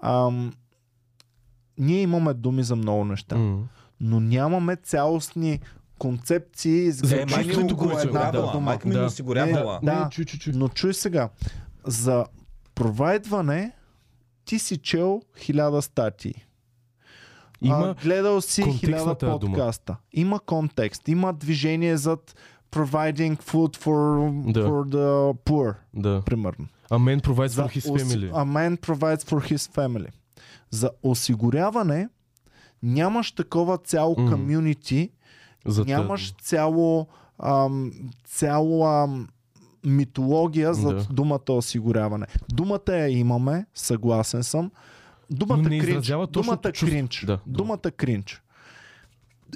Ам, 0.00 0.52
ние 1.78 2.00
имаме 2.00 2.34
думи 2.34 2.62
за 2.62 2.76
много 2.76 3.04
неща, 3.04 3.36
М. 3.36 3.58
но 4.00 4.20
нямаме 4.20 4.76
цялостни 4.76 5.60
концепции, 5.98 6.90
За 6.90 7.16
е, 7.16 7.26
майка 7.26 7.60
ми 7.60 7.72
го 7.72 7.82
едната 7.82 7.96
осигурявала. 7.96 8.52
дума. 8.52 8.60
Майка 8.60 8.88
ми 8.88 8.94
Да. 8.94 9.04
осигурявала. 9.04 9.80
Да. 9.82 9.94
Не, 9.94 10.10
чуй, 10.10 10.24
чуй, 10.24 10.38
чуй. 10.38 10.52
Но 10.52 10.68
чуй 10.68 10.94
сега, 10.94 11.28
за 11.84 12.24
провайдване 12.74 13.72
ти 14.44 14.58
си 14.58 14.76
чел 14.76 15.22
хиляда 15.38 15.82
статии. 15.82 16.34
Има 17.60 17.76
а, 17.76 17.94
гледал 18.02 18.40
си 18.40 18.62
хиляда 18.72 19.14
тази 19.14 19.30
дума. 19.30 19.54
подкаста. 19.54 19.96
Има 20.12 20.40
контекст, 20.40 21.08
има 21.08 21.32
движение 21.32 21.96
зад 21.96 22.36
providing 22.70 23.42
food 23.42 23.76
for, 23.76 24.52
Да. 24.52 24.60
for 24.60 24.84
the 24.86 25.36
poor, 25.40 25.74
Да. 25.94 26.22
примерно. 26.26 26.66
А 26.90 26.98
мен 26.98 27.20
provides 27.20 27.48
for 27.48 27.68
his 27.70 27.88
family. 27.92 28.30
A 28.32 28.44
man 28.46 28.76
provides 28.78 29.24
for 29.24 29.52
his 29.52 29.72
family. 29.72 30.08
За 30.70 30.90
осигуряване 31.02 32.08
нямаш 32.82 33.32
такова 33.32 33.78
цяло 33.78 34.14
комюнити, 34.14 35.10
За 35.66 35.84
нямаш 35.84 36.32
цяло, 36.32 37.06
ам, 37.38 37.92
цяло 38.24 38.84
ам, 38.84 39.28
митология 39.84 40.74
за 40.74 40.94
Да. 40.94 41.04
думата 41.04 41.40
осигуряване. 41.48 42.26
Думата 42.48 42.80
я 42.88 43.08
имаме, 43.08 43.66
съгласен 43.74 44.42
съм. 44.42 44.70
Думата 45.30 45.56
Но 45.56 45.62
не 45.62 45.78
кринч. 45.80 46.06
Думата 46.06 46.58
чувство. 46.64 46.86
кринч. 46.86 47.24
Да, 47.26 47.38
думата 47.46 47.90
кринч. 47.96 48.42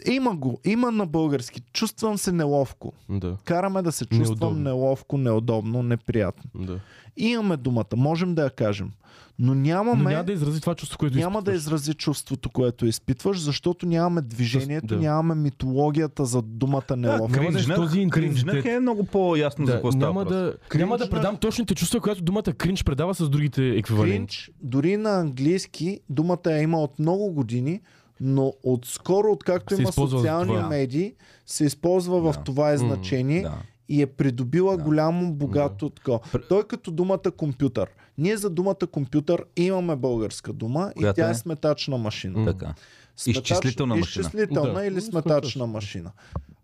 Има 0.06 0.36
го, 0.36 0.60
има 0.64 0.90
на 0.90 1.06
български. 1.06 1.60
Чувствам 1.62 2.18
се 2.18 2.32
неловко. 2.32 2.92
Да, 3.08 3.36
Караме 3.44 3.82
да 3.82 3.92
се 3.92 4.04
чувствам 4.06 4.28
Неудобно. 4.28 4.58
неловко, 4.60 5.18
неудобно, 5.18 5.82
неприятно. 5.82 6.50
да. 6.56 6.80
Имаме 7.20 7.56
думата, 7.56 7.84
можем 7.96 8.34
да 8.34 8.42
я 8.42 8.50
кажем. 8.50 8.90
Но 9.38 9.54
нямаме, 9.54 10.02
Но 10.02 10.08
няма 10.08 10.24
да 10.24 10.32
изрази 10.32 10.60
това 10.60 10.74
чувство, 10.74 10.98
което 10.98 11.18
няма 11.18 11.42
да 11.42 11.52
изпитваш. 11.52 11.62
изрази 11.74 11.94
чувството, 11.94 12.50
което 12.50 12.86
изпитваш, 12.86 13.40
защото 13.40 13.86
нямаме 13.86 14.20
движението, 14.22 14.86
да. 14.86 14.96
нямаме 14.96 15.34
митологията 15.36 16.24
за 16.24 16.42
думата 16.42 16.82
неловко. 16.90 17.28
няма 17.32 17.52
да 17.52 17.60
е 17.62 17.74
този 17.76 18.08
кринжнах 18.08 18.64
е 18.66 18.80
много 18.80 19.04
по-ясно 19.04 19.66
за 19.66 19.72
Да, 19.72 19.76
какво 19.76 19.92
става 19.92 20.06
няма, 20.06 20.24
да, 20.24 20.54
няма 20.74 20.98
да 20.98 21.04
Кринжнах- 21.04 21.10
предам 21.10 21.36
точните 21.36 21.74
чувства, 21.74 22.00
която 22.00 22.22
думата 22.22 22.42
кринч 22.42 22.84
предава 22.84 23.14
с 23.14 23.28
другите 23.28 23.68
еквиваленти. 23.68 24.16
Кринч, 24.18 24.50
дори 24.62 24.96
на 24.96 25.10
английски, 25.10 26.00
думата 26.08 26.38
я 26.46 26.58
има 26.58 26.78
от 26.78 26.98
много 26.98 27.30
години, 27.30 27.80
но 28.20 28.52
отскоро, 28.64 29.28
откакто 29.28 29.74
Се 29.74 29.80
има 29.80 29.88
използва 29.88 30.10
за 30.10 30.22
социални 30.22 30.46
това. 30.48 30.68
медии, 30.68 31.14
се 31.46 31.64
използва 31.64 32.20
в 32.22 32.32
Да. 32.32 32.42
това 32.44 32.72
значение 32.78 33.42
Да. 33.42 33.54
И 33.90 34.02
е 34.02 34.06
придобила 34.06 34.76
Да. 34.76 34.82
голямо 34.82 35.32
богато 35.32 35.90
такова. 35.90 36.20
Той 36.48 36.60
е 36.60 36.64
като 36.64 36.90
думата 36.90 37.30
компютър. 37.36 37.88
Ние 38.18 38.36
за 38.36 38.50
думата 38.50 38.86
компютър 38.92 39.44
имаме 39.56 39.96
българска 39.96 40.52
дума 40.52 40.92
и 40.92 40.98
Която 40.98 41.16
тя 41.16 41.28
е 41.28 41.30
е? 41.30 41.34
сметачна 41.34 41.98
машина. 41.98 42.46
Така. 42.46 42.74
Сметач- 43.16 43.30
Изчислителна 43.42 43.96
машина. 43.96 44.20
Изчислителна 44.20 44.74
Да. 44.74 44.86
или 44.86 45.00
сметачна. 45.00 45.66
машина. 45.66 46.12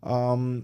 Ам, 0.03 0.63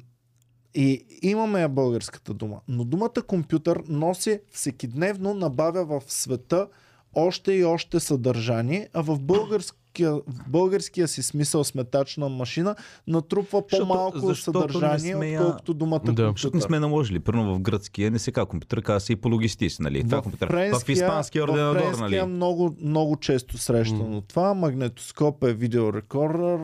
и 0.74 0.89
имаме 1.22 1.60
я 1.60 1.68
българската 1.68 2.34
дума. 2.34 2.60
Но 2.68 2.84
думата 2.84 3.22
компютър 3.26 3.82
носи 3.89 4.40
всекидневно, 4.51 5.34
набавя 5.34 5.84
в 5.84 6.02
света 6.06 6.68
още 7.14 7.52
и 7.52 7.64
още 7.64 8.01
съдържание, 8.01 8.89
а 8.93 9.02
в 9.02 9.18
българския 9.18 9.82
българския, 9.93 10.12
в 10.26 10.48
българския 10.48 11.09
си 11.09 11.22
смисъл 11.22 11.64
сметачна 11.64 12.28
машина 12.28 12.74
натрупва 13.06 13.66
по-малко 13.66 14.18
защото 14.18 14.59
не 14.59 14.72
съдържание, 14.72 15.14
сме 15.14 15.39
отколкото 15.39 15.74
думата 15.74 15.98
Да. 15.98 16.05
компютър. 16.05 16.32
Защото 16.32 16.56
не 16.56 16.62
сме 16.62 16.78
наложили. 16.80 17.18
Първо 17.18 17.55
в 17.55 17.60
гръцкия 17.60 18.10
не 18.10 18.18
се 18.18 18.32
казва 18.32 18.47
компютър, 18.47 18.82
казва 18.82 19.01
се 19.01 19.12
и 19.12 19.16
пологистис, 19.16 19.80
нали? 19.80 20.05
Това 20.05 20.18
е 20.18 20.22
компютър. 20.22 20.48
В 20.48 20.89
испанския 20.89 21.47
в 21.47 21.51
ординатор, 21.51 21.80
френския 21.80 22.22
нали? 22.22 22.32
много, 22.34 22.76
много 22.82 23.16
често 23.16 23.59
срещано 23.59 24.20
това. 24.20 24.55
Магнетоскоп 24.55 25.44
е 25.44 25.52
видеорекордър, 25.52 26.60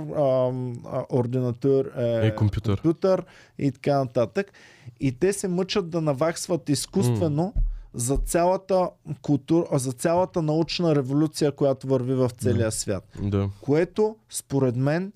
ординатор 1.13 1.85
е, 1.97 2.27
Е, 2.27 2.35
компютър. 2.35 2.81
компютър 2.81 3.25
и 3.59 3.73
така 3.73 3.99
нататък. 3.99 4.53
И 5.01 5.13
те 5.13 5.33
се 5.33 5.49
мъчат 5.49 5.91
да 5.91 6.01
наваксват 6.01 6.69
изкуствено 6.69 7.53
за 7.95 8.17
цялата 8.17 8.91
култура, 9.23 9.67
а, 9.73 9.79
за 9.79 9.93
цялата 9.93 10.43
научна 10.43 10.95
революция, 10.95 11.53
която 11.53 11.87
върви 11.87 12.15
в 12.15 12.31
целия 12.39 12.73
свят. 12.73 13.05
Да. 13.23 13.51
Което, 13.61 14.17
според 14.31 14.77
мен, 14.77 15.13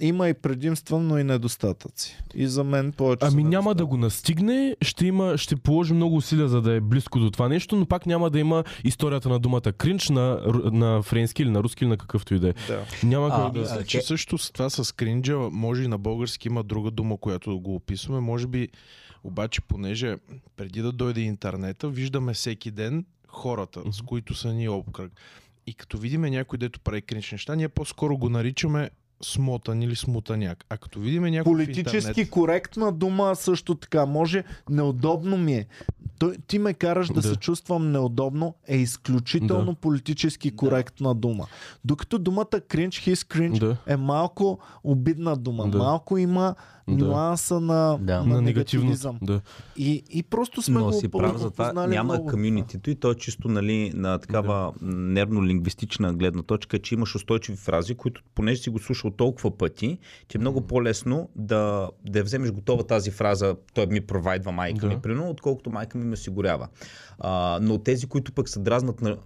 има 0.00 0.28
и 0.28 0.34
предимства, 0.34 0.98
но 0.98 1.18
и 1.18 1.24
недостатъци. 1.24 2.18
И 2.34 2.46
за 2.46 2.64
мен 2.64 2.92
повече. 2.92 3.26
Ами 3.26 3.44
няма 3.44 3.74
да 3.74 3.86
го 3.86 3.96
настигне, 3.96 4.76
ще, 4.82 5.06
има, 5.06 5.38
ще 5.38 5.56
положи 5.56 5.94
много 5.94 6.16
усилия 6.16 6.48
за 6.48 6.62
да 6.62 6.72
е 6.72 6.80
близко 6.80 7.18
до 7.18 7.30
това 7.30 7.48
нещо, 7.48 7.76
но 7.76 7.86
пак 7.86 8.06
няма 8.06 8.30
да 8.30 8.38
има 8.38 8.64
историята 8.84 9.28
на 9.28 9.38
думата 9.38 9.60
кринч 9.60 10.08
на, 10.08 10.40
на 10.72 11.02
френски 11.02 11.42
или 11.42 11.50
на 11.50 11.62
руски 11.62 11.84
или 11.84 11.88
на 11.88 11.96
какъвто 11.96 12.34
и 12.34 12.38
да 12.38 12.48
е. 12.48 12.54
Да. 12.68 12.80
Няма 13.02 13.30
А, 13.32 13.44
как 13.44 13.52
да... 13.52 13.60
Мисля, 13.60 13.84
че 13.84 14.00
също 14.00 14.38
с 14.38 14.50
това 14.50 14.70
с 14.70 14.94
кринджа, 14.94 15.36
може 15.36 15.82
и 15.82 15.88
на 15.88 15.98
български 15.98 16.48
има 16.48 16.62
друга 16.62 16.90
дума, 16.90 17.16
която 17.16 17.60
го 17.60 17.74
описваме. 17.74 18.20
Може 18.20 18.46
би, 18.46 18.68
обаче, 19.24 19.60
понеже 19.60 20.16
преди 20.56 20.82
да 20.82 20.92
дойде 20.92 21.20
интернета, 21.20 21.88
виждаме 21.88 22.34
всеки 22.34 22.70
ден 22.70 23.04
хората, 23.28 23.92
с 23.92 24.02
които 24.02 24.34
са 24.34 24.52
ни 24.52 24.68
обкръг. 24.68 25.12
И 25.66 25.74
като 25.74 25.98
видиме 25.98 26.30
някой, 26.30 26.58
дето 26.58 26.80
прави 26.80 27.02
кринч 27.02 27.32
неща, 27.32 27.54
ние 27.54 27.68
по-скоро 27.68 28.18
го 28.18 28.28
наричаме 28.28 28.90
смотан 29.24 29.82
или 29.82 29.96
смутаняк. 29.96 30.64
А 30.68 30.76
като 30.76 31.00
видиме 31.00 31.30
някой 31.30 31.52
в 31.52 31.56
Политически 31.56 32.06
интернет, 32.06 32.30
коректна 32.30 32.92
дума 32.92 33.36
също 33.36 33.74
така. 33.74 34.06
Може, 34.06 34.44
неудобно 34.70 35.36
ми 35.38 35.54
е. 35.54 35.66
Той, 36.18 36.36
ти 36.46 36.58
ме 36.58 36.74
караш 36.74 37.08
да, 37.08 37.14
Да. 37.14 37.22
се 37.22 37.36
чувствам 37.36 37.92
неудобно 37.92 38.54
е 38.68 38.76
изключително 38.76 39.72
Да. 39.72 39.74
политически 39.74 40.56
коректна 40.56 41.14
дума. 41.14 41.46
Докато 41.84 42.18
думата 42.18 42.60
кринч, 42.68 42.98
хис 42.98 43.24
кринч 43.24 43.58
Да. 43.58 43.76
е 43.86 43.96
малко 43.96 44.58
обидна 44.84 45.36
дума. 45.36 45.68
Да. 45.68 45.78
Малко 45.78 46.18
има 46.18 46.54
Да. 46.88 47.04
нюанса 47.04 47.60
на, 47.60 47.98
Да. 48.00 48.24
на, 48.24 48.34
на 48.34 48.42
негативизъм. 48.42 49.18
Да. 49.22 49.40
И, 49.76 50.02
и 50.10 50.22
просто 50.22 50.62
сме 50.62 50.78
Но 50.78 50.84
го 50.84 50.92
си 50.92 51.08
прав 51.08 51.36
за 51.36 51.50
това. 51.50 51.72
Няма 51.86 52.26
комюнитито 52.26 52.90
и 52.90 52.94
то 52.94 53.10
е 53.10 53.14
чисто 53.14 53.48
нали, 53.48 53.92
на 53.94 54.18
такава 54.18 54.72
нервно-лингвистична 54.82 56.12
гледна 56.12 56.42
точка, 56.42 56.78
че 56.78 56.94
имаш 56.94 57.14
устойчиви 57.14 57.58
фрази, 57.58 57.94
които 57.94 58.22
понеже 58.34 58.62
си 58.62 58.70
го 58.70 58.78
слушал 58.78 59.10
толкова 59.12 59.58
пъти, 59.58 59.98
че 60.28 60.38
е 60.38 60.40
много 60.40 60.60
по-лесно 60.60 61.28
да, 61.36 61.90
да 62.04 62.22
вземеш 62.22 62.50
готова 62.50 62.82
тази 62.82 63.10
фраза, 63.10 63.56
той 63.74 63.86
ми 63.86 64.00
провайдва 64.00 64.52
майка 64.52 64.80
Да. 64.80 64.86
ми, 64.86 65.00
примерно, 65.00 65.30
отколкото 65.30 65.70
майка 65.70 65.98
ми 65.98 66.04
ме 66.04 66.12
осигурява. 66.12 66.68
А, 67.18 67.58
но 67.62 67.78
тези, 67.78 68.06
които 68.06 68.32
пък 68.32 68.48
се 68.48 68.60
дразнат 68.60 69.02
на 69.02 69.16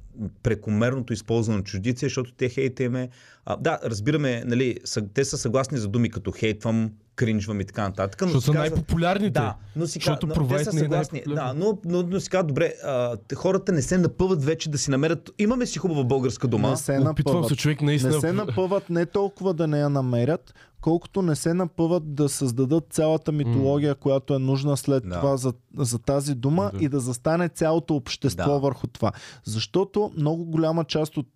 прекомерното 0.42 1.12
използване 1.12 1.58
на 1.58 1.64
чуждици, 1.64 2.04
защото 2.04 2.32
те 2.32 2.48
хейта 2.48 2.82
им 2.82 2.96
е... 2.96 3.08
А, 3.44 3.56
да, 3.56 3.78
разбираме, 3.84 4.42
нали, 4.46 4.78
са, 4.84 5.02
те 5.14 5.24
са 5.24 5.38
съгласни 5.38 5.78
за 5.78 5.88
думи 5.88 6.10
като 6.10 6.32
хейтвам, 6.32 6.90
кринжвам 7.16 7.60
и 7.60 7.64
така 7.64 7.82
нататък. 7.82 8.20
но 8.20 8.28
Защото 8.28 8.44
са 8.44 8.52
най-популярните. 8.52 9.30
да, 9.30 9.54
но 9.76 9.86
си 9.86 9.92
Защото 9.92 10.26
но 10.26 10.48
те 10.48 10.64
са 10.64 10.72
не 10.72 10.80
е 10.80 10.82
съгласни. 10.82 11.22
Да, 11.26 11.34
най-популярен. 11.34 11.78
но, 11.84 12.02
но, 12.02 12.08
но 12.08 12.20
си 12.20 12.30
казват, 12.30 12.46
добре, 12.46 12.72
а, 12.84 13.16
хората 13.34 13.72
не 13.72 13.82
се 13.82 13.98
напъват 13.98 14.44
вече 14.44 14.70
да 14.70 14.78
си 14.78 14.90
намерят. 14.90 15.30
Имаме 15.38 15.66
си 15.66 15.78
хубава 15.78 16.04
българска 16.04 16.48
дума. 16.48 16.70
Не 16.70 16.76
се 16.76 16.92
Опитвам 16.92 17.34
напъват. 17.34 17.48
се 17.48 17.56
човек 17.56 17.80
Не 17.80 17.86
наистина... 17.86 18.20
се 18.20 18.32
напъват 18.32 18.90
не 18.90 19.06
толкова 19.06 19.54
да 19.54 19.66
не 19.66 19.78
я 19.80 19.88
намерят, 19.88 20.54
колкото 20.86 21.22
не 21.22 21.36
се 21.36 21.54
напъват 21.54 22.14
да 22.14 22.28
създадат 22.28 22.86
цялата 22.90 23.32
митология, 23.32 23.94
която 23.94 24.34
е 24.34 24.38
нужна 24.38 24.76
след 24.76 25.08
Да. 25.08 25.20
това 25.20 25.36
за, 25.36 25.52
за 25.76 25.98
тази 25.98 26.34
дума 26.34 26.70
Да. 26.74 26.84
и 26.84 26.88
да 26.88 27.00
застане 27.00 27.48
цялото 27.48 27.96
общество 27.96 28.52
Да. 28.52 28.58
върху 28.58 28.86
това. 28.86 29.12
Защото 29.44 30.12
много 30.16 30.44
голяма 30.44 30.84
част 30.84 31.16
от 31.16 31.26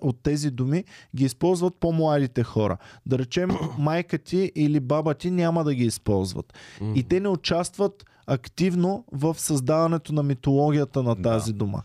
от 0.00 0.22
тези 0.22 0.50
думи 0.50 0.84
ги 1.16 1.24
използват 1.24 1.74
по-младите 1.80 2.42
хора. 2.42 2.76
Да 3.06 3.18
речем, 3.18 3.50
майка 3.78 4.18
ти 4.18 4.52
или 4.54 4.80
баба 4.80 5.14
ти 5.14 5.30
няма 5.30 5.64
да 5.64 5.74
ги 5.74 5.84
използват. 5.84 6.52
И 6.94 7.02
те 7.02 7.20
не 7.20 7.28
участват 7.28 8.04
активно 8.26 9.04
в 9.12 9.34
създаването 9.38 10.12
на 10.12 10.22
митологията 10.22 11.02
на 11.02 11.22
тази 11.22 11.52
дума. 11.52 11.82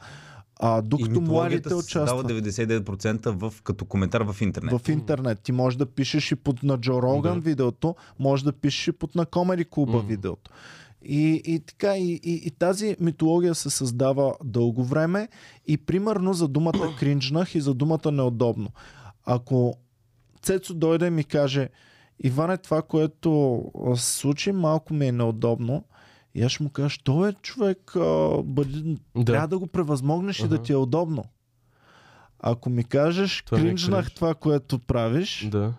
А, 0.62 0.82
докато 0.82 1.22
младите 1.22 1.74
участват 1.74 2.28
99% 2.28 3.30
в, 3.30 3.62
като 3.62 3.86
коментар 3.86 4.22
в 4.22 4.42
интернет. 4.42 4.82
в 4.82 4.90
интернет. 4.90 5.40
Ти 5.42 5.52
можеш 5.52 5.78
да 5.78 5.86
пишеш 5.86 6.32
и 6.32 6.36
под 6.36 6.64
на 6.64 6.78
Джо 6.78 7.02
Роган 7.02 7.34
Да. 7.36 7.42
видеото, 7.42 7.96
може 8.20 8.44
да 8.44 8.54
пишеш 8.54 8.88
и 8.88 8.92
под 8.92 9.16
на 9.16 9.26
Комери 9.26 9.66
Клуба 9.66 9.98
Мгм. 9.98 10.08
видеото. 10.08 10.52
И, 11.02 11.42
и 11.46 11.60
така, 11.60 11.98
и, 11.98 12.20
и, 12.24 12.42
и 12.46 12.52
тази 12.52 12.96
митология 13.00 13.56
се 13.56 13.70
създава 13.70 14.34
дълго 14.44 14.84
време 14.84 15.28
и 15.68 15.78
примерно 15.78 16.34
за 16.34 16.48
думата 16.48 16.96
кринжнах 17.00 17.56
и 17.56 17.62
за 17.62 17.74
думата 17.74 18.12
неудобно. 18.12 18.70
Ако 19.26 19.74
Цецо 20.42 20.74
дойде 20.74 21.08
и 21.08 21.10
ми 21.10 21.24
каже 21.24 21.70
Иване, 22.24 22.58
това, 22.58 22.82
което 22.82 23.64
се 23.96 24.06
случи, 24.18 24.52
малко 24.52 24.94
ми 24.94 25.08
е 25.08 25.12
неудобно. 25.12 25.84
И 26.36 26.44
аз 26.44 26.52
ще 26.52 26.64
му 26.64 26.70
кажа, 26.70 26.90
що 26.90 27.28
е 27.28 27.34
човек, 27.34 27.96
а, 27.96 28.30
бъди, 28.44 28.98
Да. 29.16 29.26
трябва 29.26 29.48
да 29.48 29.60
го 29.60 29.68
превъзмогнеш 29.68 30.40
и 30.40 30.48
да 30.48 30.58
ти 30.58 30.72
е 30.72 30.76
удобно. 30.76 31.24
Ако 32.40 32.70
ми 32.70 32.84
кажеш, 32.84 33.44
Това 33.46 33.58
е 33.58 33.62
кринжнах 33.62 34.06
кринж. 34.06 34.16
това, 34.16 34.34
което 34.34 34.80
правиш, 34.80 35.48
Да. 35.52 35.74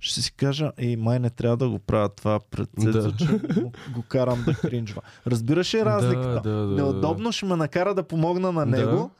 ще 0.00 0.22
си 0.22 0.32
кажа, 0.32 0.72
ей, 0.78 0.96
май 0.96 1.18
не 1.18 1.30
трябва 1.30 1.56
да 1.56 1.68
го 1.68 1.78
правя 1.78 2.08
това 2.08 2.40
пред 2.40 2.68
Да. 2.74 3.12
че 3.12 3.26
го, 3.54 3.72
го 3.94 4.02
карам 4.02 4.44
да 4.44 4.54
кринжва. 4.54 5.02
Разбираш 5.26 5.74
ли 5.74 5.84
разликата? 5.84 6.40
Да, 6.40 6.50
да, 6.50 6.66
да, 6.66 6.74
Неудобно 6.74 7.32
ще 7.32 7.46
ме 7.46 7.56
накара 7.56 7.94
да 7.94 8.02
помогна 8.02 8.52
на 8.52 8.66
Да. 8.66 9.10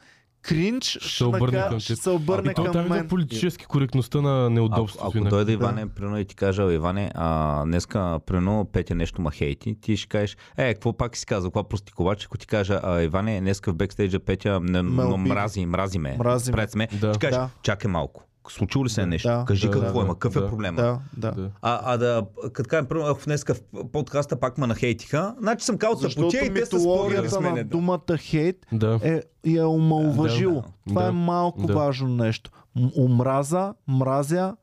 Кринж 0.48 0.98
ще, 1.00 1.24
обърне 1.24 1.60
към 1.60 1.80
ще 1.80 1.96
се 1.96 2.10
обърне 2.10 2.54
там 2.54 2.64
към 2.64 2.76
идва 2.76 2.88
мен. 2.88 3.08
политически 3.08 3.66
коректността 3.66 4.20
на 4.20 4.40
Ако, 4.40 4.50
неудобството. 4.50 5.06
ако 5.08 5.18
на- 5.18 5.30
дойде 5.30 5.52
Иване, 5.52 5.86
примерно 5.86 6.18
и 6.18 6.24
ти 6.24 6.34
кажа, 6.34 6.62
Иване, 6.64 7.10
а, 7.14 7.64
днеска, 7.64 8.20
примерно, 8.26 8.68
Петя 8.72 8.94
нещо 8.94 9.22
ма 9.22 9.30
хейти, 9.30 9.74
ти 9.74 9.96
ще 9.96 10.08
кажеш, 10.08 10.36
е, 10.56 10.74
какво 10.74 10.92
пак 10.92 11.16
си 11.16 11.26
казал, 11.26 11.50
какво 11.50 11.64
простиковач, 11.64 12.24
ако 12.24 12.38
ти 12.38 12.46
кажа, 12.46 12.80
а, 12.82 13.00
Иване, 13.00 13.40
днеска 13.40 13.72
в 13.72 13.76
бекстейджа 13.76 14.18
Петя 14.18 14.60
не, 14.60 14.82
но 14.82 15.16
мрази, 15.16 15.66
мрази 15.66 15.98
ме, 15.98 16.16
Мрази 16.18 16.50
ме. 16.50 16.56
пред 16.56 16.70
сме, 16.70 16.88
Да. 16.92 17.14
ще 17.14 17.18
кажеш, 17.20 17.36
Да. 17.36 17.50
чакай 17.62 17.90
малко, 17.90 18.22
случило 18.48 18.84
ли 18.84 18.90
се 18.90 19.06
нещо, 19.06 19.28
Да, 19.28 19.44
кажи 19.44 19.66
да, 19.66 19.72
какво 19.72 19.92
да, 19.92 20.04
има, 20.04 20.14
какъв 20.14 20.32
да. 20.32 20.40
е 20.40 20.48
проблема. 20.48 20.76
Да, 20.76 20.98
да. 21.16 21.32
Да. 21.32 21.50
А, 21.62 21.80
а 21.84 21.96
да, 21.96 22.22
като 22.52 22.68
кажем, 22.68 22.86
примерно, 22.86 23.10
ако 23.10 23.24
днеска 23.24 23.54
в 23.54 23.60
подкаста 23.92 24.36
пак 24.36 24.58
ме 24.58 24.66
нахейтиха, 24.66 25.34
значи 25.40 25.64
съм 25.64 25.78
казал 25.78 25.96
тъпотия 26.00 26.44
и 26.44 26.54
те 26.54 26.66
са 26.66 26.80
спорили 26.80 27.28
с 27.28 27.32
на 27.32 27.40
мене. 27.40 27.64
Да. 27.64 27.70
думата 27.70 28.16
хейт 28.18 28.66
Да. 28.72 29.00
е, 29.02 29.22
я 29.46 29.62
е 29.62 29.66
омалуважило. 29.66 30.54
Да, 30.54 30.60
да. 30.60 30.68
Това 30.86 31.02
Да. 31.02 31.08
е 31.08 31.12
малко 31.12 31.62
Да. 31.62 31.74
важно 31.74 32.08
нещо. 32.08 32.50
Омраза, 32.96 33.74
мразя, 33.88 34.56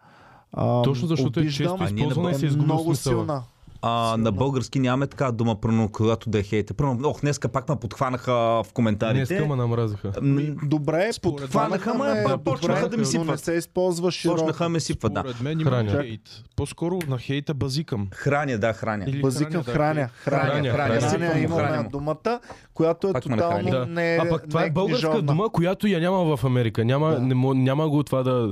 а, 0.54 0.82
Точно 0.82 1.08
защото 1.08 1.40
е 1.40 1.42
обиждам, 1.42 1.66
често 1.68 1.78
А 1.80 1.90
ние 1.90 2.04
използвана 2.04 2.32
и 2.32 2.36
се 2.36 2.46
е 2.46 2.48
изгубва 2.48 2.66
много 2.66 2.84
смисъла. 2.86 3.16
силна. 3.16 3.44
А, 3.88 4.18
на 4.18 4.32
български 4.32 4.80
нямаме 4.80 5.08
така 5.08 5.32
дума, 5.32 5.56
примерно, 5.56 5.90
когато 5.90 6.30
да 6.30 6.40
е 6.40 6.44
хейте. 6.44 6.74
Примерно, 6.74 7.10
ох, 7.10 7.22
днеска 7.22 7.50
пак 7.50 7.70
ме 7.70 7.76
подхванаха 7.76 8.32
в 8.34 8.66
коментарите. 8.74 9.26
Днеска 9.28 9.48
ме 9.48 9.56
намразиха. 9.56 10.12
М, 10.22 10.42
Добре, 10.64 11.14
Според 11.14 11.38
подхванаха 11.38 11.94
ме, 11.94 12.24
почнаха 12.40 12.90
да 12.90 12.98
ми 12.98 13.06
сипват. 13.06 13.28
не 13.28 13.38
се 13.38 13.54
използва 13.54 14.12
широко. 14.12 14.38
Почнаха 14.38 14.70
ме 14.70 14.80
сипват, 14.80 15.14
да. 15.14 15.20
според 15.20 15.42
мен 15.42 15.60
има 15.60 15.86
хейт. 15.92 16.22
По-скоро 16.56 17.00
на 17.08 17.18
хейта 17.18 17.54
базикам. 17.54 18.08
Храня, 18.14 18.58
да, 18.58 18.74
храня. 18.74 19.06
Или 19.08 19.22
Базикам 19.22 19.64
храня, 19.64 19.74
храня, 19.74 20.10
Храня, 20.16 20.52
храня, 20.52 20.72
храня. 20.72 20.90
храня, 20.92 21.10
Сипвам, 21.10 21.44
имаме 21.44 21.64
храня 21.64 21.84
му. 21.84 21.90
думата, 21.90 22.40
която 22.76 23.08
е 23.10 23.14
Пак 23.14 23.24
тотално 23.24 23.70
нахрани. 23.70 23.94
не 23.94 24.20
а 24.22 24.30
пък 24.30 24.50
това 24.50 24.62
не 24.62 24.68
е 24.68 24.72
българска 24.72 25.08
книжовна. 25.08 25.22
дума, 25.28 25.50
която 25.50 25.88
я 25.88 26.00
няма 26.00 26.38
в 26.38 26.44
Америка. 26.44 26.86
Няма, 26.86 27.10
Да. 27.12 27.20
не, 27.20 27.36
няма 27.54 27.90
го 27.90 28.04
това 28.04 28.24
да 28.24 28.32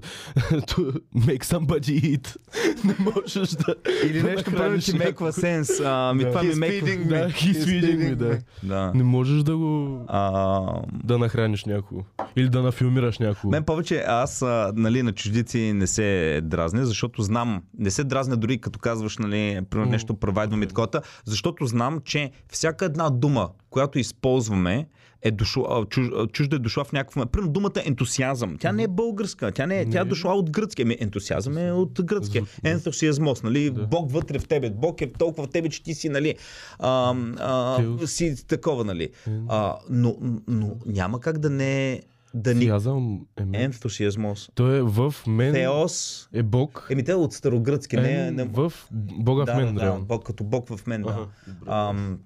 make 1.18 1.44
somebody 1.44 2.18
eat. 2.18 2.36
не 2.86 2.96
можеш 3.00 3.50
да... 3.50 3.76
Или 4.06 4.22
да 4.22 4.28
нещо, 4.28 4.52
първо 4.58 4.78
ти 4.78 4.92
sense. 4.92 6.10
Ами 6.10 6.24
Да. 6.24 6.30
това 6.30 6.44
ми 6.44 6.50
He's 6.50 6.56
make... 6.56 6.84
feeding 6.84 7.08
Да, 7.08 7.30
he's 7.30 7.54
feeding 7.54 8.12
me, 8.12 8.16
да. 8.16 8.40
Да. 8.64 8.92
Не 8.96 9.04
можеш 9.04 9.44
да 9.44 9.58
го... 9.58 10.02
А, 10.08 10.62
Да 11.04 11.18
нахраниш 11.18 11.66
някого. 11.66 12.04
Или 12.36 12.50
да 12.50 12.62
нафилмираш 12.62 13.20
някого. 13.20 13.52
мен 13.52 13.64
повече 13.64 14.04
аз 14.08 14.42
а, 14.42 14.72
нали, 14.76 15.04
на 15.04 15.12
чуждици 15.12 15.74
не 15.74 15.88
се 15.88 16.40
дразня, 16.44 16.86
защото 16.86 17.22
знам, 17.22 17.64
не 17.80 17.92
се 17.92 18.04
дразня 18.04 18.38
дори 18.38 18.58
като 18.58 18.80
казваш 18.80 19.18
нали, 19.18 19.60
примерно 19.70 19.92
нещо 19.92 20.14
провайдвам 20.14 20.64
и 20.64 20.68
такова, 20.68 20.88
защото 21.26 21.66
знам, 21.66 22.00
че 22.06 22.32
всяка 22.52 22.86
една 22.86 23.10
дума, 23.10 23.50
която 23.74 24.00
използваме, 24.00 24.88
е 25.22 25.32
дошла, 25.32 25.86
чуж, 25.90 26.08
чужда 26.32 26.56
е 26.56 26.60
дошла 26.60 26.84
в 26.84 26.94
момент. 26.94 27.32
Примерно 27.32 27.52
думата 27.52 27.82
ентусиазъм. 27.86 28.58
Тя 28.60 28.72
не 28.72 28.84
е 28.84 28.88
българска. 28.88 29.52
Тя, 29.52 29.66
не 29.66 29.82
е, 29.82 29.90
тя 29.90 30.02
е 30.02 30.06
дошла 30.06 30.34
от 30.34 30.52
гръцки. 30.52 30.82
Ами 30.82 30.98
ентусиазъм 31.00 31.58
е 31.58 31.72
от 31.72 32.06
гръцки. 32.06 32.42
Да. 32.42 32.70
Ентусиазмос, 32.70 33.44
нали? 33.44 33.72
Бог 33.72 34.12
вътре 34.12 34.40
в 34.40 34.48
тебе. 34.48 34.70
Бог 34.70 35.02
е 35.02 35.14
толкова 35.14 35.48
в 35.48 35.50
тебе, 35.50 35.70
че 35.70 35.84
ти 35.84 35.94
си, 35.94 36.10
нали? 36.10 36.36
А, 36.80 37.16
а, 37.40 37.78
Теос. 37.78 38.12
си 38.12 38.48
такова, 38.48 38.84
нали? 38.84 39.10
А, 39.50 39.76
но, 39.90 40.18
но 40.48 40.76
няма 40.86 41.20
как 41.20 41.38
да 41.38 41.50
не 41.50 42.02
Да 42.34 42.56
ни... 42.56 42.66
Е 42.66 43.46
мен. 43.46 43.62
Ентусиазмос. 43.62 44.50
Той 44.56 44.78
е 44.78 44.82
в 44.82 45.16
мен 45.28 45.54
Теос. 45.54 46.30
е 46.34 46.44
Бог. 46.44 46.88
Еми, 46.90 47.04
те 47.04 47.12
е 47.12 47.16
от 47.16 47.34
старогръцки. 47.34 47.98
Не, 47.98 48.28
Е, 48.28 48.32
не, 48.32 48.44
в 48.44 48.74
Бога 48.92 49.46
да, 49.46 49.54
в 49.54 49.58
мен, 49.58 49.76
да, 49.76 49.86
да, 49.86 50.00
бог, 50.00 50.26
като 50.26 50.44
бог 50.44 50.68
в 50.70 50.88
мен, 50.88 51.02
да. 51.02 51.10
Аха. 51.10 51.28
Ам, 51.68 52.20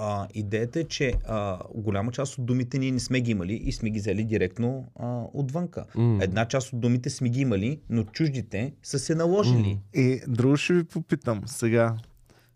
а, 0.00 0.28
идеята 0.34 0.80
е, 0.80 0.84
че 0.84 1.12
а, 1.28 1.58
голяма 1.74 2.12
част 2.12 2.38
от 2.38 2.46
думите 2.46 2.78
ние 2.78 2.90
не 2.90 3.00
сме 3.00 3.20
ги 3.20 3.30
имали 3.30 3.54
и 3.54 3.72
сме 3.72 3.90
ги 3.90 3.98
взели 3.98 4.24
директно 4.24 4.84
а, 5.00 5.22
отвънка. 5.34 5.84
М. 5.94 6.18
Една 6.22 6.44
част 6.44 6.72
от 6.72 6.80
думите 6.80 7.10
сме 7.10 7.28
ги 7.28 7.40
имали, 7.40 7.80
но 7.90 8.04
чуждите 8.04 8.72
са 8.82 8.98
се 8.98 9.14
наложили. 9.14 9.78
И 9.94 10.20
друго 10.28 10.56
ще 10.56 10.74
ви 10.74 10.84
попитам 10.84 11.42
сега. 11.46 11.94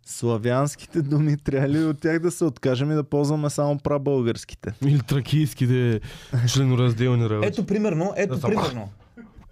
Славянските 0.06 1.02
думи 1.02 1.36
трябва 1.36 1.68
ли 1.68 1.84
от 1.84 2.00
тях 2.00 2.18
да 2.18 2.30
се 2.30 2.44
откажем 2.44 2.90
и 2.90 2.94
да 2.94 3.04
ползваме 3.04 3.50
само 3.50 3.78
прабългарските? 3.78 4.72
Или 4.86 5.00
тракийските 5.00 6.00
членоразделни 6.48 7.28
работи. 7.30 7.48
Ето 7.48 7.66
примерно, 7.66 8.12
ето 8.16 8.36
Да 8.36 8.48
примерно. 8.48 8.88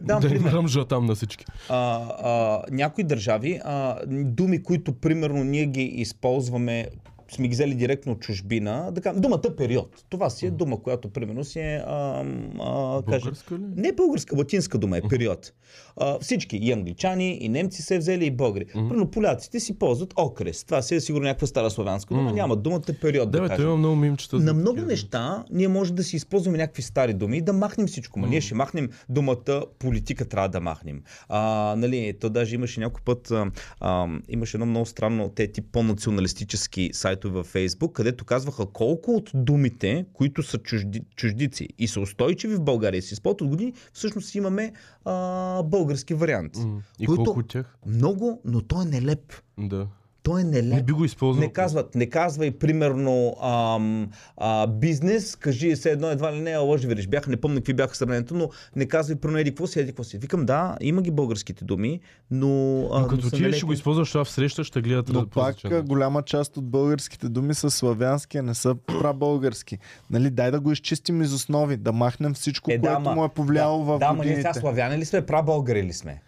Дам 0.01 0.20
да 0.20 0.27
им 0.27 0.32
пример. 0.32 0.52
ръмжа 0.52 0.85
там 0.85 1.06
на 1.06 1.14
всички. 1.14 1.44
а, 1.69 2.01
а, 2.23 2.62
някои 2.70 3.05
държави, 3.05 3.60
а, 3.64 3.97
думи, 4.06 4.62
които 4.62 4.93
примерно 4.93 5.44
ние 5.44 5.66
ги 5.66 5.82
използваме, 5.82 6.89
сме 7.35 7.49
ги 7.49 7.53
взели 7.53 7.75
директно 7.75 8.13
от 8.13 8.21
чужбина, 8.21 8.93
да 8.93 9.01
кажем, 9.01 9.21
думата 9.21 9.57
период. 9.57 10.05
Това 10.09 10.31
си 10.31 10.47
е 10.47 10.51
дума, 10.51 10.83
която 10.83 11.13
примерно 11.13 11.45
си 11.45 11.61
е, 11.61 11.83
а, 11.87 12.25
а, 12.61 13.03
каже, 13.03 13.21
Българска 13.21 13.55
ли? 13.55 13.65
не 13.77 13.93
българска, 13.93 14.37
латинска 14.37 14.79
дума 14.79 14.99
е 14.99 15.03
период. 15.11 15.53
А, 15.97 16.19
всички, 16.19 16.56
и 16.56 16.73
англичани, 16.73 17.39
и 17.40 17.48
немци 17.48 17.82
се 17.82 17.98
взели, 17.98 18.27
и 18.27 18.31
българи. 18.31 18.66
Примерно 18.73 19.10
поляците 19.10 19.60
си 19.60 19.78
ползват 19.78 20.12
окрес. 20.16 20.64
Това 20.64 20.82
си 20.82 20.94
е 20.94 21.01
сигурно 21.01 21.24
някаква 21.24 21.47
стара 21.47 21.70
славянска 21.70 22.14
дума. 22.14 22.32
Няма 22.32 22.56
думата 22.56 22.82
период. 23.01 23.31
Да, 23.31 23.40
Да, 23.40 23.48
кажем. 23.48 23.66
има 23.66 23.77
много 23.77 23.97
мимчета. 23.97 24.39
На 24.39 24.55
много 24.55 24.81
неща 24.81 25.44
ние 25.51 25.69
може 25.69 25.93
да 25.93 26.05
си 26.05 26.16
използваме 26.16 26.59
някакви 26.59 26.82
стари 26.82 27.14
думи 27.14 27.36
и 27.36 27.43
да 27.43 27.52
махнем 27.52 27.86
всичко. 27.86 28.19
Ма 28.19 28.27
ние 28.28 28.40
ще 28.40 28.55
махнем 28.55 28.89
думата 29.09 29.64
политика, 29.78 30.24
трябва 30.24 30.48
да 30.48 30.60
махнем. 30.60 31.02
А, 31.28 31.74
нали, 31.78 32.14
то 32.20 32.31
даже 32.31 32.55
имаше 32.55 32.81
някой 32.81 33.02
път, 33.05 33.31
а, 33.31 33.51
а, 33.81 34.06
имаше 34.28 34.56
едно 34.56 34.66
много 34.66 34.86
странно, 34.86 35.28
те 35.28 35.52
тип 35.52 35.64
по-националистически 35.73 36.90
сайтове 36.93 37.35
във 37.35 37.47
Фейсбук, 37.47 37.93
където 37.93 38.24
казваха 38.24 38.66
колко 38.66 39.10
от 39.10 39.31
думите, 39.35 40.05
които 40.12 40.43
са 40.43 40.59
чужди, 40.59 41.02
чуждици 41.16 41.69
и 41.78 41.89
са 41.89 42.01
устойчиви 42.01 42.55
в 42.55 42.60
България 42.62 42.98
и 42.98 43.02
се 43.02 43.14
използват 43.14 43.40
от 43.40 43.48
години, 43.48 43.73
всъщност 43.93 44.35
имаме 44.35 44.73
а, 45.05 45.62
български 45.62 46.15
вариант. 46.15 46.57
М. 46.57 46.83
И 46.99 47.07
колко 47.07 47.39
от 47.41 47.49
тях? 47.49 47.77
Много, 47.87 48.41
но 48.45 48.61
той 48.61 48.83
е 48.83 48.87
нелеп. 48.87 49.33
Да. 49.59 49.87
Той 50.23 50.40
е 50.40 50.44
нелеп. 50.44 50.74
Не 50.74 50.82
би 50.82 50.93
го 50.93 51.05
използвал. 51.05 51.40
Не 51.40 51.53
казват, 51.53 51.94
не 51.94 52.07
казвай 52.07 52.51
примерно 52.51 53.36
ам, 53.43 54.09
а, 54.36 54.66
бизнес, 54.66 55.36
кажи 55.36 55.77
се 55.77 55.90
едно 55.90 56.09
едва 56.09 56.32
ли 56.32 56.40
не, 56.40 56.57
лъжи 56.57 56.86
вериш. 56.86 57.07
Бяха, 57.09 57.31
не 57.31 57.36
помня 57.36 57.57
какви 57.57 57.74
бяха 57.74 57.97
сравнението, 57.97 58.35
но 58.35 58.49
не 58.77 58.86
казвай 58.86 59.16
примерно 59.16 59.39
еди 59.39 59.51
какво 59.51 59.66
си, 59.66 59.81
еди 59.81 59.89
какво 59.89 60.05
си. 60.05 60.19
Викам, 60.19 60.47
да, 60.47 60.77
има 60.81 61.03
ги 61.03 61.11
българските 61.11 61.65
думи, 61.65 62.01
но... 62.31 62.49
а, 62.86 63.01
Но 63.01 63.09
като 63.09 63.31
ти 63.31 63.53
ще 63.53 63.66
го 63.66 63.73
използваш, 63.73 64.09
това 64.09 64.24
в 64.24 64.31
среща 64.31 64.65
ще 64.65 64.81
гледат 64.81 65.09
Но 65.09 65.20
да 65.20 65.27
пак 65.27 65.57
а, 65.65 65.82
голяма 65.82 66.23
част 66.23 66.57
от 66.57 66.65
българските 66.65 67.28
думи 67.28 67.55
са 67.55 67.70
славянски, 67.70 68.39
а 68.39 68.43
не 68.43 68.55
са 68.55 68.74
прабългарски. 68.77 69.78
Нали, 70.11 70.31
дай 70.31 70.51
да 70.51 70.61
го 70.61 70.73
изчистим 70.73 71.23
из 71.23 71.32
основи, 71.32 71.77
да 71.77 71.93
махнем 71.93 72.35
всичко, 72.35 72.70
Е, 72.70 72.78
да, 72.78 72.94
което 72.94 73.11
му 73.11 73.24
е 73.24 73.28
повлияло 73.28 73.78
да, 73.78 73.85
в 73.86 73.99
да, 73.99 74.05
ама 74.05 74.15
ние 74.15 74.19
годините. 74.19 74.40
сега 74.43 74.55
славяни 74.55 74.99
ли 74.99 75.05
сме, 75.05 75.27
прабългари 75.27 75.82
ли 75.82 75.93
сме? 75.93 76.23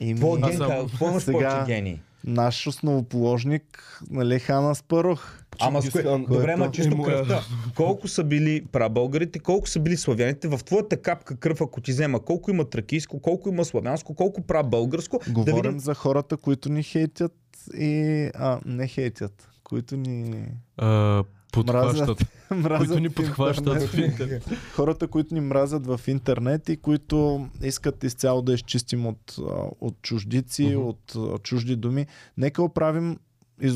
Какво 0.00 0.34
Аз 0.34 0.40
ген, 0.40 0.56
съм- 0.56 0.70
какво 0.70 1.08
имаш 1.08 1.22
сега- 1.22 1.38
повече 1.50 1.66
гени? 1.66 2.00
Наш 2.26 2.66
основоположник, 2.66 3.98
нали, 4.10 4.38
Хана 4.38 4.74
Спарух. 4.74 5.38
Ама 5.60 5.82
с 5.82 5.90
кое... 5.90 6.02
Добре, 6.02 6.70
чисто 6.72 6.92
Е, 6.92 6.96
му- 6.96 7.04
кръвта. 7.04 7.40
Колко 7.76 8.08
са 8.08 8.24
били 8.24 8.64
прабългарите, 8.72 9.38
колко 9.38 9.68
са 9.68 9.80
били 9.80 9.96
славяните 9.96 10.48
в 10.48 10.60
твоята 10.64 10.96
капка 10.96 11.36
кръв, 11.36 11.60
ако 11.60 11.80
ти 11.80 11.90
взема, 11.90 12.20
колко 12.20 12.50
има 12.50 12.64
тракийско, 12.64 13.20
колко 13.20 13.48
има 13.48 13.64
славянско, 13.64 14.14
колко 14.14 14.42
прабългарско, 14.42 15.20
да 15.26 15.32
Говорим 15.32 15.62
видим 15.62 15.80
за 15.80 15.94
хората, 15.94 16.36
които 16.36 16.68
ни 16.68 16.82
хейтят 16.82 17.32
и... 17.74 18.30
А, 18.34 18.60
не 18.64 18.86
хейтят. 18.86 19.48
Които 19.64 19.96
ни 19.96 20.44
А, 20.76 21.24
подхващат. 21.54 22.26
мразят 22.50 22.78
Които 22.78 23.00
ни 23.00 23.08
в 23.08 23.14
подхващат 23.14 23.66
интернет. 23.66 23.90
в 23.90 23.98
интернет. 23.98 24.44
Хората, 24.74 25.08
които 25.08 25.34
ни 25.34 25.40
мразят 25.40 25.86
в 25.86 26.00
интернет 26.06 26.68
и 26.68 26.76
които 26.76 27.48
искат 27.62 28.04
изцяло 28.04 28.42
да 28.42 28.54
изчистим 28.54 29.06
от, 29.06 29.36
от 29.80 30.02
чуждици, 30.02 30.66
Мгм. 30.66 30.86
от 30.86 31.16
чужди 31.42 31.76
думи. 31.76 32.06
Нека 32.36 32.62
оправим 32.62 33.18
из, 33.60 33.74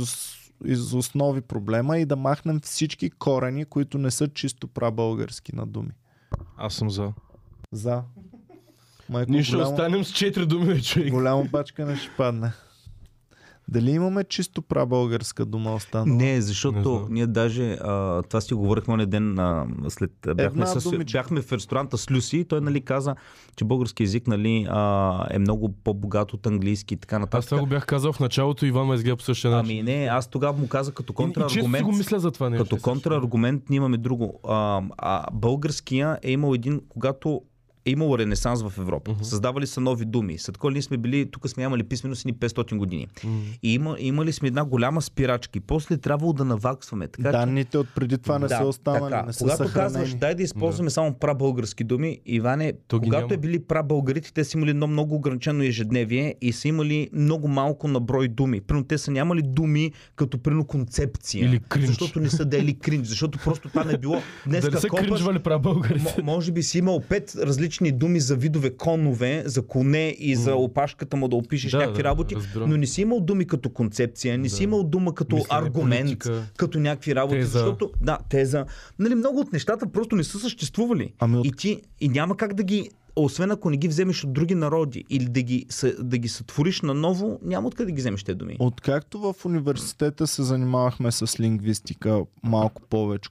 из 0.64 0.92
основи 0.92 1.40
проблема 1.40 1.98
и 1.98 2.04
да 2.04 2.16
махнем 2.16 2.60
всички 2.60 3.10
корени, 3.10 3.64
които 3.64 3.98
не 3.98 4.10
са 4.10 4.28
чисто 4.28 4.68
прабългарски 4.68 5.56
на 5.56 5.66
думи. 5.66 5.90
Аз 6.56 6.74
съм 6.74 6.90
за. 6.90 7.12
За. 7.72 8.02
Майко, 9.08 9.32
Ние 9.32 9.42
ще 9.42 9.52
голямо, 9.52 9.70
останем 9.70 10.04
с 10.04 10.12
четири 10.12 10.46
думи, 10.46 10.82
човек. 10.82 11.10
голямо 11.10 11.44
бачкане 11.44 11.96
ще 11.96 12.10
падне. 12.16 12.52
Дали 13.68 13.90
имаме 13.90 14.24
чисто 14.24 14.62
прабългарска 14.62 15.44
дума 15.44 15.74
останала? 15.74 16.16
Не, 16.16 16.24
Не 16.24 16.40
защото 16.40 16.82
знам. 16.82 17.06
ние 17.10 17.26
даже 17.26 17.72
а, 17.72 18.22
това 18.22 18.40
си 18.40 18.54
говорихме 18.54 18.96
на 18.96 19.06
ден 19.06 19.38
а, 19.38 19.66
след 19.88 20.10
бяхме, 20.26 20.42
Една 20.44 20.66
с, 20.66 20.90
думичка. 20.90 21.18
бяхме 21.18 21.40
в 21.42 21.52
ресторанта 21.52 21.98
с 21.98 22.10
Люси 22.10 22.36
и 22.36 22.44
той 22.44 22.60
нали 22.60 22.80
каза, 22.80 23.14
че 23.56 23.64
български 23.64 24.02
язик 24.02 24.26
нали, 24.26 24.66
а, 24.70 25.26
е 25.30 25.38
много 25.38 25.74
по-богат 25.74 26.32
от 26.32 26.46
английски 26.46 26.94
и 26.94 26.96
така 26.96 27.16
Аз 27.16 27.20
нататък. 27.20 27.48
това 27.48 27.60
го 27.60 27.66
бях 27.66 27.86
казал 27.86 28.12
в 28.12 28.20
началото 28.20 28.64
и 28.64 28.68
Иван 28.68 28.86
ме 28.86 28.94
изгледа 28.94 29.16
по 29.16 29.22
същия 29.22 29.50
начин. 29.50 29.70
Ами 29.70 29.92
не, 29.92 30.06
аз 30.06 30.28
тогава 30.28 30.58
му 30.58 30.68
казах 30.68 30.94
като 30.94 31.12
контраргумент. 31.12 31.84
го 31.84 31.92
мисля 31.92 32.18
за 32.20 32.30
това 32.30 32.50
нещо. 32.50 32.64
Като 32.64 32.82
контраргумент 32.82 33.70
ние 33.70 33.76
имаме 33.76 33.96
друго. 33.96 34.40
А, 34.48 34.82
а, 34.98 35.26
българския 35.32 36.18
е 36.22 36.30
имал 36.32 36.54
един, 36.54 36.80
когато 36.88 37.42
е 37.84 37.90
имало 37.90 38.18
ренесанс 38.18 38.62
в 38.62 38.72
Европа. 38.78 39.10
Мгм. 39.12 39.22
Създавали 39.22 39.66
са 39.66 39.80
нови 39.80 40.04
думи. 40.04 40.38
След 40.38 40.58
което 40.58 40.72
ние 40.72 40.82
сме 40.82 40.96
били, 40.96 41.30
тук 41.30 41.48
сме 41.48 41.62
имали 41.62 41.82
писменост 41.84 42.24
ни 42.24 42.34
500 42.34 42.76
години. 42.76 43.06
И 43.62 43.74
има, 43.74 43.96
имали 43.98 44.32
сме 44.32 44.48
една 44.48 44.64
голяма 44.64 45.02
спирачка. 45.02 45.58
И 45.58 45.62
после 45.62 45.96
трябвало 45.96 46.32
да 46.32 46.44
наваксваме. 46.44 47.08
Така, 47.08 47.28
че- 47.28 47.32
Данните 47.32 47.78
от 47.78 47.86
преди 47.88 48.18
това 48.18 48.38
не 48.38 48.48
са 48.48 48.64
останали, 48.64 49.10
така. 49.10 49.22
не 49.22 49.32
са 49.32 49.38
Когато 49.38 49.56
съхранени. 49.58 49.92
казваш, 49.94 50.14
дай 50.14 50.34
да 50.34 50.42
използваме 50.42 50.90
само 50.90 51.14
прабългарски 51.14 51.84
думи, 51.84 52.18
Иване, 52.26 52.72
То 52.88 53.00
когато 53.00 53.20
няма. 53.20 53.34
е 53.34 53.38
били 53.38 53.58
прабългарите, 53.58 54.32
те 54.32 54.44
са 54.44 54.58
имали 54.58 54.70
едно 54.70 54.86
много 54.86 55.14
ограничено 55.14 55.62
ежедневие 55.62 56.34
и 56.40 56.52
са 56.52 56.68
имали 56.68 57.10
много 57.12 57.48
малко 57.48 57.88
на 57.88 58.00
брой 58.00 58.28
думи. 58.28 58.60
Примерно 58.60 58.86
те 58.86 58.98
са 58.98 59.10
нямали 59.10 59.42
думи 59.44 59.92
като 60.16 60.38
примерно 60.38 60.64
концепция. 60.64 61.44
Или 61.44 61.60
кринж. 61.60 61.86
Защото 61.86 62.20
не 62.20 62.30
са 62.30 62.44
дели 62.44 62.74
кринж, 62.74 63.08
защото 63.08 63.38
просто 63.38 63.68
това 63.68 63.84
не 63.84 63.92
е 63.92 63.98
било. 63.98 64.16
Днес 64.46 64.64
Дали 64.64 64.76
са 64.76 64.88
кринжвали 64.88 65.38
прав 65.38 65.62
българите? 65.62 66.14
М- 66.18 66.24
може 66.24 66.52
би 66.52 66.62
си 66.62 66.78
имал 66.78 67.00
пет 67.00 67.34
различни 67.36 67.67
думи 67.70 68.20
за 68.20 68.36
видове 68.36 68.70
конове, 68.70 69.42
за 69.46 69.62
коне 69.62 70.16
и 70.18 70.36
за 70.36 70.54
опашката 70.54 71.16
му 71.16 71.28
да 71.28 71.36
опишеш 71.36 71.70
Да, 71.70 71.78
някакви 71.78 72.02
да, 72.02 72.04
работи, 72.04 72.34
разбирам. 72.36 72.70
но 72.70 72.76
не 72.76 72.86
си 72.86 73.02
имал 73.02 73.20
думи 73.20 73.46
като 73.46 73.70
концепция, 73.70 74.38
не 74.38 74.48
си 74.48 74.56
Да. 74.56 74.64
имал 74.64 74.84
дума 74.84 75.14
като 75.14 75.36
Мислене, 75.36 75.60
аргумент, 75.60 76.00
политика. 76.02 76.42
като 76.56 76.80
някакви 76.80 77.14
работи, 77.14 77.38
Теза. 77.38 77.50
защото 77.50 77.90
да, 78.00 78.18
теза. 78.20 78.64
Нали, 78.98 79.14
много 79.14 79.40
от 79.40 79.52
нещата 79.52 79.86
просто 79.88 80.16
не 80.16 80.24
са 80.24 80.38
съществували. 80.38 81.12
Ами 81.18 81.36
от- 81.36 81.46
И 81.46 81.52
ти 81.52 81.80
и 82.00 82.08
няма 82.08 82.36
как 82.36 82.54
да 82.54 82.62
ги 82.62 82.90
освен 83.16 83.50
ако 83.50 83.70
не 83.70 83.76
ги 83.76 83.88
вземеш 83.88 84.24
от 84.24 84.32
други 84.32 84.54
народи 84.54 85.04
или 85.10 85.24
да 85.24 85.42
ги, 85.42 85.66
да 85.98 86.18
ги 86.18 86.28
сътвориш 86.28 86.80
наново, 86.80 87.38
няма 87.42 87.68
откъде 87.68 87.84
да 87.84 87.92
ги 87.92 88.00
вземеш 88.00 88.24
тези 88.24 88.36
думи. 88.36 88.56
Откакто 88.58 89.18
в 89.20 89.44
университета 89.44 90.26
се 90.26 90.42
занимавахме 90.42 91.12
с 91.12 91.40
лингвистика 91.40 92.20
малко 92.42 92.82
повече, 92.82 93.30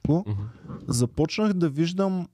започнах 0.88 1.52
да 1.52 1.68
виждам 1.68 2.28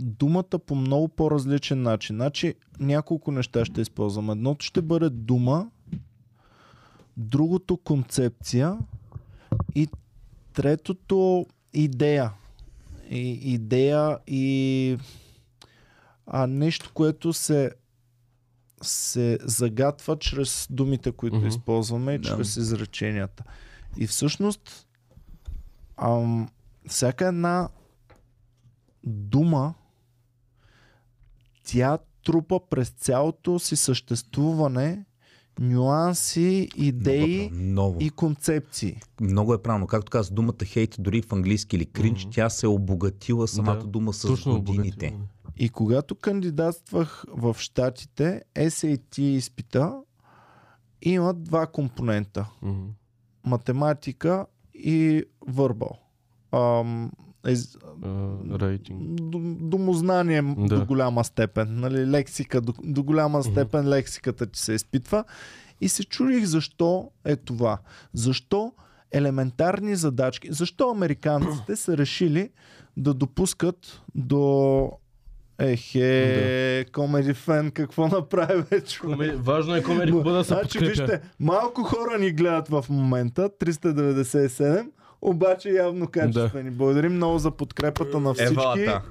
думата 0.00 0.58
по 0.66 0.74
много 0.74 1.08
по-различен 1.08 1.82
начин. 1.82 2.16
Значи 2.16 2.54
няколко 2.80 3.30
неща 3.32 3.64
ще 3.64 3.80
използвам. 3.80 4.30
Едното 4.30 4.64
ще 4.64 4.82
бъде 4.82 5.10
дума, 5.10 5.70
другото 7.16 7.76
концепция 7.76 8.78
и 9.74 9.88
третото 10.52 11.46
идея. 11.72 12.32
И, 13.10 13.30
идея 13.52 14.18
и 14.26 14.98
а, 16.26 16.46
нещо, 16.46 16.90
което 16.94 17.32
се 17.32 17.70
се 18.82 19.38
загатва 19.42 20.18
чрез 20.18 20.66
думите, 20.70 21.12
които 21.12 21.36
Мгм. 21.36 21.46
използваме 21.46 22.12
и 22.14 22.18
Да. 22.18 22.28
чрез 22.28 22.56
изреченията. 22.56 23.44
И 23.96 24.06
всъщност 24.06 24.86
ам, 25.96 26.48
всяка 26.88 27.26
една 27.26 27.68
дума 29.04 29.74
тя 31.64 31.98
трупа 32.24 32.60
през 32.70 32.88
цялото 32.90 33.58
си 33.58 33.76
съществуване 33.76 35.04
нюанси, 35.60 36.68
идеи 36.76 37.38
Много, 37.40 37.62
много. 37.62 37.98
и 38.00 38.10
концепции. 38.10 39.00
Много 39.20 39.54
е 39.54 39.62
правилно. 39.62 39.86
Както 39.86 40.10
каза 40.10 40.34
думата 40.34 40.64
хейт, 40.64 40.96
дори 40.98 41.22
в 41.22 41.32
английски 41.32 41.76
или 41.76 41.86
кринч, 41.86 42.22
Мгм. 42.22 42.30
тя 42.32 42.50
се 42.50 42.66
е 42.66 42.68
обогатила 42.68 43.48
самата 43.48 43.76
Да, 43.76 43.86
дума 43.86 44.12
с 44.12 44.22
Точно 44.22 44.62
годините. 44.62 45.18
И 45.56 45.68
когато 45.68 46.14
кандидатствах 46.14 47.24
в 47.28 47.56
Штатите, 47.58 48.42
SAT 48.54 49.18
изпита 49.18 50.00
има 51.02 51.34
два 51.34 51.66
компонента. 51.66 52.50
Мгм. 52.62 52.80
математика 53.46 54.46
и 54.74 55.22
върбал. 55.48 55.98
Ам, 56.52 57.12
рейтинг. 58.52 59.00
до, 59.20 59.38
домознание 59.60 60.42
Да. 60.58 60.78
до 60.78 60.84
голяма 60.84 61.24
степен. 61.24 61.66
Нали, 61.70 62.06
лексика, 62.06 62.60
до, 62.60 62.74
до 62.80 63.02
голяма 63.02 63.42
степен 63.42 63.88
лексиката 63.88 64.46
ти 64.46 64.60
се 64.60 64.72
изпитва. 64.72 65.24
И 65.80 65.88
се 65.88 66.04
чудих 66.04 66.44
защо 66.44 67.10
е 67.24 67.36
това. 67.36 67.78
Защо 68.12 68.72
елементарни 69.12 69.96
задачки, 69.96 70.48
защо 70.50 70.90
американците 70.90 71.76
са 71.76 71.96
решили 71.96 72.50
да 72.96 73.14
допускат 73.14 73.76
до 74.14 74.90
Ехе, 75.58 76.86
комеди 76.92 77.34
фен, 77.34 77.70
какво 77.70 78.08
направи 78.08 78.62
вече? 78.62 78.98
Коме- 78.98 79.36
Важно 79.36 79.74
е 79.74 79.82
хубаво 79.82 80.22
да 80.24 80.44
се 80.44 80.48
Значи, 80.48 80.78
подкрепя. 80.78 80.86
вижте, 81.02 81.20
малко 81.40 81.82
хора 81.82 82.18
ни 82.18 82.30
гледат 82.30 82.68
в 82.68 82.84
момента, 82.88 83.48
397, 83.50 84.90
обаче 85.24 85.70
явно 85.70 86.06
качествени. 86.06 86.70
Благодарим 86.70 87.12
много 87.12 87.38
за 87.38 87.50
подкрепата 87.50 88.20
на 88.20 88.34
всички. 88.34 88.52
Евалата. 88.52 89.02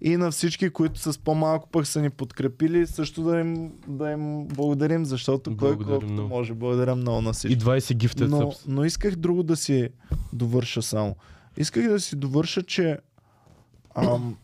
И 0.00 0.16
на 0.16 0.30
всички, 0.30 0.70
които 0.70 1.00
с 1.00 1.18
по-малко 1.18 1.68
пък 1.68 1.86
са 1.86 2.00
ни 2.00 2.10
подкрепили, 2.10 2.86
също 2.86 3.22
да 3.22 3.40
им, 3.40 3.72
да 3.88 4.10
им 4.10 4.46
благодарим, 4.46 5.04
защото 5.04 5.56
кой 5.56 5.68
Благодарим 5.68 5.88
колкото 5.88 6.12
много. 6.12 6.28
може. 6.28 6.54
Благодаря 6.54 6.96
много 6.96 7.20
на 7.20 7.32
всички. 7.32 7.54
И 7.54 7.58
20 7.58 7.94
гифтед 7.94 8.30
Но, 8.30 8.52
но 8.66 8.84
исках 8.84 9.16
друго 9.16 9.42
да 9.42 9.56
си 9.56 9.88
довърша 10.32 10.82
само. 10.82 11.16
Исках 11.56 11.88
да 11.88 12.00
си 12.00 12.16
довърша, 12.16 12.62
че 12.62 12.98
ам, 13.94 14.36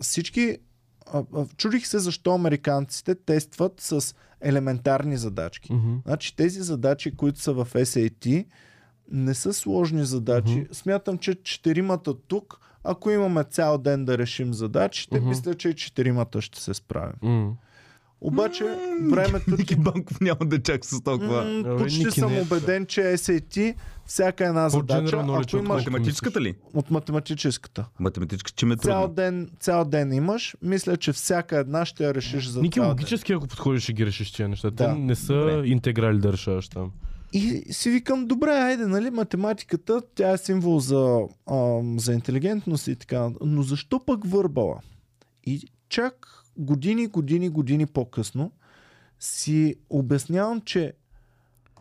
всички. 0.00 0.58
А, 1.12 1.24
а, 1.34 1.46
чудих 1.56 1.86
се 1.86 1.98
защо 1.98 2.34
американците 2.34 3.14
тестват 3.14 3.80
с 3.80 4.14
елементарни 4.40 5.16
задачки. 5.16 5.72
Мгм. 5.72 5.94
Значи 6.06 6.36
тези 6.36 6.60
задачи, 6.60 7.16
които 7.16 7.40
са 7.40 7.52
в 7.52 7.68
SAT, 7.74 8.46
не 9.10 9.34
са 9.34 9.52
сложни 9.52 10.04
задачи. 10.04 10.52
Мгм. 10.52 10.64
Смятам, 10.72 11.18
че 11.18 11.34
четиримата 11.36 12.14
тук, 12.18 12.58
ако 12.84 13.10
имаме 13.10 13.44
цял 13.44 13.78
ден 13.78 14.04
да 14.04 14.18
решим 14.18 14.54
задачите, 14.54 15.18
Мгм. 15.18 15.28
мисля, 15.28 15.54
че 15.54 15.68
и 15.68 15.74
четиримата 15.74 16.40
ще 16.40 16.60
се 16.60 16.74
справим. 16.74 17.14
М. 17.22 17.52
Обаче 18.20 18.64
времето 19.04 19.50
Ники. 19.50 19.76
Банков 19.76 20.20
няма 20.20 20.38
да 20.42 20.58
чака 20.58 20.86
с 20.86 21.02
толкова. 21.02 21.60
Абе, 21.60 21.76
почти 21.76 21.98
Ники 21.98 22.10
съм 22.12 22.32
не 22.32 22.38
е 22.38 22.42
убеден, 22.42 22.86
че 22.86 23.00
SAT, 23.02 23.74
всяка 24.06 24.46
една 24.46 24.68
задача, 24.68 25.00
По-general 25.06 25.22
knowledge 25.22 25.32
ако 25.34 25.42
от 25.46 25.52
имаш 25.54 25.66
колко 25.66 25.74
Математическата 25.76 26.40
ли? 26.40 26.54
от 26.74 26.90
математическата, 26.90 27.84
Математическа, 28.00 28.50
че 28.50 28.66
ме 28.66 28.74
е 28.74 28.76
цял 28.76 29.00
трудно. 29.00 29.14
ден, 29.14 29.50
цял 29.60 29.84
ден 29.84 30.12
имаш, 30.12 30.56
мисля, 30.62 30.96
че 30.96 31.12
всяка 31.12 31.58
една 31.58 31.84
ще 31.84 32.04
я 32.04 32.14
решиш 32.14 32.46
за 32.46 32.62
Ники, 32.62 32.74
цял 32.74 32.82
ден. 32.82 32.90
логически, 32.90 33.32
ако 33.32 33.46
подходиш, 33.46 33.82
ще 33.82 33.92
ги 33.92 34.06
решиш 34.06 34.32
тия 34.32 34.48
неща. 34.48 34.70
Те 34.70 34.74
Да. 34.76 34.94
не 34.94 35.14
са 35.14 35.34
Добре. 35.34 35.62
интеграли 35.64 36.18
да 36.18 36.32
решаваш 36.32 36.68
там. 36.68 36.92
И 37.36 37.72
си 37.72 37.90
викам, 37.90 38.26
добре, 38.26 38.50
айде, 38.50 38.86
нали, 38.86 39.10
математиката, 39.10 40.02
тя 40.14 40.30
е 40.30 40.38
символ 40.38 40.78
за, 40.78 41.20
ам, 41.50 42.00
за 42.00 42.12
интелигентност 42.12 42.86
и 42.86 42.96
така. 42.96 43.30
Но 43.40 43.62
защо 43.62 44.04
пък 44.04 44.26
върбала? 44.26 44.80
И 45.44 45.68
чак 45.88 46.42
години, 46.58 47.06
години, 47.06 47.48
години 47.48 47.86
по-късно 47.86 48.52
си 49.20 49.74
обяснявам, 49.90 50.60
че 50.60 50.92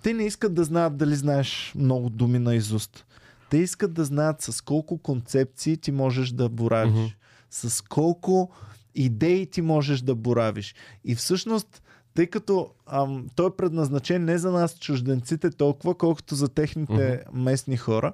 те 0.03 0.13
не 0.13 0.25
искат 0.25 0.53
да 0.53 0.63
знаят 0.63 0.97
дали 0.97 1.15
знаеш 1.15 1.73
много 1.75 2.09
думи 2.09 2.39
на 2.39 2.55
изуст. 2.55 3.05
Те 3.49 3.57
искат 3.57 3.93
да 3.93 4.05
знаят 4.05 4.41
с 4.41 4.61
колко 4.61 4.97
концепции 4.97 5.77
ти 5.77 5.91
можеш 5.91 6.29
да 6.29 6.49
боравиш. 6.49 6.93
Мгм. 6.93 7.05
С 7.49 7.81
колко 7.81 8.51
идеи 8.95 9.45
ти 9.45 9.61
можеш 9.61 10.01
да 10.01 10.15
боравиш. 10.15 10.75
И 11.05 11.15
всъщност, 11.15 11.81
тъй 12.15 12.27
като 12.27 12.69
ам, 12.87 13.27
той 13.35 13.47
е 13.47 13.55
предназначен 13.57 14.25
не 14.25 14.37
за 14.37 14.51
нас, 14.51 14.79
чужденците, 14.79 15.49
толкова, 15.49 15.95
колкото 15.95 16.35
за 16.35 16.49
техните 16.49 17.23
местни 17.33 17.77
хора, 17.77 18.13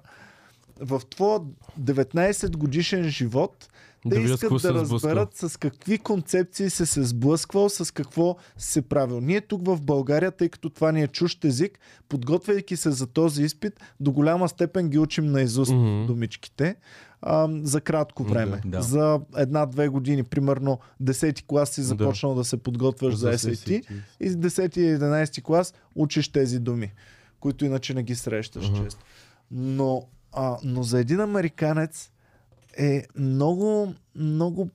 в 0.80 1.02
твоя 1.10 1.40
19 1.82 2.58
годишен 2.58 3.04
живот 3.04 3.68
те 4.04 4.10
Да 4.10 4.22
искат 4.22 4.54
да 4.54 4.60
се 4.60 4.68
сблъсква. 4.68 4.96
разберат 4.96 5.36
с 5.36 5.60
какви 5.60 5.98
концепции 5.98 6.70
се 6.70 6.86
се 6.86 7.04
сблъсквал, 7.04 7.70
с 7.70 7.94
какво 7.94 8.36
се 8.58 8.82
правил. 8.82 9.22
Ние 9.22 9.42
тук 9.42 9.66
в 9.66 9.82
България, 9.82 10.32
тъй 10.32 10.50
като 10.50 10.70
това 10.70 10.92
ни 10.92 11.04
е 11.04 11.08
чужд 11.08 11.46
език, 11.46 11.80
подготвяйки 12.10 12.78
се 12.78 12.92
за 12.92 13.08
този 13.08 13.44
изпит, 13.44 13.80
до 14.00 14.12
голяма 14.12 14.50
степен 14.50 14.90
ги 14.90 14.98
учим 14.98 15.26
на 15.26 15.42
изуст 15.42 15.72
Мгм. 15.72 16.06
думичките 16.06 16.76
а, 17.22 17.50
за 17.54 17.82
кратко 17.82 18.24
време. 18.24 18.62
Да. 18.66 18.82
За 18.82 19.22
една-две 19.38 19.88
години, 19.88 20.24
примерно 20.24 20.80
10-ти 21.04 21.44
клас 21.44 21.70
си 21.70 21.82
започнал 21.82 22.36
да, 22.36 22.44
се 22.44 22.58
подготвяш 22.58 23.14
за, 23.14 23.34
SAT 23.34 23.84
и 24.20 24.30
с 24.30 24.36
10 24.36 24.78
и 24.78 24.98
11 24.98 25.42
клас 25.42 25.74
учиш 25.96 26.28
тези 26.28 26.60
думи, 26.60 26.94
които 27.40 27.66
иначе 27.66 27.94
не 27.94 28.04
ги 28.04 28.16
срещаш 28.16 28.70
Ага. 28.70 28.84
често. 28.84 29.00
Но, 29.52 30.04
а, 30.34 30.58
но 30.64 30.84
за 30.84 31.00
един 31.00 31.20
американец 31.20 32.12
е 32.74 33.04
много, 33.16 33.94
много 34.16 34.70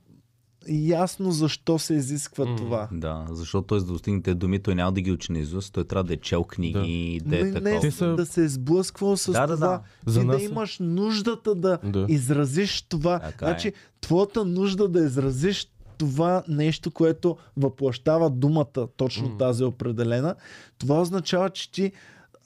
ясно 0.68 1.32
защо 1.32 1.78
се 1.78 1.94
изисква 1.94 2.44
М, 2.44 2.56
това. 2.56 2.88
Да, 2.92 3.26
защото 3.30 3.66
той 3.66 3.80
за 3.80 3.86
да 3.86 3.92
достигне 3.92 4.22
тези 4.22 4.34
думи, 4.34 4.58
той 4.58 4.74
няма 4.74 4.92
да 4.92 5.00
ги 5.00 5.12
учи 5.12 5.32
на 5.32 5.38
изуст, 5.38 5.72
той 5.72 5.84
трябва 5.84 6.04
да 6.04 6.12
е 6.12 6.18
чел 6.18 6.44
книги, 6.44 7.20
да, 7.24 7.30
Не, 7.30 7.40
е 7.40 7.44
не 7.44 7.52
такова. 7.54 7.80
Те 7.80 7.90
са- 7.90 8.06
да 8.06 8.26
се 8.26 8.44
е 8.44 8.48
сблъсквал 8.48 9.16
с 9.16 9.32
Да, 9.32 9.46
да, 9.46 9.54
това. 9.54 9.66
да. 9.68 9.80
За 10.06 10.20
Ти 10.20 10.26
нас 10.26 10.36
да 10.36 10.42
е- 10.42 10.46
имаш 10.46 10.78
нуждата 10.80 11.54
да, 11.54 11.78
Да. 11.84 12.06
изразиш 12.08 12.82
това. 12.82 13.18
Така 13.18 13.44
е. 13.44 13.48
значи, 13.48 13.72
твоята 14.00 14.44
нужда 14.44 14.88
да 14.88 15.00
изразиш 15.00 15.66
това 15.98 16.42
нещо, 16.48 16.90
което 16.90 17.36
въплащава 17.56 18.30
думата, 18.30 18.64
точно 18.96 19.28
Мгм. 19.28 19.36
тази 19.36 19.64
определена, 19.64 20.34
това 20.78 21.00
означава, 21.00 21.50
че 21.50 21.72
ти 21.72 21.92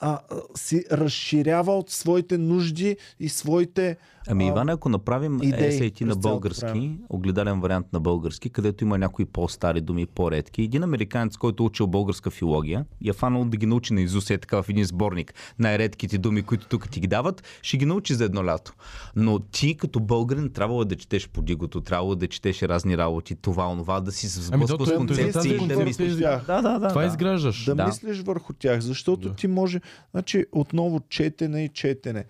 а, 0.03 0.11
а, 0.11 0.21
си 0.55 0.85
разширява 0.93 1.73
от 1.73 1.91
своите 1.91 2.39
нужди 2.39 2.97
и 3.21 3.29
своите... 3.29 3.97
Ами 4.29 4.47
Иван, 4.47 4.69
ако 4.69 4.89
направим 4.89 5.41
SAT 5.41 6.01
на 6.01 6.17
български, 6.17 6.99
огледален 7.09 7.61
вариант 7.61 7.93
на 7.93 8.01
български, 8.01 8.51
където 8.51 8.85
има 8.85 8.99
някои 8.99 9.25
по-стари 9.25 9.81
думи, 9.81 10.07
по-редки, 10.07 10.63
един 10.63 10.83
американец, 10.83 11.37
който 11.37 11.63
е 11.63 11.67
учил 11.67 11.87
българска 11.87 12.31
филология 12.31 12.85
и 13.01 13.11
е 13.11 13.13
фанал 13.13 13.45
да 13.45 13.57
ги 13.57 13.67
научи 13.67 13.95
на 13.95 14.01
изуст, 14.01 14.31
е 14.31 14.39
така 14.39 14.63
в 14.63 14.69
един 14.69 14.85
сборник, 14.85 15.35
най-редките 15.59 16.19
думи, 16.19 16.43
които 16.43 16.69
тук 16.69 16.91
ти 16.91 17.01
ги 17.01 17.07
дават, 17.07 17.43
ще 17.63 17.77
ги 17.77 17.87
научи 17.87 18.15
за 18.15 18.25
едно 18.25 18.45
лято. 18.45 18.73
Но 19.17 19.39
ти 19.39 19.77
като 19.77 20.01
българин 20.01 20.53
трябвало 20.53 20.85
да 20.85 20.97
четеш 20.97 21.29
по 21.29 21.43
дигото, 21.43 21.81
трябвало 21.81 22.15
да 22.15 22.29
четеш 22.29 22.63
разни 22.63 22.99
работи, 22.99 23.35
това, 23.35 23.69
онова, 23.69 24.01
да 24.01 24.13
си 24.13 24.29
се 24.29 24.51
Ами 24.53 24.67
сблъсква 24.67 24.79
то, 24.79 24.87
с 24.87 24.97
концепции, 24.97 25.53
да 25.53 25.59
концепция 25.59 25.87
мислиш. 25.87 26.13
Да, 26.13 26.43
да, 26.47 26.79
да. 26.79 26.89
Това 26.89 27.01
да. 27.01 27.07
изграждаш. 27.07 27.65
да, 27.65 27.75
Да. 27.75 27.87
мислиш 27.87 28.21
върху 28.23 28.53
тях, 28.53 28.81
защото 28.81 29.29
Да. 29.29 29.35
ти 29.35 29.47
може, 29.47 29.81
значи 30.11 30.45
отново 30.53 31.01
четене 31.09 31.65
и 31.65 31.69
четене. 31.69 32.25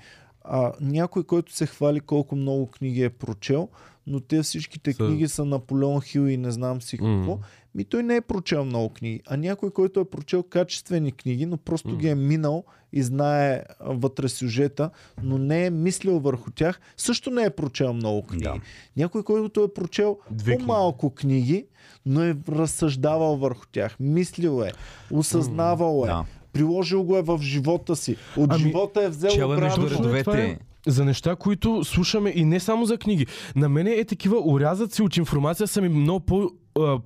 А, 0.52 0.72
някой, 0.80 1.24
който 1.24 1.52
се 1.52 1.66
хвали 1.66 2.00
колко 2.00 2.36
много 2.36 2.66
книги 2.66 3.02
е 3.02 3.10
прочел, 3.10 3.68
но 4.06 4.20
те 4.20 4.42
всичките 4.42 4.94
книги 4.94 5.28
са 5.28 5.44
Наполеон 5.44 6.00
Хил 6.00 6.26
и 6.28 6.36
не 6.36 6.50
знам 6.50 6.82
си 6.82 6.98
какво, 6.98 7.38
ми 7.74 7.84
той 7.84 8.02
не 8.02 8.16
е 8.16 8.20
прочел 8.20 8.64
много 8.64 8.88
книги. 8.88 9.20
А 9.26 9.36
някой, 9.36 9.70
който 9.70 10.00
е 10.00 10.04
прочел 10.04 10.42
качествени 10.42 11.12
книги, 11.12 11.46
но 11.46 11.56
просто 11.56 11.96
ги 11.96 12.08
е 12.08 12.14
минал 12.14 12.64
и 12.92 13.02
знае 13.02 13.62
вътре 13.80 14.28
сюжета, 14.28 14.90
но 15.22 15.38
не 15.38 15.66
е 15.66 15.70
мислил 15.70 16.18
върху 16.20 16.50
тях, 16.50 16.80
също 16.96 17.30
не 17.30 17.44
е 17.44 17.50
прочел 17.50 17.92
много 17.92 18.22
книги. 18.22 18.44
Да. 18.44 18.60
Някой, 18.96 19.22
който 19.22 19.62
е 19.64 19.74
прочел 19.74 20.18
Две 20.30 20.52
книги. 20.52 20.66
по-малко 20.66 21.10
книги, 21.10 21.66
но 22.06 22.22
е 22.22 22.36
разсъждавал 22.48 23.36
върху 23.36 23.66
тях, 23.72 23.96
мислил 24.00 24.62
е, 24.62 24.72
осъзнавал 25.10 26.04
е, 26.04 26.06
Да. 26.06 26.24
Приложил 26.52 27.02
го 27.02 27.16
е 27.16 27.22
в 27.22 27.38
живота 27.42 27.96
си, 27.96 28.16
от 28.36 28.50
Ами, 28.52 28.62
живота 28.62 29.04
е 29.04 29.08
взел 29.08 29.52
обратно. 29.52 30.34
Е, 30.34 30.58
за 30.86 31.04
неща, 31.04 31.36
които 31.36 31.84
слушаме 31.84 32.32
и 32.36 32.44
не 32.44 32.60
само 32.60 32.84
за 32.84 32.98
книги. 32.98 33.26
На 33.56 33.68
мене 33.68 33.90
е 33.90 34.04
такива 34.04 34.36
урязъци 34.44 35.02
от 35.02 35.16
информация 35.16 35.66
са 35.66 35.80
ми 35.80 35.88
много 35.88 36.20
по 36.20 36.50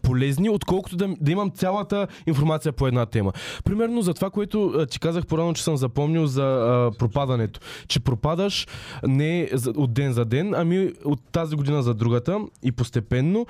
полезни, 0.02 0.50
отколкото 0.50 0.96
да, 0.96 1.08
да 1.20 1.32
имам 1.32 1.50
цялата 1.50 2.06
информация 2.26 2.72
по 2.72 2.86
една 2.86 3.06
тема. 3.06 3.32
Примерно 3.64 4.02
за 4.02 4.14
това, 4.14 4.30
което 4.30 4.66
а, 4.66 4.86
ти 4.86 5.00
казах 5.00 5.26
порано, 5.26 5.52
че 5.54 5.62
съм 5.64 5.76
запомнил 5.76 6.26
за 6.26 6.42
а, 6.42 6.90
пропадането. 6.98 7.60
Че 7.88 8.00
пропадаш 8.00 8.66
не 9.06 9.50
от 9.76 9.92
ден 9.92 10.12
за 10.12 10.24
ден, 10.24 10.54
ами 10.56 10.92
от 11.04 11.20
тази 11.32 11.56
година 11.56 11.82
за 11.82 11.94
другата 11.94 12.40
и 12.62 12.72
постепенно 12.72 13.46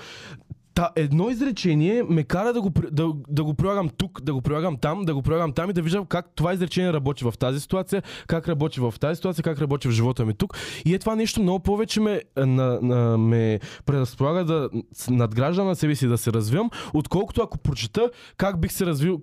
Та, 0.74 0.90
едно 0.96 1.30
изречение 1.30 2.02
ме 2.02 2.24
кара 2.24 2.52
да 2.52 2.60
го, 2.62 2.70
да, 2.92 3.12
да 3.28 3.44
го 3.44 3.54
прилагам 3.54 3.88
тук, 3.88 4.22
да 4.22 4.34
го 4.34 4.40
прилагам 4.40 4.76
там, 4.76 5.04
да 5.04 5.14
го 5.14 5.22
прилагам 5.22 5.52
там 5.52 5.70
и 5.70 5.72
да 5.72 5.82
виждам 5.82 6.06
как 6.06 6.26
това 6.34 6.54
изречение 6.54 6.92
работи 6.92 7.24
в 7.24 7.34
тази 7.38 7.60
ситуация, 7.60 8.02
как 8.26 8.48
работи 8.48 8.80
в 8.80 8.94
тази 9.00 9.16
ситуация, 9.16 9.42
как 9.42 9.60
работи 9.60 9.88
в 9.88 9.90
живота 9.90 10.24
ми 10.24 10.34
тук. 10.34 10.56
И 10.84 10.94
е 10.94 10.98
това 10.98 11.14
нещо 11.14 11.42
много 11.42 11.60
повече 11.60 12.00
ме, 12.00 12.22
на, 12.36 12.78
на, 12.82 13.18
ме 13.18 13.60
предразполага 13.86 14.44
да 14.44 14.70
надграждам 15.10 15.66
на 15.66 15.76
себе 15.76 15.94
си, 15.94 16.06
да 16.06 16.18
се 16.18 16.32
развивам, 16.32 16.70
отколкото 16.94 17.42
ако 17.42 17.58
прочета 17.58 18.10
как 18.36 18.60
бих 18.60 18.72
се 18.72 18.86
развил 18.86 19.20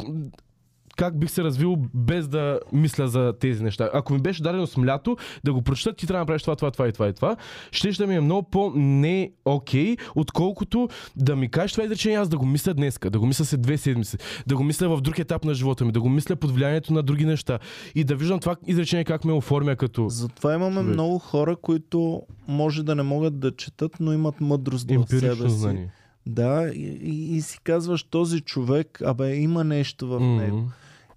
как 1.01 1.19
бих 1.19 1.31
се 1.31 1.43
развил 1.43 1.75
без 1.93 2.27
да 2.27 2.59
мисля 2.73 3.07
за 3.07 3.33
тези 3.39 3.63
неща. 3.63 3.89
Ако 3.93 4.13
ми 4.13 4.19
беше 4.19 4.43
дадено 4.43 4.67
с 4.67 4.77
млято, 4.77 5.17
да 5.43 5.53
го 5.53 5.61
прочета, 5.61 5.95
ти 5.95 6.07
трябва 6.07 6.17
да 6.17 6.21
направиш 6.21 6.41
това, 6.41 6.55
това, 6.55 6.71
това 6.71 6.87
и 6.87 6.91
това 6.91 7.07
и 7.07 7.13
това, 7.13 7.35
ще 7.71 7.91
да 7.91 8.07
ми 8.07 8.15
е 8.15 8.21
много 8.21 8.49
по-не 8.49 9.31
окей, 9.45 9.97
отколкото 10.15 10.89
да 11.15 11.35
ми 11.35 11.49
кажеш 11.49 11.71
това 11.71 11.83
изречение, 11.83 12.17
аз 12.17 12.29
да 12.29 12.37
го 12.37 12.45
мисля 12.45 12.73
днеска, 12.73 13.09
да 13.09 13.19
го 13.19 13.25
мисля 13.25 13.45
след 13.45 13.61
две 13.61 13.77
седмици, 13.77 14.17
да 14.47 14.55
го 14.55 14.63
мисля 14.63 14.97
в 14.97 15.01
друг 15.01 15.19
етап 15.19 15.45
на 15.45 15.53
живота 15.53 15.85
ми, 15.85 15.91
да 15.91 16.01
го 16.01 16.09
мисля 16.09 16.35
под 16.35 16.51
влиянието 16.51 16.93
на 16.93 17.03
други 17.03 17.25
неща 17.25 17.59
и 17.95 18.03
да 18.03 18.15
виждам 18.15 18.39
това 18.39 18.55
изречение 18.67 19.03
как 19.03 19.25
ме 19.25 19.33
оформя 19.33 19.75
като 19.75 20.09
Затова 20.09 20.53
имаме 20.53 20.81
Човек. 20.81 20.93
много 20.93 21.19
хора, 21.19 21.55
които 21.55 22.21
може 22.47 22.83
да 22.83 22.95
не 22.95 23.03
могат 23.03 23.39
да 23.39 23.55
четат, 23.55 23.91
но 23.99 24.13
имат 24.13 24.41
мъдрост 24.41 24.91
в 24.91 25.05
себе 25.09 25.35
си. 25.35 25.49
знание. 25.49 25.91
Да, 26.25 26.71
и, 26.75 26.99
и, 27.03 27.35
и 27.35 27.41
си 27.41 27.59
казваш 27.63 28.03
този 28.03 28.41
човек, 28.41 29.01
абе 29.05 29.35
има 29.35 29.63
нещо 29.63 30.07
в 30.07 30.19
него. 30.19 30.57
Мгм. 30.57 30.67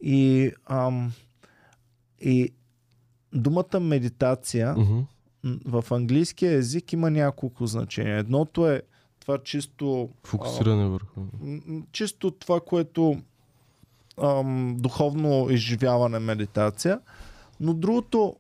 И, 0.05 0.53
ам, 0.67 1.13
и 2.21 2.51
думата 3.33 3.81
медитация 3.81 4.75
м, 5.45 5.59
в 5.65 5.85
английския 5.91 6.53
език 6.53 6.93
има 6.93 7.11
няколко 7.11 7.67
значения. 7.67 8.19
Едното 8.19 8.69
е 8.69 8.83
това 9.21 9.39
чисто 9.39 10.09
Фокусиране 10.25 10.87
върху. 10.87 11.21
чисто 11.93 12.31
това, 12.31 12.61
което 12.61 13.17
ам, 14.19 14.77
духовно 14.79 15.51
изживяване, 15.51 16.19
медитация. 16.19 17.01
Но 17.61 17.75
другото 17.75 18.37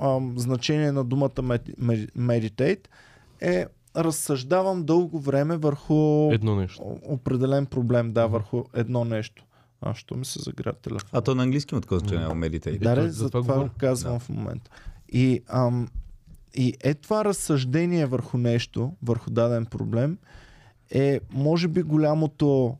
ам, 0.00 0.34
значение 0.36 0.92
на 0.92 1.04
думата 1.04 1.42
мед- 1.42 1.76
е 3.40 3.66
разсъждавам 3.96 4.84
дълго 4.84 5.20
време 5.20 5.56
върху 5.56 5.94
Едно 6.32 6.56
нещо. 6.56 6.82
определен 7.04 7.66
проблем, 7.66 8.12
да, 8.12 8.26
върху 8.26 8.64
едно 8.74 9.04
нещо. 9.04 9.44
А, 9.80 9.94
що 9.94 10.14
ми 10.16 10.24
се 10.24 10.38
загря 10.38 10.72
телефон? 10.72 11.08
А 11.12 11.20
то 11.20 11.34
на 11.34 11.42
английски 11.42 11.74
има 11.74 11.80
такова 11.80 11.98
значение, 11.98 12.26
meditate. 12.26 12.78
Да, 12.78 12.92
Ето, 12.92 13.00
да 13.02 13.12
за 13.12 13.30
това 13.30 13.40
говоря. 13.42 13.70
казвам 13.78 14.18
в 14.20 14.28
момента. 14.28 14.70
И, 15.08 15.40
ам, 15.48 15.88
и 16.54 16.74
е 16.80 16.94
това 16.94 17.24
разсъждение 17.24 18.06
върху 18.06 18.38
нещо, 18.38 18.92
върху 19.02 19.30
даден 19.30 19.66
проблем, 19.66 20.18
е 20.90 21.20
може 21.32 21.68
би 21.68 21.82
голямото 21.82 22.76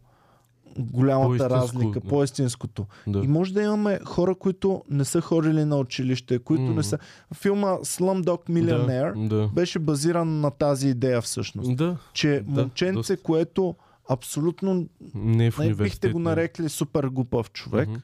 голямата 0.79 1.29
По-истинско, 1.49 1.55
разлика, 1.55 2.01
да. 2.01 2.09
по-истинското. 2.09 2.87
Да. 3.07 3.19
И 3.19 3.29
може 3.29 3.55
да 3.55 3.63
имаме 3.63 4.01
хора, 4.05 4.35
които 4.35 4.83
не 4.91 5.05
са 5.05 5.21
ходили 5.21 5.65
на 5.65 5.77
училище, 5.77 6.39
които 6.39 6.63
Мгм. 6.63 6.75
не 6.75 6.83
са... 6.83 6.99
Филма 7.35 7.67
Slumdog 7.69 8.51
Millionaire 8.51 9.29
Да. 9.29 9.49
беше 9.49 9.79
базиран 9.79 10.41
на 10.41 10.51
тази 10.51 10.89
идея 10.89 11.21
всъщност. 11.21 11.77
Да. 11.77 11.97
Че 12.13 12.43
Да, 12.47 12.61
момченце, 12.61 12.93
доста. 12.95 13.17
което 13.17 13.75
абсолютно 14.09 14.87
Не 15.15 15.51
в 15.51 15.59
не 15.59 15.75
бихте 15.75 16.09
го 16.11 16.19
нарекли 16.19 16.69
супер 16.69 17.05
глупав 17.05 17.53
човек, 17.53 17.89
Мгм. 17.89 17.99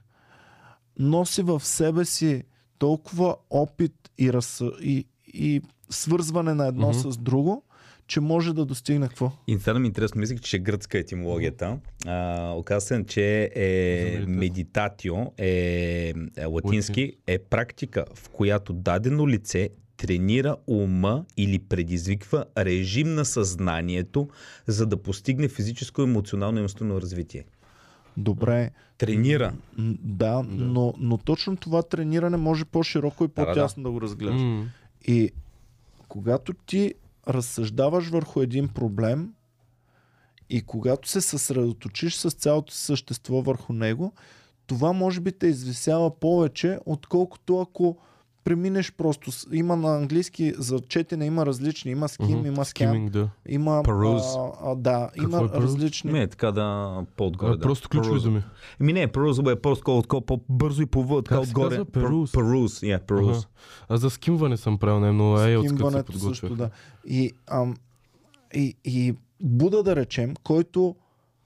носи 0.98 1.42
в 1.42 1.60
себе 1.64 2.04
си 2.04 2.42
толкова 2.78 3.36
опит 3.50 3.94
и, 4.18 4.32
раз... 4.32 4.62
и, 4.82 5.06
и 5.26 5.62
свързване 5.90 6.54
на 6.54 6.66
едно 6.66 6.88
Мгм. 6.88 6.98
с 7.10 7.16
друго, 7.16 7.64
че 8.06 8.20
може 8.20 8.54
да 8.54 8.64
достигне 8.64 9.08
какво? 9.08 9.32
И 9.46 9.58
сега 9.58 9.78
ми 9.78 9.86
е 9.86 9.88
интересно, 9.88 10.20
мислех, 10.20 10.40
че 10.40 10.56
е 10.56 10.60
гръцка 10.60 10.98
етимологията. 10.98 11.78
А, 12.06 12.50
оказва 12.56 12.80
се, 12.80 13.04
че 13.06 13.50
е 13.54 14.24
медитатио, 14.28 15.14
е, 15.38 16.14
е 16.36 16.44
латински, 16.44 17.12
е 17.26 17.38
практика, 17.38 18.04
в 18.14 18.28
която 18.28 18.72
дадено 18.72 19.28
лице 19.28 19.70
тренира 19.96 20.56
ума 20.66 21.24
или 21.36 21.58
предизвиква 21.58 22.44
режим 22.58 23.14
на 23.14 23.24
съзнанието, 23.24 24.28
за 24.66 24.86
да 24.86 24.96
постигне 24.96 25.48
физическо, 25.48 26.02
емоционално 26.02 26.58
и 26.58 26.62
умствено 26.62 27.00
развитие. 27.00 27.44
Добре, 28.16 28.70
Тренира. 28.98 29.52
да, 30.02 30.42
Но, 30.48 30.94
но 30.98 31.18
точно 31.18 31.56
това 31.56 31.82
трениране 31.82 32.36
може 32.36 32.64
по-широко 32.64 33.24
и 33.24 33.28
да, 33.28 33.32
да. 33.34 33.46
по-тясно 33.46 33.82
да, 33.82 33.90
го 33.90 34.00
разгледаш. 34.00 34.40
М. 34.40 34.66
И 35.04 35.30
когато 36.08 36.52
ти 36.52 36.94
разсъждаваш 37.28 38.08
върху 38.08 38.40
един 38.40 38.68
проблем 38.68 39.32
и 40.50 40.62
когато 40.62 41.08
се 41.08 41.20
съсредоточиш 41.20 42.14
с 42.14 42.30
цялото 42.30 42.72
същество 42.72 43.42
върху 43.42 43.72
него, 43.72 44.12
това 44.66 44.92
може 44.92 45.20
би 45.20 45.32
те 45.32 45.46
извисява 45.46 46.20
повече, 46.20 46.78
отколкото 46.86 47.60
ако 47.60 47.98
преминеш 48.44 48.92
просто. 48.92 49.30
Има 49.52 49.76
на 49.76 49.96
английски 49.96 50.52
за 50.58 50.80
четене, 50.80 51.26
има 51.26 51.46
различни. 51.46 51.90
Има 51.90 52.08
ским, 52.08 52.38
Мгм. 52.38 52.46
има 52.46 52.64
Скиминг, 52.64 53.10
да. 53.10 53.28
има. 53.48 53.70
Peruse. 53.82 54.52
А, 54.62 54.70
а, 54.70 54.76
да, 54.76 55.10
Какво 55.18 55.38
има 55.38 55.50
е 55.54 55.60
различни. 55.60 56.12
Не, 56.12 56.26
така 56.26 56.52
да 56.52 56.96
по-отгоре. 57.16 57.52
А, 57.52 57.56
да. 57.56 57.62
Просто 57.62 57.88
ключови 57.88 58.20
думи. 58.20 58.42
Ми 58.80 58.92
не, 58.92 59.08
peruse 59.08 59.52
е 59.52 59.56
по-скоро 59.56 59.98
отколко 59.98 60.26
по-бързо 60.26 60.82
и 60.82 60.86
по 60.86 61.22
така 61.22 61.40
отгоре. 61.40 61.68
казва? 61.68 61.84
Peruse? 61.84 62.34
Peruse, 62.34 62.96
yeah, 62.98 63.02
peruse. 63.02 63.30
Ага. 63.30 63.46
А 63.88 63.96
за 63.96 64.10
скимване 64.10 64.56
съм 64.56 64.78
правил 64.78 65.00
най-много 65.00 65.38
се 65.38 65.58
Скимването 65.58 66.18
също, 66.18 66.56
да. 66.56 66.70
И, 67.06 67.32
ам, 67.46 67.74
и, 68.54 68.74
и 68.84 69.14
Буда, 69.42 69.82
да 69.82 69.96
речем, 69.96 70.34
който 70.42 70.96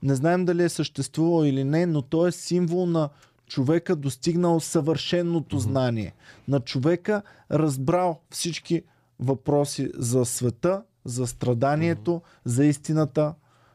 не 0.03 0.15
знаем 0.15 0.45
дали 0.45 0.63
е 0.63 0.69
съществувал 0.69 1.45
или 1.45 1.63
не, 1.63 1.85
но 1.85 2.01
той 2.01 2.29
е 2.29 2.31
символ 2.31 2.85
на 2.85 3.09
човека 3.47 3.95
достигнал 3.95 4.59
съвършеното 4.59 5.59
знание. 5.59 6.13
На 6.47 6.59
човека 6.59 7.21
разбрал 7.51 8.21
всички 8.29 8.81
въпроси 9.19 9.91
за 9.95 10.25
света, 10.25 10.83
за 11.05 11.27
страданието, 11.27 12.21
за 12.45 12.65
истината, 12.65 13.33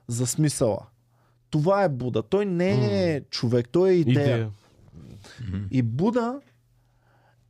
за 0.08 0.26
смисъла. 0.26 0.86
Това 1.50 1.84
е 1.84 1.88
Буда. 1.88 2.22
Той 2.22 2.46
не 2.46 3.12
е 3.14 3.20
човек, 3.20 3.68
той 3.72 3.90
е 3.90 3.94
идея. 3.94 4.24
Идея. 4.26 4.50
И 5.70 5.82
Буда 5.82 6.40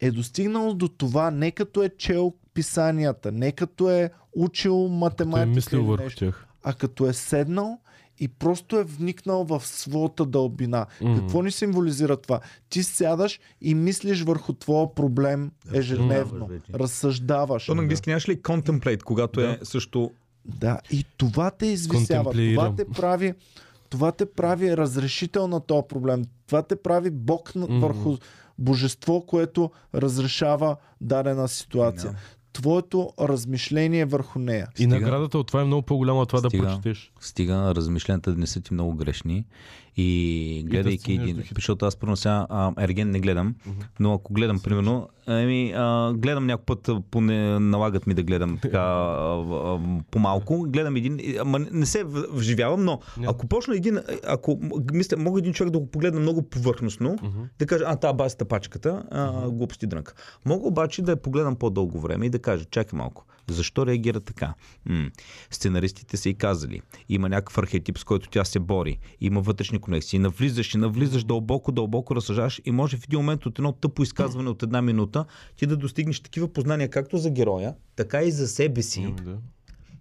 е 0.01 0.11
достигнал 0.11 0.75
до 0.75 0.89
това 0.89 1.31
не 1.31 1.51
като 1.51 1.83
е 1.83 1.89
чел 1.89 2.35
писанията, 2.55 3.33
не 3.33 3.53
като 3.53 3.91
е 3.91 4.11
учил 4.33 4.87
е 4.91 4.93
математика 4.93 5.47
мислил 5.47 5.79
или 5.79 5.87
върху 5.87 6.11
тях. 6.17 6.47
а 6.63 6.75
като 6.75 7.07
е 7.07 7.13
седнал 7.13 7.81
и 8.19 8.29
просто 8.29 8.79
е 8.79 8.85
вникнал 8.85 9.45
в 9.45 9.67
своята 9.67 10.25
дълбина. 10.27 10.87
Мгм. 11.03 11.15
Какво 11.19 11.43
ни 11.43 11.51
символизира 11.51 12.17
това? 12.17 12.41
Ти 12.69 12.83
сядаш 12.83 13.41
и 13.61 13.75
мислиш 13.75 14.23
върху 14.23 14.53
твоя 14.53 14.95
проблем 14.95 15.51
ежедневно. 15.73 16.47
вече. 16.47 16.73
Разсъждаваш. 16.75 17.67
То 17.67 17.75
на 17.75 17.83
английски 17.83 18.11
нямаш 18.11 18.29
ли 18.29 18.37
contemplate, 18.37 19.03
когато 19.03 19.41
е 19.41 19.59
също 19.63 20.11
Да, 20.45 20.79
и 20.91 21.05
това 21.17 21.51
те 21.51 21.67
извисява. 21.67 22.33
Това 22.33 22.75
те 22.77 22.85
прави 22.85 23.35
това 23.91 24.13
те 24.13 24.27
прави 24.27 24.77
разрешител 24.77 25.49
на 25.49 25.61
този 25.61 25.83
проблем. 25.89 26.25
Това 26.47 26.63
те 26.63 26.77
прави 26.77 27.11
Бог 27.11 27.55
на, 27.55 27.67
Мгм. 27.67 27.79
върху 27.79 28.17
божество, 28.59 29.21
което 29.21 29.71
разрешава 29.95 30.77
дадена 31.01 31.49
ситуация. 31.49 32.11
Да. 32.11 32.17
Твоето 32.53 33.13
размишление 33.21 34.05
върху 34.05 34.39
нея. 34.39 34.67
И 34.71 34.77
Стига. 34.77 34.95
наградата 34.95 35.39
от 35.39 35.47
това 35.47 35.61
е 35.61 35.65
много 35.65 35.83
по-голяма 35.83 36.21
от 36.21 36.29
това 36.29 36.49
Стига. 36.49 36.63
да 36.67 36.69
прочетеш. 36.69 37.13
стига 37.21 37.75
размишленията 37.75 38.33
да 38.33 38.39
не 38.39 38.47
са 38.47 38.61
ти 38.61 38.75
много 38.75 38.95
грешни 38.95 39.45
и 39.97 40.65
гледайки 40.67 40.99
стигнеш 40.99 41.31
един, 41.31 41.45
защото 41.55 41.87
аз 41.87 41.97
първо 41.97 42.17
сега 42.17 42.47
а, 42.49 42.73
Ерген 42.79 43.11
не 43.11 43.21
гледам, 43.21 43.55
но 44.01 44.15
ако 44.15 44.33
гледам 44.33 44.61
примерно, 44.61 45.09
ами, 45.27 45.73
а, 45.73 46.13
гледам 46.13 46.47
някой 46.47 46.65
път, 46.67 46.91
поне 47.11 47.59
налагат 47.61 48.07
ми 48.07 48.15
да 48.15 48.23
гледам 48.23 48.59
така 48.59 48.79
а, 48.81 49.35
а, 49.43 49.79
по-малко, 50.11 50.63
гледам 50.63 50.97
един, 50.97 51.19
и- 51.19 51.37
ама 51.37 51.59
не- 51.61 51.87
се 51.87 52.05
вживявам, 52.31 52.85
но 52.85 53.01
Не. 53.19 53.27
ако 53.29 53.47
почна 53.47 53.77
един, 53.77 53.99
ако 54.27 54.59
мисля, 54.93 55.17
мога 55.17 55.39
един 55.39 55.53
човек 55.53 55.73
да 55.73 55.79
го 55.79 55.87
погледна 55.87 56.21
много 56.21 56.43
повърхностно, 56.43 57.17
да 57.59 57.67
кажа, 57.67 57.85
а, 57.87 57.97
та 57.97 58.13
баста 58.13 58.45
пачката, 58.45 59.03
а, 59.11 59.51
глупости 59.51 59.87
дрънка. 59.87 60.15
Мога 60.47 60.67
обаче 60.67 61.03
да 61.03 61.11
я 61.11 61.17
погледам 61.17 61.57
по-дълго 61.57 62.01
време 62.01 62.27
и 62.27 62.31
да 62.31 62.39
кажа, 62.39 62.65
чакай 62.65 62.97
малко, 62.97 63.25
защо 63.49 63.87
реагира 63.87 64.21
така? 64.21 64.55
М- 64.87 65.11
сценаристите 65.51 66.17
са 66.17 66.29
и 66.29 66.35
казали, 66.35 66.81
има 67.09 67.29
някакъв 67.29 67.59
архетип, 67.59 67.99
с 67.99 68.05
който 68.05 68.29
тя 68.29 68.45
се 68.45 68.59
бори, 68.59 68.99
има 69.21 69.41
вътрешни 69.41 69.79
конексии, 69.79 70.19
навлизаш 70.19 70.75
и 70.75 70.79
навлизаш 70.79 71.25
дълбоко, 71.25 71.73
дълбоко 71.73 72.17
разсъждаш 72.17 72.61
и 72.65 72.71
може 72.71 72.97
в 72.97 73.05
един 73.05 73.19
момент 73.19 73.47
от 73.47 73.59
едно 73.59 73.73
тъпо 73.73 74.03
изказване 74.03 74.51
от 74.51 74.63
една 74.63 74.83
минута 74.83 75.25
ти 75.57 75.67
да 75.67 75.77
достигнеш 75.77 76.21
такива 76.21 76.49
познания 76.49 76.89
както 76.91 77.17
за 77.17 77.31
героя, 77.31 77.75
така 77.97 78.23
и 78.23 78.31
за 78.31 78.49
себе 78.49 78.83
си. 78.83 79.01
Ами 79.01 79.15
Да. 79.15 79.39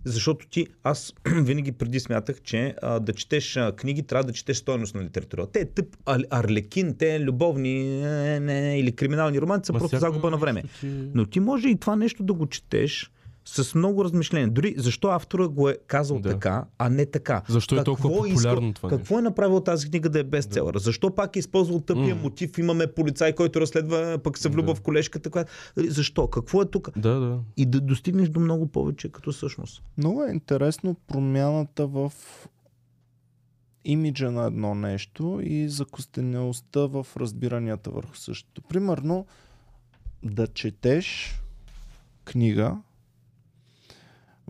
Защото 0.05 0.47
ти, 0.47 0.67
аз 0.83 1.13
винаги 1.27 1.71
преди 1.71 1.99
смятах, 1.99 2.41
че 2.41 2.75
а, 2.81 2.99
да 2.99 3.13
четеш 3.13 3.57
а, 3.57 3.71
книги, 3.71 4.03
трябва 4.03 4.23
да 4.23 4.33
четеш 4.33 4.57
стойностна 4.57 5.03
литература. 5.03 5.47
Те 5.47 5.65
тъп 5.65 5.95
ар- 5.97 6.25
арлекин, 6.29 6.95
те 6.97 7.19
любовни 7.19 7.83
не, 8.01 8.39
не, 8.39 8.79
или 8.79 8.91
криминални 8.91 9.41
романи 9.41 9.65
са 9.65 9.73
Ма 9.73 9.79
просто 9.79 9.97
загуба 9.97 10.29
на 10.31 10.37
време. 10.37 10.63
че- 10.79 11.09
Но 11.13 11.25
ти 11.25 11.39
може 11.39 11.69
и 11.69 11.75
това 11.75 11.95
нещо 11.95 12.23
да 12.23 12.33
го 12.33 12.47
четеш 12.47 13.11
с 13.51 13.75
много 13.75 14.03
размишление. 14.03 14.47
Дори 14.47 14.75
защо 14.77 15.07
автора 15.07 15.47
го 15.47 15.69
е 15.69 15.77
казал 15.87 16.19
Да. 16.19 16.29
така, 16.29 16.65
а 16.77 16.89
не 16.89 17.05
така. 17.05 17.41
Защо 17.49 17.75
е 17.75 17.83
толкова 17.83 18.09
популярно 18.09 18.73
това 18.73 18.89
Какво 18.89 19.19
е 19.19 19.21
направил 19.21 19.59
тази 19.59 19.89
книга 19.89 20.09
да 20.09 20.19
е 20.19 20.23
бестселър? 20.23 20.77
Защо 20.77 21.15
пак 21.15 21.35
е 21.35 21.39
използвал 21.39 21.79
тъпия 21.79 22.15
М. 22.15 22.21
мотив? 22.21 22.57
Имаме 22.57 22.87
полицай, 22.87 23.35
който 23.35 23.61
разследва, 23.61 24.17
пък 24.17 24.37
се 24.37 24.49
влюбва 24.49 24.73
Да. 24.73 24.79
в 24.79 24.81
колежката. 24.81 25.29
Която... 25.29 25.51
Защо? 25.77 26.27
Какво 26.27 26.61
е 26.61 26.65
тук? 26.65 26.89
Да, 26.99 27.19
да. 27.19 27.39
И 27.57 27.65
да 27.65 27.81
достигнеш 27.81 28.29
до 28.29 28.39
много 28.39 28.67
повече 28.67 29.09
като 29.09 29.33
същност. 29.33 29.83
Много 29.97 30.23
е 30.23 30.31
интересно 30.31 30.95
промяната 31.07 31.87
в 31.87 32.11
имиджа 33.85 34.31
на 34.31 34.45
едно 34.45 34.75
нещо 34.75 35.39
и 35.43 35.69
закостенелостта 35.69 36.79
в 36.79 37.07
разбиранията 37.17 37.89
върху 37.89 38.15
същото. 38.15 38.61
Примерно, 38.61 39.25
да 40.23 40.47
четеш 40.47 41.35
книга 42.25 42.77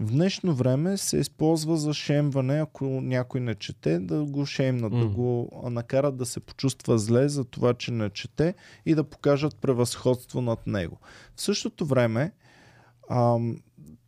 в 0.02 0.12
днешно 0.12 0.56
време 0.56 0.98
се 0.98 1.18
използва 1.18 1.78
за 1.78 1.94
шемване, 1.94 2.62
ако 2.62 2.86
някой 2.86 3.42
не 3.42 3.56
чете, 3.56 4.00
да 4.00 4.24
го 4.24 4.46
шемнат, 4.46 4.92
да 4.92 4.98
М. 4.98 5.10
го 5.10 5.50
накарат 5.72 6.18
да 6.18 6.26
се 6.26 6.40
почувства 6.40 6.98
зле 6.98 7.30
за 7.30 7.46
това, 7.46 7.74
че 7.74 7.92
не 7.92 8.10
чете 8.10 8.56
и 8.86 8.96
да 8.96 9.04
покажат 9.04 9.56
превъзходство 9.56 10.42
над 10.42 10.68
него. 10.68 11.00
В 11.36 11.42
същото 11.42 11.86
време, 11.86 12.32
ам, 13.10 13.58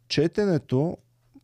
четенето 0.07 0.97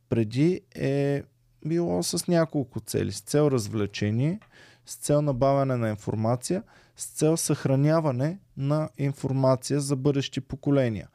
преди 0.10 0.62
е 0.76 1.24
било 1.66 2.04
с 2.04 2.28
няколко 2.28 2.80
цели. 2.80 3.12
С 3.12 3.22
цел 3.22 3.52
развлечение, 3.52 4.40
с 4.86 4.96
цел 4.96 5.22
набавяне 5.22 5.76
на 5.76 5.90
информация, 5.90 6.64
с 6.96 7.06
цел 7.06 7.38
съхраняване 7.38 8.40
на 8.58 8.90
информация 8.98 9.80
за 9.80 9.96
бъдещи 9.96 10.42
поколения. 10.42 11.08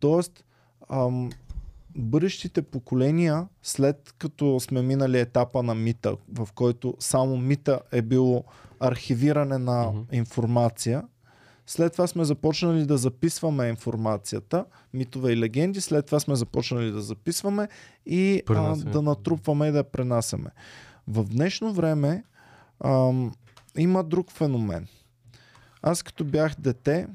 Тоест, 0.00 0.44
ам, 0.88 1.30
бъдещите 1.96 2.62
поколения, 2.62 3.48
след 3.62 4.14
като 4.18 4.60
сме 4.60 4.82
минали 4.82 5.20
етапа 5.20 5.62
на 5.62 5.74
мита, 5.74 6.16
в 6.34 6.48
който 6.54 6.94
само 6.98 7.36
мита 7.36 7.80
е 7.92 8.02
било 8.02 8.44
архивиране 8.80 9.58
на 9.58 9.92
информация, 10.12 11.02
след 11.66 11.92
това 11.92 12.06
сме 12.06 12.24
започнали 12.24 12.86
да 12.86 12.98
записваме 12.98 13.68
информацията, 13.68 14.64
митове 14.94 15.32
и 15.32 15.36
легенди, 15.36 15.80
след 15.80 16.06
това 16.06 16.20
сме 16.20 16.36
започнали 16.36 16.90
да 16.90 17.00
записваме 17.00 17.68
и 18.06 18.42
а, 18.48 18.76
да 18.76 19.02
натрупваме 19.02 19.66
и 19.66 19.72
да 19.72 19.84
пренасяме. 19.84 20.50
В 21.08 21.24
днешно 21.24 21.72
време 21.72 22.24
ам, 22.84 23.32
има 23.78 24.04
друг 24.04 24.30
феномен. 24.30 24.86
Аз 25.82 26.02
като 26.02 26.24
бях 26.24 26.54
дете, 26.58 27.06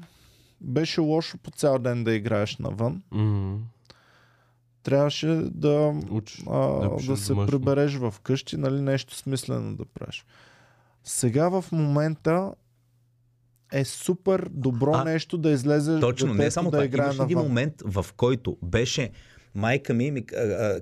беше 0.60 1.00
лошо 1.00 1.38
по 1.38 1.50
цял 1.50 1.78
ден 1.78 2.04
да 2.04 2.14
играеш 2.14 2.56
навън. 2.56 3.02
М, 3.10 3.58
Трябваше 4.82 5.26
да, 5.54 5.94
Уч. 6.10 6.42
а, 6.50 6.88
да 7.06 7.16
се 7.16 7.32
домашно. 7.32 7.46
прибереш 7.46 7.94
в 7.96 8.14
къщи, 8.22 8.56
нали, 8.56 8.80
нещо 8.80 9.16
смислено 9.16 9.76
да 9.76 9.84
правиш. 9.84 10.24
Сега 11.04 11.48
в 11.48 11.64
момента 11.72 12.52
е 13.72 13.84
супер 13.84 14.48
добро 14.50 14.92
А, 14.94 15.04
нещо 15.04 15.38
да 15.38 15.50
излезе 15.50 16.00
Точно, 16.00 16.34
не 16.34 16.50
само 16.50 16.70
да 16.70 16.76
това. 16.76 16.84
играе 16.84 17.06
Имаше 17.06 17.22
един 17.22 17.38
момент, 17.38 17.74
в 17.84 18.06
който 18.16 18.56
беше 18.62 19.10
майка 19.54 19.94
ми, 19.94 20.10
ми 20.10 20.24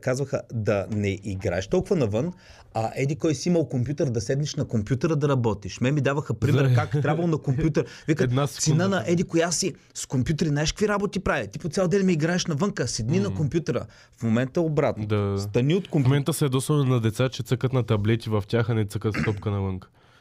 казваха 0.00 0.42
да 0.52 0.86
не 0.90 1.18
играеш 1.24 1.66
толкова 1.66 1.96
навън, 1.96 2.32
а 2.74 2.90
еди 2.96 3.16
кой 3.16 3.34
си 3.34 3.48
имал 3.48 3.68
компютър, 3.68 4.10
да 4.10 4.20
седнеш 4.20 4.54
на 4.54 4.64
компютъра 4.64 5.16
да 5.16 5.28
работиш. 5.28 5.80
Ме 5.80 5.92
ми 5.92 6.00
даваха 6.00 6.34
пример 6.34 6.74
как 6.74 6.90
трябвало 6.90 7.28
на 7.28 7.38
компютър. 7.38 7.86
Викат, 8.08 8.30
Една 8.30 8.46
сина 8.46 8.88
на 8.88 9.04
еди 9.06 9.24
коя 9.24 9.50
си 9.50 9.74
с 9.94 10.06
компютъри, 10.06 10.48
знаеш 10.48 10.72
какви 10.72 10.88
работи 10.88 11.20
прави? 11.20 11.48
Ти 11.48 11.58
по 11.58 11.68
цял 11.68 11.88
ден 11.88 12.06
ми 12.06 12.12
играеш 12.12 12.46
навънка, 12.46 12.88
седни 12.88 13.20
на 13.20 13.34
компютъра. 13.34 13.86
В 14.18 14.22
момента 14.22 14.60
обратно. 14.60 15.06
Да. 15.06 15.36
Стани 15.38 15.74
от 15.74 15.86
В 15.86 15.90
компютъра. 15.90 16.08
момента 16.08 16.32
се 16.32 16.44
е 16.44 16.48
досъл 16.48 16.84
на 16.84 17.00
деца, 17.00 17.28
че 17.28 17.42
цъкат 17.42 17.72
на 17.72 17.82
таблети 17.82 18.30
в 18.30 18.44
тях, 18.48 18.70
а 18.70 18.74
не 18.74 18.84
цъкат 18.84 19.14
с 19.14 19.24
топка 19.24 19.50
навън. 19.50 19.80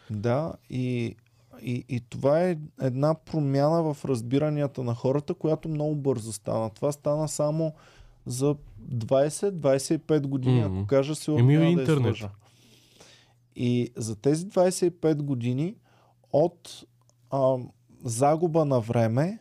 Да, 0.10 0.54
и, 0.70 1.16
и, 1.62 1.86
и 1.90 2.02
това 2.10 2.42
е 2.44 2.58
една 2.82 3.16
промяна 3.16 3.94
в 3.94 4.06
разбиранията 4.06 4.84
на 4.84 4.96
хората, 4.96 5.34
която 5.34 5.70
много 5.70 5.96
бързо 5.96 6.34
стана. 6.34 6.70
Това 6.70 6.92
стана 6.92 7.28
само 7.28 7.74
за 8.26 8.56
20-25 8.84 10.20
години, 10.22 10.62
Мгм. 10.62 10.78
ако 10.78 10.88
кажа 10.88 11.16
сигурно 11.16 11.44
Еми, 11.44 11.58
да 11.58 11.82
интернет. 11.82 12.00
излъжа. 12.06 12.30
И 13.56 13.92
за 13.96 14.16
тези 14.16 14.46
25 14.46 15.16
години 15.16 15.76
от 16.34 16.84
а, 17.32 17.56
загуба 18.04 18.66
на 18.66 18.80
време, 18.80 19.40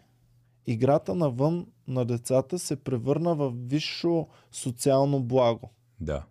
играта 0.66 1.15
навън 1.15 1.66
на 1.89 2.05
децата 2.05 2.58
се 2.58 2.76
превърна 2.76 3.34
в 3.34 3.52
висше 3.57 4.08
социално 4.52 5.20
благо 5.20 5.70
Да. 6.00 6.24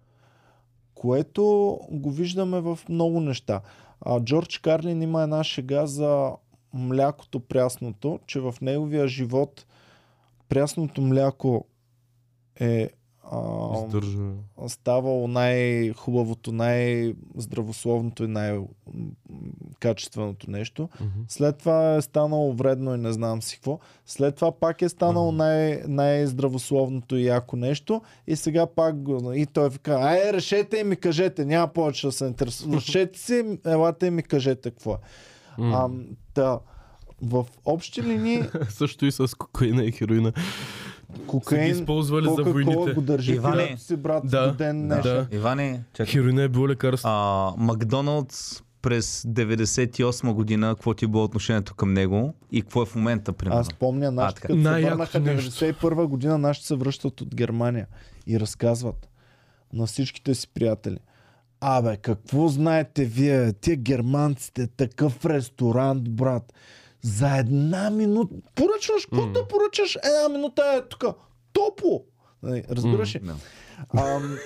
което 0.94 1.44
го 1.92 2.12
виждаме 2.12 2.60
в 2.60 2.80
много 2.90 3.20
неща. 3.20 3.62
А, 4.02 4.20
Джордж 4.20 4.58
Карлин 4.58 5.02
има 5.02 5.24
една 5.24 5.44
шега 5.44 5.86
за 5.86 6.32
млякото 6.74 7.40
прясното, 7.40 8.20
че 8.28 8.40
в 8.40 8.56
неговия 8.62 9.08
живот 9.08 9.66
прясното 10.50 11.02
мляко 11.02 11.66
е 12.60 12.90
а, 13.32 13.38
Издържа. 13.86 14.18
ставало 14.68 15.28
най-хубавото, 15.28 16.52
най-здравословното 16.52 18.24
и 18.24 18.28
най-качественото 18.28 20.52
нещо. 20.52 20.90
Мгм. 21.02 21.10
След 21.28 21.58
това 21.58 21.96
е 21.96 22.02
станало 22.02 22.54
вредно 22.54 22.96
и 22.96 22.98
не 22.98 23.14
знам 23.14 23.42
си 23.42 23.56
какво. 23.56 23.80
След 24.06 24.36
това 24.36 24.52
пак 24.52 24.82
е 24.82 24.90
станало 24.90 25.32
най- 25.32 25.82
най-здравословното 25.88 27.16
и 27.16 27.26
яко 27.26 27.56
нещо. 27.56 28.02
И 28.28 28.36
сега 28.36 28.66
пак 28.66 29.02
го... 29.02 29.34
И 29.34 29.46
той 29.46 29.70
вика, 29.70 30.00
ай, 30.02 30.34
решете 30.34 30.78
и 30.78 30.84
ми 30.84 30.96
кажете, 30.96 31.46
няма 31.46 31.68
повече 31.68 32.08
да 32.08 32.12
се 32.12 32.26
интересува. 32.26 32.76
Решете 32.78 33.20
си, 33.20 33.60
елате 33.66 34.08
и 34.08 34.12
ми 34.12 34.24
кажете 34.24 34.72
какво 34.72 34.94
е. 34.94 34.98
М. 35.58 35.82
Ам, 35.86 36.06
да, 36.36 36.60
в 37.22 37.46
общи 37.66 38.04
линии 38.04 38.44
Също 38.70 39.06
и 39.06 39.12
с 39.12 39.28
кокаина 39.38 39.84
и 39.84 39.92
хероина. 39.92 40.34
Са 41.18 41.28
кокаин, 41.28 41.72
използвали 41.72 42.28
за 42.36 42.44
войните. 42.44 42.94
го 42.94 43.02
държи 43.02 43.34
Иване. 43.34 43.76
Си, 43.78 43.96
брат, 43.96 44.24
Да, 44.26 44.48
до 44.48 44.58
ден 44.58 44.88
да. 44.88 45.02
Да. 45.02 45.28
Иване, 45.32 45.84
чакай. 45.94 46.12
Хероина 46.12 46.44
е 46.44 46.48
било 46.48 46.68
лекарство. 46.68 47.10
А, 47.10 47.54
Макдоналдс 47.58 48.64
през 48.82 49.22
98 49.22 50.34
година, 50.34 50.68
какво 50.76 50.94
ти 50.94 51.06
е 51.06 51.08
било 51.08 51.24
отношението 51.24 51.76
към 51.76 51.94
него 51.94 52.34
и 52.52 52.62
какво 52.62 52.82
е 52.82 52.86
в 52.86 52.96
момента, 52.96 53.34
примерно? 53.34 53.60
Аз 53.60 53.74
помня, 53.74 54.12
нашите 54.12 54.42
като 54.42 54.54
се 54.54 54.60
върнаха 54.60 55.20
нещо. 55.20 55.52
91 55.66 56.06
година, 56.06 56.38
нашите 56.38 56.68
се 56.68 56.76
връщат 56.76 57.22
от 57.22 57.36
Германия 57.36 57.88
и 58.28 58.40
разказват 58.40 59.10
на 59.74 59.86
всичките 59.86 60.36
си 60.36 60.48
приятели. 60.54 60.98
Абе, 61.62 61.98
какво 61.98 62.48
знаете 62.48 63.06
вие, 63.06 63.54
тия 63.54 63.76
германците, 63.76 64.68
такъв 64.68 65.26
ресторант, 65.26 66.10
брат. 66.10 66.54
За 67.08 67.38
една 67.38 67.90
минута, 67.90 68.36
поръчваш, 68.56 69.06
какво 69.06 69.26
да 69.26 69.48
поръчаш? 69.48 69.98
Една 70.04 70.30
минута 70.30 70.64
е 70.78 70.90
тук, 70.90 71.04
топло. 71.54 72.04
Нали, 72.44 72.64
Разбираш 72.72 73.16
ли? 73.16 73.20
Да. 73.20 73.36
Ам, 73.98 74.38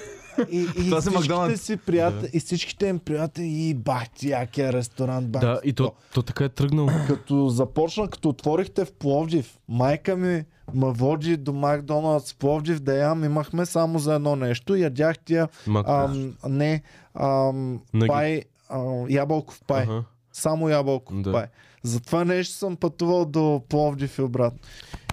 и, 0.52 0.68
и, 0.78 0.86
Това 0.86 1.02
всичките 1.02 1.58
си 1.58 1.78
приятели, 1.78 2.30
и 2.34 2.40
всичките 2.40 2.88
им 2.88 3.00
приятели, 3.00 3.46
и 3.46 3.74
бах, 3.74 4.10
ти 4.10 4.30
якия 4.30 4.74
ресторант, 4.74 5.30
бах. 5.30 5.42
Да, 5.42 5.60
и 5.64 5.74
то, 5.74 5.92
то 6.14 6.22
така 6.22 6.44
е 6.44 6.50
тръгнал. 6.50 6.88
Като 7.08 7.50
започна, 7.50 8.08
като 8.08 8.30
отворихте 8.30 8.86
в 8.86 8.94
Пловдив, 8.94 9.58
майка 9.68 10.16
ми 10.16 10.44
ме 10.74 10.92
води 10.92 11.38
до 11.38 11.54
Макдоналдс 11.54 12.34
в 12.34 12.36
Пловдив 12.36 12.80
да 12.80 12.94
ям. 12.94 13.24
Имахме 13.24 13.66
само 13.66 14.00
за 14.00 14.14
едно 14.16 14.36
нещо. 14.36 14.76
Ядях 14.76 15.20
тия, 15.20 15.48
ам, 15.86 16.34
не, 16.48 16.82
ам, 17.14 17.82
Наги- 17.94 18.08
пай, 18.08 18.42
ам, 18.70 19.06
ябълков 19.10 19.62
пай. 19.68 19.84
Ага. 19.84 20.04
Само 20.34 20.70
ябълков 20.70 21.22
Да. 21.22 21.32
пай. 21.32 21.46
Затова 21.84 22.26
нещо 22.26 22.54
съм 22.54 22.76
пътувал 22.76 23.26
до 23.26 23.62
Пловдив 23.70 24.18
и 24.18 24.22
обратно. 24.22 24.60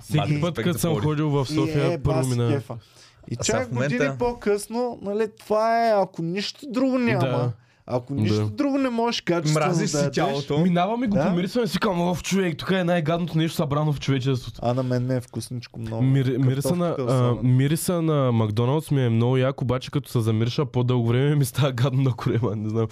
Всеки 0.02 0.40
път, 0.40 0.55
като 0.55 0.72
за 0.72 0.78
съм 0.78 1.00
ходил 1.00 1.30
в 1.30 1.47
И 1.50 1.55
София, 1.55 1.92
е, 1.92 2.02
първо 2.02 2.28
мина. 2.28 2.62
И 3.30 3.36
чак 3.36 3.72
момента- 3.72 3.97
години 3.97 4.18
по-късно, 4.18 4.98
нали, 5.02 5.28
това 5.38 5.88
е, 5.88 5.92
ако 5.92 6.22
нищо 6.22 6.66
друго 6.68 6.98
няма, 6.98 7.20
Да. 7.20 7.52
Ако 7.91 8.15
нищо 8.15 8.36
Да. 8.36 8.47
друго 8.47 8.78
не 8.78 8.89
можеш 8.89 9.20
качествено 9.20 9.67
Мразиш 9.67 9.83
да 9.83 9.99
си 9.99 10.05
ядеш, 10.05 10.15
тялото. 10.15 10.58
Минаваме 10.58 11.07
го, 11.07 11.17
Да. 11.17 11.26
помирисваме 11.26 11.67
си 11.67 11.78
към 11.78 12.15
в 12.15 12.23
човек. 12.23 12.57
Тук 12.57 12.70
е 12.70 12.84
най-гадното 12.84 13.39
нещо 13.39 13.57
събрано 13.57 13.92
в 13.92 14.00
човечеството. 14.00 14.60
А 14.62 14.75
на 14.75 14.83
мен 14.83 15.07
ми 15.07 15.15
е 15.15 15.20
вкусничко 15.20 15.81
много. 15.81 16.02
Мир, 16.02 16.36
мириса, 16.39 16.76
на, 16.76 16.97
а, 16.99 17.34
мириса 17.42 18.02
на 18.02 18.33
Макдоналдс 18.33 18.91
ми 18.91 19.05
е 19.05 19.08
много 19.08 19.36
як, 19.36 19.62
обаче 19.62 19.91
като 19.91 20.10
се 20.10 20.20
замириша 20.20 20.67
по-дълго 20.67 21.08
време 21.08 21.34
ми 21.36 21.44
става 21.44 21.73
гадно 21.73 22.02
на 22.02 22.12
корема, 22.12 22.57
не 22.57 22.68
знам. 22.68 22.86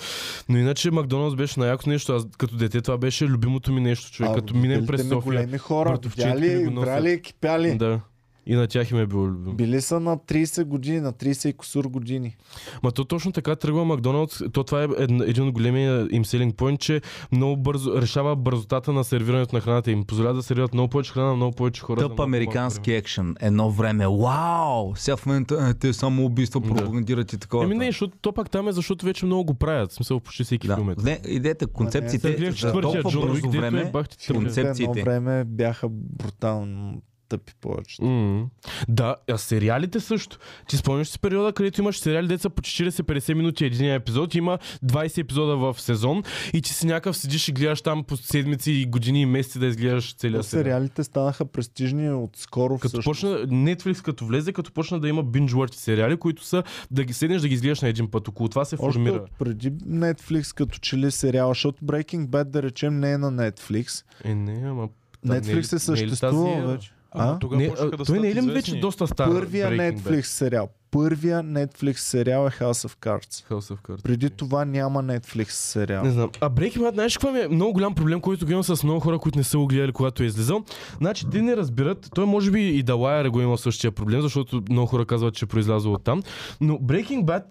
Но 0.49 0.59
иначе 0.59 0.91
Макдоналдс 0.91 1.37
беше 1.37 1.61
на 1.61 1.67
яко 1.67 1.91
нещо, 1.91 2.13
аз 2.13 2.27
като 2.39 2.57
дете 2.57 2.81
това 2.81 2.99
беше 2.99 3.27
любимото 3.27 3.73
ми 3.73 3.81
нещо, 3.81 4.13
човек, 4.13 4.33
А, 4.33 4.35
като 4.35 4.57
минем 4.57 4.87
през 4.87 5.01
София. 5.03 5.21
големи 5.21 5.59
хора, 5.59 5.99
видяли, 6.05 6.71
брали, 6.71 7.23
кипяли. 7.23 7.75
Да. 7.75 8.01
И 8.49 8.55
на 8.55 8.67
тях 8.67 8.91
им 8.91 8.99
е 8.99 9.07
било 9.07 9.27
любимо. 9.29 9.57
Били 9.57 9.81
са 9.81 10.01
на 10.01 10.17
30 10.17 10.65
години, 10.65 11.01
на 11.01 11.13
30 11.13 11.49
и 11.49 11.53
косур 11.53 11.85
години. 11.89 12.37
Ма 12.83 12.93
то 12.93 13.05
точно 13.05 13.33
така 13.33 13.57
тръгва 13.57 13.85
Макдоналдс. 13.85 14.43
То 14.53 14.65
това 14.65 14.83
е 14.83 14.89
един, 14.99 15.23
един 15.23 15.45
от 15.49 15.53
големия 15.53 16.09
им 16.11 16.25
селинг 16.25 16.55
point, 16.55 16.79
че 16.79 17.01
много 17.33 17.57
бързо 17.57 18.03
решава 18.03 18.37
бързотата 18.37 18.93
на 18.93 19.05
сервирането 19.05 19.55
на 19.57 19.61
храната. 19.61 19.91
Им 19.91 20.05
позволява 20.05 20.35
да 20.35 20.43
сервират 20.43 20.75
много 20.75 20.89
повече 20.89 21.13
храна, 21.13 21.29
на 21.29 21.37
много 21.37 21.57
повече 21.57 21.83
хора. 21.83 22.01
Тъп 22.01 22.21
американски 22.21 22.93
екшен. 22.93 23.37
Едно 23.41 23.71
време. 23.71 24.07
Вау! 24.09 24.95
Сега 24.97 25.17
в 25.17 25.27
момента 25.27 25.67
е, 25.71 25.75
те 25.75 25.93
само 25.93 26.25
убийства 26.25 26.61
Да. 26.61 26.69
пропагандират 26.69 27.33
и 27.33 27.39
такова. 27.39 27.65
Еми 27.65 27.75
не, 27.75 27.87
защото 27.87 28.17
то 28.21 28.33
пак 28.33 28.51
там 28.51 28.69
е, 28.69 28.73
защото 28.73 29.07
вече 29.07 29.27
много 29.27 29.45
го 29.45 29.55
правят. 29.55 29.91
В 29.91 29.95
смисъл 29.95 30.21
почти 30.21 30.45
всеки 30.45 30.67
Да. 30.67 30.75
филм. 30.75 30.95
Не, 31.03 31.21
идеята, 31.29 31.67
концепциите 31.67 32.33
гледах 32.33 32.55
за 32.55 32.73
толкова 32.73 33.03
бързо 33.03 33.49
е 33.49 33.61
време, 33.61 33.93
концепциите. 34.33 35.01
Едно 35.01 35.05
време 35.05 35.45
бяха 35.45 35.89
брутално. 35.91 37.03
Тъпи 37.29 37.53
повече. 37.61 38.03
М. 38.05 38.47
Да, 38.89 39.17
а 39.31 39.39
сериалите 39.39 40.01
също. 40.01 40.39
Ти 40.69 40.77
спомняш 40.77 41.09
си 41.09 41.19
периода, 41.19 41.53
където 41.53 41.81
имаш 41.81 41.99
сериали, 41.99 42.29
деца 42.29 42.49
по 42.51 42.63
40-50 42.63 43.35
минути 43.35 43.65
един 43.65 43.93
епизод, 43.93 44.35
има 44.35 44.59
20 44.85 45.19
епизода 45.19 45.57
в 45.57 45.81
сезон 45.81 46.23
и 46.53 46.63
ти 46.63 46.73
си 46.73 46.87
някакъв 46.87 47.17
седиш 47.17 47.49
и 47.49 47.53
гледаш 47.53 47.83
там 47.83 48.05
по 48.05 48.17
седмици 48.17 48.73
и 48.73 48.87
години 48.87 49.21
и 49.23 49.27
месеци 49.27 49.59
да 49.59 49.67
изгледаш 49.67 50.15
целия 50.15 50.43
сериал. 50.43 50.65
Сериалите 50.65 51.05
станаха 51.05 51.45
престижни 51.45 52.11
от 52.11 52.37
скоро 52.37 52.79
Като 52.79 52.89
всъщност. 52.89 53.21
почна 53.21 53.29
Netflix 53.47 54.03
като 54.03 54.27
влезе, 54.27 54.53
като 54.53 54.73
почна 54.73 55.01
да 55.01 55.09
има 55.09 55.25
binge 55.25 55.51
watch 55.53 55.75
сериали, 55.75 56.17
които 56.17 56.45
са 56.45 56.63
да 56.91 57.05
ги 57.05 57.13
седнеш 57.13 57.43
да 57.43 57.49
ги 57.49 57.55
изгледаш 57.55 57.81
на 57.81 57.89
един 57.89 58.11
път. 58.11 58.29
Около 58.29 58.49
това 58.49 58.65
се 58.65 58.77
Още 58.79 58.93
формира. 58.93 59.15
от 59.15 59.31
преди 59.39 59.73
Netflix 59.73 60.55
като 60.55 60.79
че 60.79 60.97
ли 60.99 61.11
сериал, 61.11 61.49
защото 61.51 61.85
Breaking 61.85 62.27
Bad 62.27 62.45
да 62.45 62.63
речем 62.63 63.01
не 63.01 63.13
е 63.13 63.19
на 63.19 63.33
Netflix. 63.33 64.05
Е, 64.25 64.35
не, 64.35 64.69
ама... 64.71 64.89
е 65.25 65.29
Netflix 65.29 65.59
е 65.67 65.69
тази 65.69 65.85
съществува 65.85 66.59
ера? 66.59 66.67
вече. 66.67 66.93
А, 67.13 67.31
А? 67.31 67.39
тогава 67.39 67.63
Не, 67.63 67.69
почнаха 67.69 67.97
да 67.97 68.03
а, 68.03 68.07
той 68.07 68.21
не 68.21 68.29
е 68.29 68.35
ли 68.35 68.41
вече 68.41 68.81
доста 68.81 69.07
стар? 69.07 69.31
Първия 69.31 69.71
Breaking 69.71 69.97
Netflix 69.99 70.21
Bad? 70.21 70.23
сериал. 70.23 70.69
Първия 70.91 71.43
Netflix 71.43 71.97
сериал 71.97 72.47
е 72.47 72.51
House 72.51 72.89
of 72.89 72.97
Cards. 72.97 73.51
House 73.51 73.75
of 73.75 73.81
Cards. 73.89 74.03
Преди 74.03 74.31
това 74.31 74.65
няма 74.65 75.05
Netflix 75.05 75.49
сериал. 75.49 76.05
Не 76.05 76.11
знам. 76.11 76.31
А 76.41 76.51
Breaking 76.51 76.79
Bad, 76.79 76.95
знаеш 76.95 77.17
какво 77.17 77.33
ми 77.33 77.41
е 77.41 77.49
много 77.49 77.73
голям 77.73 77.95
проблем, 77.95 78.21
който 78.21 78.47
го 78.47 78.53
имам 78.53 78.65
с 78.65 78.83
много 78.83 79.01
хора, 79.01 79.19
които 79.19 79.39
не 79.39 79.45
са 79.45 79.59
го 79.59 79.67
гледали, 79.67 79.93
когато 79.93 80.23
е 80.23 80.27
излизал. 80.27 80.63
Значи, 80.99 81.27
те 81.31 81.43
не 81.43 81.57
разбират. 81.57 82.09
Той 82.15 82.27
може 82.27 82.51
би 82.51 82.69
и 82.69 82.83
Далайер 82.83 83.29
го 83.29 83.41
има 83.41 83.59
същия 83.59 83.93
проблем, 83.93 84.21
защото 84.21 84.63
много 84.71 84.87
хора 84.87 85.07
казват, 85.07 85.35
че 85.35 85.45
е 85.45 85.49
произлязъл 85.49 85.93
от 85.93 86.05
там. 86.05 86.23
Но 86.61 86.75
Breaking 86.75 87.25
Bad 87.25 87.45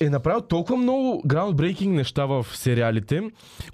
е 0.00 0.10
направил 0.10 0.40
толкова 0.40 0.76
много 0.76 1.22
groundbreaking 1.26 1.86
неща 1.86 2.26
в 2.26 2.46
сериалите, 2.48 3.22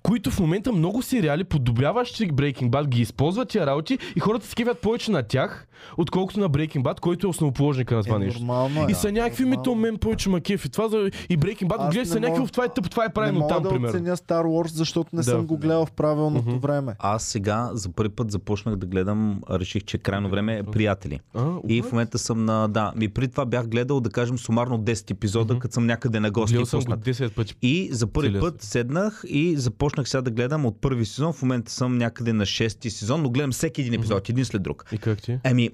които 0.03 0.31
в 0.31 0.41
момента 0.41 0.73
много 0.73 1.03
сериали, 1.03 1.45
подобряващи 1.45 2.29
Breaking 2.29 2.71
Bad, 2.71 2.87
ги 2.87 3.01
използват 3.01 3.49
тия 3.49 3.67
работи 3.67 3.99
и 4.17 4.21
хората 4.21 4.47
се 4.47 4.55
кивят 4.55 4.79
повече 4.79 5.11
на 5.11 5.23
тях, 5.23 5.67
отколкото 5.97 6.41
на 6.41 6.51
Breaking 6.51 6.83
Bad, 6.83 7.01
който 7.01 7.27
е 7.27 7.31
основоположника 7.31 7.97
на 7.97 8.03
това 8.03 8.17
е, 8.17 8.19
нещо. 8.19 8.41
нормално 8.41 8.81
е. 8.81 8.87
И 8.89 8.95
са 8.95 9.13
някакви 9.13 9.45
ми 9.45 9.51
Нормално. 9.51 9.63
то 9.65 9.75
мен 9.77 9.97
повече 9.97 10.29
ма 10.29 10.41
кефи. 10.41 10.69
Това 10.69 10.89
за... 10.89 10.97
И 11.29 11.39
Breaking 11.39 11.65
Bad 11.65 11.77
го 11.77 11.83
Аз 11.83 11.93
гледаш 11.93 11.97
не 11.99 12.05
са 12.07 12.21
някакви, 12.21 12.31
мога- 12.31 12.43
«Уф, 12.43 12.53
това 12.53 12.65
е 12.65 12.69
тъп, 12.69 12.91
това 12.91 13.05
е 13.05 13.09
не 13.09 13.13
правилно 13.13 13.39
мога 13.41 13.55
там, 13.55 13.63
да 13.63 13.69
примерно. 13.69 13.89
оценя 13.89 14.17
Star 14.17 14.45
Wars, 14.45 14.69
защото 14.69 15.11
не 15.13 15.19
Да. 15.19 15.25
съм 15.25 15.47
го 15.47 15.57
гледал 15.57 15.87
в 15.87 15.93
правилното 15.93 16.49
Мгм. 16.49 16.59
време. 16.59 16.95
Аз 16.99 17.23
сега 17.25 17.71
за 17.73 17.89
първи 17.91 18.11
път 18.11 18.31
започнах 18.31 18.77
да 18.77 18.87
гледам, 18.87 19.41
реших, 19.51 19.85
че 19.85 19.97
е 19.97 20.01
крайно 20.01 20.29
време 20.29 20.63
приятели. 20.65 21.21
А, 21.35 21.45
И 21.69 21.83
в 21.83 21.93
момента 21.93 22.19
съм 22.19 22.45
на... 22.45 22.69
Да, 22.69 22.93
ми 22.97 23.09
при 23.09 23.29
това 23.29 23.45
бях 23.45 23.69
гледал, 23.69 24.01
да 24.01 24.11
кажем, 24.11 24.39
сумарно 24.39 24.79
10 24.79 25.11
епизода, 25.11 25.55
Мгм. 25.55 25.61
като 25.61 25.75
съм 25.75 25.87
някъде 25.87 26.14
на 26.21 26.31
гости. 26.31 26.53
Гледал 26.55 26.67
съм 26.67 26.81
го 26.81 26.85
пуснат. 26.85 27.01
10 27.01 27.31
пъти. 27.31 27.55
И 27.63 27.89
за 27.93 28.07
първи 28.07 28.29
Целия 28.29 28.41
път 28.41 28.63
седнах 28.63 29.23
и 29.29 29.57
започнах 29.57 30.09
сега 30.09 30.23
да 30.23 30.31
гледам 30.31 30.67
от 30.67 30.81
първи 30.81 31.07
сезон. 31.07 31.33
В 31.33 31.43
момента 31.43 31.73
съм 31.73 31.99
някъде 31.99 32.33
на 32.33 32.47
шести 32.47 32.91
сезон, 32.91 33.23
но 33.23 33.31
гледам 33.31 33.51
всеки 33.53 33.81
един 33.81 33.95
епизод, 33.95 34.29
един 34.29 34.45
след 34.45 34.63
друг. 34.63 34.85
И 34.93 34.99
как 34.99 35.23
ти? 35.23 35.39
Еми, 35.45 35.71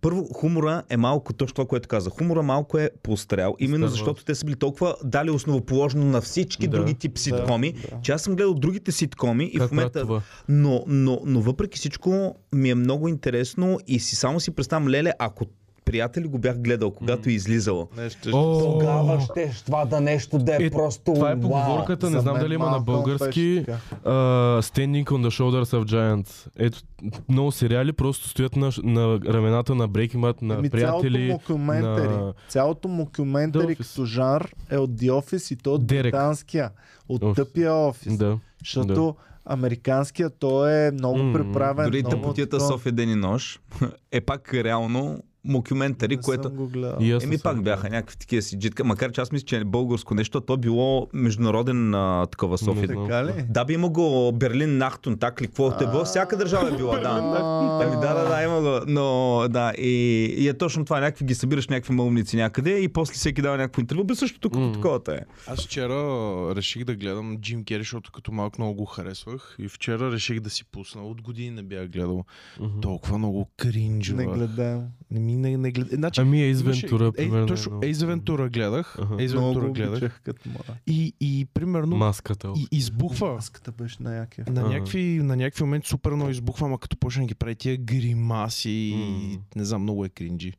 първо, 0.00 0.24
хумора 0.24 0.82
е 0.90 0.96
малко, 0.96 1.32
точно 1.32 1.54
това, 1.54 1.66
което 1.66 1.88
каза. 1.88 2.10
Хумора 2.10 2.42
малко 2.42 2.78
е 2.78 2.90
поострял, 3.02 3.56
именно 3.58 3.86
Wars. 3.86 3.90
защото 3.90 4.24
те 4.24 4.34
са 4.34 4.44
били 4.44 4.56
толкова 4.56 4.94
дали 5.04 5.30
основоположно 5.30 6.04
на 6.04 6.20
всички 6.20 6.68
Да, 6.68 6.76
други 6.76 6.94
тип 6.94 7.18
ситкоми, 7.18 7.72
да. 7.72 8.00
че 8.02 8.12
аз 8.12 8.22
съм 8.22 8.36
гледал 8.36 8.54
другите 8.54 8.92
ситкоми 8.92 9.44
и 9.44 9.58
Как 9.58 9.68
в 9.68 9.72
момента... 9.72 10.00
това? 10.00 10.22
Но, 10.48 10.84
но, 10.86 11.20
но 11.26 11.40
въпреки 11.40 11.78
всичко 11.78 12.36
ми 12.54 12.70
е 12.70 12.74
много 12.74 13.08
интересно 13.08 13.78
и 13.86 14.00
си 14.00 14.16
само 14.16 14.40
си 14.40 14.50
представям, 14.50 14.88
леле, 14.88 15.12
ако 15.18 15.46
приятели 15.84 16.26
го 16.26 16.38
бях 16.38 16.58
гледал, 16.58 16.90
когато 16.90 17.28
е 17.28 17.32
излизало. 17.32 17.88
Не, 17.96 18.10
ще... 18.10 18.30
О, 18.32 19.20
ще 19.22 19.64
това 19.64 19.84
да 19.84 20.00
нещо 20.00 20.38
да 20.38 20.54
Е, 20.54 20.70
Това 21.04 21.30
е 21.30 21.40
поговорката, 21.40 22.10
не 22.10 22.20
знам 22.20 22.38
дали 22.38 22.54
има 22.54 22.70
на 22.70 22.80
български. 22.80 23.64
Uh, 24.04 24.60
standing 24.60 25.04
on 25.04 25.28
the 25.28 25.30
shoulders 25.30 25.76
of 25.76 25.84
giants. 25.84 26.46
Ето, 26.58 26.78
много 27.28 27.52
сериали 27.52 27.92
просто 27.92 28.28
стоят 28.28 28.56
на, 28.56 28.70
на 28.82 29.20
рамената 29.20 29.74
на 29.74 29.88
Breaking 29.88 30.16
Bad, 30.16 30.42
на 30.42 30.54
Еми, 30.54 30.70
приятели. 30.70 31.26
цялото 31.28 31.52
мокюментари, 31.52 32.08
на- 32.08 32.34
цялото 32.48 32.88
като 33.76 34.06
жанр 34.06 34.54
е 34.70 34.78
от 34.78 34.90
The 34.90 35.10
Office 35.10 35.52
и 35.52 35.56
то 35.56 35.74
от 35.74 35.86
Дерек. 35.86 36.02
британския, 36.04 36.70
от 37.08 37.22
Office. 37.22 37.34
тъпия 37.36 37.74
офис. 37.74 38.16
Да. 38.16 38.38
Защото 38.58 39.14
американския 39.46 40.30
той 40.30 40.86
е 40.86 40.90
много 40.90 41.32
преправен. 41.32 41.86
Дори 41.86 42.02
много 42.02 42.16
тъпотията 42.16 42.50
такова. 42.50 42.68
София 42.68 42.92
ден 42.92 43.10
и 43.10 43.14
нощ 43.14 43.60
е 44.12 44.20
пак 44.20 44.54
реално 44.54 45.22
мокюментари, 45.44 46.16
което... 46.16 46.42
съм 46.42 46.56
го 46.56 46.70
Еми 47.22 47.38
пак 47.38 47.62
бяха 47.62 47.90
някакви 47.90 48.16
такива 48.16 48.42
си 48.42 48.58
джитка, 48.58 48.84
макар 48.84 49.12
че 49.12 49.20
аз 49.20 49.32
мисля, 49.32 49.44
че 49.44 49.56
е 49.56 49.64
българско 49.64 50.14
нещо, 50.14 50.40
то 50.40 50.56
било 50.56 51.08
международен 51.12 51.94
а, 51.94 52.26
такова 52.26 52.58
София. 52.58 52.88
Не 52.88 52.94
знам. 52.94 53.06
Така 53.06 53.24
ли? 53.24 53.44
Да, 53.48 53.64
би 53.64 53.72
има 53.72 53.88
го 53.88 54.32
Берлин 54.32 54.78
Нахтун, 54.78 55.18
так 55.18 55.42
ли, 55.42 55.46
какво 55.46 55.68
е 55.70 55.86
било, 55.90 56.04
всяка 56.04 56.36
държава 56.36 56.68
е 56.68 56.76
била, 56.76 56.98
да. 56.98 57.08
Ами 57.82 58.00
да, 58.00 58.14
да, 58.14 58.28
да, 58.28 58.42
има 58.42 58.60
го. 58.60 58.80
Но 58.86 59.40
да, 59.48 59.72
и, 59.78 60.24
и 60.38 60.48
е 60.48 60.54
точно 60.54 60.84
това. 60.84 61.00
Някакви 61.00 61.24
ги 61.24 61.34
събираш 61.34 61.68
някакви 61.68 61.94
малумници 61.94 62.36
някъде 62.36 62.78
и 62.78 62.88
после 62.88 63.14
всеки 63.14 63.42
дава 63.42 63.56
някакво 63.56 63.80
интервю. 63.80 64.04
Бе 64.04 64.14
същото 64.14 64.50
като 64.50 64.66
М. 64.66 64.72
таковата 64.72 65.14
е. 65.14 65.20
Аз 65.46 65.64
вчера 65.64 65.94
реших 66.56 66.84
да 66.84 66.94
гледам 66.94 67.38
Джим 67.40 67.64
Кери, 67.64 67.80
защото 67.80 68.12
като 68.12 68.32
малко 68.32 68.56
много 68.58 68.74
го 68.74 68.84
харесвах. 68.84 69.56
И 69.58 69.68
вчера 69.68 70.12
реших 70.12 70.40
да 70.40 70.50
си 70.50 70.64
пусна. 70.64 71.02
От 71.02 71.22
години 71.22 71.50
не 71.50 71.62
бях 71.62 71.88
гледал. 71.88 72.24
Толкова 72.82 73.18
много 73.18 73.50
кринжова. 73.56 74.22
Не 74.22 74.26
гледам. 74.26 74.84
Не 75.10 75.20
ми 75.20 75.36
не, 75.36 75.56
не 75.56 75.70
гледам. 75.70 75.88
Значи, 75.92 76.20
Ами 76.20 76.42
Ейс 76.42 76.62
Вентура, 76.62 77.12
примерно. 77.12 77.46
точно, 77.46 77.80
е 77.82 77.86
Ейс 77.86 78.02
Вентура 78.02 78.48
гледах. 78.48 78.98
Аха. 78.98 79.16
Ейс 79.18 79.32
Вентура 79.32 79.70
гледах. 79.70 79.90
обичах 79.92 80.20
като. 80.20 80.48
И, 80.86 81.12
и 81.20 81.46
примерно 81.54 81.96
Маската. 81.96 82.52
и, 82.56 82.68
избухва. 82.72 83.32
Маската 83.34 83.72
беше 83.72 84.02
на 84.02 84.16
якия. 84.16 84.44
На 84.48 84.60
Ага. 84.60 84.70
някакви, 84.70 85.00
на 85.22 85.36
някакви 85.36 85.64
моменти 85.64 85.88
супер 85.88 86.10
много 86.12 86.30
избухва, 86.30 86.66
ама 86.66 86.78
като 86.78 86.96
почне 86.96 87.22
да 87.22 87.26
ги 87.26 87.34
прави 87.34 87.54
тия 87.54 87.76
гримаси 87.76 88.70
и 88.70 89.38
не 89.56 89.64
знам, 89.64 89.82
много 89.82 90.04
е 90.04 90.08
кринджи. 90.08 90.52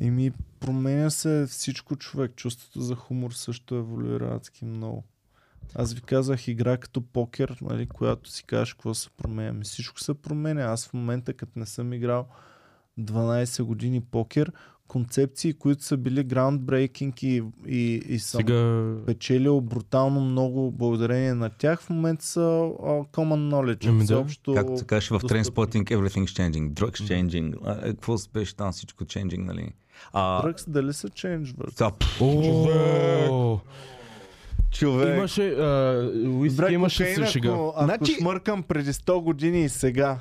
И 0.00 0.10
ми 0.10 0.32
променя 0.60 1.10
се 1.10 1.46
всичко 1.48 1.96
човек. 1.96 2.32
Чувството 2.36 2.80
за 2.80 2.94
хумор 2.94 3.30
също 3.32 3.74
еволюира 3.74 4.34
адски 4.34 4.64
много. 4.64 5.04
Аз 5.74 5.92
ви 5.92 6.00
казах 6.00 6.48
игра 6.48 6.76
като 6.76 7.00
покер, 7.00 7.56
нали, 7.62 7.86
която 7.86 8.30
си 8.30 8.44
кажеш 8.44 8.72
какво 8.74 8.94
се 8.94 9.10
променя. 9.10 9.52
Ми 9.52 9.64
всичко 9.64 10.00
се 10.00 10.14
променя. 10.14 10.62
Аз 10.62 10.88
в 10.88 10.92
момента, 10.94 11.34
като 11.34 11.58
не 11.58 11.66
съм 11.66 11.92
играл 11.92 12.26
12 13.00 13.62
години 13.62 14.00
покер, 14.00 14.52
концепции, 14.88 15.52
които 15.52 15.84
са 15.84 15.96
били 15.96 16.26
groundbreaking 16.26 17.24
и, 17.24 17.42
и, 17.66 18.02
и 18.08 18.18
съм 18.18 18.38
Сега... 18.38 18.94
печелил 19.06 19.60
брутално 19.60 20.20
много 20.20 20.70
благодарение 20.70 21.34
на 21.34 21.50
тях, 21.50 21.82
в 21.82 21.90
момента 21.90 22.24
са 22.24 22.40
uh, 22.40 23.08
common 23.08 23.50
knowledge. 23.50 23.88
Ами 23.88 23.98
да. 23.98 24.04
Всеобщо 24.04 24.54
Както 24.54 24.78
се 24.78 24.84
каже 24.84 25.08
в 25.08 25.10
достъпни. 25.12 25.44
Trainspotting, 25.44 25.84
everything's 25.84 26.50
changing. 26.50 26.70
Drugs 26.70 26.90
changing. 26.90 27.78
Е, 27.78 27.90
Какво 27.90 28.16
беше 28.32 28.56
там 28.56 28.72
всичко 28.72 29.04
changing, 29.04 29.44
нали? 29.44 29.68
А, 30.12 30.42
Дръгс 30.42 30.64
дали 30.68 30.92
са 30.92 31.08
change 31.08 31.54
пф, 31.98 32.20
О, 33.30 33.58
човек. 34.70 35.16
Имаше... 35.16 35.48
а, 35.48 36.10
Уиски 36.28 36.72
имаше 36.72 37.04
кокаин, 37.04 37.26
се 37.26 37.32
шега. 37.32 37.48
Ако, 37.48 37.72
ако 37.76 37.84
Значи- 37.84 38.14
смъркам 38.14 38.62
преди 38.62 38.92
100 38.92 39.22
години 39.22 39.64
и 39.64 39.68
сега. 39.68 40.20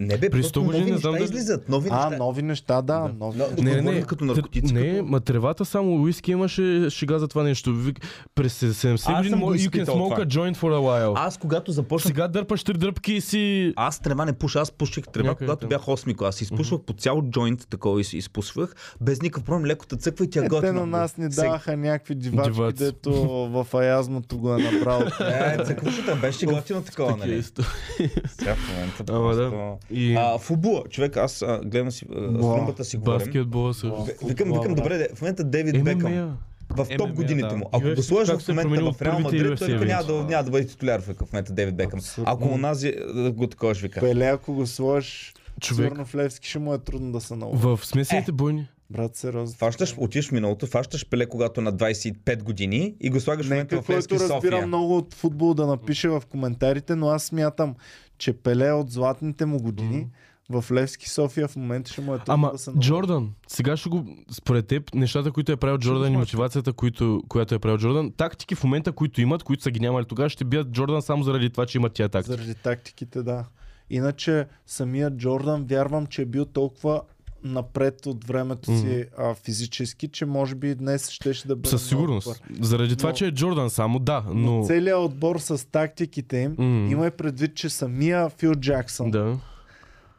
Не 0.00 0.16
бе, 0.16 0.30
При 0.30 0.40
просто 0.40 0.60
100 0.60 0.62
години 0.62 0.80
нови 0.80 0.92
не 0.92 0.98
знам 0.98 1.12
неща 1.12 1.24
дали- 1.24 1.34
излизат. 1.34 1.68
Нови 1.68 1.88
А, 1.92 2.04
неща. 2.04 2.18
нови 2.18 2.42
неща, 2.42 2.82
да. 2.82 3.10
Нови. 3.18 3.38
Но- 3.38 3.62
Не, 3.62 3.74
не, 3.76 3.92
не. 3.92 4.02
като 4.02 4.24
наркотици, 4.24 4.74
Не, 4.74 4.90
като- 4.90 5.04
ма 5.04 5.20
тревата 5.20 5.64
само 5.64 5.94
уиски 5.94 6.30
имаше 6.32 6.60
шега 6.90 7.18
за 7.18 7.28
това 7.28 7.42
нещо. 7.42 7.92
През 8.34 8.60
70 8.60 9.12
Аз 9.12 9.22
години 9.22 9.42
you 9.42 9.70
can 9.70 9.80
smoke 9.80 9.86
това. 9.86 10.16
a 10.16 10.26
joint 10.26 10.56
for 10.56 10.70
a 10.70 10.78
while. 10.78 11.12
Аз 11.16 11.38
когато 11.38 11.72
започнах 11.72 12.08
Сега 12.08 12.28
дърпаш 12.28 12.64
три 12.64 12.72
дръпки 12.74 13.12
и 13.12 13.20
си... 13.20 13.72
Аз 13.76 14.00
трева 14.00 14.24
не 14.24 14.32
пуша, 14.32 14.60
аз 14.60 14.72
пуших 14.72 15.04
трева, 15.04 15.28
Някъде 15.28 15.46
когато 15.46 15.60
там. 15.60 15.68
бях 15.68 15.80
8 15.82 16.14
клас. 16.14 16.40
Изпушвах 16.40 16.80
по 16.80 16.92
цял 16.92 17.22
джойнт 17.22 17.66
такова 17.70 18.00
и 18.00 18.04
си 18.04 18.16
изпусвах. 18.16 18.74
Без 19.00 19.22
никакъв 19.22 19.44
проблем, 19.44 19.66
леко 19.66 19.86
те 19.86 19.96
цъква 19.96 20.24
и 20.24 20.30
тя 20.30 20.40
Е, 20.40 20.42
те 20.42 20.48
готина. 20.48 20.72
на 20.72 20.86
нас 20.88 21.16
ни 21.16 21.28
даваха 21.28 21.76
някакви 21.76 22.14
дивачки, 22.14 22.62
дето 22.74 23.12
в 23.48 23.74
аязмото 23.74 24.38
го 24.38 24.54
е 24.54 24.58
направил. 24.58 25.06
Е, 25.20 25.64
цъкващата 25.64 26.16
беше 26.16 26.46
готино 26.46 26.82
такова, 26.82 27.16
нали? 27.16 27.42
Сега 27.42 28.54
в 28.54 28.68
момента 28.70 29.04
да. 29.04 29.12
просто... 29.12 29.78
И 29.90 30.16
А, 30.16 30.38
футбола, 30.38 30.82
човек, 30.90 31.16
аз 31.16 31.42
а, 31.42 31.60
гледам 31.64 31.90
си, 31.90 32.06
а, 32.10 32.14
с 32.14 32.42
румбата 32.42 32.84
си 32.84 32.96
говорим. 32.96 33.18
баскетбола 33.18 33.74
също. 33.74 34.06
Викам, 34.26 34.52
викам, 34.52 34.74
добре, 34.74 34.98
де, 34.98 35.08
в 35.14 35.20
момента 35.20 35.44
Дейвид 35.44 35.74
Ема, 35.74 35.84
Бекъм. 35.84 36.38
В 36.70 36.86
топ 36.98 37.08
ММА, 37.08 37.14
годините 37.14 37.48
да. 37.48 37.56
му. 37.56 37.68
Ако 37.72 37.84
UFC 37.84 37.96
го 37.96 38.02
сложа 38.02 38.32
как 38.32 38.40
в 38.40 38.48
е 38.48 38.52
момента 38.52 38.92
в 38.92 39.02
Реал 39.02 39.18
Мадрид, 39.18 39.58
той 39.58 39.86
няма 39.86 40.04
да, 40.04 40.12
няма 40.12 40.44
да 40.44 40.50
бъде 40.50 40.66
титуляр 40.66 41.00
в 41.00 41.14
момента 41.32 41.52
Дейвид 41.52 41.76
Бекъм. 41.76 41.98
Абсолютно. 41.98 42.32
Ако 42.32 42.48
онази 42.48 42.94
да 43.14 43.32
го 43.32 43.46
такова 43.46 43.74
ще 43.74 43.82
вика. 43.86 44.00
Пеле, 44.00 44.26
ако 44.26 44.54
го 44.54 44.66
сложиш, 44.66 45.34
Човек. 45.60 45.86
сигурно 45.86 46.04
в 46.04 46.14
Левски 46.14 46.48
ще 46.48 46.58
му 46.58 46.74
е 46.74 46.78
трудно 46.78 47.12
да 47.12 47.20
се 47.20 47.36
научи. 47.36 47.58
В 47.62 47.80
смесените 47.82 48.32
бойни. 48.32 48.68
Брат, 48.90 49.16
сериозно. 49.16 49.56
Фащаш, 49.58 49.94
отиваш 49.98 50.28
в 50.28 50.32
миналото, 50.32 50.66
фащаш 50.66 51.06
Пеле, 51.08 51.26
когато 51.26 51.60
е 51.60 51.64
на 51.64 51.72
25 51.72 52.42
години 52.42 52.94
и 53.00 53.10
го 53.10 53.20
слагаш 53.20 53.46
в 53.46 53.50
момента 53.50 53.74
Нека, 53.74 53.86
в 53.86 53.90
Левски 53.90 54.08
който 54.14 54.24
разбира 54.24 54.52
София. 54.52 54.66
много 54.66 54.96
от 54.96 55.14
футбол 55.14 55.54
да 55.54 55.66
напише 55.66 56.08
в 56.08 56.22
коментарите, 56.30 56.96
но 56.96 57.08
аз 57.08 57.24
смятам, 57.24 57.74
че 58.20 58.32
Пеле 58.32 58.72
от 58.72 58.90
златните 58.90 59.46
му 59.46 59.62
години 59.62 60.08
в 60.50 60.64
Левски 60.72 61.10
София 61.10 61.48
в 61.48 61.56
момента 61.56 61.92
ще 61.92 62.00
му 62.00 62.14
е 62.14 62.18
трудно 62.18 62.34
Ама 62.34 62.52
да 62.52 62.58
се 62.58 62.70
научи. 62.70 62.88
Джордан, 62.88 63.32
сега 63.48 63.76
ще 63.76 63.88
го, 63.88 64.06
според 64.30 64.66
теб, 64.66 64.94
нещата, 64.94 65.32
които 65.32 65.52
е 65.52 65.56
правил 65.56 65.78
Джордан 65.78 66.12
и 66.12 66.16
мотивацията, 66.16 66.72
които, 66.72 67.22
която 67.28 67.54
е 67.54 67.58
правил 67.58 67.78
Джордан, 67.78 68.12
тактики 68.16 68.54
в 68.54 68.64
момента, 68.64 68.92
които 68.92 69.20
имат, 69.20 69.42
които 69.42 69.62
са 69.62 69.70
ги 69.70 69.80
нямали 69.80 70.04
тогава, 70.04 70.28
ще 70.28 70.44
бият 70.44 70.70
Джордан 70.70 71.02
само 71.02 71.22
заради 71.22 71.50
това, 71.50 71.66
че 71.66 71.78
имат 71.78 71.92
тия 71.92 72.08
тактики. 72.08 72.36
Заради 72.36 72.54
тактиките, 72.54 73.22
да. 73.22 73.44
Иначе 73.90 74.46
самия 74.66 75.10
Джордан 75.10 75.64
вярвам, 75.64 76.06
че 76.06 76.22
е 76.22 76.26
бил 76.26 76.44
толкова 76.44 77.02
напред 77.44 78.06
от 78.06 78.24
времето 78.24 78.78
си 78.78 79.04
а, 79.18 79.34
физически, 79.34 80.08
че 80.08 80.26
може 80.26 80.54
би 80.54 80.74
днес 80.74 81.10
щеше 81.10 81.48
да 81.48 81.56
бъде 81.56 81.68
Със 81.68 81.82
сигурност. 81.82 82.26
добър. 82.26 82.40
Заради 82.60 82.96
това, 82.96 83.08
Но- 83.08 83.14
че 83.14 83.26
е 83.26 83.32
Джордан 83.32 83.70
само, 83.70 83.98
да, 83.98 84.24
но... 84.28 84.64
Целият 84.64 84.98
отбор 84.98 85.38
с 85.38 85.68
тактиките 85.68 86.36
им, 86.38 86.54
М. 86.58 86.90
има 86.90 87.06
и 87.06 87.10
предвид, 87.10 87.54
че 87.54 87.68
самия 87.68 88.28
Фил 88.30 88.54
Джаксън 88.54 89.10
Да. 89.10 89.38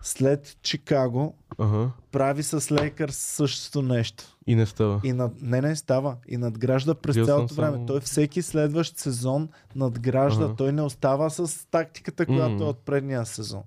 след 0.02 0.58
Чикаго 0.64 1.36
Ага. 1.58 1.90
прави 2.12 2.44
с 2.44 2.72
Лейкърс 2.74 3.16
същото 3.16 3.82
нещо. 3.84 4.24
И 4.48 4.56
не 4.56 4.66
става. 4.66 5.02
И 5.04 5.14
над... 5.14 5.42
Не, 5.42 5.62
не 5.62 5.76
става. 5.76 6.16
И 6.28 6.38
надгражда 6.38 6.94
през 6.96 7.16
Гледал 7.16 7.28
цялото 7.28 7.54
време. 7.54 7.72
само- 7.72 7.86
Той 7.86 8.00
всеки 8.00 8.42
следващ 8.42 8.98
сезон 8.98 9.50
надгражда. 9.76 10.46
Ага. 10.46 10.56
Той 10.56 10.72
не 10.72 10.82
остава 10.82 11.30
с 11.30 11.68
тактиката, 11.68 12.26
която 12.26 12.52
Мгм. 12.52 12.64
е 12.64 12.68
от 12.68 12.80
предния 12.80 13.26
сезон. 13.26 13.62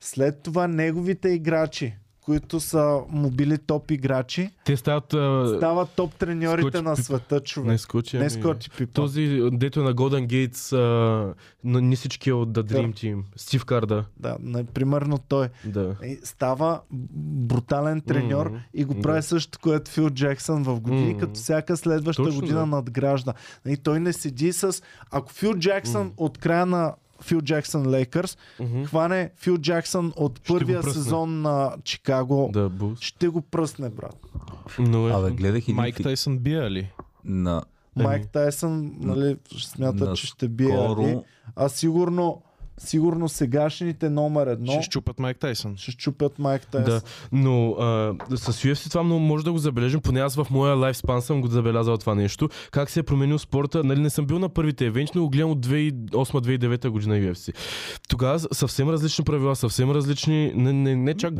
След 0.00 0.38
това 0.38 0.66
неговите 0.66 1.28
играчи, 1.28 1.94
които 2.32 2.60
са 2.60 3.00
му 3.08 3.30
били 3.30 3.58
топ 3.58 3.90
играчи, 3.90 4.50
Те 4.64 4.76
стават... 4.76 5.14
а, 5.14 5.54
стават 5.56 5.90
топ 5.90 6.14
треньорите 6.14 6.82
на 6.82 6.96
света, 6.96 7.40
човек. 7.40 7.68
Не 7.68 7.78
скочи, 7.78 8.16
Не 8.16 8.20
ами- 8.20 8.30
Скоти 8.30 8.70
Пипа. 8.70 8.92
Този, 8.92 9.40
дето 9.52 9.80
е 9.80 9.84
на 9.84 9.94
Golden 9.94 10.26
Gates, 10.26 10.72
а, 10.72 11.34
на 11.64 11.80
нисички 11.80 12.32
от 12.32 12.48
The 12.48 12.62
Dream 12.62 12.92
Team. 12.92 13.22
Стив 13.36 13.64
Карда. 13.64 14.04
Да, 14.16 14.36
не, 14.40 14.64
примерно 14.64 15.18
той. 15.18 15.48
Да. 15.64 15.96
Става 16.24 16.80
брутален 17.12 18.00
треньор 18.00 18.46
Мгм. 18.46 18.56
и 18.74 18.84
го 18.84 18.94
Да. 18.94 19.00
прави 19.00 19.22
същото, 19.22 19.58
което 19.58 19.90
Фил 19.90 20.10
Джексън 20.10 20.62
в 20.62 20.80
години, 20.80 21.10
Мгм. 21.10 21.18
като 21.18 21.34
всяка 21.34 21.76
следваща 21.76 22.22
Точно, 22.22 22.40
година 22.40 22.60
да. 22.60 22.66
надгражда. 22.66 23.32
И 23.66 23.76
той 23.76 24.00
не 24.00 24.12
седи 24.12 24.52
с... 24.52 24.82
Ако 25.10 25.32
Фил 25.32 25.54
Джексън 25.54 26.12
от 26.16 26.38
края 26.38 26.66
на 26.66 26.94
Фил 27.22 27.40
Джексън 27.40 27.88
Лейкърс 27.88 28.38
Мгм. 28.60 28.84
хване 28.84 29.30
Фил 29.36 29.58
Джексън 29.58 30.12
от 30.16 30.38
Ще 30.38 30.46
първия 30.48 30.82
сезон 30.84 31.42
на 31.42 31.72
Чикаго, 31.84 32.50
Да, 32.52 32.70
ще 32.96 33.28
го 33.28 33.40
пръсне, 33.42 33.90
брат. 33.90 34.16
Но 34.78 35.08
е. 35.08 35.12
Абе, 35.12 35.30
гледах 35.30 35.62
един 35.62 35.76
Майк 35.76 35.96
фи- 35.96 36.02
Тайсън 36.02 36.38
бия 36.38 36.70
ли? 36.70 36.90
на 37.24 37.62
Майк 37.96 38.28
Тайсън, 38.28 38.92
нали, 38.96 39.36
смята, 39.50 40.04
на 40.04 40.14
че 40.14 40.26
ще 40.26 40.48
бие. 40.48 40.66
скоро- 40.68 41.02
Али, 41.02 41.18
А 41.56 41.68
сигурно, 41.68 42.42
сигурно 42.82 43.28
сегашните 43.28 44.10
номер 44.10 44.46
едно 44.46 44.72
Ще 44.72 44.82
щупат 44.82 45.18
Майк 45.18 45.38
Тайсън. 45.38 45.74
ще 45.76 45.90
щупят 45.90 46.38
Майк 46.38 46.66
Тайсън. 46.66 46.94
Да, 46.94 47.00
но 47.32 47.70
а, 47.70 48.14
с 48.36 48.52
UFC 48.52 48.90
това 48.90 49.02
много 49.02 49.20
може 49.20 49.44
да 49.44 49.52
го 49.52 49.58
забележим, 49.58 50.00
поне 50.00 50.20
аз 50.20 50.34
в 50.34 50.46
моя 50.50 50.74
лайфспан 50.74 51.22
съм 51.22 51.40
го 51.40 51.46
забелязал 51.46 51.96
това 51.96 52.14
нещо. 52.14 52.48
Как 52.70 52.90
се 52.90 53.00
е 53.00 53.02
променил 53.02 53.38
спорта, 53.38 53.84
нали 53.84 54.00
не 54.00 54.10
съм 54.10 54.26
бил 54.26 54.38
на 54.38 54.48
първите 54.48 54.86
евенти, 54.86 55.12
но 55.14 55.22
го 55.22 55.30
гледам 55.30 55.50
от 55.50 55.66
2008-2009 55.66 56.88
година 56.88 57.14
UFC. 57.14 57.54
Тогава 58.08 58.38
съвсем 58.38 58.90
различни 58.90 59.24
правила, 59.24 59.56
съвсем 59.56 59.90
различни, 59.90 60.52
не, 60.54 60.72
не, 60.72 60.96
не 60.96 61.14
чак 61.14 61.34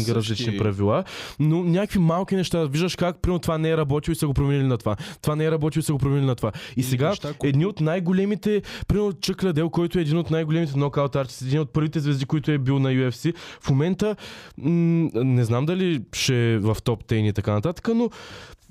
са 0.00 0.14
различни 0.14 0.58
правила, 0.58 1.04
но 1.38 1.62
някакви 1.62 1.98
малки 1.98 2.36
неща. 2.36 2.64
Виждаш 2.64 2.96
как, 2.96 3.18
примерно, 3.22 3.38
това 3.38 3.58
не 3.58 3.70
е 3.70 3.76
работило 3.76 4.12
и 4.12 4.16
са 4.16 4.26
го 4.26 4.34
променили 4.34 4.66
на 4.66 4.78
това. 4.78 4.96
Това 5.22 5.36
не 5.36 5.44
е 5.44 5.50
работило 5.50 5.80
и 5.80 5.84
са 5.84 5.92
го 5.92 5.98
променили 5.98 6.26
на 6.26 6.34
това. 6.34 6.52
И 6.76 6.82
сега 6.82 7.08
неща, 7.08 7.34
едни 7.44 7.66
от 7.66 7.80
най-големите, 7.80 8.62
примерно 8.88 9.12
Чък 9.12 9.42
Ладел, 9.42 9.70
който 9.70 9.98
е 9.98 10.02
един 10.02 10.18
от 10.18 10.30
най-големите 10.30 10.65
нокаут 10.74 11.16
артисти, 11.16 11.44
един 11.44 11.60
от 11.60 11.72
първите 11.72 12.00
звезди, 12.00 12.26
които 12.26 12.50
е 12.50 12.58
бил 12.58 12.78
на 12.78 12.90
UFC, 12.90 13.34
в 13.60 13.70
момента 13.70 14.16
м- 14.58 15.10
не 15.14 15.44
знам 15.44 15.66
дали 15.66 16.02
ще 16.12 16.52
е 16.54 16.58
в 16.58 16.76
топ 16.84 17.04
10 17.04 17.14
и 17.14 17.32
така 17.32 17.52
нататък, 17.52 17.88
но 17.94 18.10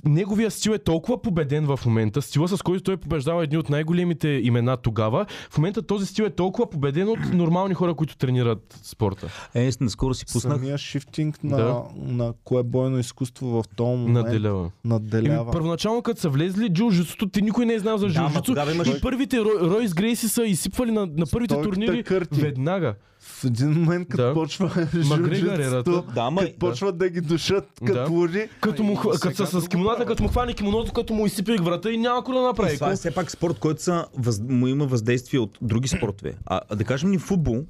неговия 0.06 0.52
стил 0.52 0.72
е 0.72 0.78
толкова 0.78 1.22
победен 1.22 1.66
в 1.66 1.80
момента, 1.86 2.22
стила 2.22 2.48
с 2.48 2.62
който 2.62 2.84
той 2.84 2.98
побеждава 2.98 3.44
едни 3.44 3.58
от 3.58 3.70
най-големите 3.70 4.28
имена 4.28 4.78
тогава, 4.78 5.26
в 5.50 5.58
момента 5.58 5.82
този 5.82 6.06
стил 6.06 6.24
е 6.24 6.30
толкова 6.30 6.70
победен 6.70 7.08
от 7.10 7.20
нормални 7.34 7.74
хора, 7.74 7.94
които 7.94 8.18
тренират 8.18 8.80
спорта. 8.84 9.28
Е, 9.56 9.72
наскоро 9.82 10.14
си 10.14 10.26
пуснах. 10.26 10.54
Самия 10.56 10.78
шифтинг 10.78 11.44
на, 11.44 11.58
Да. 11.58 11.82
на 11.98 12.34
кое 12.44 12.64
бойно 12.64 13.00
изкуство 13.00 13.48
в 13.48 13.64
този 13.68 13.90
момент 13.92 14.14
Наделява. 14.16 14.72
надделява. 14.86 15.42
Еми, 15.42 15.52
първоначално 15.52 16.02
като 16.02 16.20
са 16.20 16.30
влезли 16.30 16.66
джиу-джитсуто, 16.66 17.32
ти 17.32 17.42
никой 17.42 17.66
не 17.66 17.74
е 17.74 17.80
знал 17.80 17.98
за 17.98 18.08
Да, 18.08 18.14
джиу-джитсу. 18.14 18.46
тогава 18.46 18.72
имаш- 18.74 18.88
И 18.88 19.02
първите 19.02 19.38
Рой- 19.38 19.60
Ройс 19.62 19.94
Грейси 19.94 20.30
са 20.30 20.44
изсипвали 20.44 20.92
на, 20.92 21.02
на 21.08 21.26
първите 21.26 21.54
Стойката 21.54 21.64
турнири 21.76 22.04
Кърти. 22.04 22.42
веднага. 22.42 22.96
В 23.36 23.44
един 23.44 23.70
момент, 23.70 24.08
като 24.08 24.24
Да. 24.24 24.34
почва 24.34 24.88
жужицето, 24.94 26.06
Да, 26.16 26.22
ама- 26.22 26.42
като 26.42 26.60
почват 26.60 26.98
да 26.98 27.10
ги 27.10 27.22
душат 27.22 27.68
Да. 27.82 27.94
като 27.94 28.12
луди, 28.12 28.50
Като 28.62 28.84
му, 28.84 28.96
като 28.96 29.36
са 29.36 29.46
с 29.46 29.52
друго 29.52 29.68
кимоната, 29.68 30.06
като 30.06 30.24
му 30.24 30.30
хване 30.30 30.54
кимоното, 30.54 30.94
като 30.94 31.14
му 31.14 31.26
изсипи 31.26 31.56
врата 31.56 31.92
и 31.92 31.98
няма 31.98 32.20
какво 32.20 32.34
да 32.34 32.42
направи. 32.42 32.76
Това 32.76 32.92
е 32.92 32.96
все 32.96 33.12
пак 33.12 33.32
спорт, 33.32 33.60
който 33.60 33.82
са, 33.82 34.06
въз, 34.18 34.40
му 34.40 34.68
има 34.68 34.86
въздействие 34.86 35.40
от 35.40 35.58
други 35.62 35.88
спортове. 35.88 36.34
А, 36.46 36.62
а 36.70 36.76
да 36.76 36.84
кажем 36.84 37.12
ни 37.12 37.18
футбол, 37.18 37.64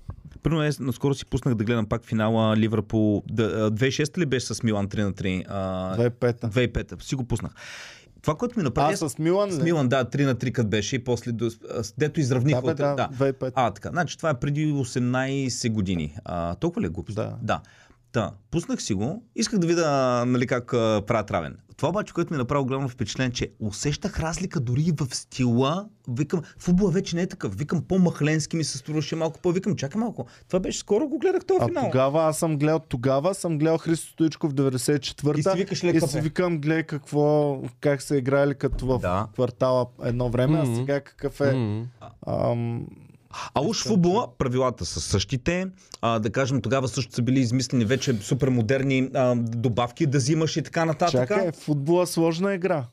Примерно, 0.43 0.61
аз 0.61 0.79
наскоро 0.79 1.13
си 1.13 1.25
пуснах 1.25 1.55
да 1.55 1.63
гледам 1.63 1.85
пак 1.85 2.05
финала 2.05 2.57
Ливърпул. 2.57 3.23
Да, 3.29 3.43
а, 3.43 3.71
2006 3.71 4.17
ли 4.17 4.25
беше 4.25 4.45
с 4.45 4.63
Милан 4.63 4.87
3 4.87 5.03
на 5.03 5.13
3? 5.13 5.43
А, 5.47 5.97
2-5. 5.97 6.41
2005 6.43 7.03
Си 7.03 7.15
го 7.15 7.23
пуснах. 7.23 7.51
Това, 8.25 8.35
което 8.35 8.59
ми 8.59 8.63
направи... 8.63 8.93
А, 8.93 8.97
с 8.99 9.17
Милан 9.17 9.51
с? 9.51 9.59
Милан, 9.59 9.89
да, 9.89 10.05
3 10.05 10.25
на 10.25 10.35
3 10.35 10.51
кът 10.51 10.69
беше 10.69 10.95
и 10.95 11.03
после 11.03 11.31
до, 11.31 11.49
дето 11.97 12.19
изравниха. 12.19 12.61
Да, 12.61 12.65
бе, 12.65 12.71
от- 12.71 12.97
да, 12.97 13.09
2-5. 13.33 13.51
А, 13.55 13.71
така. 13.71 13.89
Значи 13.89 14.17
това 14.17 14.29
е 14.29 14.33
преди 14.33 14.67
18 14.67 15.71
години. 15.71 16.15
А, 16.25 16.55
толкова 16.55 16.81
ли 16.81 16.85
е 16.85 16.89
глупост? 16.89 17.15
Да. 17.15 17.35
да. 17.41 17.61
Та, 18.11 18.31
пуснах 18.51 18.81
си 18.81 18.93
го. 18.93 19.23
Исках 19.35 19.59
да 19.59 19.67
видя 19.67 19.89
нали, 20.25 20.47
как 20.47 20.65
правят 21.01 21.31
равен. 21.31 21.57
Това 21.77 21.89
обаче, 21.89 22.13
което 22.13 22.33
ми 22.33 22.37
направи 22.37 22.63
голямо 22.63 22.89
впечатление, 22.89 23.31
че 23.31 23.51
усещах 23.59 24.19
разлика 24.19 24.59
дори 24.59 24.81
и 24.81 24.93
в 24.93 25.15
стила. 25.15 25.85
Викам, 26.09 26.41
футбола 26.59 26.91
вече 26.91 27.15
не 27.15 27.21
е 27.21 27.27
такъв. 27.27 27.55
Викам, 27.55 27.81
по-махленски 27.81 28.55
ми 28.55 28.63
се 28.63 28.77
струваше 28.77 29.15
малко 29.15 29.39
по. 29.39 29.51
Викам, 29.51 29.75
чакай 29.75 29.99
малко. 29.99 30.25
Това 30.47 30.59
беше 30.59 30.79
скоро 30.79 31.07
го 31.07 31.19
гледах 31.19 31.45
този 31.45 31.59
А 31.61 31.67
финал. 31.67 31.83
тогава 31.83 32.23
аз 32.23 32.37
съм 32.37 32.57
гледал, 32.57 32.79
тогава 32.79 33.33
съм 33.33 33.57
гледал 33.57 33.77
Христо 33.77 34.07
Стоичков 34.07 34.53
94-та. 34.53 35.39
И 35.39 35.43
си 35.45 35.49
викаш, 35.55 35.83
ле, 35.83 35.89
и 35.89 36.01
си 36.01 36.17
е? 36.17 36.21
викам, 36.21 36.59
гледай 36.59 36.83
какво, 36.83 37.59
как 37.79 38.01
са 38.01 38.17
играли 38.17 38.55
като 38.55 38.85
в 38.87 38.99
Да. 38.99 39.27
квартала 39.33 39.85
едно 40.03 40.29
време, 40.29 40.59
а 40.59 40.63
Мгм. 40.63 40.75
сега 40.75 41.01
какъв 41.01 41.41
е. 41.41 41.53
М. 41.53 41.85
Ам, 42.27 42.85
А 43.53 43.61
уж 43.61 43.83
в 43.83 43.87
футбола 43.87 44.37
правилата 44.37 44.85
са 44.85 45.01
същите. 45.01 45.67
А, 46.01 46.19
да 46.19 46.31
кажем, 46.31 46.61
тогава 46.61 46.87
също 46.87 47.13
са 47.13 47.21
били 47.21 47.39
измислени 47.39 47.85
вече 47.85 48.13
супер 48.13 48.49
модерни 48.49 49.09
а, 49.13 49.35
добавки 49.35 50.05
да 50.05 50.17
взимаш 50.17 50.57
и 50.57 50.63
така 50.63 50.85
нататък. 50.85 51.29
чакай, 51.29 51.51
футбола 51.51 52.07
сложна 52.07 52.53
игра. 52.53 52.85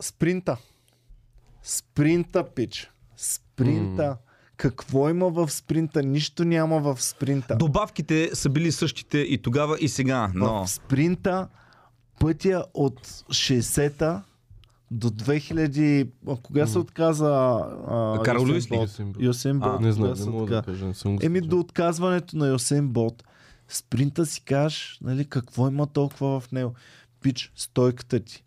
Спринта. 0.00 0.56
Спринта, 1.62 2.44
пич. 2.54 2.90
Спринта. 3.16 4.16
Какво 4.56 5.08
има 5.08 5.28
в 5.28 5.50
спринта? 5.50 6.02
Нищо 6.02 6.44
няма 6.44 6.80
в 6.80 7.02
спринта. 7.02 7.56
Добавките 7.56 8.30
са 8.34 8.48
били 8.48 8.72
същите 8.72 9.18
и 9.18 9.42
тогава 9.42 9.76
и 9.80 9.88
сега. 9.88 10.30
Но... 10.34 10.64
В 10.64 10.70
спринта 10.70 11.48
пътя 12.20 12.64
от 12.74 13.06
60-та 13.06 14.22
до 14.90 15.10
2000... 15.10 16.08
А 16.28 16.36
кога 16.36 16.66
се 16.66 16.78
отказа 16.78 17.28
а, 17.88 18.22
Карл 18.24 18.42
Луис 18.42 18.70
ли? 18.70 18.76
Болт? 18.76 19.00
А. 19.60 19.78
Не 19.80 19.92
знам, 19.92 20.14
не 20.18 20.26
мога 20.26 20.46
да 20.46 20.62
кажа, 20.62 20.86
не 20.86 20.94
съм 20.94 21.18
Еми 21.22 21.40
до 21.40 21.58
отказването 21.58 22.36
на 22.36 22.48
Юсейн 22.48 22.88
Болт, 22.88 23.24
спринта 23.68 24.26
си 24.26 24.40
кажеш, 24.40 24.98
нали, 25.02 25.24
какво 25.24 25.68
има 25.68 25.86
толкова 25.86 26.40
в 26.40 26.52
него. 26.52 26.74
Пич, 27.22 27.52
стойката 27.56 28.20
ти. 28.20 28.44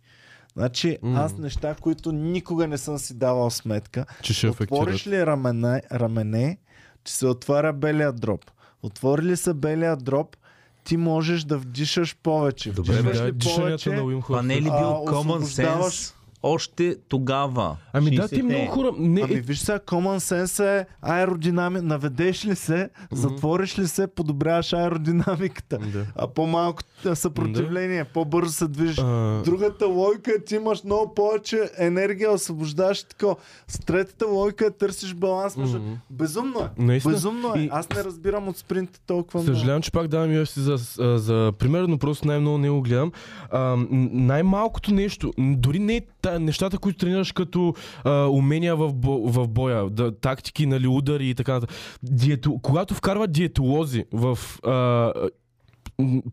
Значи, 0.53 0.97
М. 1.01 1.19
аз 1.19 1.37
неща, 1.37 1.75
които 1.75 2.11
никога 2.11 2.67
не 2.67 2.77
съм 2.77 2.97
си 2.97 3.13
давал 3.13 3.49
сметка. 3.49 4.05
Че 4.21 4.33
ще 4.33 4.47
Отвориш 4.49 5.07
ли 5.07 5.25
рамене, 5.25 5.81
рамене, 5.91 6.57
че 7.03 7.13
се 7.13 7.27
отваря 7.27 7.73
белия 7.73 8.13
дроп. 8.13 8.45
Отвори 8.83 9.21
ли 9.21 9.37
се 9.37 9.53
белия 9.53 9.97
дроп, 9.97 10.35
ти 10.83 10.97
можеш 10.97 11.43
да 11.43 11.57
вдишаш 11.57 12.15
повече. 12.15 12.71
Добре, 12.71 12.93
Вдишаш 12.93 13.17
Да, 13.17 13.27
ли 13.27 13.33
повече, 13.55 13.89
на 13.89 14.03
Уим 14.03 14.21
Това 14.21 14.37
Хоф. 14.37 14.45
не 14.45 14.53
е 14.53 14.61
ли 14.61 14.67
А, 14.67 14.77
бил 14.79 14.87
common 14.87 15.37
освобождаваш- 15.37 15.79
sense 15.81 16.13
още 16.43 16.95
тогава? 17.09 17.75
Ами 17.93 18.11
да, 18.11 18.27
ти 18.27 18.35
60-те. 18.35 18.43
много 18.43 18.65
хора... 18.67 18.91
Не, 18.97 19.21
Ами 19.21 19.33
е, 19.33 19.41
виж 19.41 19.59
сега, 19.59 19.79
common 19.79 20.17
sense 20.17 20.79
е 20.79 20.85
аеродинамика. 21.01 21.83
Наведеш 21.83 22.45
ли 22.45 22.55
се, 22.55 22.89
затвориш 23.11 23.79
ли 23.79 23.87
се, 23.87 24.07
подобряваш 24.07 24.73
аеродинамиката. 24.73 25.77
Да. 25.77 26.05
А 26.15 26.27
по-малко 26.27 26.81
съпротивление, 27.13 28.03
по-бързо 28.03 28.51
се 28.51 28.67
движиш. 28.67 28.97
А, 28.99 29.41
Другата 29.45 29.87
логика 29.87 30.31
е, 30.31 30.43
ти 30.43 30.55
имаш 30.55 30.83
много 30.83 31.13
повече 31.13 31.69
енергия, 31.77 32.31
освобождаваш 32.31 32.99
и 32.99 33.07
така. 33.07 33.27
С 33.67 33.79
третата 33.79 34.25
логика 34.27 34.65
е 34.65 34.71
търсиш 34.71 35.13
баланс. 35.13 35.57
Между... 35.57 35.79
Мгм. 35.79 35.93
Безумно 36.09 36.59
е. 36.59 36.69
Наистина. 36.77 37.13
Безумно 37.13 37.53
е. 37.55 37.59
И- 37.59 37.69
Аз 37.71 37.89
не 37.89 38.03
разбирам 38.03 38.47
от 38.47 38.57
спринта 38.57 38.99
толкова 39.07 39.41
много. 39.43 39.55
Съжалявам, 39.55 39.81
че 39.81 39.91
пак 39.91 40.07
давам 40.07 40.29
UFC 40.29 40.59
за, 40.59 40.77
за, 40.77 41.17
за 41.17 41.53
пример, 41.59 41.83
но 41.83 41.97
просто 41.97 42.27
най-много 42.27 42.57
не 42.57 42.69
го 42.69 42.81
гледам. 42.81 43.11
А, 43.51 43.75
най-малкото 44.11 44.93
нещо, 44.93 45.33
дори 45.37 45.79
не 45.79 45.95
е 45.95 46.01
та, 46.33 46.39
нещата, 46.39 46.77
които 46.77 46.97
тренираш 46.97 47.31
като 47.31 47.73
а, 48.03 48.27
умения 48.27 48.75
в, 48.75 48.93
в 49.25 49.47
боя, 49.47 49.89
да, 49.89 50.19
тактики, 50.19 50.65
нали, 50.65 50.87
удари 50.87 51.29
и 51.29 51.35
така 51.35 51.53
нататък. 51.53 51.75
Дието, 52.03 52.59
когато 52.61 52.93
вкарват 52.93 53.31
диетолози 53.31 54.05
в 54.11 54.39
а, 54.63 55.13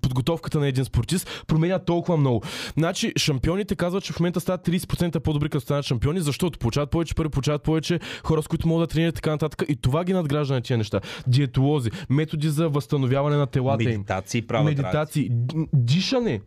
подготовката 0.00 0.60
на 0.60 0.68
един 0.68 0.84
спортист 0.84 1.44
променя 1.46 1.78
толкова 1.78 2.16
много. 2.16 2.42
Значи, 2.78 3.12
шампионите 3.16 3.74
казват, 3.74 4.04
че 4.04 4.12
в 4.12 4.20
момента 4.20 4.40
стават 4.40 4.68
30% 4.68 5.18
по-добри 5.18 5.48
като 5.48 5.60
станат 5.60 5.84
шампиони, 5.84 6.20
защото 6.20 6.58
получават 6.58 6.90
повече 6.90 7.14
пари, 7.14 7.28
получават 7.28 7.62
повече 7.62 8.00
хора, 8.24 8.42
с 8.42 8.48
които 8.48 8.68
могат 8.68 8.88
да 8.88 8.92
тренират 8.92 9.14
и 9.14 9.16
така 9.16 9.30
нататък. 9.30 9.62
И 9.68 9.76
това 9.76 10.04
ги 10.04 10.12
надгражда 10.12 10.54
на 10.54 10.60
тия 10.60 10.78
неща. 10.78 11.00
Диетолози, 11.26 11.90
методи 12.10 12.48
за 12.48 12.68
възстановяване 12.68 13.36
на 13.36 13.46
телата 13.46 13.82
им. 13.82 13.90
Медитации 13.90 14.42
правят. 14.42 14.64
Медитации, 14.64 15.28
дишане. 15.72 16.40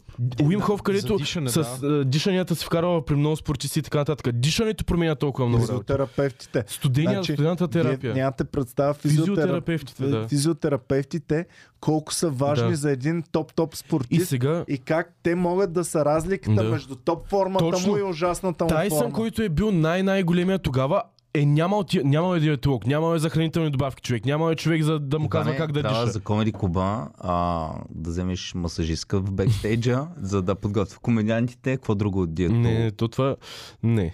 Уим 0.43 0.59
Хоф, 0.59 0.81
където 0.81 1.17
дишане, 1.17 1.49
с 1.49 1.57
а, 1.83 2.05
дишанията 2.05 2.55
се 2.55 2.65
вкарва 2.65 3.05
при 3.05 3.15
много 3.15 3.35
спортисти 3.35 3.79
и 3.79 3.81
така 3.81 3.97
нататък. 3.97 4.35
Дишането 4.35 4.85
променя 4.85 5.15
толкова 5.15 5.47
много. 5.47 5.63
Физиотерапевтите. 5.63 6.63
Студения, 6.67 7.13
Значи, 7.13 7.33
студената 7.33 7.67
терапия. 7.67 8.13
Нямате 8.13 8.43
представа 8.43 8.93
физиотерапевтите, 8.93 10.03
Физиотерапевтите, 10.03 10.07
да. 10.07 10.27
физиотерапевтите 10.27 11.45
колко 11.83 12.13
са 12.13 12.29
важни 12.29 12.69
Да. 12.69 12.75
за 12.75 12.91
един 12.91 13.23
топ-топ 13.23 13.73
И 13.73 13.77
спортист 13.77 14.21
и, 14.21 14.25
сега 14.25 14.65
как 14.85 15.13
те 15.23 15.35
могат 15.35 15.73
да 15.73 15.83
са 15.83 16.05
разликата 16.05 16.63
Да. 16.63 16.69
между 16.69 16.95
топ 16.95 17.29
формата 17.29 17.69
Точно. 17.71 17.91
му 17.91 17.97
и 17.97 18.03
ужасната 18.03 18.63
му 18.63 18.69
Тайсън, 18.69 18.97
форма. 18.99 19.13
който 19.13 19.41
е 19.41 19.49
бил 19.49 19.71
най-най-големия 19.71 20.59
тогава, 20.59 21.01
е 21.33 21.45
нямал, 21.45 21.83
ти, 21.83 22.03
нямал 22.03 22.35
е 22.35 22.39
диетолог, 22.39 22.87
нямал 22.87 23.15
е 23.15 23.19
за 23.19 23.29
хранителни 23.29 23.69
добавки 23.69 24.01
човек, 24.01 24.25
нямал 24.25 24.51
е 24.51 24.55
човек 24.55 24.83
за 24.83 24.99
да 24.99 25.19
му 25.19 25.29
казва 25.29 25.55
как 25.55 25.71
да 25.71 25.83
диша. 25.83 26.07
за 26.07 26.19
Комеди 26.19 26.51
Куба 26.51 27.07
а, 27.17 27.69
да 27.89 28.09
вземеш 28.09 28.53
масажистка 28.55 29.19
в 29.19 29.31
бекстейджа, 29.31 30.07
за 30.17 30.41
да 30.41 30.55
подготвя 30.55 30.99
комедиантите. 31.01 31.75
Какво 31.75 31.95
друго 31.95 32.21
от 32.21 32.33
дието? 32.33 32.53
Не, 32.55 32.91
то 32.91 33.07
това... 33.07 33.35
Не. 33.83 34.13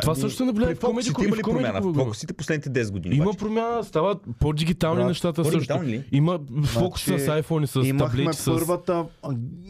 Това 0.00 0.12
Ами, 0.12 0.20
също 0.20 0.36
се 0.36 0.44
наблюдава 0.44 0.74
в 0.74 0.80
комеди 0.80 1.08
фокусите 1.08 1.28
има 1.28 1.36
ли 1.36 1.42
промяна? 1.42 1.80
В 1.80 1.94
фокусите 1.94 2.32
последните 2.32 2.70
10 2.70 2.92
години. 2.92 3.14
Има 3.14 3.24
обаче. 3.24 3.38
промяна, 3.38 3.84
стават 3.84 4.18
по-дигитални 4.40 4.96
Брат, 4.98 5.08
нещата 5.08 5.44
също. 5.44 5.82
ли? 5.82 6.04
Има 6.12 6.38
фокус 6.64 7.04
Значи, 7.06 7.22
с 7.22 7.26
iPhone, 7.26 7.66
с 7.66 7.88
Имахме 7.88 7.98
таблети, 8.24 8.38
с... 8.38 8.44
първата 8.44 9.04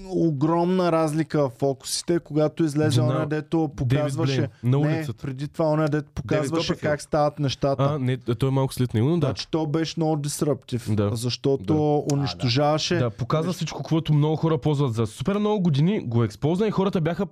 огромна 0.08 0.92
разлика 0.92 1.48
в 1.48 1.52
фокусите, 1.58 2.18
когато 2.18 2.64
излезе 2.64 3.00
оня, 3.00 3.26
дето 3.26 3.70
показваше... 3.76 4.36
Блейн, 4.36 4.48
на 4.64 4.78
не, 4.78 4.96
улицата. 4.96 5.22
преди 5.22 5.48
това 5.48 5.64
оня, 5.70 5.88
дето 5.88 6.08
показваше 6.14 6.74
как 6.74 7.02
стават 7.02 7.38
нещата. 7.38 7.82
А, 7.82 7.98
не, 7.98 8.16
той 8.16 8.48
е 8.48 8.52
малко 8.52 8.74
след 8.74 8.94
него, 8.94 9.08
но 9.08 9.18
да. 9.18 9.26
Значи 9.26 9.46
то 9.50 9.66
беше 9.66 9.94
много 9.96 10.16
дисруптив, 10.16 10.90
Да. 10.94 11.10
защото 11.12 12.04
унищожаваше... 12.12 12.94
Да, 12.96 13.10
показва 13.10 13.52
всичко, 13.52 13.82
което 13.82 14.14
много 14.14 14.36
хора 14.36 14.58
ползват 14.58 14.94
за 14.94 15.06
супер 15.06 15.38
много 15.38 15.60
години, 15.62 16.00
го 16.00 16.24
експозна 16.24 16.66
и 16.66 16.70
хората 16.70 17.00
бяха 17.00 17.26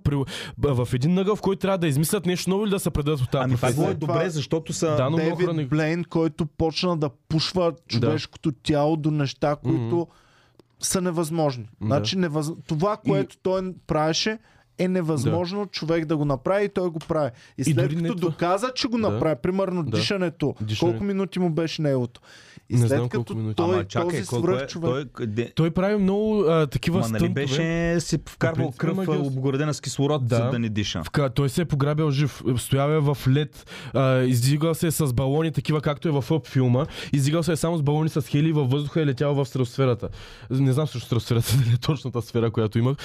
в 0.59 0.89
един 0.93 1.19
ъгъл, 1.19 1.37
в 1.37 1.41
който 1.41 1.59
трябва 1.61 1.79
да 1.79 1.87
измислят 1.89 2.27
нещо 2.27 2.51
ново 2.51 2.65
или 2.65 2.71
да 2.71 2.79
се 2.79 2.88
предадат 2.91 3.21
от 3.21 3.31
тази 3.31 3.45
Ами 3.45 3.55
това 3.55 3.69
професия. 3.69 3.91
е 3.91 3.95
добре, 3.95 4.31
защото 4.31 4.73
са... 4.73 4.97
Да, 4.97 5.11
но 5.11 5.17
не... 5.17 5.25
Дейвид 5.37 5.69
Блейн, 5.69 6.05
който 6.05 6.47
почна 6.47 6.97
да 6.97 7.11
пушва 7.29 7.73
човешкото 7.89 8.53
тяло 8.53 8.97
до 8.97 9.11
неща, 9.11 9.57
които 9.57 10.07
са 10.81 11.01
невъзможни. 11.01 11.69
Да. 11.81 11.87
Значи 11.87 12.19
невъз... 12.19 12.51
това, 12.67 12.97
което 12.99 13.37
той 13.39 13.75
правеше, 13.87 14.39
е 14.79 14.89
невъзможно 14.89 15.67
човек 15.67 16.05
да 16.05 16.17
го 16.17 16.25
направи 16.25 16.65
и 16.65 16.69
той 16.69 16.89
го 16.89 16.99
прави. 16.99 17.31
И 17.59 17.65
след 17.65 17.77
не 17.93 18.03
като 18.03 18.15
това. 18.15 18.31
доказа, 18.31 18.73
че 18.75 18.89
го 18.89 18.99
Да. 18.99 19.09
направи, 19.09 19.37
примерно 19.43 19.83
Да. 19.83 19.91
дишането, 19.91 20.55
Дишане. 20.61 20.91
колко 20.93 21.05
минути 21.05 21.39
му 21.39 21.51
беше 21.51 21.83
неговото. 21.83 22.21
И 22.71 22.75
Не 22.75 22.81
след 22.81 22.89
знам 22.89 23.09
като 23.09 23.25
колко 23.25 23.35
минути. 23.35 23.57
той, 23.57 23.65
Ама 23.67 23.85
чакай, 23.85 24.11
този 24.11 24.27
колко 24.27 24.47
е, 24.47 24.51
свръх 24.51 24.67
човек... 24.67 24.85
той, 24.87 25.05
къде... 25.07 25.53
Той 25.53 25.71
прави 25.71 25.97
много 25.97 26.41
а, 26.41 26.67
такива 26.67 26.99
Ма 26.99 27.09
нали 27.09 27.29
беше 27.29 27.97
си 28.01 28.19
вкарвал 28.29 28.73
кръв, 28.73 28.93
ама 28.93 29.05
ги- 29.07 29.19
обгордена 29.19 29.75
с 29.75 29.81
кислород, 29.81 30.27
Да. 30.27 30.37
за 30.37 30.43
да 30.43 30.59
не 30.59 30.69
диша. 30.69 31.03
Вка, 31.05 31.31
той 31.31 31.49
се 31.49 31.61
е 31.61 31.65
пограбил 31.65 32.11
жив. 32.11 32.43
Стоял 32.57 32.89
е 32.89 32.99
в 32.99 33.19
лед, 33.29 33.67
а, 33.95 34.19
издигал 34.19 34.75
се 34.75 34.87
е 34.87 34.91
с 34.91 35.13
балони, 35.13 35.53
такива 35.53 35.81
както 35.81 36.09
е 36.09 36.13
в 36.13 36.23
Up 36.23 36.47
филма. 36.47 36.87
Издигал 37.13 37.43
се 37.43 37.53
е 37.53 37.57
само 37.57 37.77
с 37.77 37.83
балони 37.83 38.09
с 38.09 38.23
хели 38.23 38.53
във 38.53 38.71
въздуха 38.71 39.01
и 39.01 39.03
е 39.03 39.07
летял 39.07 39.35
в 39.35 39.47
стратосферата. 39.47 40.09
Не 40.51 40.73
знам 40.73 40.87
също 40.87 41.07
стратосферата 41.07 41.53
дали 41.59 41.75
е 41.75 41.79
точната 41.79 42.23
сфера, 42.23 42.51
която 42.51 42.79
имах. 42.79 42.97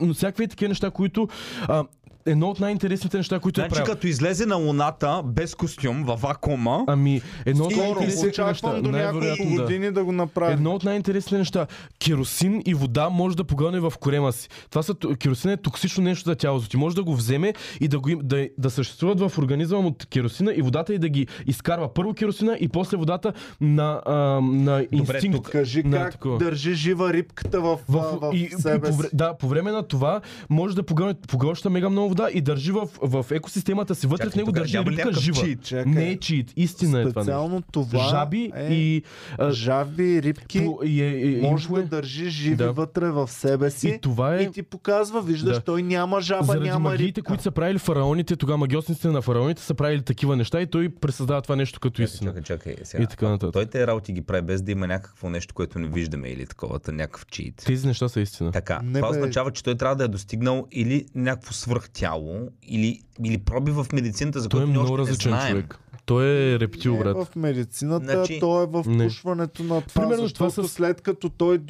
Но 0.00 0.14
всякакви 0.14 0.48
такива 0.48 0.68
неща, 0.68 0.90
които... 0.90 1.28
А, 1.60 1.84
едно 2.26 2.48
от 2.48 2.60
най-интересните 2.60 3.16
неща, 3.16 3.38
които 3.38 3.60
е 3.60 3.62
Значи 3.62 3.74
правил. 3.74 3.94
като 3.94 4.06
излезе 4.06 4.46
на 4.46 4.56
луната 4.56 5.22
без 5.24 5.54
костюм, 5.54 6.04
във 6.04 6.20
вакуума, 6.20 6.84
Ами, 6.86 7.22
едно 7.46 7.64
от 7.64 7.76
най-интересните 7.76 8.26
неща. 8.26 8.42
очаквам 8.44 8.82
до 8.82 8.90
няколко 9.18 9.54
да. 9.56 9.62
години 9.62 9.90
да 9.90 10.04
го 10.04 10.12
направи. 10.12 10.52
Едно 10.52 10.70
от 10.70 10.84
най-интересните 10.84 11.38
неща. 11.38 11.66
Керосин 12.06 12.62
и 12.66 12.74
вода 12.74 13.08
може 13.08 13.36
да 13.36 13.44
погълне 13.44 13.80
в 13.80 13.92
корема 14.00 14.32
си. 14.32 14.48
Това 14.70 14.82
са, 14.82 14.94
керосин 15.18 15.50
е 15.50 15.56
токсично 15.56 16.04
нещо 16.04 16.30
за 16.30 16.36
тялото 16.36 16.68
ти. 16.68 16.76
Може 16.76 16.96
да 16.96 17.02
го 17.04 17.14
вземе 17.16 17.54
и 17.80 17.88
да, 17.88 17.98
го, 18.00 18.10
да, 18.22 18.48
да 18.58 18.70
съществуват 18.70 19.20
в 19.20 19.38
организма 19.38 19.78
от 19.78 20.06
керосина 20.06 20.52
и 20.56 20.62
водата 20.62 20.94
и 20.94 20.98
да 20.98 21.08
ги 21.08 21.26
изкарва 21.46 21.94
първо 21.94 22.14
керосина 22.14 22.56
и 22.60 22.68
после 22.68 22.96
водата 22.96 23.32
на, 23.60 24.00
а, 24.06 24.14
на 24.40 24.86
инстинкт. 24.92 25.36
тук 25.36 25.50
Кажи 25.50 25.82
на 25.82 25.96
как 25.98 26.12
такова. 26.12 26.38
държи 26.38 26.74
жива 26.74 27.12
рибката 27.12 27.60
в, 27.60 27.78
В, 27.88 28.02
в, 28.02 28.18
в 28.20 28.34
и, 28.34 28.38
и, 28.40 28.48
себе 28.50 28.80
по, 28.88 28.92
си. 28.92 28.98
вре- 28.98 29.08
да, 29.12 29.36
по 29.36 29.48
време 29.48 29.70
на 29.70 29.82
това 29.82 30.20
може 30.50 30.76
да 30.76 30.82
погълне, 30.82 31.14
погълща 31.28 31.70
мега 31.70 31.88
много 31.88 32.08
вода 32.08 32.28
и 32.34 32.40
държи 32.40 32.72
в, 32.72 32.88
в 33.02 33.26
екосистемата 33.30 33.94
си. 33.94 34.06
Вътре 34.06 34.24
Чакай, 34.24 34.32
в 34.32 34.36
него 34.36 34.52
държи 34.52 34.78
рибка 34.78 35.12
жива. 35.12 35.40
чит? 35.44 35.72
Не 35.86 36.08
е 36.10 36.18
чит, 36.18 36.52
истина 36.56 37.00
е 37.00 37.08
това. 37.08 37.22
Специално 37.22 37.62
това 37.72 38.08
Жаби 38.08 38.52
е... 38.56 38.74
и, 38.74 38.99
а, 39.38 39.50
Жаби, 39.52 40.22
рибки, 40.22 40.58
по, 40.60 40.80
и, 40.84 41.02
е- 41.02 41.08
и, 41.10 41.40
може 41.40 41.52
инфлу 41.54 41.76
е- 41.76 41.82
да 41.82 41.88
държи 41.88 42.30
живи 42.30 42.56
Да. 42.56 42.72
вътре 42.72 43.10
в 43.10 43.28
себе 43.28 43.70
си. 43.70 43.88
И 43.88 43.98
това 44.00 44.36
е 44.36 44.42
И 44.42 44.52
ти 44.52 44.62
показва, 44.62 45.22
виждаш, 45.22 45.54
Да. 45.54 45.60
той 45.60 45.82
няма 45.82 46.20
жаба, 46.20 46.44
заради 46.44 46.68
няма 46.68 46.78
магиите, 46.80 47.04
рибка. 47.10 47.22
които 47.22 47.42
са 47.42 47.50
правили 47.50 47.78
фараоните, 47.78 48.36
тогава 48.36 48.58
магиосниците 48.58 49.08
на 49.08 49.22
фараоните 49.22 49.62
са 49.62 49.74
правили 49.74 50.02
такива 50.02 50.36
неща 50.36 50.60
и 50.60 50.66
той 50.66 50.88
пресъздава 50.90 51.42
това 51.42 51.56
нещо 51.56 51.80
като 51.80 52.02
истина. 52.02 52.30
Чакай, 52.30 52.42
чакай. 52.42 52.76
Сега. 52.84 53.02
И 53.02 53.06
така 53.06 53.28
нататък. 53.28 53.52
Той 53.52 53.66
те 53.66 53.86
работи 53.86 54.12
ги 54.12 54.20
прави 54.22 54.42
без 54.42 54.62
да 54.62 54.72
има 54.72 54.86
някакво 54.86 55.30
нещо, 55.30 55.54
което 55.54 55.78
не 55.78 55.88
виждаме 55.88 56.28
или 56.28 56.46
такова, 56.46 56.80
някакъв 56.88 57.26
чит. 57.26 57.54
Тези 57.56 57.86
неща 57.86 58.08
са 58.08 58.20
истина. 58.20 58.52
Така, 58.52 58.80
Не, 58.84 58.98
това 59.00 59.12
бе. 59.12 59.18
означава, 59.18 59.50
че 59.50 59.64
той 59.64 59.74
трябва 59.74 59.96
да 59.96 60.04
е 60.04 60.08
достигнал 60.08 60.66
или 60.72 61.06
някакво 61.14 61.52
свръхтяло, 61.52 62.36
или, 62.62 63.00
или 63.24 63.38
проби 63.38 63.70
в 63.70 63.86
медицината, 63.92 64.40
за 64.40 64.48
Той 64.48 64.58
е 64.58 64.60
което 64.60 64.66
ние 64.68 64.72
много 64.74 64.92
още 64.92 65.02
не 65.02 65.08
различен 65.08 65.30
знаем. 65.30 65.50
човек. 65.50 65.78
Той 66.10 66.24
е 66.26 66.60
рептил, 66.60 66.92
Не 66.92 66.98
брат. 66.98 67.16
в 67.18 67.36
медицината, 67.36 68.12
Значи- 68.12 68.40
той 68.40 68.62
е 68.62 68.66
в 68.66 68.84
Не. 68.86 69.04
пушването 69.04 69.62
на 69.64 69.80
това, 69.80 70.02
Примерно 70.02 70.22
защото 70.22 70.50
това 70.50 70.64
с- 70.64 70.68
след 70.68 71.00
като 71.00 71.28
той 71.28 71.60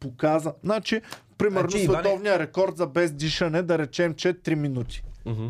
показа... 0.00 0.52
Значи, 0.64 1.00
примерно 1.38 1.70
Значи, 1.70 1.84
Иване- 1.84 2.00
световния 2.00 2.38
рекорд 2.38 2.76
за 2.76 2.86
без 2.86 3.12
дишане, 3.12 3.62
да 3.62 3.78
речем 3.78 4.14
4 4.14 4.54
минути. 4.54 5.02
Мгм. 5.26 5.46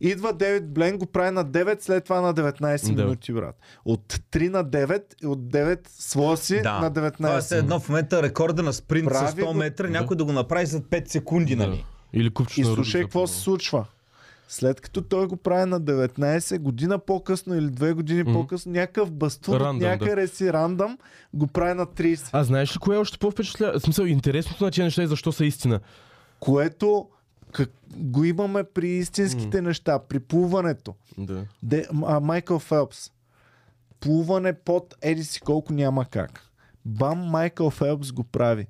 Идва 0.00 0.32
Девид 0.32 0.64
Блен, 0.66 0.98
го 0.98 1.06
прави 1.06 1.30
на 1.30 1.44
9, 1.44 1.82
след 1.82 2.04
това 2.04 2.20
на 2.20 2.34
19 2.34 2.60
Да. 2.86 3.02
минути, 3.02 3.32
брат. 3.32 3.56
От 3.84 4.20
3 4.30 4.48
на 4.48 4.64
9 4.64 5.14
и 5.22 5.26
от 5.26 5.40
9 5.40 5.88
своя 5.90 6.36
си 6.36 6.54
Да. 6.54 6.72
на 6.72 6.76
Това 6.76 6.86
е 6.86 6.90
19. 6.90 7.52
едно 7.52 7.80
в 7.80 7.88
момента 7.88 8.22
рекорда 8.22 8.62
на 8.62 8.72
спринт 8.72 9.04
с 9.04 9.12
Прави 9.12 9.32
100 9.32 9.46
го- 9.46 9.54
метра, 9.54 9.84
Да. 9.84 9.90
някой 9.90 10.16
да 10.16 10.24
го 10.24 10.32
направи 10.32 10.66
за 10.66 10.80
5 10.80 11.08
секунди, 11.08 11.56
Да. 11.56 11.66
нали? 11.66 11.84
Или 12.12 12.30
купчето 12.30 12.60
И 12.60 12.64
слушай 12.66 13.02
какво 13.02 13.26
се 13.26 13.40
случва. 13.40 13.84
След 14.48 14.80
като 14.80 15.02
той 15.02 15.26
го 15.26 15.36
прави 15.36 15.70
на 15.70 15.80
19, 15.80 16.58
година 16.58 16.98
по-късно 16.98 17.54
или 17.54 17.70
две 17.70 17.92
години 17.92 18.22
Мгм. 18.22 18.32
по-късно, 18.32 18.72
някакъв 18.72 19.10
бастун 19.12 19.54
от 19.54 19.60
Рандъм, 19.60 19.78
да. 19.78 19.86
някъде 19.88 20.28
си 20.28 20.52
рандъм 20.52 20.98
го 21.34 21.46
прави 21.46 21.74
на 21.74 21.86
30. 21.86 22.30
А 22.32 22.44
знаеш 22.44 22.76
ли 22.76 22.78
кое 22.78 22.96
е 22.96 22.98
още 22.98 23.18
по-впечатлява? 23.18 23.78
В 23.78 23.82
смисъл, 23.82 24.04
интересното 24.04 24.64
на 24.64 24.70
тези 24.70 24.82
неща 24.82 25.02
и 25.02 25.06
защо 25.06 25.32
са 25.32 25.44
истина. 25.44 25.80
Което 26.40 27.08
как, 27.52 27.70
го 27.96 28.24
имаме 28.24 28.64
при 28.64 28.88
истинските 28.88 29.62
неща, 29.62 29.98
при 29.98 30.20
плуването. 30.20 30.94
Да. 31.18 31.44
Де, 31.62 31.86
а, 32.06 32.20
Майкъл 32.20 32.58
Фелпс. 32.58 33.10
Плуване 34.00 34.52
под 34.52 34.94
еди 35.02 35.24
си 35.24 35.40
колко 35.40 35.72
няма 35.72 36.04
как. 36.04 36.40
Бам, 36.84 37.18
Майкъл 37.18 37.70
Фелпс 37.70 38.12
го 38.12 38.24
прави. 38.24 38.66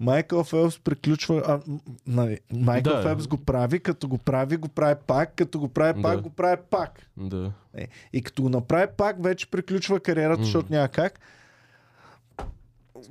Майкъл 0.00 0.44
Фелпс 0.44 0.78
приключва. 0.78 1.42
А, 1.46 1.60
нали, 2.06 2.38
Майкъл 2.52 2.92
Да. 2.92 3.02
Фелпс 3.02 3.26
го 3.26 3.36
прави, 3.36 3.80
като 3.80 4.08
го 4.08 4.18
прави, 4.18 4.56
го 4.56 4.68
прави 4.68 4.94
пак, 5.06 5.34
като 5.34 5.58
го 5.58 5.68
прави 5.68 6.02
пак, 6.02 6.16
Да. 6.16 6.22
го 6.22 6.30
прави 6.30 6.56
пак. 6.70 7.06
Да. 7.16 7.52
Е, 7.74 7.88
и 8.12 8.22
като 8.22 8.42
го 8.42 8.48
направи 8.48 8.86
пак, 8.96 9.24
вече 9.24 9.50
приключва 9.50 10.00
кариерата, 10.00 10.38
М. 10.38 10.44
защото 10.44 10.72
няма 10.72 10.88
как. 10.88 11.20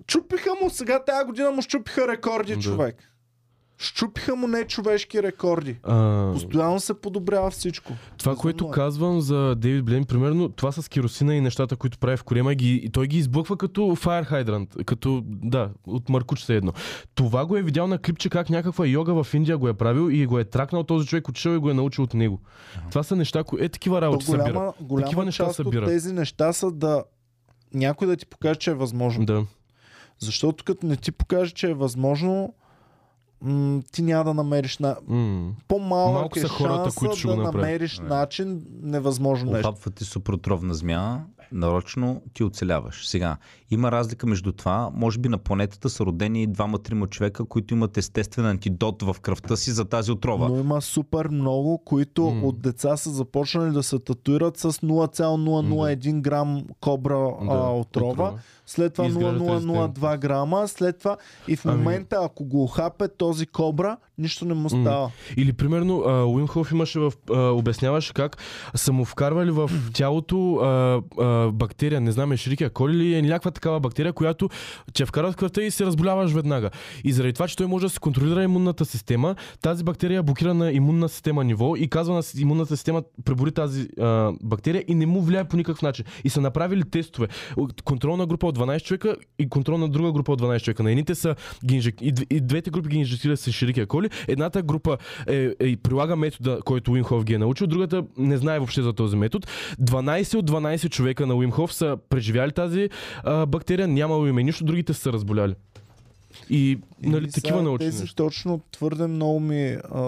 Чупиха 0.08 0.50
му, 0.62 0.70
сега 0.70 1.04
тази 1.04 1.26
година 1.26 1.52
му 1.52 1.62
щупиха 1.62 2.08
рекорди, 2.08 2.56
Да. 2.56 2.62
човек. 2.62 3.12
Щупиха 3.78 4.36
му 4.36 4.48
нечовешки 4.48 5.24
рекорди. 5.24 5.76
А, 5.84 6.30
Постоянно 6.34 6.80
се 6.80 6.94
подобрява 6.94 7.52
всичко. 7.52 7.94
Това, 8.18 8.32
Безумно 8.32 8.42
което 8.42 8.66
е. 8.66 8.72
казвам 8.72 9.22
за 9.22 9.56
Дейвид 9.56 9.86
Блейн, 9.86 10.06
примерно, 10.06 10.50
това 10.50 10.72
с 10.72 10.90
керосина 10.90 11.36
и 11.36 11.42
нещата, 11.42 11.76
които 11.76 11.98
прави 11.98 12.18
в 12.18 12.24
корема, 12.24 12.56
ги, 12.56 12.76
и 12.76 12.90
той 12.90 13.08
ги 13.08 13.18
изблъква 13.18 13.58
като 13.58 13.82
Fire 13.82 14.32
Hydrant, 14.32 14.84
като, 14.84 15.22
да, 15.26 15.70
от 15.88 16.10
Маркуч 16.10 16.44
се 16.44 16.56
едно. 16.56 16.74
Това 17.16 17.46
го 17.46 17.58
е 17.58 17.62
видял 17.62 17.88
на 17.88 17.98
клипче 17.98 18.30
как 18.30 18.50
някаква 18.50 18.86
йога 18.86 19.24
в 19.24 19.34
Индия 19.34 19.58
го 19.58 19.68
е 19.68 19.74
правил 19.74 20.10
и 20.12 20.26
го 20.26 20.40
е 20.40 20.44
тракнал 20.44 20.84
този 20.84 21.08
човек, 21.08 21.28
отишъл 21.30 21.52
и 21.52 21.58
го 21.58 21.70
е 21.70 21.74
научил 21.74 22.04
от 22.04 22.14
него. 22.14 22.40
Това 22.90 23.04
са 23.04 23.16
неща, 23.16 23.44
е 23.60 23.70
такива 23.70 23.98
То 23.98 24.02
работи 24.02 24.26
събира. 24.26 24.44
голяма, 24.44 24.74
голяма 24.82 25.06
Такива 25.06 25.26
неща 25.26 25.46
част 25.46 25.56
събира. 25.56 25.82
от 25.82 25.88
тези 25.88 26.14
неща 26.14 26.54
са 26.54 26.72
да 26.72 27.04
някой 27.74 28.08
да 28.08 28.16
ти 28.18 28.26
покаже, 28.26 28.56
че 28.56 28.72
е 28.72 28.76
възможно. 28.76 29.26
Да. 29.26 29.46
Защото 30.20 30.64
като 30.64 30.86
не 30.88 30.96
ти 30.96 31.12
покаже, 31.12 31.52
че 31.52 31.70
е 31.70 31.74
възможно, 31.74 32.54
м- 33.42 33.82
ти 33.92 34.02
няма 34.02 34.24
да 34.24 34.34
намериш 34.34 34.78
на... 34.78 34.98
М. 35.08 35.52
По-малък 35.68 36.14
Малко 36.14 36.40
е 36.40 36.42
са 36.42 36.48
хората, 36.48 36.76
шанса 36.76 37.00
които 37.00 37.16
ще 37.16 37.28
да 37.28 37.34
го 37.34 37.42
направят. 37.42 37.62
намериш 37.62 38.00
начин, 38.00 38.62
невъзможно 38.82 39.52
нещо. 39.52 39.70
Охапва 39.70 39.92
ти 39.92 40.04
супротровна 40.04 40.74
змия, 40.74 41.24
нарочно 41.52 42.22
ти 42.34 42.44
оцеляваш. 42.44 43.08
Сега, 43.08 43.38
има 43.72 43.92
разлика 43.92 44.28
между 44.28 44.52
това. 44.52 44.90
Може 44.94 45.20
би 45.20 45.30
на 45.30 45.38
планетата 45.38 45.90
са 45.90 46.06
родени 46.06 46.48
двама-трима 46.48 47.08
човека, 47.08 47.46
които 47.46 47.74
имат 47.74 47.98
естествен 47.98 48.46
антидот 48.46 49.02
в 49.04 49.16
кръвта 49.16 49.56
си 49.56 49.72
за 49.72 49.86
тази 49.86 50.12
отрова. 50.12 50.50
Но 50.50 50.58
има 50.58 50.82
супер 50.82 51.28
много, 51.28 51.78
които 51.78 52.24
М. 52.24 52.42
от 52.44 52.62
деца 52.62 52.98
са 52.98 53.10
започнали 53.10 53.72
да 53.72 53.84
се 53.84 54.00
татуират 54.00 54.58
с 54.58 54.72
0,001 54.74 56.22
грам 56.22 56.64
кобра 56.80 57.18
Да, 57.18 57.28
а, 57.50 57.70
отрова. 57.70 58.12
отрова. 58.12 58.34
След 58.66 58.94
това 58.94 59.06
И 59.06 59.08
изграждат 59.08 59.42
0,002 59.42 60.18
грама. 60.18 60.68
След 60.68 61.00
това 61.00 61.18
и 61.48 61.56
в 61.56 61.66
Ами- 61.66 61.78
момента, 61.78 62.18
ако 62.22 62.46
го 62.46 62.68
хапе 62.68 63.08
този 63.08 63.46
кобра, 63.48 63.98
нищо 64.18 64.46
не 64.46 64.54
му 64.54 64.70
става. 64.70 65.12
Или 65.38 65.54
примерно 65.54 66.04
а, 66.08 66.26
Уимхоф 66.26 66.72
имаше 66.72 67.00
в, 67.00 67.14
а, 67.30 67.40
обясняваше 67.40 68.14
как 68.14 68.38
са 68.76 68.94
му 68.94 69.06
вкарвали 69.06 69.52
в 69.52 69.72
тялото 69.94 70.56
а, 70.56 71.02
а, 71.24 71.52
бактерия, 71.52 72.02
не 72.02 72.12
знам, 72.12 72.32
Ешерикия 72.32 72.70
коли 72.70 72.94
ли 72.94 73.14
е 73.14 73.22
някаква 73.22 73.52
такава 73.52 73.80
бактерия, 73.80 74.14
която 74.14 74.50
че 74.94 75.06
вкарват 75.06 75.34
в 75.34 75.38
кръвта 75.38 75.62
и 75.62 75.72
се 75.72 75.86
разболяваш 75.86 76.32
веднага. 76.32 76.70
И 77.04 77.12
заради 77.12 77.34
това, 77.34 77.48
че 77.48 77.58
той 77.58 77.68
може 77.68 77.86
да 77.86 77.90
се 77.90 78.00
контролира 78.00 78.44
имунната 78.44 78.86
система, 78.86 79.36
тази 79.62 79.84
бактерия 79.84 80.24
блокира 80.24 80.54
на 80.54 80.72
имунна 80.72 81.10
система 81.10 81.44
ниво 81.44 81.76
и 81.76 81.90
казва 81.90 82.16
на 82.16 82.22
имунната 82.38 82.78
система 82.78 83.04
пребори 83.26 83.52
тази 83.52 83.88
а, 84.00 84.32
бактерия 84.44 84.84
и 84.88 84.96
не 84.96 85.06
му 85.06 85.22
влияе 85.22 85.44
по 85.44 85.58
никакъв 85.58 85.82
начин. 85.82 86.06
И 86.24 86.30
са 86.30 86.42
направили 86.42 86.84
тестове. 86.84 87.28
Контролна 87.84 88.26
група 88.26 88.48
от 88.48 88.58
12 88.58 88.84
човека 88.84 89.16
и 89.40 89.50
контролна 89.50 89.90
друга 89.90 90.12
група 90.12 90.32
от 90.32 90.42
12 90.42 90.64
човека. 90.64 90.84
На 90.84 90.92
едните 90.92 91.16
са 91.16 91.36
ги 91.66 91.76
инжек... 91.76 91.96
и 92.02 92.42
двете 92.42 92.70
групи 92.70 92.90
ги 92.90 92.98
инжектират 92.98 93.40
с 93.40 93.52
Ширикия 93.52 93.88
коли. 93.88 94.05
Едната 94.28 94.62
група 94.62 94.98
е, 95.28 95.50
е, 95.60 95.78
прилага 95.78 96.16
метода, 96.16 96.60
който 96.66 96.92
Уимхов 96.92 97.24
ги 97.24 97.34
е 97.34 97.38
научил, 97.38 97.68
другата 97.68 98.04
не 98.18 98.38
знае 98.38 98.60
въобще 98.60 98.82
за 98.82 98.94
този 98.94 99.18
метод. 99.18 99.48
12 99.76 100.36
от 100.36 100.52
12 100.52 100.90
човека 100.90 101.26
на 101.26 101.36
Уимхов 101.36 101.74
са 101.74 101.98
преживяли 102.10 102.52
тази 102.52 102.90
а, 103.24 103.46
бактерия, 103.46 103.88
нямало 103.88 104.28
им 104.28 104.38
е 104.38 104.44
нищо, 104.44 104.64
другите 104.64 104.94
са 104.94 105.14
разболяли. 105.14 105.54
И, 106.50 106.80
нали, 107.04 107.24
И 107.24 107.28
такива 107.28 107.50
сега 107.50 107.62
научни 107.62 107.86
Тези 107.86 108.02
неща. 108.02 108.16
точно 108.16 108.62
твърде 108.72 109.08
много 109.08 109.40
ми... 109.40 109.78
А, 109.92 110.02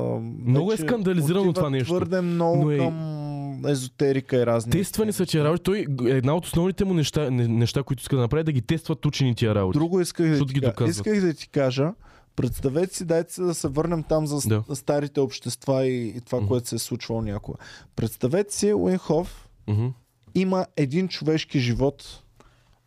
Много 0.46 0.72
е 0.74 0.78
скандализирано 0.78 1.54
това 1.54 1.70
нещо. 1.70 1.86
Твърде 1.88 2.22
много 2.22 2.64
Но 2.64 2.72
е- 2.72 2.78
към 2.78 3.26
езотерика 3.66 4.38
и 4.38 4.46
разни. 4.46 4.72
Тествани 4.72 5.14
са 5.14 5.26
тия 5.26 5.44
работи. 5.44 5.64
Той, 5.64 5.86
една 6.02 6.36
от 6.36 6.46
основните 6.46 6.86
му 6.86 6.94
неща, 6.94 7.30
не- 7.32 7.48
неща 7.48 7.84
които 7.84 8.02
иска 8.02 8.16
да 8.16 8.22
направи, 8.22 8.42
е 8.42 8.44
да 8.44 8.52
ги 8.52 8.62
тестват 8.62 9.06
учени 9.06 9.36
тия 9.36 9.56
работи. 9.56 9.80
Друго 9.80 10.02
исках 10.02 10.30
да, 10.30 10.38
ти, 10.38 10.54
ги 10.54 10.60
ка- 10.60 10.68
доказват. 10.68 11.08
исках 11.08 11.22
да 11.22 11.34
ти 11.34 11.50
кажа. 11.50 11.92
Представете 12.38 12.96
си, 12.96 13.06
дайте 13.06 13.34
се 13.34 13.42
да 13.42 13.54
се 13.54 13.68
върнем 13.68 14.04
там 14.04 14.28
за 14.28 14.50
Да. 14.50 14.76
старите 14.76 15.20
общества 15.20 15.86
и, 15.86 16.08
и 16.08 16.22
това, 16.22 16.38
Мгм. 16.38 16.48
което 16.48 16.68
се 16.68 16.76
е 16.76 16.80
случвало 16.80 17.22
някога. 17.22 17.58
Представете 17.96 18.54
си, 18.54 18.74
Уинхоф 18.74 19.50
Мгм. 19.68 19.88
има 20.36 20.66
един 20.76 21.08
човешки 21.08 21.60
живот 21.60 22.24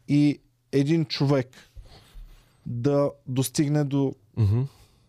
и 0.08 0.38
един 0.72 1.04
човек 1.04 1.48
да 2.66 3.10
достигне 3.26 3.84
до 3.84 4.14
Мгм. 4.36 4.60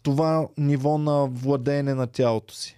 това 0.04 0.48
ниво 0.58 0.98
на 0.98 1.26
владеене 1.26 1.94
на 1.94 2.08
тялото 2.08 2.54
си. 2.54 2.78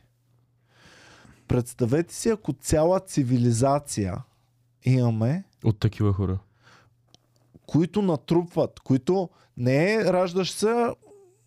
Представете 1.48 2.16
си, 2.16 2.30
ако 2.30 2.54
цяла 2.54 3.00
цивилизация 3.00 4.18
имаме, 4.84 5.44
От 5.64 5.80
такива 5.80 6.14
хора. 6.14 6.40
които 7.66 8.02
натрупват, 8.02 8.80
които 8.80 9.30
не 9.58 9.94
е 9.94 10.04
раждаш 10.04 10.52
се, 10.52 10.88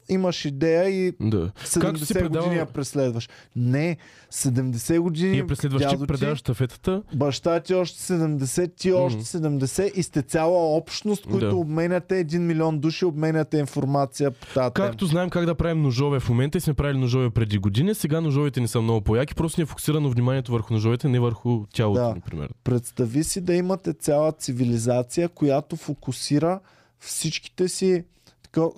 имаш 0.09 0.45
идея 0.45 0.89
и 0.89 1.13
Да. 1.21 1.53
70 1.57 1.81
Както 1.81 2.07
си 2.07 2.15
предава- 2.15 2.39
години 2.39 2.57
я 2.57 2.67
преследваш. 2.67 3.29
Не, 3.57 3.97
70 4.31 4.99
години 4.99 5.35
И 5.35 5.39
я 5.39 5.47
преследваш, 5.47 5.83
ти 5.83 5.89
дядо 5.89 6.07
предаваш 6.07 6.39
щафетата. 6.39 7.03
баща 7.15 7.61
ти 7.61 7.75
още 7.75 7.99
70, 7.99 8.77
ти 8.77 8.93
още 8.93 9.17
Мгм. 9.17 9.25
70 9.25 9.93
и 9.95 10.03
сте 10.03 10.23
цяла 10.23 10.77
общност, 10.77 11.25
които 11.25 11.49
Да. 11.49 11.57
обменяте 11.57 12.15
1 12.17 12.39
милион 12.39 12.79
души, 12.79 13.05
обменяте 13.05 13.59
информация 13.59 14.31
по 14.31 14.47
тази. 14.47 14.73
Както 14.73 15.07
знаем 15.07 15.31
как 15.31 15.47
да 15.47 15.55
правим 15.55 15.83
ножове 15.83 16.21
в 16.21 16.29
момента 16.29 16.59
и 16.59 16.61
сме 16.61 16.75
правили 16.75 16.99
ножове 16.99 17.31
преди 17.31 17.59
години, 17.59 17.95
сега 17.95 18.21
ножовете 18.21 18.61
ни 18.61 18.69
са 18.69 18.81
много 18.81 19.01
по-яки, 19.01 19.35
просто 19.35 19.61
ни 19.61 19.63
е 19.63 19.67
фокусирано 19.67 20.11
вниманието 20.11 20.53
върху 20.53 20.75
ножовете, 20.75 21.09
не 21.09 21.21
върху 21.21 21.65
тялото, 21.67 22.01
Да. 22.01 22.15
например. 22.15 22.49
Представи 22.65 23.25
си 23.25 23.41
да 23.41 23.55
имате 23.55 23.93
цяла 23.93 24.33
цивилизация, 24.33 25.29
която 25.29 25.77
фокусира 25.77 26.61
всичките 27.01 27.69
си, 27.69 28.05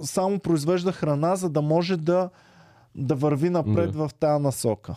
само 0.02 0.38
произвежда 0.38 0.92
храна, 0.92 1.36
за 1.36 1.48
да 1.50 1.62
може 1.62 1.96
да, 1.96 2.30
да 2.94 3.14
върви 3.14 3.50
напред 3.50 3.92
Да. 3.92 4.08
в 4.08 4.14
тази 4.14 4.42
насока. 4.42 4.94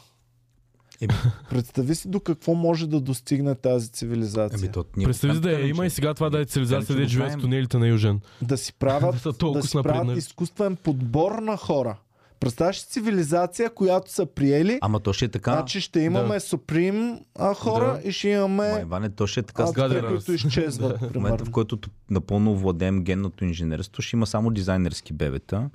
Еми. 1.02 1.14
Представи 1.50 1.96
си 1.96 2.08
до 2.08 2.20
какво 2.20 2.54
може 2.54 2.88
да 2.88 3.00
достигне 3.00 3.56
тази 3.56 3.92
цивилизация. 3.92 4.60
Ами, 4.60 4.72
то, 4.72 4.86
ние 4.98 5.06
Представи 5.06 5.34
си 5.34 5.42
да 5.42 5.52
я 5.52 5.68
има 5.68 5.86
и 5.86 5.90
сега 5.90 6.14
това 6.14 6.30
да 6.30 6.42
е 6.42 6.46
цивилизация, 6.46 6.96
да 6.96 7.06
живее 7.06 7.30
в 7.30 7.38
тунелите 7.38 7.78
на 7.78 7.88
Южен. 7.88 8.20
Да 8.42 8.58
си 8.58 8.74
правят, 8.74 9.16
да 9.24 9.34
толкова 9.34 9.68
си 9.68 9.78
правят 9.84 10.18
изкуствен 10.18 10.76
подбор 10.76 11.32
на 11.32 11.58
хора. 11.58 11.98
Представяш 12.42 12.80
си 12.80 12.88
цивилизация, 12.88 13.70
която 13.70 14.12
са 14.12 14.26
приели, 14.26 14.80
Ама 14.82 15.00
то 15.00 15.14
ще 15.14 15.26
е 15.26 15.28
така. 15.28 15.52
значи 15.52 15.82
ще 15.82 16.00
имаме 16.00 16.40
Суприм 16.40 17.20
а, 17.40 17.54
хора 17.54 18.00
Да. 18.04 18.10
и 18.10 18.12
ще 18.12 18.30
имаме 18.30 18.68
Ама, 18.70 18.82
Иване, 18.82 19.10
то 19.10 19.28
ще 19.28 19.40
е 19.40 19.44
така. 19.44 19.64
а, 19.64 19.66
В 19.66 19.74
те, 19.74 19.80
гадера. 19.82 20.08
които 20.08 20.34
изчезват. 20.34 21.16
момента, 21.16 21.46
в 21.46 21.52
който 21.52 21.78
напълно 22.10 22.56
владеем 22.56 23.04
генното 23.04 23.46
инженерство, 23.46 24.02
ще 24.02 24.16
има 24.16 24.26
само 24.28 24.50
дизайнерски 24.50 25.14
бебета, 25.14 25.70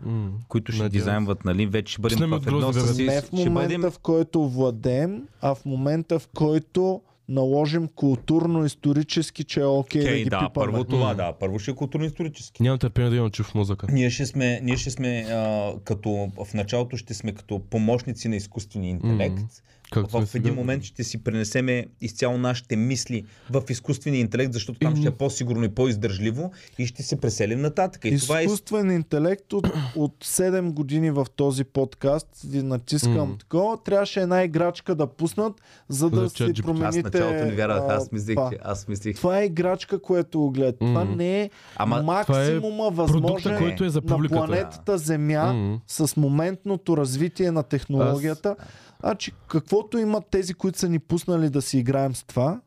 които 0.48 0.72
ще 0.72 0.82
Надявам 0.82 0.92
дизайнват, 1.00 1.44
нали, 1.44 1.66
вече 1.66 1.92
ще 1.92 2.02
бъдем 2.02 2.30
в 2.30 2.42
едно 2.46 2.72
с... 2.72 2.98
Не 2.98 3.20
в 3.20 3.24
ще 3.24 3.36
момента, 3.36 3.52
бъдем... 3.78 3.90
в 3.90 3.98
който 3.98 4.48
владеем, 4.48 5.22
а 5.40 5.54
в 5.54 5.64
момента, 5.64 6.18
в 6.18 6.28
който 6.34 7.00
наложим 7.28 7.88
културно-исторически, 7.88 9.44
че 9.44 9.60
е 9.60 9.64
окей 9.64 10.00
Окей, 10.02 10.12
да 10.12 10.18
ги 10.18 10.30
да, 10.30 10.38
пипаме. 10.38 10.52
първо 10.55 10.84
това, 10.84 11.08
М. 11.08 11.14
да. 11.14 11.32
Първо 11.32 11.58
ще 11.58 11.70
е 11.70 11.74
културно-исторически. 11.74 12.60
Нямам 12.60 12.78
търпение 12.78 13.10
да 13.10 13.16
имам 13.16 13.30
чув 13.30 13.46
в 13.46 13.55
мозъка. 13.55 13.86
Ние 13.92 14.10
ще 14.10 14.26
сме, 14.26 14.60
ние 14.62 14.76
ще 14.76 14.90
сме 14.90 15.26
а, 15.30 15.72
като, 15.84 16.10
в 16.44 16.55
началото 16.55 16.96
ще 16.96 17.14
сме 17.14 17.32
като 17.32 17.58
помощници 17.70 18.28
на 18.28 18.36
изкуствения 18.36 18.90
интелект. 18.90 19.34
Мгм. 19.34 19.44
Сме 19.92 20.26
в 20.26 20.34
един 20.34 20.44
сега. 20.44 20.55
момент 20.55 20.82
ще 20.82 21.05
си 21.05 21.24
пренесеме 21.24 21.86
изцяло 22.00 22.39
нашите 22.39 22.76
мисли 22.76 23.24
в 23.50 23.62
изкуствения 23.70 24.20
интелект, 24.20 24.52
защото 24.52 24.78
там 24.78 24.97
ще 24.97 25.08
е 25.08 25.10
по-сигурно 25.10 25.65
и 25.65 25.68
по-издържливо 25.68 26.52
и 26.78 26.86
ще 26.86 27.02
се 27.02 27.16
преселим 27.20 27.60
нататък. 27.60 28.05
И 28.05 28.18
това 28.18 28.40
е 28.40 28.44
Изкуствен 28.44 28.90
интелект 28.90 29.52
от, 29.52 29.68
от 29.97 30.24
7 30.24 30.73
години 30.73 31.10
в 31.10 31.26
този 31.36 31.65
подкаст 31.65 32.28
ви 32.44 32.62
натискам 32.62 33.28
М. 33.28 33.36
такова. 33.39 33.82
Трябваше 33.82 34.20
една 34.20 34.44
играчка 34.44 34.94
да 34.94 35.06
пуснат, 35.06 35.52
за 35.89 36.10
да 36.10 36.20
За 36.20 36.31
си. 36.31 36.42
Аз 36.42 36.62
промените... 36.62 37.00
в 37.00 37.05
началото 37.05 37.44
не 37.44 37.52
вярвах, 37.52 37.82
аз 37.89 38.08
а, 38.12 38.26
това. 38.26 38.50
че 38.50 38.58
аз 38.62 38.89
мислех. 38.89 39.16
Това 39.16 39.40
е 39.40 39.44
играчка, 39.44 39.98
което 39.98 40.39
го 40.39 40.50
гледа. 40.50 40.78
Това 40.78 41.05
М. 41.05 41.16
не 41.16 41.40
е 41.42 41.50
Ама 41.76 42.02
максимума 42.02 42.92
продукта, 42.97 43.02
възможен 43.02 43.58
който 43.58 43.84
е 43.84 43.89
за 43.89 44.02
на 44.06 44.28
планетата 44.28 44.98
Земя 44.98 45.52
М. 45.52 45.81
с 45.86 46.16
моментното 46.16 46.97
развитие 46.97 47.50
на 47.50 47.62
технологията. 47.62 48.56
Значи, 49.00 49.33
каквото 49.49 49.99
имат 49.99 50.25
тези, 50.31 50.55
които 50.55 50.78
са 50.78 50.89
ни 50.89 50.99
пуснали 50.99 51.50
да 51.50 51.62
си 51.62 51.78
играем 51.78 52.15
с 52.15 52.25
това, 52.25 52.60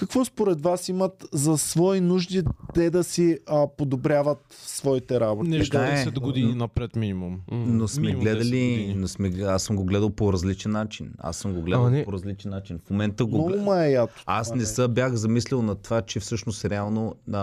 какво 0.00 0.24
според 0.24 0.60
вас 0.60 0.88
имат 0.88 1.26
за 1.32 1.58
свои 1.58 2.00
нужди 2.00 2.42
те 2.74 2.90
да 2.90 3.04
си 3.04 3.38
а, 3.46 3.66
подобряват 3.68 4.38
своите 4.50 5.20
работи? 5.20 5.50
Нещо 5.50 5.76
Така 5.76 5.90
е. 5.90 6.06
10 6.06 6.20
години 6.20 6.54
напред 6.54 6.96
минимум. 6.96 7.40
Но 7.52 7.88
сме 7.88 8.00
Минимум 8.02 8.20
10 8.20 8.24
гледали, 8.24 8.94
но 8.96 9.08
сме, 9.08 9.32
аз 9.38 9.62
съм 9.62 9.76
го 9.76 9.84
гледал 9.84 10.10
по 10.10 10.32
различен 10.32 10.72
начин. 10.72 11.12
Аз 11.18 11.36
съм 11.36 11.54
го 11.54 11.62
гледал 11.62 11.80
Ама 11.80 11.90
не- 11.90 12.04
по 12.04 12.12
различен 12.12 12.50
начин. 12.50 12.78
В 12.78 12.90
момента 12.90 13.24
го 13.24 13.44
гледам. 13.44 13.68
е 13.74 13.90
ято. 13.90 14.22
Аз 14.26 14.54
не 14.54 14.64
се 14.66 14.88
бях 14.88 15.14
замислил 15.14 15.62
на 15.62 15.74
това, 15.74 16.02
че 16.02 16.20
всъщност 16.20 16.64
реално 16.64 17.14
а, 17.32 17.38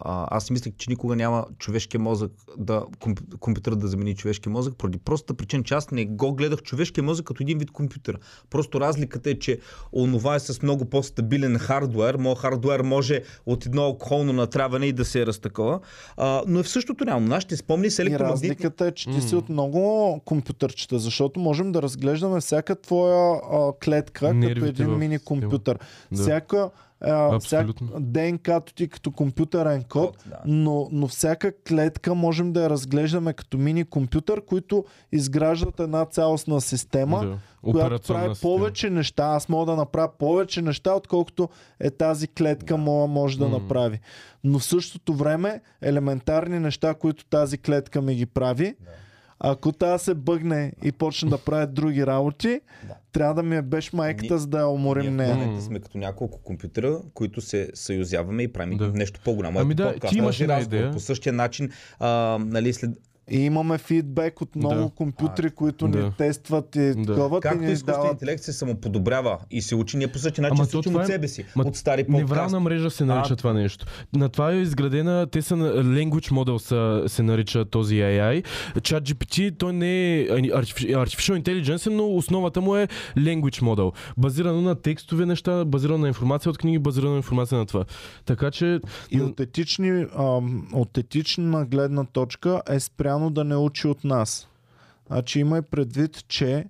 а, 0.00 0.26
аз 0.30 0.50
мислех, 0.50 0.72
че 0.76 0.90
никога 0.90 1.16
няма 1.16 1.46
човешкия 1.58 2.00
мозък 2.00 2.32
да 2.58 2.84
комп- 3.00 3.38
компютър 3.38 3.74
да 3.74 3.88
замени 3.88 4.14
човешкия 4.14 4.52
мозък, 4.52 4.74
поради 4.76 4.98
простата 4.98 5.34
причина, 5.34 5.62
че 5.62 5.74
аз 5.74 5.90
не 5.90 6.06
го 6.06 6.32
гледах 6.32 6.62
човешкия 6.62 7.04
мозък 7.04 7.26
като 7.26 7.42
един 7.42 7.58
вид 7.58 7.70
компютър. 7.70 8.18
Просто 8.50 8.80
разликата 8.80 9.30
е, 9.30 9.38
че 9.38 9.58
онова 9.92 10.34
е 10.34 10.40
с 10.40 10.62
много 10.62 10.84
по-стабилен 10.84 11.56
хардуер. 12.00 12.14
Моят 12.14 12.38
хардуер 12.38 12.80
може 12.80 13.22
от 13.46 13.66
едно 13.66 13.82
алкохолно 13.82 14.32
натравяне 14.32 14.86
и 14.86 14.92
да 14.92 15.04
се 15.04 15.26
разтакова. 15.26 15.80
А, 16.16 16.42
но 16.46 16.60
е 16.60 16.62
в 16.62 16.68
същото 16.68 17.06
реално. 17.06 17.26
Нашите 17.26 17.56
спомни 17.56 17.90
с 17.90 17.98
И 17.98 18.02
електромагнитни... 18.02 18.48
разликата 18.48 18.86
е, 18.86 18.92
че 18.92 19.10
ти 19.10 19.20
си 19.20 19.36
от 19.36 19.48
много 19.48 20.20
компютърчета, 20.24 20.98
защото 20.98 21.40
можем 21.40 21.72
да 21.72 21.82
разглеждаме 21.82 22.40
всяка 22.40 22.80
твоя 22.80 23.40
а, 23.52 23.72
клетка 23.84 24.20
като 24.20 24.34
Нервите 24.34 24.68
един 24.68 24.94
в 24.94 24.98
мини 24.98 25.18
компютър. 25.18 25.78
Да. 26.12 26.22
Всяка, 26.22 26.70
а, 27.00 27.38
всяк 27.38 27.60
Абсолютно. 27.68 28.00
ДНК-то 28.00 28.74
ти 28.74 28.88
като 28.88 29.10
компютърен 29.10 29.82
код, 29.82 30.06
Код, 30.06 30.24
да. 30.26 30.36
но, 30.46 30.88
но 30.92 31.08
всяка 31.08 31.52
клетка 31.68 32.14
можем 32.14 32.52
да 32.52 32.62
я 32.62 32.70
разглеждаме 32.70 33.32
като 33.32 33.58
мини 33.58 33.84
компютър, 33.84 34.40
които 34.40 34.84
изграждат 35.12 35.80
една 35.80 36.04
цялостна 36.04 36.60
система, 36.60 37.26
Да. 37.26 37.38
която 37.62 38.12
прави 38.12 38.34
система. 38.34 38.54
повече 38.54 38.90
неща. 38.90 39.24
Аз 39.24 39.48
мога 39.48 39.66
да 39.66 39.76
направя 39.76 40.10
повече 40.18 40.62
неща, 40.62 40.94
отколкото 40.94 41.48
е 41.80 41.90
тази 41.90 42.28
клетка 42.28 42.76
мога, 42.76 43.06
може 43.06 43.38
да 43.38 43.48
М. 43.48 43.58
направи. 43.58 44.00
Но 44.44 44.58
в 44.58 44.64
същото 44.64 45.14
време 45.14 45.60
елементарни 45.82 46.58
неща, 46.58 46.94
които 46.94 47.24
тази 47.24 47.58
клетка 47.58 48.02
ми 48.02 48.14
ги 48.14 48.26
прави, 48.26 48.74
Ако 49.40 49.72
тя 49.72 49.98
се 49.98 50.14
бъгне 50.14 50.72
и 50.84 50.92
почне 50.92 51.30
да 51.30 51.38
прави 51.38 51.66
други 51.66 52.06
работи, 52.06 52.60
Да. 52.88 52.94
трябва 53.12 53.34
да 53.34 53.42
ми 53.42 53.56
е 53.56 53.62
беш 53.62 53.92
майката, 53.92 54.34
Ние- 54.34 54.38
за 54.38 54.46
да 54.46 54.58
я 54.58 54.68
уморим 54.68 55.16
Ние 55.16 55.26
момента 55.26 55.62
сме 55.62 55.80
като 55.80 55.98
няколко 55.98 56.38
компютъра, 56.38 57.00
които 57.14 57.40
се 57.40 57.70
съюзяваме 57.74 58.42
и 58.42 58.48
правим 58.48 58.78
Да. 58.78 58.88
нещо 58.88 59.20
по-голямо. 59.24 59.58
Ами 59.58 59.74
да, 59.74 59.92
подкаст, 59.92 60.12
ти 60.12 60.18
имаш 60.18 60.40
една 60.40 60.60
идея. 60.60 60.90
По 60.90 61.00
същия 61.00 61.32
начин, 61.32 61.70
а, 61.98 62.08
нали, 62.40 62.72
след, 62.72 62.90
И 63.28 63.38
имаме 63.38 63.78
фидбек 63.78 64.40
от 64.40 64.56
много 64.56 64.74
Да. 64.76 64.90
компютри, 64.90 65.50
които 65.50 65.88
Да. 65.88 65.98
ни 65.98 66.12
тестват 66.12 66.76
и 66.76 66.80
Да. 66.90 67.02
такова, 67.04 67.38
и 67.38 67.40
както 67.40 67.58
ни 67.58 67.64
изкуственият 67.64 68.02
дават 68.02 68.12
интелект 68.12 68.42
се 68.42 68.52
самоподобрява 68.52 69.38
и 69.50 69.62
се 69.62 69.74
учи, 69.74 69.96
ние 69.96 70.08
по 70.08 70.18
същия 70.18 70.42
начин 70.42 70.56
Ама 70.56 70.66
се 70.66 70.76
учим 70.76 70.94
от 70.94 71.02
е- 71.02 71.06
себе 71.06 71.28
си, 71.28 71.44
ма 71.56 71.64
от 71.64 71.76
стари 71.76 72.04
подкасти. 72.04 72.22
Неврална 72.22 72.60
мрежа 72.60 72.90
се 72.90 73.04
нарича 73.04 73.32
А. 73.32 73.36
това 73.36 73.52
нещо. 73.52 73.86
На 74.12 74.28
това 74.28 74.52
е 74.52 74.56
изградена, 74.56 75.26
те 75.26 75.42
са 75.42 75.54
Language 75.54 76.30
Model 76.30 76.56
са, 76.58 77.08
се 77.08 77.22
нарича 77.22 77.64
този 77.64 77.94
AI. 77.94 78.44
ChatGPT, 78.74 79.58
той 79.58 79.72
не 79.72 79.90
е 80.14 80.28
artific- 80.28 80.70
Artificial 80.96 81.42
Intelligence, 81.42 81.86
но 81.88 82.06
основата 82.08 82.60
му 82.60 82.76
е 82.76 82.88
Language 83.16 83.62
Model. 83.62 83.92
Базирано 84.16 84.60
на 84.60 84.74
текстове 84.74 85.26
неща, 85.26 85.64
базирано 85.64 85.98
на 85.98 86.08
информация 86.08 86.50
от 86.50 86.58
книги, 86.58 86.78
базирано 86.78 87.10
на 87.10 87.16
информация 87.16 87.58
на 87.58 87.66
това. 87.66 87.84
Така 88.24 88.50
че 88.50 88.80
И 89.10 89.20
от, 89.20 89.40
етични, 89.40 90.06
ам, 90.18 90.68
от 90.72 90.98
етична 90.98 91.66
гледна 91.66 92.04
точка 92.04 92.62
е 92.68 92.80
спряно 93.20 93.30
да 93.30 93.44
не 93.46 93.56
учи 93.56 93.86
от 93.86 94.04
нас. 94.04 94.48
Значи 95.06 95.40
имай 95.40 95.62
предвид, 95.62 96.24
че 96.28 96.64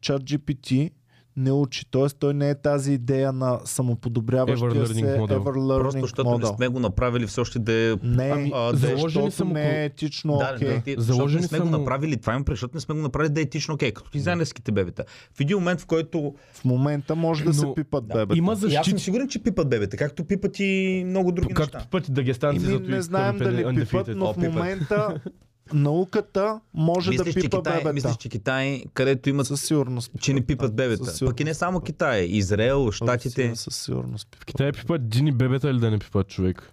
ChatGPT 0.00 0.90
не 1.38 1.52
учи. 1.52 1.86
Тоест 1.86 2.16
той 2.18 2.34
не 2.34 2.50
е 2.50 2.54
тази 2.54 2.92
идея 2.92 3.32
на 3.32 3.60
самоподобряващия 3.64 4.70
Ever 4.70 4.86
се 4.86 4.94
model. 4.94 5.28
ever 5.28 5.52
learning 5.52 5.80
Просто 5.80 6.00
защото 6.00 6.30
не 6.30 6.36
model. 6.36 6.56
сме 6.56 6.68
го 6.68 6.80
направили 6.80 7.26
все 7.26 7.40
още 7.40 7.58
да 7.58 7.72
е... 7.72 7.94
Не, 8.02 8.24
Ами, 8.26 8.50
а, 8.54 8.60
да, 8.62 8.76
заложени 8.76 9.00
защото 9.02 9.30
са 9.30 9.44
му 9.44 9.54
не 9.54 9.70
е 9.72 9.84
етично 9.84 10.36
Да, 10.36 10.52
окей. 10.56 10.68
да, 10.68 10.94
да, 10.96 11.02
Заложени 11.02 11.42
защото 11.42 11.54
не 11.56 11.68
сме 11.68 11.70
го 11.70 11.78
направили, 11.78 12.16
това 12.16 12.32
има 12.32 12.44
предвид, 12.44 12.56
защото 12.56 12.74
не 12.74 12.80
сме 12.80 12.94
го 12.94 13.00
направили 13.00 13.32
да 13.32 13.40
е 13.40 13.44
етично 13.44 13.74
окей, 13.74 13.92
като 13.92 14.10
дизайнерските 14.10 14.72
бебета. 14.72 15.04
В 15.32 15.40
един 15.40 15.56
момент, 15.56 15.80
в 15.80 15.86
който 15.86 16.34
В 16.52 16.64
момента 16.64 17.14
може 17.16 17.44
да 17.44 17.54
се 17.54 17.66
Но- 17.66 17.74
пипат 17.74 18.06
Да. 18.06 18.14
бебета. 18.16 18.38
има 18.38 18.56
И 18.62 18.74
аз 18.74 18.86
съм 18.86 18.98
сигурен, 18.98 19.28
че 19.28 19.38
пипат 19.40 19.68
бебета, 19.68 19.96
както 19.96 20.24
пипат 20.24 20.60
и 20.60 21.02
много 21.06 21.32
други 21.32 21.54
Както 21.54 21.76
неща. 21.76 21.88
пъти 21.90 22.12
да 22.12 22.22
ги 22.22 22.34
станци 22.34 22.64
Ими, 22.64 22.72
зато 22.72 22.90
не 22.90 22.96
и 22.96 23.02
знаем 23.02 23.38
дали 23.38 23.80
пипат, 23.80 24.08
но 24.08 24.26
в 24.26 24.36
пипат. 24.36 24.52
момента 24.52 25.20
науката 25.72 26.60
може 26.74 27.10
Мислиш, 27.10 27.24
да 27.24 27.32
че 27.32 27.40
пипа 27.40 27.56
Китай, 27.56 27.72
бебета. 27.72 27.92
мислиш, 27.92 28.16
че 28.16 28.28
Китай, 28.28 28.84
където 28.94 29.28
имат 29.28 29.46
Със 29.46 29.62
сигурност. 29.62 30.10
че 30.20 30.34
не 30.34 30.46
пипат 30.46 30.74
бебета. 30.74 31.26
Пък 31.26 31.40
и 31.40 31.44
не 31.44 31.54
само 31.54 31.80
Китай, 31.80 32.22
Израел, 32.22 32.92
Штатите. 32.92 33.56
Със 33.56 33.76
сигурност 33.76 34.28
пипат. 34.30 34.44
Китай 34.44 34.72
пипат 34.72 35.02
джини 35.02 35.32
бебета 35.32 35.70
или 35.70 35.78
да 35.78 35.90
не 35.90 35.98
пипат 35.98 36.28
човек? 36.28 36.72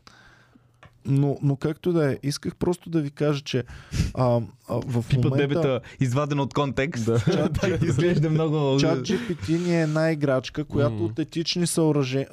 Но, 1.05 1.37
но 1.41 1.55
както 1.55 1.93
да 1.93 2.11
е, 2.11 2.17
исках 2.23 2.55
просто 2.55 2.89
да 2.89 3.01
ви 3.01 3.11
кажа, 3.11 3.41
че 3.41 3.63
а, 4.13 4.41
а, 4.67 4.75
в 4.85 5.05
Пипат 5.09 5.23
момента 5.23 5.47
бебета, 5.47 5.81
изваден 5.99 6.39
от 6.39 6.53
контекст. 6.53 7.05
Да. 7.05 7.49
Так 7.61 7.81
изглежда 7.81 8.29
много... 8.29 8.79
чат 8.79 8.99
GPT 8.99 9.65
ни 9.65 9.77
е 9.77 9.81
една 9.81 10.11
играчка, 10.11 10.65
която 10.65 11.05
от 11.05 11.19
етични 11.19 11.67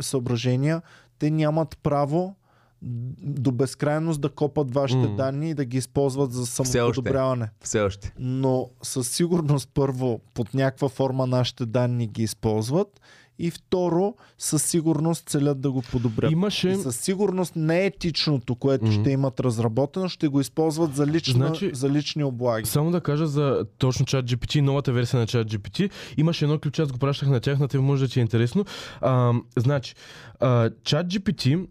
съображения 0.01 0.83
те 1.19 1.31
нямат 1.31 1.79
право 1.83 2.35
до 2.83 3.53
безкрайност 3.53 4.21
да 4.21 4.29
копат 4.29 4.75
вашите 4.75 5.07
Мгм. 5.07 5.17
данни 5.17 5.51
и 5.51 5.55
да 5.55 5.65
ги 5.65 5.77
използват 5.77 6.33
за 6.33 6.47
самоподобряване. 6.47 7.49
Все 7.61 7.81
още. 7.81 8.13
Но 8.19 8.69
със 8.83 9.09
сигурност 9.09 9.71
първо 9.75 10.21
под 10.35 10.55
някаква 10.55 10.89
форма 10.89 11.27
нашите 11.27 11.67
данни 11.67 12.07
ги 12.07 12.23
използват 12.23 13.01
и 13.39 13.51
второ 13.51 14.15
със 14.39 14.63
сигурност 14.63 15.29
целят 15.29 15.61
да 15.61 15.71
го 15.71 15.83
подобрят. 15.83 16.31
Имаше... 16.33 16.69
И 16.69 16.77
със 16.77 16.97
сигурност 16.97 17.57
не 17.57 17.85
етичното, 17.87 18.55
което 18.55 18.85
Мгм. 18.85 18.95
ще 18.95 19.11
имат 19.11 19.41
разработено, 19.41 20.09
ще 20.09 20.29
го 20.29 20.41
използват 20.41 20.95
за, 20.95 21.07
лична, 21.07 21.47
Значи- 21.47 21.71
за 21.75 21.91
лични 21.91 22.25
облаги. 22.25 22.67
Само 22.67 22.91
да 22.91 23.01
кажа 23.01 23.27
за 23.27 23.65
точно 23.79 24.07
ChatGPT, 24.07 24.61
новата 24.61 24.93
версия 24.93 25.21
на 25.21 25.27
ChatGPT. 25.27 25.91
Имаше 26.17 26.45
едно 26.45 26.59
ключ, 26.59 26.79
аз 26.79 26.93
го 26.93 26.99
пращах 26.99 27.29
на 27.29 27.41
тях, 27.41 27.59
на 27.59 27.69
те 27.69 27.79
може 27.79 28.05
да 28.05 28.13
ти 28.13 28.19
е 28.19 28.23
интересно. 28.23 28.65
А, 29.01 29.33
значи, 29.57 29.95
а, 30.41 30.71
ChatGPT 30.71 31.67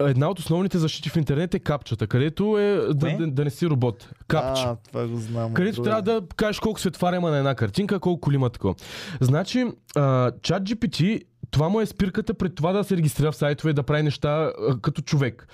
Една 0.00 0.28
от 0.30 0.38
основните 0.38 0.78
защити 0.78 1.08
в 1.08 1.16
интернет 1.16 1.54
е 1.54 1.58
капчата, 1.58 2.06
където 2.06 2.58
е 2.58 2.76
да, 2.76 2.98
Кое? 2.98 3.16
да, 3.20 3.26
да 3.26 3.44
не 3.44 3.50
си 3.50 3.66
робот. 3.66 4.08
Капча. 4.28 4.62
А, 4.62 4.76
това 4.76 5.06
го 5.06 5.16
знам. 5.16 5.54
Където 5.54 5.74
друга. 5.74 5.90
трябва 5.90 6.02
да 6.02 6.26
кажеш 6.36 6.60
колко 6.60 6.80
светвара 6.80 7.16
има 7.16 7.30
на 7.30 7.38
една 7.38 7.54
картинка, 7.54 8.00
колко 8.00 8.20
коли 8.20 8.34
има 8.34 8.50
такова. 8.50 8.74
Значи, 9.20 9.66
а, 9.96 10.00
ChatGPT, 10.30 11.22
това 11.50 11.68
му 11.68 11.80
е 11.80 11.86
спирката 11.86 12.34
пред 12.34 12.54
това 12.54 12.72
да 12.72 12.84
се 12.84 12.96
регистрира 12.96 13.32
в 13.32 13.36
сайтове 13.36 13.70
и 13.70 13.74
да 13.74 13.82
прави 13.82 14.02
неща 14.02 14.28
а, 14.68 14.80
като 14.80 15.02
човек. 15.02 15.48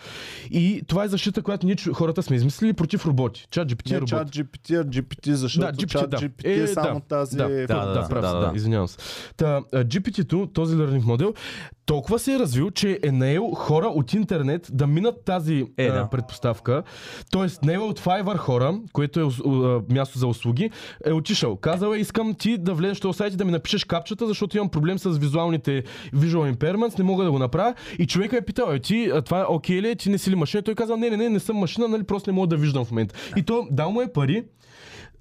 И 0.50 0.82
това 0.86 1.04
е 1.04 1.08
защита, 1.08 1.42
която 1.42 1.66
ние 1.66 1.76
хората 1.94 2.22
сме 2.22 2.36
измислили 2.36 2.72
против 2.72 3.06
роботи. 3.06 3.46
ChatGPT 3.50 3.90
е 3.90 3.92
Не 3.92 3.96
робот. 4.00 4.08
чат 4.08 4.28
GPT, 4.28 4.82
GPT, 4.84 5.32
защото 5.32 5.66
Да, 5.66 5.72
GPT, 5.72 5.86
чат 5.86 6.10
да. 6.10 6.16
GPT 6.16 6.44
Е, 6.44 6.62
е, 6.62 6.66
само 6.66 7.00
да. 7.00 7.06
тази... 7.06 7.36
Да, 7.36 7.48
да, 7.48 7.66
да, 7.66 8.08
прав, 8.08 8.22
да, 8.22 8.32
да, 8.34 8.40
да. 8.40 8.50
да, 8.50 8.56
извинявам 8.56 8.88
се. 8.88 8.96
Та, 9.36 9.60
а, 9.72 9.84
GPT-то, 9.84 10.46
този 10.46 10.76
learning 10.76 11.04
модел, 11.04 11.34
толкова 11.90 12.18
се 12.18 12.34
е 12.34 12.38
развил, 12.38 12.70
че 12.70 12.98
е 13.02 13.12
наел 13.12 13.50
хора 13.50 13.86
от 13.86 14.12
интернет 14.12 14.68
да 14.72 14.86
минат 14.86 15.24
тази 15.24 15.66
Е, 15.78 15.86
а, 15.86 15.92
да. 15.92 16.08
предпоставка. 16.10 16.82
Тоест, 17.30 17.64
наел 17.64 17.88
от 17.88 18.00
Fiverr 18.00 18.36
хора, 18.36 18.78
което 18.92 19.20
е 19.20 19.22
а, 19.22 19.80
място 19.94 20.18
за 20.18 20.26
услуги, 20.26 20.70
е 21.06 21.12
отишъл. 21.12 21.56
Казал 21.56 21.94
е, 21.94 21.98
искам 21.98 22.34
ти 22.34 22.58
да 22.58 22.74
влезеш 22.74 23.00
в 23.00 23.14
и 23.32 23.36
да 23.36 23.44
ми 23.44 23.52
напишеш 23.52 23.84
капчата, 23.84 24.26
защото 24.26 24.56
имам 24.56 24.68
проблем 24.68 24.98
с 24.98 25.10
визуалните 25.10 25.84
visual 26.14 26.54
impairments, 26.54 26.98
не 26.98 27.04
мога 27.04 27.24
да 27.24 27.30
го 27.30 27.38
направя. 27.38 27.74
И 27.98 28.06
човека 28.06 28.36
е 28.36 28.44
питал, 28.44 28.72
е, 28.72 28.78
ти, 28.78 29.10
а, 29.14 29.22
това 29.22 29.46
окей 29.48 29.82
ли 29.82 29.88
е, 29.88 29.94
ти 29.94 30.10
не 30.10 30.18
си 30.18 30.30
ли 30.30 30.34
машина? 30.36 30.62
Той 30.62 30.74
казал, 30.74 30.96
не, 30.96 31.10
не, 31.10 31.16
не, 31.16 31.28
не 31.28 31.40
съм 31.40 31.56
машина, 31.56 31.88
нали, 31.88 32.02
просто 32.02 32.30
не 32.30 32.34
мога 32.34 32.46
да 32.46 32.56
виждам 32.56 32.84
в 32.84 32.90
момента. 32.90 33.14
И 33.36 33.42
то 33.42 33.66
дал 33.70 33.92
му 33.92 34.02
е 34.02 34.12
пари, 34.12 34.44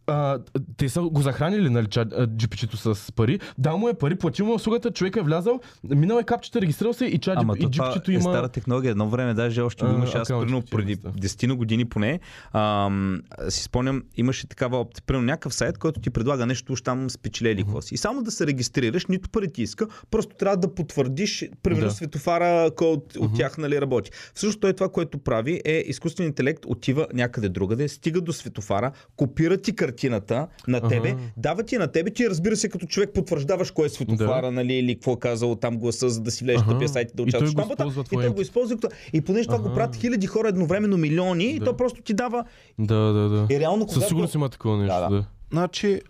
а, 0.10 0.40
те 0.78 0.90
са 0.90 1.02
го 1.02 1.22
захранили, 1.22 1.70
нали, 1.70 1.88
GPT-то 1.88 2.96
с 2.96 3.12
пари. 3.12 3.40
Дал 3.58 3.78
му 3.78 3.90
е 3.90 3.94
пари, 3.94 4.16
платил 4.16 4.46
му 4.46 4.54
услугата, 4.54 4.92
човек 4.92 5.16
е 5.16 5.22
влязал, 5.22 5.60
минал 5.84 6.18
е 6.20 6.24
капчета, 6.24 6.62
регистрирал 6.62 6.94
се 6.94 7.06
и, 7.06 7.18
чат, 7.18 7.38
Ама 7.38 7.56
и 7.58 7.62
то 7.62 7.70
това 7.70 7.94
GPT-то 7.94 8.12
е 8.12 8.14
има... 8.14 8.22
стара 8.22 8.50
технология. 8.50 8.92
Едно 8.92 9.10
време 9.10 9.34
даже 9.34 9.62
още 9.62 9.86
го 9.86 9.92
имаше. 9.92 10.18
Аз 10.18 10.28
примерно 10.28 10.62
преди 10.72 10.96
неща. 10.96 11.12
10 11.12 11.48
на 11.48 11.56
години 11.56 11.86
поне. 11.86 12.20
Ам, 12.54 13.22
си 13.50 13.64
спомням, 13.64 14.04
имаше 14.18 14.48
такава 14.48 14.78
опция. 14.78 15.04
Примерно 15.06 15.26
някакъв 15.26 15.54
сайт, 15.54 15.78
който 15.78 16.00
ти 16.00 16.10
предлага 16.10 16.46
нещо, 16.46 16.74
уж 16.74 16.82
там 16.82 17.10
спечелели 17.10 17.64
какво 17.64 17.82
си. 17.82 17.94
И 17.94 17.98
само 17.98 18.24
да 18.24 18.32
се 18.32 18.48
регистрираш, 18.48 19.06
нито 19.06 19.30
пари 19.30 19.52
ти 19.54 19.62
иска, 19.62 19.88
просто 20.12 20.36
трябва 20.36 20.58
да 20.58 20.76
потвърдиш, 20.76 21.50
примерно 21.64 21.88
Да. 21.88 21.94
светофара, 21.94 22.72
кой 22.76 22.88
от, 22.88 23.16
от 23.16 23.36
тях 23.36 23.58
нали, 23.58 23.82
работи. 23.82 24.12
Всъщност 24.34 24.60
той 24.60 24.74
това, 24.74 24.90
което 24.90 25.18
прави 25.18 25.62
е 25.66 25.84
изкуственият 25.88 26.32
интелект 26.32 26.66
отива 26.66 27.08
някъде 27.14 27.50
другаде, 27.50 27.88
стига 27.88 28.22
до 28.22 28.34
светофара, 28.34 28.92
копира 29.16 29.58
ти 29.58 29.76
картината 30.00 30.48
на 30.68 30.88
тебе, 30.88 31.10
Ага. 31.10 31.22
дава 31.38 31.64
ти 31.64 31.78
на 31.78 31.88
тебе, 31.88 32.12
ти 32.12 32.30
разбира 32.30 32.56
се 32.56 32.70
като 32.70 32.86
човек 32.86 33.10
потвърждаваш 33.14 33.72
кой 33.72 33.86
е 33.86 33.90
светофара, 33.90 34.46
Да. 34.46 34.52
нали, 34.52 34.74
или 34.74 34.96
какво 34.96 35.14
е 35.14 35.20
казал 35.20 35.56
там 35.56 35.78
гласа, 35.78 36.10
за 36.10 36.22
да 36.22 36.32
си 36.32 36.44
влезеш 36.44 36.62
Ага. 36.62 36.74
на 36.74 36.80
да 36.80 36.86
И 36.86 37.08
той 37.16 37.26
участваш 37.26 37.54
в 37.54 37.72
използва 37.72 38.04
И 38.12 38.16
той 38.16 38.30
го 38.30 38.42
използва 38.42 38.76
като... 38.78 38.96
И 39.14 39.22
понеже 39.22 39.46
това 39.48 39.60
го 39.60 39.66
Ага. 39.66 39.76
правят 39.76 39.96
хиляди 39.96 40.28
хора 40.28 40.48
едновременно, 40.48 40.98
милиони, 40.98 41.46
и 41.46 41.60
Да. 41.60 41.66
то 41.66 41.78
просто 41.78 42.02
ти 42.02 42.14
дава... 42.14 42.46
Да, 42.80 42.96
да, 43.14 43.30
да. 43.30 43.48
И 43.54 43.60
реално, 43.60 43.86
Със 43.86 43.94
когато... 43.94 44.08
сигурност 44.08 44.36
има 44.36 44.50
такова 44.50 44.78
нещо, 44.78 44.96
Да, 44.96 45.10
да. 45.10 45.16
да. 45.16 45.26
Значи, 45.52 46.02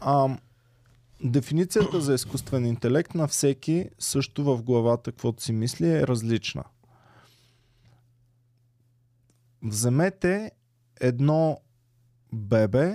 ам, 0.00 0.38
дефиницията 1.24 2.00
за 2.00 2.14
изкуствен 2.14 2.66
интелект 2.66 3.14
на 3.14 3.28
всеки 3.28 3.84
също 3.98 4.44
в 4.44 4.62
главата, 4.62 5.12
каквото 5.12 5.42
си 5.42 5.52
мисли, 5.52 5.88
е 5.90 6.06
различна. 6.06 6.64
Вземете 9.62 10.50
едно 11.00 11.58
бебе, 12.32 12.94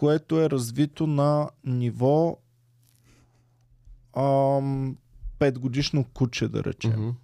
което 0.00 0.40
е 0.40 0.50
развито 0.50 1.06
на 1.06 1.50
ниво 1.64 2.38
ам, 4.16 4.96
5 5.38 5.58
годишно 5.58 6.04
куче, 6.14 6.48
да 6.48 6.64
речем. 6.64 7.14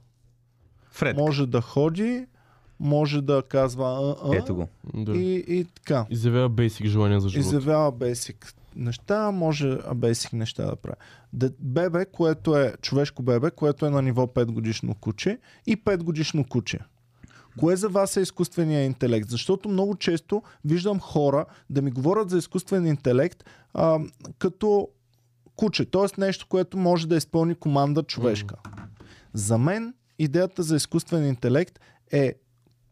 Фред. 0.91 1.17
Може 1.17 1.47
да 1.47 1.61
ходи, 1.61 2.27
може 2.81 3.23
да 3.23 3.43
казва 3.49 4.17
а, 4.25 4.29
а, 4.29 4.37
Ето 4.37 4.55
го. 4.55 4.69
Да. 4.95 5.17
и, 5.17 5.45
и 5.49 5.65
така. 5.65 6.07
Изявява 6.11 6.49
бейсик 6.49 6.87
желание 6.87 7.21
за 7.21 7.29
живот. 7.29 7.47
Изявява 7.47 7.93
бейсик 7.93 8.55
неща, 8.77 9.31
може 9.31 9.79
бейсик 9.95 10.33
неща 10.33 10.67
да 10.67 10.77
прави. 10.77 10.97
Бебе, 11.59 12.07
което 12.13 12.57
е 12.57 12.75
човешко 12.83 13.23
бебе, 13.23 13.51
което 13.51 13.87
е 13.87 13.91
на 13.91 14.03
ниво 14.03 14.27
5 14.27 14.45
годишно 14.45 14.95
куче 14.95 15.39
и 15.67 15.77
5 15.77 16.03
годишно 16.03 16.45
куче. 16.45 16.79
Кое 17.61 17.77
за 17.77 17.89
вас 17.89 18.17
е 18.17 18.21
изкуственият 18.21 18.87
интелект? 18.87 19.31
Защото 19.31 19.69
много 19.69 19.97
често 19.97 20.43
виждам 20.65 21.01
хора 21.01 21.45
да 21.71 21.83
ми 21.83 21.91
говорят 21.91 22.31
за 22.31 22.39
изкуствен 22.39 22.87
интелект 22.87 23.45
а, 23.75 23.99
като 24.39 24.89
куче, 25.57 25.85
т.е. 25.85 26.21
нещо, 26.21 26.47
което 26.49 26.77
може 26.77 27.09
да 27.09 27.17
изпълни 27.17 27.55
команда 27.55 28.03
човешка. 28.03 28.55
За 29.35 29.59
мен 29.59 29.95
идеята 30.19 30.63
за 30.63 30.77
изкуствен 30.77 31.27
интелект 31.29 31.79
е 32.13 32.35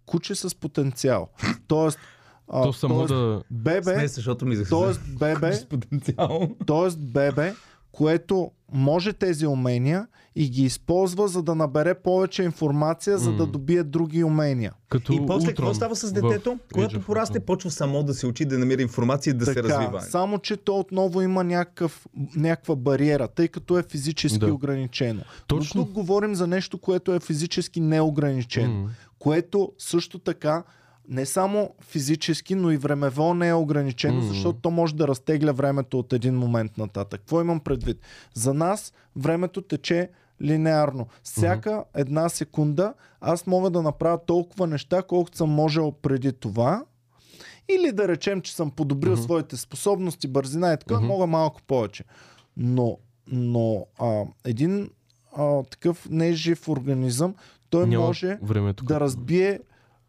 куче 0.07 0.35
с 0.35 0.55
потенциал. 0.55 1.29
Тоест, 1.69 1.99
а, 2.49 2.63
То 2.63 2.73
само 2.73 2.95
тоест 2.95 3.15
да... 3.15 3.43
бебе, 3.51 3.83
Смея 3.95 4.09
се, 4.09 4.15
защото 4.15 4.47
ми 4.47 4.65
Тоест 4.69 5.01
бебе, 5.19 5.53
с 5.53 5.67
потенциал. 5.67 6.49
тоест 6.67 6.99
бебе, 6.99 7.55
което 7.95 8.51
може 8.73 9.13
тези 9.13 9.47
умения 9.47 10.07
и 10.37 10.51
ги 10.51 10.63
използва, 10.63 11.29
за 11.29 11.43
да 11.43 11.55
набере 11.55 11.95
повече 11.95 12.43
информация, 12.43 13.19
за 13.19 13.33
да 13.33 13.47
добие 13.47 13.83
други 13.83 14.25
умения. 14.25 14.73
Като 14.89 15.13
И 15.13 15.27
после 15.27 15.49
какво 15.49 15.75
става 15.75 15.97
с 15.97 16.13
детето? 16.13 16.59
Когато 16.73 17.01
порасте, 17.01 17.41
почва 17.41 17.71
само 17.71 18.03
да 18.03 18.15
се 18.15 18.27
учи, 18.27 18.45
да 18.45 18.59
намира 18.59 18.83
информация 18.83 19.31
и 19.31 19.35
да 19.35 19.47
се 19.47 19.63
развива. 19.63 20.01
Само, 20.01 20.39
че 20.39 20.57
то 20.57 20.79
отново 20.79 21.23
има 21.23 21.45
някакъв, 21.45 22.07
някаква 22.37 22.77
бариера, 22.77 23.29
тъй 23.29 23.49
като 23.49 23.79
е 23.79 23.83
физически 23.83 24.39
Да. 24.39 24.55
ограничено. 24.55 25.23
Точно. 25.47 25.81
Но 25.81 25.87
тук 25.87 25.95
говорим 25.95 26.35
за 26.35 26.47
нещо, 26.47 26.79
което 26.79 27.15
е 27.15 27.21
физически 27.21 27.81
неограничено. 27.81 28.81
М. 28.81 28.91
което 29.19 29.73
също 29.79 30.19
така 30.19 30.63
не 31.09 31.27
само 31.27 31.71
физически, 31.81 32.55
но 32.55 32.71
и 32.71 32.77
времево 32.77 33.35
не 33.35 33.49
е 33.49 33.55
ограничено, 33.55 34.19
Мгм. 34.19 34.27
защото 34.27 34.59
то 34.59 34.71
може 34.71 34.95
да 34.95 35.09
разтегля 35.09 35.53
времето 35.53 35.99
от 35.99 36.13
един 36.13 36.35
момент 36.35 36.79
нататък. 36.79 37.21
Какво 37.21 37.41
имам 37.41 37.61
предвид? 37.61 37.99
За 38.35 38.55
нас 38.55 38.93
времето 39.17 39.63
тече 39.63 40.11
линеарно. 40.43 41.07
Всяка 41.23 41.85
една 41.95 42.29
секунда 42.29 42.95
аз 43.21 43.47
мога 43.47 43.71
да 43.71 43.83
направя 43.83 44.19
толкова 44.27 44.67
неща, 44.67 45.03
колкото 45.03 45.37
съм 45.37 45.51
можел 45.51 45.93
преди 45.93 46.33
това. 46.33 46.85
Или 47.69 47.93
да 47.93 48.09
речем, 48.09 48.41
че 48.41 48.55
съм 48.55 48.71
подобрил 48.71 49.13
Мгм. 49.13 49.23
своите 49.23 49.57
способности, 49.57 50.29
бързина 50.29 50.73
и 50.73 50.77
така, 50.79 50.95
Мгм. 50.97 51.07
мога 51.07 51.27
малко 51.27 51.63
повече. 51.63 52.05
Но, 52.57 52.99
но 53.27 53.87
а, 53.99 54.23
един 54.45 54.91
а, 55.37 55.63
такъв 55.63 56.07
нежив 56.11 56.69
организъм, 56.69 57.35
той 57.71 57.87
Няма 57.87 58.07
може 58.07 58.39
времето. 58.43 58.85
да 58.85 59.01
разбие 59.01 59.61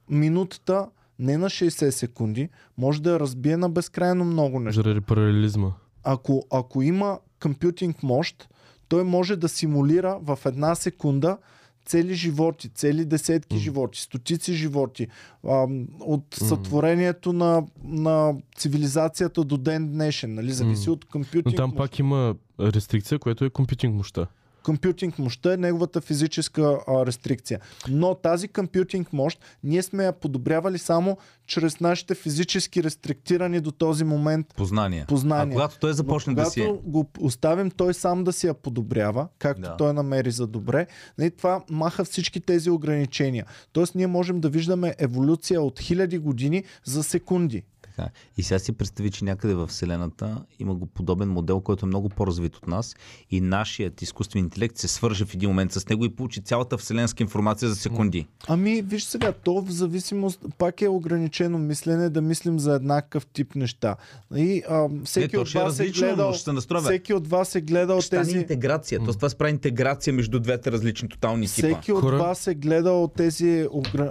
минутата 0.09 0.87
не 1.19 1.37
на 1.37 1.49
60 1.49 1.89
секунди, 1.89 2.49
може 2.77 3.01
да 3.01 3.11
я 3.11 3.19
разбие 3.19 3.57
на 3.57 3.69
безкрайно 3.69 4.25
много 4.25 4.59
неща. 4.59 4.81
Заради 4.81 5.01
паралелизма. 5.01 5.71
Ако, 6.03 6.43
ако 6.51 6.81
има 6.81 7.19
компютинг 7.41 8.03
мощ, 8.03 8.49
той 8.87 9.03
може 9.03 9.35
да 9.35 9.49
симулира 9.49 10.19
в 10.21 10.39
една 10.45 10.75
секунда 10.75 11.37
цели 11.85 12.13
животи, 12.13 12.69
цели 12.69 13.05
десетки 13.05 13.53
М. 13.55 13.59
животи, 13.59 14.01
стотици 14.01 14.53
животи, 14.53 15.07
ам, 15.49 15.87
от 15.99 16.23
сътворението 16.33 17.33
на, 17.33 17.63
на 17.83 18.35
цивилизацията 18.57 19.43
до 19.43 19.57
ден 19.57 19.91
днешен, 19.91 20.33
нали? 20.33 20.51
зависи 20.51 20.89
М. 20.89 20.93
от 20.93 21.05
компютинг 21.05 21.45
Но 21.45 21.51
там 21.51 21.69
мощ. 21.69 21.77
пак 21.77 21.99
има 21.99 22.35
рестрикция, 22.59 23.19
което 23.19 23.45
е 23.45 23.49
компютинг 23.49 23.95
мощта. 23.95 24.27
Компютинг 24.65 25.19
мощта 25.19 25.53
е 25.53 25.57
неговата 25.57 26.01
физическа 26.01 26.77
а, 26.87 27.05
рестрикция. 27.05 27.59
Но 27.89 28.15
тази 28.15 28.47
компютинг 28.47 29.13
мощ 29.13 29.39
ние 29.63 29.81
сме 29.83 30.03
я 30.05 30.11
подобрявали 30.13 30.77
само 30.77 31.17
чрез 31.47 31.79
нашите 31.79 32.15
физически 32.15 32.83
рестриктирани 32.83 33.59
до 33.59 33.71
този 33.71 34.03
момент 34.03 34.47
Познания. 34.57 35.05
познания. 35.07 35.47
А 35.47 35.55
когато 35.55 35.79
той 35.79 35.89
Но 35.89 35.93
започне 35.93 36.33
да 36.33 36.41
когато 36.41 36.53
си 36.53 36.61
е. 36.61 36.73
го 36.83 37.09
оставим 37.19 37.71
той 37.71 37.93
сам 37.93 38.23
да 38.23 38.33
си 38.33 38.47
я 38.47 38.53
подобрява, 38.53 39.27
както 39.39 39.61
Да. 39.61 39.77
той 39.77 39.93
намери 39.93 40.31
за 40.31 40.47
добре, 40.47 40.87
нали, 41.17 41.31
това 41.31 41.61
маха 41.69 42.05
всички 42.05 42.39
тези 42.39 42.69
ограничения. 42.69 43.45
Тоест 43.73 43.95
ние 43.95 44.07
можем 44.07 44.39
да 44.41 44.49
виждаме 44.49 44.95
еволюция 44.97 45.61
от 45.61 45.79
хиляди 45.79 46.17
години 46.17 46.63
за 46.83 47.03
секунди. 47.03 47.63
Така. 47.95 48.09
И 48.37 48.43
сега 48.43 48.59
си 48.59 48.71
представи, 48.71 49.11
че 49.11 49.25
някъде 49.25 49.53
в 49.53 49.67
Вселената 49.67 50.45
има 50.59 50.75
го 50.75 50.85
подобен 50.85 51.29
модел, 51.29 51.61
който 51.61 51.85
е 51.85 51.87
много 51.87 52.09
по-развит 52.09 52.55
от 52.55 52.67
нас 52.67 52.95
и 53.31 53.41
нашият 53.41 54.01
изкуствен 54.01 54.43
интелект 54.43 54.77
се 54.77 54.87
свърже 54.87 55.25
в 55.25 55.33
един 55.33 55.49
момент 55.49 55.71
с 55.71 55.89
него 55.89 56.05
и 56.05 56.15
получи 56.15 56.41
цялата 56.41 56.77
вселенска 56.77 57.23
информация 57.23 57.69
за 57.69 57.75
секунди. 57.75 58.27
Ами, 58.47 58.81
виж 58.81 59.03
сега, 59.03 59.31
то 59.31 59.61
в 59.61 59.71
зависимост, 59.71 60.45
пак 60.57 60.81
е 60.81 60.87
ограничено 60.87 61.57
мислене 61.57 62.09
да 62.09 62.21
мислим 62.21 62.59
за 62.59 62.75
еднакъв 62.75 63.25
тип 63.25 63.55
неща. 63.55 63.95
И 64.35 64.63
а, 64.69 64.87
всеки 65.05 65.37
от 65.37 65.47
ще 65.47 65.59
е 65.59 65.63
вас 65.63 65.79
е 65.79 65.89
гледал, 65.89 66.33
ще 66.33 66.51
всеки 66.83 67.13
от 67.13 67.27
вас 67.27 67.55
е 67.55 67.61
гледал 67.61 68.01
стане 68.01 68.23
тези, 68.23 68.37
интеграция. 68.37 68.99
Тоест 68.99 69.19
това 69.19 69.29
се 69.29 69.35
прави 69.35 69.51
интеграция 69.51 70.13
между 70.13 70.39
двете 70.39 70.71
различни 70.71 71.09
тотални 71.09 71.47
типа. 71.47 71.67
всеки 71.67 71.91
от 71.91 72.01
Хора- 72.01 72.17
вас 72.17 72.47
е 72.47 72.53
гледал 72.53 73.11
тези 73.17 73.67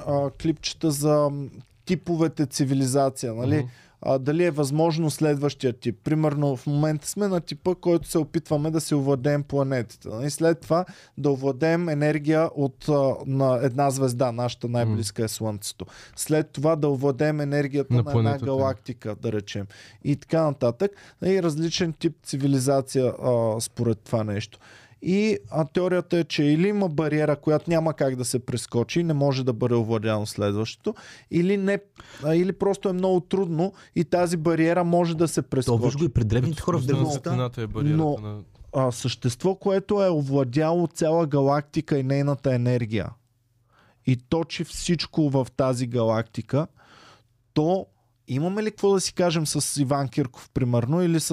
а, 0.06 0.30
клипчета 0.30 0.90
за 0.90 1.30
типовете 1.84 2.46
цивилизация, 2.46 3.34
нали? 3.34 3.56
Мгм. 3.56 3.66
а, 4.02 4.18
дали 4.18 4.44
е 4.44 4.50
възможно 4.50 5.10
следващия 5.10 5.72
тип. 5.72 5.98
Примерно 6.04 6.56
в 6.56 6.66
момента 6.66 7.08
сме 7.08 7.28
на 7.28 7.40
типа, 7.40 7.74
който 7.74 8.08
се 8.08 8.18
опитваме 8.18 8.70
да 8.70 8.80
се 8.80 8.94
овладеем 8.94 9.42
планетата. 9.42 10.20
И 10.24 10.30
след 10.30 10.60
това 10.60 10.84
да 11.18 11.30
овладеем 11.30 11.88
енергия 11.88 12.50
от 12.54 12.88
а, 12.88 13.14
на 13.26 13.58
една 13.62 13.90
звезда, 13.90 14.32
нашата 14.32 14.68
най-близка 14.68 15.24
е 15.24 15.28
Слънцето. 15.28 15.86
След 16.16 16.50
това 16.50 16.76
да 16.76 16.88
овладеем 16.88 17.40
енергията 17.40 17.94
На 17.94 18.02
на, 18.02 18.12
на 18.12 18.18
една 18.18 18.38
галактика, 18.46 19.16
да 19.22 19.32
речем. 19.32 19.66
И 20.04 20.16
така 20.16 20.42
нататък. 20.42 20.90
И 21.24 21.42
различен 21.42 21.92
тип 21.92 22.16
цивилизация 22.22 23.06
а, 23.06 23.60
според 23.60 23.98
това 23.98 24.24
нещо. 24.24 24.58
И 25.02 25.38
а, 25.50 25.64
теорията 25.64 26.18
е, 26.18 26.24
че 26.24 26.44
или 26.44 26.68
има 26.68 26.88
бариера, 26.88 27.36
която 27.36 27.70
няма 27.70 27.94
как 27.94 28.16
да 28.16 28.24
се 28.24 28.38
прескочи, 28.38 29.02
не 29.02 29.14
може 29.14 29.44
да 29.44 29.52
бъде 29.52 29.74
овладяно 29.74 30.26
следващото, 30.26 30.94
или, 31.30 31.56
не, 31.56 31.78
а, 32.24 32.34
или 32.34 32.52
просто 32.52 32.88
е 32.88 32.92
много 32.92 33.20
трудно 33.20 33.72
и 33.96 34.04
тази 34.04 34.36
бариера 34.36 34.84
може 34.84 35.16
да 35.16 35.28
се 35.28 35.42
То 35.42 35.56
виж 35.56 35.66
го 35.66 35.78
прескочи. 35.80 36.04
и 36.04 36.08
при 36.08 36.24
древните 36.24 36.62
хора 36.62 36.78
в 36.78 36.86
древността. 36.86 37.50
е 37.58 37.66
Но- 37.82 38.18
на... 38.22 38.40
А, 38.76 38.92
същество, 38.92 39.54
което 39.54 40.04
е 40.04 40.10
овладяло 40.10 40.86
цяла 40.86 41.26
галактика 41.26 41.98
и 41.98 42.02
нейната 42.02 42.54
енергия 42.54 43.10
и 44.06 44.16
точи 44.16 44.64
всичко 44.64 45.30
в 45.30 45.46
тази 45.56 45.86
галактика, 45.86 46.66
то 47.54 47.86
имаме 48.28 48.62
ли 48.62 48.70
какво 48.70 48.92
да 48.92 49.00
си 49.00 49.12
кажем 49.12 49.46
с 49.46 49.80
Иван 49.80 50.08
Кирков, 50.08 50.50
примерно, 50.54 51.02
или 51.02 51.20
с... 51.20 51.30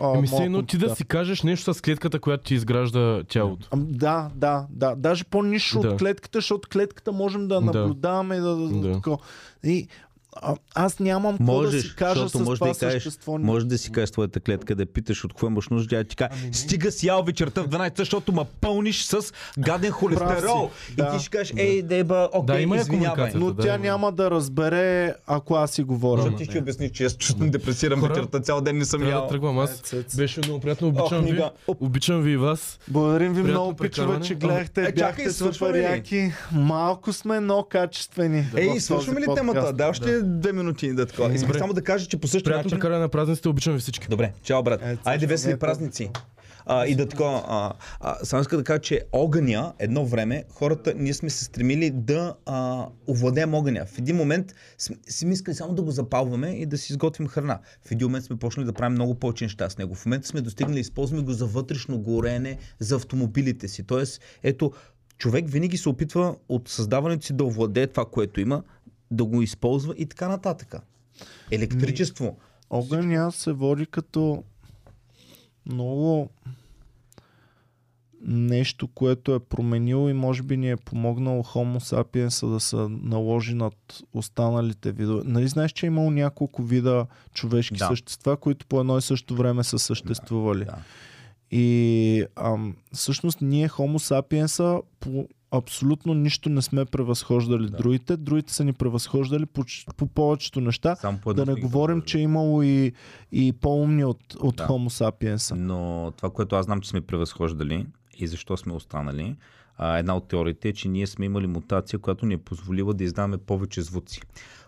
А, 0.00 0.16
Еми 0.18 0.28
се 0.28 0.44
едно 0.44 0.62
ти 0.62 0.78
да 0.78 0.96
си 0.96 1.04
кажеш 1.04 1.42
нещо 1.42 1.74
с 1.74 1.80
клетката, 1.80 2.20
която 2.20 2.44
ти 2.44 2.54
изгражда 2.54 3.22
тялото. 3.28 3.68
Ам, 3.72 3.86
Да, 3.90 4.30
да, 4.34 4.66
да. 4.70 4.94
Даже 4.96 5.24
по-нищо 5.24 5.80
Да. 5.80 5.88
от 5.88 5.98
клетката, 5.98 6.36
защото 6.38 6.68
клетката 6.68 7.12
можем 7.12 7.48
да 7.48 7.60
наблюдаваме 7.60 8.36
и 8.36 8.40
да, 8.40 8.56
да, 8.56 8.68
Да. 8.68 9.00
да. 9.00 9.18
И, 9.64 9.88
а, 10.42 10.54
аз 10.74 10.98
нямам 10.98 11.32
какво 11.32 11.44
да 11.52 11.62
Можеш, 11.62 11.82
си 11.82 11.94
кажа 11.96 12.20
защото 12.20 12.44
с 12.44 12.46
може 12.46 12.58
това 12.58 12.68
да 12.68 12.78
кажеш, 12.78 13.02
същество. 13.02 13.38
може 13.38 13.66
да 13.66 13.78
си 13.78 13.92
кажеш 13.92 14.10
твоята 14.10 14.40
клетка, 14.40 14.74
да 14.74 14.86
питаш 14.86 15.24
от 15.24 15.32
какво 15.32 15.46
имаш 15.46 15.68
нужда, 15.68 15.88
тя 15.88 16.04
ти 16.04 16.16
каже, 16.16 16.30
стига 16.52 16.90
си 16.90 17.06
ял 17.06 17.22
вечерта 17.22 17.62
в 17.62 17.68
12, 17.68 17.98
защото 17.98 18.32
ма 18.32 18.44
пълниш 18.60 19.02
с 19.02 19.32
гаден 19.58 19.90
холестерол. 19.90 20.70
Да. 20.96 21.04
И 21.06 21.18
ти 21.18 21.24
ще 21.24 21.30
кажеш, 21.30 21.54
ей, 21.56 21.82
деба, 21.82 22.28
окей, 22.32 22.56
Да, 22.56 22.62
има 22.62 22.76
извинявай. 22.76 23.32
Но 23.34 23.52
да, 23.52 23.62
тя 23.62 23.68
има. 23.68 23.78
няма 23.78 24.12
да 24.12 24.30
разбере, 24.30 25.14
ако 25.26 25.54
аз 25.54 25.70
си 25.70 25.82
говоря. 25.82 26.16
Защото 26.16 26.36
ти 26.36 26.44
ще 26.44 26.52
нея. 26.52 26.62
обясниш, 26.62 26.90
че 26.90 27.04
аз 27.04 27.16
чувствам 27.16 27.50
депресирам 27.50 28.00
Хора, 28.00 28.08
вечерта, 28.10 28.40
цял 28.40 28.60
ден 28.60 28.78
не 28.78 28.84
съм 28.84 29.00
Трябва 29.00 29.12
да 29.12 29.18
ял. 29.18 29.28
тръгвам. 29.28 29.58
Аз 29.58 29.82
беше 30.16 30.40
много 30.40 30.60
приятно. 30.60 30.88
Обичам 30.88 31.24
ви. 31.24 31.42
Обичам 31.80 32.22
ви 32.22 32.30
и 32.30 32.36
вас. 32.36 32.78
Благодарим 32.88 33.32
ви 33.34 33.42
много, 33.42 33.74
пичове, 33.74 34.20
че 34.20 34.34
гледахте. 34.34 34.82
Е, 34.82 34.84
чакай, 34.86 35.02
Бяхте 35.02 35.30
свършваме 35.30 35.72
супер 35.72 35.90
яки. 35.90 36.32
Малко 36.52 37.12
сме, 37.12 37.40
но 37.40 37.62
качествени. 37.62 38.46
Ей, 38.56 38.80
свършваме 38.80 39.20
ли 39.20 39.24
темата? 39.34 39.72
Да, 39.72 39.88
още 39.88 40.22
две 40.26 40.52
минути 40.52 40.92
да 40.92 41.06
такова. 41.06 41.34
Искам 41.34 41.54
само 41.54 41.72
да 41.72 41.82
кажа, 41.82 42.06
че 42.06 42.16
по 42.16 42.28
същия 42.28 42.44
Приятно 42.44 42.64
начин... 42.64 42.78
прекаране 42.78 43.00
на 43.00 43.08
празниците. 43.08 43.48
Обичам 43.48 43.74
ви 43.74 43.80
всички. 43.80 44.08
Добре, 44.08 44.32
чао 44.42 44.62
брат. 44.62 44.82
Е, 44.82 44.98
Айде 45.04 45.26
весели 45.26 45.52
е 45.52 45.56
празници. 45.56 46.10
А, 46.66 46.86
и 46.86 46.94
да 46.94 47.08
такова. 47.08 47.44
А, 47.48 47.72
а, 48.00 48.24
само 48.24 48.40
иска 48.40 48.56
да 48.56 48.64
кажа, 48.64 48.80
че 48.80 49.02
огъня, 49.12 49.72
едно 49.78 50.06
време, 50.06 50.44
хората, 50.50 50.94
ние 50.96 51.14
сме 51.14 51.30
се 51.30 51.44
стремили 51.44 51.90
да 51.90 52.34
а, 52.46 52.86
овладеем 53.08 53.54
огъня. 53.54 53.86
В 53.86 53.98
един 53.98 54.16
момент 54.16 54.54
сме, 54.78 54.96
си 55.08 55.26
искали 55.26 55.54
само 55.54 55.74
да 55.74 55.82
го 55.82 55.90
запалваме 55.90 56.48
и 56.48 56.66
да 56.66 56.78
си 56.78 56.92
изготвим 56.92 57.28
храна. 57.28 57.58
В 57.88 57.92
един 57.92 58.06
момент 58.06 58.24
сме 58.24 58.36
почнали 58.36 58.66
да 58.66 58.72
правим 58.72 58.92
много 58.92 59.14
повече 59.14 59.44
неща 59.44 59.70
с 59.70 59.78
него. 59.78 59.94
В 59.94 60.06
момента 60.06 60.28
сме 60.28 60.40
достигнали, 60.40 60.80
използваме 60.80 61.22
го 61.22 61.32
за 61.32 61.46
вътрешно 61.46 61.98
горене, 61.98 62.58
за 62.78 62.96
автомобилите 62.96 63.68
си. 63.68 63.82
Тоест, 63.82 64.20
ето, 64.42 64.72
човек 65.18 65.44
винаги 65.48 65.76
се 65.76 65.88
опитва 65.88 66.36
от 66.48 66.68
създаването 66.68 67.26
си 67.26 67.32
да 67.32 67.44
овладее 67.44 67.86
това, 67.86 68.04
което 68.04 68.40
има, 68.40 68.62
да 69.10 69.24
го 69.24 69.42
използва 69.42 69.94
и 69.98 70.06
така 70.06 70.28
нататък. 70.28 70.76
Електричество. 71.50 72.36
Огъня 72.70 73.32
се 73.32 73.52
води 73.52 73.86
като 73.86 74.44
много 75.66 76.30
нещо, 78.28 78.88
което 78.88 79.34
е 79.34 79.38
променило 79.38 80.08
и 80.08 80.12
може 80.12 80.42
би 80.42 80.56
ни 80.56 80.70
е 80.70 80.76
помогнало 80.76 81.42
Homo 81.42 81.78
sapiens 81.78 82.52
да 82.52 82.60
се 82.60 82.76
наложи 82.88 83.54
над 83.54 84.02
останалите 84.12 84.92
видове. 84.92 85.22
Нали 85.24 85.48
знаеш, 85.48 85.72
че 85.72 85.86
е 85.86 85.88
имало 85.88 86.10
няколко 86.10 86.62
вида 86.62 87.06
човешки 87.34 87.76
Да. 87.76 87.86
същества, 87.86 88.36
които 88.36 88.66
по 88.66 88.80
едно 88.80 88.98
и 88.98 89.02
също 89.02 89.36
време 89.36 89.64
са 89.64 89.78
съществували. 89.78 90.64
Да. 90.64 90.76
И 91.50 92.24
ам, 92.36 92.76
всъщност 92.92 93.40
ние 93.40 93.68
Homo 93.68 93.98
sapiens 93.98 94.82
по 95.00 95.28
абсолютно 95.50 96.14
нищо 96.14 96.48
не 96.48 96.62
сме 96.62 96.84
превъзхождали 96.84 97.70
Да. 97.70 97.76
другите. 97.76 98.16
Другите 98.16 98.52
са 98.52 98.64
ни 98.64 98.72
превъзхождали 98.72 99.46
по, 99.46 99.64
по 99.96 100.06
повечето 100.06 100.60
неща. 100.60 100.96
Само 100.96 101.18
по 101.18 101.34
Да 101.34 101.46
не 101.46 101.54
говорим, 101.54 102.02
че 102.02 102.18
е 102.18 102.22
имало 102.22 102.62
и, 102.62 102.92
и 103.32 103.52
по-умни 103.52 104.04
от, 104.04 104.34
от 104.40 104.56
Да. 104.56 104.66
Homo 104.66 104.88
sapiens. 104.88 105.54
Но 105.56 106.12
това, 106.16 106.30
което 106.30 106.56
аз 106.56 106.64
знам, 106.64 106.80
че 106.80 106.90
сме 106.90 107.00
превъзхождали 107.00 107.86
и 108.18 108.26
защо 108.26 108.56
сме 108.56 108.72
останали, 108.72 109.36
а, 109.78 109.98
една 109.98 110.16
от 110.16 110.28
теориите 110.28 110.68
е, 110.68 110.72
че 110.72 110.88
ние 110.88 111.06
сме 111.06 111.24
имали 111.24 111.46
мутация, 111.46 111.98
която 111.98 112.26
ни 112.26 112.34
е 112.34 112.38
позволила 112.38 112.94
да 112.94 113.04
издаваме 113.04 113.38
повече 113.38 113.82
звуци. 113.82 114.20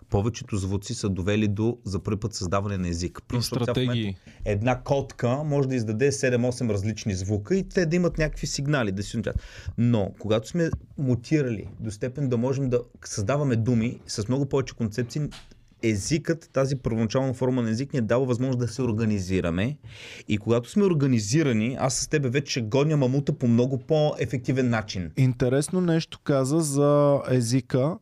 Повечето 0.09 0.57
звуци 0.57 0.93
са 0.93 1.09
довели 1.09 1.47
до 1.47 1.77
за 1.83 1.99
първи 1.99 2.19
път 2.19 2.33
създаване 2.33 2.77
на 2.77 2.87
език. 2.87 3.21
Просто 3.27 3.55
стратегии. 3.55 4.15
Една 4.45 4.81
котка 4.81 5.43
може 5.45 5.67
да 5.67 5.75
издаде 5.75 6.11
7-8 6.11 6.69
различни 6.69 7.15
звука 7.15 7.55
и 7.55 7.69
те 7.69 7.85
да 7.85 7.95
имат 7.95 8.17
някакви 8.17 8.47
сигнали 8.47 8.91
да 8.91 9.03
си 9.03 9.17
научат. 9.17 9.35
Но 9.77 10.11
когато 10.19 10.47
сме 10.47 10.69
мутирали 10.97 11.67
до 11.79 11.91
степен 11.91 12.29
да 12.29 12.37
можем 12.37 12.69
да 12.69 12.81
създаваме 13.05 13.55
думи 13.55 13.99
с 14.07 14.27
много 14.27 14.45
повече 14.45 14.75
концепции, 14.75 15.21
езикът, 15.83 16.49
тази 16.53 16.75
първоначална 16.75 17.33
форма 17.33 17.61
на 17.61 17.69
език 17.69 17.93
ни 17.93 17.99
е 17.99 18.01
дава 18.01 18.25
възможност 18.25 18.59
да 18.59 18.67
се 18.67 18.81
организираме. 18.81 19.77
И 20.27 20.37
когато 20.37 20.69
сме 20.69 20.83
организирани, 20.83 21.77
аз 21.79 21.95
с 21.95 22.07
тебе 22.07 22.29
вече 22.29 22.61
гоня 22.61 22.97
мамута 22.97 23.33
по 23.33 23.47
много 23.47 23.77
по-ефективен 23.77 24.69
начин. 24.69 25.11
Интересно 25.17 25.81
нещо 25.81 26.19
каза 26.23 26.59
за 26.59 27.21
езика 27.29 27.97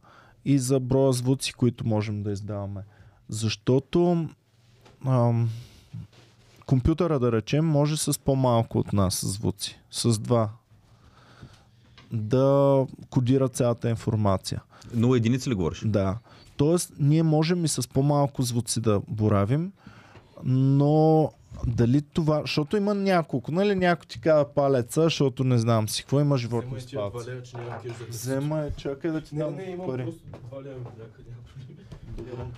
и 0.48 0.60
за 0.60 0.80
броя 0.80 1.14
звуци, 1.14 1.54
които 1.54 1.88
можем 1.88 2.24
да 2.24 2.32
издаваме. 2.32 2.82
Защото 3.30 4.30
ам, 5.06 5.50
компютъра, 6.66 7.20
да 7.20 7.32
речем, 7.32 7.66
може 7.66 7.98
с 7.98 8.20
по-малко 8.20 8.80
от 8.80 8.94
нас 8.94 9.26
звуци. 9.26 9.80
С 9.92 10.20
два. 10.20 10.50
Да 12.12 12.86
кодира 13.10 13.50
цялата 13.50 13.90
информация. 13.90 14.62
Но 14.94 15.16
единици 15.16 15.50
ли 15.50 15.54
говориш? 15.54 15.82
Да. 15.86 16.18
Тоест, 16.58 16.94
ние 17.00 17.24
можем 17.24 17.66
и 17.66 17.68
с 17.68 17.90
по-малко 17.90 18.42
звуци 18.42 18.82
да 18.82 19.02
боравим, 19.08 19.72
но 20.44 21.32
дали 21.68 22.02
това, 22.02 22.42
защото 22.42 22.78
има 22.78 22.94
няколко, 22.94 23.52
нали 23.52 23.76
някой 23.76 24.06
ти 24.08 24.22
казва 24.22 24.54
палеца, 24.54 25.04
защото 25.04 25.44
не 25.44 25.58
знам 25.58 25.90
си 25.90 26.02
какво 26.02 26.20
има 26.20 26.38
животни 26.38 26.82
с 26.82 26.92
палци. 26.92 27.30
Взема, 28.10 28.70
чакай 28.78 29.12
да 29.12 29.22
ти 29.22 29.36
Не, 29.36 29.44
дам 29.44 29.56
не, 29.56 29.64
имам 29.64 29.88
пари. 29.88 30.14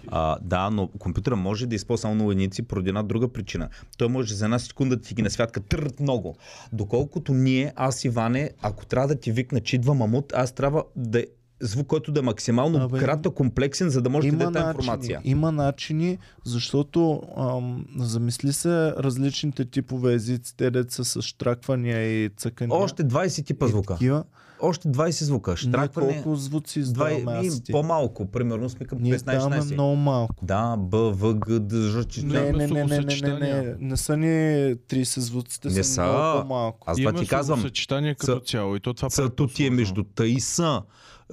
А, 0.07 0.37
да, 0.41 0.69
но 0.69 0.87
компютъра 0.87 1.35
може 1.35 1.67
да 1.67 1.75
използва 1.75 2.01
само 2.01 2.15
много 2.15 2.31
единици 2.31 2.63
поради 2.63 2.89
една 2.89 3.03
друга 3.03 3.27
причина. 3.27 3.69
Той 3.97 4.07
може 4.07 4.33
за 4.33 4.45
една 4.45 4.59
секунда 4.59 4.95
да 4.95 5.01
ти 5.01 5.13
ги 5.13 5.21
насвятка 5.21 5.59
търт 5.59 5.99
много. 5.99 6.35
Доколкото 6.73 7.33
ние, 7.33 7.73
аз 7.75 8.05
Иване, 8.05 8.51
ако 8.61 8.85
трябва 8.85 9.07
да 9.07 9.15
ти 9.15 9.31
викна, 9.31 9.59
че 9.59 9.75
идва 9.75 9.93
мамут, 9.93 10.33
аз 10.35 10.51
трябва 10.51 10.83
да 10.95 11.19
е 11.19 11.25
звук, 11.61 11.87
който 11.87 12.11
да 12.11 12.19
е 12.19 12.23
максимално 12.23 12.77
Абе, 12.79 12.99
кратък, 12.99 13.33
комплексен, 13.33 13.89
за 13.89 14.01
да 14.01 14.09
може 14.09 14.21
да 14.23 14.35
Има 14.35 14.37
даде 14.39 14.53
тази 14.53 14.65
начини, 14.67 14.83
информация. 14.83 15.21
има 15.23 15.51
начини, 15.53 16.17
защото 16.45 17.21
ам, 17.37 17.85
замисли 17.97 18.53
се 18.53 18.69
различните 18.91 19.65
типове 19.65 20.13
езици, 20.13 20.57
те 20.57 20.71
деца 20.71 21.03
с 21.03 21.21
штраквания 21.21 22.25
и 22.25 22.29
цъкания. 22.29 22.77
Още 22.77 23.03
20 23.03 23.45
типа 23.45 23.65
и 23.65 23.69
звука. 23.69 23.93
Такива. 23.93 24.23
Още 24.61 24.87
20 24.87 25.23
звука. 25.23 25.51
Ние 25.51 25.57
Штракване. 25.57 26.13
колко 26.13 26.35
звуци 26.35 26.79
издаваме 26.79 27.31
аз 27.31 27.61
ти? 27.61 27.71
по-малко. 27.71 28.25
Примерно 28.25 28.69
сме 28.69 28.85
към 28.85 28.97
Ние 29.01 29.15
издаваме 29.15 29.55
15-16. 29.55 29.73
много 29.73 29.95
малко. 29.95 30.35
Да, 30.41 30.75
Б, 30.77 30.97
В, 31.11 31.35
Г, 31.35 31.59
Д, 31.59 31.77
Ж, 31.81 32.05
Ч. 32.05 32.17
Не, 32.17 32.41
не, 32.41 32.51
не, 32.51 32.67
не, 32.67 32.83
не, 32.85 32.99
не, 33.21 33.39
не, 33.39 33.75
не 33.79 33.97
са 33.97 34.17
ни 34.17 34.27
30 34.27 35.19
звуците, 35.19 35.67
Не 35.67 35.73
са, 35.73 35.83
са. 35.85 36.03
много 36.03 36.41
по-малко. 36.41 36.79
Аз 36.85 36.97
това 36.97 37.13
ти 37.13 37.27
казвам. 37.27 37.61
съчетание 37.61 38.15
като 38.15 38.39
цяло 38.39 38.75
и 38.75 38.79
то 38.79 38.93
това 38.93 39.09
Цъто 39.09 39.47
ти 39.47 39.65
е 39.65 39.69
между 39.69 40.03
Т 40.05 40.27
и 40.27 40.39
С. 40.39 40.81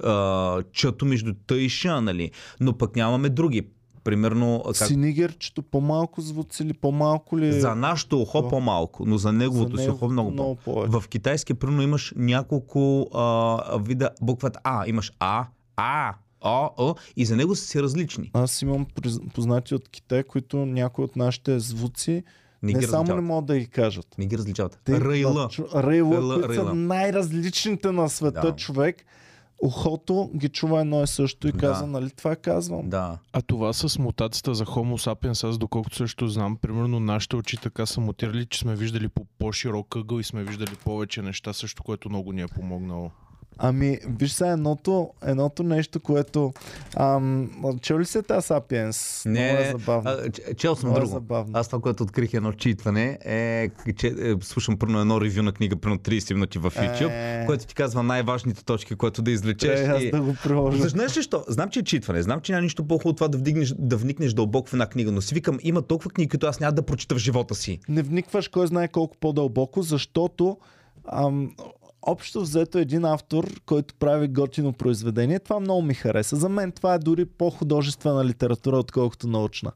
а, 0.03 0.63
между 1.03 1.33
Т 1.47 1.55
и 1.55 1.69
Ш, 1.69 1.85
нали? 1.85 2.31
Но 2.59 2.73
пък 2.73 2.95
нямаме 2.95 3.29
други. 3.29 3.67
Примерно, 4.03 4.63
как... 4.65 4.75
Синигерчето 4.75 5.61
по-малко 5.61 6.21
звуци 6.21 6.63
или 6.63 6.73
по-малко 6.73 7.39
ли? 7.39 7.59
за 7.61 7.75
нашето 7.75 8.21
ухо 8.21 8.37
О. 8.37 8.47
по-малко, 8.49 9.05
но 9.05 9.17
за 9.17 9.31
неговото 9.33 9.75
За 9.77 9.83
си 9.83 9.89
ухо 9.89 10.09
много, 10.09 10.31
много 10.31 10.55
по 10.55 10.73
повече. 10.73 10.91
В 10.91 11.07
китайски, 11.07 11.53
примерно, 11.53 11.81
имаш 11.81 12.13
няколко 12.15 13.07
а, 13.13 13.77
вида 13.77 14.09
буквата 14.21 14.59
А. 14.63 14.87
Имаш 14.87 15.11
А, 15.19 15.45
А, 15.75 16.13
О, 16.41 16.69
О 16.77 16.95
и 17.15 17.25
за 17.25 17.35
него 17.35 17.55
са 17.55 17.65
си 17.65 17.81
различни. 17.81 18.31
Аз 18.33 18.61
имам 18.61 18.85
познати 19.33 19.75
от 19.75 19.89
Китай, 19.89 20.23
които 20.23 20.57
някои 20.57 21.03
от 21.05 21.15
нашите 21.15 21.59
звуци 21.59 22.23
Не, 22.63 22.73
не, 22.73 22.81
само 22.81 23.15
не 23.15 23.21
могат 23.21 23.45
да 23.45 23.59
ги 23.59 23.67
кажат. 23.67 24.07
Не 24.17 24.25
ги 24.25 24.37
различават. 24.37 24.79
Те 24.83 25.01
Рейла. 25.01 25.33
начу- 25.33 25.65
Рейла, 25.75 26.11
Рейла, 26.11 26.33
които 26.33 26.49
рейла. 26.49 26.65
са 26.65 26.73
най-различните 26.73 27.91
на 27.91 28.09
света 28.09 28.41
Да. 28.41 28.55
човек. 28.55 29.05
Ухото 29.63 30.31
ги 30.35 30.49
чува 30.49 30.81
едно 30.81 31.03
и 31.03 31.07
също 31.07 31.47
и 31.47 31.51
Да. 31.51 31.57
казва, 31.57 31.87
нали 31.87 32.09
това 32.09 32.35
казвам. 32.35 32.89
Да. 32.89 33.17
А 33.33 33.41
това 33.41 33.73
с 33.73 33.99
мутацията 33.99 34.55
за 34.55 34.65
Homo 34.65 35.11
sapiens, 35.11 35.49
аз 35.49 35.57
доколкото 35.57 35.95
също 35.95 36.27
знам, 36.27 36.57
примерно 36.57 36.99
нашите 36.99 37.35
очи 37.35 37.57
така 37.57 37.85
са 37.85 38.01
мутирали, 38.01 38.45
че 38.45 38.59
сме 38.59 38.75
виждали 38.75 39.07
по 39.07 39.25
по-широк 39.39 39.95
ъгъл 39.95 40.19
и 40.19 40.23
сме 40.23 40.43
виждали 40.43 40.75
повече 40.85 41.21
неща, 41.21 41.53
също 41.53 41.83
което 41.83 42.09
много 42.09 42.31
ни 42.31 42.41
е 42.41 42.47
помогнало. 42.47 43.11
Ами, 43.59 43.97
виж 44.09 44.31
сега 44.31 44.49
едното, 44.49 45.09
едното 45.21 45.63
нещо, 45.63 45.99
което... 45.99 46.53
Ам, 46.95 47.49
чел 47.81 47.99
ли 47.99 48.05
се 48.05 48.21
тази 48.21 48.47
Сапиенс? 48.47 49.23
Не, 49.25 49.51
Много 49.51 49.63
е 49.63 49.71
забавно. 49.71 50.09
а, 50.11 50.53
чел 50.53 50.75
съм 50.75 50.89
Много 50.89 50.97
е 50.97 51.01
друго. 51.01 51.13
забавно. 51.13 51.51
Аз 51.53 51.67
това, 51.67 51.79
което 51.79 52.03
открих 52.03 52.33
едно 52.33 52.53
читване, 52.53 53.19
е, 53.21 53.69
че 53.95 54.07
е, 54.09 54.13
слушам 54.41 54.77
първо 54.77 54.99
едно 54.99 55.21
ревю 55.21 55.41
на 55.41 55.51
книга, 55.51 55.75
примерно 55.75 55.99
30 55.99 56.33
минути 56.33 56.59
в 56.59 56.71
YouTube, 56.71 57.09
Е. 57.41 57.45
което 57.45 57.65
ти 57.65 57.75
казва 57.75 58.03
най-важните 58.03 58.65
точки, 58.65 58.95
което 58.95 59.21
да 59.21 59.31
извлечеш. 59.31 59.75
Трябва 59.75 59.95
аз 59.95 60.03
и- 60.03 60.11
да 60.11 60.21
го 60.21 60.35
приложа. 60.43 60.89
Знаеш 60.89 61.17
ли 61.17 61.23
що? 61.23 61.43
Знам, 61.47 61.69
че 61.69 61.79
е 61.79 61.83
читване. 61.83 62.21
Знам, 62.21 62.41
че 62.41 62.51
няма 62.51 62.61
нищо 62.61 62.83
по-хубаво 62.83 63.13
това 63.13 63.27
да, 63.27 63.37
вдигнеш, 63.37 63.73
да 63.79 63.97
вникнеш 63.97 64.33
дълбоко 64.33 64.69
в 64.69 64.73
една 64.73 64.85
книга. 64.85 65.11
Но 65.11 65.21
си 65.21 65.33
викам, 65.33 65.57
има 65.61 65.81
толкова 65.81 66.11
книги, 66.11 66.29
които 66.29 66.47
аз 66.47 66.59
няма 66.59 66.71
да 66.73 66.81
прочита 66.81 67.15
в 67.15 67.19
живота 67.19 67.55
си. 67.55 67.79
не 67.89 68.01
вникваш 68.01 68.47
кой 68.47 68.67
знае 68.67 68.87
колко 68.87 69.17
по-дълбоко, 69.17 69.81
защото 69.81 70.57
ам, 71.07 71.51
общо 72.07 72.41
взето 72.41 72.77
един 72.77 73.05
автор, 73.05 73.61
който 73.65 73.95
прави 73.95 74.27
готино 74.27 74.73
произведение, 74.73 75.39
това 75.39 75.59
много 75.59 75.81
ми 75.81 75.93
хареса. 75.93 76.35
За 76.35 76.49
мен 76.49 76.71
това 76.71 76.93
е 76.93 76.99
дори 76.99 77.25
по-художествена 77.25 78.25
литература, 78.25 78.77
отколкото 78.77 79.27
научна. 79.27 79.71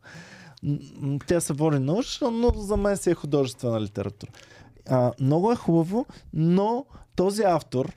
Тя 1.27 1.39
се 1.39 1.53
води 1.53 1.79
научна, 1.79 2.31
но 2.31 2.49
за 2.49 2.77
мен 2.77 2.97
си 2.97 3.09
е 3.09 3.13
художествена 3.13 3.81
литература. 3.81 4.31
А, 4.89 5.11
много 5.19 5.51
е 5.51 5.55
хубаво, 5.55 6.05
но 6.33 6.85
този 7.15 7.41
автор 7.41 7.93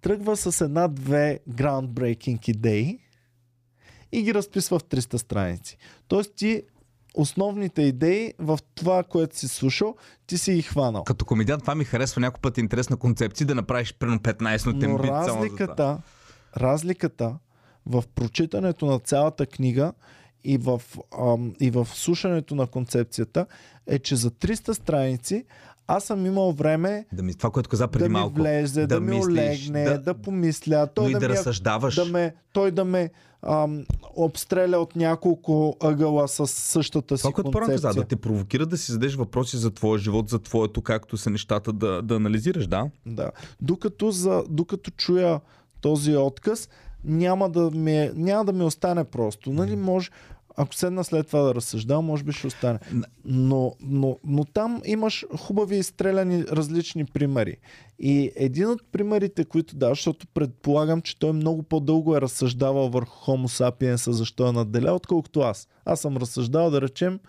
тръгва 0.00 0.36
с 0.36 0.60
една-две 0.60 1.40
groundbreaking 1.50 2.48
идеи 2.48 2.98
и 4.12 4.22
ги 4.22 4.34
разписва 4.34 4.78
в 4.78 4.84
300 4.84 5.16
страници. 5.16 5.76
Тоест 6.08 6.34
ти 6.36 6.62
основните 7.18 7.82
идеи 7.82 8.34
в 8.38 8.58
това, 8.74 9.02
което 9.02 9.38
си 9.38 9.48
слушал, 9.48 9.96
ти 10.26 10.38
си 10.38 10.52
ги 10.52 10.62
хванал. 10.62 11.04
Като 11.04 11.24
комедиант 11.24 11.62
това 11.62 11.74
ми 11.74 11.84
харесва 11.84 12.20
някой 12.20 12.40
път 12.40 12.58
интересна 12.58 12.96
концепция 12.96 13.46
да 13.46 13.54
направиш 13.54 13.94
примерно 13.94 14.20
15 14.20 14.66
Но 14.66 14.72
минутен 14.72 14.96
бит 14.96 15.10
само 15.10 15.20
за 15.20 15.32
това. 15.32 15.40
разликата, 15.40 15.98
разликата 16.56 17.34
в 17.86 18.04
прочитането 18.14 18.86
на 18.86 18.98
цялата 18.98 19.46
книга 19.46 19.92
и 20.44 20.58
в, 20.58 20.82
ам, 21.18 21.52
и 21.60 21.70
в 21.70 21.88
слушането 21.94 22.54
на 22.54 22.66
концепцията 22.66 23.46
е, 23.86 23.98
че 23.98 24.16
за 24.16 24.30
300 24.30 24.72
страници 24.72 25.44
аз 25.86 26.04
съм 26.04 26.26
имал 26.26 26.52
време 26.52 27.06
Да 27.12 27.22
ми, 27.22 27.34
това, 27.34 27.50
което 27.50 27.68
каза 27.70 27.88
преди 27.88 28.02
да 28.02 28.08
ми 28.08 28.12
малко. 28.12 28.34
влезе, 28.34 28.86
да, 28.86 29.00
ми 29.00 29.16
мислиш, 29.16 29.26
олегне, 29.26 29.84
да, 29.84 29.98
да 29.98 30.14
помисля, 30.14 30.78
но 30.80 30.86
той 30.86 31.10
и 31.10 31.12
да, 31.12 31.20
да, 31.20 31.28
ми, 31.28 31.34
разсъждаваш. 31.34 31.94
да 31.94 32.04
ме, 32.04 32.34
той 32.52 32.70
да 32.70 32.84
ме 32.84 33.10
ам, 33.42 33.84
обстреля 34.16 34.78
от 34.78 34.96
няколко 34.96 35.76
ъгъла 35.80 36.28
с 36.28 36.46
същата 36.46 37.18
си 37.18 37.22
Това, 37.22 37.32
концепция. 37.42 37.74
каза, 37.80 38.00
да 38.00 38.04
те 38.04 38.16
провокира 38.16 38.66
да 38.66 38.76
си 38.76 38.92
зададеш 38.92 39.14
въпроси 39.14 39.56
за 39.56 39.70
твоя 39.70 39.98
живот, 39.98 40.28
за 40.28 40.38
твоето, 40.38 40.82
както 40.82 41.16
са 41.16 41.30
нещата, 41.30 41.72
да, 41.72 42.02
да 42.02 42.16
анализираш, 42.16 42.66
да? 42.66 42.90
Да. 43.06 43.30
Докато, 43.60 44.10
за, 44.10 44.44
докато 44.48 44.90
чуя 44.90 45.40
този 45.80 46.16
отказ, 46.16 46.68
няма 47.04 47.50
да 47.50 47.70
ми, 47.70 47.98
е- 47.98 48.12
няма 48.14 48.44
да 48.44 48.52
ми 48.52 48.64
остане 48.64 49.04
просто. 49.04 49.50
Нали, 49.50 49.76
може, 49.76 50.10
ако 50.60 50.74
седна 50.74 51.04
след 51.04 51.26
това 51.26 51.40
да 51.40 51.54
разсъждавам, 51.54 52.04
може 52.04 52.24
би 52.24 52.32
ще 52.32 52.46
остане. 52.46 52.78
Но, 53.24 53.74
но, 53.80 54.18
но 54.24 54.44
там 54.44 54.82
имаш 54.84 55.26
хубави 55.36 55.76
изстреляни 55.76 56.44
различни 56.44 57.04
примери. 57.04 57.56
И 57.98 58.32
един 58.36 58.66
от 58.66 58.82
примерите, 58.92 59.44
които 59.44 59.76
да, 59.76 59.88
защото 59.88 60.26
предполагам, 60.26 61.02
че 61.02 61.18
той 61.18 61.32
много 61.32 61.62
по-дълго 61.62 62.16
е 62.16 62.20
разсъждавал 62.20 62.88
върху 62.88 63.30
Homo 63.30 63.46
sapiens, 63.46 64.10
защо 64.10 64.48
е 64.48 64.52
надделял, 64.52 64.96
отколкото 64.96 65.40
аз. 65.40 65.68
Аз 65.84 66.00
съм 66.00 66.16
разсъждавал, 66.16 66.70
да 66.70 66.80
речем, 66.80 67.20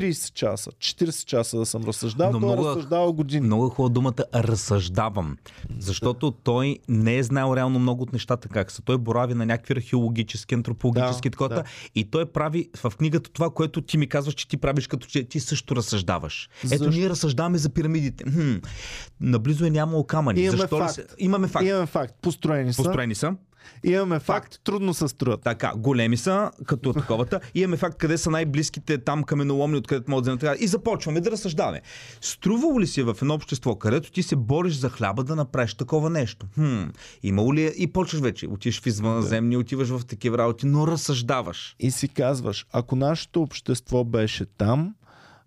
30 0.00 0.32
часа, 0.32 0.70
40 0.70 1.24
часа 1.24 1.58
да 1.58 1.66
съм 1.66 1.84
разсъждавал, 1.84 2.32
Но 2.32 2.40
той 2.40 2.48
е 2.48 2.52
много- 2.52 2.68
разсъждавал 2.68 3.12
години. 3.12 3.40
Много 3.40 3.66
е 3.66 3.70
хубава 3.70 3.88
думата 3.90 4.12
разсъждавам. 4.34 5.36
Защото 5.78 6.30
той 6.32 6.78
не 6.88 7.16
е 7.16 7.22
знаел 7.22 7.56
реално 7.56 7.78
много 7.78 8.02
от 8.02 8.12
нещата 8.12 8.48
как 8.48 8.70
са. 8.70 8.82
Той 8.82 8.98
борави 8.98 9.34
на 9.34 9.46
някакви 9.46 9.74
археологически, 9.74 10.54
антропологически 10.54 11.28
Да, 11.28 11.32
такова. 11.32 11.48
да. 11.48 11.64
И 11.94 12.04
той 12.04 12.26
прави 12.26 12.70
в 12.76 12.92
книгата 12.98 13.30
това, 13.30 13.50
което 13.50 13.80
ти 13.80 13.98
ми 13.98 14.06
казваш, 14.06 14.34
че 14.34 14.48
ти 14.48 14.56
правиш, 14.56 14.86
като 14.86 15.06
че 15.06 15.24
ти 15.24 15.40
също 15.40 15.76
разсъждаваш. 15.76 16.48
Ето 16.60 16.68
Защо? 16.68 16.90
ние 16.90 17.10
разсъждаваме 17.10 17.58
за 17.58 17.68
пирамидите. 17.68 18.24
Хм, 18.24 18.52
наблизо 19.20 19.64
е 19.64 19.70
нямало 19.70 20.04
камъни. 20.04 20.40
Имаме 20.40 20.58
Защо 20.58 20.76
ли 20.76 20.80
факт. 20.80 20.94
се... 20.94 21.06
Имаме 21.18 21.48
факт. 21.48 21.66
Имаме 21.66 21.86
факт. 21.86 22.14
Построени 22.22 22.72
са. 22.72 22.82
Построени 22.82 23.14
са. 23.14 23.34
Имаме 23.84 24.18
факт, 24.18 24.60
трудно 24.64 24.94
се 24.94 25.08
строят. 25.08 25.42
Така, 25.42 25.72
големи 25.76 26.16
са, 26.16 26.50
като 26.66 26.92
таковата. 26.92 27.40
Имаме 27.54 27.76
факт 27.76 27.98
къде 27.98 28.18
са 28.18 28.30
най-близките 28.30 28.98
там 28.98 29.24
каменоломни, 29.24 29.76
откъдето 29.76 30.10
могат 30.10 30.24
да 30.24 30.36
вземат. 30.36 30.60
И 30.60 30.66
започваме 30.66 31.20
да 31.20 31.30
разсъждаваме. 31.30 31.80
Струвало 32.20 32.80
ли 32.80 32.86
си 32.86 33.00
е 33.00 33.04
в 33.04 33.16
едно 33.22 33.34
общество, 33.34 33.74
където 33.74 34.12
ти 34.12 34.22
се 34.22 34.36
бориш 34.36 34.74
за 34.74 34.88
хляба 34.88 35.24
да 35.24 35.36
направиш 35.36 35.74
такова 35.74 36.10
нещо? 36.10 36.46
Хм, 36.54 36.82
имало 37.22 37.54
ли 37.54 37.62
е? 37.62 37.72
И 37.76 37.86
почваш 37.86 38.20
вече. 38.20 38.46
Отиваш 38.48 38.80
в 38.80 38.86
извънземни, 38.86 39.56
отиваш 39.56 39.88
в 39.88 40.06
такива 40.06 40.38
работи, 40.38 40.66
но 40.66 40.86
разсъждаваш. 40.86 41.76
И 41.80 41.90
си 41.90 42.08
казваш, 42.08 42.66
ако 42.72 42.96
нашето 42.96 43.42
общество 43.42 44.04
беше 44.04 44.44
там, 44.58 44.94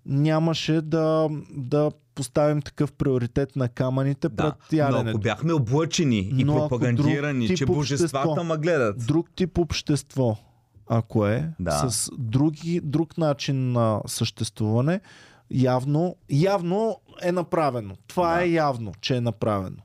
нямаше 0.05 0.81
да, 0.81 1.30
да 1.49 1.91
поставим 2.15 2.61
такъв 2.61 2.93
приоритет 2.93 3.55
на 3.55 3.69
камъните 3.69 4.30
Да, 4.30 4.35
пред 4.35 4.53
но 4.71 4.77
яденето. 4.77 5.09
ако 5.09 5.19
бяхме 5.19 5.53
облъчени 5.53 6.19
и 6.19 6.43
Но 6.43 6.55
пропагандирани, 6.55 7.57
че 7.57 7.65
божествата 7.65 8.17
общество- 8.19 8.43
ма 8.43 8.57
гледат. 8.57 9.05
Друг 9.07 9.30
тип 9.31 9.57
общество, 9.57 10.38
ако 10.88 11.27
е, 11.27 11.49
Да. 11.59 11.89
с 11.89 12.09
други, 12.13 12.81
друг 12.83 13.17
начин 13.17 13.71
на 13.71 14.01
съществуване, 14.05 15.01
явно, 15.51 16.15
явно 16.30 16.97
е 17.21 17.31
направено. 17.31 17.95
Това 18.07 18.35
Да. 18.35 18.43
е 18.43 18.49
явно, 18.49 18.91
че 19.01 19.15
е 19.15 19.21
направено. 19.21 19.77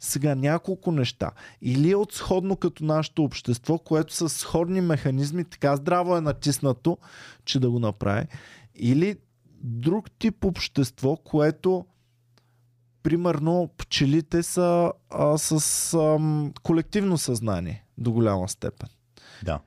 Сега 0.00 0.34
няколко 0.34 0.92
неща. 0.92 1.30
Или 1.62 1.90
е 1.90 1.96
от 1.96 2.12
сходно 2.12 2.56
като 2.56 2.84
нашето 2.84 3.24
общество, 3.24 3.78
което 3.78 4.14
с 4.14 4.28
сходни 4.28 4.80
механизми 4.80 5.44
така 5.44 5.76
здраво 5.76 6.16
е 6.16 6.20
натиснато, 6.20 6.98
че 7.44 7.60
да 7.60 7.70
го 7.70 7.78
направи. 7.78 8.26
Или 8.76 9.16
друг 9.64 10.10
тип 10.10 10.44
общество, 10.44 11.16
което 11.16 11.86
примерно 13.02 13.70
пчелите 13.76 14.42
са 14.42 14.92
а, 15.10 15.38
с 15.38 15.94
ам, 15.94 16.52
колективно 16.62 17.18
съзнание 17.18 17.84
до 17.98 18.12
голяма 18.12 18.48
степен. 18.48 18.88
Да. 19.42 19.60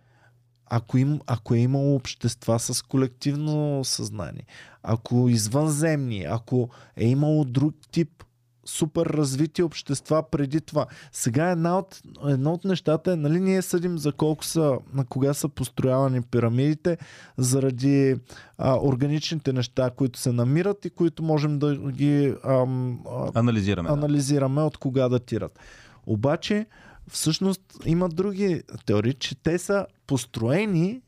Ако, 0.66 0.98
им, 0.98 1.20
ако 1.28 1.54
е 1.54 1.58
имало 1.60 1.96
общества 1.96 2.60
с 2.60 2.82
колективно 2.82 3.84
съзнание, 3.84 4.46
ако 4.84 5.30
извънземни, 5.30 6.24
ако 6.24 6.70
е 6.98 7.08
имало 7.08 7.46
друг 7.46 7.76
тип 7.92 8.24
супер 8.68 9.06
развити 9.06 9.64
общества 9.64 10.24
преди 10.32 10.62
това. 10.62 10.86
Сега 11.12 11.50
една 11.50 11.78
от, 11.78 12.02
едно 12.28 12.54
от 12.54 12.66
нещата 12.66 13.12
е, 13.12 13.16
нали, 13.16 13.40
ние 13.40 13.62
съдим 13.62 13.98
за 13.98 14.12
колко 14.12 14.46
са, 14.46 14.78
на 14.94 15.06
кога 15.06 15.34
са 15.34 15.50
построявани 15.50 16.22
пирамидите, 16.22 16.98
заради 17.38 18.16
а, 18.58 18.78
органичните 18.82 19.54
неща, 19.54 19.90
които 19.90 20.20
се 20.20 20.32
намират 20.32 20.86
и 20.86 20.90
които 20.90 21.24
можем 21.24 21.60
да 21.60 21.76
ги 21.76 22.36
ам, 22.44 23.00
а, 23.10 23.40
Анализираме. 23.40 23.88
да. 23.88 23.94
анализираме 23.94 24.62
от 24.62 24.78
кога 24.78 25.10
датират. 25.10 25.60
Обаче, 26.06 26.66
всъщност 27.12 27.62
има 27.86 28.10
други 28.10 28.62
теории, 28.86 29.14
че 29.14 29.36
те 29.36 29.58
са 29.58 29.86
построени, 30.08 31.02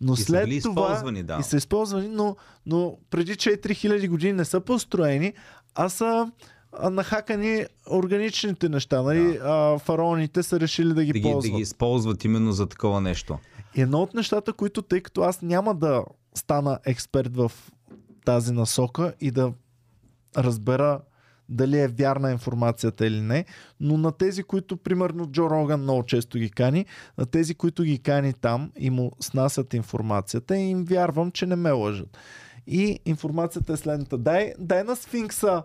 но 0.00 0.12
И 0.12 0.16
са 0.16 0.24
след 0.24 0.44
били 0.44 0.62
това 0.62 0.82
използвани, 0.82 1.22
да. 1.22 1.36
и 1.40 1.42
са 1.42 1.56
използвани, 1.56 2.08
но, 2.08 2.36
но 2.66 2.96
преди 3.10 3.34
4000 3.34 4.08
години 4.08 4.32
не 4.32 4.44
са 4.44 4.60
построени, 4.60 5.32
а 5.74 5.88
са 5.88 6.30
нахакани 6.82 7.66
органичните 7.90 8.68
неща. 8.68 9.02
Нали? 9.02 9.38
А, 9.42 9.78
фараоните 9.78 10.42
са 10.42 10.60
решили 10.60 10.94
да 10.94 11.04
ги 11.04 11.12
да, 11.12 11.18
ги, 11.18 11.22
да 11.22 11.32
ползват. 11.32 11.56
ги 11.56 11.62
използват 11.62 12.24
именно 12.24 12.52
за 12.52 12.66
такова 12.66 13.00
нещо. 13.00 13.38
Едно 13.74 14.02
от 14.02 14.14
нещата, 14.14 14.52
които, 14.52 14.82
тъй 14.82 15.00
като 15.00 15.22
аз 15.22 15.42
няма 15.42 15.74
да 15.74 16.04
стана 16.34 16.78
експерт 16.84 17.36
в 17.36 17.52
тази 18.24 18.52
насока 18.52 19.14
и 19.20 19.30
да 19.30 19.52
разбера 20.36 21.00
дали 21.48 21.78
е 21.78 21.88
вярна 21.88 22.32
информацията 22.32 23.06
или 23.06 23.20
не, 23.20 23.44
но 23.80 23.98
на 23.98 24.12
тези, 24.12 24.42
които, 24.42 24.76
примерно, 24.76 25.26
Джо 25.26 25.50
Роган 25.50 25.80
много 25.80 26.02
често 26.02 26.38
ги 26.38 26.50
кани, 26.50 26.86
на 27.18 27.26
тези, 27.26 27.54
които 27.54 27.82
ги 27.82 27.98
кани 27.98 28.32
там 28.32 28.72
и 28.76 28.90
му 28.90 29.12
снасят 29.20 29.74
информацията, 29.74 30.56
им 30.56 30.84
вярвам, 30.84 31.30
че 31.30 31.46
не 31.46 31.56
ме 31.56 31.70
лъжат. 31.70 32.18
И 32.66 32.98
информацията 33.04 33.72
е 33.72 33.76
следната. 33.76 34.18
Дай, 34.18 34.52
дай 34.58 34.84
на 34.84 34.96
сфинкса, 34.96 35.62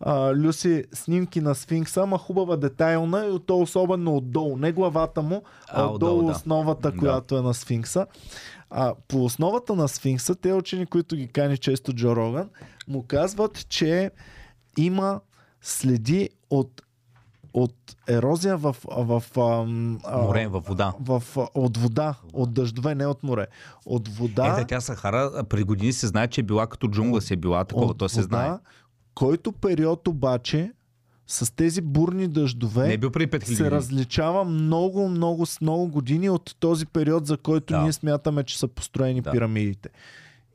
а, 0.00 0.34
Люси, 0.34 0.84
снимки 0.94 1.40
на 1.40 1.54
сфинкса, 1.54 2.02
ама 2.02 2.18
хубава 2.18 2.56
детайлна 2.56 3.26
и 3.26 3.38
то 3.46 3.58
особено 3.58 4.16
отдолу. 4.16 4.56
Не 4.56 4.72
главата 4.72 5.22
му, 5.22 5.42
а, 5.68 5.82
А, 5.82 5.84
отдолу 5.84 5.94
отдолу, 6.12 6.22
да. 6.22 6.32
основата, 6.32 6.90
Да. 6.90 6.98
която 6.98 7.38
е 7.38 7.42
на 7.42 7.54
сфинкса. 7.54 8.06
А, 8.70 8.94
по 9.08 9.24
основата 9.24 9.74
на 9.74 9.88
сфинкса, 9.88 10.34
те 10.34 10.52
учени, 10.52 10.86
които 10.86 11.16
ги 11.16 11.28
кани 11.28 11.58
често 11.58 11.92
Джо 11.92 12.16
Роган, 12.16 12.48
му 12.88 13.02
казват, 13.02 13.68
че 13.68 14.10
има 14.76 15.20
следи 15.62 16.28
от, 16.50 16.82
от 17.52 17.74
ерозия 18.08 18.56
в, 18.56 18.76
в, 18.90 19.22
ам, 19.38 19.98
а, 20.04 20.18
Море 20.18 20.46
във 20.46 20.64
вода. 20.64 20.92
в, 21.00 21.22
от 21.54 21.76
вода, 21.76 22.14
от 22.32 22.52
дъждове, 22.52 22.94
не 22.94 23.06
от 23.06 23.22
море. 23.22 23.46
От 23.86 24.08
вода. 24.08 24.46
Е, 24.46 24.60
да, 24.60 24.66
тя 24.66 24.80
Сахара 24.80 25.30
а, 25.34 25.44
преди 25.44 25.64
години 25.64 25.92
се 25.92 26.06
знае, 26.06 26.28
че 26.28 26.40
е 26.40 26.44
била 26.44 26.66
като 26.66 26.88
джунгла 26.88 27.20
си 27.20 27.32
е 27.34 27.36
била 27.36 27.64
такова, 27.64 27.86
от 27.86 27.98
то 27.98 28.08
се 28.08 28.22
знае. 28.22 28.50
Който 29.16 29.52
период 29.52 30.08
обаче 30.08 30.72
с 31.26 31.54
тези 31.54 31.80
бурни 31.80 32.28
дъждове 32.28 32.86
Не 32.86 32.92
е 32.94 32.98
бил 32.98 33.10
преди 33.10 33.30
5000 33.30 33.54
се 33.54 33.70
различава 33.70 34.44
много, 34.44 35.08
много, 35.08 35.46
с 35.46 35.60
много 35.60 35.88
години 35.88 36.30
от 36.30 36.56
този 36.60 36.86
период, 36.86 37.26
за 37.26 37.36
който 37.36 37.74
Да. 37.74 37.80
ние 37.80 37.92
смятаме, 37.92 38.44
че 38.44 38.58
са 38.58 38.68
построени 38.68 39.20
Да. 39.20 39.30
пирамидите. 39.30 39.88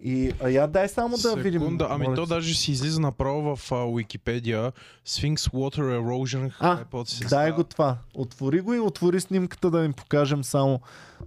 И 0.03 0.31
а 0.43 0.49
я 0.49 0.67
дай 0.67 0.89
само 0.89 1.17
да 1.17 1.35
видим. 1.35 1.61
Секунда, 1.61 1.87
ами 1.89 2.05
моля 2.05 2.15
то 2.15 2.25
даже 2.25 2.53
си 2.53 2.71
излиза 2.71 2.99
направо 2.99 3.55
в 3.55 3.71
а, 3.71 3.85
Уикипедия. 3.85 4.71
Sphinx 5.07 5.35
Water 5.35 5.79
Erosion 5.99 6.51
А, 6.59 6.77
Hypothesis. 6.77 7.29
дай 7.29 7.51
го 7.51 7.63
това. 7.63 7.97
Отвори 8.15 8.61
го 8.61 8.73
и 8.73 8.79
отвори 8.79 9.21
снимката 9.21 9.71
да 9.71 9.83
им 9.83 9.93
покажем 9.93 10.43
само 10.43 10.81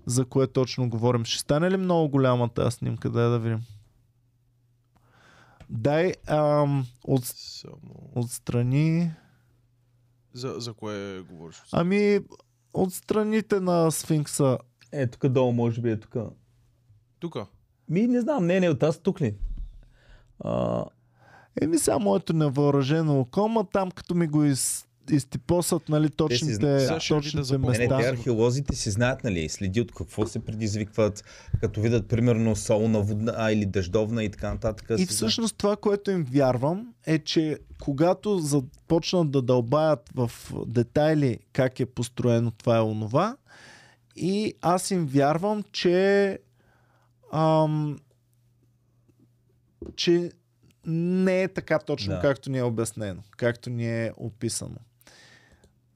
за 0.06 0.24
кое 0.24 0.46
точно 0.46 0.88
говорим. 0.88 1.24
Ще 1.24 1.38
стане 1.40 1.70
ли 1.70 1.76
много 1.76 2.08
голяма 2.08 2.48
тази 2.48 2.76
снимка? 2.76 3.10
Дай 3.10 3.28
да 3.28 3.38
видим. 3.38 3.60
Дай 5.70 6.12
ам, 6.26 6.86
от, 7.04 7.24
Само... 7.24 8.10
отстрани. 8.14 9.10
За, 10.32 10.54
за 10.58 10.72
кое 10.72 11.20
говориш? 11.20 11.62
Ами, 11.72 12.20
от 12.74 12.92
страните 12.94 13.60
на 13.60 13.90
сфинкса. 13.90 14.58
Е, 14.92 15.06
тук 15.06 15.28
долу 15.28 15.52
може 15.52 15.80
би 15.80 15.90
е 15.90 16.00
тук. 16.00 16.16
Тук. 17.18 17.36
Ми 17.88 18.06
не 18.06 18.20
знам, 18.20 18.46
не, 18.46 18.60
не, 18.60 18.68
от 18.68 18.82
аз 18.82 18.98
тук 18.98 19.20
ли? 19.20 19.36
А, 20.40 20.84
Еми 21.60 21.78
сега 21.78 21.98
моето 21.98 22.32
невъоръжено 22.32 23.20
око, 23.20 23.48
ма 23.48 23.64
там 23.72 23.90
като 23.90 24.14
ми 24.14 24.26
го 24.26 24.44
из, 24.44 24.86
изтипосат, 25.10 25.88
нали, 25.88 26.10
точните, 26.10 26.52
ви 26.52 26.58
да 26.58 26.98
точните 27.08 27.42
запомня. 27.42 27.72
не, 27.72 27.78
не, 27.78 27.88
те 27.88 27.94
места. 27.94 28.10
археолозите 28.10 28.76
си 28.76 28.90
знаят, 28.90 29.24
нали, 29.24 29.48
следи 29.48 29.80
от 29.80 29.92
какво 29.92 30.26
се 30.26 30.38
предизвикват, 30.38 31.24
като 31.60 31.80
видят, 31.80 32.08
примерно, 32.08 32.56
солна 32.56 33.00
вода 33.00 33.34
а, 33.36 33.52
или 33.52 33.66
дъждовна 33.66 34.24
и 34.24 34.30
така 34.30 34.52
нататък. 34.52 34.86
И 34.90 34.98
си 34.98 35.06
всъщност 35.06 35.56
това, 35.56 35.76
което 35.76 36.10
им 36.10 36.24
вярвам, 36.24 36.94
е, 37.06 37.18
че 37.18 37.58
когато 37.82 38.38
започнат 38.38 39.30
да 39.30 39.42
дълбаят 39.42 40.10
в 40.14 40.30
детайли 40.66 41.38
как 41.52 41.80
е 41.80 41.86
построено 41.86 42.50
това 42.50 42.76
и 42.76 42.80
онова, 42.80 43.36
и 44.16 44.54
аз 44.60 44.90
им 44.90 45.06
вярвам, 45.06 45.62
че 45.72 46.38
ам, 47.32 47.98
че 49.96 50.30
не 50.86 51.42
е 51.42 51.48
така 51.48 51.78
точно, 51.78 52.14
да. 52.14 52.20
както 52.20 52.50
ни 52.50 52.58
е 52.58 52.62
обяснено, 52.62 53.22
както 53.36 53.70
ни 53.70 54.04
е 54.04 54.12
описано. 54.16 54.76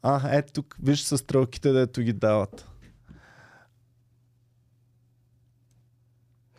А, 0.02 0.30
ето 0.30 0.52
тук, 0.52 0.76
виж 0.82 1.00
с 1.00 1.18
стрелките, 1.18 1.72
дето 1.72 2.00
ги 2.00 2.12
дават. 2.12 2.68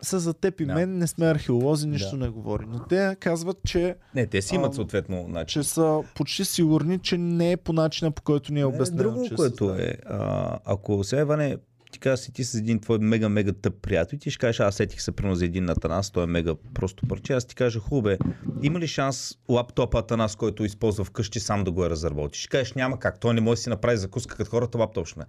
Са 0.02 0.20
за 0.20 0.34
теб 0.34 0.60
и 0.60 0.66
Да. 0.66 0.74
мен 0.74 0.98
не 0.98 1.06
сме 1.06 1.26
археолози, 1.26 1.86
нищо 1.86 2.10
Да. 2.10 2.16
не 2.16 2.28
говори. 2.28 2.64
Но 2.68 2.78
те 2.80 3.16
казват, 3.16 3.56
че, 3.64 3.96
Не, 4.14 4.26
те 4.26 4.42
си 4.42 4.54
имат 4.54 4.74
съответно 4.74 5.28
начин. 5.28 5.62
че 5.62 5.68
са 5.68 6.02
почти 6.14 6.44
сигурни, 6.44 6.98
че 6.98 7.18
не 7.18 7.52
е 7.52 7.56
по 7.56 7.72
начина, 7.72 8.10
по 8.10 8.22
който 8.22 8.52
ни 8.52 8.58
е 8.58 8.62
Е, 8.62 8.66
обяснено. 8.66 9.02
Друго, 9.02 9.28
че 9.28 9.34
което 9.34 9.68
са. 9.68 9.76
е, 9.80 9.94
а, 10.06 10.58
ако 10.64 11.04
сега 11.04 11.22
Иване, 11.22 11.56
ти 11.90 11.98
кажа 11.98 12.16
си 12.16 12.32
ти 12.32 12.44
с 12.44 12.54
един 12.54 12.80
твой 12.80 12.98
мега, 12.98 13.28
мега 13.28 13.52
тъп 13.52 13.74
приятел 13.82 14.16
и 14.16 14.18
ти 14.18 14.30
ще 14.30 14.38
кажеш, 14.38 14.60
аз 14.60 14.74
сетих 14.74 15.02
се 15.02 15.12
примерно 15.12 15.34
за 15.34 15.44
един 15.44 15.70
Атанас, 15.70 16.10
той 16.10 16.24
е 16.24 16.26
мега 16.26 16.54
просто 16.74 17.06
парче, 17.06 17.32
аз 17.32 17.44
ти 17.44 17.54
кажа, 17.54 17.78
хубаве, 17.78 18.18
има 18.62 18.80
ли 18.80 18.86
шанс 18.86 19.38
лаптопа 19.48 19.98
Атанас, 19.98 20.36
който 20.36 20.64
използва 20.64 21.04
вкъщи, 21.04 21.40
сам 21.40 21.64
да 21.64 21.70
го 21.70 21.84
е 21.84 21.90
разработи? 21.90 22.38
Ще 22.38 22.48
кажеш, 22.48 22.72
няма 22.72 22.98
как, 22.98 23.20
той 23.20 23.34
не 23.34 23.40
може 23.40 23.58
да 23.58 23.62
си 23.62 23.68
направи 23.68 23.96
закуска 23.96 24.36
като 24.36 24.50
хората 24.50 24.78
лаптоп 24.78 25.06
ще. 25.06 25.20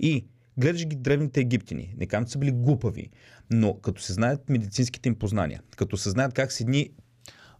И 0.00 0.26
гледаш 0.56 0.86
ги 0.86 0.96
древните 0.96 1.40
египтяни, 1.40 1.94
не 1.98 2.06
казвам, 2.06 2.26
че 2.26 2.32
са 2.32 2.38
били 2.38 2.52
глупави, 2.52 3.10
но 3.50 3.74
като 3.74 4.02
се 4.02 4.12
знаят 4.12 4.48
медицинските 4.48 5.08
им 5.08 5.14
познания, 5.14 5.62
като 5.76 5.96
се 5.96 6.10
знаят 6.10 6.34
как 6.34 6.52
с 6.52 6.60
едни 6.60 6.90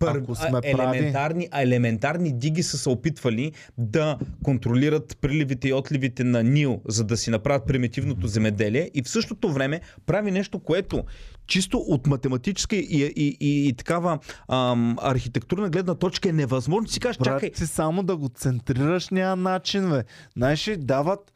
пър... 0.06 0.16
Ако 0.16 0.34
сме 0.34 0.58
а, 0.58 0.60
елементарни, 0.64 1.48
а 1.50 1.62
елементарни 1.62 2.32
диги 2.32 2.62
са 2.62 2.78
се 2.78 2.88
опитвали 2.88 3.52
да 3.78 4.18
контролират 4.42 5.18
приливите 5.20 5.68
и 5.68 5.72
отливите 5.72 6.24
на 6.24 6.42
Нил, 6.42 6.80
за 6.88 7.04
да 7.04 7.16
си 7.16 7.30
направят 7.30 7.66
примитивното 7.66 8.26
земеделие 8.26 8.90
и 8.94 9.02
в 9.02 9.08
същото 9.08 9.52
време 9.52 9.80
прави 10.06 10.30
нещо, 10.30 10.58
което 10.58 11.04
чисто 11.46 11.78
от 11.78 12.06
математическа 12.06 12.76
и, 12.76 13.12
и, 13.16 13.36
и, 13.40 13.68
и 13.68 13.72
такава 13.72 14.18
ам, 14.48 14.96
архитектурна 15.00 15.70
гледна 15.70 15.94
точка 15.94 16.28
е 16.28 16.32
невъзможно. 16.32 16.88
Си 16.88 17.00
кажеш, 17.00 17.18
чакай, 17.24 17.50
ти 17.50 17.66
само 17.66 18.02
да 18.02 18.16
го 18.16 18.28
центрираш 18.28 19.08
няма 19.08 19.50
начин, 19.50 19.90
бе. 19.90 20.04
Знаеш 20.36 20.68
ли, 20.68 20.76
дават 20.76 21.32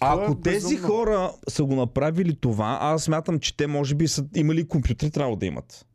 Ако 0.00 0.24
Това 0.24 0.38
е 0.38 0.52
тези 0.52 0.74
безумно. 0.74 0.94
хора 0.94 1.32
са 1.48 1.64
го 1.64 1.76
направили 1.76 2.36
това, 2.40 2.78
аз 2.80 3.02
смятам, 3.02 3.38
че 3.38 3.56
те 3.56 3.66
може 3.66 3.94
би 3.94 4.08
са 4.08 4.24
имали 4.34 4.68
компютри, 4.68 5.10
трябва 5.10 5.36
да 5.36 5.46
имат. 5.46 5.86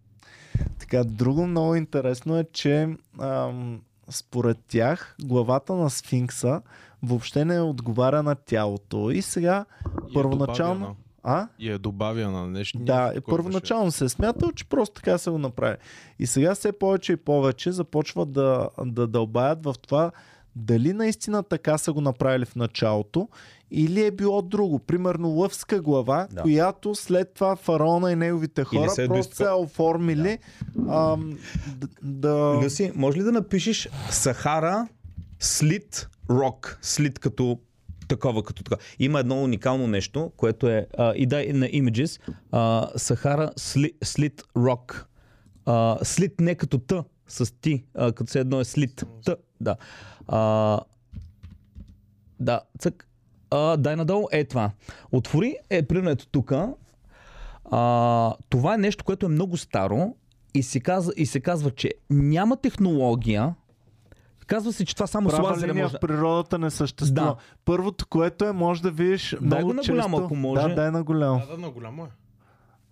Така, 0.79 1.03
друго 1.03 1.47
много 1.47 1.75
интересно 1.75 2.37
е, 2.37 2.45
че 2.53 2.89
ам, 3.21 3.81
според 4.09 4.57
тях 4.67 5.15
главата 5.21 5.73
на 5.73 5.89
сфинкса 5.89 6.61
въобще 7.03 7.45
не 7.45 7.61
отговаря 7.61 8.23
на 8.23 8.35
тялото. 8.35 9.11
И 9.11 9.21
сега, 9.21 9.65
И 10.07 10.11
е 10.11 10.13
първоначално... 10.13 10.73
добавяна. 10.75 10.95
а? 11.23 11.47
И 11.59 11.69
е 11.69 11.77
добавяна 11.77 12.47
нещо. 12.47 12.79
Да, 12.79 13.13
такова 13.13 13.37
първоначално 13.37 13.91
се 13.91 14.05
е 14.05 14.09
смятал, 14.09 14.51
че 14.51 14.65
просто 14.65 14.93
така 14.93 15.17
се 15.17 15.29
го 15.29 15.37
направи. 15.37 15.77
И 16.19 16.27
сега 16.27 16.55
все 16.55 16.71
повече 16.71 17.13
и 17.13 17.17
повече 17.17 17.71
започват 17.71 18.31
да, 18.31 18.69
да 18.85 19.07
дълбаят 19.07 19.63
в 19.63 19.75
това 19.81 20.11
дали 20.55 20.93
наистина 20.93 21.43
така 21.43 21.77
са 21.77 21.93
го 21.93 22.01
направили 22.01 22.45
в 22.45 22.55
началото 22.55 23.29
или 23.71 24.01
е 24.01 24.11
било 24.11 24.41
друго. 24.41 24.79
Примерно 24.79 25.29
лъвска 25.29 25.81
глава, 25.81 26.27
Да. 26.31 26.41
която 26.41 26.95
след 26.95 27.33
това 27.33 27.55
фараона 27.55 28.11
и 28.11 28.15
неговите 28.15 28.63
хора 28.63 28.89
се 28.89 29.03
е 29.03 29.07
просто 29.07 29.33
доиска- 29.33 29.35
се 29.37 29.51
оформили 29.53 30.37
ам, 30.89 31.37
д- 31.69 31.87
да... 32.03 32.59
Люси, 32.63 32.91
може 32.95 33.17
ли 33.17 33.23
да 33.23 33.31
напишеш 33.31 33.89
Сахара 34.09 34.87
Слит 35.39 36.09
Рок? 36.29 36.79
Слит 36.81 37.19
като 37.19 37.59
такова, 38.07 38.43
като 38.43 38.63
така. 38.63 38.75
Има 38.99 39.19
едно 39.19 39.43
уникално 39.43 39.87
нещо, 39.87 40.31
което 40.37 40.67
е 40.67 40.87
а, 40.97 41.13
и 41.15 41.25
дай 41.25 41.47
на 41.47 41.65
Images. 41.67 42.21
а, 42.51 42.89
Сахара 42.95 43.51
Слит 44.03 44.43
Рок. 44.57 45.07
Слит 46.03 46.39
не 46.39 46.55
като 46.55 46.77
Т, 46.77 47.03
с 47.27 47.53
ти, 47.53 47.83
а, 47.93 48.11
като 48.11 48.31
се 48.31 48.39
едно 48.39 48.59
е 48.59 48.65
слит. 48.65 49.05
Т, 49.25 49.35
да. 49.61 49.75
А, 50.27 50.79
да, 52.39 52.61
цък. 52.79 53.07
А, 53.51 53.77
дай 53.77 53.95
надолу, 53.95 54.27
е 54.31 54.43
това. 54.43 54.71
Отвори, 55.11 55.55
е 55.69 55.83
примерно 55.83 56.09
ето 56.09 56.27
тук. 56.27 56.53
А, 57.71 58.33
това 58.49 58.73
е 58.73 58.77
нещо, 58.77 59.03
което 59.03 59.25
е 59.25 59.29
много 59.29 59.57
старо 59.57 60.15
и 60.53 60.63
се, 60.63 60.79
казва, 60.79 61.13
и 61.17 61.25
се 61.25 61.39
казва, 61.39 61.71
че 61.71 61.91
няма 62.09 62.57
технология. 62.57 63.55
Казва 64.47 64.73
се, 64.73 64.85
че 64.85 64.95
това 64.95 65.07
само 65.07 65.29
с 65.29 65.35
Права 65.35 65.47
лазера 65.49 65.71
линия 65.71 65.85
може. 65.85 65.97
в 65.97 65.99
природата 65.99 66.57
не 66.59 66.69
съществува. 66.69 67.27
Да. 67.27 67.35
Първото, 67.65 68.07
което 68.07 68.45
е, 68.45 68.51
може 68.51 68.81
да 68.81 68.91
видиш 68.91 69.35
Дай 69.41 69.59
много 69.59 69.67
го 69.67 69.73
на 69.73 69.81
често... 69.81 69.93
голямо, 69.93 70.17
ако 70.17 70.35
може. 70.35 70.67
Да, 70.67 70.75
дай 70.75 70.91
на 70.91 71.03
голямо. 71.03 71.39
Да, 71.39 71.55
да, 71.55 71.57
на 71.57 71.69
голямо 71.69 72.03
е. 72.03 72.07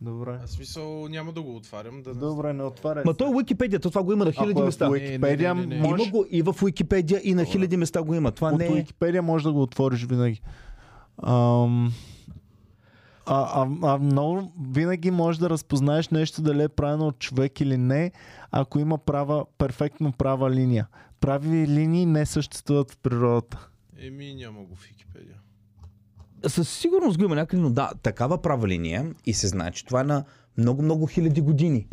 Добре. 0.04 0.40
Аз 0.44 0.52
смисъл 0.52 1.08
няма 1.08 1.32
да 1.32 1.42
го 1.42 1.56
отварям. 1.56 2.02
Да... 2.02 2.14
Добре, 2.14 2.54
не 2.54 2.64
отваряй. 2.64 3.04
Ма 3.06 3.14
той 3.14 3.28
е 3.28 3.36
Уикипедия, 3.36 3.80
то 3.80 3.90
това 3.90 4.04
го 4.04 4.14
има 4.14 4.26
на 4.26 4.32
хиляди 4.32 4.52
Ако 4.52 4.62
е 4.62 4.66
места. 4.66 4.88
в 4.88 4.92
Уикипедия, 4.92 5.56
Не, 5.56 5.62
не, 5.62 5.68
не, 5.68 5.76
не. 5.76 5.90
може... 5.90 6.04
Има 6.04 6.12
го 6.12 6.26
и 6.30 6.42
в 6.42 6.56
Уикипедия, 6.64 7.22
и 7.24 7.34
на 7.34 7.46
хиляди 7.46 7.78
места 7.78 8.04
го 8.04 8.16
има. 8.16 8.32
Това 8.32 8.50
От 8.52 8.58
не 8.60 8.66
е... 8.66 8.72
Уикипедия 8.72 9.22
може 9.22 9.44
да 9.44 9.54
го 9.54 9.62
отвориш 9.62 10.06
винаги. 10.06 10.42
Ам... 11.24 11.94
А, 13.26 13.62
а, 13.62 13.94
а 13.94 13.98
много 13.98 14.52
винаги 14.72 15.12
можеш 15.12 15.40
да 15.40 15.50
разпознаеш 15.50 16.10
нещо 16.10 16.42
дали 16.42 16.64
е 16.64 16.70
правено 16.70 17.08
от 17.08 17.20
човек 17.20 17.62
или 17.62 17.78
не, 17.78 18.12
ако 18.52 18.80
има 18.80 18.98
права, 18.98 19.46
перфектно 19.58 20.12
права 20.12 20.52
линия. 20.52 20.88
Прави 21.20 21.68
линии 21.68 22.06
не 22.06 22.26
съществуват 22.26 22.92
в 22.92 22.98
природата. 22.98 23.70
Еми 24.00 24.34
няма 24.36 24.60
го 24.64 24.76
в 24.76 24.84
Википедия. 24.88 25.36
Със 26.48 26.70
сигурност 26.70 27.18
го 27.18 27.24
има 27.24 27.36
някъде, 27.36 27.62
но 27.62 27.70
да, 27.70 27.92
такава 28.04 28.42
права 28.42 28.68
линия 28.68 29.14
и 29.26 29.34
се 29.34 29.48
знае, 29.48 29.72
че 29.72 29.86
това 29.86 30.02
е 30.02 30.04
на 30.04 30.24
много-много 30.58 31.08
хиляди 31.08 31.42
години. 31.42 31.88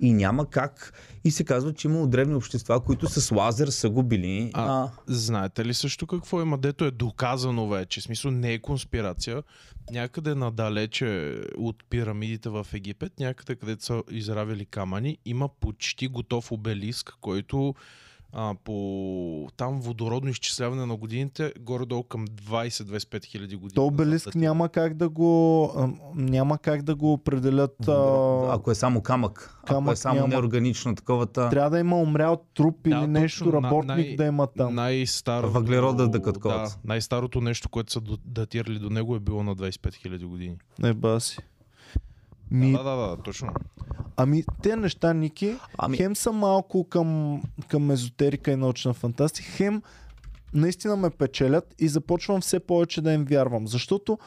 И 0.00 0.12
няма 0.12 0.50
как. 0.50 0.92
И 1.24 1.30
се 1.30 1.44
казва, 1.44 1.72
че 1.74 1.88
има 1.88 2.06
древни 2.06 2.34
общества, 2.34 2.80
които 2.80 3.08
с 3.08 3.34
лазер 3.34 3.68
са 3.68 3.90
го 3.90 4.02
били. 4.02 4.50
А, 4.54 4.82
А, 4.82 4.90
Знаете 5.06 5.64
ли 5.64 5.74
също 5.74 6.06
какво 6.06 6.42
има, 6.42 6.58
дето 6.58 6.84
е 6.84 6.90
доказано 6.90 7.68
вече? 7.68 8.00
В 8.00 8.04
смисъл 8.04 8.30
не 8.30 8.52
е 8.52 8.58
конспирация. 8.58 9.42
Някъде 9.90 10.34
надалече 10.34 11.40
от 11.58 11.84
пирамидите 11.90 12.48
в 12.48 12.66
Египет, 12.74 13.20
някъде 13.20 13.56
където 13.56 13.84
са 13.84 14.02
изравили 14.10 14.66
камъни, 14.66 15.18
има 15.24 15.48
почти 15.48 16.08
готов 16.08 16.52
обелиск, 16.52 17.14
който 17.20 17.74
а, 18.32 18.54
по 18.64 19.48
там 19.56 19.80
водородно 19.80 20.30
изчисляване 20.30 20.86
на 20.86 20.96
годините, 20.96 21.52
горе-долу 21.60 22.02
към 22.02 22.26
20-25 22.26 23.24
хиляди 23.24 23.56
години. 23.56 23.74
То 23.74 23.86
обелиск 23.86 24.24
датира. 24.24 24.40
няма 24.40 24.68
как 24.68 24.94
да 24.94 25.08
го 25.08 25.70
няма 26.14 26.58
как 26.58 26.82
да 26.82 26.94
го 26.94 27.12
определят. 27.12 27.88
А, 27.88 28.54
ако 28.54 28.70
е 28.70 28.74
само 28.74 29.00
камък, 29.00 29.54
ако 29.58 29.66
камък 29.66 29.92
е 29.92 29.96
само 29.96 30.14
няма. 30.16 30.28
неорганично 30.28 30.94
таковата. 30.94 31.48
трябва 31.50 31.70
да 31.70 31.78
има 31.78 31.96
умрял 31.96 32.42
труп 32.54 32.76
Да, 32.84 32.90
или 32.90 33.06
нещо, 33.06 33.44
точно. 33.44 33.60
На- 33.60 33.68
работник 33.68 33.86
най- 33.96 34.16
да 34.16 34.24
има 34.24 34.46
там. 34.46 34.74
Най-старото, 34.74 35.52
Въглерода 35.52 36.08
да. 36.08 36.22
Да, 36.68 36.76
най-старото 36.84 37.40
нещо, 37.40 37.68
което 37.68 37.92
са 37.92 38.00
датирали 38.24 38.78
до 38.78 38.90
него 38.90 39.16
е 39.16 39.20
било 39.20 39.42
на 39.42 39.56
25 39.56 40.06
000 40.06 40.24
години. 40.26 40.56
Не 40.78 40.94
баси. 40.94 41.38
Ми, 42.50 42.72
Да, 42.72 42.82
да, 42.82 42.96
да, 42.96 43.16
точно. 43.16 43.48
Ами, 44.16 44.44
те 44.62 44.76
неща, 44.76 45.12
Ники, 45.12 45.56
Ами- 45.78 45.96
хем 45.96 46.16
са 46.16 46.32
малко 46.32 46.84
към, 46.84 47.42
към 47.68 47.90
езотерика 47.90 48.52
и 48.52 48.56
научна 48.56 48.94
фантастика, 48.94 49.48
хем 49.50 49.82
наистина 50.54 50.96
ме 50.96 51.10
печелят 51.10 51.74
и 51.78 51.88
започвам 51.88 52.40
все 52.40 52.60
повече 52.60 53.02
да 53.02 53.12
им 53.12 53.24
вярвам. 53.24 53.68
Защото, 53.68 54.18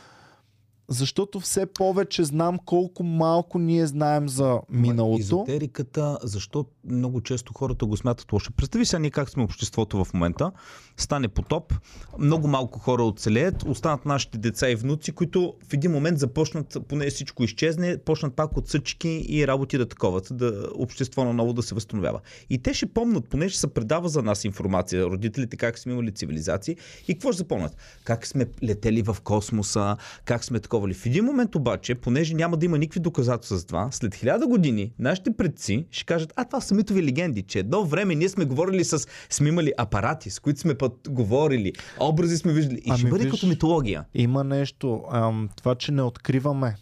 защото 0.90 1.40
все 1.40 1.66
повече 1.66 2.24
знам 2.24 2.60
колко 2.66 3.04
малко 3.04 3.60
ние 3.60 3.88
знаем 3.88 4.30
за 4.30 4.60
миналото. 4.70 5.20
Езотериката, 5.20 6.18
защо 6.24 6.66
много 6.90 7.22
често 7.22 7.54
хората 7.54 7.86
го 7.86 7.98
смятат 7.98 8.34
лошо. 8.34 8.54
Представи 8.54 8.86
сега 8.86 9.00
ние 9.00 9.10
как 9.10 9.30
сме 9.30 9.44
обществото 9.44 10.06
в 10.06 10.14
момента. 10.14 10.52
Стане 10.98 11.28
потоп, 11.28 11.74
много 12.20 12.48
малко 12.48 12.80
хора 12.80 13.04
оцелеят, 13.04 13.64
останат 13.64 14.06
нашите 14.06 14.38
деца 14.38 14.70
и 14.70 14.76
внуци, 14.76 15.12
които 15.12 15.54
в 15.70 15.74
един 15.74 15.92
момент 15.92 16.20
започнат, 16.20 16.78
поне 16.88 17.10
всичко 17.10 17.44
изчезне, 17.44 17.98
почнат 18.06 18.36
пак 18.36 18.58
от 18.58 18.68
съчки 18.68 19.26
и 19.30 19.48
работи 19.48 19.78
да 19.78 19.90
таковат, 19.90 20.28
да 20.32 20.70
общество 20.76 21.24
наново 21.24 21.54
да 21.54 21.64
се 21.64 21.76
възстановява. 21.76 22.20
И 22.50 22.62
те 22.62 22.74
ще 22.74 22.86
помнят, 22.86 23.30
поне 23.30 23.50
ще 23.50 23.60
се 23.60 23.68
предава 23.68 24.10
за 24.10 24.22
нас 24.22 24.44
информация, 24.44 25.06
родителите 25.06 25.58
как 25.58 25.80
сме 25.80 25.94
имали 25.94 26.12
цивилизации 26.12 26.78
и 27.08 27.14
какво 27.14 27.32
ще 27.32 27.38
запомнят? 27.38 27.78
Как 28.04 28.28
сме 28.28 28.46
летели 28.64 29.02
в 29.02 29.18
космоса, 29.24 29.98
как 30.26 30.44
сме 30.44 30.60
таковали. 30.80 30.94
В 30.94 31.06
един 31.06 31.26
момент 31.26 31.56
обаче, 31.56 31.96
понеже 31.96 32.34
няма 32.34 32.58
да 32.58 32.66
има 32.66 32.78
никакви 32.78 33.00
доказателства 33.00 33.58
за 33.58 33.66
това, 33.66 33.88
след 33.92 34.16
хиляда 34.16 34.48
години 34.48 34.92
нашите 35.00 35.34
предци 35.34 35.86
ще 35.92 36.06
кажат, 36.06 36.34
а 36.36 36.46
това 36.46 36.62
са 36.62 36.76
митови 36.76 37.04
легенди, 37.04 37.42
че 37.42 37.60
едно 37.60 37.86
време 37.86 38.16
ние 38.16 38.30
сме 38.30 38.46
говорили 38.46 38.84
с, 38.84 39.00
сме 39.30 39.50
имали 39.50 39.74
апарати, 39.78 40.30
с 40.30 40.40
които 40.40 40.60
сме 40.60 40.76
път 40.76 40.94
говорили, 41.10 41.74
образи 42.00 42.38
сме 42.38 42.54
виждали 42.54 42.78
и 42.78 42.92
ще 42.92 43.02
Ами 43.02 43.10
бъде 43.10 43.24
виж, 43.24 43.32
като 43.32 43.48
митология. 43.48 44.06
Има 44.14 44.44
нещо, 44.44 45.04
ам, 45.12 45.50
това, 45.58 45.76
че 45.76 45.92
не 45.92 46.02
откриваме. 46.02 46.76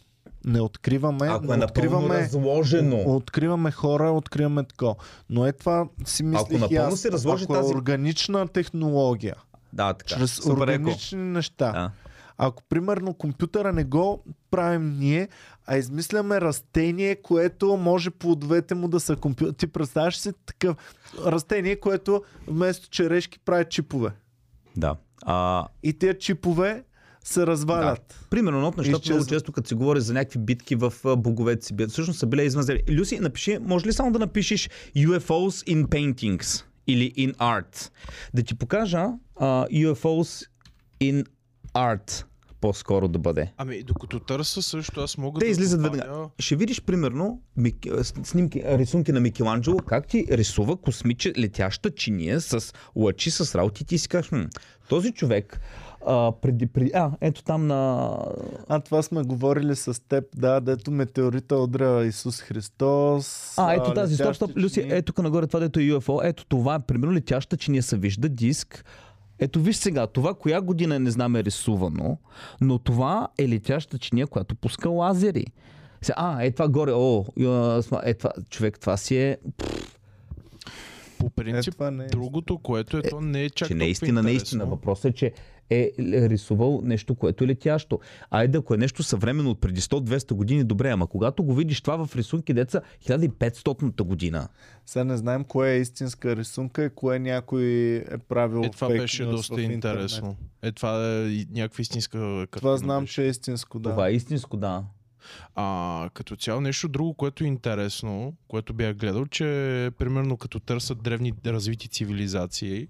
Не 0.46 0.62
откриваме, 0.62 1.28
Ако 1.28 1.54
е 1.54 1.58
откриваме, 1.58 2.16
разложено. 2.16 2.98
откриваме 2.98 3.72
хора, 3.72 4.12
откриваме 4.12 4.64
тако. 4.64 4.96
Но 5.30 5.46
е 5.46 5.52
това 5.52 5.88
си 6.06 6.24
мислих 6.24 6.60
напълно 6.60 6.84
аз. 6.84 7.00
се 7.00 7.12
разложи 7.12 7.44
ако 7.44 7.54
тази- 7.54 7.72
е 7.72 7.76
органична 7.76 8.48
технология, 8.48 9.36
Да, 9.74 9.94
така. 9.94 10.16
чрез 10.16 10.32
Супер 10.32 10.50
еко. 10.50 10.62
органични 10.62 11.18
неща. 11.20 11.72
Да. 11.72 11.92
Ако 12.38 12.64
примерно 12.70 13.14
компютъра 13.14 13.74
не 13.74 13.84
го 13.84 14.24
правим 14.52 15.00
ние, 15.00 15.28
а 15.66 15.78
измисляме 15.78 16.42
растение, 16.42 17.16
което 17.16 17.78
може 17.78 18.10
плодовете 18.10 18.76
му 18.76 18.88
да 18.88 19.00
са 19.00 19.16
компютър. 19.16 19.54
Ти 19.54 19.68
представяш 19.68 20.18
си 20.18 20.32
такъв 20.46 20.76
растение, 21.26 21.76
което 21.76 22.24
вместо 22.48 22.90
черешки 22.90 23.40
прави 23.40 23.66
чипове. 23.70 24.12
да. 24.78 24.96
А, 25.22 25.68
И 25.84 25.94
тези 25.94 26.20
чипове 26.20 26.84
се 27.24 27.48
развалят. 27.48 28.26
Примерно, 28.30 28.58
едно 28.58 28.68
от 28.68 28.78
нещата 28.78 29.10
много 29.10 29.26
често, 29.26 29.52
като 29.52 29.68
се 29.68 29.76
говори 29.76 30.02
за 30.02 30.14
някакви 30.14 30.40
битки 30.40 30.76
в 30.76 30.94
боговете 31.18 31.66
си, 31.66 31.74
всъщност 31.90 32.20
са 32.20 32.28
били 32.28 32.44
извънземни. 32.44 32.84
Люси, 32.90 33.20
напиши, 33.20 33.58
може 33.62 33.86
ли 33.86 33.94
само 33.94 34.12
да 34.12 34.20
напишеш 34.20 34.70
UFOs 34.96 35.74
in 35.74 35.86
paintings 35.86 36.64
или 36.88 37.14
in 37.14 37.36
art? 37.36 37.92
Да 38.34 38.44
ти 38.44 38.56
покажа 38.56 39.06
а, 39.36 39.68
UFOs 39.68 40.48
in 41.02 41.26
art 41.78 42.24
по-скоро 42.62 43.08
да 43.08 43.20
бъде. 43.20 43.52
Ами, 43.58 43.84
докато 43.84 44.20
търса 44.20 44.62
също, 44.62 45.02
аз 45.02 45.18
мога 45.18 45.40
Те 45.40 45.46
да 45.46 45.52
излизат 45.52 45.82
добавя- 45.82 45.98
веднага. 45.98 46.30
Ще 46.40 46.56
видиш, 46.56 46.82
примерно, 46.82 47.42
Мик... 47.58 47.76
снимки, 48.24 48.64
рисунки 48.66 49.12
на 49.12 49.20
Микеланджело, 49.20 49.78
как 49.78 50.08
ти 50.08 50.26
рисува 50.32 50.78
космиче, 50.78 51.34
летяща 51.40 51.92
чиния 51.92 52.42
с 52.42 52.74
лъчи, 52.96 53.32
с 53.32 53.56
работи. 53.56 53.86
Ти 53.86 53.98
си 53.98 54.10
кажеш, 54.10 54.32
този 54.90 55.12
човек 55.12 55.60
а, 56.06 56.32
преди, 56.42 56.68
преди... 56.68 56.92
А, 56.94 57.12
ето 57.22 57.44
там 57.44 57.68
на... 57.68 58.12
А 58.70 58.80
това 58.80 59.02
сме 59.02 59.24
говорили 59.24 59.76
с 59.76 60.02
теб, 60.08 60.24
да, 60.36 60.60
дето 60.62 60.92
метеорита 60.92 61.56
удря 61.56 62.06
Исус 62.06 62.42
Христос. 62.42 63.54
А, 63.58 63.74
ето 63.74 63.94
тази, 63.94 64.16
стоп, 64.16 64.36
стоп, 64.36 64.52
Люси, 64.58 64.80
ето 64.86 65.06
тук 65.06 65.24
нагоре, 65.24 65.48
това 65.48 65.60
дето 65.60 65.80
е 65.80 65.84
UFO, 65.84 66.20
ето 66.24 66.46
това 66.46 66.80
примерно 66.80 67.14
летяща 67.14 67.58
чиния 67.58 67.84
се 67.84 67.98
вижда, 67.98 68.30
диск. 68.30 68.86
Ето 69.40 69.62
виж 69.62 69.76
сега, 69.76 70.08
това 70.08 70.34
коя 70.34 70.62
година 70.62 71.00
не 71.00 71.12
знам 71.12 71.36
е 71.36 71.44
рисувано, 71.44 72.18
но 72.62 72.80
това 72.80 73.28
е 73.38 73.50
летяща 73.50 73.98
чиния, 73.98 74.28
която 74.28 74.56
пуска 74.56 74.90
лазери. 74.90 75.46
Сега, 76.02 76.16
а, 76.18 76.44
е 76.44 76.52
това 76.52 76.68
горе, 76.68 76.92
о, 76.94 77.26
е 78.04 78.14
това, 78.14 78.32
човек, 78.50 78.80
това 78.80 78.98
си 78.98 79.18
е... 79.18 79.38
По 81.20 81.26
Е, 81.26 81.30
принцип, 81.30 81.74
това 81.74 81.92
не 81.92 82.04
е. 82.04 82.08
другото, 82.08 82.58
което 82.58 82.98
е, 82.98 83.02
то 83.02 83.22
не 83.22 83.44
е 83.44 83.50
чак 83.50 83.68
че 83.68 83.76
наистина, 83.76 84.24
наистина, 84.24 84.64
интересно. 84.64 84.76
въпросът 84.76 85.06
е, 85.06 85.16
че 85.16 85.34
е 85.70 85.92
рисувал 86.00 86.82
нещо, 86.84 87.16
което 87.16 87.44
е 87.44 87.48
летящо. 87.48 88.00
Айде, 88.32 88.58
ако 88.58 88.74
е 88.74 88.78
нещо 88.78 89.04
съвременно 89.04 89.50
от 89.50 89.62
преди 89.62 89.82
100-200 89.82 90.34
години, 90.34 90.64
добре, 90.64 90.90
ама 90.90 91.08
когато 91.08 91.44
го 91.44 91.56
видиш 91.56 91.82
това 91.82 92.06
в 92.06 92.16
рисунки, 92.16 92.54
деца 92.54 92.82
1500-та 93.08 94.04
година. 94.04 94.48
Сега 94.86 95.04
не 95.04 95.18
знаем 95.18 95.44
кое 95.44 95.72
е 95.72 95.80
истинска 95.80 96.36
рисунка 96.36 96.86
и 96.86 96.90
кое 96.90 97.20
някой 97.20 97.64
е 98.12 98.18
правил 98.18 98.62
Е, 98.64 98.70
това 98.70 98.88
фейк 98.88 99.02
беше 99.02 99.26
доста 99.26 99.62
интересно. 99.62 100.36
Е, 100.62 100.72
това 100.72 101.20
е 101.20 101.46
някаква 101.52 101.82
истинска 101.82 102.48
Това 102.52 102.78
знам, 102.78 103.04
беше. 103.04 103.14
че 103.14 103.24
е 103.24 103.28
истинско, 103.28 103.80
да. 103.80 103.90
Това 103.90 104.08
е 104.08 104.12
истинско, 104.12 104.58
да. 104.58 104.84
А, 105.56 106.10
като 106.14 106.36
цяло 106.36 106.62
нещо 106.62 106.88
друго, 106.88 107.14
което 107.14 107.44
е 107.44 107.48
интересно, 107.48 108.34
което 108.48 108.74
бях 108.74 108.96
гледал, 108.96 109.26
че 109.26 109.44
примерно 109.98 110.38
като 110.38 110.60
търсят 110.60 111.04
древни 111.04 111.34
развити 111.46 111.88
цивилизации 111.88 112.88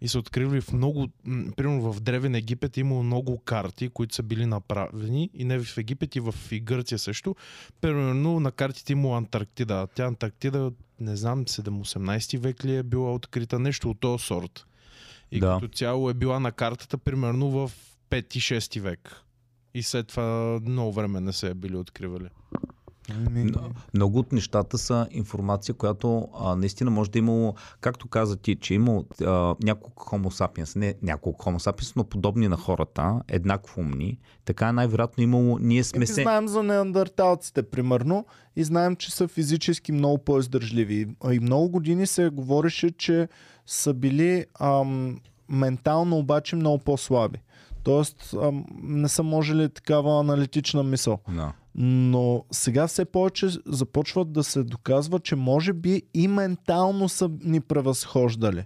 и 0.00 0.08
са 0.08 0.18
открили 0.18 0.60
в 0.60 0.72
много, 0.72 1.08
примерно 1.56 1.92
в 1.92 2.00
Древен 2.00 2.34
Египет 2.34 2.76
е 2.76 2.80
имало 2.80 3.02
много 3.02 3.38
карти, 3.38 3.88
които 3.88 4.14
са 4.14 4.22
били 4.22 4.46
направени 4.46 5.30
и 5.34 5.44
не 5.44 5.58
в 5.58 5.78
Египет 5.78 6.16
и 6.16 6.20
в 6.20 6.34
и 6.50 6.60
Гърция 6.60 6.98
също. 6.98 7.36
Примерно 7.80 8.40
на 8.40 8.52
картите 8.52 8.92
имало 8.92 9.14
Антарктида. 9.14 9.88
Тя 9.94 10.04
Антарктида, 10.04 10.72
не 11.00 11.16
знам, 11.16 11.44
7-18 11.44 12.38
век 12.38 12.64
ли 12.64 12.76
е 12.76 12.82
била 12.82 13.14
открита, 13.14 13.58
нещо 13.58 13.90
от 13.90 14.00
този 14.00 14.24
сорт. 14.24 14.66
И 15.30 15.40
Да. 15.40 15.58
като 15.60 15.76
цяло 15.76 16.10
е 16.10 16.14
била 16.14 16.40
на 16.40 16.52
картата 16.52 16.98
примерно 16.98 17.50
в 17.50 17.70
5-6 18.10 18.80
век. 18.80 19.22
И 19.74 19.82
след 19.82 20.06
това 20.06 20.60
много 20.66 20.92
време 20.92 21.20
не 21.20 21.32
се 21.32 21.50
е 21.50 21.54
били 21.54 21.76
откривали. 21.76 22.28
Ами, 23.26 23.52
Много 23.94 24.18
от 24.18 24.32
нещата 24.32 24.78
са 24.78 25.06
информация, 25.10 25.74
която 25.74 26.28
а, 26.38 26.56
наистина 26.56 26.90
може 26.90 27.10
да 27.10 27.18
е 27.18 27.20
имало, 27.20 27.54
както 27.80 28.08
каза 28.08 28.36
ти, 28.36 28.56
че 28.56 28.74
е 28.74 28.76
имало 28.76 29.04
а, 29.22 29.54
няколко 29.62 30.04
homo 30.04 30.28
sapiens, 30.28 30.76
не 30.76 30.94
няколко 31.02 31.44
homo 31.44 31.58
sapiens, 31.58 31.92
но 31.96 32.04
подобни 32.04 32.48
на 32.48 32.56
хората, 32.56 33.20
еднакво 33.28 33.80
умни, 33.80 34.18
така 34.44 34.72
най-вероятно 34.72 35.22
имало, 35.22 35.58
ние 35.58 35.84
сме 35.84 35.96
Еми, 35.96 36.06
се... 36.06 36.22
знаем 36.22 36.48
за 36.48 36.62
неандерталците, 36.62 37.62
примерно, 37.62 38.26
и 38.56 38.64
знаем, 38.64 38.96
че 38.96 39.10
са 39.10 39.28
физически 39.28 39.92
много 39.92 40.18
по-издържливи. 40.18 41.06
И 41.32 41.40
много 41.40 41.68
години 41.68 42.06
се 42.06 42.28
говореше, 42.28 42.90
че 42.90 43.28
са 43.66 43.94
били 43.94 44.46
ам, 44.60 45.20
ментално 45.48 46.18
обаче 46.18 46.56
много 46.56 46.78
по-слаби. 46.78 47.38
Тоест, 47.82 48.34
ам, 48.42 48.64
не 48.82 49.08
са 49.08 49.22
можели 49.22 49.68
такава 49.68 50.20
аналитична 50.20 50.82
мисъл. 50.82 51.18
Да. 51.28 51.52
Но 51.80 52.44
сега 52.50 52.86
все 52.86 53.04
повече 53.04 53.48
започват 53.66 54.32
да 54.32 54.44
се 54.44 54.62
доказва, 54.62 55.20
че 55.20 55.36
може 55.36 55.72
би 55.72 56.02
и 56.14 56.28
ментално 56.28 57.08
са 57.08 57.30
ни 57.44 57.60
превъзхождали. 57.60 58.64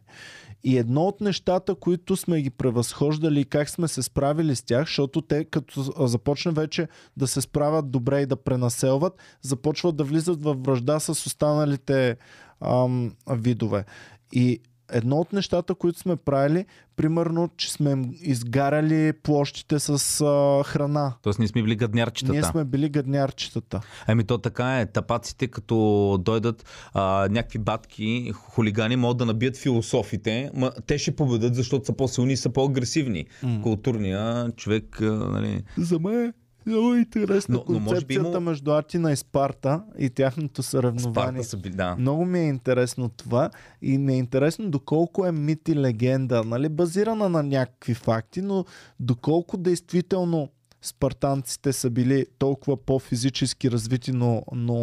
И 0.64 0.78
едно 0.78 1.02
от 1.02 1.20
нещата, 1.20 1.74
които 1.74 2.16
сме 2.16 2.42
ги 2.42 2.50
превъзхождали 2.50 3.40
и 3.40 3.44
как 3.44 3.68
сме 3.68 3.88
се 3.88 4.02
справили 4.02 4.56
с 4.56 4.62
тях, 4.62 4.86
защото 4.86 5.22
те 5.22 5.44
като 5.44 6.06
започне 6.06 6.52
вече 6.52 6.88
да 7.16 7.26
се 7.26 7.40
справят 7.40 7.90
добре 7.90 8.20
и 8.20 8.26
да 8.26 8.36
пренаселват, 8.36 9.18
започват 9.42 9.96
да 9.96 10.04
влизат 10.04 10.42
във 10.44 10.62
връжда 10.62 11.00
с 11.00 11.08
останалите 11.08 12.16
ам, 12.60 13.12
видове. 13.30 13.84
И 14.32 14.60
едно 14.92 15.16
от 15.16 15.32
нещата, 15.32 15.74
които 15.74 15.98
сме 15.98 16.16
правили, 16.16 16.66
примерно, 16.96 17.50
че 17.56 17.72
сме 17.72 18.10
изгаряли 18.22 19.12
площите 19.12 19.78
с 19.78 20.20
а, 20.20 20.62
храна. 20.64 21.14
Тоест 21.22 21.38
ние 21.38 21.48
сме 21.48 21.62
били 21.62 21.76
гаднярчетата. 21.76 22.32
Ние 22.32 22.42
сме 22.42 22.64
били 22.64 22.88
гаднярчетата. 22.88 23.80
Ами 24.06 24.24
то 24.24 24.38
така 24.38 24.80
е. 24.80 24.86
Тапаците, 24.86 25.46
като 25.46 26.18
дойдат 26.20 26.64
а, 26.92 27.28
някакви 27.30 27.58
батки, 27.58 28.32
хулигани, 28.34 28.96
могат 28.96 29.16
да 29.16 29.26
набият 29.26 29.56
философите, 29.56 30.50
ма 30.54 30.72
те 30.86 30.98
ще 30.98 31.16
победат, 31.16 31.54
защото 31.54 31.84
са 31.84 31.92
по-силни 31.92 32.32
и 32.32 32.36
са 32.36 32.50
по-агресивни. 32.50 33.24
М. 33.42 33.60
Културния 33.62 34.50
човек, 34.56 35.00
а, 35.00 35.04
нали... 35.04 35.62
За 35.78 35.98
мен 35.98 36.32
много 36.66 36.94
интересна 36.94 37.54
Но- 37.54 37.64
но 37.68 37.80
може 37.80 38.04
би 38.06 38.14
имало- 38.14 38.40
между 38.40 38.70
Атина 38.70 39.12
и 39.12 39.16
Спарта 39.16 39.82
и 39.98 40.10
тяхното 40.10 40.62
съревнование. 40.62 41.42
Спарта 41.42 41.44
са 41.44 41.56
да. 41.70 41.96
Много 41.96 42.24
ми 42.24 42.38
е 42.38 42.48
интересно 42.48 43.08
това 43.08 43.50
и 43.82 43.98
ми 43.98 44.14
е 44.14 44.18
интересно 44.18 44.70
доколко 44.70 45.26
е 45.26 45.32
мит 45.32 45.68
и 45.68 45.76
легенда, 45.76 46.44
нали, 46.44 46.68
базирана 46.68 47.28
на 47.28 47.42
някакви 47.42 47.94
факти, 47.94 48.42
но 48.42 48.64
доколко 49.00 49.56
действително 49.56 50.48
спартанците 50.82 51.72
са 51.72 51.90
били 51.90 52.26
толкова 52.38 52.76
по-физически 52.76 53.70
развити, 53.70 54.12
но, 54.12 54.42
но 54.52 54.78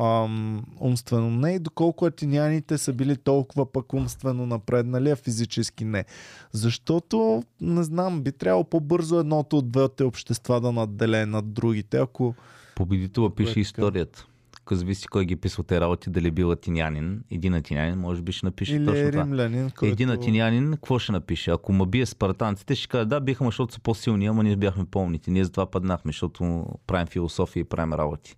ам, 0.00 0.64
умствено 0.80 1.30
не 1.30 1.52
и 1.52 1.58
доколко 1.58 2.04
атиняните 2.04 2.78
са 2.78 2.92
били 2.92 3.16
толкова 3.16 3.72
пък 3.72 3.92
умствено 3.92 4.46
напреднали, 4.46 5.10
а 5.10 5.16
физически 5.16 5.84
не. 5.84 6.04
Защото, 6.52 7.42
не 7.60 7.82
знам, 7.82 8.22
би 8.22 8.32
трябвало 8.32 8.64
по-бързо 8.64 9.18
едното 9.18 9.58
от 9.58 9.70
двете 9.70 10.04
общества 10.04 10.60
да 10.60 10.72
надделее 10.72 11.26
над 11.26 11.52
другите, 11.52 11.96
ако 11.96 12.34
Победителът 12.74 13.36
пише 13.36 13.60
историята. 13.60 14.26
Ако 14.68 14.74
зависи 14.74 15.08
кой 15.08 15.24
ги 15.24 15.36
писва 15.36 15.64
те 15.64 15.80
работи, 15.80 16.10
дали 16.10 16.30
бил 16.30 16.50
атинянин, 16.50 17.22
един 17.30 17.54
атинянин, 17.54 17.98
може 17.98 18.22
би 18.22 18.32
ще 18.32 18.46
напише 18.46 18.76
или 18.76 18.86
точно 18.86 19.06
е 19.06 19.10
това. 19.10 19.22
римлянин, 19.22 19.70
който... 19.70 19.92
Един 19.92 20.10
атинянин, 20.10 20.70
какво 20.72 20.98
ще 20.98 21.12
напише? 21.12 21.50
Ако 21.50 21.72
ма 21.72 21.86
бие 21.86 22.06
спартанците, 22.06 22.74
ще 22.74 22.88
каже, 22.88 23.04
да, 23.04 23.20
биха 23.20 23.44
ме, 23.44 23.48
защото 23.48 23.74
са 23.74 23.80
по-силни, 23.80 24.26
ама 24.26 24.42
ние 24.42 24.56
бяхме 24.56 24.84
по-умните. 24.84 25.30
Ние 25.30 25.44
затова 25.44 25.70
паднахме, 25.70 26.08
защото 26.12 26.66
правим 26.86 27.06
философия 27.06 27.60
и 27.60 27.64
правим 27.64 27.92
работи. 27.92 28.36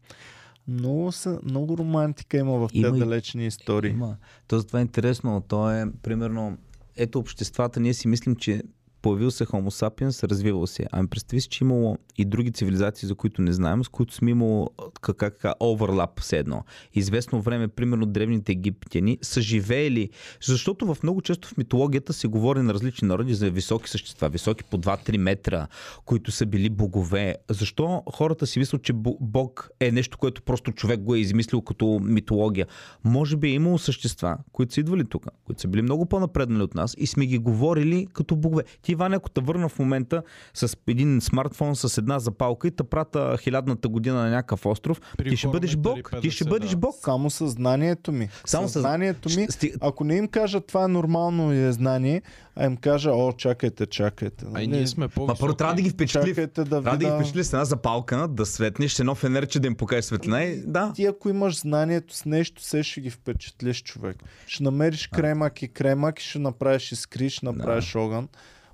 Много, 0.69 1.13
са, 1.13 1.41
много 1.45 1.79
романтика 1.79 2.37
има 2.37 2.53
в 2.53 2.69
тези 2.73 2.99
далечни 2.99 3.47
истории. 3.47 3.91
Има. 3.91 4.17
То 4.49 4.59
затова 4.59 4.79
е 4.79 4.83
интересно. 4.83 5.45
То 5.49 5.71
е, 5.71 5.87
примерно, 6.03 6.59
ето 6.97 7.19
обществата, 7.19 7.81
ние 7.81 7.95
си 7.95 8.09
мислим, 8.09 8.37
че 8.37 8.63
появил 9.03 9.31
се 9.31 9.47
Homo 9.47 9.71
sapiens, 9.71 10.29
развивал 10.29 10.67
се. 10.67 10.87
Ами 10.93 11.09
представи 11.09 11.41
си, 11.41 11.49
че 11.49 11.65
имало 11.65 11.99
и 12.19 12.25
други 12.25 12.53
цивилизации, 12.53 13.09
за 13.09 13.15
които 13.15 13.43
не 13.43 13.53
знаем, 13.53 13.85
с 13.85 13.89
които 13.89 14.15
сме 14.15 14.31
имало 14.31 14.71
как, 15.01 15.17
как, 15.17 15.39
как 15.39 15.55
оверлап 15.63 16.21
все 16.21 16.39
едно. 16.39 16.65
Известно 16.95 17.41
време, 17.41 17.69
примерно 17.69 18.07
древните 18.07 18.53
египтяни 18.53 19.19
са 19.23 19.41
живеели, 19.41 20.11
защото 20.43 20.95
в 20.95 21.03
много 21.03 21.23
често 21.23 21.49
в 21.49 21.57
митологията 21.57 22.13
се 22.13 22.29
говори 22.29 22.63
на 22.63 22.75
различни 22.75 23.09
народи 23.09 23.35
за 23.35 23.51
високи 23.51 23.91
същества, 23.91 24.29
високи 24.29 24.65
по 24.65 24.79
2-3 24.79 25.17
метра, 25.17 25.67
които 26.05 26.31
са 26.31 26.47
били 26.47 26.71
богове. 26.71 27.35
Защо 27.51 28.03
хората 28.13 28.47
си 28.47 28.59
мислят, 28.59 28.83
че 28.83 28.93
бо- 28.93 29.19
Бог 29.21 29.71
е 29.81 29.93
нещо, 29.93 30.19
което 30.19 30.43
просто 30.43 30.73
човек 30.73 31.01
го 31.01 31.15
е 31.15 31.19
измислил 31.19 31.63
като 31.63 32.01
митология? 32.03 32.67
Може 33.05 33.37
би 33.37 33.49
е 33.49 33.55
имало 33.55 33.79
същества, 33.79 34.39
които 34.53 34.75
са 34.75 34.81
идвали 34.81 35.05
тук, 35.05 35.27
които 35.45 35.61
са 35.61 35.69
били 35.69 35.83
много 35.83 36.07
по-напреднали 36.07 36.63
от 36.63 36.75
нас 36.75 36.95
и 36.99 37.07
сме 37.07 37.27
ги 37.27 37.39
говорили 37.39 38.07
като 38.13 38.37
богове. 38.37 38.63
Ти, 38.83 38.90
Иван, 38.91 39.13
ако 39.13 39.31
те 39.31 39.41
върна 39.41 39.69
в 39.69 39.79
момента 39.79 40.23
с 40.55 40.77
един 40.87 41.21
смартфон, 41.21 41.77
с 41.77 41.99
една 41.99 42.19
запалка 42.19 42.69
и 42.69 42.71
те 42.71 42.85
прата 42.85 43.37
хилядната 43.41 43.89
година 43.89 44.17
на 44.17 44.31
някакъв 44.31 44.67
остров, 44.67 45.01
ти 45.25 45.37
ще 45.37 45.49
бъдеш 45.49 45.77
Бог. 45.77 46.11
Ти 46.21 46.31
ще 46.31 46.45
50, 46.45 46.49
бъдеш 46.49 46.71
да. 46.71 46.77
Бог. 46.77 46.95
Само 47.01 47.31
съзнанието 47.31 48.13
ми. 48.13 48.29
Само 48.45 48.69
съз- 48.69 48.73
съзнанието 48.73 49.29
ми. 49.29 49.47
Ще- 49.51 49.73
Ако 49.81 50.05
не 50.05 50.17
им 50.17 50.29
кажа 50.29 50.61
това 50.61 50.85
е 50.85 50.89
нормално 50.89 51.53
е 51.53 51.73
знание, 51.73 52.23
а 52.57 52.65
им 52.65 52.77
кажа, 52.77 53.11
о, 53.11 53.33
чакайте, 53.33 53.87
чакайте. 53.87 54.45
А 54.55 54.63
и 54.63 54.67
ние 54.67 54.87
сме 54.87 55.05
Ма 55.05 55.09
по 55.09 55.27
първо 55.27 55.55
трябва 55.55 55.75
да 55.75 55.83
ги 55.83 55.91
впечатли. 55.91 56.35
Да 56.35 56.49
Трябва 56.49 56.83
да 56.91 56.97
ги 56.99 57.11
впечатли 57.11 57.45
с 57.45 57.53
една 57.53 57.65
запалка, 57.65 58.29
да 58.29 58.47
светнеш 58.47 58.99
едно 58.99 59.15
фенерче, 59.15 59.61
да 59.61 59.67
им 59.67 59.75
покажеш 59.75 60.05
светлина 60.05 60.43
и 60.43 60.63
да. 60.67 60.93
Ти 60.93 61.07
ако 61.07 61.29
имаш 61.29 61.61
знанието 61.61 62.17
с 62.17 62.25
нещо, 62.25 62.63
се 62.63 62.83
ще 62.83 63.01
ги 63.01 63.11
впечатлиш 63.11 63.83
човек. 63.83 64.17
Ще 64.47 64.63
намериш 64.63 65.07
кремак 65.07 65.63
и 65.63 65.69
кремак 65.69 66.21
и 66.21 66.25
ще 66.25 66.39
направиш 66.39 66.93
искри, 66.93 67.31
ще 67.31 67.47
направиш 67.47 67.95
огън 67.97 68.29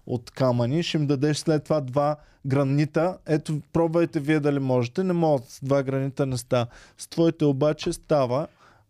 от 0.07 0.31
камъни, 0.31 0.83
ще 0.83 0.97
им 0.97 1.07
дадеш 1.07 1.36
след 1.36 1.65
това 1.65 1.81
два 1.81 2.17
гранита. 2.47 3.18
Ето, 3.26 3.60
пробвайте 3.73 4.20
вие 4.20 4.41
дали 4.41 4.59
можете. 4.59 5.05
Не 5.05 5.12
могат 5.12 5.51
с 5.51 5.65
два 5.65 5.83
гранита 5.83 6.26
не 6.26 6.36
става. 6.39 6.67
С 6.99 7.09
твоите 7.09 7.44
обаче 7.44 7.93
става. 7.93 8.47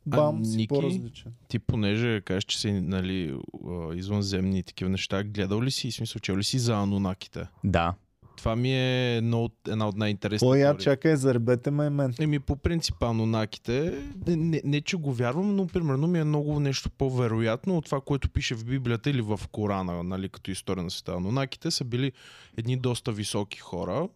Бам, 0.07 0.45
си 0.45 0.57
Ники? 0.57 0.69
по-различен. 0.69 1.33
Ти 1.49 1.59
понеже 1.59 2.21
кажеш, 2.21 2.45
че 2.45 2.59
си 2.59 2.73
нали, 2.73 3.39
а, 3.69 3.95
извънземни 3.95 4.59
и 4.59 4.63
такива 4.63 4.91
неща, 4.91 5.25
гледал 5.25 5.63
ли 5.63 5.71
си, 5.71 5.91
в 5.91 5.95
смисъл, 5.95 6.21
чел 6.21 6.37
ли 6.37 6.45
си 6.45 6.59
за 6.59 6.75
анунаките? 6.75 7.47
Да. 7.65 7.95
Това 8.37 8.57
ми 8.57 8.73
е 8.73 9.17
едно 9.17 9.45
от, 9.45 9.55
една 9.69 9.89
от 9.89 9.97
най-интересните 9.97 10.51
О, 10.51 10.55
я 10.55 10.67
теории. 10.67 10.85
чакай, 10.85 11.17
заребете 11.17 11.71
ме 11.71 11.91
мен. 11.91 12.15
Еми, 12.19 12.39
по 12.39 12.57
принцип, 12.57 13.03
анунаките, 13.03 13.95
не, 14.27 14.37
не, 14.37 14.63
не, 14.65 14.81
че 14.81 14.97
го 14.97 15.13
вярвам, 15.13 15.57
но 15.57 15.67
примерно 15.67 16.07
ми 16.07 16.19
е 16.19 16.25
много 16.25 16.61
нещо 16.61 16.91
по-вероятно 16.91 17.77
от 17.77 17.85
това, 17.85 18.01
което 18.01 18.31
пише 18.31 18.55
в 18.55 18.65
Библията 18.65 19.11
или 19.11 19.21
в 19.21 19.41
Корана, 19.53 20.03
нали, 20.03 20.29
като 20.29 20.51
история 20.51 20.85
на 20.85 20.91
света. 20.91 21.13
Анунаките 21.13 21.71
са 21.71 21.85
били 21.85 22.13
едни 22.57 22.77
доста 22.77 23.13
високи 23.13 23.59
хора, 23.59 24.09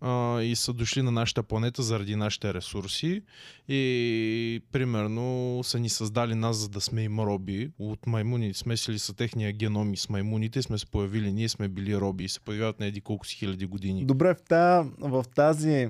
а, 0.00 0.40
и 0.42 0.56
са 0.56 0.72
дошли 0.72 1.02
на 1.02 1.10
нашата 1.10 1.42
планета 1.42 1.82
заради 1.82 2.16
нашите 2.16 2.54
ресурси 2.54 3.22
и 3.68 4.62
примерно 4.72 5.60
са 5.64 5.78
ни 5.78 5.88
създали 5.88 6.34
нас, 6.34 6.56
за 6.56 6.68
да 6.68 6.80
сме 6.80 7.02
им 7.02 7.20
роби 7.20 7.70
от 7.78 8.06
маймуни. 8.06 8.54
Смесили 8.54 8.98
са 8.98 9.14
техния 9.14 9.52
геном 9.52 9.96
с 9.96 10.08
маймуните, 10.08 10.62
сме 10.62 10.78
се 10.78 10.86
появили, 10.86 11.32
ние 11.32 11.48
сме 11.48 11.68
били 11.68 11.96
роби 11.96 12.24
и 12.24 12.28
се 12.28 12.40
появяват 12.40 12.80
на 12.80 12.86
еди 12.86 13.00
колко 13.00 13.26
си 13.26 13.36
хиляди 13.36 13.66
години. 13.66 14.04
Добре, 14.04 14.34
в, 14.34 14.42
тая, 14.48 14.82
в 14.98 15.24
тази 15.34 15.88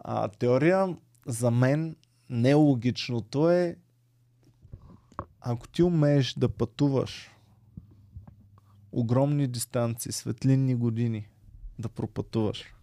а, 0.00 0.28
теория 0.28 0.96
за 1.26 1.50
мен 1.50 1.96
нелогичното 2.30 3.50
е 3.50 3.76
ако 5.40 5.68
ти 5.68 5.82
умееш 5.82 6.34
да 6.34 6.48
пътуваш 6.48 7.30
огромни 8.92 9.46
дистанции, 9.46 10.12
светлинни 10.12 10.74
години 10.74 11.28
да 11.78 11.88
пропътуваш. 11.88 12.74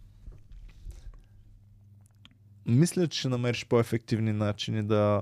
Мисля, 2.66 3.06
че 3.06 3.18
ще 3.18 3.28
намериш 3.28 3.66
по-ефективни 3.66 4.32
начини 4.32 4.82
да, 4.82 5.20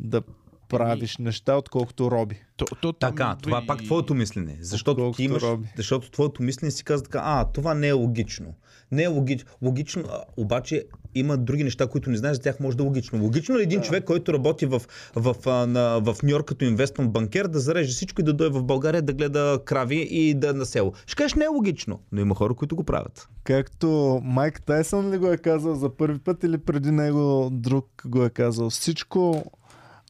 да 0.00 0.22
правиш 0.68 1.16
неща, 1.16 1.56
отколкото 1.56 2.10
роби. 2.10 2.40
То, 2.56 2.64
то, 2.64 2.92
Така, 2.92 3.36
това 3.42 3.58
е 3.58 3.66
пак 3.66 3.84
твоето 3.84 4.14
мислене. 4.14 4.58
Защото 4.60 4.90
Отколкото 4.90 5.16
ти 5.16 5.24
имаш, 5.24 5.42
роби. 5.42 5.68
защото 5.76 6.10
твоето 6.10 6.42
мислене 6.42 6.70
си 6.70 6.84
казва 6.84 7.04
така, 7.04 7.20
а, 7.24 7.44
това 7.44 7.74
не 7.74 7.88
е 7.88 7.92
логично. 7.92 8.54
Не 8.90 9.02
е 9.02 9.06
логично. 9.06 9.50
Логично, 9.62 10.02
а, 10.08 10.24
обаче 10.36 10.84
има 11.14 11.36
други 11.36 11.64
неща, 11.64 11.86
които 11.86 12.10
не 12.10 12.16
знаеш, 12.16 12.36
за 12.36 12.42
тях 12.42 12.60
може 12.60 12.76
да 12.76 12.82
е 12.82 12.86
логично. 12.86 13.22
Логично 13.22 13.58
ли 13.58 13.62
един 13.62 13.80
човек, 13.80 14.04
който 14.04 14.32
работи 14.32 14.66
в, 14.66 14.82
в, 15.14 15.66
на, 15.66 16.00
в 16.00 16.16
Нью 16.22 16.30
Йорк 16.30 16.46
като 16.46 16.64
инвестмент 16.64 17.12
банкер, 17.12 17.46
да 17.46 17.60
зареже 17.60 17.90
всичко 17.90 18.20
и 18.20 18.24
да 18.24 18.32
дойде 18.32 18.58
в 18.58 18.64
България 18.64 19.02
да 19.02 19.12
гледа 19.12 19.60
крави 19.64 20.08
и 20.10 20.34
да 20.34 20.54
на 20.54 20.66
село? 20.66 20.92
Ще 21.06 21.16
кажеш, 21.16 21.34
не 21.34 21.44
е 21.44 21.48
логично, 21.48 22.00
но 22.12 22.20
има 22.20 22.34
хора, 22.34 22.54
които 22.54 22.76
го 22.76 22.84
правят. 22.84 23.28
Както 23.44 24.20
Майк 24.24 24.62
Тайсън 24.62 25.10
ли 25.10 25.18
го 25.18 25.26
е 25.26 25.36
казал 25.36 25.74
за 25.74 25.96
първи 25.96 26.18
път 26.18 26.44
или 26.44 26.58
преди 26.58 26.90
него 26.90 27.48
друг 27.52 28.02
го 28.06 28.24
е 28.24 28.30
казал. 28.30 28.70
Всичко 28.70 29.44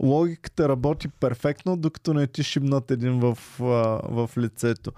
логиката 0.03 0.69
работи 0.69 1.09
перфектно, 1.09 1.77
докато 1.77 2.15
не 2.15 2.27
ти 2.27 2.43
шибнат 2.43 2.91
един 2.91 3.21
в, 3.21 3.39
в 4.09 4.31
лицето. 4.39 4.93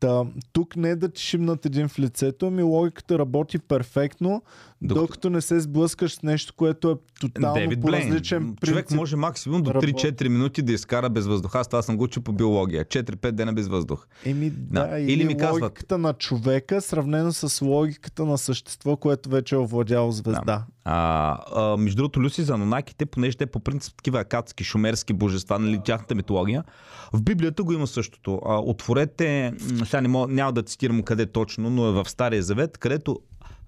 Та, 0.00 0.24
тук 0.52 0.76
не 0.76 0.90
е 0.90 0.96
да 0.96 1.08
ти 1.08 1.22
шибнат 1.22 1.66
един 1.66 1.88
в 1.88 1.98
лицето, 1.98 2.46
ами 2.46 2.62
логиката 2.62 3.18
работи 3.18 3.58
перфектно, 3.58 4.42
Докато- 4.82 5.00
докато, 5.00 5.30
не 5.30 5.40
се 5.40 5.60
сблъскаш 5.60 6.14
с 6.14 6.22
нещо, 6.22 6.54
което 6.54 6.90
е 6.90 6.94
тотално 7.20 7.54
Дейвид 7.54 7.80
по 7.80 7.86
Блейн. 7.86 8.02
различен 8.04 8.40
принцип. 8.40 8.64
Човек 8.64 8.90
може 8.90 9.16
максимум 9.16 9.62
до 9.62 9.70
работи. 9.70 9.86
3-4 9.88 10.28
минути 10.28 10.62
да 10.62 10.72
изкара 10.72 11.10
без 11.10 11.26
въздух. 11.26 11.54
Аз 11.54 11.68
това 11.68 11.82
съм 11.82 11.96
го 11.96 12.04
учил 12.04 12.22
по 12.22 12.32
биология. 12.32 12.84
4-5 12.84 13.30
дена 13.30 13.52
без 13.52 13.68
въздух. 13.68 14.06
Еми 14.24 14.50
да, 14.50 14.86
Да. 14.86 14.98
или, 14.98 15.12
Или 15.12 15.24
ми 15.24 15.36
казват- 15.36 15.62
логиката 15.62 15.98
на 15.98 16.12
човека, 16.12 16.80
сравнено 16.80 17.32
с 17.32 17.62
логиката 17.62 18.24
на 18.24 18.38
същество, 18.38 18.96
което 18.96 19.28
вече 19.28 19.54
е 19.54 19.58
овладяло 19.58 20.12
звезда. 20.12 20.64
А, 20.84 21.38
а, 21.54 21.76
между 21.76 21.96
другото, 21.96 22.20
Люси 22.20 22.42
за 22.42 22.54
анонаките, 22.54 23.06
понеже 23.06 23.36
те 23.36 23.46
по 23.46 23.60
принцип 23.60 23.96
такива 23.96 24.20
акадски, 24.20 24.64
шумерски 24.64 25.12
божества, 25.12 25.58
нали, 25.58 25.80
тяхната 25.84 26.14
митология, 26.14 26.64
в 27.12 27.22
Библията 27.22 27.62
го 27.62 27.72
има 27.72 27.86
същото. 27.86 28.40
А, 28.46 28.58
отворете, 28.58 29.52
сега 29.78 30.00
не 30.00 30.08
мога, 30.08 30.32
няма 30.32 30.52
да 30.52 30.62
цитирам 30.62 31.02
къде 31.02 31.26
точно, 31.26 31.70
но 31.70 31.86
е 31.86 31.92
в 31.92 32.08
Стария 32.08 32.42
Завет, 32.42 32.78
където 32.78 33.18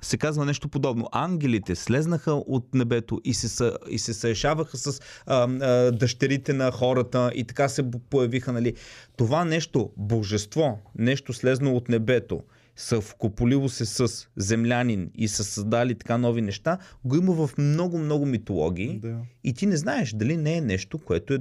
се 0.03 0.17
казва 0.17 0.45
нещо 0.45 0.69
подобно. 0.69 1.09
Ангелите 1.13 1.75
слезнаха 1.75 2.33
от 2.33 2.75
небето 2.75 3.21
и 3.25 3.35
се, 3.35 3.73
и 3.89 3.99
се 3.99 4.15
съешаваха 4.15 4.77
с 4.77 5.01
а, 5.27 5.43
а, 5.43 5.93
дъщерите 5.93 6.53
на 6.53 6.71
хората 6.71 7.31
и 7.35 7.45
така 7.45 7.69
се 7.69 7.91
появиха. 8.11 8.53
Нали. 8.53 8.75
Това 9.17 9.45
нещо, 9.45 9.91
божество, 9.97 10.79
нещо 10.99 11.33
слезно 11.33 11.77
от 11.77 11.89
небето, 11.89 12.41
съвкополило 12.77 13.69
се 13.69 13.85
с 13.85 14.29
землянин 14.37 15.11
и 15.15 15.29
са 15.29 15.45
създали 15.45 15.95
така 15.95 16.19
нови 16.19 16.43
неща, 16.43 16.79
го 17.05 17.17
има 17.17 17.47
в 17.47 17.51
много-много 17.59 18.27
митологии. 18.27 18.99
Да. 18.99 19.19
И 19.45 19.55
ти 19.55 19.67
не 19.67 19.77
знаеш 19.77 20.13
дали 20.13 20.37
не 20.37 20.57
е 20.57 20.61
нещо, 20.61 20.99
което 20.99 21.35
е... 21.35 21.39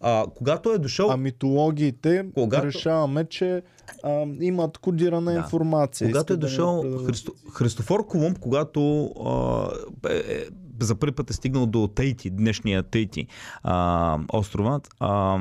А, 0.00 0.26
когато 0.34 0.70
е 0.70 0.78
дошъл... 0.78 1.10
А 1.10 1.16
митологиите 1.16 2.26
Когато- 2.34 2.66
решаваме, 2.66 3.24
че 3.24 3.62
а, 4.02 4.26
имат 4.40 4.78
кодирана 4.78 5.32
Да. 5.32 5.38
информация. 5.38 6.08
Когато 6.08 6.32
е 6.32 6.36
да 6.36 6.40
дошъл 6.40 6.82
предадат. 6.82 7.06
Христо, 7.06 7.32
Христофор 7.52 8.06
Колумб, 8.06 8.38
когато 8.38 9.06
а, 9.06 9.68
е, 10.10 10.16
е, 10.16 10.44
за 10.80 10.94
първи 10.94 11.14
път 11.14 11.30
е 11.30 11.32
стигнал 11.32 11.66
до 11.66 11.88
Тейти, 11.88 12.30
днешния 12.30 12.82
Тейти 12.82 13.26
а, 13.62 14.18
острова, 14.32 14.80
а, 15.00 15.38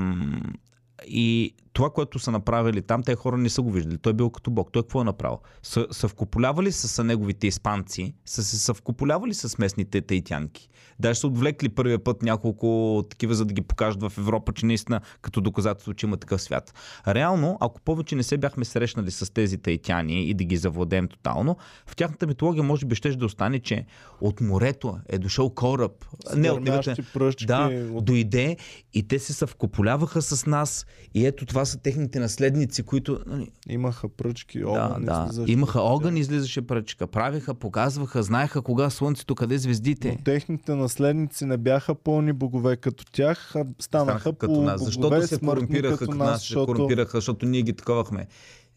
и 1.08 1.54
това, 1.74 1.90
което 1.90 2.20
са 2.20 2.32
направили 2.32 2.82
там, 2.82 3.04
те 3.04 3.16
хора 3.16 3.38
не 3.38 3.50
са 3.50 3.62
го 3.62 3.72
виждали. 3.72 3.98
Той 3.98 4.12
е 4.12 4.14
бил 4.14 4.30
като 4.30 4.52
бог. 4.52 4.70
Той 4.72 4.82
какво 4.84 5.02
е 5.02 5.04
направил? 5.04 5.40
Са, 5.64 5.88
съвкополявали 5.92 6.72
са, 6.72 6.88
са 6.88 7.04
неговите 7.04 7.48
испанци, 7.48 8.16
са 8.26 8.44
се 8.44 8.60
съвкополявали 8.60 9.34
с 9.34 9.58
местните 9.58 10.02
тейтянки. 10.02 10.70
Даже 11.00 11.20
са 11.20 11.28
отвлекли 11.28 11.70
първия 11.70 12.04
път 12.04 12.24
няколко 12.24 13.04
такива, 13.10 13.34
за 13.34 13.46
да 13.46 13.54
ги 13.54 13.62
покажат 13.62 14.02
в 14.02 14.14
Европа, 14.18 14.54
че 14.54 14.66
наистина 14.66 15.02
като 15.22 15.42
доказателство, 15.42 15.94
че 15.94 16.06
има 16.06 16.18
такъв 16.18 16.42
свят. 16.42 16.74
Реално, 17.08 17.58
ако 17.62 17.82
повече 17.82 18.16
не 18.16 18.24
се 18.24 18.38
бяхме 18.38 18.66
срещнали 18.66 19.12
с 19.12 19.34
тези 19.34 19.58
таитяни 19.58 20.24
и 20.30 20.34
да 20.34 20.44
ги 20.44 20.58
завладеем 20.58 21.08
тотално, 21.08 21.58
в 21.88 21.96
тяхната 21.96 22.28
митология 22.28 22.64
може 22.64 22.86
би 22.86 22.96
ще 22.96 23.16
да 23.16 23.26
остане, 23.26 23.60
че 23.60 23.86
от 24.22 24.42
морето 24.42 24.98
е 25.10 25.18
дошъл 25.18 25.50
кораб. 25.50 26.06
С 26.26 26.36
Не, 26.36 26.52
от 26.52 26.66
пръчки 26.66 27.46
Да, 27.46 27.70
дойде 28.02 28.58
и 28.94 29.08
те 29.08 29.20
се 29.20 29.34
съвкополяваха 29.34 30.22
с 30.22 30.46
нас 30.46 30.86
и 31.14 31.26
ето 31.26 31.46
това 31.46 31.63
са 31.66 31.78
техните 31.78 32.20
наследници, 32.20 32.84
които... 32.84 33.20
нали, 33.26 33.52
Имаха 33.70 34.10
пръчки, 34.10 34.60
Да, 34.60 34.70
огън, 34.70 35.06
да. 35.06 35.26
излизаше 35.30 35.52
Имаха 35.52 35.82
огън, 35.82 36.18
излизаше 36.18 36.62
пръчка. 36.62 37.08
Правиха, 37.08 37.54
показваха, 37.54 38.24
знаеха 38.24 38.62
кога 38.62 38.90
слънцето, 38.90 39.36
къде 39.36 39.58
звездите. 39.58 40.12
Но 40.18 40.24
техните 40.24 40.76
наследници 40.76 41.46
не 41.46 41.58
бяха 41.58 41.96
пълни 41.96 42.34
богове 42.34 42.78
като 42.78 43.06
тях, 43.12 43.56
а 43.56 43.66
станаха 43.80 44.34
като 44.34 44.62
нас. 44.62 44.84
Защото 44.84 45.28
се 45.28 45.40
корумпираха 45.40 45.98
като 45.98 46.12
нас, 46.12 46.30
нас, 46.30 46.42
се 46.42 46.48
защото... 46.48 46.66
корумпираха, 46.66 47.18
защото 47.18 47.46
ние 47.46 47.62
ги 47.62 47.74
таковахме. 47.74 48.28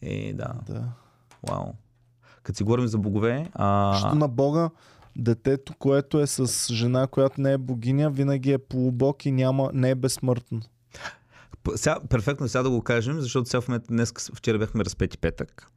Е, 0.01 0.33
да. 0.33 0.53
Да. 0.69 0.83
Вау. 1.49 1.65
Като 2.43 2.57
си 2.57 2.63
говорим 2.63 2.87
за 2.87 2.97
богове, 2.97 3.49
а... 3.53 3.93
Защото 3.93 4.15
на 4.15 4.27
Бога 4.27 4.69
детето, 5.17 5.73
което 5.79 6.19
е 6.19 6.27
с 6.27 6.73
жена, 6.73 7.07
която 7.07 7.41
не 7.41 7.53
е 7.53 7.57
богиня, 7.57 8.09
винаги 8.09 8.51
е 8.51 8.57
полубог 8.57 9.25
и 9.25 9.31
няма, 9.31 9.69
не 9.73 9.89
е 9.89 9.95
безсмъртно. 9.95 10.61
Сега, 11.75 11.99
перфектно 12.09 12.47
сега 12.47 12.63
да 12.63 12.69
го 12.69 12.81
кажем, 12.81 13.21
защото 13.21 13.49
сега 13.49 13.61
в 13.61 13.67
момента 13.67 13.87
днес, 13.87 14.13
вчера 14.35 14.57
бяхме 14.57 14.85
разпети 14.85 15.17
петък. 15.17 15.71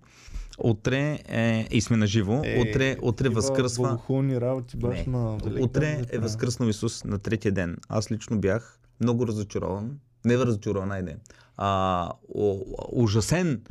Утре 0.58 1.18
е, 1.28 1.68
и 1.70 1.80
сме 1.80 1.96
на 1.96 2.06
живо. 2.06 2.42
Е, 2.44 2.60
утре, 2.60 2.96
утре 3.02 3.28
възкръсва. 3.28 3.98
Работи 4.10 4.76
баш 4.76 5.06
Не. 5.06 5.12
на 5.12 5.38
Утре 5.60 6.04
е 6.10 6.18
възкръснал 6.18 6.68
Исус 6.68 7.04
на 7.04 7.18
третия 7.18 7.52
ден. 7.52 7.76
Аз 7.88 8.10
лично 8.10 8.40
бях 8.40 8.78
много 9.00 9.26
разочарован. 9.26 9.98
Не 10.24 10.38
разочарован, 10.38 10.88
найде. 10.88 11.16
А, 11.56 12.10
о, 12.34 12.60
ужасен, 12.92 13.62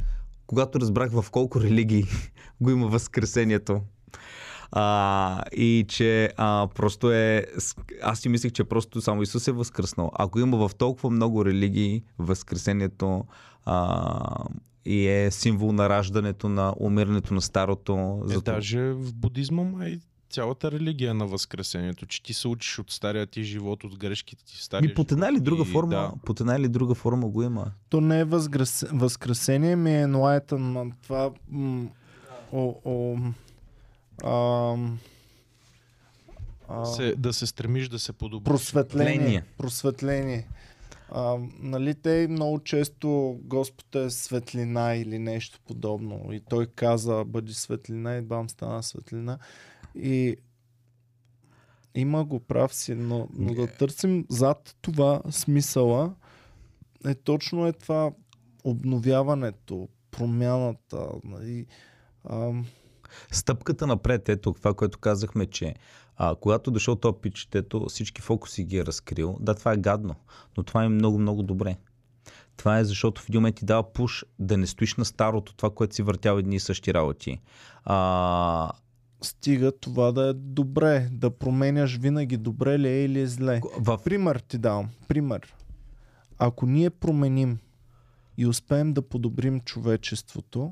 когато 0.47 0.79
разбрах 0.79 1.11
в 1.11 1.25
колко 1.31 1.61
религии 1.61 2.05
го 2.61 2.69
има 2.69 2.87
възкресението. 2.87 3.81
А, 4.71 5.43
и 5.51 5.85
че 5.87 6.29
а, 6.37 6.67
просто 6.67 7.11
е... 7.11 7.45
Аз 8.01 8.19
си 8.19 8.29
мислех, 8.29 8.51
че 8.51 8.63
просто 8.63 9.01
само 9.01 9.21
Исус 9.21 9.47
е 9.47 9.51
възкръснал. 9.51 10.11
Ако 10.13 10.39
има 10.39 10.57
в 10.59 10.75
толкова 10.75 11.09
много 11.09 11.45
религии 11.45 12.03
възкресението 12.19 13.25
а, 13.65 14.45
и 14.85 15.07
е 15.07 15.31
символ 15.31 15.71
на 15.71 15.89
раждането, 15.89 16.49
на 16.49 16.73
умирането 16.79 17.33
на 17.33 17.41
старото. 17.41 18.21
Е, 18.25 18.27
зато- 18.27 18.41
даже 18.41 18.81
в 18.81 19.13
будизма 19.13 19.63
май 19.63 19.99
цялата 20.29 20.71
религия 20.71 21.11
е 21.11 21.13
на 21.13 21.27
възкресението, 21.27 22.05
че 22.05 22.23
ти 22.23 22.33
се 22.33 22.47
учиш 22.47 22.79
от 22.79 22.91
стария 22.91 23.25
ти 23.27 23.43
живот, 23.43 23.83
от 23.83 23.97
грешките 23.97 24.45
ти 24.45 24.55
в 24.55 24.63
стария 24.63 24.87
Ми 24.87 24.93
под 24.93 25.11
една 25.11 25.29
или 25.29 25.39
друга 25.39 25.63
и 25.63 25.65
форма, 25.65 25.89
Да. 25.91 26.11
под 26.25 26.39
една 26.39 26.55
или 26.55 26.67
друга 26.67 26.95
форма 26.95 27.27
го 27.27 27.43
има. 27.43 27.71
То 27.89 28.01
не 28.01 28.19
е 28.19 28.23
възгрес... 28.25 28.85
възкресение, 28.91 29.75
ми 29.75 29.91
е 29.91 30.05
enlightenment. 30.05 30.91
Това... 31.03 31.31
М- 31.49 31.87
о, 32.51 32.75
о, 32.85 33.17
ам, 34.25 34.99
а, 36.67 36.85
Се, 36.85 37.15
да 37.15 37.33
се 37.33 37.47
стремиш 37.47 37.89
да 37.89 37.99
се 37.99 38.13
подобриш. 38.13 38.45
просветление. 38.53 39.13
Просветление. 39.15 39.43
Просветление. 39.57 40.47
А, 41.11 41.37
нали 41.59 41.95
те 41.95 42.27
много 42.29 42.59
често 42.59 43.39
Господ 43.43 43.95
е 43.95 44.09
светлина 44.09 44.95
или 44.95 45.19
нещо 45.19 45.59
подобно. 45.67 46.33
И 46.33 46.39
той 46.49 46.67
каза, 46.67 47.23
бъди 47.25 47.53
светлина 47.53 48.15
и 48.15 48.21
бам 48.21 48.49
стана 48.49 48.83
светлина. 48.83 49.39
И 49.95 50.35
има 51.95 52.25
го 52.25 52.39
прав 52.39 52.75
си, 52.75 52.95
но, 52.95 53.27
но 53.33 53.53
да 53.53 53.67
търсим 53.67 54.25
зад 54.29 54.75
това 54.81 55.21
смисъла 55.29 56.13
е 57.05 57.15
точно 57.15 57.67
е 57.67 57.73
това 57.73 58.11
обновяването, 58.63 59.89
промяната. 60.11 61.07
Нали, 61.23 61.65
ам, 62.29 62.65
Стъпката 63.31 63.87
напред, 63.87 64.29
ето 64.29 64.53
това, 64.53 64.73
което 64.73 64.99
казахме, 64.99 65.45
че 65.45 65.75
а, 66.17 66.35
когато 66.35 66.71
дошъл 66.71 66.95
то 66.95 67.21
пичетето, 67.21 67.85
всички 67.89 68.21
фокуси 68.21 68.63
ги 68.63 68.77
е 68.77 68.85
разкрил. 68.85 69.37
Да, 69.39 69.55
това 69.55 69.73
е 69.73 69.77
гадно, 69.77 70.15
но 70.57 70.63
това 70.63 70.83
е 70.83 70.89
много, 70.89 71.19
много 71.19 71.43
добре. 71.43 71.75
Това 72.57 72.79
е 72.79 72.83
защото 72.83 73.21
в 73.21 73.29
един 73.29 73.41
момент 73.41 73.55
ти 73.55 73.65
дава 73.65 73.93
пуш 73.93 74.25
да 74.39 74.57
не 74.57 74.67
стоиш 74.67 74.95
на 74.95 75.05
старото, 75.05 75.55
това, 75.55 75.69
което 75.69 75.95
си 75.95 76.03
въртял 76.03 76.37
едни 76.37 76.55
и 76.55 76.59
същи 76.59 76.93
работи. 76.93 77.39
А, 77.83 78.71
стига 79.21 79.71
това 79.71 80.11
да 80.11 80.29
е 80.29 80.33
добре, 80.33 81.09
да 81.11 81.29
променяш 81.29 81.97
винаги 81.97 82.37
добре 82.37 82.79
ли 82.79 82.87
е 82.87 83.03
или 83.03 83.19
е 83.19 83.27
зле. 83.27 83.61
в... 83.79 83.99
Пример 84.03 84.39
ти 84.39 84.57
давам. 84.57 84.89
Пример. 85.07 85.55
Ако 86.37 86.65
ние 86.65 86.89
променим 86.89 87.57
и 88.37 88.47
успеем 88.47 88.93
да 88.93 89.01
подобрим 89.01 89.59
човечеството 89.59 90.71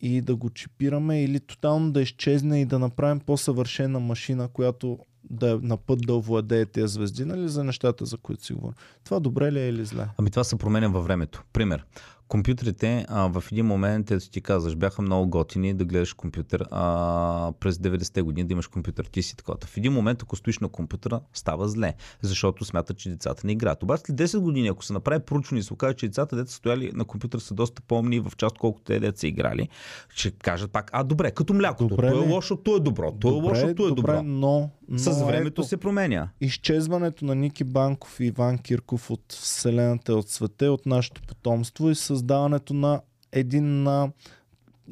и 0.00 0.20
да 0.20 0.36
го 0.36 0.50
чипираме 0.50 1.22
или 1.22 1.40
тотално 1.40 1.92
да 1.92 2.02
изчезне 2.02 2.60
и 2.60 2.64
да 2.64 2.78
направим 2.78 3.20
по-съвършена 3.20 4.00
машина, 4.00 4.48
която 4.48 4.98
да 5.30 5.50
е 5.50 5.54
на 5.62 5.76
път 5.76 5.98
да 6.06 6.14
овладее 6.14 6.66
тези 6.66 6.92
звезди, 6.92 7.24
нали, 7.24 7.48
за 7.48 7.64
нещата, 7.64 8.06
за 8.06 8.16
които 8.16 8.44
си 8.44 8.52
говорим. 8.52 8.76
Това 9.04 9.20
добре 9.20 9.52
ли 9.52 9.60
е 9.60 9.68
или 9.68 9.84
зле? 9.84 10.08
Ами 10.18 10.30
това 10.30 10.44
се 10.44 10.56
променя 10.56 10.88
във 10.88 11.04
времето. 11.04 11.42
Пример. 11.52 11.84
Компютрите 12.28 13.04
а, 13.08 13.40
в 13.40 13.44
един 13.52 13.66
момент, 13.66 14.10
ето 14.10 14.30
ти 14.30 14.40
казваш, 14.40 14.76
бяха 14.76 15.02
много 15.02 15.28
готини 15.30 15.74
да 15.74 15.84
гледаш 15.84 16.12
компютър 16.12 16.64
а, 16.70 17.52
през 17.60 17.76
90-те 17.76 18.22
години, 18.22 18.48
да 18.48 18.52
имаш 18.52 18.66
компютър, 18.66 19.04
ти 19.04 19.22
си 19.22 19.36
такова. 19.36 19.58
В 19.66 19.76
един 19.76 19.92
момент, 19.92 20.22
ако 20.22 20.36
стоиш 20.36 20.58
на 20.58 20.68
компютъра, 20.68 21.20
става 21.32 21.68
зле, 21.68 21.94
защото 22.22 22.64
смятат, 22.64 22.98
че 22.98 23.10
децата 23.10 23.42
не 23.46 23.52
играят. 23.52 23.82
Обаче 23.82 24.02
след 24.06 24.16
10 24.16 24.38
години, 24.38 24.68
ако 24.68 24.84
се 24.84 24.92
направи 24.92 25.20
проучване 25.20 25.60
и 25.60 25.62
се 25.62 25.72
окаже, 25.72 25.94
че 25.94 26.06
децата, 26.06 26.36
деца 26.36 26.52
стояли 26.52 26.90
на 26.94 27.04
компютър 27.04 27.38
са 27.38 27.54
доста 27.54 27.82
по-умни 27.82 28.20
в 28.20 28.32
част 28.36 28.58
колкото 28.58 28.84
те 28.84 29.00
деца 29.00 29.26
играли, 29.26 29.68
ще 30.08 30.30
кажат 30.30 30.72
пак, 30.72 30.90
а 30.92 31.04
добре, 31.04 31.30
като 31.30 31.54
млякото, 31.54 31.88
Добре, 31.88 32.10
то 32.10 32.24
е 32.24 32.28
лошо, 32.28 32.56
то 32.56 32.76
е 32.76 32.80
добро, 32.80 33.12
то 33.20 33.28
е 33.28 33.30
Добре, 33.30 33.48
лошо, 33.48 33.74
то 33.74 33.86
е 33.86 33.88
добре, 33.88 34.12
добро. 34.12 34.22
но, 34.22 34.70
но 34.88 34.98
С 34.98 35.22
времето 35.22 35.60
ето, 35.60 35.68
се 35.68 35.76
променя. 35.76 36.28
изчезването 36.40 37.24
на 37.24 37.34
Ники 37.34 37.64
Банков 37.64 38.20
и 38.20 38.24
Иван 38.24 38.58
Кирков 38.58 39.10
от 39.10 39.22
Вселената 39.32 40.14
от 40.14 40.28
света 40.28 40.66
и 40.66 40.68
от 40.68 40.86
нашето 40.86 41.22
потомство 41.22 41.90
и 41.90 41.94
създаването 42.18 42.74
на 42.74 43.00
един 43.32 43.82
на 43.82 44.10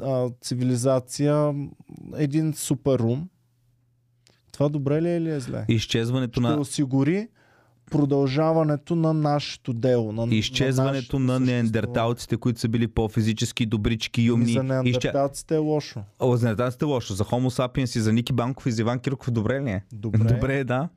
а, 0.02 0.30
цивилизация, 0.40 1.54
един 2.16 2.54
супер 2.54 3.00
ум. 3.00 3.28
Това 4.52 4.68
добре 4.68 5.02
ли 5.02 5.08
е 5.08 5.16
или 5.16 5.30
е 5.30 5.40
зле? 5.40 5.64
Изчезването 5.68 6.40
Ще 6.40 6.48
на 6.48 6.60
осигури 6.60 7.28
продължаването 7.90 8.94
на 8.96 9.14
нашето 9.14 9.72
дело. 9.72 10.12
На, 10.12 10.34
изчезването 10.34 11.18
на, 11.18 11.32
нашето 11.32 11.52
неандерталците, 11.52 12.36
които 12.36 12.60
са 12.60 12.68
били 12.68 12.88
по-физически, 12.88 13.66
добрички, 13.66 14.20
съществуване. 14.20 14.42
умни. 14.42 14.52
За 14.52 14.88
Изче... 14.88 15.08
неандерталците 15.08 15.54
е 15.54 15.58
лошо. 15.58 16.00
О, 16.20 16.36
за 16.36 16.46
неандерталците 16.46 16.84
е 16.84 16.88
лошо. 16.88 17.14
За 17.14 17.24
Homo 17.24 17.48
sapiens 17.48 17.98
и 17.98 18.00
за 18.00 18.12
Ники 18.12 18.32
Банков 18.32 18.66
и 18.66 18.72
за 18.72 18.82
Иван 18.82 18.98
Кирков 18.98 19.30
добре 19.30 19.62
ли 19.62 19.70
е? 19.70 19.84
Добре, 19.92 20.18
Добре 20.18 20.58
е, 20.58 20.64
да. 20.64 20.88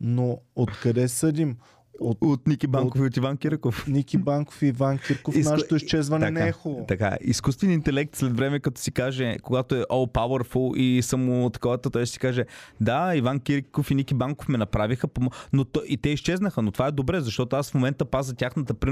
но 0.00 0.38
откъде 0.56 1.08
съдим? 1.08 1.56
От 2.00 2.18
От 2.20 2.46
Ники 2.46 2.66
Банков 2.66 3.00
и 3.00 3.04
от 3.04 3.16
Иван 3.16 3.36
Кирков. 3.36 3.86
Ники 3.88 4.18
Банков 4.18 4.62
и 4.62 4.66
Иван 4.66 4.98
Кирков 4.98 5.34
Изко- 5.34 5.50
нашето 5.50 5.76
изчезване 5.76 6.30
не 6.30 6.48
е 6.48 6.52
хубаво. 6.52 6.84
Така, 6.88 7.16
изкуствен 7.20 7.70
интелект 7.70 8.16
след 8.16 8.36
време, 8.36 8.60
като 8.60 8.80
си 8.80 8.92
каже, 8.92 9.36
когато 9.42 9.74
е 9.74 9.82
all 9.82 10.12
powerful 10.12 10.76
и 10.76 11.02
само 11.02 11.50
такова, 11.50 11.78
той 11.78 12.06
ще 12.06 12.12
си 12.12 12.18
каже, 12.18 12.44
да, 12.80 13.16
Иван 13.16 13.40
Кирков 13.40 13.90
и 13.90 13.94
Ники 13.94 14.14
Банков 14.14 14.48
ме 14.48 14.58
направиха, 14.58 15.08
но 15.52 15.64
то, 15.64 15.82
и 15.88 15.96
те 15.96 16.08
изчезнаха, 16.08 16.62
но 16.62 16.70
това 16.72 16.86
е 16.86 16.92
добре, 16.92 17.20
защото 17.20 17.56
аз 17.56 17.70
в 17.70 17.74
момента 17.74 18.04
пазя 18.04 18.34
тяхната 18.34 18.74
при... 18.74 18.90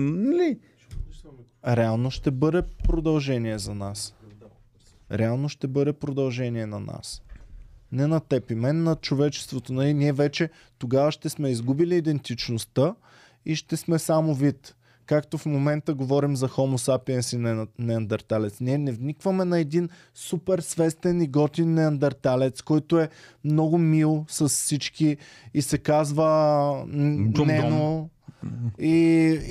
Реално 1.66 2.10
ще 2.10 2.30
бъде 2.30 2.62
продължение 2.84 3.58
за 3.58 3.74
нас. 3.74 4.14
Реално 5.12 5.48
ще 5.48 5.66
бъде 5.68 5.92
продължение 5.92 6.66
на 6.66 6.80
нас. 6.80 7.22
Не 7.94 8.06
на 8.06 8.20
теб 8.20 8.50
и 8.50 8.54
мен, 8.54 8.82
на 8.82 8.96
човечеството. 8.96 9.72
Нали? 9.72 9.94
Ние 9.94 10.12
вече 10.12 10.50
тогава 10.78 11.12
ще 11.12 11.28
сме 11.28 11.50
изгубили 11.50 11.96
идентичността 11.96 12.94
и 13.46 13.56
ще 13.56 13.76
сме 13.76 13.98
само 13.98 14.34
вид. 14.34 14.74
Както 15.06 15.38
в 15.38 15.46
момента 15.46 15.94
говорим 15.94 16.36
за 16.36 16.48
Homo 16.48 16.76
sapiens 16.76 17.34
и 17.34 17.38
не- 17.38 17.66
неандерталец. 17.78 18.60
Ние 18.60 18.78
не 18.78 18.92
вникваме 18.92 19.44
на 19.44 19.58
един 19.58 19.88
супер 20.14 20.58
свестен 20.58 21.22
и 21.22 21.26
готин 21.26 21.74
неандерталец, 21.74 22.62
който 22.62 22.98
е 22.98 23.08
много 23.44 23.78
мил 23.78 24.24
с 24.28 24.48
всички 24.48 25.16
и 25.54 25.62
се 25.62 25.78
казва. 25.78 26.84
Нено 27.46 28.08
и, 28.78 28.90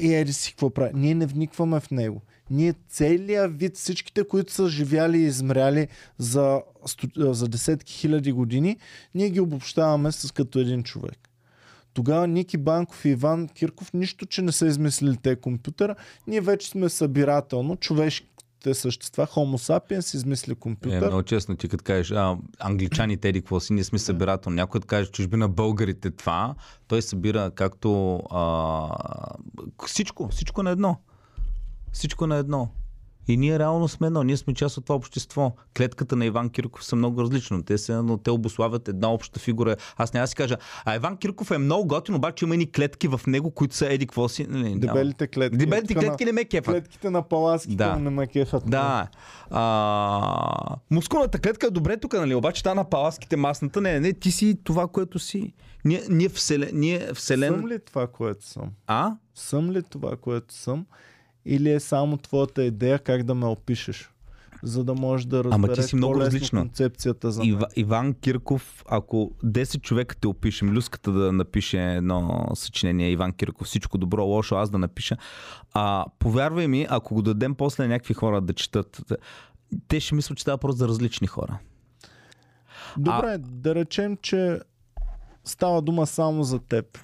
и 0.01 0.13
еди 0.13 0.33
си 0.33 0.51
какво 0.51 0.69
прави. 0.69 0.91
Ние 0.95 1.15
не 1.15 1.25
вникваме 1.25 1.79
в 1.79 1.91
него. 1.91 2.21
Ние 2.49 2.73
целият 2.89 3.59
вид, 3.59 3.77
всичките, 3.77 4.27
които 4.27 4.53
са 4.53 4.67
живяли 4.69 5.17
и 5.17 5.25
измряли 5.25 5.87
за, 6.17 6.61
за 7.17 7.47
десетки 7.47 7.93
хиляди 7.93 8.31
години, 8.31 8.77
ние 9.15 9.29
ги 9.29 9.39
обобщаваме 9.39 10.11
с 10.11 10.31
като 10.31 10.59
един 10.59 10.83
човек. 10.83 11.29
Тогава 11.93 12.27
Ники 12.27 12.57
Банков 12.57 13.05
и 13.05 13.09
Иван 13.09 13.47
Кирков, 13.47 13.93
нищо, 13.93 14.25
че 14.25 14.41
не 14.41 14.51
са 14.51 14.67
измислили 14.67 15.17
те 15.17 15.35
компютъра, 15.35 15.95
ние 16.27 16.41
вече 16.41 16.69
сме 16.69 16.89
събирателно, 16.89 17.75
човешките 17.75 18.73
същества, 18.73 19.27
Homo 19.27 19.57
sapiens 19.57 20.15
измисли 20.15 20.51
Е, 20.51 20.55
компютър. 20.55 21.07
много 21.07 21.23
честно 21.23 21.55
ти 21.55 21.69
като 21.69 21.83
кажеш, 21.83 22.11
а, 22.11 22.37
англичаните 22.59 23.29
еди 23.29 23.41
какво 23.41 23.59
си, 23.59 23.73
ние 23.73 23.83
сме 23.83 23.99
събирател. 23.99 24.51
Някой 24.51 24.79
да 24.79 24.87
каже, 24.87 25.11
чужбина 25.11 25.49
българите 25.49 26.11
това, 26.11 26.55
той 26.87 27.01
събира 27.01 27.51
както 27.55 28.15
а, 28.31 28.89
всичко, 29.87 30.27
всичко 30.27 30.63
на 30.63 30.69
едно. 30.69 30.97
Всичко 31.93 32.27
на 32.27 32.35
едно. 32.35 32.69
И 33.27 33.37
ние 33.37 33.59
реално 33.59 33.87
сме 33.87 34.07
едно, 34.07 34.23
ние 34.23 34.37
сме 34.37 34.53
част 34.53 34.77
от 34.77 34.85
това 34.85 34.95
общество. 34.95 35.55
Клетката 35.77 36.15
на 36.15 36.25
Иван 36.25 36.49
Кирков 36.49 36.85
са 36.85 36.95
много 36.95 37.21
различни. 37.21 37.63
Те, 37.65 37.77
са, 37.77 38.03
но 38.03 38.17
те 38.17 38.31
обославят 38.31 38.87
една 38.87 39.11
обща 39.13 39.39
фигура. 39.39 39.75
Аз 39.97 40.13
няма 40.13 40.23
да 40.23 40.27
си 40.27 40.35
кажа, 40.35 40.57
а 40.85 40.95
Иван 40.95 41.17
Кирков 41.17 41.51
е 41.51 41.57
много 41.57 41.87
готин, 41.87 42.15
обаче 42.15 42.45
има 42.45 42.55
и 42.55 42.71
клетки 42.71 43.07
в 43.07 43.21
него, 43.27 43.51
които 43.51 43.75
са 43.75 43.87
еди 43.87 44.07
какво 44.07 44.29
си. 44.29 44.47
Няма. 44.49 44.79
Дебелите 44.79 45.27
клетки. 45.27 45.57
Дебелите 45.57 45.93
Тук 45.93 46.03
на- 46.03 46.09
клетки 46.09 46.25
не 46.25 46.31
ме 46.31 46.45
кефат. 46.45 46.73
Клетките 46.73 47.09
на 47.09 47.21
паласките 47.21 47.75
Да. 47.75 47.95
не 47.95 48.09
ме 48.09 48.27
кефат. 48.27 48.63
Да. 48.67 49.07
А, 49.49 50.75
мускулната 50.91 51.39
клетка 51.39 51.67
е 51.67 51.71
добре 51.71 51.97
тук, 51.97 52.13
нали? 52.13 52.35
Обаче 52.35 52.63
та 52.63 52.73
на 52.73 52.83
паласките 52.83 53.35
масната, 53.35 53.81
не, 53.81 53.99
не, 53.99 54.13
ти 54.13 54.31
си 54.31 54.57
това, 54.63 54.87
което 54.87 55.19
си. 55.19 55.53
Ние, 55.85 56.03
ние, 56.09 56.29
вселен, 56.29 56.69
ние 56.73 57.13
вселен... 57.13 57.53
Съм 57.53 57.67
ли 57.67 57.79
това, 57.85 58.07
което 58.07 58.45
съм? 58.45 58.69
А? 58.87 59.11
Съм 59.35 59.71
ли 59.71 59.83
това, 59.83 60.15
което 60.15 60.53
съм? 60.53 60.85
Или 61.45 61.71
е 61.71 61.79
само 61.79 62.17
твоята 62.17 62.63
идея 62.63 62.99
как 62.99 63.23
да 63.23 63.35
ме 63.35 63.45
опишеш? 63.45 64.09
За 64.63 64.83
да 64.83 64.93
можеш 64.93 65.25
да 65.25 65.39
Ама 65.39 65.67
ти 65.67 65.69
разбереш 65.69 65.85
си 65.89 65.95
много 65.95 66.19
различна. 66.19 66.61
концепцията 66.61 67.31
за 67.31 67.39
мен. 67.39 67.49
Ива, 67.49 67.67
Иван 67.75 68.13
Кирков, 68.13 68.83
ако 68.89 69.31
10 69.45 69.81
човека 69.81 70.15
те 70.15 70.27
опишем, 70.27 70.73
Люската 70.73 71.11
да 71.11 71.31
напише 71.31 71.93
едно 71.93 72.47
съчинение, 72.53 73.09
Иван 73.11 73.33
Кирков, 73.33 73.67
всичко 73.67 73.97
добро, 73.97 74.25
лошо, 74.25 74.55
аз 74.55 74.69
да 74.69 74.77
напиша, 74.77 75.17
а, 75.73 76.05
повярвай 76.19 76.67
ми, 76.67 76.87
ако 76.89 77.15
го 77.15 77.21
дадем 77.21 77.55
после 77.55 77.87
някакви 77.87 78.13
хора 78.13 78.41
да 78.41 78.53
четат, 78.53 79.01
те 79.87 79.99
ще 79.99 80.15
мислят, 80.15 80.37
че 80.37 80.41
става 80.41 80.57
просто 80.57 80.77
за 80.77 80.87
различни 80.87 81.27
хора. 81.27 81.57
Добре, 82.97 83.37
да 83.37 83.75
речем, 83.75 84.17
че 84.21 84.59
става 85.43 85.81
дума 85.81 86.07
само 86.07 86.43
за 86.43 86.59
теб. 86.59 86.99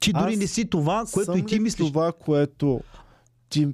Ти 0.00 0.12
дори 0.12 0.32
Аз 0.32 0.38
не 0.38 0.46
си 0.46 0.70
това, 0.70 1.04
което 1.12 1.36
и 1.36 1.46
ти 1.46 1.54
ли 1.54 1.60
мислиш. 1.60 1.88
това, 1.88 2.12
което 2.12 2.80
ти 3.48 3.68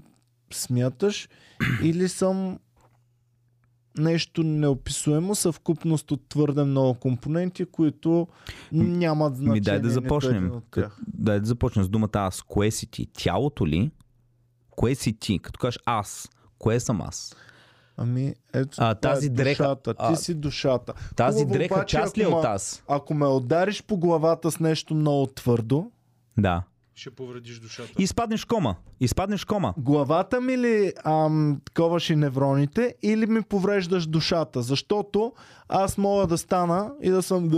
смяташ 0.52 1.28
или 1.82 2.08
съм 2.08 2.58
нещо 3.98 4.42
неописуемо, 4.42 5.34
съвкупност 5.34 6.10
от 6.10 6.28
твърде 6.28 6.64
много 6.64 6.94
компоненти, 6.94 7.64
които 7.64 8.28
нямат 8.72 9.36
значение. 9.36 9.52
Ми 9.52 9.60
дай 9.60 9.80
да 9.80 9.90
започнем. 9.90 10.52
Дай 11.08 11.40
да 11.40 11.46
започнем 11.46 11.84
с 11.84 11.88
думата 11.88 12.10
аз. 12.12 12.42
Кое 12.42 12.70
си 12.70 12.86
ти? 12.86 13.06
Тялото 13.06 13.66
ли? 13.66 13.90
Кое 14.70 14.94
си 14.94 15.12
ти? 15.12 15.38
Като 15.38 15.58
кажеш 15.58 15.78
аз, 15.86 16.28
кое 16.58 16.80
съм 16.80 17.00
аз? 17.02 17.36
Ами, 17.96 18.34
ето, 18.52 18.76
А, 18.80 18.94
това 18.94 19.12
тази 19.12 19.26
е 19.26 19.30
дреха- 19.30 19.62
душата. 19.64 19.94
Ти 19.94 20.00
а, 20.02 20.16
си 20.16 20.34
душата. 20.34 20.94
Тази 21.16 21.38
Хубаво 21.38 21.52
дреха 21.52 21.74
обаче, 21.74 21.96
част 21.96 22.18
ли 22.18 22.22
е 22.22 22.26
от 22.26 22.44
аз? 22.44 22.84
Ако 22.88 23.14
ме 23.14 23.26
удариш 23.26 23.82
по 23.82 23.96
главата 23.96 24.50
с 24.50 24.60
нещо 24.60 24.94
много 24.94 25.26
твърдо, 25.26 25.90
Да. 26.38 26.62
Ще 26.94 27.10
повредиш 27.10 27.58
душата. 27.58 27.88
И 27.98 28.02
изпаднеш 28.02 28.42
в 28.42 28.46
кома. 28.46 28.74
Изпаднеш 29.00 29.42
в 29.42 29.46
кома. 29.46 29.74
главата 29.76 30.40
ми 30.40 30.58
ли 30.58 30.92
ам, 31.04 31.60
таковаш 31.64 32.10
и 32.10 32.16
невроните 32.16 32.94
или 33.02 33.26
ми 33.26 33.42
повреждаш 33.42 34.06
душата? 34.06 34.62
Защото 34.62 35.32
аз 35.68 35.98
мога 35.98 36.26
да 36.26 36.38
стана 36.38 36.92
и 37.02 37.10
да 37.10 37.22
съм... 37.22 37.48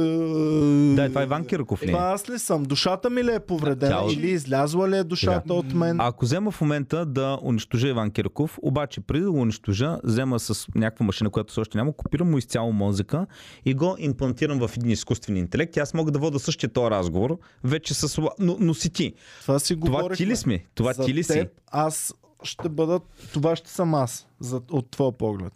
Да, 0.96 1.08
това 1.08 1.20
е 1.20 1.24
Иван 1.24 1.44
Кирков 1.44 1.82
ли? 1.82 1.86
е? 1.86 1.92
Това 1.92 2.04
аз 2.04 2.30
ли 2.30 2.38
съм? 2.38 2.62
Душата 2.62 3.10
ми 3.10 3.24
ли 3.24 3.32
е 3.34 3.40
повредена 3.40 3.92
Тяло- 3.92 4.12
или 4.12 4.30
излязла 4.30 4.88
ли 4.88 4.96
е 4.96 5.04
душата 5.04 5.54
от 5.54 5.74
мен? 5.74 5.96
Ако 6.00 6.24
взема 6.24 6.50
в 6.50 6.60
момента 6.60 7.06
да 7.06 7.38
унищожа 7.42 7.88
Иван 7.88 8.10
Кирков, 8.10 8.58
обаче 8.62 9.00
преди 9.00 9.24
да 9.24 9.30
го 9.32 9.40
унищожа, 9.40 9.98
взема 10.04 10.38
с 10.38 10.66
някаква 10.74 11.06
машина, 11.06 11.30
която 11.30 11.50
все 11.52 11.60
още 11.60 11.78
няма, 11.78 11.92
копирам 11.92 12.30
му 12.30 12.38
изцяло 12.38 12.72
мозъка 12.72 13.26
и 13.64 13.74
го 13.74 13.96
имплантирам 13.98 14.68
в 14.68 14.70
един 14.76 14.90
изкуствен 14.90 15.36
интелект. 15.36 15.76
И 15.76 15.80
аз 15.80 15.94
мога 15.94 16.10
да 16.10 16.18
вода 16.18 16.38
същия 16.38 16.72
този 16.72 16.90
разговор, 16.90 17.38
вече 17.64 17.94
с... 17.94 18.20
Но, 18.38 18.56
но 18.60 18.74
си 18.74 18.90
ти. 18.90 19.14
Това 19.42 19.58
си 19.58 19.80
Това 19.80 19.90
говорихме. 19.90 20.16
ти 20.16 20.26
ли 20.26 20.36
сме? 20.36 20.64
Това 20.74 20.92
За 20.92 21.04
ти 21.04 21.14
ли 21.14 21.24
си? 21.24 21.32
теб, 21.32 21.48
Аз 21.70 22.14
ще 22.42 22.68
бъда... 22.68 23.00
Това 23.32 23.56
ще 23.56 23.70
съм 23.70 23.94
аз 23.94 24.26
за, 24.40 24.60
от 24.70 24.90
твоя 24.90 25.12
поглед. 25.12 25.52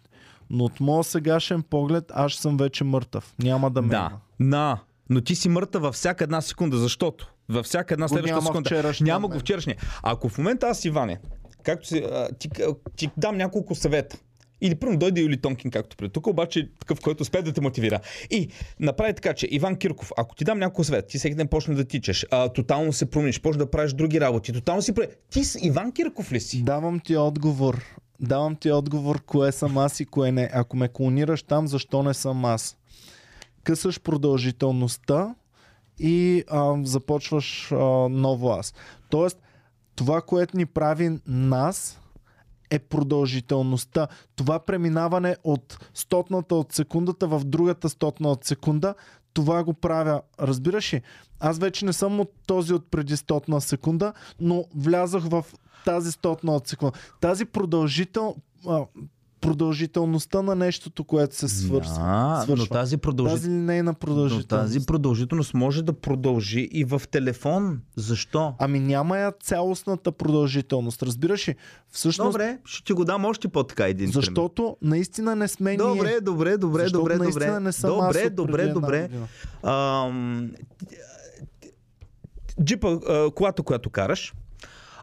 Но 0.51 0.65
от 0.65 0.81
моя 0.81 1.05
сегашен 1.05 1.63
поглед 1.63 2.05
аз 2.15 2.33
съм 2.33 2.57
вече 2.57 2.85
мъртъв. 2.85 3.35
Няма 3.39 3.71
да 3.71 3.83
ме 3.83 3.89
Да. 3.89 4.11
На. 4.41 4.79
Но 5.11 5.21
ти 5.21 5.35
си 5.35 5.49
мъртъв 5.49 5.83
във 5.83 5.95
всяка 5.95 6.25
една 6.25 6.41
секунда, 6.41 6.77
защото 6.77 7.33
във 7.49 7.67
всяка 7.67 7.95
една 7.95 8.09
следваща 8.09 8.35
няма 8.35 8.47
секунда. 8.47 8.69
вчерашния 8.69 9.15
Няма 9.15 9.29
го 9.29 9.39
вчерашния. 9.39 9.77
Ако 10.03 10.29
в 10.29 10.39
момента 10.39 10.67
аз, 10.67 10.85
Иване, 10.85 11.21
както 11.63 11.87
си, 11.89 11.99
а, 12.13 12.29
ти, 12.39 12.49
а, 12.63 12.75
ти 12.97 13.11
дам 13.17 13.37
няколко 13.37 13.75
съвета. 13.75 14.19
Или 14.61 14.75
първо 14.75 14.97
дойде 14.97 15.21
Юли 15.21 15.41
Тонкин, 15.41 15.71
както 15.71 15.97
преди 15.97 16.13
тук, 16.13 16.27
обаче 16.27 16.71
такъв, 16.81 17.01
който 17.01 17.23
успее 17.23 17.43
да 17.43 17.53
те 17.53 17.61
мотивира. 17.61 18.01
И 18.31 18.49
направи 18.81 19.15
така, 19.15 19.35
че 19.35 19.49
Иван 19.51 19.77
Кирков, 19.77 20.13
ако 20.17 20.35
ти 20.35 20.45
дам 20.45 20.59
няколко 20.59 20.85
съвет, 20.85 21.07
ти 21.07 21.19
всеки 21.19 21.35
ден 21.35 21.49
почне 21.49 21.75
да 21.75 21.85
тичаш, 21.85 22.27
а, 22.31 22.49
тотално 22.49 22.93
се 22.93 23.11
промениш, 23.11 23.41
почне 23.41 23.59
да 23.59 23.71
правиш 23.71 23.93
други 23.93 24.21
работи, 24.21 24.53
тотално 24.53 24.83
си 24.83 24.95
прави. 24.95 25.09
Ти 25.31 25.45
с 25.45 25.59
Иван 25.63 25.93
Кирков 25.93 26.33
ли 26.33 26.41
си? 26.41 26.63
Давам 26.63 27.01
ти 27.01 27.17
отговор. 27.17 27.85
Давам 28.21 28.57
ти 28.57 28.73
отговор, 28.73 29.23
кое 29.23 29.53
съм 29.53 29.79
аз 29.79 30.01
и 30.01 30.05
кое 30.05 30.33
не. 30.33 30.51
Ако 30.53 30.77
ме 30.77 30.89
клонираш 30.89 31.43
там, 31.43 31.67
защо 31.69 32.03
не 32.03 32.15
съм 32.15 32.45
аз? 32.45 32.77
Късаш 33.65 34.01
продължителността 34.01 35.35
и 35.99 36.45
а, 36.49 36.77
започваш 36.83 37.73
а, 37.73 37.77
ново 38.09 38.51
аз. 38.51 38.75
Тоест, 39.11 39.39
това, 39.97 40.23
което 40.23 40.57
ни 40.57 40.67
прави 40.67 41.19
нас, 41.27 42.01
е 42.71 42.79
продължителността. 42.79 44.09
Това 44.37 44.59
преминаване 44.59 45.37
от 45.45 45.79
стотната 45.95 46.55
от 46.55 46.73
секундата 46.73 47.27
в 47.27 47.43
другата 47.45 47.89
стотна 47.89 48.29
от 48.29 48.45
секунда, 48.45 48.95
това 49.35 49.65
го 49.65 49.75
правя. 49.75 50.23
Разбираш 50.41 50.95
ли? 50.95 51.03
Аз 51.41 51.59
вече 51.59 51.85
не 51.85 51.93
съм 51.93 52.21
от 52.21 52.33
този 52.47 52.75
от 52.75 52.91
преди 52.91 53.17
стотна 53.17 53.61
секунда, 53.61 54.13
но 54.41 54.65
влязах 54.75 55.25
в 55.25 55.45
тази 55.85 56.13
стотна 56.13 56.55
от 56.55 56.67
секунда. 56.67 56.99
Тази 57.21 57.45
продължител, 57.45 58.37
продължителността 59.41 60.43
на 60.43 60.55
нещото, 60.55 61.05
което 61.05 61.37
се 61.37 61.49
свършва. 61.49 61.95
Да, 61.95 62.57
но 62.57 62.67
тази 62.67 62.97
продължителност 62.97 63.43
Тази 63.43 63.51
линейна 63.51 63.91
Но 63.91 63.95
продължителност. 63.95 64.49
тази 64.49 64.87
продължителност 64.87 65.55
може 65.55 65.83
да 65.83 65.93
продължи 65.93 66.61
и 66.73 66.85
в 66.85 67.03
телефон. 67.11 67.81
Защо? 67.97 68.55
Ами 68.59 68.81
няма 68.81 69.19
я 69.19 69.33
цялостната 69.43 70.13
продължителност. 70.13 71.03
Разбираш 71.03 71.49
ли? 71.49 71.55
Всъщност, 71.91 72.33
Добре, 72.33 72.59
ще 72.65 72.85
ти 72.85 72.93
го 72.93 73.05
дам 73.05 73.25
още 73.25 73.49
по-така 73.49 73.85
един 73.85 74.07
пример. 74.07 74.13
защото 74.15 74.77
наистина 74.83 75.37
не 75.37 75.49
сме 75.49 75.71
ние. 75.71 75.77
Добре, 75.79 76.21
добре, 76.21 76.57
добре, 76.57 76.83
Защото 76.83 76.99
добре, 76.99 77.19
добре. 77.19 77.61
не 77.61 77.73
съм 77.73 77.91
добре, 77.91 78.31
добре, 78.31 78.69
добре. 78.69 79.09
Ам, 79.63 80.51
Джипа, 82.65 82.99
колата, 83.35 83.63
която 83.63 83.91
караш, 83.91 84.35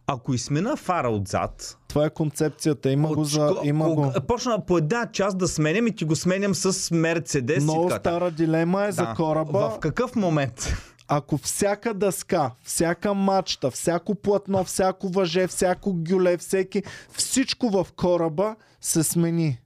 ако 0.08 0.34
измена 0.34 0.76
фара 0.76 1.10
отзад, 1.10 1.78
Това 1.96 2.06
е 2.06 2.10
концепцията. 2.12 2.92
Има 2.92 3.08
го 3.08 3.22
от 3.22 3.28
за... 3.28 3.40
шко- 3.40 3.60
Има 3.64 3.86
го. 3.86 3.96
кога- 3.96 4.20
почна 4.22 4.60
по 4.62 4.78
една 4.78 5.08
част 5.08 5.38
да 5.38 5.48
сменям 5.48 5.88
и 5.88 5.92
ти 5.92 6.06
го 6.06 6.16
сменям 6.16 6.56
с 6.56 6.92
Мерцедес 6.92 7.58
и 7.58 7.64
Много 7.64 7.88
така. 7.88 8.00
стара 8.00 8.32
дилема 8.32 8.84
е 8.84 8.92
за 8.92 9.04
Да. 9.04 9.14
кораба. 9.14 9.70
В 9.70 9.80
какъв 9.80 10.16
момент? 10.16 10.74
Ако 11.08 11.38
всяка 11.38 11.94
дъска, 11.94 12.52
всяка 12.64 13.14
мачта, 13.14 13.72
всяко 13.72 14.16
платно, 14.16 14.64
всяко 14.64 15.10
въже, 15.10 15.48
всяко 15.48 15.94
гюле, 15.96 16.38
всеки, 16.38 16.84
всичко 17.10 17.70
в 17.70 17.88
кораба 17.94 18.56
се 18.82 19.04
смени. 19.04 19.60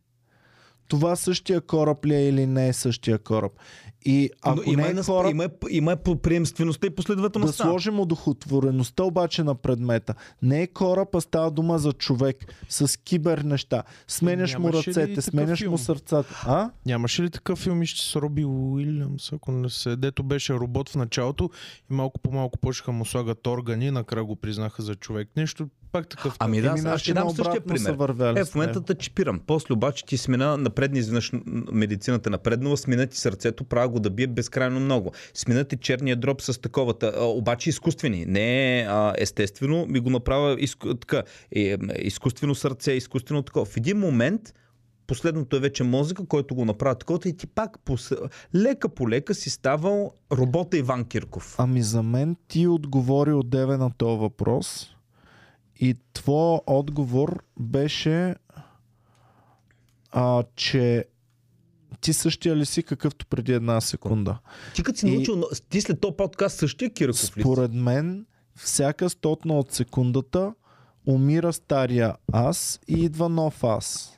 Това 0.88 1.16
същия 1.16 1.62
кораб 1.62 2.06
ли 2.06 2.16
е 2.16 2.28
или 2.28 2.46
не 2.46 2.68
е 2.68 2.74
същия 2.74 3.18
кораб? 3.20 3.52
И 4.06 4.30
ако 4.42 4.62
Но 4.66 4.72
има, 4.74 4.82
не 4.82 5.00
е 5.00 5.04
кораб, 5.04 5.32
има, 5.32 5.50
има 5.70 5.96
приемствеността 5.96 6.88
и 6.88 6.90
да 6.90 6.96
последователността. 6.96 7.64
сложим 7.64 8.00
удохотвореността 8.00 9.04
обаче 9.04 9.44
на 9.44 9.56
предмета. 9.56 10.14
Не 10.42 10.62
е 10.62 10.68
кораб, 10.68 11.16
а 11.16 11.22
става 11.22 11.52
дума 11.52 11.80
за 11.80 11.94
човек 11.94 12.54
с 12.70 13.00
кибер 13.00 13.38
неща. 13.38 13.84
Сменяш 14.08 14.58
му 14.58 14.70
Нямаше 14.70 14.90
ръцете, 14.90 15.22
сменяш 15.22 15.60
филм? 15.60 15.72
му 15.72 15.78
сърцата. 15.78 16.44
А? 16.46 16.72
Нямаше 16.86 17.24
ли 17.24 17.30
такъв 17.30 17.60
филм 17.60 17.86
ще 17.86 18.02
с 18.02 18.16
Роби 18.16 18.46
Уилямс, 18.46 19.34
ако 19.34 19.52
не 19.52 19.70
се... 19.70 19.96
Дето 19.96 20.24
беше 20.24 20.54
робот 20.54 20.90
в 20.90 20.96
началото 20.96 21.50
и 21.92 21.94
малко 21.94 22.20
по 22.20 22.32
малко 22.32 22.60
почнаха 22.60 22.92
му 22.92 23.06
слагат 23.06 23.48
органи 23.48 23.92
накрая 23.92 24.24
го 24.26 24.36
признаха 24.36 24.82
за 24.82 24.96
човек. 24.96 25.30
Нещо 25.38 25.68
пак 25.92 26.08
такъв. 26.08 26.36
Ами 26.40 26.62
да, 26.62 26.76
аз 26.86 27.02
ще 27.02 27.14
дам 27.14 27.30
същия 27.30 27.62
пример. 27.62 28.38
Е, 28.38 28.46
с 28.46 28.52
в 28.52 28.56
момента 28.56 28.82
те 28.82 28.96
чипирам. 28.96 29.40
После 29.48 29.74
обаче 29.74 30.06
ти 30.06 30.18
смена 30.18 30.58
напредни 30.58 31.00
изведнъж 31.00 31.32
медицината 31.72 32.30
напреднала, 32.30 32.78
смена 32.78 33.08
ти 33.08 33.18
сърцето, 33.18 33.64
правя 33.64 33.90
го 33.90 34.00
да 34.00 34.10
бие 34.10 34.28
безкрайно 34.28 34.80
много. 34.80 35.12
Смена 35.34 35.64
ти 35.64 35.78
черния 35.78 36.16
дроб 36.16 36.42
с 36.42 36.62
таковата, 36.62 37.14
а, 37.18 37.24
обаче 37.24 37.70
изкуствени. 37.70 38.26
Не 38.26 38.80
е 38.80 38.86
а, 38.86 39.14
естествено, 39.18 39.86
ми 39.86 40.00
го 40.00 40.10
направя 40.10 40.56
изку, 40.60 40.94
така, 40.94 41.24
е, 41.56 41.62
е, 41.62 41.78
изкуствено 41.98 42.56
сърце, 42.56 42.92
изкуствено 42.92 43.42
такова. 43.42 43.66
В 43.66 43.78
един 43.78 43.98
момент 43.98 44.42
Последното 45.08 45.56
е 45.56 45.60
вече 45.60 45.84
мозъка, 45.84 46.26
който 46.26 46.56
го 46.56 46.66
направи 46.66 46.96
такова 47.00 47.20
и 47.26 47.38
ти 47.38 47.48
пак 47.48 47.80
пос... 47.80 48.12
лека 48.56 48.90
по 48.90 49.10
лека 49.10 49.34
си 49.34 49.50
ставал 49.50 50.12
робота 50.32 50.78
Иван 50.78 51.06
Кирков. 51.06 51.56
Ами 51.58 51.82
за 51.82 52.04
мен 52.04 52.36
ти 52.48 52.68
отговори 52.68 53.34
отдеве 53.34 53.78
на 53.78 53.92
този 53.98 54.20
въпрос 54.20 54.96
и 55.80 55.96
твой 56.14 56.60
отговор 56.68 57.44
беше 57.60 58.36
а, 60.12 60.44
че 60.56 61.06
ти 62.02 62.14
същия 62.14 62.56
ли 62.56 62.66
си 62.66 62.84
какъвто 62.84 63.26
преди 63.26 63.54
една 63.54 63.82
секунда? 63.82 64.40
Ти 64.76 64.84
като 64.84 65.00
си 65.00 65.08
И- 65.08 65.16
научил, 65.16 65.44
ти 65.70 65.82
след 65.82 66.02
този 66.02 66.16
подкаст 66.18 66.58
същия 66.58 66.94
Кирков 66.94 67.38
ли? 67.38 67.42
Според 67.42 67.74
мен 67.74 68.26
всяка 68.56 69.10
стотна 69.10 69.60
от 69.60 69.72
секундата 69.72 70.54
умира 71.08 71.54
стария 71.54 72.16
аз 72.32 72.80
и 72.88 72.94
идва 72.94 73.30
нов 73.30 73.64
аз. 73.64 74.16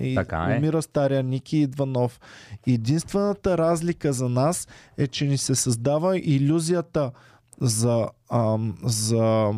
И 0.00 0.14
Така 0.14 0.46
е. 0.50 0.58
Умира 0.58 0.82
стария 0.82 1.22
Ники 1.22 1.56
и 1.56 1.62
идва 1.62 1.86
нов. 1.86 2.20
Единствената 2.66 3.58
разлика 3.58 4.12
за 4.12 4.28
нас 4.28 4.68
е, 4.98 5.06
че 5.06 5.24
ни 5.26 5.38
се 5.38 5.54
създава 5.54 6.18
иллюзията 6.18 7.10
за, 7.60 8.08
ам, 8.30 8.78
за, 8.82 9.52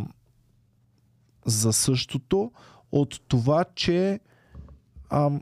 за 1.47 1.73
същото 1.73 2.53
от 2.93 3.21
това, 3.29 3.65
че 3.75 4.21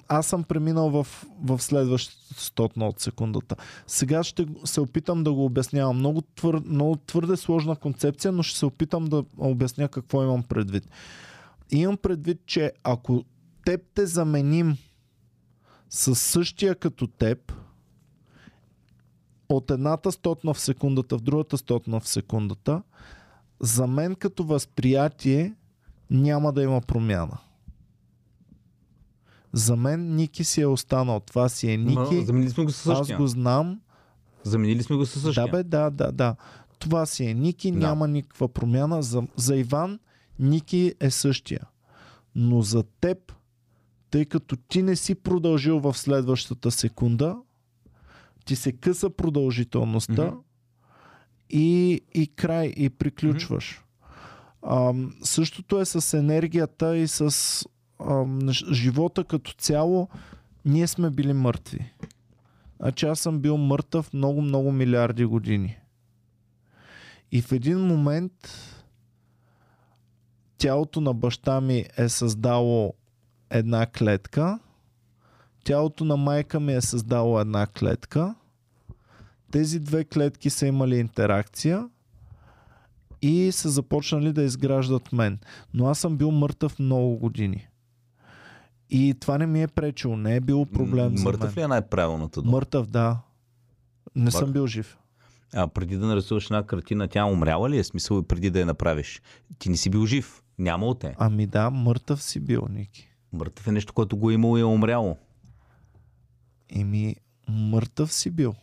аз 0.08 0.26
съм 0.26 0.44
преминал 0.44 0.90
в, 0.90 1.06
в 1.42 1.62
следващата 1.62 2.42
стотна 2.42 2.88
от 2.88 3.00
секундата. 3.00 3.56
Сега 3.86 4.22
ще 4.22 4.46
се 4.64 4.80
опитам 4.80 5.24
да 5.24 5.32
го 5.32 5.44
обяснявам. 5.44 5.96
Много, 5.96 6.22
твър, 6.22 6.60
много 6.66 6.96
твърде 6.96 7.36
сложна 7.36 7.76
концепция, 7.76 8.32
но 8.32 8.42
ще 8.42 8.58
се 8.58 8.66
опитам 8.66 9.04
да 9.04 9.24
обясня 9.38 9.88
какво 9.88 10.22
имам 10.22 10.42
предвид. 10.42 10.84
Имам 11.70 11.96
предвид, 11.96 12.40
че 12.46 12.72
ако 12.84 13.24
теб 13.64 13.80
те 13.94 14.06
заменим 14.06 14.76
с 15.90 16.14
същия 16.14 16.74
като 16.74 17.06
теб, 17.06 17.52
от 19.48 19.70
едната 19.70 20.12
стотна 20.12 20.54
в 20.54 20.60
секундата 20.60 21.18
в 21.18 21.20
другата 21.20 21.58
стотна 21.58 22.00
в 22.00 22.08
секундата, 22.08 22.82
за 23.60 23.86
мен 23.86 24.14
като 24.14 24.44
възприятие 24.44 25.54
няма 26.10 26.52
да 26.52 26.62
има 26.62 26.80
промяна. 26.80 27.38
За 29.52 29.76
мен 29.76 30.14
Ники 30.14 30.44
си 30.44 30.60
е 30.60 30.66
останал. 30.66 31.20
Това 31.20 31.48
си 31.48 31.70
е 31.70 31.76
Ники. 31.76 31.94
Ма, 32.14 32.22
Заменили 32.24 32.50
сме 32.50 32.64
го 32.64 32.70
със 32.70 32.86
Аз 32.86 32.98
същия. 32.98 33.18
го 33.18 33.26
знам. 33.26 33.80
Заменили 34.42 34.82
сме 34.82 34.96
го 34.96 35.06
със 35.06 35.22
същия. 35.22 35.46
Да, 35.46 35.50
бе, 35.50 35.62
да, 35.62 35.90
да, 35.90 36.12
да. 36.12 36.36
Това 36.78 37.06
си 37.06 37.24
е 37.24 37.34
Ники, 37.34 37.72
Да. 37.72 37.78
няма 37.78 38.08
никаква 38.08 38.48
промяна. 38.48 39.02
За, 39.02 39.22
за 39.36 39.56
Иван 39.56 39.98
Ники 40.38 40.94
е 41.00 41.10
същия. 41.10 41.60
Но 42.34 42.62
за 42.62 42.82
теб, 42.82 43.32
тъй 44.10 44.24
като 44.24 44.56
ти 44.56 44.82
не 44.82 44.96
си 44.96 45.14
продължил 45.14 45.80
в 45.80 45.98
следващата 45.98 46.70
секунда, 46.70 47.36
ти 48.44 48.56
се 48.56 48.72
къса 48.72 49.10
продължителността 49.10 50.24
Мгм. 50.24 50.36
и, 51.50 52.00
и 52.14 52.26
край, 52.26 52.72
и 52.76 52.90
приключваш. 52.90 53.84
Ам, 54.70 55.14
същото 55.22 55.80
е 55.80 55.84
с 55.84 56.18
енергията 56.18 56.96
и 56.96 57.08
с 57.08 57.64
ам, 58.10 58.48
живота 58.50 59.24
като 59.24 59.52
цяло. 59.52 60.08
Ние 60.64 60.86
сме 60.86 61.10
били 61.10 61.32
мъртви. 61.32 61.92
Значи 62.80 63.06
аз 63.06 63.20
съм 63.20 63.40
бил 63.40 63.56
мъртъв 63.56 64.12
много, 64.12 64.42
много 64.42 64.72
милиарди 64.72 65.24
години. 65.24 65.78
И 67.32 67.42
в 67.42 67.52
един 67.52 67.78
момент 67.78 68.32
тялото 70.58 71.00
на 71.00 71.14
баща 71.14 71.60
ми 71.60 71.84
е 71.96 72.08
създало 72.08 72.94
една 73.50 73.86
клетка, 73.86 74.58
тялото 75.64 76.04
на 76.04 76.16
майка 76.16 76.60
ми 76.60 76.74
е 76.74 76.80
създало 76.80 77.40
една 77.40 77.66
клетка, 77.66 78.34
тези 79.50 79.80
две 79.80 80.04
клетки 80.04 80.50
са 80.50 80.66
имали 80.66 80.96
интеракция 80.96 81.88
и 83.24 83.52
са 83.52 83.70
започнали 83.70 84.32
да 84.32 84.42
изграждат 84.42 85.12
мен. 85.12 85.38
Но 85.74 85.86
аз 85.86 85.98
съм 85.98 86.16
бил 86.16 86.30
мъртъв 86.30 86.78
много 86.78 87.16
години. 87.16 87.68
И 88.90 89.14
това 89.20 89.38
не 89.38 89.46
ми 89.46 89.62
е 89.62 89.68
пречило, 89.68 90.16
не 90.16 90.36
е 90.36 90.40
било 90.40 90.66
проблем 90.66 91.16
за 91.16 91.24
мен. 91.24 91.32
Мъртъв 91.32 91.56
ли 91.56 91.60
е 91.60 91.68
най-правилната 91.68 92.42
дума? 92.42 92.52
Мъртъв, 92.52 92.86
да. 92.86 93.18
Не 94.16 94.30
съм 94.30 94.40
Мъртъв. 94.40 94.52
бил 94.52 94.66
жив. 94.66 94.98
А 95.54 95.68
преди 95.68 95.96
да 95.96 96.06
нарисуваш 96.06 96.44
една 96.44 96.66
картина, 96.66 97.08
тя 97.08 97.24
умряла 97.24 97.70
ли 97.70 97.78
е? 97.78 97.84
Смисъл 97.84 98.20
и 98.20 98.28
преди 98.28 98.50
да 98.50 98.60
я 98.60 98.66
направиш. 98.66 99.22
Ти 99.58 99.68
не 99.68 99.76
си 99.76 99.90
бил 99.90 100.06
жив. 100.06 100.42
Нямало 100.58 100.94
те. 100.94 101.14
Ами 101.18 101.46
да, 101.46 101.70
мъртъв 101.70 102.22
си 102.22 102.40
бил, 102.40 102.66
Ники. 102.70 103.08
Мъртъв 103.32 103.66
е 103.66 103.72
нещо, 103.72 103.92
което 103.92 104.16
го 104.16 104.30
е 104.30 104.34
имало 104.34 104.58
и 104.58 104.60
е 104.60 104.64
умряло. 104.64 105.16
Еми, 106.68 107.16
мъртъв 107.48 108.12
си 108.12 108.30
бил. 108.30 108.54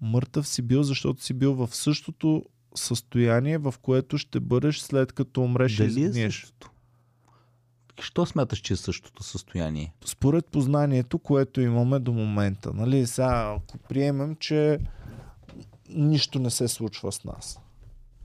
Мъртъв 0.00 0.48
си 0.48 0.62
бил, 0.62 0.82
защото 0.82 1.22
си 1.22 1.34
бил 1.34 1.54
в 1.54 1.68
същото 1.76 2.44
състояние, 2.74 3.58
в 3.58 3.74
което 3.82 4.18
ще 4.18 4.40
бъдеш 4.40 4.78
след 4.78 5.12
като 5.12 5.42
умреш 5.42 5.74
и 5.74 5.76
Дали 5.76 6.02
е 6.02 6.04
изгниеш. 6.04 6.52
Що 8.00 8.26
смяташ, 8.26 8.58
че 8.58 8.72
е 8.72 8.76
същото 8.76 9.22
състояние? 9.22 9.92
Според 10.04 10.46
познанието, 10.46 11.18
което 11.18 11.60
имаме 11.60 11.98
до 11.98 12.12
момента. 12.12 12.72
Нали? 12.74 13.06
Сега, 13.06 13.56
ако 13.56 13.78
приемем, 13.78 14.36
че 14.36 14.78
нищо 15.88 16.38
не 16.38 16.50
се 16.50 16.68
случва 16.68 17.12
с 17.12 17.24
нас. 17.24 17.60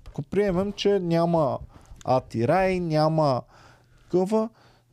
Ако 0.08 0.22
приемем, 0.22 0.74
че 0.74 1.00
няма 1.00 1.60
ад 2.06 2.36
и 2.36 2.48
рай, 2.48 2.80
няма 2.80 3.42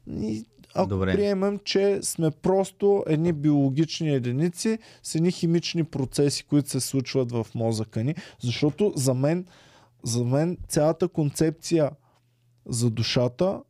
и 0.07 0.45
ако 0.75 0.89
Добре. 0.89 1.13
приемем, 1.13 1.59
че 1.65 1.99
сме 2.03 2.31
просто 2.31 3.05
едни 3.07 3.33
биологични 3.33 4.15
единици 4.15 4.79
с 5.03 5.15
едни 5.15 5.33
химични 5.33 5.85
процеси, 5.85 6.45
които 6.45 6.71
се 6.71 6.81
случват 6.81 7.33
в 7.33 7.47
мозъка 7.55 8.05
ни, 8.05 8.15
защото 8.41 8.93
за 8.97 9.15
мен, 9.15 9.47
за 10.03 10.25
мен 10.25 10.59
цялата 10.69 11.09
концепция 11.09 11.91
за 12.67 12.91
душата 12.91 13.63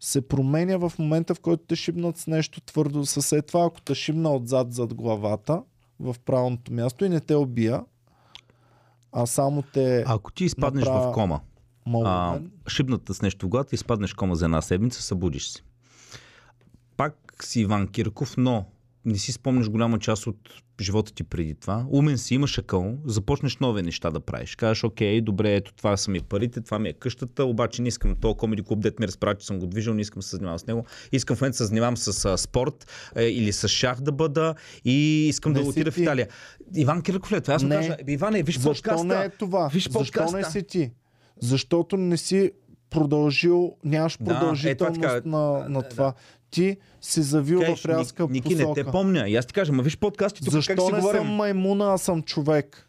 се 0.00 0.28
променя 0.28 0.76
в 0.76 0.92
момента, 0.98 1.34
в 1.34 1.40
който 1.40 1.64
те 1.66 1.76
шибнат 1.76 2.18
с 2.18 2.26
нещо 2.26 2.60
твърдо. 2.60 3.06
Със 3.06 3.26
след 3.26 3.46
това, 3.46 3.64
ако 3.64 3.80
те 3.80 3.94
шибна 3.94 4.34
отзад 4.34 4.72
зад 4.72 4.94
главата, 4.94 5.62
в 6.00 6.16
правилното 6.24 6.72
място 6.72 7.04
и 7.04 7.08
не 7.08 7.20
те 7.20 7.34
убия, 7.34 7.84
а 9.12 9.26
само 9.26 9.62
те 9.62 10.04
Ако 10.06 10.32
ти 10.32 10.44
изпаднеш 10.44 10.84
Направя- 10.84 11.10
в 11.10 11.14
кома, 11.14 11.34
а, 11.34 11.90
молвен, 11.90 12.50
шибната 12.68 13.14
с 13.14 13.22
нещо 13.22 13.46
в 13.46 13.48
главата, 13.48 13.74
изпаднеш 13.74 14.14
кома 14.14 14.34
за 14.34 14.44
една 14.44 14.62
седмица, 14.62 15.02
събудиш 15.02 15.48
се. 15.48 15.62
Пак 16.96 17.16
си 17.42 17.60
Иван 17.60 17.88
Кирков, 17.88 18.36
но 18.36 18.64
не 19.04 19.18
си 19.18 19.32
спомняш 19.32 19.70
голяма 19.70 19.98
част 19.98 20.26
от 20.26 20.36
живота 20.80 21.12
ти 21.14 21.24
преди 21.24 21.54
това. 21.54 21.86
Умен 21.90 22.18
си, 22.18 22.34
имаш 22.34 22.58
акъл, 22.58 22.94
започнеш 23.04 23.56
нови 23.56 23.82
неща 23.82 24.10
да 24.10 24.20
правиш. 24.20 24.56
Кажеш, 24.56 24.84
окей, 24.84 25.20
добре, 25.20 25.54
ето 25.54 25.72
това 25.74 25.96
са 25.96 26.10
ми 26.10 26.20
парите, 26.20 26.60
това 26.60 26.78
ми 26.78 26.88
е 26.88 26.92
къщата, 26.92 27.44
обаче 27.44 27.82
не 27.82 27.88
искам 27.88 28.14
този 28.16 28.36
комеди 28.36 28.62
клуб, 28.62 28.80
дет 28.80 29.00
ми 29.00 29.06
разправя, 29.06 29.34
че 29.34 29.46
съм 29.46 29.58
го 29.58 29.66
движил, 29.66 29.94
не 29.94 30.00
искам 30.00 30.20
да 30.20 30.26
се 30.26 30.36
занимавам 30.36 30.58
с 30.58 30.66
него. 30.66 30.84
Искам 31.12 31.36
в 31.36 31.40
момента 31.40 31.54
да 31.54 31.58
се 31.58 31.64
занимавам 31.64 31.96
с 31.96 32.24
а, 32.24 32.36
спорт 32.38 32.86
е, 33.16 33.24
или 33.24 33.52
с 33.52 33.68
шах 33.68 34.00
да 34.00 34.12
бъда 34.12 34.54
и 34.84 35.26
искам 35.28 35.52
Не 35.52 35.60
да 35.62 35.68
отида 35.68 35.90
в 35.90 35.94
ти. 35.94 36.02
Италия. 36.02 36.28
Иван 36.74 37.02
Кирков 37.02 37.32
ли 37.32 37.36
е 37.36 37.40
това? 37.40 37.54
Аз 37.54 37.62
му 37.62 37.68
кажа, 37.70 37.96
«Бе, 38.04 38.12
Иване, 38.12 38.42
виж 38.42 38.58
защо 38.58 38.90
подкаста. 38.90 39.06
не 39.06 39.24
е 39.24 39.28
това? 39.28 39.68
Виж 39.68 39.84
защо 39.84 39.98
подкаста. 39.98 40.36
не 40.36 40.44
си 40.44 40.62
ти? 40.62 40.90
Защото 41.40 41.96
не 41.96 42.16
си 42.16 42.52
продължил, 42.90 43.76
нямаш 43.84 44.16
Да, 44.20 44.24
продължителност 44.24 44.96
ето 44.98 45.14
така. 45.14 45.28
на, 45.28 45.68
на 45.68 45.82
това. 45.82 46.14
Ти 46.52 46.76
си 47.00 47.22
завил 47.22 47.58
в 47.58 47.62
Кажеш, 47.62 47.84
рязка 47.84 48.22
Ники, 48.22 48.32
Ники, 48.32 48.54
не 48.54 48.62
посока. 48.64 48.84
те 48.84 48.90
помня. 48.90 49.28
И 49.28 49.36
аз 49.36 49.46
ти 49.46 49.52
кажа, 49.54 49.72
ма 49.72 49.82
виж 49.82 49.98
подкасти 49.98 50.44
тук 50.44 50.52
Защо 50.52 50.74
как 50.74 50.80
си 50.80 50.92
не 50.92 51.00
говорим. 51.00 51.20
съм 51.22 51.34
маймуна, 51.34 51.94
а 51.94 51.98
съм 51.98 52.22
човек? 52.22 52.88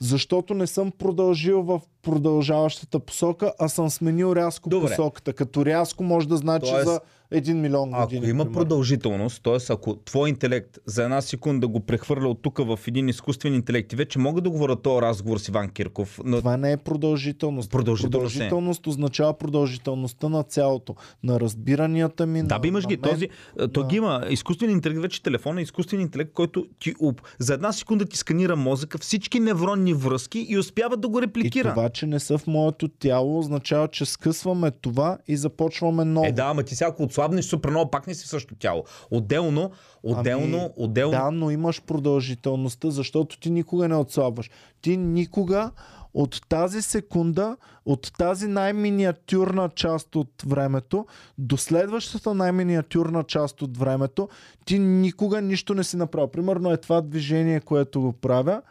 Защото 0.00 0.54
не 0.54 0.66
съм 0.66 0.90
продължил 0.90 1.62
в 1.62 1.80
продължаващата 2.02 2.98
посока, 3.00 3.52
а 3.58 3.68
съм 3.68 3.90
сменил 3.90 4.36
рязко 4.36 4.68
Добре. 4.68 4.88
посоката. 4.88 5.32
Като 5.32 5.66
рязко 5.66 6.04
може 6.04 6.28
да 6.28 6.36
значи 6.36 6.70
Тоест, 6.70 6.86
за 6.86 7.00
1 7.32 7.52
милион 7.52 7.90
Ако 7.92 8.02
години. 8.04 8.20
има 8.20 8.44
примерно. 8.44 8.52
продължителност, 8.52 9.42
т.е. 9.42 9.72
ако 9.72 9.96
твой 9.96 10.28
интелект 10.28 10.78
за 10.86 11.04
една 11.04 11.20
секунда 11.20 11.68
го 11.68 11.80
прехвърля 11.80 12.28
от 12.28 12.42
тук 12.42 12.58
в 12.58 12.78
един 12.86 13.08
изкуствен 13.08 13.54
интелект 13.54 13.92
и 13.92 13.96
вече 13.96 14.18
мога 14.18 14.40
да 14.40 14.50
говоря 14.50 14.76
този 14.76 15.02
разговор 15.02 15.38
с 15.38 15.48
Иван 15.48 15.68
Кирков, 15.68 16.20
но 16.24 16.38
Това 16.38 16.56
не 16.56 16.72
е 16.72 16.76
продължителност. 16.76 17.70
Продължителност 17.70 18.12
е. 18.26 18.38
продължителност 18.38 18.86
означава 18.86 19.34
продължителността 19.34 20.28
на 20.28 20.42
цялото. 20.42 20.94
На 21.22 21.40
разбиранията 21.40 22.26
ми. 22.26 22.42
Да, 22.42 22.54
на, 22.54 22.58
бе, 22.58 22.68
имаш 22.68 22.84
на 22.84 22.88
ги. 22.88 22.96
Този, 22.98 23.28
а, 23.58 23.68
то 23.68 23.84
ги 23.84 23.96
има 23.96 24.22
изкуствен 24.30 24.70
интелект, 24.70 25.00
вече 25.00 25.22
телефон 25.22 25.58
е 25.58 25.62
изкуствен 25.62 26.00
интелект, 26.00 26.32
който 26.32 26.66
ти, 26.78 26.94
об, 27.00 27.20
за 27.38 27.54
една 27.54 27.72
секунда 27.72 28.04
ти 28.04 28.16
сканира 28.16 28.56
мозъка, 28.56 28.98
всички 28.98 29.40
невронни 29.40 29.94
връзки 29.94 30.46
и 30.48 30.58
успява 30.58 30.96
да 30.96 31.08
го 31.08 31.18
И 31.18 31.22
репликира. 31.22 31.70
това, 31.70 31.88
че 31.88 32.06
не 32.06 32.20
са 32.20 32.38
в 32.38 32.46
моето 32.46 32.88
тяло, 32.88 33.38
означава, 33.38 33.88
че 33.88 34.04
скъсваме 34.04 34.70
това 34.72 35.18
и 35.28 35.36
започваме 35.36 36.04
ново. 36.04 36.26
Е, 36.26 36.32
да, 36.32 36.42
ама 36.42 36.62
ти 36.62 36.74
сега 36.74 36.88
ако 36.88 37.02
отслабнеш 37.22 37.44
супер 37.44 37.70
много, 37.70 37.90
пак 37.90 38.06
не 38.06 38.14
си 38.14 38.26
в 38.26 38.28
същото 38.28 38.60
тяло. 38.60 38.84
Отделно, 39.10 39.70
отделно, 40.02 40.58
Ами, 40.58 40.68
отделно. 40.76 41.10
Да, 41.12 41.30
но 41.30 41.50
имаш 41.50 41.82
продължителността, 41.82 42.90
защото 42.90 43.40
ти 43.40 43.50
никога 43.50 43.88
не 43.88 43.96
отслабваш. 43.96 44.50
Ти 44.82 44.96
никога 44.96 45.70
от 46.14 46.40
тази 46.48 46.82
секунда, 46.82 47.56
от 47.86 48.12
тази 48.18 48.48
най-миниатюрна 48.48 49.68
част 49.68 50.16
от 50.16 50.42
времето 50.46 51.06
до 51.38 51.56
следващата 51.56 52.34
най-миниатюрна 52.34 53.24
част 53.24 53.62
от 53.62 53.78
времето, 53.78 54.28
ти 54.64 54.78
никога 54.78 55.42
нищо 55.42 55.74
не 55.74 55.84
си 55.84 55.96
направил. 55.96 56.28
Примерно 56.28 56.72
е 56.72 56.76
това 56.76 57.00
движение, 57.00 57.60
което 57.60 58.00
го 58.00 58.12
правя. 58.12 58.62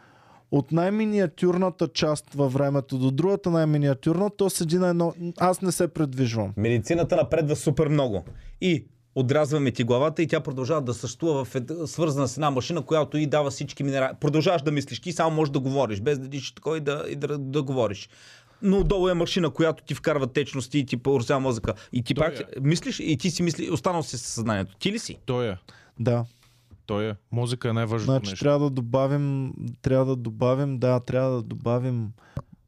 От 0.52 0.72
най-миниатюрната 0.72 1.88
част 1.88 2.34
във 2.34 2.52
времето 2.52 2.98
до 2.98 3.10
другата 3.10 3.50
най-миниатюрна, 3.50 4.30
то 4.36 4.50
седи 4.50 4.78
на 4.78 4.88
едно... 4.88 5.14
Аз 5.38 5.62
не 5.62 5.72
се 5.72 5.88
предвижвам. 5.88 6.52
Медицината 6.56 7.16
напредва 7.16 7.56
супер 7.56 7.88
много. 7.88 8.24
И 8.60 8.84
отрязваме 9.14 9.70
ти 9.70 9.84
главата 9.84 10.22
и 10.22 10.26
тя 10.26 10.40
продължава 10.40 10.82
да 10.82 10.94
съществува 10.94 11.44
в 11.44 11.54
ед... 11.54 11.72
свързана 11.86 12.28
с 12.28 12.36
една 12.36 12.50
машина, 12.50 12.82
която 12.82 13.16
и 13.16 13.26
дава 13.26 13.50
всички 13.50 13.82
минерали. 13.82 14.12
Продължаваш 14.20 14.62
да 14.62 14.72
мислиш, 14.72 15.00
ти 15.00 15.12
само 15.12 15.36
можеш 15.36 15.52
да 15.52 15.60
говориш, 15.60 16.00
без 16.00 16.18
да 16.18 16.28
дишаш 16.28 16.52
такова 16.52 16.76
и 16.76 16.80
да, 16.80 17.04
и 17.08 17.16
да, 17.16 17.38
да 17.38 17.62
говориш. 17.62 18.08
Но 18.62 18.78
отдолу 18.78 19.08
е 19.08 19.14
машина, 19.14 19.50
която 19.50 19.84
ти 19.84 19.94
вкарва 19.94 20.26
течности 20.26 20.78
и 20.78 20.86
ти 20.86 20.96
поръсява 20.96 21.40
мозъка. 21.40 21.74
И 21.92 22.02
ти 22.02 22.14
Той 22.14 22.26
пак 22.26 22.44
мислиш 22.62 23.00
и 23.00 23.16
ти 23.16 23.30
си 23.30 23.42
мисли, 23.42 23.70
останал 23.70 24.02
си 24.02 24.18
със 24.18 24.26
съзнанието. 24.26 24.76
Ти 24.76 24.92
ли 24.92 24.98
си? 24.98 25.18
Той 25.26 25.48
е. 25.48 25.56
Да. 26.00 26.24
Той 26.86 27.10
е. 27.10 27.14
Музика 27.32 27.68
е 27.68 27.72
най-важното 27.72 28.12
Значи 28.12 28.30
нещо. 28.30 28.44
трябва 28.44 28.58
да 28.58 28.70
добавим, 28.70 29.52
трябва 29.82 30.06
да 30.06 30.16
добавим, 30.16 30.78
да, 30.78 31.00
трябва 31.00 31.30
да 31.30 31.42
добавим 31.42 32.12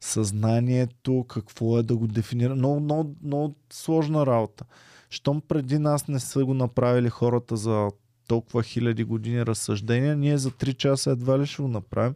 съзнанието, 0.00 1.24
какво 1.28 1.78
е 1.78 1.82
да 1.82 1.96
го 1.96 2.06
дефинира. 2.06 2.54
Много, 2.54 2.80
много, 2.80 3.16
много 3.22 3.54
сложна 3.72 4.26
работа. 4.26 4.64
Щом 5.10 5.40
преди 5.40 5.78
нас 5.78 6.08
не 6.08 6.20
са 6.20 6.44
го 6.44 6.54
направили 6.54 7.08
хората 7.08 7.56
за 7.56 7.88
толкова 8.28 8.62
хиляди 8.62 9.04
години 9.04 9.46
разсъждения, 9.46 10.16
ние 10.16 10.38
за 10.38 10.50
3 10.50 10.76
часа 10.76 11.10
едва 11.10 11.38
ли 11.38 11.46
ще 11.46 11.62
го 11.62 11.68
направим. 11.68 12.14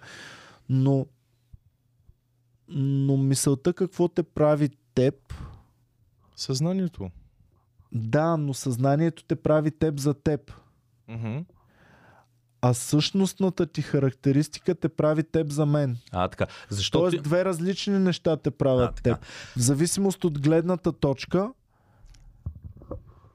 Но, 0.68 1.06
но 2.68 3.16
мисълта 3.16 3.72
какво 3.72 4.08
те 4.08 4.22
прави 4.22 4.68
теб, 4.94 5.14
Съзнанието. 6.36 7.10
да, 7.92 8.36
но 8.36 8.54
съзнанието 8.54 9.24
те 9.24 9.36
прави 9.36 9.70
теб 9.70 9.98
за 9.98 10.14
теб. 10.14 10.52
Мгм. 11.08 11.38
А 12.62 12.74
същностната 12.74 13.66
ти 13.66 13.82
характеристика 13.82 14.74
те 14.74 14.88
прави 14.88 15.22
теб 15.22 15.50
за 15.50 15.66
мен. 15.66 15.96
А, 16.12 16.28
така. 16.28 16.46
Защото... 16.68 17.10
Тоест 17.10 17.22
две 17.22 17.44
различни 17.44 17.98
неща 17.98 18.36
те 18.36 18.50
правят 18.50 18.98
А, 18.98 19.02
теб. 19.02 19.24
В 19.56 19.60
зависимост 19.60 20.24
от 20.24 20.40
гледната 20.40 20.92
точка, 20.92 21.48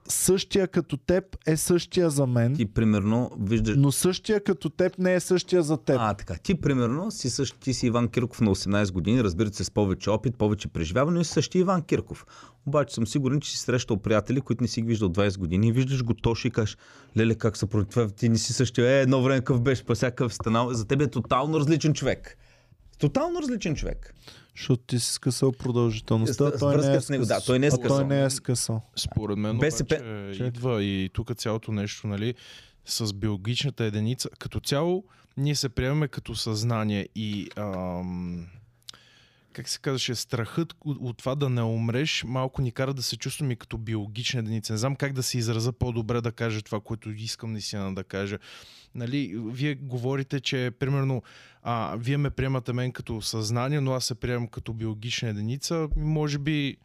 същия 0.08 0.68
като 0.68 0.98
теб 0.98 1.24
е 1.46 1.58
същия 1.58 2.10
за 2.10 2.28
мен, 2.28 2.56
Ти 2.56 2.66
примерно 2.66 3.32
виждаш... 3.40 3.76
но 3.78 3.92
същия 3.92 4.44
като 4.44 4.70
теб 4.70 4.98
не 4.98 5.14
е 5.14 5.20
същия 5.20 5.64
за 5.64 5.78
теб. 5.78 5.98
А, 6.00 6.14
така. 6.14 6.36
Ти, 6.44 6.56
примерно, 6.56 7.12
си, 7.12 7.30
същ, 7.30 7.60
ти 7.60 7.74
си 7.74 7.88
Иван 7.88 8.08
Кирков 8.08 8.42
на 8.42 8.56
18 8.56 8.92
години, 8.92 9.24
разбира 9.24 9.54
се, 9.54 9.64
с 9.64 9.72
повече 9.72 10.10
опит, 10.10 10.36
повече 10.36 10.68
преживяване, 10.68 11.16
но 11.16 11.22
и 11.22 11.26
същия 11.26 11.60
Иван 11.60 11.82
Кирков. 11.82 12.26
Обаче 12.66 12.96
съм 12.96 13.08
сигурен, 13.08 13.42
че 13.42 13.52
си 13.52 13.58
срещал 13.58 13.98
приятели, 13.98 14.42
които 14.42 14.64
не 14.64 14.68
си 14.68 14.82
ги 14.82 14.88
виждал 14.88 15.10
20 15.10 15.38
години 15.38 15.68
и 15.68 15.72
виждаш 15.72 16.04
го 16.04 16.14
Тоши 16.14 16.48
и 16.48 16.52
кажеш, 16.52 16.78
леле, 17.18 17.36
как 17.36 17.58
се 17.58 17.66
против 17.66 17.90
това, 17.90 18.08
ти 18.08 18.30
не 18.30 18.38
си 18.38 18.54
същия, 18.54 18.90
е, 18.90 19.02
едно 19.02 19.22
време 19.22 19.42
къв 19.42 19.62
беше, 19.62 19.84
па 19.84 19.96
всякакъв 19.96 20.34
станал. 20.34 20.74
За 20.74 20.86
теб 20.86 21.02
е 21.02 21.08
тотално 21.08 21.60
различен 21.60 21.94
човек. 21.94 22.38
Тотално 23.08 23.42
различен 23.42 23.76
човек. 23.76 24.16
Защото 24.58 24.84
ти 24.84 25.00
си 25.00 25.12
скъсал 25.12 25.52
продължителността, 25.52 26.52
С- 26.52 26.60
той 26.60 26.76
връзка 26.76 26.92
не 26.92 26.98
е 26.98 27.02
с 27.02 27.10
него, 27.10 27.26
да, 27.26 27.42
той 27.46 27.60
не 27.60 27.68
е 27.68 27.72
скъсал. 27.72 27.98
той 27.98 28.06
не 28.06 28.24
е 28.24 28.30
скъсал. 28.30 28.82
Според 28.96 29.38
мен 29.38 29.58
БСП 29.58 29.96
обаче 29.96 30.44
идва 30.44 30.84
и 30.84 31.10
тук 31.14 31.36
цялото 31.38 31.72
нещо, 31.72 32.08
нали, 32.08 32.34
с 32.86 33.14
биологичната 33.14 33.84
единица. 33.84 34.30
Като 34.40 34.60
цяло, 34.60 35.04
ние 35.38 35.56
се 35.56 35.70
приемаме 35.70 36.08
като 36.08 36.36
съзнание 36.36 37.08
и 37.16 37.50
ам, 37.56 38.48
как 39.54 39.70
се 39.70 39.80
казваше, 39.80 40.16
страхът 40.16 40.74
от, 40.86 41.18
това 41.18 41.36
да 41.36 41.50
не 41.50 41.62
умреш 41.62 42.24
малко 42.28 42.62
ни 42.62 42.72
кара 42.72 42.94
да 42.94 43.02
се 43.04 43.18
чувстваме 43.18 43.54
и 43.54 43.58
като 43.58 43.78
биологична 43.78 44.40
единица. 44.40 44.74
Не 44.74 44.78
знам 44.80 44.96
как 44.96 45.14
да 45.14 45.24
се 45.24 45.38
израза 45.38 45.72
по-добре 45.72 46.22
да 46.22 46.32
кажа 46.32 46.62
това, 46.62 46.80
което 46.80 47.12
искам 47.12 47.52
наистина 47.52 47.96
да 47.96 48.04
кажа. 48.04 48.38
Нали, 48.96 49.42
вие 49.46 49.76
говорите, 49.76 50.40
че 50.40 50.72
примерно 50.80 51.24
а, 51.64 51.96
вие 51.98 52.18
ме 52.18 52.30
приемате 52.30 52.74
мен 52.74 52.92
като 52.92 53.22
съзнание, 53.22 53.82
но 53.82 53.94
аз 53.94 54.06
се 54.06 54.16
приемам 54.16 54.48
като 54.48 54.74
биологична 54.74 55.30
единица. 55.30 55.88
Може 55.98 56.38
би 56.38 56.78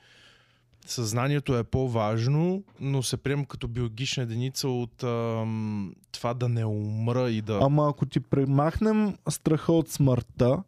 съзнанието 0.87 1.57
е 1.57 1.65
по-важно, 1.65 2.63
но 2.81 3.03
се 3.03 3.17
приемам 3.17 3.45
като 3.45 3.69
биологична 3.69 4.23
единица 4.23 4.69
от 4.69 5.03
ам, 5.03 5.95
това 6.13 6.35
да 6.35 6.49
не 6.49 6.65
умра 6.65 7.31
и 7.31 7.43
да... 7.43 7.59
Ама 7.63 7.89
ако 7.89 8.07
ти 8.07 8.21
премахнем 8.21 9.17
страха 9.29 9.73
от 9.73 9.89
смъртта, 9.89 10.63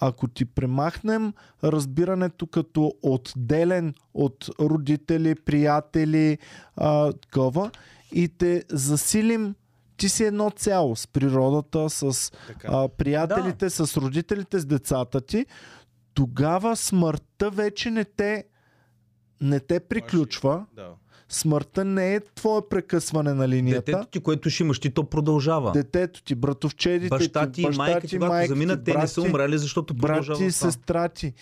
ако 0.00 0.28
ти 0.28 0.44
премахнем 0.44 1.32
разбирането 1.64 2.46
като 2.46 2.92
отделен 3.02 3.94
от 4.14 4.50
родители, 4.60 5.34
приятели, 5.34 6.38
а, 6.76 7.12
такова, 7.12 7.70
и 8.12 8.28
те 8.28 8.64
засилим, 8.68 9.54
ти 10.02 10.08
си 10.08 10.24
едно 10.24 10.50
цяло 10.50 10.96
с 10.96 11.06
природата, 11.06 11.90
с 11.90 12.32
Така. 12.46 12.68
а, 12.70 12.88
приятелите, 12.88 13.70
с 13.70 13.96
родителите, 13.96 14.58
с 14.58 14.66
децата 14.66 15.20
ти, 15.20 15.46
тогава 16.14 16.76
смъртта 16.76 17.50
вече 17.50 17.90
не 17.90 18.04
те, 18.04 18.44
не 19.40 19.60
те 19.60 19.80
приключва. 19.80 20.66
Да. 20.72 20.90
Смъртта 21.32 21.84
не 21.84 22.14
е 22.14 22.20
твое 22.20 22.60
прекъсване 22.70 23.34
на 23.34 23.48
линията. 23.48 23.92
Детето 23.92 24.06
ти, 24.06 24.20
което 24.20 24.50
ще 24.50 24.62
имаш, 24.62 24.78
ти 24.78 24.90
то 24.90 25.04
продължава. 25.04 25.72
Детето 25.72 26.22
ти, 26.22 26.34
братовчедите 26.34 27.08
Баща 27.08 27.46
ти, 27.46 27.52
ти 27.52 27.62
и 27.62 27.76
майка 27.76 28.06
ти, 28.06 28.18
майка 28.18 28.48
заминат, 28.48 28.84
ти, 28.84 28.92
те 28.92 28.98
не 28.98 29.06
са 29.06 29.22
ти, 29.22 29.28
умрели, 29.28 29.58
защото 29.58 29.94
продължава 29.94 30.38
Брат 30.38 30.48
ти, 30.48 30.58
това. 30.58 30.70
сестра 30.70 31.08
ти. 31.08 31.32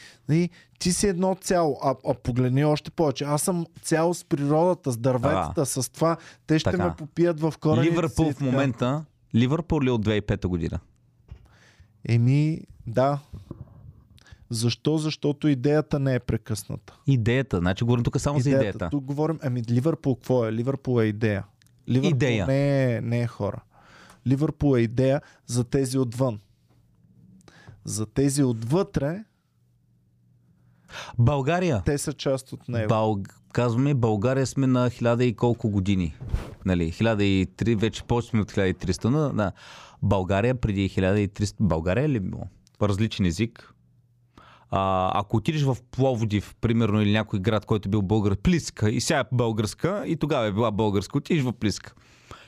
Ти 0.78 0.92
си 0.92 1.06
едно 1.06 1.36
цяло. 1.40 1.78
А, 1.82 1.94
а 2.08 2.14
погледни 2.14 2.64
още 2.64 2.90
повече. 2.90 3.24
Аз 3.24 3.42
съм 3.42 3.66
цяло 3.82 4.14
с 4.14 4.24
природата, 4.24 4.92
с 4.92 4.96
дърветата, 4.96 5.66
с 5.66 5.92
това. 5.92 6.16
Те 6.46 6.58
ще 6.58 6.70
Така. 6.70 6.84
ме 6.84 6.94
попият 6.98 7.40
в 7.40 7.54
корените 7.60 7.90
Ливърпул 7.90 8.26
и 8.30 8.32
в 8.32 8.40
момента, 8.40 9.04
Ливърпул 9.34 9.82
ли 9.82 9.90
от 9.90 10.06
2005 10.06 10.46
година? 10.46 10.78
Еми, 12.08 12.60
да. 12.86 13.18
Защо? 14.50 14.98
Защото 14.98 15.48
идеята 15.48 15.98
не 15.98 16.14
е 16.14 16.20
прекъсната. 16.20 16.98
Идеята, 17.06 17.58
значи 17.58 17.84
говорим 17.84 18.04
тук 18.04 18.20
само 18.20 18.40
за 18.40 18.50
идеята. 18.50 18.88
Тук 18.90 19.04
говорим, 19.04 19.38
ами 19.42 19.62
Ливърпул 19.70 20.14
какво 20.14 20.46
е? 20.46 20.52
Ливърпул 20.52 21.02
е 21.02 21.04
идея. 21.04 21.44
Ливърпул 21.88 22.16
Идея. 22.16 22.46
Не, 22.46 22.94
е, 22.94 23.00
не 23.00 23.20
е 23.20 23.26
хора. 23.26 23.62
Ливърпул 24.26 24.76
е 24.76 24.80
идея 24.80 25.20
за 25.46 25.64
тези 25.64 25.98
отвън. 25.98 26.40
За 27.84 28.06
тези 28.06 28.42
отвътре, 28.42 29.24
България. 31.18 31.82
те 31.86 31.98
са 31.98 32.12
част 32.12 32.52
от 32.52 32.68
него. 32.68 32.88
Бал... 32.88 33.22
Казваме, 33.52 33.94
България 33.94 34.46
сме 34.46 34.66
на 34.66 34.90
хиляда 34.90 35.24
и 35.24 35.34
колко 35.34 35.70
години. 35.70 36.14
Нали, 36.64 36.92
1003, 36.92 37.76
вече 37.76 38.04
повече 38.04 38.28
сме 38.28 38.40
от 38.40 38.52
1300. 38.52 39.04
Но, 39.04 39.32
да. 39.32 39.52
България 40.02 40.54
преди 40.54 40.90
1300. 40.90 41.54
България 41.60 42.08
ли 42.08 42.16
е 42.16 42.20
било? 42.20 42.42
Различен 42.82 43.26
език. 43.26 43.74
А, 44.70 45.10
ако 45.14 45.36
отидеш 45.36 45.62
в 45.62 45.76
Пловдив, 45.90 46.54
примерно, 46.60 47.00
или 47.02 47.12
някой 47.12 47.38
град, 47.40 47.66
който 47.66 47.88
е 47.88 47.90
бил 47.90 48.02
българ, 48.02 48.36
Плиска, 48.36 48.90
и 48.90 49.00
сега 49.00 49.18
е 49.20 49.24
българска, 49.32 50.02
и 50.06 50.16
тогава 50.16 50.46
е 50.46 50.52
била 50.52 50.70
българска, 50.70 51.18
отидеш 51.18 51.42
в 51.42 51.52
Плиска. 51.52 51.94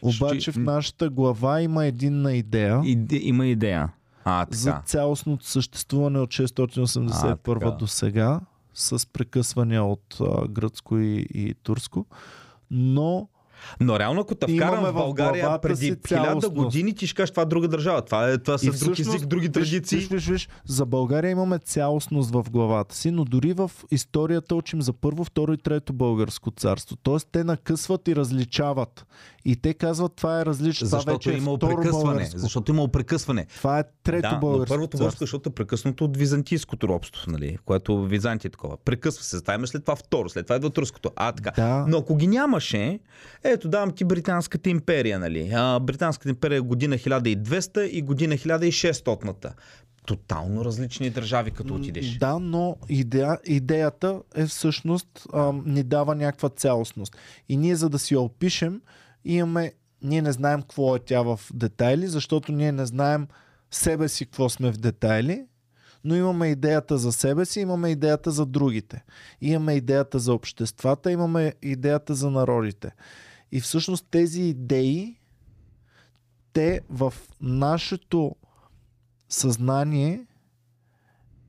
Обаче 0.02 0.40
Ще- 0.40 0.52
в 0.52 0.56
нашата 0.56 1.10
глава 1.10 1.60
има 1.60 1.86
единна 1.86 2.32
идея 2.32 2.80
Иде, 2.84 3.16
има 3.22 3.46
идея. 3.46 3.92
А, 4.24 4.46
за 4.50 4.70
така. 4.70 4.82
цялостното 4.86 5.46
съществуване 5.46 6.18
от 6.18 6.30
681 6.30 7.36
така. 7.60 7.70
до 7.70 7.86
сега, 7.86 8.40
с 8.74 9.06
прекъсвания 9.12 9.84
от 9.84 10.16
а, 10.20 10.48
гръцко 10.48 10.98
и, 10.98 11.26
и 11.34 11.54
турско. 11.62 12.06
Но 12.70 13.28
Но 13.80 13.98
реално, 13.98 14.20
ако 14.20 14.34
те 14.34 14.54
вкарам 14.54 14.84
в 14.84 14.92
България 14.92 15.58
преди 15.60 15.96
хиляда 16.08 16.50
години, 16.50 16.94
ти 16.94 17.06
ще 17.06 17.14
кажеш, 17.16 17.30
това 17.30 17.42
е 17.42 17.46
друга 17.46 17.68
държава. 17.68 18.02
Това, 18.02 18.28
е, 18.28 18.38
това 18.38 18.58
са 18.58 18.66
друг 18.66 18.74
всъщност, 18.74 19.14
език, 19.14 19.26
други 19.26 19.48
традиции. 19.52 19.98
Виж, 19.98 20.08
виж, 20.08 20.28
виж, 20.28 20.48
за 20.66 20.86
България 20.86 21.30
имаме 21.30 21.58
цялостност 21.58 22.30
в 22.30 22.44
главата 22.50 22.94
си, 22.94 23.10
но 23.10 23.24
дори 23.24 23.52
в 23.52 23.70
историята 23.90 24.54
учим 24.54 24.82
за 24.82 24.92
първо, 24.92 25.24
второ 25.24 25.52
и 25.52 25.58
трето 25.58 25.92
българско 25.92 26.50
царство. 26.50 26.96
Тоест 26.96 27.28
те 27.32 27.44
накъсват 27.44 28.08
и 28.08 28.16
различават. 28.16 29.06
И 29.44 29.56
те 29.56 29.74
казват 29.74 30.12
това 30.16 30.40
е 30.40 30.46
различно. 30.46 30.86
Това 30.86 30.98
Защото 30.98 31.16
вече 31.16 31.30
е 31.30 31.34
е 31.34 31.36
имало 31.36 31.58
прекъсване. 31.58 32.04
българско. 32.04 32.38
Защото 32.38 32.72
е 32.72 32.74
имало 32.74 32.88
прекъсване. 32.88 33.46
Това 33.46 33.78
е 33.78 33.84
трето 34.02 34.22
да, 34.22 34.32
но 34.34 34.40
българско 34.40 34.74
първото 34.74 34.90
царство. 34.90 34.98
българско, 34.98 35.22
защото 35.22 35.48
е 35.48 35.52
прекъснато 35.52 36.04
от 36.04 36.16
византийското 36.16 36.88
робство, 36.88 37.30
нали? 37.30 37.58
което 37.64 38.02
Византия 38.02 38.48
е 38.48 38.52
такова. 38.52 38.76
Прекъсва 38.76 39.24
се, 39.24 39.38
ставаме 39.38 39.66
след 39.66 39.84
това 39.84 39.96
второ, 39.96 40.28
след 40.28 40.46
това 40.46 40.56
идва 40.56 40.70
турското. 40.70 41.10
А, 41.16 41.32
така. 41.32 41.50
Да. 41.50 41.84
Но 41.88 41.98
ако 41.98 42.16
ги 42.16 42.26
нямаше, 42.26 42.98
ето 43.52 43.68
давам 43.68 43.92
ти 43.94 44.04
Британската 44.04 44.70
империя, 44.70 45.18
нали? 45.18 45.50
А, 45.54 45.78
Британската 45.78 46.28
империя 46.28 46.56
е 46.56 46.60
година 46.60 46.96
1200 46.96 47.80
и 47.80 48.02
година 48.02 48.34
1600-та. 48.34 49.52
Тотално 50.06 50.64
различни 50.64 51.10
държави, 51.10 51.50
като 51.50 51.74
отидеш. 51.74 52.16
Да, 52.16 52.38
но 52.38 52.76
идея, 52.88 53.38
идеята 53.44 54.20
е 54.34 54.46
всъщност 54.46 55.26
а, 55.32 55.52
ни 55.66 55.82
дава 55.82 56.14
някаква 56.14 56.48
цялостност. 56.48 57.16
И 57.48 57.56
ние 57.56 57.76
за 57.76 57.88
да 57.88 57.98
си 57.98 58.14
я 58.14 58.20
опишем, 58.20 58.80
имаме, 59.24 59.72
ние 60.02 60.22
не 60.22 60.32
знаем 60.32 60.62
какво 60.62 60.96
е 60.96 60.98
тя 60.98 61.22
в 61.22 61.40
детайли, 61.54 62.06
защото 62.06 62.52
ние 62.52 62.72
не 62.72 62.86
знаем 62.86 63.26
себе 63.70 64.08
си 64.08 64.24
какво 64.24 64.48
сме 64.48 64.72
в 64.72 64.76
детайли, 64.76 65.46
но 66.04 66.16
имаме 66.16 66.48
идеята 66.48 66.98
за 66.98 67.12
себе 67.12 67.44
си, 67.44 67.60
имаме 67.60 67.88
идеята 67.88 68.30
за 68.30 68.46
другите. 68.46 69.04
Имаме 69.40 69.74
идеята 69.74 70.18
за 70.18 70.34
обществата, 70.34 71.12
имаме 71.12 71.54
идеята 71.62 72.14
за 72.14 72.30
народите. 72.30 72.90
И 73.52 73.60
всъщност 73.60 74.06
тези 74.10 74.42
идеи, 74.42 75.20
те 76.52 76.80
в 76.90 77.14
нашето 77.40 78.36
съзнание 79.28 80.26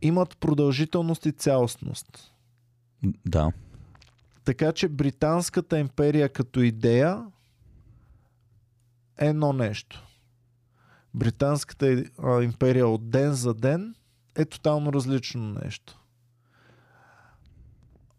имат 0.01 0.37
продължителност 0.37 1.25
и 1.25 1.31
цялостност. 1.31 2.33
Да. 3.25 3.51
Така 4.43 4.71
че 4.71 4.87
Британската 4.87 5.79
империя 5.79 6.29
като 6.29 6.59
идея 6.59 7.25
е 9.17 9.27
едно 9.27 9.53
нещо. 9.53 10.07
Британската 11.13 12.03
империя 12.43 12.87
от 12.87 13.09
ден 13.09 13.33
за 13.33 13.53
ден 13.53 13.95
е 14.35 14.45
тотално 14.45 14.93
различно 14.93 15.53
нещо. 15.63 15.99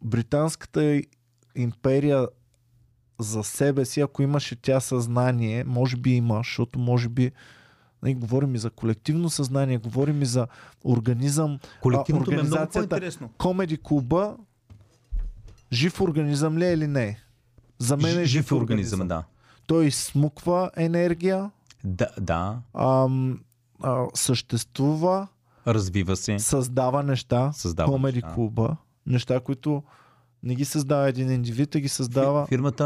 Британската 0.03 1.03
империя 1.55 2.29
за 3.18 3.44
себе 3.44 3.84
си, 3.84 4.01
ако 4.01 4.23
имаше 4.23 4.57
тя 4.57 4.81
съзнание, 4.81 5.65
може 5.65 5.97
би 5.97 6.10
има, 6.10 6.36
защото 6.36 6.78
може 6.78 7.09
би 7.09 7.33
нали, 8.02 8.15
говорим 8.15 8.55
и 8.55 8.59
за 8.59 8.70
колективно 8.70 9.31
съзнание, 9.31 9.78
говорим 9.78 10.23
и 10.23 10.26
за 10.26 10.47
организъм. 10.84 11.59
Колективното 11.83 12.31
ми 12.31 12.36
е 12.36 12.43
много 12.43 12.55
организацията-. 12.55 13.28
Комеди 13.39 13.78
клуба 13.83 14.36
жив 15.73 16.01
организъм 16.01 16.59
ли 16.59 16.65
е 16.65 16.73
или 16.73 16.86
не? 16.86 17.18
За 17.78 17.97
мен 17.97 18.18
е 18.18 18.25
Ж- 18.25 18.28
жив, 18.28 18.52
организъм. 18.52 19.09
да. 19.09 19.25
Той 19.67 19.91
смуква 19.91 20.70
енергия, 20.76 21.51
Да, 21.84 22.09
да. 22.20 22.59
ам, 22.75 23.41
а, 23.83 24.05
съществува, 24.15 25.28
Развива 25.67 26.17
се. 26.17 26.39
създава 26.39 27.02
неща. 27.02 27.52
Създава 27.52 27.93
Комеди 27.93 28.17
неща. 28.17 28.34
клуба. 28.34 28.76
Неща, 29.07 29.41
които 29.41 29.83
не 30.45 30.55
ги 30.55 30.65
създава 30.65 31.09
един 31.09 31.31
индивид, 31.31 31.75
а 31.75 31.81
ги 31.81 31.89
създава. 31.89 32.43
Фи- 32.43 32.49
Фирмата 32.49 32.85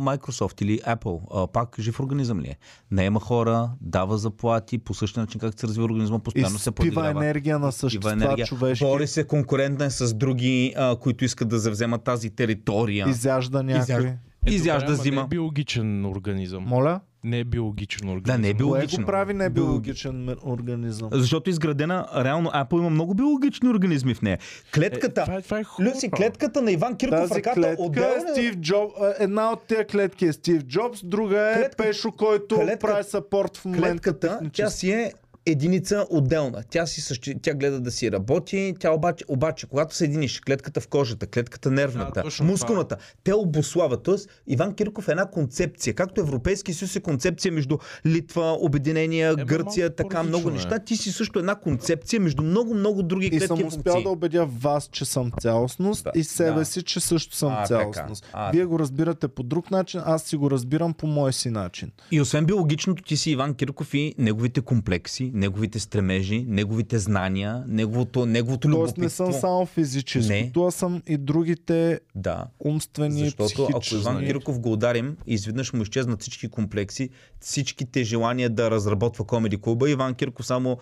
Microsoft 0.00 0.62
или 0.62 0.80
Apple, 0.80 1.20
а, 1.34 1.46
пак 1.46 1.76
жив 1.80 2.00
организъм 2.00 2.40
ли 2.40 2.46
е? 2.46 2.56
Наема 2.90 3.20
хора, 3.20 3.70
дава 3.80 4.18
заплати, 4.18 4.78
по 4.78 4.94
същия 4.94 5.20
начин 5.20 5.40
как 5.40 5.60
се 5.60 5.66
развива 5.66 5.84
организма, 5.84 6.18
постоянно 6.18 6.50
се 6.50 6.56
Изпива 6.60 6.74
подиграва. 6.74 7.10
енергия 7.10 7.58
на 7.58 7.72
същества 7.72 8.12
енергия. 8.12 8.46
човешки. 8.46 8.84
Бори 8.84 9.06
се 9.06 9.24
конкурентен 9.24 9.90
с 9.90 10.14
други, 10.14 10.74
а, 10.76 10.96
които 10.96 11.24
искат 11.24 11.48
да 11.48 11.58
завземат 11.58 12.04
тази 12.04 12.30
територия. 12.30 13.08
Изяжда 13.08 13.62
някой. 13.62 13.82
Изяжда. 13.82 14.08
Е, 14.46 14.50
Изяжда 14.50 14.86
ама 14.86 14.96
зима. 14.96 15.16
Не 15.16 15.24
е 15.24 15.28
биологичен 15.28 16.06
организъм. 16.06 16.64
Моля? 16.64 17.00
Не 17.24 17.38
е 17.38 17.44
биологичен 17.44 18.08
организъм. 18.08 18.22
Да, 18.26 18.38
не 18.38 18.48
е 18.48 18.52
Кое 18.52 18.56
биологично. 18.56 18.98
го 18.98 19.06
прави 19.06 19.34
не 19.34 19.50
биологичен 19.50 20.24
ме- 20.24 20.36
организъм? 20.44 21.08
Защото 21.12 21.50
е 21.50 21.52
изградена, 21.52 22.06
реално 22.16 22.50
Apple 22.50 22.78
има 22.78 22.90
много 22.90 23.14
биологични 23.14 23.68
организми 23.68 24.14
в 24.14 24.22
нея. 24.22 24.38
Клетката, 24.74 25.20
Е, 25.20 25.24
това, 25.24 25.34
е, 25.34 25.42
това 25.42 25.58
е. 25.58 25.64
Люси, 25.80 26.10
клетката 26.10 26.62
на 26.62 26.72
Иван 26.72 26.96
Кирков, 26.96 27.18
Тази 27.18 27.34
ръката 27.34 27.54
клетка 27.54 27.82
отделна 27.82 28.16
е 28.28 28.32
Стив 28.32 28.56
Джоб. 28.56 28.90
Една 29.18 29.50
от 29.50 29.62
тези 29.62 29.84
клетки 29.84 30.26
е 30.26 30.32
Стив 30.32 30.62
Джобс, 30.62 31.04
друга 31.04 31.50
е 31.50 31.54
Клетка- 31.54 31.76
Пешо, 31.78 32.12
който 32.12 32.54
клетка- 32.56 32.78
прави 32.80 33.04
сапорт 33.04 33.56
в 33.56 33.64
момента. 33.64 33.88
Клетката, 33.88 34.40
тя 34.52 34.70
си 34.70 34.90
е 34.90 35.12
единица 35.46 36.06
отделна. 36.10 36.62
Тя, 36.70 36.86
си 36.86 37.00
същи... 37.00 37.34
тя 37.42 37.54
гледа 37.54 37.80
да 37.80 37.90
си 37.90 38.12
работи, 38.12 38.74
тя 38.80 38.90
обаче, 38.90 39.24
обаче 39.28 39.66
когато 39.66 39.94
съединиш 39.94 40.40
клетката 40.40 40.80
в 40.80 40.88
кожата, 40.88 41.26
клетката 41.26 41.70
нервната, 41.70 42.22
Да, 42.38 42.44
мускулната, 42.44 42.96
те 43.24 43.34
обослават. 43.34 44.02
Тоест, 44.02 44.28
Иван 44.46 44.74
Кирков 44.74 45.08
е 45.08 45.10
една 45.10 45.26
концепция. 45.26 45.94
Както 45.94 46.20
Европейски 46.20 46.72
съюз 46.74 46.96
е 46.96 47.00
концепция 47.00 47.52
между 47.52 47.78
Литва, 48.06 48.56
Обединения, 48.60 49.34
Е, 49.38 49.44
Гърция, 49.44 49.84
малко 49.84 49.96
така 49.96 50.22
много 50.22 50.48
е. 50.48 50.52
неща. 50.52 50.78
Ти 50.78 50.96
си 50.96 51.12
също 51.12 51.38
една 51.38 51.54
концепция 51.54 52.20
между 52.20 52.42
много-много 52.42 53.02
други 53.02 53.26
И 53.26 53.30
клетки 53.30 53.46
съм 53.46 53.60
и 53.60 53.64
успял 53.64 53.82
функции. 53.84 54.02
да 54.02 54.10
убедя 54.10 54.46
вас, 54.46 54.88
че 54.92 55.04
съм 55.04 55.30
цялостност 55.40 56.04
Да, 56.04 56.10
и 56.14 56.24
себе 56.24 56.52
да. 56.52 56.64
си, 56.64 56.82
че 56.82 57.00
също 57.00 57.36
съм 57.36 57.52
А, 57.52 57.56
така. 57.56 57.66
цялостност. 57.66 58.26
А, 58.32 58.50
Вие 58.50 58.64
го 58.64 58.78
разбирате 58.78 59.28
по 59.28 59.42
друг 59.42 59.70
начин, 59.70 60.00
аз 60.04 60.22
си 60.22 60.36
го 60.36 60.50
разбирам 60.50 60.94
по 60.94 61.06
мой 61.06 61.32
си 61.32 61.50
начин. 61.50 61.90
И 62.10 62.20
освен 62.20 62.44
биологичното, 62.46 63.02
ти 63.02 63.16
си 63.16 63.30
Иван 63.30 63.54
Кирков 63.54 63.94
и 63.94 64.14
неговите 64.18 64.60
комплекси, 64.60 65.30
неговите 65.34 65.78
стремежи, 65.78 66.44
неговите 66.48 66.98
знания, 66.98 67.64
неговото, 67.68 68.26
неговото 68.26 68.68
Тоест 68.68 68.74
любопитство. 68.92 69.24
не 69.26 69.32
съм 69.32 69.40
само 69.40 69.66
физическото, 69.66 70.64
а 70.64 70.70
съм 70.70 71.02
и 71.06 71.16
другите 71.16 72.00
Да. 72.14 72.46
умствени, 72.60 73.18
Защото 73.20 73.68
ако. 73.70 73.94
Иван 73.94 74.26
Кирков 74.26 74.60
го 74.60 74.72
ударим 74.72 75.16
изведнъж 75.26 75.72
му 75.72 75.82
изчезнат 75.82 76.20
всички 76.20 76.48
комплекси, 76.48 77.08
всичките 77.40 78.04
желания 78.04 78.50
да 78.50 78.70
разработва 78.70 79.24
комеди 79.24 79.56
клуба, 79.56 79.90
Иван 79.90 80.14
Кирков 80.14 80.46
само 80.46 80.78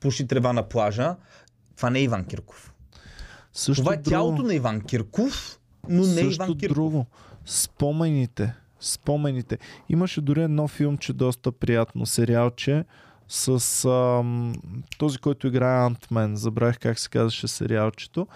пуши 0.00 0.26
трева 0.26 0.52
на 0.52 0.62
плажа. 0.62 1.16
Това 1.76 1.90
не 1.90 1.98
е 1.98 2.02
Иван 2.02 2.24
Кирков. 2.24 2.72
Също 3.52 3.82
Това 3.82 3.94
е 3.94 3.96
друго, 3.96 4.10
тялото 4.10 4.42
на 4.42 4.54
Иван 4.54 4.80
Кирков, 4.80 5.58
но 5.88 6.02
не 6.02 6.12
е 6.12 6.14
също 6.14 6.42
Иван 6.44 6.58
Кирков. 6.58 6.74
друго. 6.74 7.06
Спомените. 7.46 8.54
Спомените. 8.80 9.58
Имаше 9.88 10.20
дори 10.20 10.42
едно 10.42 10.68
филмче, 10.68 11.12
доста 11.12 11.52
приятно, 11.52 12.06
сериалче 12.06 12.84
с 13.32 13.84
ам, 13.88 14.54
този, 14.98 15.18
който 15.18 15.46
играе 15.46 15.86
Антмен. 15.86 16.36
Забравих 16.36 16.78
как 16.78 16.98
се 16.98 17.08
казваше 17.08 17.48
сериалчето. 17.48 18.26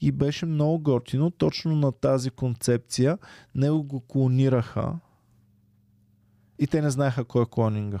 И 0.00 0.12
беше 0.12 0.46
много 0.46 0.78
готино. 0.78 1.30
Точно 1.30 1.76
на 1.76 1.92
тази 1.92 2.30
концепция. 2.30 3.18
Него 3.54 3.82
го 3.82 4.00
клонираха. 4.00 4.92
И 6.58 6.66
те 6.66 6.82
не 6.82 6.90
знаеха 6.90 7.24
кой 7.24 7.42
е 7.42 7.46
клонинга. 7.50 8.00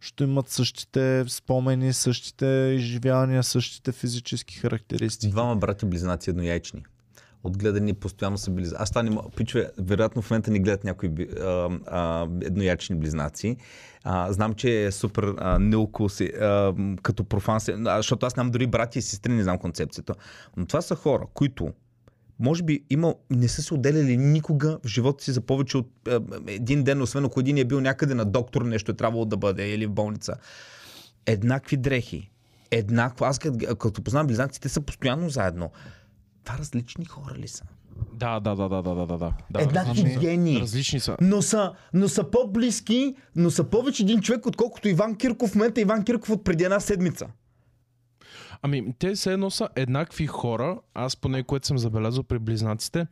Ще 0.00 0.24
имат 0.24 0.48
същите 0.48 1.24
спомени, 1.28 1.92
същите 1.92 2.46
изживявания, 2.76 3.42
същите 3.42 3.92
физически 3.92 4.58
характеристики. 4.58 5.30
Двама 5.30 5.56
брати 5.56 5.86
близнаци 5.86 6.30
еднояйчни. 6.30 6.82
Отгледани 7.44 7.94
постоянно 7.94 8.38
са 8.38 8.50
близнаци. 8.50 8.82
Аз 8.82 8.90
това 8.90 9.02
не 9.02 9.10
мога. 9.10 9.28
Пичове, 9.36 9.70
вероятно 9.78 10.22
в 10.22 10.30
момента 10.30 10.50
ни 10.50 10.60
гледат 10.60 10.84
някои 10.84 11.08
а, 11.08 11.70
а, 11.86 12.26
едноячни 12.42 12.96
близнаци. 12.96 13.56
А, 14.04 14.32
знам, 14.32 14.54
че 14.54 14.84
е 14.84 14.92
супер 14.92 15.34
а, 15.38 15.58
нелко 15.58 16.08
си, 16.08 16.24
а, 16.24 16.74
като 17.02 17.24
профан, 17.24 17.60
а, 17.86 17.96
защото 17.96 18.26
аз 18.26 18.36
нямам 18.36 18.50
дори 18.50 18.66
брати 18.66 18.98
и 18.98 19.02
сестри, 19.02 19.32
не 19.32 19.42
знам 19.42 19.58
концепцията. 19.58 20.14
Но 20.56 20.66
това 20.66 20.82
са 20.82 20.94
хора, 20.94 21.26
които 21.34 21.72
може 22.38 22.62
би 22.62 22.84
има, 22.90 23.14
не 23.30 23.48
са 23.48 23.62
се 23.62 23.74
отделяли 23.74 24.16
никога 24.16 24.78
в 24.84 24.88
живота 24.88 25.24
си 25.24 25.32
за 25.32 25.40
повече 25.40 25.76
от 25.76 25.90
а, 26.08 26.20
един 26.46 26.84
ден, 26.84 27.02
освен 27.02 27.24
ако 27.24 27.40
един 27.40 27.58
е 27.58 27.64
бил 27.64 27.80
някъде 27.80 28.14
на 28.14 28.24
доктор, 28.24 28.62
нещо 28.62 28.92
е 28.92 28.94
трябвало 28.94 29.24
да 29.24 29.36
бъде 29.36 29.68
или 29.68 29.86
в 29.86 29.90
болница. 29.90 30.34
Еднакви 31.26 31.76
дрехи, 31.76 32.30
еднакво. 32.70 33.24
Аз 33.24 33.38
като, 33.38 33.76
като 33.76 34.02
познавам 34.02 34.26
близнаците, 34.26 34.60
те 34.60 34.68
са 34.68 34.80
постоянно 34.80 35.28
заедно. 35.28 35.70
Това 36.44 36.58
различни 36.58 37.04
хора 37.04 37.34
ли 37.34 37.48
са? 37.48 37.64
Да, 38.12 38.40
да, 38.40 38.54
да, 38.54 38.68
да, 38.68 38.82
да, 38.82 39.06
да, 39.06 39.18
да. 39.18 39.32
Еднакви 39.58 40.16
гении. 40.20 40.60
Различни 40.60 41.00
са. 41.00 41.16
Но 41.20 41.42
са, 41.42 41.72
но 41.94 42.08
са 42.08 42.30
по-близки, 42.30 43.14
но 43.36 43.50
са 43.50 43.64
повече 43.64 44.02
един 44.02 44.20
човек, 44.20 44.46
отколкото 44.46 44.88
Иван 44.88 45.16
Кирков 45.16 45.50
в 45.50 45.54
момента 45.54 45.80
Иван 45.80 46.04
Кирков 46.04 46.30
от 46.30 46.44
преди 46.44 46.64
една 46.64 46.80
седмица. 46.80 47.26
Ами, 48.62 48.94
те 48.98 49.14
все 49.14 49.32
едно 49.32 49.50
са 49.50 49.68
еднакви 49.76 50.26
хора. 50.26 50.78
Аз 50.94 51.16
поне, 51.16 51.42
което 51.42 51.66
съм 51.66 51.78
забелязал 51.78 52.22
при 52.22 52.38
близнаците, 52.38 53.06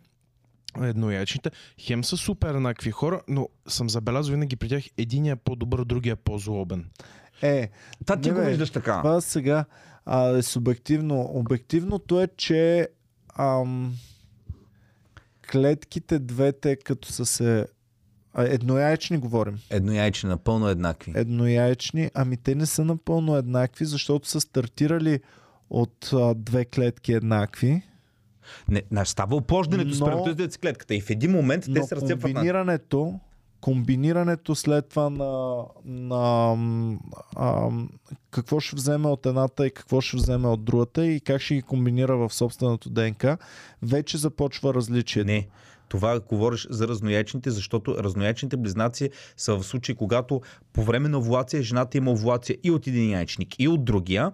едноячните, 0.83 1.51
хем 1.81 2.05
са 2.05 2.17
супер 2.17 2.55
еднакви 2.55 2.91
хора, 2.91 3.21
но 3.29 3.49
съм 3.69 3.91
забелязал 3.91 4.33
винаги 4.33 4.57
при 4.57 4.69
тях 4.69 4.85
единия 4.99 5.33
е 5.33 5.37
по-добър, 5.37 5.85
другия 5.85 6.13
е 6.13 6.17
по-злобен. 6.17 6.91
Е, 7.43 7.71
Това 8.07 8.21
ти 8.21 8.31
Не, 8.31 8.35
го 8.35 8.47
виждаш 8.47 8.71
така. 8.71 8.99
Това 8.99 9.21
сега 9.21 9.65
а, 10.05 10.29
е 10.29 10.43
субективно. 10.43 11.31
Обективното 11.35 12.21
е, 12.21 12.29
че 12.37 12.89
ам, 13.39 13.95
клетките 15.53 16.19
двете, 16.19 16.77
като 16.77 17.13
са 17.13 17.27
се... 17.27 17.67
А, 18.35 18.45
еднояйчни 18.45 19.19
говорим. 19.19 19.59
Еднояйче, 19.71 20.27
напълно 20.27 20.69
еднакви. 20.69 21.13
Еднояйчни, 21.17 22.11
ами 22.15 22.37
те 22.37 22.55
не 22.55 22.67
са 22.67 22.85
напълно 22.85 23.37
еднакви, 23.37 23.85
защото 23.85 24.29
са 24.29 24.41
стартирали 24.41 25.21
от 25.71 26.11
а, 26.13 26.35
две 26.35 26.65
клетки 26.65 27.13
еднакви, 27.13 27.83
Не, 28.69 28.83
не, 28.91 29.05
става 29.05 29.37
оплождането 29.37 29.89
Но- 29.89 29.95
с 29.95 30.01
първото 30.01 30.35
клетката 30.59 30.95
и 30.95 31.01
в 31.01 31.11
един 31.11 31.31
момент 31.31 31.65
те 31.65 31.71
но 31.71 31.87
се 31.87 31.97
разцепват 31.97 32.33
на... 32.33 33.19
комбинирането, 33.63 34.55
след 34.55 34.89
това 34.89 35.11
на, 35.11 35.63
на 35.85 36.53
ам, 37.37 37.91
какво 38.31 38.61
ще 38.61 38.77
вземе 38.77 39.09
от 39.09 39.27
едната 39.27 39.67
и 39.67 39.71
какво 39.71 40.01
ще 40.01 40.17
вземе 40.17 40.49
от 40.49 40.65
другата 40.65 41.07
и 41.07 41.21
как 41.21 41.41
ще 41.41 41.55
ги 41.55 41.63
комбинира 41.63 42.17
в 42.17 42.35
собственото 42.35 42.91
ДНК, 42.91 43.39
вече 43.83 44.19
започва 44.19 44.75
различие. 44.75 45.25
Не. 45.25 45.49
Това 45.89 46.21
говориш 46.21 46.67
за 46.71 46.89
разноячните, 46.89 47.51
защото 47.51 47.97
разноячните 47.99 48.57
близнаци 48.57 49.11
са 49.37 49.57
в 49.57 49.63
случай, 49.63 49.95
когато 49.95 50.41
по 50.73 50.83
време 50.83 51.09
на 51.09 51.19
овулация 51.19 51.63
жената 51.63 51.99
има 51.99 52.11
овулация 52.11 52.57
и 52.65 52.71
от 52.71 52.87
един 52.87 53.11
яйчник, 53.11 53.55
и 53.59 53.69
от 53.69 53.85
другия. 53.85 54.33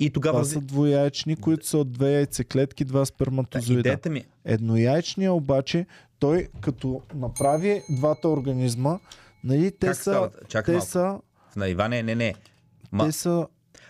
И 0.00 0.10
тогава... 0.10 0.32
Това 0.32 0.44
са 0.44 0.60
двояйчни, 0.60 1.36
които 1.36 1.66
са 1.66 1.78
от 1.78 1.92
две 1.92 2.12
яйцеклетки, 2.12 2.84
два 2.84 3.00
Да, 3.00 3.06
сперматозоида. 3.06 3.80
идеята 3.80 4.10
ми... 4.10 4.24
Еднояйчният 4.44 5.32
обаче, 5.34 5.86
той 6.18 6.48
като 6.60 7.02
направи 7.14 7.82
двата 7.90 8.28
организма, 8.28 8.98
нали, 9.44 9.70
те 9.70 9.86
Как 9.86 9.96
са, 9.96 10.02
става? 10.02 10.30
Чакай 10.48 10.72
те 10.72 10.76
малко. 10.76 10.90
са, 10.90 11.18
На 11.56 11.68
Иване, 11.68 12.02
не, 12.02 12.14
не. 12.14 12.34
Ма, 12.92 13.06
те 13.06 13.12
са 13.12 13.46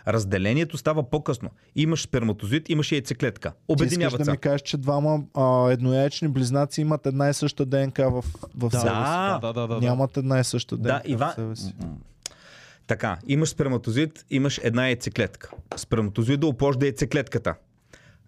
разделението 0.09 0.79
става 0.79 1.11
по-късно. 1.11 1.51
Имаш 1.77 2.03
сперматозоид, 2.03 2.69
имаш 2.69 2.93
яйцеклетка. 2.93 3.53
Обединяват 3.69 4.19
да 4.19 4.25
се. 4.25 4.31
ми 4.31 4.39
кажеш, 4.39 4.63
че 4.63 4.77
двама 4.77 5.21
а, 5.35 5.71
еднояйчни 5.71 6.29
близнаци 6.29 6.81
имат 6.81 7.07
една 7.07 7.29
и 7.29 7.35
съща 7.35 7.67
ДНК 7.67 8.11
в, 8.11 8.25
в 8.57 8.71
себе 8.71 8.81
си. 8.81 8.87
Да, 8.87 9.39
да, 9.43 9.53
да, 9.53 9.61
да. 9.61 9.75
да. 9.75 9.81
Нямат 9.81 10.17
една 10.17 10.41
и 10.41 10.45
съща 10.45 10.77
ДНК 10.77 10.89
Да, 10.89 11.03
Иван... 11.07 11.31
в 11.31 11.35
себе 11.35 11.57
си. 11.57 11.75
Така, 12.87 13.19
имаш 13.27 13.49
сперматозоид, 13.49 14.25
имаш 14.31 14.61
една 14.63 14.87
яйцеклетка. 14.87 15.51
Сперматозоида 15.77 16.47
опложда 16.47 16.87
яйцеклетката. 16.87 17.55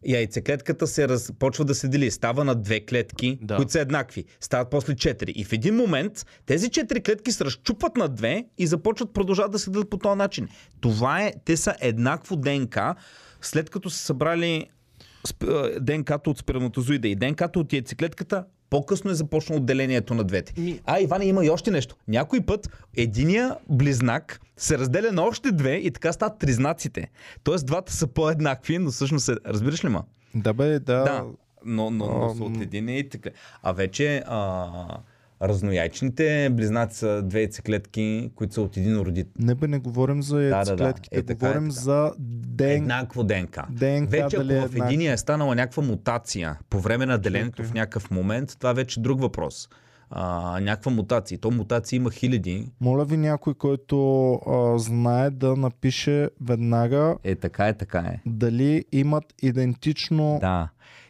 Яйцеклетката 0.06 0.86
се 0.86 1.08
раз... 1.08 1.32
почва 1.38 1.64
да 1.64 1.74
се 1.74 1.88
дели. 1.88 2.10
Става 2.10 2.44
на 2.44 2.54
две 2.54 2.80
клетки, 2.80 3.38
Да. 3.42 3.56
които 3.56 3.72
са 3.72 3.80
еднакви. 3.80 4.24
Стават 4.40 4.70
после 4.70 4.96
четири. 4.96 5.32
И 5.36 5.44
в 5.44 5.52
един 5.52 5.76
момент 5.76 6.26
тези 6.46 6.70
четири 6.70 7.00
клетки 7.00 7.32
се 7.32 7.44
разчупват 7.44 7.96
на 7.96 8.08
две 8.08 8.44
и 8.58 8.66
започват 8.66 9.12
продължават 9.12 9.52
да 9.52 9.58
се 9.58 9.70
делят 9.70 9.90
по 9.90 9.98
този 9.98 10.18
начин. 10.18 10.48
Това 10.80 11.22
е, 11.22 11.32
те 11.44 11.56
са 11.56 11.74
еднакво 11.80 12.36
ДНК, 12.36 12.94
след 13.42 13.70
като 13.70 13.90
са 13.90 13.98
събрали 13.98 14.66
ДНК-то 15.80 16.30
от 16.30 16.38
сперматозоида 16.38 17.08
и 17.08 17.14
ДНК-то 17.16 17.60
от 17.60 17.72
яйцеклетката, 17.72 18.44
по-късно 18.70 19.10
е 19.10 19.14
започнало 19.14 19.60
отделението 19.60 20.14
на 20.14 20.24
двете. 20.24 20.80
А, 20.84 21.00
Иване, 21.00 21.24
има 21.24 21.44
и 21.44 21.50
още 21.50 21.70
нещо. 21.70 21.96
Някой 22.08 22.40
път 22.40 22.70
единия 22.96 23.56
близнак 23.68 24.40
се 24.56 24.78
разделя 24.78 25.12
на 25.12 25.22
още 25.22 25.52
две 25.52 25.74
и 25.74 25.90
така 25.90 26.12
стават 26.12 26.38
тризнаците. 26.38 27.10
Тоест 27.44 27.66
двата 27.66 27.92
са 27.92 28.06
по-еднакви, 28.06 28.78
но 28.78 28.90
всъщност 28.90 29.28
е... 29.28 29.34
Разбираш 29.46 29.84
ли 29.84 29.88
ма? 29.88 30.04
Да, 30.34 30.52
бе, 30.54 30.78
да. 30.78 30.78
Да, 30.78 31.24
но, 31.64 31.90
но, 31.90 32.06
но 32.06 32.34
са 32.34 32.44
Ам. 32.44 32.52
от 32.52 32.62
един 32.62 32.88
и 32.88 33.08
така. 33.08 33.30
А 33.62 33.72
вече 33.72 34.22
а, 34.26 34.70
разнояйчните 35.42 36.50
близнаци 36.52 36.98
са 36.98 37.22
две 37.22 37.38
яйцеклетки, 37.40 38.30
които 38.34 38.54
са 38.54 38.62
от 38.62 38.76
един 38.76 38.96
родител. 38.96 39.32
Не 39.38 39.54
бе, 39.54 39.68
не 39.68 39.78
говорим 39.78 40.22
за 40.22 40.36
да, 40.36 40.42
да. 40.42 40.56
яйцеклетките, 40.56 41.18
Е, 41.18 41.22
така 41.22 41.46
е, 41.46 41.48
говорим 41.48 41.68
така. 41.68 41.80
за 41.80 42.12
ДНК. 42.18 42.72
Еднакво 42.72 43.24
ДНК. 43.24 43.66
ДНК 43.70 44.10
вече 44.10 44.36
дали 44.36 44.54
е 44.54 44.58
ако 44.58 44.68
в 44.68 44.76
единия 44.76 45.12
е 45.12 45.16
станала 45.16 45.54
някаква 45.54 45.82
мутация 45.82 46.58
по 46.70 46.80
време 46.80 47.06
на 47.06 47.18
делението 47.18 47.64
в 47.64 47.74
някакъв 47.74 48.10
момент, 48.10 48.56
това 48.58 48.72
вече 48.72 49.00
е 49.00 49.02
друг 49.02 49.20
въпрос. 49.20 49.68
А, 50.10 50.60
някаква 50.60 50.92
мутация. 50.92 51.38
То 51.38 51.50
мутации 51.50 51.96
има 51.96 52.10
хиляди. 52.10 52.66
Моля 52.80 53.04
ви 53.04 53.16
някой, 53.16 53.54
който 53.54 54.32
а, 54.32 54.78
знае 54.78 55.30
да 55.30 55.56
напише 55.56 56.30
веднага 56.40 57.16
Е, 57.24 57.34
така 57.34 57.68
е, 57.68 57.72
така 57.72 57.98
е. 57.98 58.20
дали 58.26 58.84
имат 58.92 59.24
идентично 59.42 60.38
Да. 60.40 60.68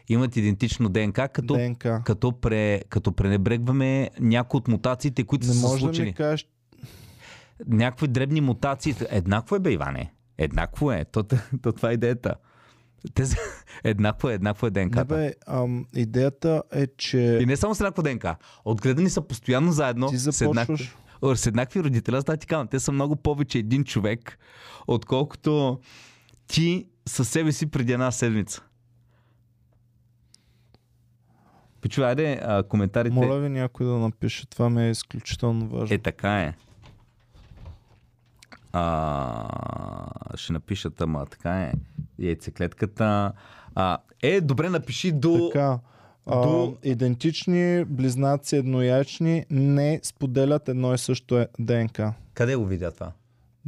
Имат 0.09 0.35
идентично 0.35 0.89
ДНК, 0.89 1.27
като, 1.27 1.53
ДНК. 1.53 2.01
като, 2.05 2.31
пре, 2.31 2.81
като 2.89 3.11
пренебрегваме 3.11 4.09
някои 4.19 4.57
от 4.57 4.67
мутациите, 4.67 5.23
които 5.23 5.47
Не 5.47 5.53
са 5.53 5.59
се 5.59 5.65
може 5.65 5.73
да 5.75 5.79
случили. 5.79 6.05
ми 6.05 6.13
кажеш, 6.13 6.47
някакви 7.67 8.07
дребни 8.07 8.41
мутации. 8.41 8.95
Еднакво 9.09 9.55
е, 9.55 9.59
бе, 9.59 9.71
Иване. 9.71 10.13
Еднакво 10.37 10.91
е. 10.91 11.05
То, 11.05 11.23
то 11.61 11.71
това 11.71 11.89
е 11.89 11.93
идеята. 11.93 12.35
Те, 13.13 13.25
са- 13.25 13.37
еднакво 13.83 14.29
е, 14.29 14.33
еднакво 14.33 14.67
е 14.67 14.69
не 14.69 14.85
ДНК. 14.85 15.05
бе, 15.05 15.33
ам, 15.47 15.85
идеята 15.95 16.63
е, 16.71 16.87
че 16.87 17.39
И 17.41 17.45
не 17.45 17.57
само 17.57 17.75
с 17.75 17.79
еднакво 17.79 18.01
ДНК. 18.01 18.35
Отгледани 18.65 19.09
са 19.09 19.21
постоянно 19.21 19.71
заедно 19.71 20.09
ти 20.09 20.17
с 20.17 20.41
еднакви, 20.41 20.75
започваш... 20.75 20.95
С 21.35 21.47
еднакви 21.47 21.83
родители. 21.83 22.15
Аз 22.15 22.23
да 22.23 22.37
ти 22.37 22.47
казвам, 22.47 22.67
те 22.67 22.79
са 22.79 22.91
много 22.91 23.15
повече 23.15 23.57
един 23.57 23.83
човек, 23.83 24.39
отколкото 24.87 25.79
ти 26.47 26.87
със 27.07 27.29
себе 27.29 27.51
си 27.51 27.65
преди 27.65 27.93
една 27.93 28.11
седмица. 28.11 28.61
Пичу, 31.81 32.03
айде, 32.03 32.39
а, 32.43 32.63
коментарите. 32.63 33.15
Моля 33.15 33.39
ви 33.39 33.49
някой 33.49 33.85
да 33.85 33.91
напише, 33.91 34.47
това 34.47 34.69
ми 34.69 34.87
е 34.87 34.89
изключително 34.89 35.67
важно. 35.69 35.95
Е, 35.95 35.97
така 35.97 36.41
е. 36.41 36.53
А, 38.73 40.05
ще 40.35 40.53
напишат, 40.53 41.01
ама 41.01 41.25
така 41.25 41.61
е. 41.61 41.71
Яйцеклетката. 42.19 43.31
А, 43.75 43.97
е, 44.21 44.41
добре, 44.41 44.69
напиши 44.69 45.11
до... 45.11 45.49
Така, 45.53 45.79
а, 46.25 46.41
до- 46.41 46.75
идентични 46.83 47.85
близнаци 47.85 48.55
едноячни 48.55 49.45
не 49.49 49.99
споделят 50.03 50.69
едно 50.69 50.93
и 50.93 50.97
също 50.97 51.37
е 51.37 51.47
ДНК. 51.59 52.13
Къде 52.33 52.55
го 52.55 52.65
видя 52.65 52.91
това? 52.91 53.11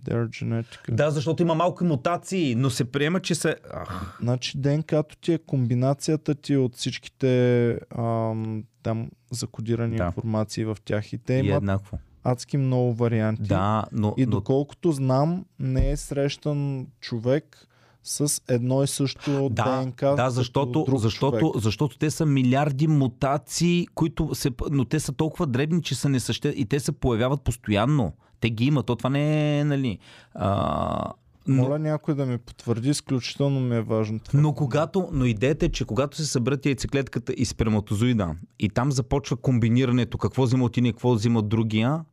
They're 0.01 0.27
genetically. 0.27 0.91
Да, 0.91 1.11
защото 1.11 1.43
има 1.43 1.55
малко 1.55 1.83
мутации, 1.83 2.55
но 2.55 2.69
се 2.69 2.85
приема, 2.85 3.19
че 3.19 3.35
се... 3.35 3.55
Ах, 3.73 4.17
Значи 4.21 4.57
ДНК-то 4.57 5.17
ти 5.17 5.33
е 5.33 5.37
комбинацията 5.37 6.35
ти 6.35 6.57
от 6.57 6.75
всичките 6.75 7.69
ам, 7.97 8.63
там 8.83 9.09
закодирани 9.31 9.97
Да. 9.97 10.05
информации 10.05 10.65
в 10.65 10.77
тях 10.85 11.13
и 11.13 11.17
те 11.17 11.33
и 11.33 11.39
имат 11.39 11.57
еднакво. 11.57 11.97
адски 12.23 12.57
много 12.57 12.93
варианти. 12.93 13.43
Да, 13.43 13.85
но, 13.91 14.13
И 14.17 14.25
но 14.25 14.31
доколкото 14.31 14.91
знам, 14.91 15.45
не 15.59 15.91
е 15.91 15.97
срещан 15.97 16.87
човек 16.99 17.67
с 18.03 18.41
едно 18.47 18.83
и 18.83 18.87
също 18.87 19.49
Да, 19.51 19.81
ДНК. 19.81 20.15
да 20.15 20.29
защото, 20.29 20.83
друг 20.83 20.99
защото, 20.99 21.39
човек. 21.39 21.63
защото 21.63 21.97
те 21.97 22.11
са 22.11 22.25
милиарди 22.25 22.87
мутации, 22.87 23.87
които 23.95 24.35
се, 24.35 24.51
но 24.71 24.85
те 24.85 24.99
са 24.99 25.13
толкова 25.13 25.47
дребни, 25.47 25.81
че 25.81 25.95
са 25.95 26.09
несъще... 26.09 26.49
и 26.49 26.65
те 26.65 26.79
се 26.79 26.91
появяват 26.91 27.41
постоянно. 27.41 28.13
Те 28.41 28.49
ги 28.49 28.65
имат, 28.65 28.85
то 28.85 28.95
това 28.95 29.09
не 29.09 29.59
е, 29.59 29.63
нали... 29.63 29.99
А, 30.33 31.13
но, 31.47 31.63
Моля 31.63 31.79
някой 31.79 32.15
да 32.15 32.25
ми 32.25 32.37
потвърди, 32.37 32.89
изключително 32.89 33.59
ми 33.59 33.75
е 33.75 33.81
важно 33.81 34.19
това. 34.19 34.39
но, 34.41 34.53
когато, 34.53 35.09
но 35.13 35.25
идеята 35.25 35.65
е, 35.65 35.69
че 35.69 35.85
когато 35.85 36.17
се 36.17 36.25
съберат 36.25 36.65
яйцеклетката 36.65 37.33
и 37.37 37.45
сперматозоида 37.45 38.35
и 38.59 38.69
там 38.69 38.91
започва 38.91 39.37
комбинирането, 39.37 40.17
какво 40.17 40.43
взима 40.43 40.65
от 40.65 40.77
един, 40.77 40.91
какво 40.91 41.13
взима 41.13 41.41
другия, 41.41 42.05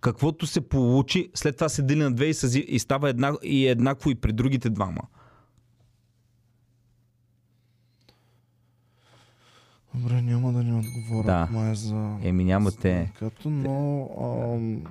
каквото 0.00 0.46
се 0.46 0.60
получи, 0.60 1.30
след 1.34 1.56
това 1.56 1.68
се 1.68 1.82
дели 1.82 1.98
на 1.98 2.12
две 2.12 2.26
и, 2.26 2.34
съзи, 2.34 2.58
и 2.68 2.78
става 2.78 3.10
една, 3.10 3.32
и 3.42 3.66
еднакво 3.66 4.10
и 4.10 4.14
при 4.14 4.32
другите 4.32 4.70
двама. 4.70 5.00
Добре, 9.94 10.22
няма 10.22 10.52
да 10.52 10.62
ни 10.62 10.72
отговорят 10.72 11.26
Да. 11.26 11.48
май 11.52 11.74
за... 11.74 12.16
Еми 12.22 12.44
нямате. 12.44 13.12
Като, 13.18 13.50
но 13.50 14.08
ам, 14.20 14.82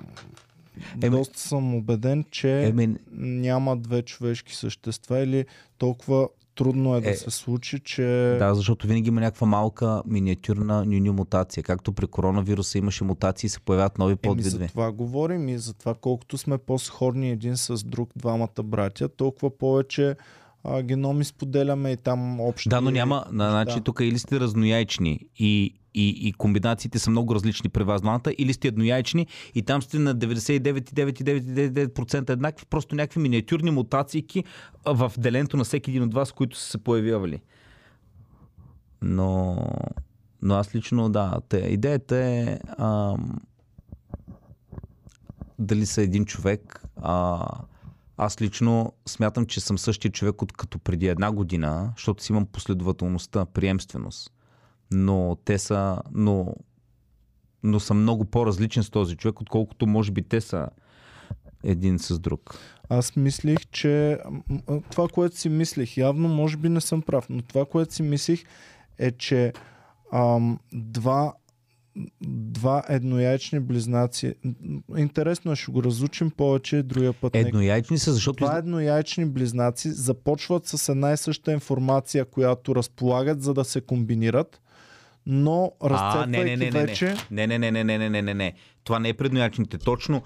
Еми- 1.00 1.10
доста 1.10 1.40
съм 1.40 1.74
убеден, 1.74 2.24
че 2.30 2.62
Еми, 2.62 2.96
няма 3.12 3.76
две 3.76 4.02
човешки 4.02 4.56
същества 4.56 5.18
или 5.20 5.44
толкова 5.78 6.28
трудно 6.54 6.96
е 6.96 7.00
да 7.00 7.10
Е, 7.10 7.16
се 7.16 7.30
случи, 7.30 7.80
че... 7.80 8.36
да, 8.38 8.54
защото 8.54 8.86
винаги 8.86 9.08
има 9.08 9.20
някаква 9.20 9.46
малка 9.46 10.02
миниатюрна 10.06 10.84
нюню 10.84 11.12
мутация. 11.12 11.62
Както 11.62 11.92
при 11.92 12.06
коронавируса 12.06 12.78
имаше 12.78 13.04
мутации 13.04 13.46
и 13.46 13.50
се 13.50 13.60
появяват 13.60 13.98
нови 13.98 14.12
Еми, 14.12 14.18
за 14.18 14.28
подвидове. 14.28 14.68
това 14.68 14.92
говорим 14.92 15.48
и 15.48 15.58
за 15.58 15.74
това 15.74 15.94
колкото 15.94 16.38
сме 16.38 16.58
по-сходни 16.58 17.30
един 17.30 17.56
с 17.56 17.84
друг 17.84 18.10
двамата 18.16 18.62
братя, 18.64 19.08
толкова 19.08 19.58
повече 19.58 20.16
а, 20.64 20.82
геноми 20.82 21.24
споделяме 21.24 21.90
и 21.90 21.96
там 21.96 22.40
общи... 22.40 22.68
Да, 22.68 22.80
но 22.80 22.90
няма. 22.90 23.24
На, 23.32 23.50
значи, 23.50 23.80
тук 23.80 24.00
или 24.00 24.18
сте 24.18 24.40
разнояйчни 24.40 25.20
и, 25.38 25.74
и, 25.94 26.28
и 26.28 26.32
комбинациите 26.32 26.98
са 26.98 27.10
много 27.10 27.34
различни 27.34 27.70
при 27.70 27.84
вас 27.84 28.00
двамата, 28.00 28.32
или 28.38 28.52
сте 28.52 28.68
еднояйчни 28.68 29.26
и 29.54 29.62
там 29.62 29.82
сте 29.82 29.98
на 29.98 30.16
99,99% 30.16 32.30
еднакви, 32.30 32.66
просто 32.70 32.94
някакви 32.94 33.20
миниатюрни 33.20 33.70
мутации 33.70 34.24
в 34.86 35.12
деленето 35.18 35.56
на 35.56 35.64
всеки 35.64 35.90
един 35.90 36.02
от 36.02 36.14
вас, 36.14 36.32
които 36.32 36.58
са 36.58 36.70
се 36.70 36.78
появявали. 36.78 37.40
Но, 39.02 39.56
но 40.42 40.54
аз 40.54 40.74
лично, 40.74 41.08
да, 41.08 41.40
те, 41.48 41.56
идеята 41.56 42.16
е 42.16 42.58
ам, 42.78 43.40
дали 45.58 45.86
са 45.86 46.02
един 46.02 46.24
човек. 46.24 46.82
А, 47.02 47.46
аз 48.16 48.40
лично 48.40 48.92
смятам, 49.06 49.46
че 49.46 49.60
съм 49.60 49.78
същия 49.78 50.12
човек 50.12 50.42
от 50.42 50.52
като 50.52 50.78
преди 50.78 51.06
една 51.06 51.32
година, 51.32 51.92
защото 51.96 52.24
си 52.24 52.32
имам 52.32 52.46
последователността, 52.46 53.44
приемственост. 53.44 54.33
Но 54.94 55.36
те 55.44 55.58
са, 55.58 55.98
но, 56.12 56.54
но 57.62 57.80
съм 57.80 58.02
много 58.02 58.24
по-различен 58.24 58.82
с 58.82 58.90
този 58.90 59.16
човек, 59.16 59.40
отколкото 59.40 59.86
може 59.86 60.12
би 60.12 60.22
те 60.22 60.40
са 60.40 60.68
един 61.64 61.98
с 61.98 62.18
друг. 62.18 62.58
Аз 62.88 63.16
мислих, 63.16 63.58
че 63.70 64.18
това, 64.90 65.08
което 65.08 65.36
си 65.36 65.48
мислих, 65.48 65.96
явно 65.96 66.28
може 66.28 66.56
би 66.56 66.68
не 66.68 66.80
съм 66.80 67.02
прав, 67.02 67.26
но 67.30 67.42
това, 67.42 67.64
което 67.64 67.94
си 67.94 68.02
мислих 68.02 68.44
е, 68.98 69.10
че 69.10 69.52
ам, 70.12 70.58
два, 70.72 71.34
два 72.26 72.82
еднояйчни 72.88 73.60
близнаци. 73.60 74.34
Интересно 74.96 75.52
е, 75.52 75.56
ще 75.56 75.72
го 75.72 75.82
разучим 75.82 76.30
повече 76.30 76.82
другия 76.82 77.12
път. 77.12 77.34
нека. 77.34 77.48
Еднояйчни 77.48 77.98
са, 77.98 78.12
защото... 78.12 78.44
Два 78.44 78.58
еднояйчни 78.58 79.26
близнаци 79.26 79.90
започват 79.92 80.66
с 80.66 80.88
една 80.88 81.12
и 81.12 81.16
съща 81.16 81.52
информация, 81.52 82.24
която 82.24 82.74
разполагат, 82.74 83.42
за 83.42 83.54
да 83.54 83.64
се 83.64 83.80
комбинират, 83.80 84.60
но 85.26 85.72
разцепвайки 85.84 86.30
не, 86.30 86.44
не, 86.44 86.56
не, 86.56 86.70
не, 86.70 86.86
вече... 86.86 87.14
Не, 87.30 87.46
не, 87.46 87.58
не, 87.58 87.70
не, 87.70 87.84
не, 87.84 87.98
не, 87.98 88.10
не, 88.10 88.22
не, 88.22 88.34
не. 88.34 88.54
Това 88.84 88.98
не 88.98 89.08
е 89.08 89.14
предноячните. 89.14 89.78
Точно, 89.78 90.22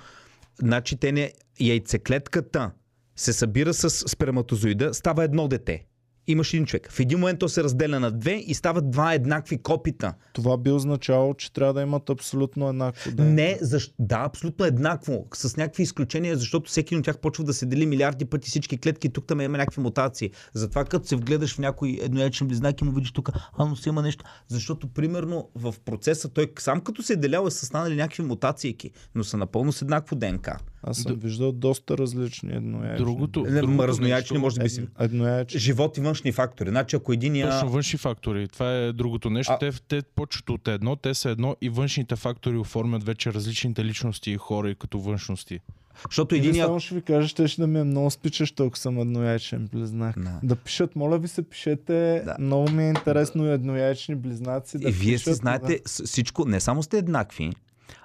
значи 0.59 0.97
те 0.97 1.13
не... 1.13 1.33
Яйцеклетката 1.61 2.71
се 3.17 3.33
събира 3.33 3.75
с 3.75 3.91
сперматозоида, 3.91 4.95
става 4.95 5.25
едно 5.25 5.49
дете. 5.49 5.85
Имаш 6.29 6.55
един 6.55 6.67
човек. 6.67 6.93
В 6.93 7.01
един 7.01 7.19
момент 7.19 7.39
то 7.39 7.49
се 7.49 7.65
разделя 7.65 8.01
на 8.01 8.11
две 8.11 8.33
и 8.33 8.55
стават 8.55 8.91
два 8.91 9.15
еднакви 9.15 9.59
копита. 9.59 10.15
Това 10.33 10.57
би 10.57 10.71
означавало, 10.71 11.35
че 11.35 11.53
трябва 11.53 11.75
да 11.75 11.83
имат 11.83 12.11
абсолютно 12.11 12.69
еднакво 12.69 13.11
ДНК. 13.11 13.31
Не, 13.31 13.59
защ... 13.61 13.95
да, 13.99 14.19
абсолютно 14.19 14.65
еднакво, 14.65 15.27
с 15.35 15.57
някакви 15.57 15.83
изключения, 15.83 16.37
защото 16.37 16.71
всеки 16.71 16.97
от 16.97 17.05
тях 17.05 17.19
почва 17.19 17.45
да 17.45 17.55
се 17.55 17.67
дели 17.67 17.87
милиарди 17.87 18.25
пъти 18.25 18.49
всички 18.49 18.79
клетки 18.79 19.09
тук 19.09 19.27
там 19.27 19.41
има 19.41 19.59
някакви 19.59 19.81
мутации. 19.81 20.31
Затова 20.55 20.85
като 20.85 21.07
се 21.07 21.17
вгледаш 21.17 21.55
в 21.55 21.59
някой 21.59 21.99
едноячен 22.03 22.49
близнак 22.49 22.81
и 22.81 22.85
му 22.85 22.93
видиш 22.93 23.13
тук, 23.13 23.31
а 23.59 23.65
но 23.65 23.77
си 23.77 23.89
има 23.89 24.03
нещо. 24.03 24.25
Защото 24.49 24.89
примерно 24.89 25.49
в 25.55 25.75
процеса 25.85 26.29
той 26.29 26.53
сам 26.59 26.81
като 26.81 27.03
се 27.03 27.13
е 27.13 27.17
делял 27.17 27.47
е 27.47 27.51
са 27.51 27.67
станали 27.67 27.95
някакви 27.95 28.23
мутации, 28.23 28.77
но 29.15 29.25
са 29.25 29.37
напълно 29.37 29.73
с 29.73 29.83
еднакво 29.83 30.17
ДНК. 30.17 30.57
Аз 30.83 30.99
съм 30.99 31.15
виждал 31.15 31.53
доста 31.53 31.99
различни 31.99 32.53
еднояйчни. 32.53 32.97
Другото, 32.99 33.41
Не, 33.43 33.61
другото 33.61 33.89
разноячни 33.89 34.15
нещо- 34.15 34.41
може 34.41 34.61
би 34.61 34.69
си. 34.69 34.81
Ед, 34.81 34.89
еднояйчни. 35.01 35.61
Живот 35.61 35.97
и 35.97 36.01
външни 36.01 36.33
фактори. 36.33 36.69
Значи 36.69 36.97
ако 36.97 37.13
един 37.13 37.37
я... 37.37 37.51
Точно 37.51 37.69
външни 37.69 37.99
фактори. 37.99 38.49
Това 38.49 38.73
е 38.75 38.93
другото 38.93 39.31
нещо. 39.31 39.53
А- 39.53 39.59
Те, 39.59 39.71
те 39.81 40.03
почват 40.05 40.51
от 40.51 40.69
едно, 40.69 40.97
те 40.97 41.15
са 41.15 41.31
едно 41.31 41.57
и 41.61 41.69
външните 41.69 42.17
фактори 42.17 42.57
оформят 42.57 43.05
вече 43.05 43.33
различните 43.33 43.85
личности 43.85 44.31
и 44.31 44.37
хора 44.37 44.71
и 44.71 44.75
като 44.75 44.99
външности. 44.99 45.61
Защото 46.05 46.35
Един 46.35 46.49
един 46.49 46.61
я... 46.61 46.67
само 46.67 46.81
ще 46.81 46.95
ви 46.95 47.03
кажа, 47.03 47.29
ще, 47.29 47.49
ще 47.49 47.61
да 47.61 47.67
ми 47.67 47.81
е 47.81 47.85
много 47.85 48.11
спичащо, 48.11 48.65
ако 48.65 48.79
съм 48.79 48.99
еднояйчен 48.99 49.69
близнак. 49.69 50.19
Да. 50.19 50.41
Да 50.43 50.57
пишат, 50.57 50.97
моля 50.97 51.19
ви 51.19 51.29
се, 51.29 51.43
пишете. 51.43 52.23
Да. 52.25 52.37
Много 52.39 52.71
ми 52.71 52.85
е 52.85 52.89
интересно 52.89 53.47
еднояйчни 53.47 54.15
близнаци. 54.15 54.79
Да 54.79 54.89
И 54.89 54.93
вие 54.93 55.19
си 55.19 55.25
пишат, 55.25 55.37
знаете 55.37 55.81
с- 55.87 56.03
всичко, 56.05 56.45
не 56.45 56.61
само 56.61 56.83
сте 56.83 56.99
еднакви, 56.99 57.51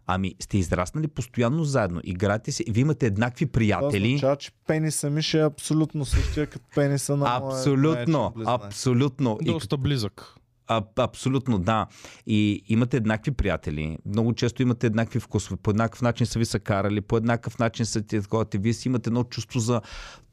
ами 0.08 0.36
сте 0.40 0.58
израснали 0.58 1.08
постоянно 1.08 1.64
заедно, 1.64 2.02
играете 2.04 2.52
си, 2.52 2.64
вие 2.70 2.82
имате 2.82 3.06
еднакви 3.06 3.46
Това 3.46 3.52
приятели. 3.54 4.08
означава, 4.08 4.36
че 4.36 4.52
пениса 4.68 5.10
ми 5.10 5.22
ще 5.22 5.40
е 5.40 5.46
абсолютно 5.46 6.06
същия 6.06 6.48
като 6.48 6.66
пениса 6.76 7.18
на 7.18 7.40
моя 7.40 7.56
Абсолютно, 7.56 8.32
близнак. 8.36 8.62
абсолютно. 8.66 9.38
И, 9.42 9.46
Доста 9.46 9.78
близък. 9.78 10.36
а, 10.68 10.84
абсолютно, 10.98 11.60
да. 11.60 11.88
И 12.28 12.64
имате 12.68 12.98
еднакви 12.98 13.32
приятели. 13.32 13.98
Много 14.06 14.34
често 14.34 14.62
имате 14.62 14.88
еднакви 14.88 15.20
вкусове. 15.20 15.58
По 15.64 15.70
еднакъв 15.70 16.02
начин 16.02 16.26
са 16.26 16.40
ви 16.40 16.46
са 16.46 16.60
карали, 16.60 17.02
по 17.02 17.18
еднакъв 17.18 17.60
начин 17.60 17.86
са 17.86 18.02
ти 18.02 18.22
такова. 18.22 18.58
Вие 18.58 18.74
си 18.74 18.88
имате 18.88 19.10
едно 19.10 19.24
чувство 19.24 19.60
за 19.60 19.82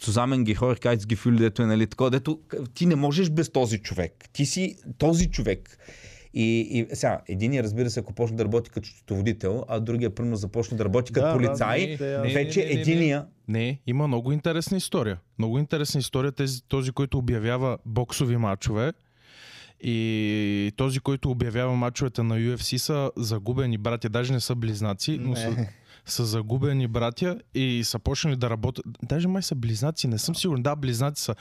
Zusammen 0.02 0.54
gehörig, 0.54 0.96
Gefühl, 0.96 1.38
дето 1.38 1.62
е, 1.62 1.66
нали, 1.66 1.86
такова, 1.86 2.10
дето 2.10 2.40
ти 2.74 2.86
не 2.86 2.94
можеш 2.96 3.30
без 3.30 3.52
този 3.52 3.78
човек. 3.78 4.12
Ти 4.32 4.46
си 4.46 4.76
този 4.98 5.30
човек. 5.30 5.78
И, 6.34 6.60
и 6.60 6.96
сега, 6.96 7.20
един 7.28 7.60
разбира 7.60 7.90
се, 7.90 8.00
ако 8.00 8.12
почне 8.12 8.36
да 8.36 8.44
работи 8.44 8.70
като 8.70 8.88
счетоводител, 8.88 9.64
а 9.68 9.80
другия 9.80 10.14
примерно 10.14 10.36
започне 10.36 10.76
да 10.76 10.84
работи 10.84 11.12
като 11.12 11.26
Да, 11.26 11.32
да, 11.32 11.38
полицай, 11.38 11.86
не, 11.86 11.96
те- 11.96 12.18
не, 12.18 12.34
вече 12.34 12.60
не, 12.60 12.74
не, 12.74 12.80
единия 12.80 13.26
Не, 13.48 13.80
има 13.86 14.08
много 14.08 14.32
интересна 14.32 14.76
история. 14.76 15.18
Много 15.38 15.58
интересна 15.58 15.98
история. 15.98 16.32
Тези, 16.32 16.62
този, 16.62 16.92
който 16.92 17.18
обявява 17.18 17.78
боксови 17.86 18.36
матчове 18.36 18.92
и 19.82 20.72
този, 20.76 21.00
който 21.00 21.30
обявява 21.30 21.76
матчовете 21.76 22.22
на 22.22 22.34
UFC 22.34 22.76
са 22.76 23.10
загубени 23.16 23.78
братя. 23.78 24.08
Даже 24.08 24.32
не 24.32 24.40
са 24.40 24.54
близнаци, 24.54 25.18
но 25.20 25.36
са, 25.36 25.66
са 26.06 26.24
загубени 26.24 26.86
братя 26.86 27.38
и 27.54 27.84
са 27.84 27.98
почнали 27.98 28.36
да 28.36 28.50
работят. 28.50 28.84
Даже 29.02 29.28
май 29.28 29.42
са 29.42 29.54
близнаци, 29.54 30.08
не 30.08 30.18
съм 30.18 30.34
сигурен. 30.34 30.62
Да, 30.62 30.76
близнаци 30.76 31.22
са. 31.22 31.34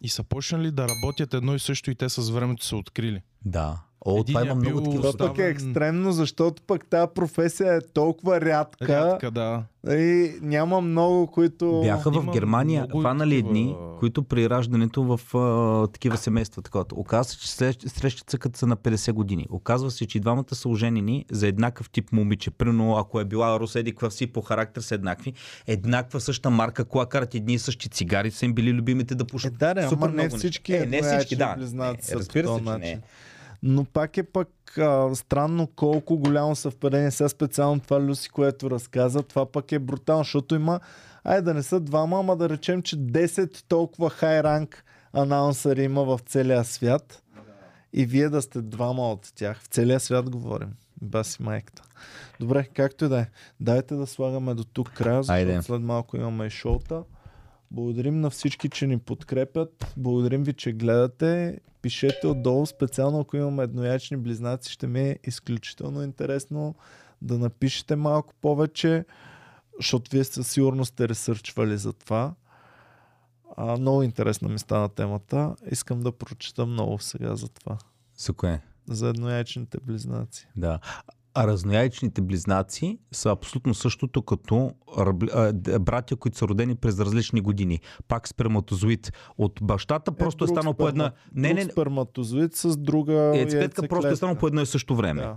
И 0.00 0.08
са 0.08 0.22
почнали 0.22 0.70
да 0.70 0.88
работят 0.88 1.34
едно 1.34 1.54
и 1.54 1.58
също 1.58 1.90
и 1.90 1.94
те 1.94 2.08
с 2.08 2.30
времето 2.30 2.64
са 2.64 2.76
открили. 2.76 3.22
Да. 3.44 3.80
О, 4.02 4.24
това 4.24 4.40
Единия 4.40 4.44
има 4.44 4.54
много 4.56 4.82
такива 4.82 5.12
Това 5.12 5.28
пък 5.28 5.38
е 5.38 5.42
екстремно, 5.42 6.12
защото 6.12 6.62
пък 6.62 6.86
тази 6.86 7.06
професия 7.14 7.74
е 7.74 7.80
толкова 7.84 8.40
рядка, 8.40 8.88
Рядка, 8.88 9.30
да. 9.30 9.62
и 9.88 10.32
няма 10.42 10.80
много, 10.80 11.26
които... 11.26 11.80
Бяха 11.82 12.10
в 12.12 12.26
Германия, 12.26 12.86
хванали 12.90 13.30
такива- 13.32 13.48
едни, 13.48 13.76
които 13.98 14.22
при 14.22 14.50
раждането 14.50 15.02
в 15.02 15.34
а, 15.34 15.86
такива 15.86 16.16
семейства. 16.16 16.62
Такова. 16.62 16.84
Оказва 16.92 17.24
се, 17.24 17.38
че 17.38 17.46
срещ- 17.48 17.88
срещат 17.88 18.30
се 18.30 18.38
като 18.38 18.58
са 18.58 18.66
на 18.66 18.76
50 18.76 19.12
години. 19.12 19.46
Оказва 19.50 19.90
се, 19.90 20.06
че 20.06 20.18
и 20.18 20.20
двамата 20.20 20.44
са 20.52 20.68
оженени 20.68 21.24
за 21.30 21.46
еднакъв 21.46 21.90
тип 21.90 22.12
момиче. 22.12 22.50
Примерно, 22.50 22.96
ако 22.96 23.20
е 23.20 23.24
била 23.24 23.60
Руседи 23.60 23.94
си 24.10 24.26
по 24.26 24.40
характер 24.40 24.80
са 24.80 24.94
еднакви, 24.94 25.32
еднаква 25.66 26.20
съща 26.20 26.50
марка, 26.50 26.84
кола 26.84 27.06
карат 27.06 27.34
едни 27.34 27.54
и 27.54 27.58
същи 27.58 27.88
цигари, 27.88 28.30
са 28.30 28.44
им 28.44 28.54
били 28.54 28.72
любимите 28.72 29.14
да 29.14 29.22
Е, 29.22 29.26
пушат. 29.26 29.58
да, 29.58 29.74
да, 29.74 29.88
Супер 29.88 29.96
ама 29.98 30.12
не 30.12 30.28
всички. 30.28 30.72
Е, 30.74 30.86
не 30.86 31.02
всички, 31.02 31.36
да. 31.36 31.56
Не, 31.58 31.94
по 31.94 32.12
разбира 32.12 32.48
се, 32.48 32.64
че 32.64 32.78
не. 32.78 33.00
Но 33.62 33.84
пак 33.84 34.16
е 34.16 34.22
пък 34.22 34.78
а, 34.78 35.14
странно 35.14 35.66
колко 35.66 36.16
голямо 36.16 36.56
съвпадение. 36.56 37.10
Сега 37.10 37.28
специално 37.28 37.80
това 37.80 38.00
Люси, 38.00 38.28
което 38.28 38.70
разказа, 38.70 39.22
това 39.22 39.46
пък 39.46 39.72
е 39.72 39.78
брутално, 39.78 40.24
защото 40.24 40.54
има, 40.54 40.80
айде 41.24 41.42
да 41.42 41.54
не 41.54 41.62
са 41.62 41.80
двама, 41.80 42.18
ама 42.18 42.36
да 42.36 42.48
речем, 42.48 42.82
че 42.82 42.96
10 42.96 43.62
толкова 43.68 44.10
хай 44.10 44.42
ранг 44.42 44.84
анаунсъри 45.12 45.84
има 45.84 46.04
в 46.04 46.20
целия 46.26 46.64
свят. 46.64 47.22
И 47.92 48.06
вие 48.06 48.28
да 48.28 48.42
сте 48.42 48.62
двама 48.62 49.12
от 49.12 49.32
тях. 49.34 49.60
В 49.62 49.66
целия 49.66 50.00
свят 50.00 50.30
говорим. 50.30 50.72
Баси 51.02 51.42
майката. 51.42 51.82
Добре, 52.40 52.68
както 52.74 53.04
и 53.04 53.08
да 53.08 53.20
е. 53.20 53.26
Дайте 53.60 53.94
да 53.94 54.06
слагаме 54.06 54.54
до 54.54 54.64
тук 54.64 54.92
края, 54.92 55.22
защото 55.22 55.50
Айде. 55.50 55.62
след 55.62 55.80
малко 55.80 56.16
имаме 56.16 56.46
и 56.46 56.50
шоута. 56.50 57.02
Благодарим 57.70 58.20
на 58.20 58.30
всички, 58.30 58.68
че 58.68 58.86
ни 58.86 58.98
подкрепят. 58.98 59.94
Благодарим 59.96 60.44
ви, 60.44 60.52
че 60.52 60.72
гледате. 60.72 61.60
Пишете 61.82 62.26
отдолу, 62.26 62.66
специално 62.66 63.20
ако 63.20 63.36
имаме 63.36 63.62
едноячни 63.62 64.16
близнаци, 64.16 64.72
ще 64.72 64.86
ми 64.86 65.00
е 65.00 65.18
изключително 65.24 66.02
интересно 66.02 66.74
да 67.22 67.38
напишете 67.38 67.96
малко 67.96 68.34
повече, 68.40 69.04
защото 69.76 70.10
вие 70.10 70.24
със 70.24 70.48
сигурност 70.48 70.92
сте 70.92 71.08
ресърчвали 71.08 71.78
за 71.78 71.92
това. 71.92 72.34
А, 73.56 73.76
много 73.76 74.02
интересна 74.02 74.48
ми 74.48 74.58
стана 74.58 74.88
темата. 74.88 75.56
Искам 75.70 76.00
да 76.00 76.12
прочета 76.12 76.66
много 76.66 76.98
сега 76.98 77.36
за 77.36 77.48
това. 77.48 77.78
За 78.16 78.32
кое? 78.32 78.60
За 78.88 79.08
едноячните 79.08 79.78
близнаци. 79.82 80.48
Да. 80.56 80.78
А 81.34 81.46
разнояйчните 81.46 82.20
близнаци 82.20 82.98
са 83.12 83.30
абсолютно 83.30 83.74
същото 83.74 84.22
като 84.22 84.72
братя, 85.80 86.16
които 86.16 86.38
са 86.38 86.48
родени 86.48 86.74
през 86.74 87.00
различни 87.00 87.40
години. 87.40 87.80
Пак 88.08 88.28
сперматозоид. 88.28 89.12
От 89.38 89.58
бащата 89.62 90.12
просто 90.12 90.44
е, 90.44 90.46
друг 90.46 90.56
станал 90.56 90.74
по 90.74 90.88
една... 90.88 91.12
Не, 91.34 91.54
не, 91.54 91.64
сперматозоид 91.64 92.56
с 92.56 92.76
друга 92.76 93.12
Яйцеклетка 93.12 93.88
просто 93.88 94.08
е 94.08 94.16
станал 94.16 94.36
по 94.36 94.46
едно 94.46 94.60
и 94.60 94.66
също 94.66 94.96
време. 94.96 95.22
Да. 95.22 95.36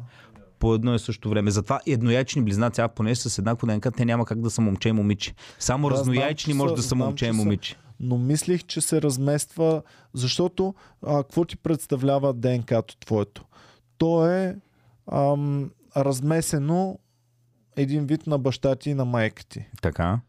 По 0.59 0.73
едно 0.73 0.95
и 0.95 0.99
също 0.99 1.29
време. 1.29 1.51
Затова 1.51 1.79
еднояйчни 1.87 2.41
близнаци, 2.41 2.81
а 2.81 2.87
поне 2.87 3.15
с 3.15 3.37
еднакво 3.37 3.67
ДНК, 3.67 3.91
те 3.91 4.05
няма 4.05 4.25
как 4.25 4.41
да 4.41 4.49
са 4.49 4.61
момче 4.61 4.89
и 4.89 4.91
момиче. 4.91 5.33
Само 5.59 5.89
Да, 5.89 5.95
разнояйчни 5.95 6.53
знам, 6.53 6.57
може 6.65 6.71
са- 6.71 6.75
да 6.75 6.81
са 6.81 6.87
знам, 6.87 6.99
момче 6.99 7.25
и 7.25 7.29
са. 7.29 7.33
момиче. 7.33 7.75
Но 7.99 8.17
мислих, 8.17 8.63
че 8.63 8.81
се 8.81 9.01
размества, 9.01 9.81
защото 10.13 10.73
а, 11.05 11.23
какво 11.23 11.45
ти 11.45 11.57
представлява 11.57 12.33
ДНК-то 12.33 12.97
твоето? 12.97 13.45
То 13.97 14.27
е 14.27 14.55
ам, 15.11 15.71
размесено 15.97 16.99
един 17.75 18.05
вид 18.05 18.27
на 18.27 18.39
баща 18.39 18.75
ти 18.75 18.89
и 18.89 18.93
на 18.93 19.05
майка 19.05 19.45
ти. 19.45 19.65
Така. 19.81 20.19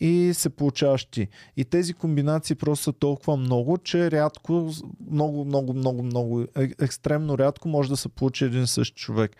и 0.00 0.34
се 0.34 0.50
получаваш 0.50 1.04
ти. 1.04 1.28
И 1.56 1.64
тези 1.64 1.94
комбинации 1.94 2.56
просто 2.56 2.82
са 2.82 2.92
толкова 2.92 3.36
много, 3.36 3.78
че 3.78 4.10
рядко, 4.10 4.70
много, 5.10 5.44
много, 5.44 5.74
много, 5.74 6.02
много, 6.02 6.42
е- 6.42 6.74
екстремно 6.80 7.38
рядко 7.38 7.68
може 7.68 7.88
да 7.88 7.96
се 7.96 8.08
получи 8.08 8.44
един 8.44 8.66
същ 8.66 8.96
човек. 8.96 9.36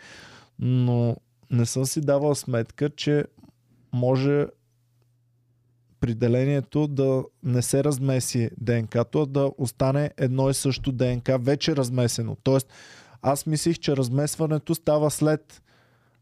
Но 0.59 1.17
не 1.51 1.67
съм 1.67 1.85
си 1.87 2.01
давал 2.01 2.35
сметка, 2.35 2.91
че 2.91 3.25
може 3.93 4.47
при 6.01 6.15
делението 6.15 6.87
да 6.87 7.25
не 7.43 7.63
се 7.63 7.85
размеси 7.85 8.51
ДНК-то, 8.61 9.23
а 9.23 9.27
да 9.27 9.51
остане 9.59 10.11
едно 10.17 10.51
и 10.51 10.55
също 10.55 10.93
ДНК 10.93 11.39
вече 11.39 11.77
размесено. 11.77 12.37
Тоест, 12.43 12.69
аз 13.23 13.47
мислих, 13.47 13.79
че 13.79 13.97
размесването 13.97 14.75
става 14.75 15.11
след 15.11 15.63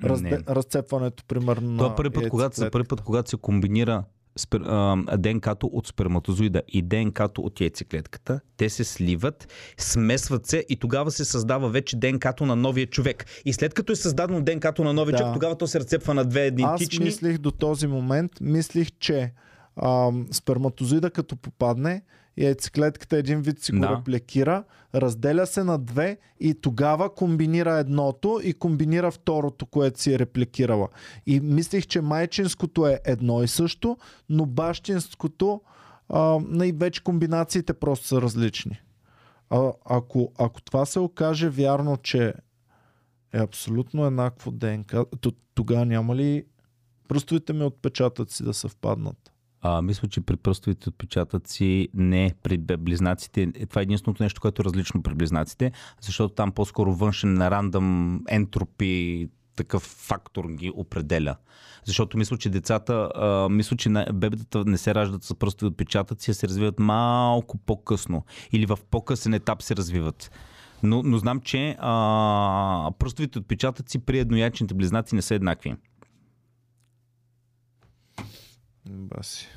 Не. 0.02 0.38
разцепването, 0.48 1.24
примерно. 1.24 1.70
На 1.70 1.86
е 1.86 1.96
първи 1.96 2.10
път, 2.10 2.28
когато, 2.28 2.56
за 2.56 2.64
яйцеклетка. 2.64 2.70
първи 2.70 2.88
път, 2.88 3.00
когато 3.00 3.30
се 3.30 3.36
комбинира 3.36 4.04
спер, 4.38 4.60
а, 4.60 4.96
ДНК-то 5.18 5.66
от 5.66 5.86
сперматозоида 5.86 6.62
и 6.68 6.82
ДНК-то 6.82 7.42
от 7.42 7.60
яйцеклетката, 7.60 8.40
те 8.56 8.68
се 8.68 8.84
сливат, 8.84 9.52
смесват 9.78 10.46
се 10.46 10.64
и 10.68 10.76
тогава 10.76 11.10
се 11.10 11.24
създава 11.24 11.68
вече 11.70 11.96
ДНК-то 11.96 12.46
на 12.46 12.56
новия 12.56 12.86
човек. 12.86 13.26
И 13.44 13.52
след 13.52 13.74
като 13.74 13.92
е 13.92 13.96
създадено 13.96 14.40
ДНК-то 14.42 14.84
на 14.84 14.92
новия 14.92 15.12
Да. 15.12 15.18
човек, 15.18 15.34
тогава 15.34 15.58
то 15.58 15.66
се 15.66 15.80
разцепва 15.80 16.14
на 16.14 16.24
две 16.24 16.40
Аз 16.40 16.46
идентични. 16.46 17.04
мислих 17.04 17.38
до 17.38 17.50
този 17.50 17.86
момент, 17.86 18.32
мислих, 18.40 18.88
че 18.98 19.32
ам, 19.82 20.26
сперматозоида 20.30 21.10
като 21.10 21.36
попадне, 21.36 22.02
яйцеклетката 22.36 23.16
един 23.16 23.42
вид 23.42 23.62
си 23.62 23.72
го 23.72 23.78
Да. 23.78 23.96
репликира, 23.98 24.64
разделя 24.94 25.46
се 25.46 25.64
на 25.64 25.78
две 25.78 26.18
и 26.40 26.54
тогава 26.54 27.14
комбинира 27.14 27.78
едното 27.78 28.40
и 28.44 28.52
комбинира 28.52 29.10
второто, 29.10 29.66
което 29.66 30.00
си 30.00 30.14
е 30.14 30.18
репликирала. 30.18 30.88
И 31.26 31.40
мислих, 31.40 31.86
че 31.86 32.00
майчинското 32.00 32.86
е 32.86 33.00
едно 33.04 33.42
и 33.42 33.48
също, 33.48 33.96
но 34.28 34.46
бащинското 34.46 35.60
а, 36.08 36.40
и 36.64 36.72
вече 36.72 37.04
комбинациите 37.04 37.72
просто 37.72 38.06
са 38.06 38.22
различни. 38.22 38.80
А, 39.50 39.72
ако, 39.84 40.32
ако 40.38 40.62
това 40.62 40.86
се 40.86 40.98
окаже 40.98 41.48
вярно, 41.48 41.96
че 41.96 42.34
е 43.32 43.38
абсолютно 43.38 44.06
еднакво 44.06 44.50
ДНК, 44.50 45.04
то 45.20 45.32
тогава 45.54 45.86
няма 45.86 46.16
ли 46.16 46.44
пръстовите 47.08 47.52
ми 47.52 47.64
отпечатъци 47.64 48.42
да 48.44 48.54
съвпаднат? 48.54 49.31
А, 49.62 49.82
мисля, 49.82 50.08
че 50.08 50.20
при 50.20 50.36
пръстовите 50.36 50.88
отпечатъци 50.88 51.88
не, 51.94 52.34
при 52.42 52.58
близнаците. 52.58 53.42
е, 53.42 53.66
Това 53.66 53.80
е 53.80 53.82
единственото 53.82 54.22
нещо, 54.22 54.40
което 54.40 54.62
е 54.62 54.64
различно 54.64 55.02
при 55.02 55.14
близнаците, 55.14 55.72
защото 56.00 56.34
там 56.34 56.52
по-скоро 56.52 56.94
външен 56.94 57.34
на 57.34 57.50
рандъм 57.50 58.20
ентропи 58.28 59.28
такъв 59.56 59.82
фактор 59.82 60.48
ги 60.48 60.72
определя. 60.74 61.36
Защото 61.84 62.18
мисля, 62.18 62.38
че 62.38 62.50
децата, 62.50 63.10
а, 63.14 63.48
мисля, 63.48 63.76
че 63.76 63.90
бебетата 64.12 64.64
не 64.64 64.78
се 64.78 64.94
раждат 64.94 65.24
с 65.24 65.34
пръстови 65.34 65.68
отпечатъци, 65.68 66.30
а 66.30 66.34
се 66.34 66.48
развиват 66.48 66.78
малко 66.78 67.58
по-късно. 67.58 68.24
Или 68.52 68.66
в 68.66 68.78
по-късен 68.90 69.34
етап 69.34 69.62
се 69.62 69.76
развиват. 69.76 70.30
Но, 70.82 71.02
но 71.02 71.18
знам, 71.18 71.40
че 71.40 71.76
а, 71.78 72.90
пръстовите 72.98 73.38
отпечатъци 73.38 73.98
при 73.98 74.18
едноячните 74.18 74.74
близнаци 74.74 75.14
не 75.14 75.22
са 75.22 75.34
еднакви. 75.34 75.74
Баси. 78.90 79.48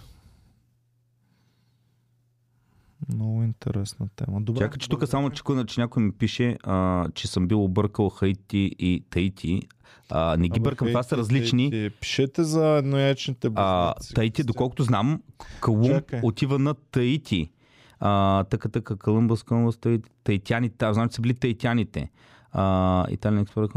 Много 3.14 3.44
интересна 3.44 4.08
тема. 4.16 4.42
Добре. 4.42 4.60
Чакай, 4.60 4.78
че 4.78 4.90
тук 4.90 5.08
само 5.08 5.30
че, 5.30 5.44
че 5.68 5.82
някой 5.82 6.04
ми 6.04 6.12
пише, 6.12 6.58
а, 6.64 7.08
че 7.14 7.28
съм 7.28 7.48
бил 7.48 7.64
объркал 7.64 8.10
Хаити 8.10 8.72
и 8.80 9.04
Таити. 9.10 9.62
А, 10.10 10.38
не 10.38 10.50
ги 10.50 10.60
Абе, 10.60 10.64
бъркам, 10.64 10.88
това 10.88 11.04
са 11.04 11.18
различни. 11.18 11.72
хейте. 11.72 11.96
Пишете 11.96 12.44
за 12.44 12.68
едноячните 12.68 13.50
близнаци. 13.50 14.14
Таити, 14.14 14.44
доколкото 14.44 14.84
знам, 14.84 15.22
Калум 15.62 15.88
Чакай. 15.88 16.20
отива 16.24 16.60
на 16.60 16.74
Таити. 16.74 17.52
А, 18.00 18.44
така, 18.44 18.70
така, 18.70 18.96
Колумбус, 18.96 19.44
Колумбус, 19.44 19.78
Таити, 19.78 20.10
Таитяните, 20.24 20.94
знам, 20.94 21.10
че 21.10 21.16
са 21.16 21.22
били 21.22 21.34
Таитяните. 21.34 22.12
А, 22.52 23.06
Италиан 23.10 23.42
експерт, 23.42 23.72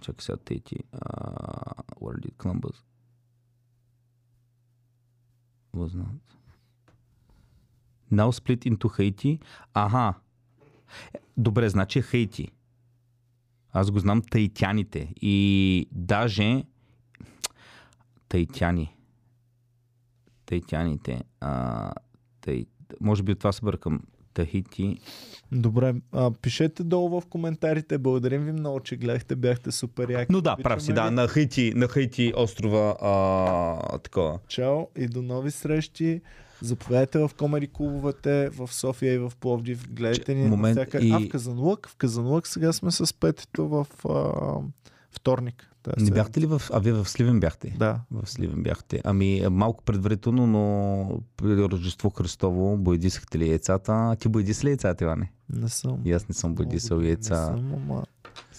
чакай 0.00 0.14
сега, 0.18 0.36
Таити. 0.36 0.76
А, 0.92 1.08
where 2.00 2.32
Was 5.74 5.94
not. 5.94 6.20
Now 8.10 8.30
split 8.30 8.64
into 8.64 8.88
Haiti. 8.88 9.40
Аха. 9.74 10.14
Добре, 11.36 11.68
значи 11.68 11.98
е 11.98 12.02
Хаити. 12.02 12.48
Аз 13.72 13.90
го 13.90 13.98
знам 13.98 14.22
таитяните. 14.22 15.12
И 15.20 15.88
даже 15.92 16.64
таитяни. 18.28 18.96
Таитяните. 20.46 21.24
А, 21.40 21.92
тай... 22.40 22.66
Може 23.00 23.22
би 23.22 23.32
от 23.32 23.38
това 23.38 23.52
се 23.52 23.64
бъркам. 23.64 24.00
Тахити. 24.34 24.98
Добре, 25.52 25.94
а, 26.12 26.30
пишете 26.32 26.82
долу 26.82 27.08
в 27.10 27.26
коментарите. 27.26 27.98
Благодарим 27.98 28.44
ви 28.44 28.52
много, 28.52 28.80
че 28.80 28.96
гледахте. 28.96 29.36
Бяхте 29.36 29.72
супер 29.72 30.08
яки. 30.10 30.32
Но 30.32 30.40
да, 30.40 30.56
прав 30.56 30.82
си, 30.82 30.92
да. 30.92 31.10
На 31.10 31.28
Хаити, 31.28 31.72
на 31.76 31.88
Хаити 31.88 32.32
острова 32.36 32.96
а, 33.02 33.98
такова. 33.98 34.38
Чао 34.48 34.86
и 34.96 35.08
до 35.08 35.22
нови 35.22 35.50
срещи. 35.50 36.20
Заповядайте 36.62 37.18
в 37.18 37.30
комери 37.38 37.66
клубовете 37.68 38.48
в 38.50 38.68
София 38.68 39.14
и 39.14 39.18
в 39.18 39.32
Пловдив. 39.40 39.88
Гледайте 39.90 40.34
ни 40.34 40.46
Момент 40.46 40.76
навсякъде. 40.76 41.06
и- 41.06 41.10
А 41.10 41.18
в 41.18 41.28
Казанлък? 41.28 41.88
В 41.88 41.96
Казанлък 41.96 42.46
сега 42.46 42.72
сме 42.72 42.90
с 42.90 43.14
петито 43.14 43.68
в 43.68 43.86
а, 44.04 44.32
вторник. 45.10 45.70
Не 45.98 46.10
бяхте 46.10 46.40
ли 46.40 46.46
в... 46.46 46.62
А 46.72 46.78
вие 46.78 46.92
в 46.92 47.08
Сливен 47.08 47.40
бяхте? 47.40 47.74
Да. 47.78 48.00
В 48.10 48.26
Сливен 48.26 48.62
бяхте. 48.62 49.00
Ами 49.04 49.42
малко 49.50 49.84
предварително, 49.84 50.46
но 50.46 51.20
при 51.36 51.64
Рождество 51.64 52.10
Христово 52.10 52.76
боядисахте 52.76 53.38
ли 53.38 53.48
яйцата? 53.48 54.16
Ти 54.20 54.28
боядис 54.28 54.64
ли 54.64 54.68
яйцата, 54.68 55.04
Иване? 55.04 55.32
Не 55.48 55.68
съм. 55.68 56.00
И 56.04 56.12
аз 56.12 56.28
не 56.28 56.34
съм 56.34 56.54
боядисал 56.54 57.00
яйца. 57.00 57.50
Не 57.50 57.58
съм, 57.58 57.74
ама... 57.74 58.04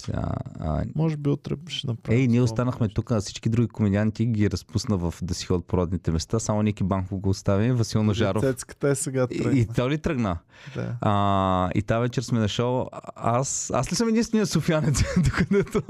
Сега, 0.05 0.29
а, 0.59 0.83
Може 0.95 1.17
би 1.17 1.29
утре 1.29 1.55
ще 1.67 1.87
направим. 1.87 2.19
Ей, 2.19 2.27
ние 2.27 2.41
останахме 2.41 2.87
тук, 2.87 3.11
а 3.11 3.21
всички 3.21 3.49
други 3.49 3.67
комедианти 3.67 4.25
ги 4.25 4.51
разпусна 4.51 4.97
в 4.97 5.13
да 5.21 5.33
си 5.33 5.45
ходят 5.45 5.65
по 5.65 5.77
родните 5.77 6.11
места. 6.11 6.39
Само 6.39 6.61
Ники 6.61 6.83
Банков 6.83 7.19
го 7.19 7.29
остави, 7.29 7.71
Васил. 7.71 8.13
Цецката 8.41 8.89
е 8.89 8.95
сега 8.95 9.27
И, 9.31 9.37
тръгна. 9.37 9.59
и 9.59 9.67
той 9.67 9.89
ли 9.89 9.97
тръгна? 9.97 10.37
Да. 10.75 10.95
А, 11.01 11.69
и 11.75 11.81
тази 11.81 12.01
вечер 12.01 12.21
сме 12.21 12.39
на 12.39 12.47
шоу. 12.47 12.85
Аз, 13.15 13.71
аз 13.73 13.91
ли 13.91 13.95
съм 13.95 14.09
единствения 14.09 14.45
софиянец, 14.45 15.03
докъдето 15.23 15.81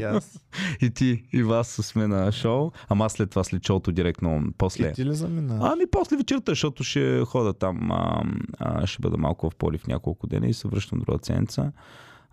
И 0.00 0.02
аз. 0.02 0.40
и 0.80 0.90
ти, 0.90 1.24
и 1.32 1.42
вас 1.42 1.68
сме 1.68 2.06
на 2.06 2.32
шоу. 2.32 2.70
Ама 2.88 3.10
след 3.10 3.30
това, 3.30 3.44
след 3.44 3.66
шоуто, 3.66 3.92
директно 3.92 4.42
после. 4.58 4.88
И 4.88 4.92
ти 4.92 5.04
ли 5.04 5.14
замина? 5.14 5.58
Ами 5.62 5.84
после 5.90 6.16
вечерта, 6.16 6.52
защото 6.52 6.84
ще 6.84 7.22
хода 7.26 7.52
там, 7.52 7.90
а, 7.90 8.22
а, 8.58 8.86
ще 8.86 9.02
бъда 9.02 9.16
малко 9.16 9.50
в 9.50 9.56
Полив 9.56 9.86
няколко 9.86 10.26
дена 10.26 10.46
и 10.46 10.54
се 10.54 10.68
връщам 10.68 10.98
друга 10.98 11.18
седмица. 11.22 11.72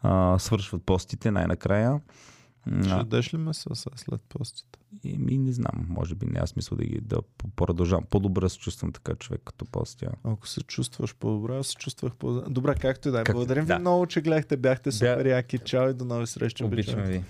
А, 0.01 0.39
свършват 0.39 0.83
постите 0.83 1.31
най-накрая. 1.31 2.01
Ще 2.81 2.89
А, 2.89 2.97
ядеш 2.97 3.33
ли 3.33 3.37
месо 3.37 3.69
след 3.75 4.21
постите? 4.21 4.79
и, 5.03 5.17
ми 5.17 5.37
не 5.37 5.51
знам, 5.51 5.85
може 5.89 6.15
би 6.15 6.25
не, 6.25 6.39
аз 6.39 6.55
мисля 6.55 6.77
да 6.77 6.83
ги 6.83 6.99
да 7.01 7.17
продължавам. 7.55 8.03
По-добре 8.05 8.49
се 8.49 8.57
чувствам 8.57 8.91
така 8.91 9.15
човек 9.15 9.41
като 9.45 9.65
постя. 9.65 10.11
Ако 10.23 10.47
се 10.47 10.61
чувстваш 10.61 11.15
по-добре, 11.15 11.57
аз 11.57 11.67
се 11.67 11.75
чувствах 11.75 12.13
по-добре. 12.13 12.49
Добре, 12.49 12.75
както 12.75 13.07
и 13.07 13.11
да 13.11 13.17
е. 13.17 13.23
Както- 13.23 13.33
Благодарим 13.33 13.63
ви 13.63 13.67
да. 13.67 13.79
много, 13.79 14.05
че 14.05 14.21
гледахте. 14.21 14.57
Бяхте 14.57 14.91
супер 14.91 15.25
яки. 15.25 15.57
Чао 15.59 15.89
и 15.89 15.93
до 15.93 16.05
нови 16.05 16.27
срещи. 16.27 16.63
Обичаме 16.63 17.03
ви. 17.03 17.23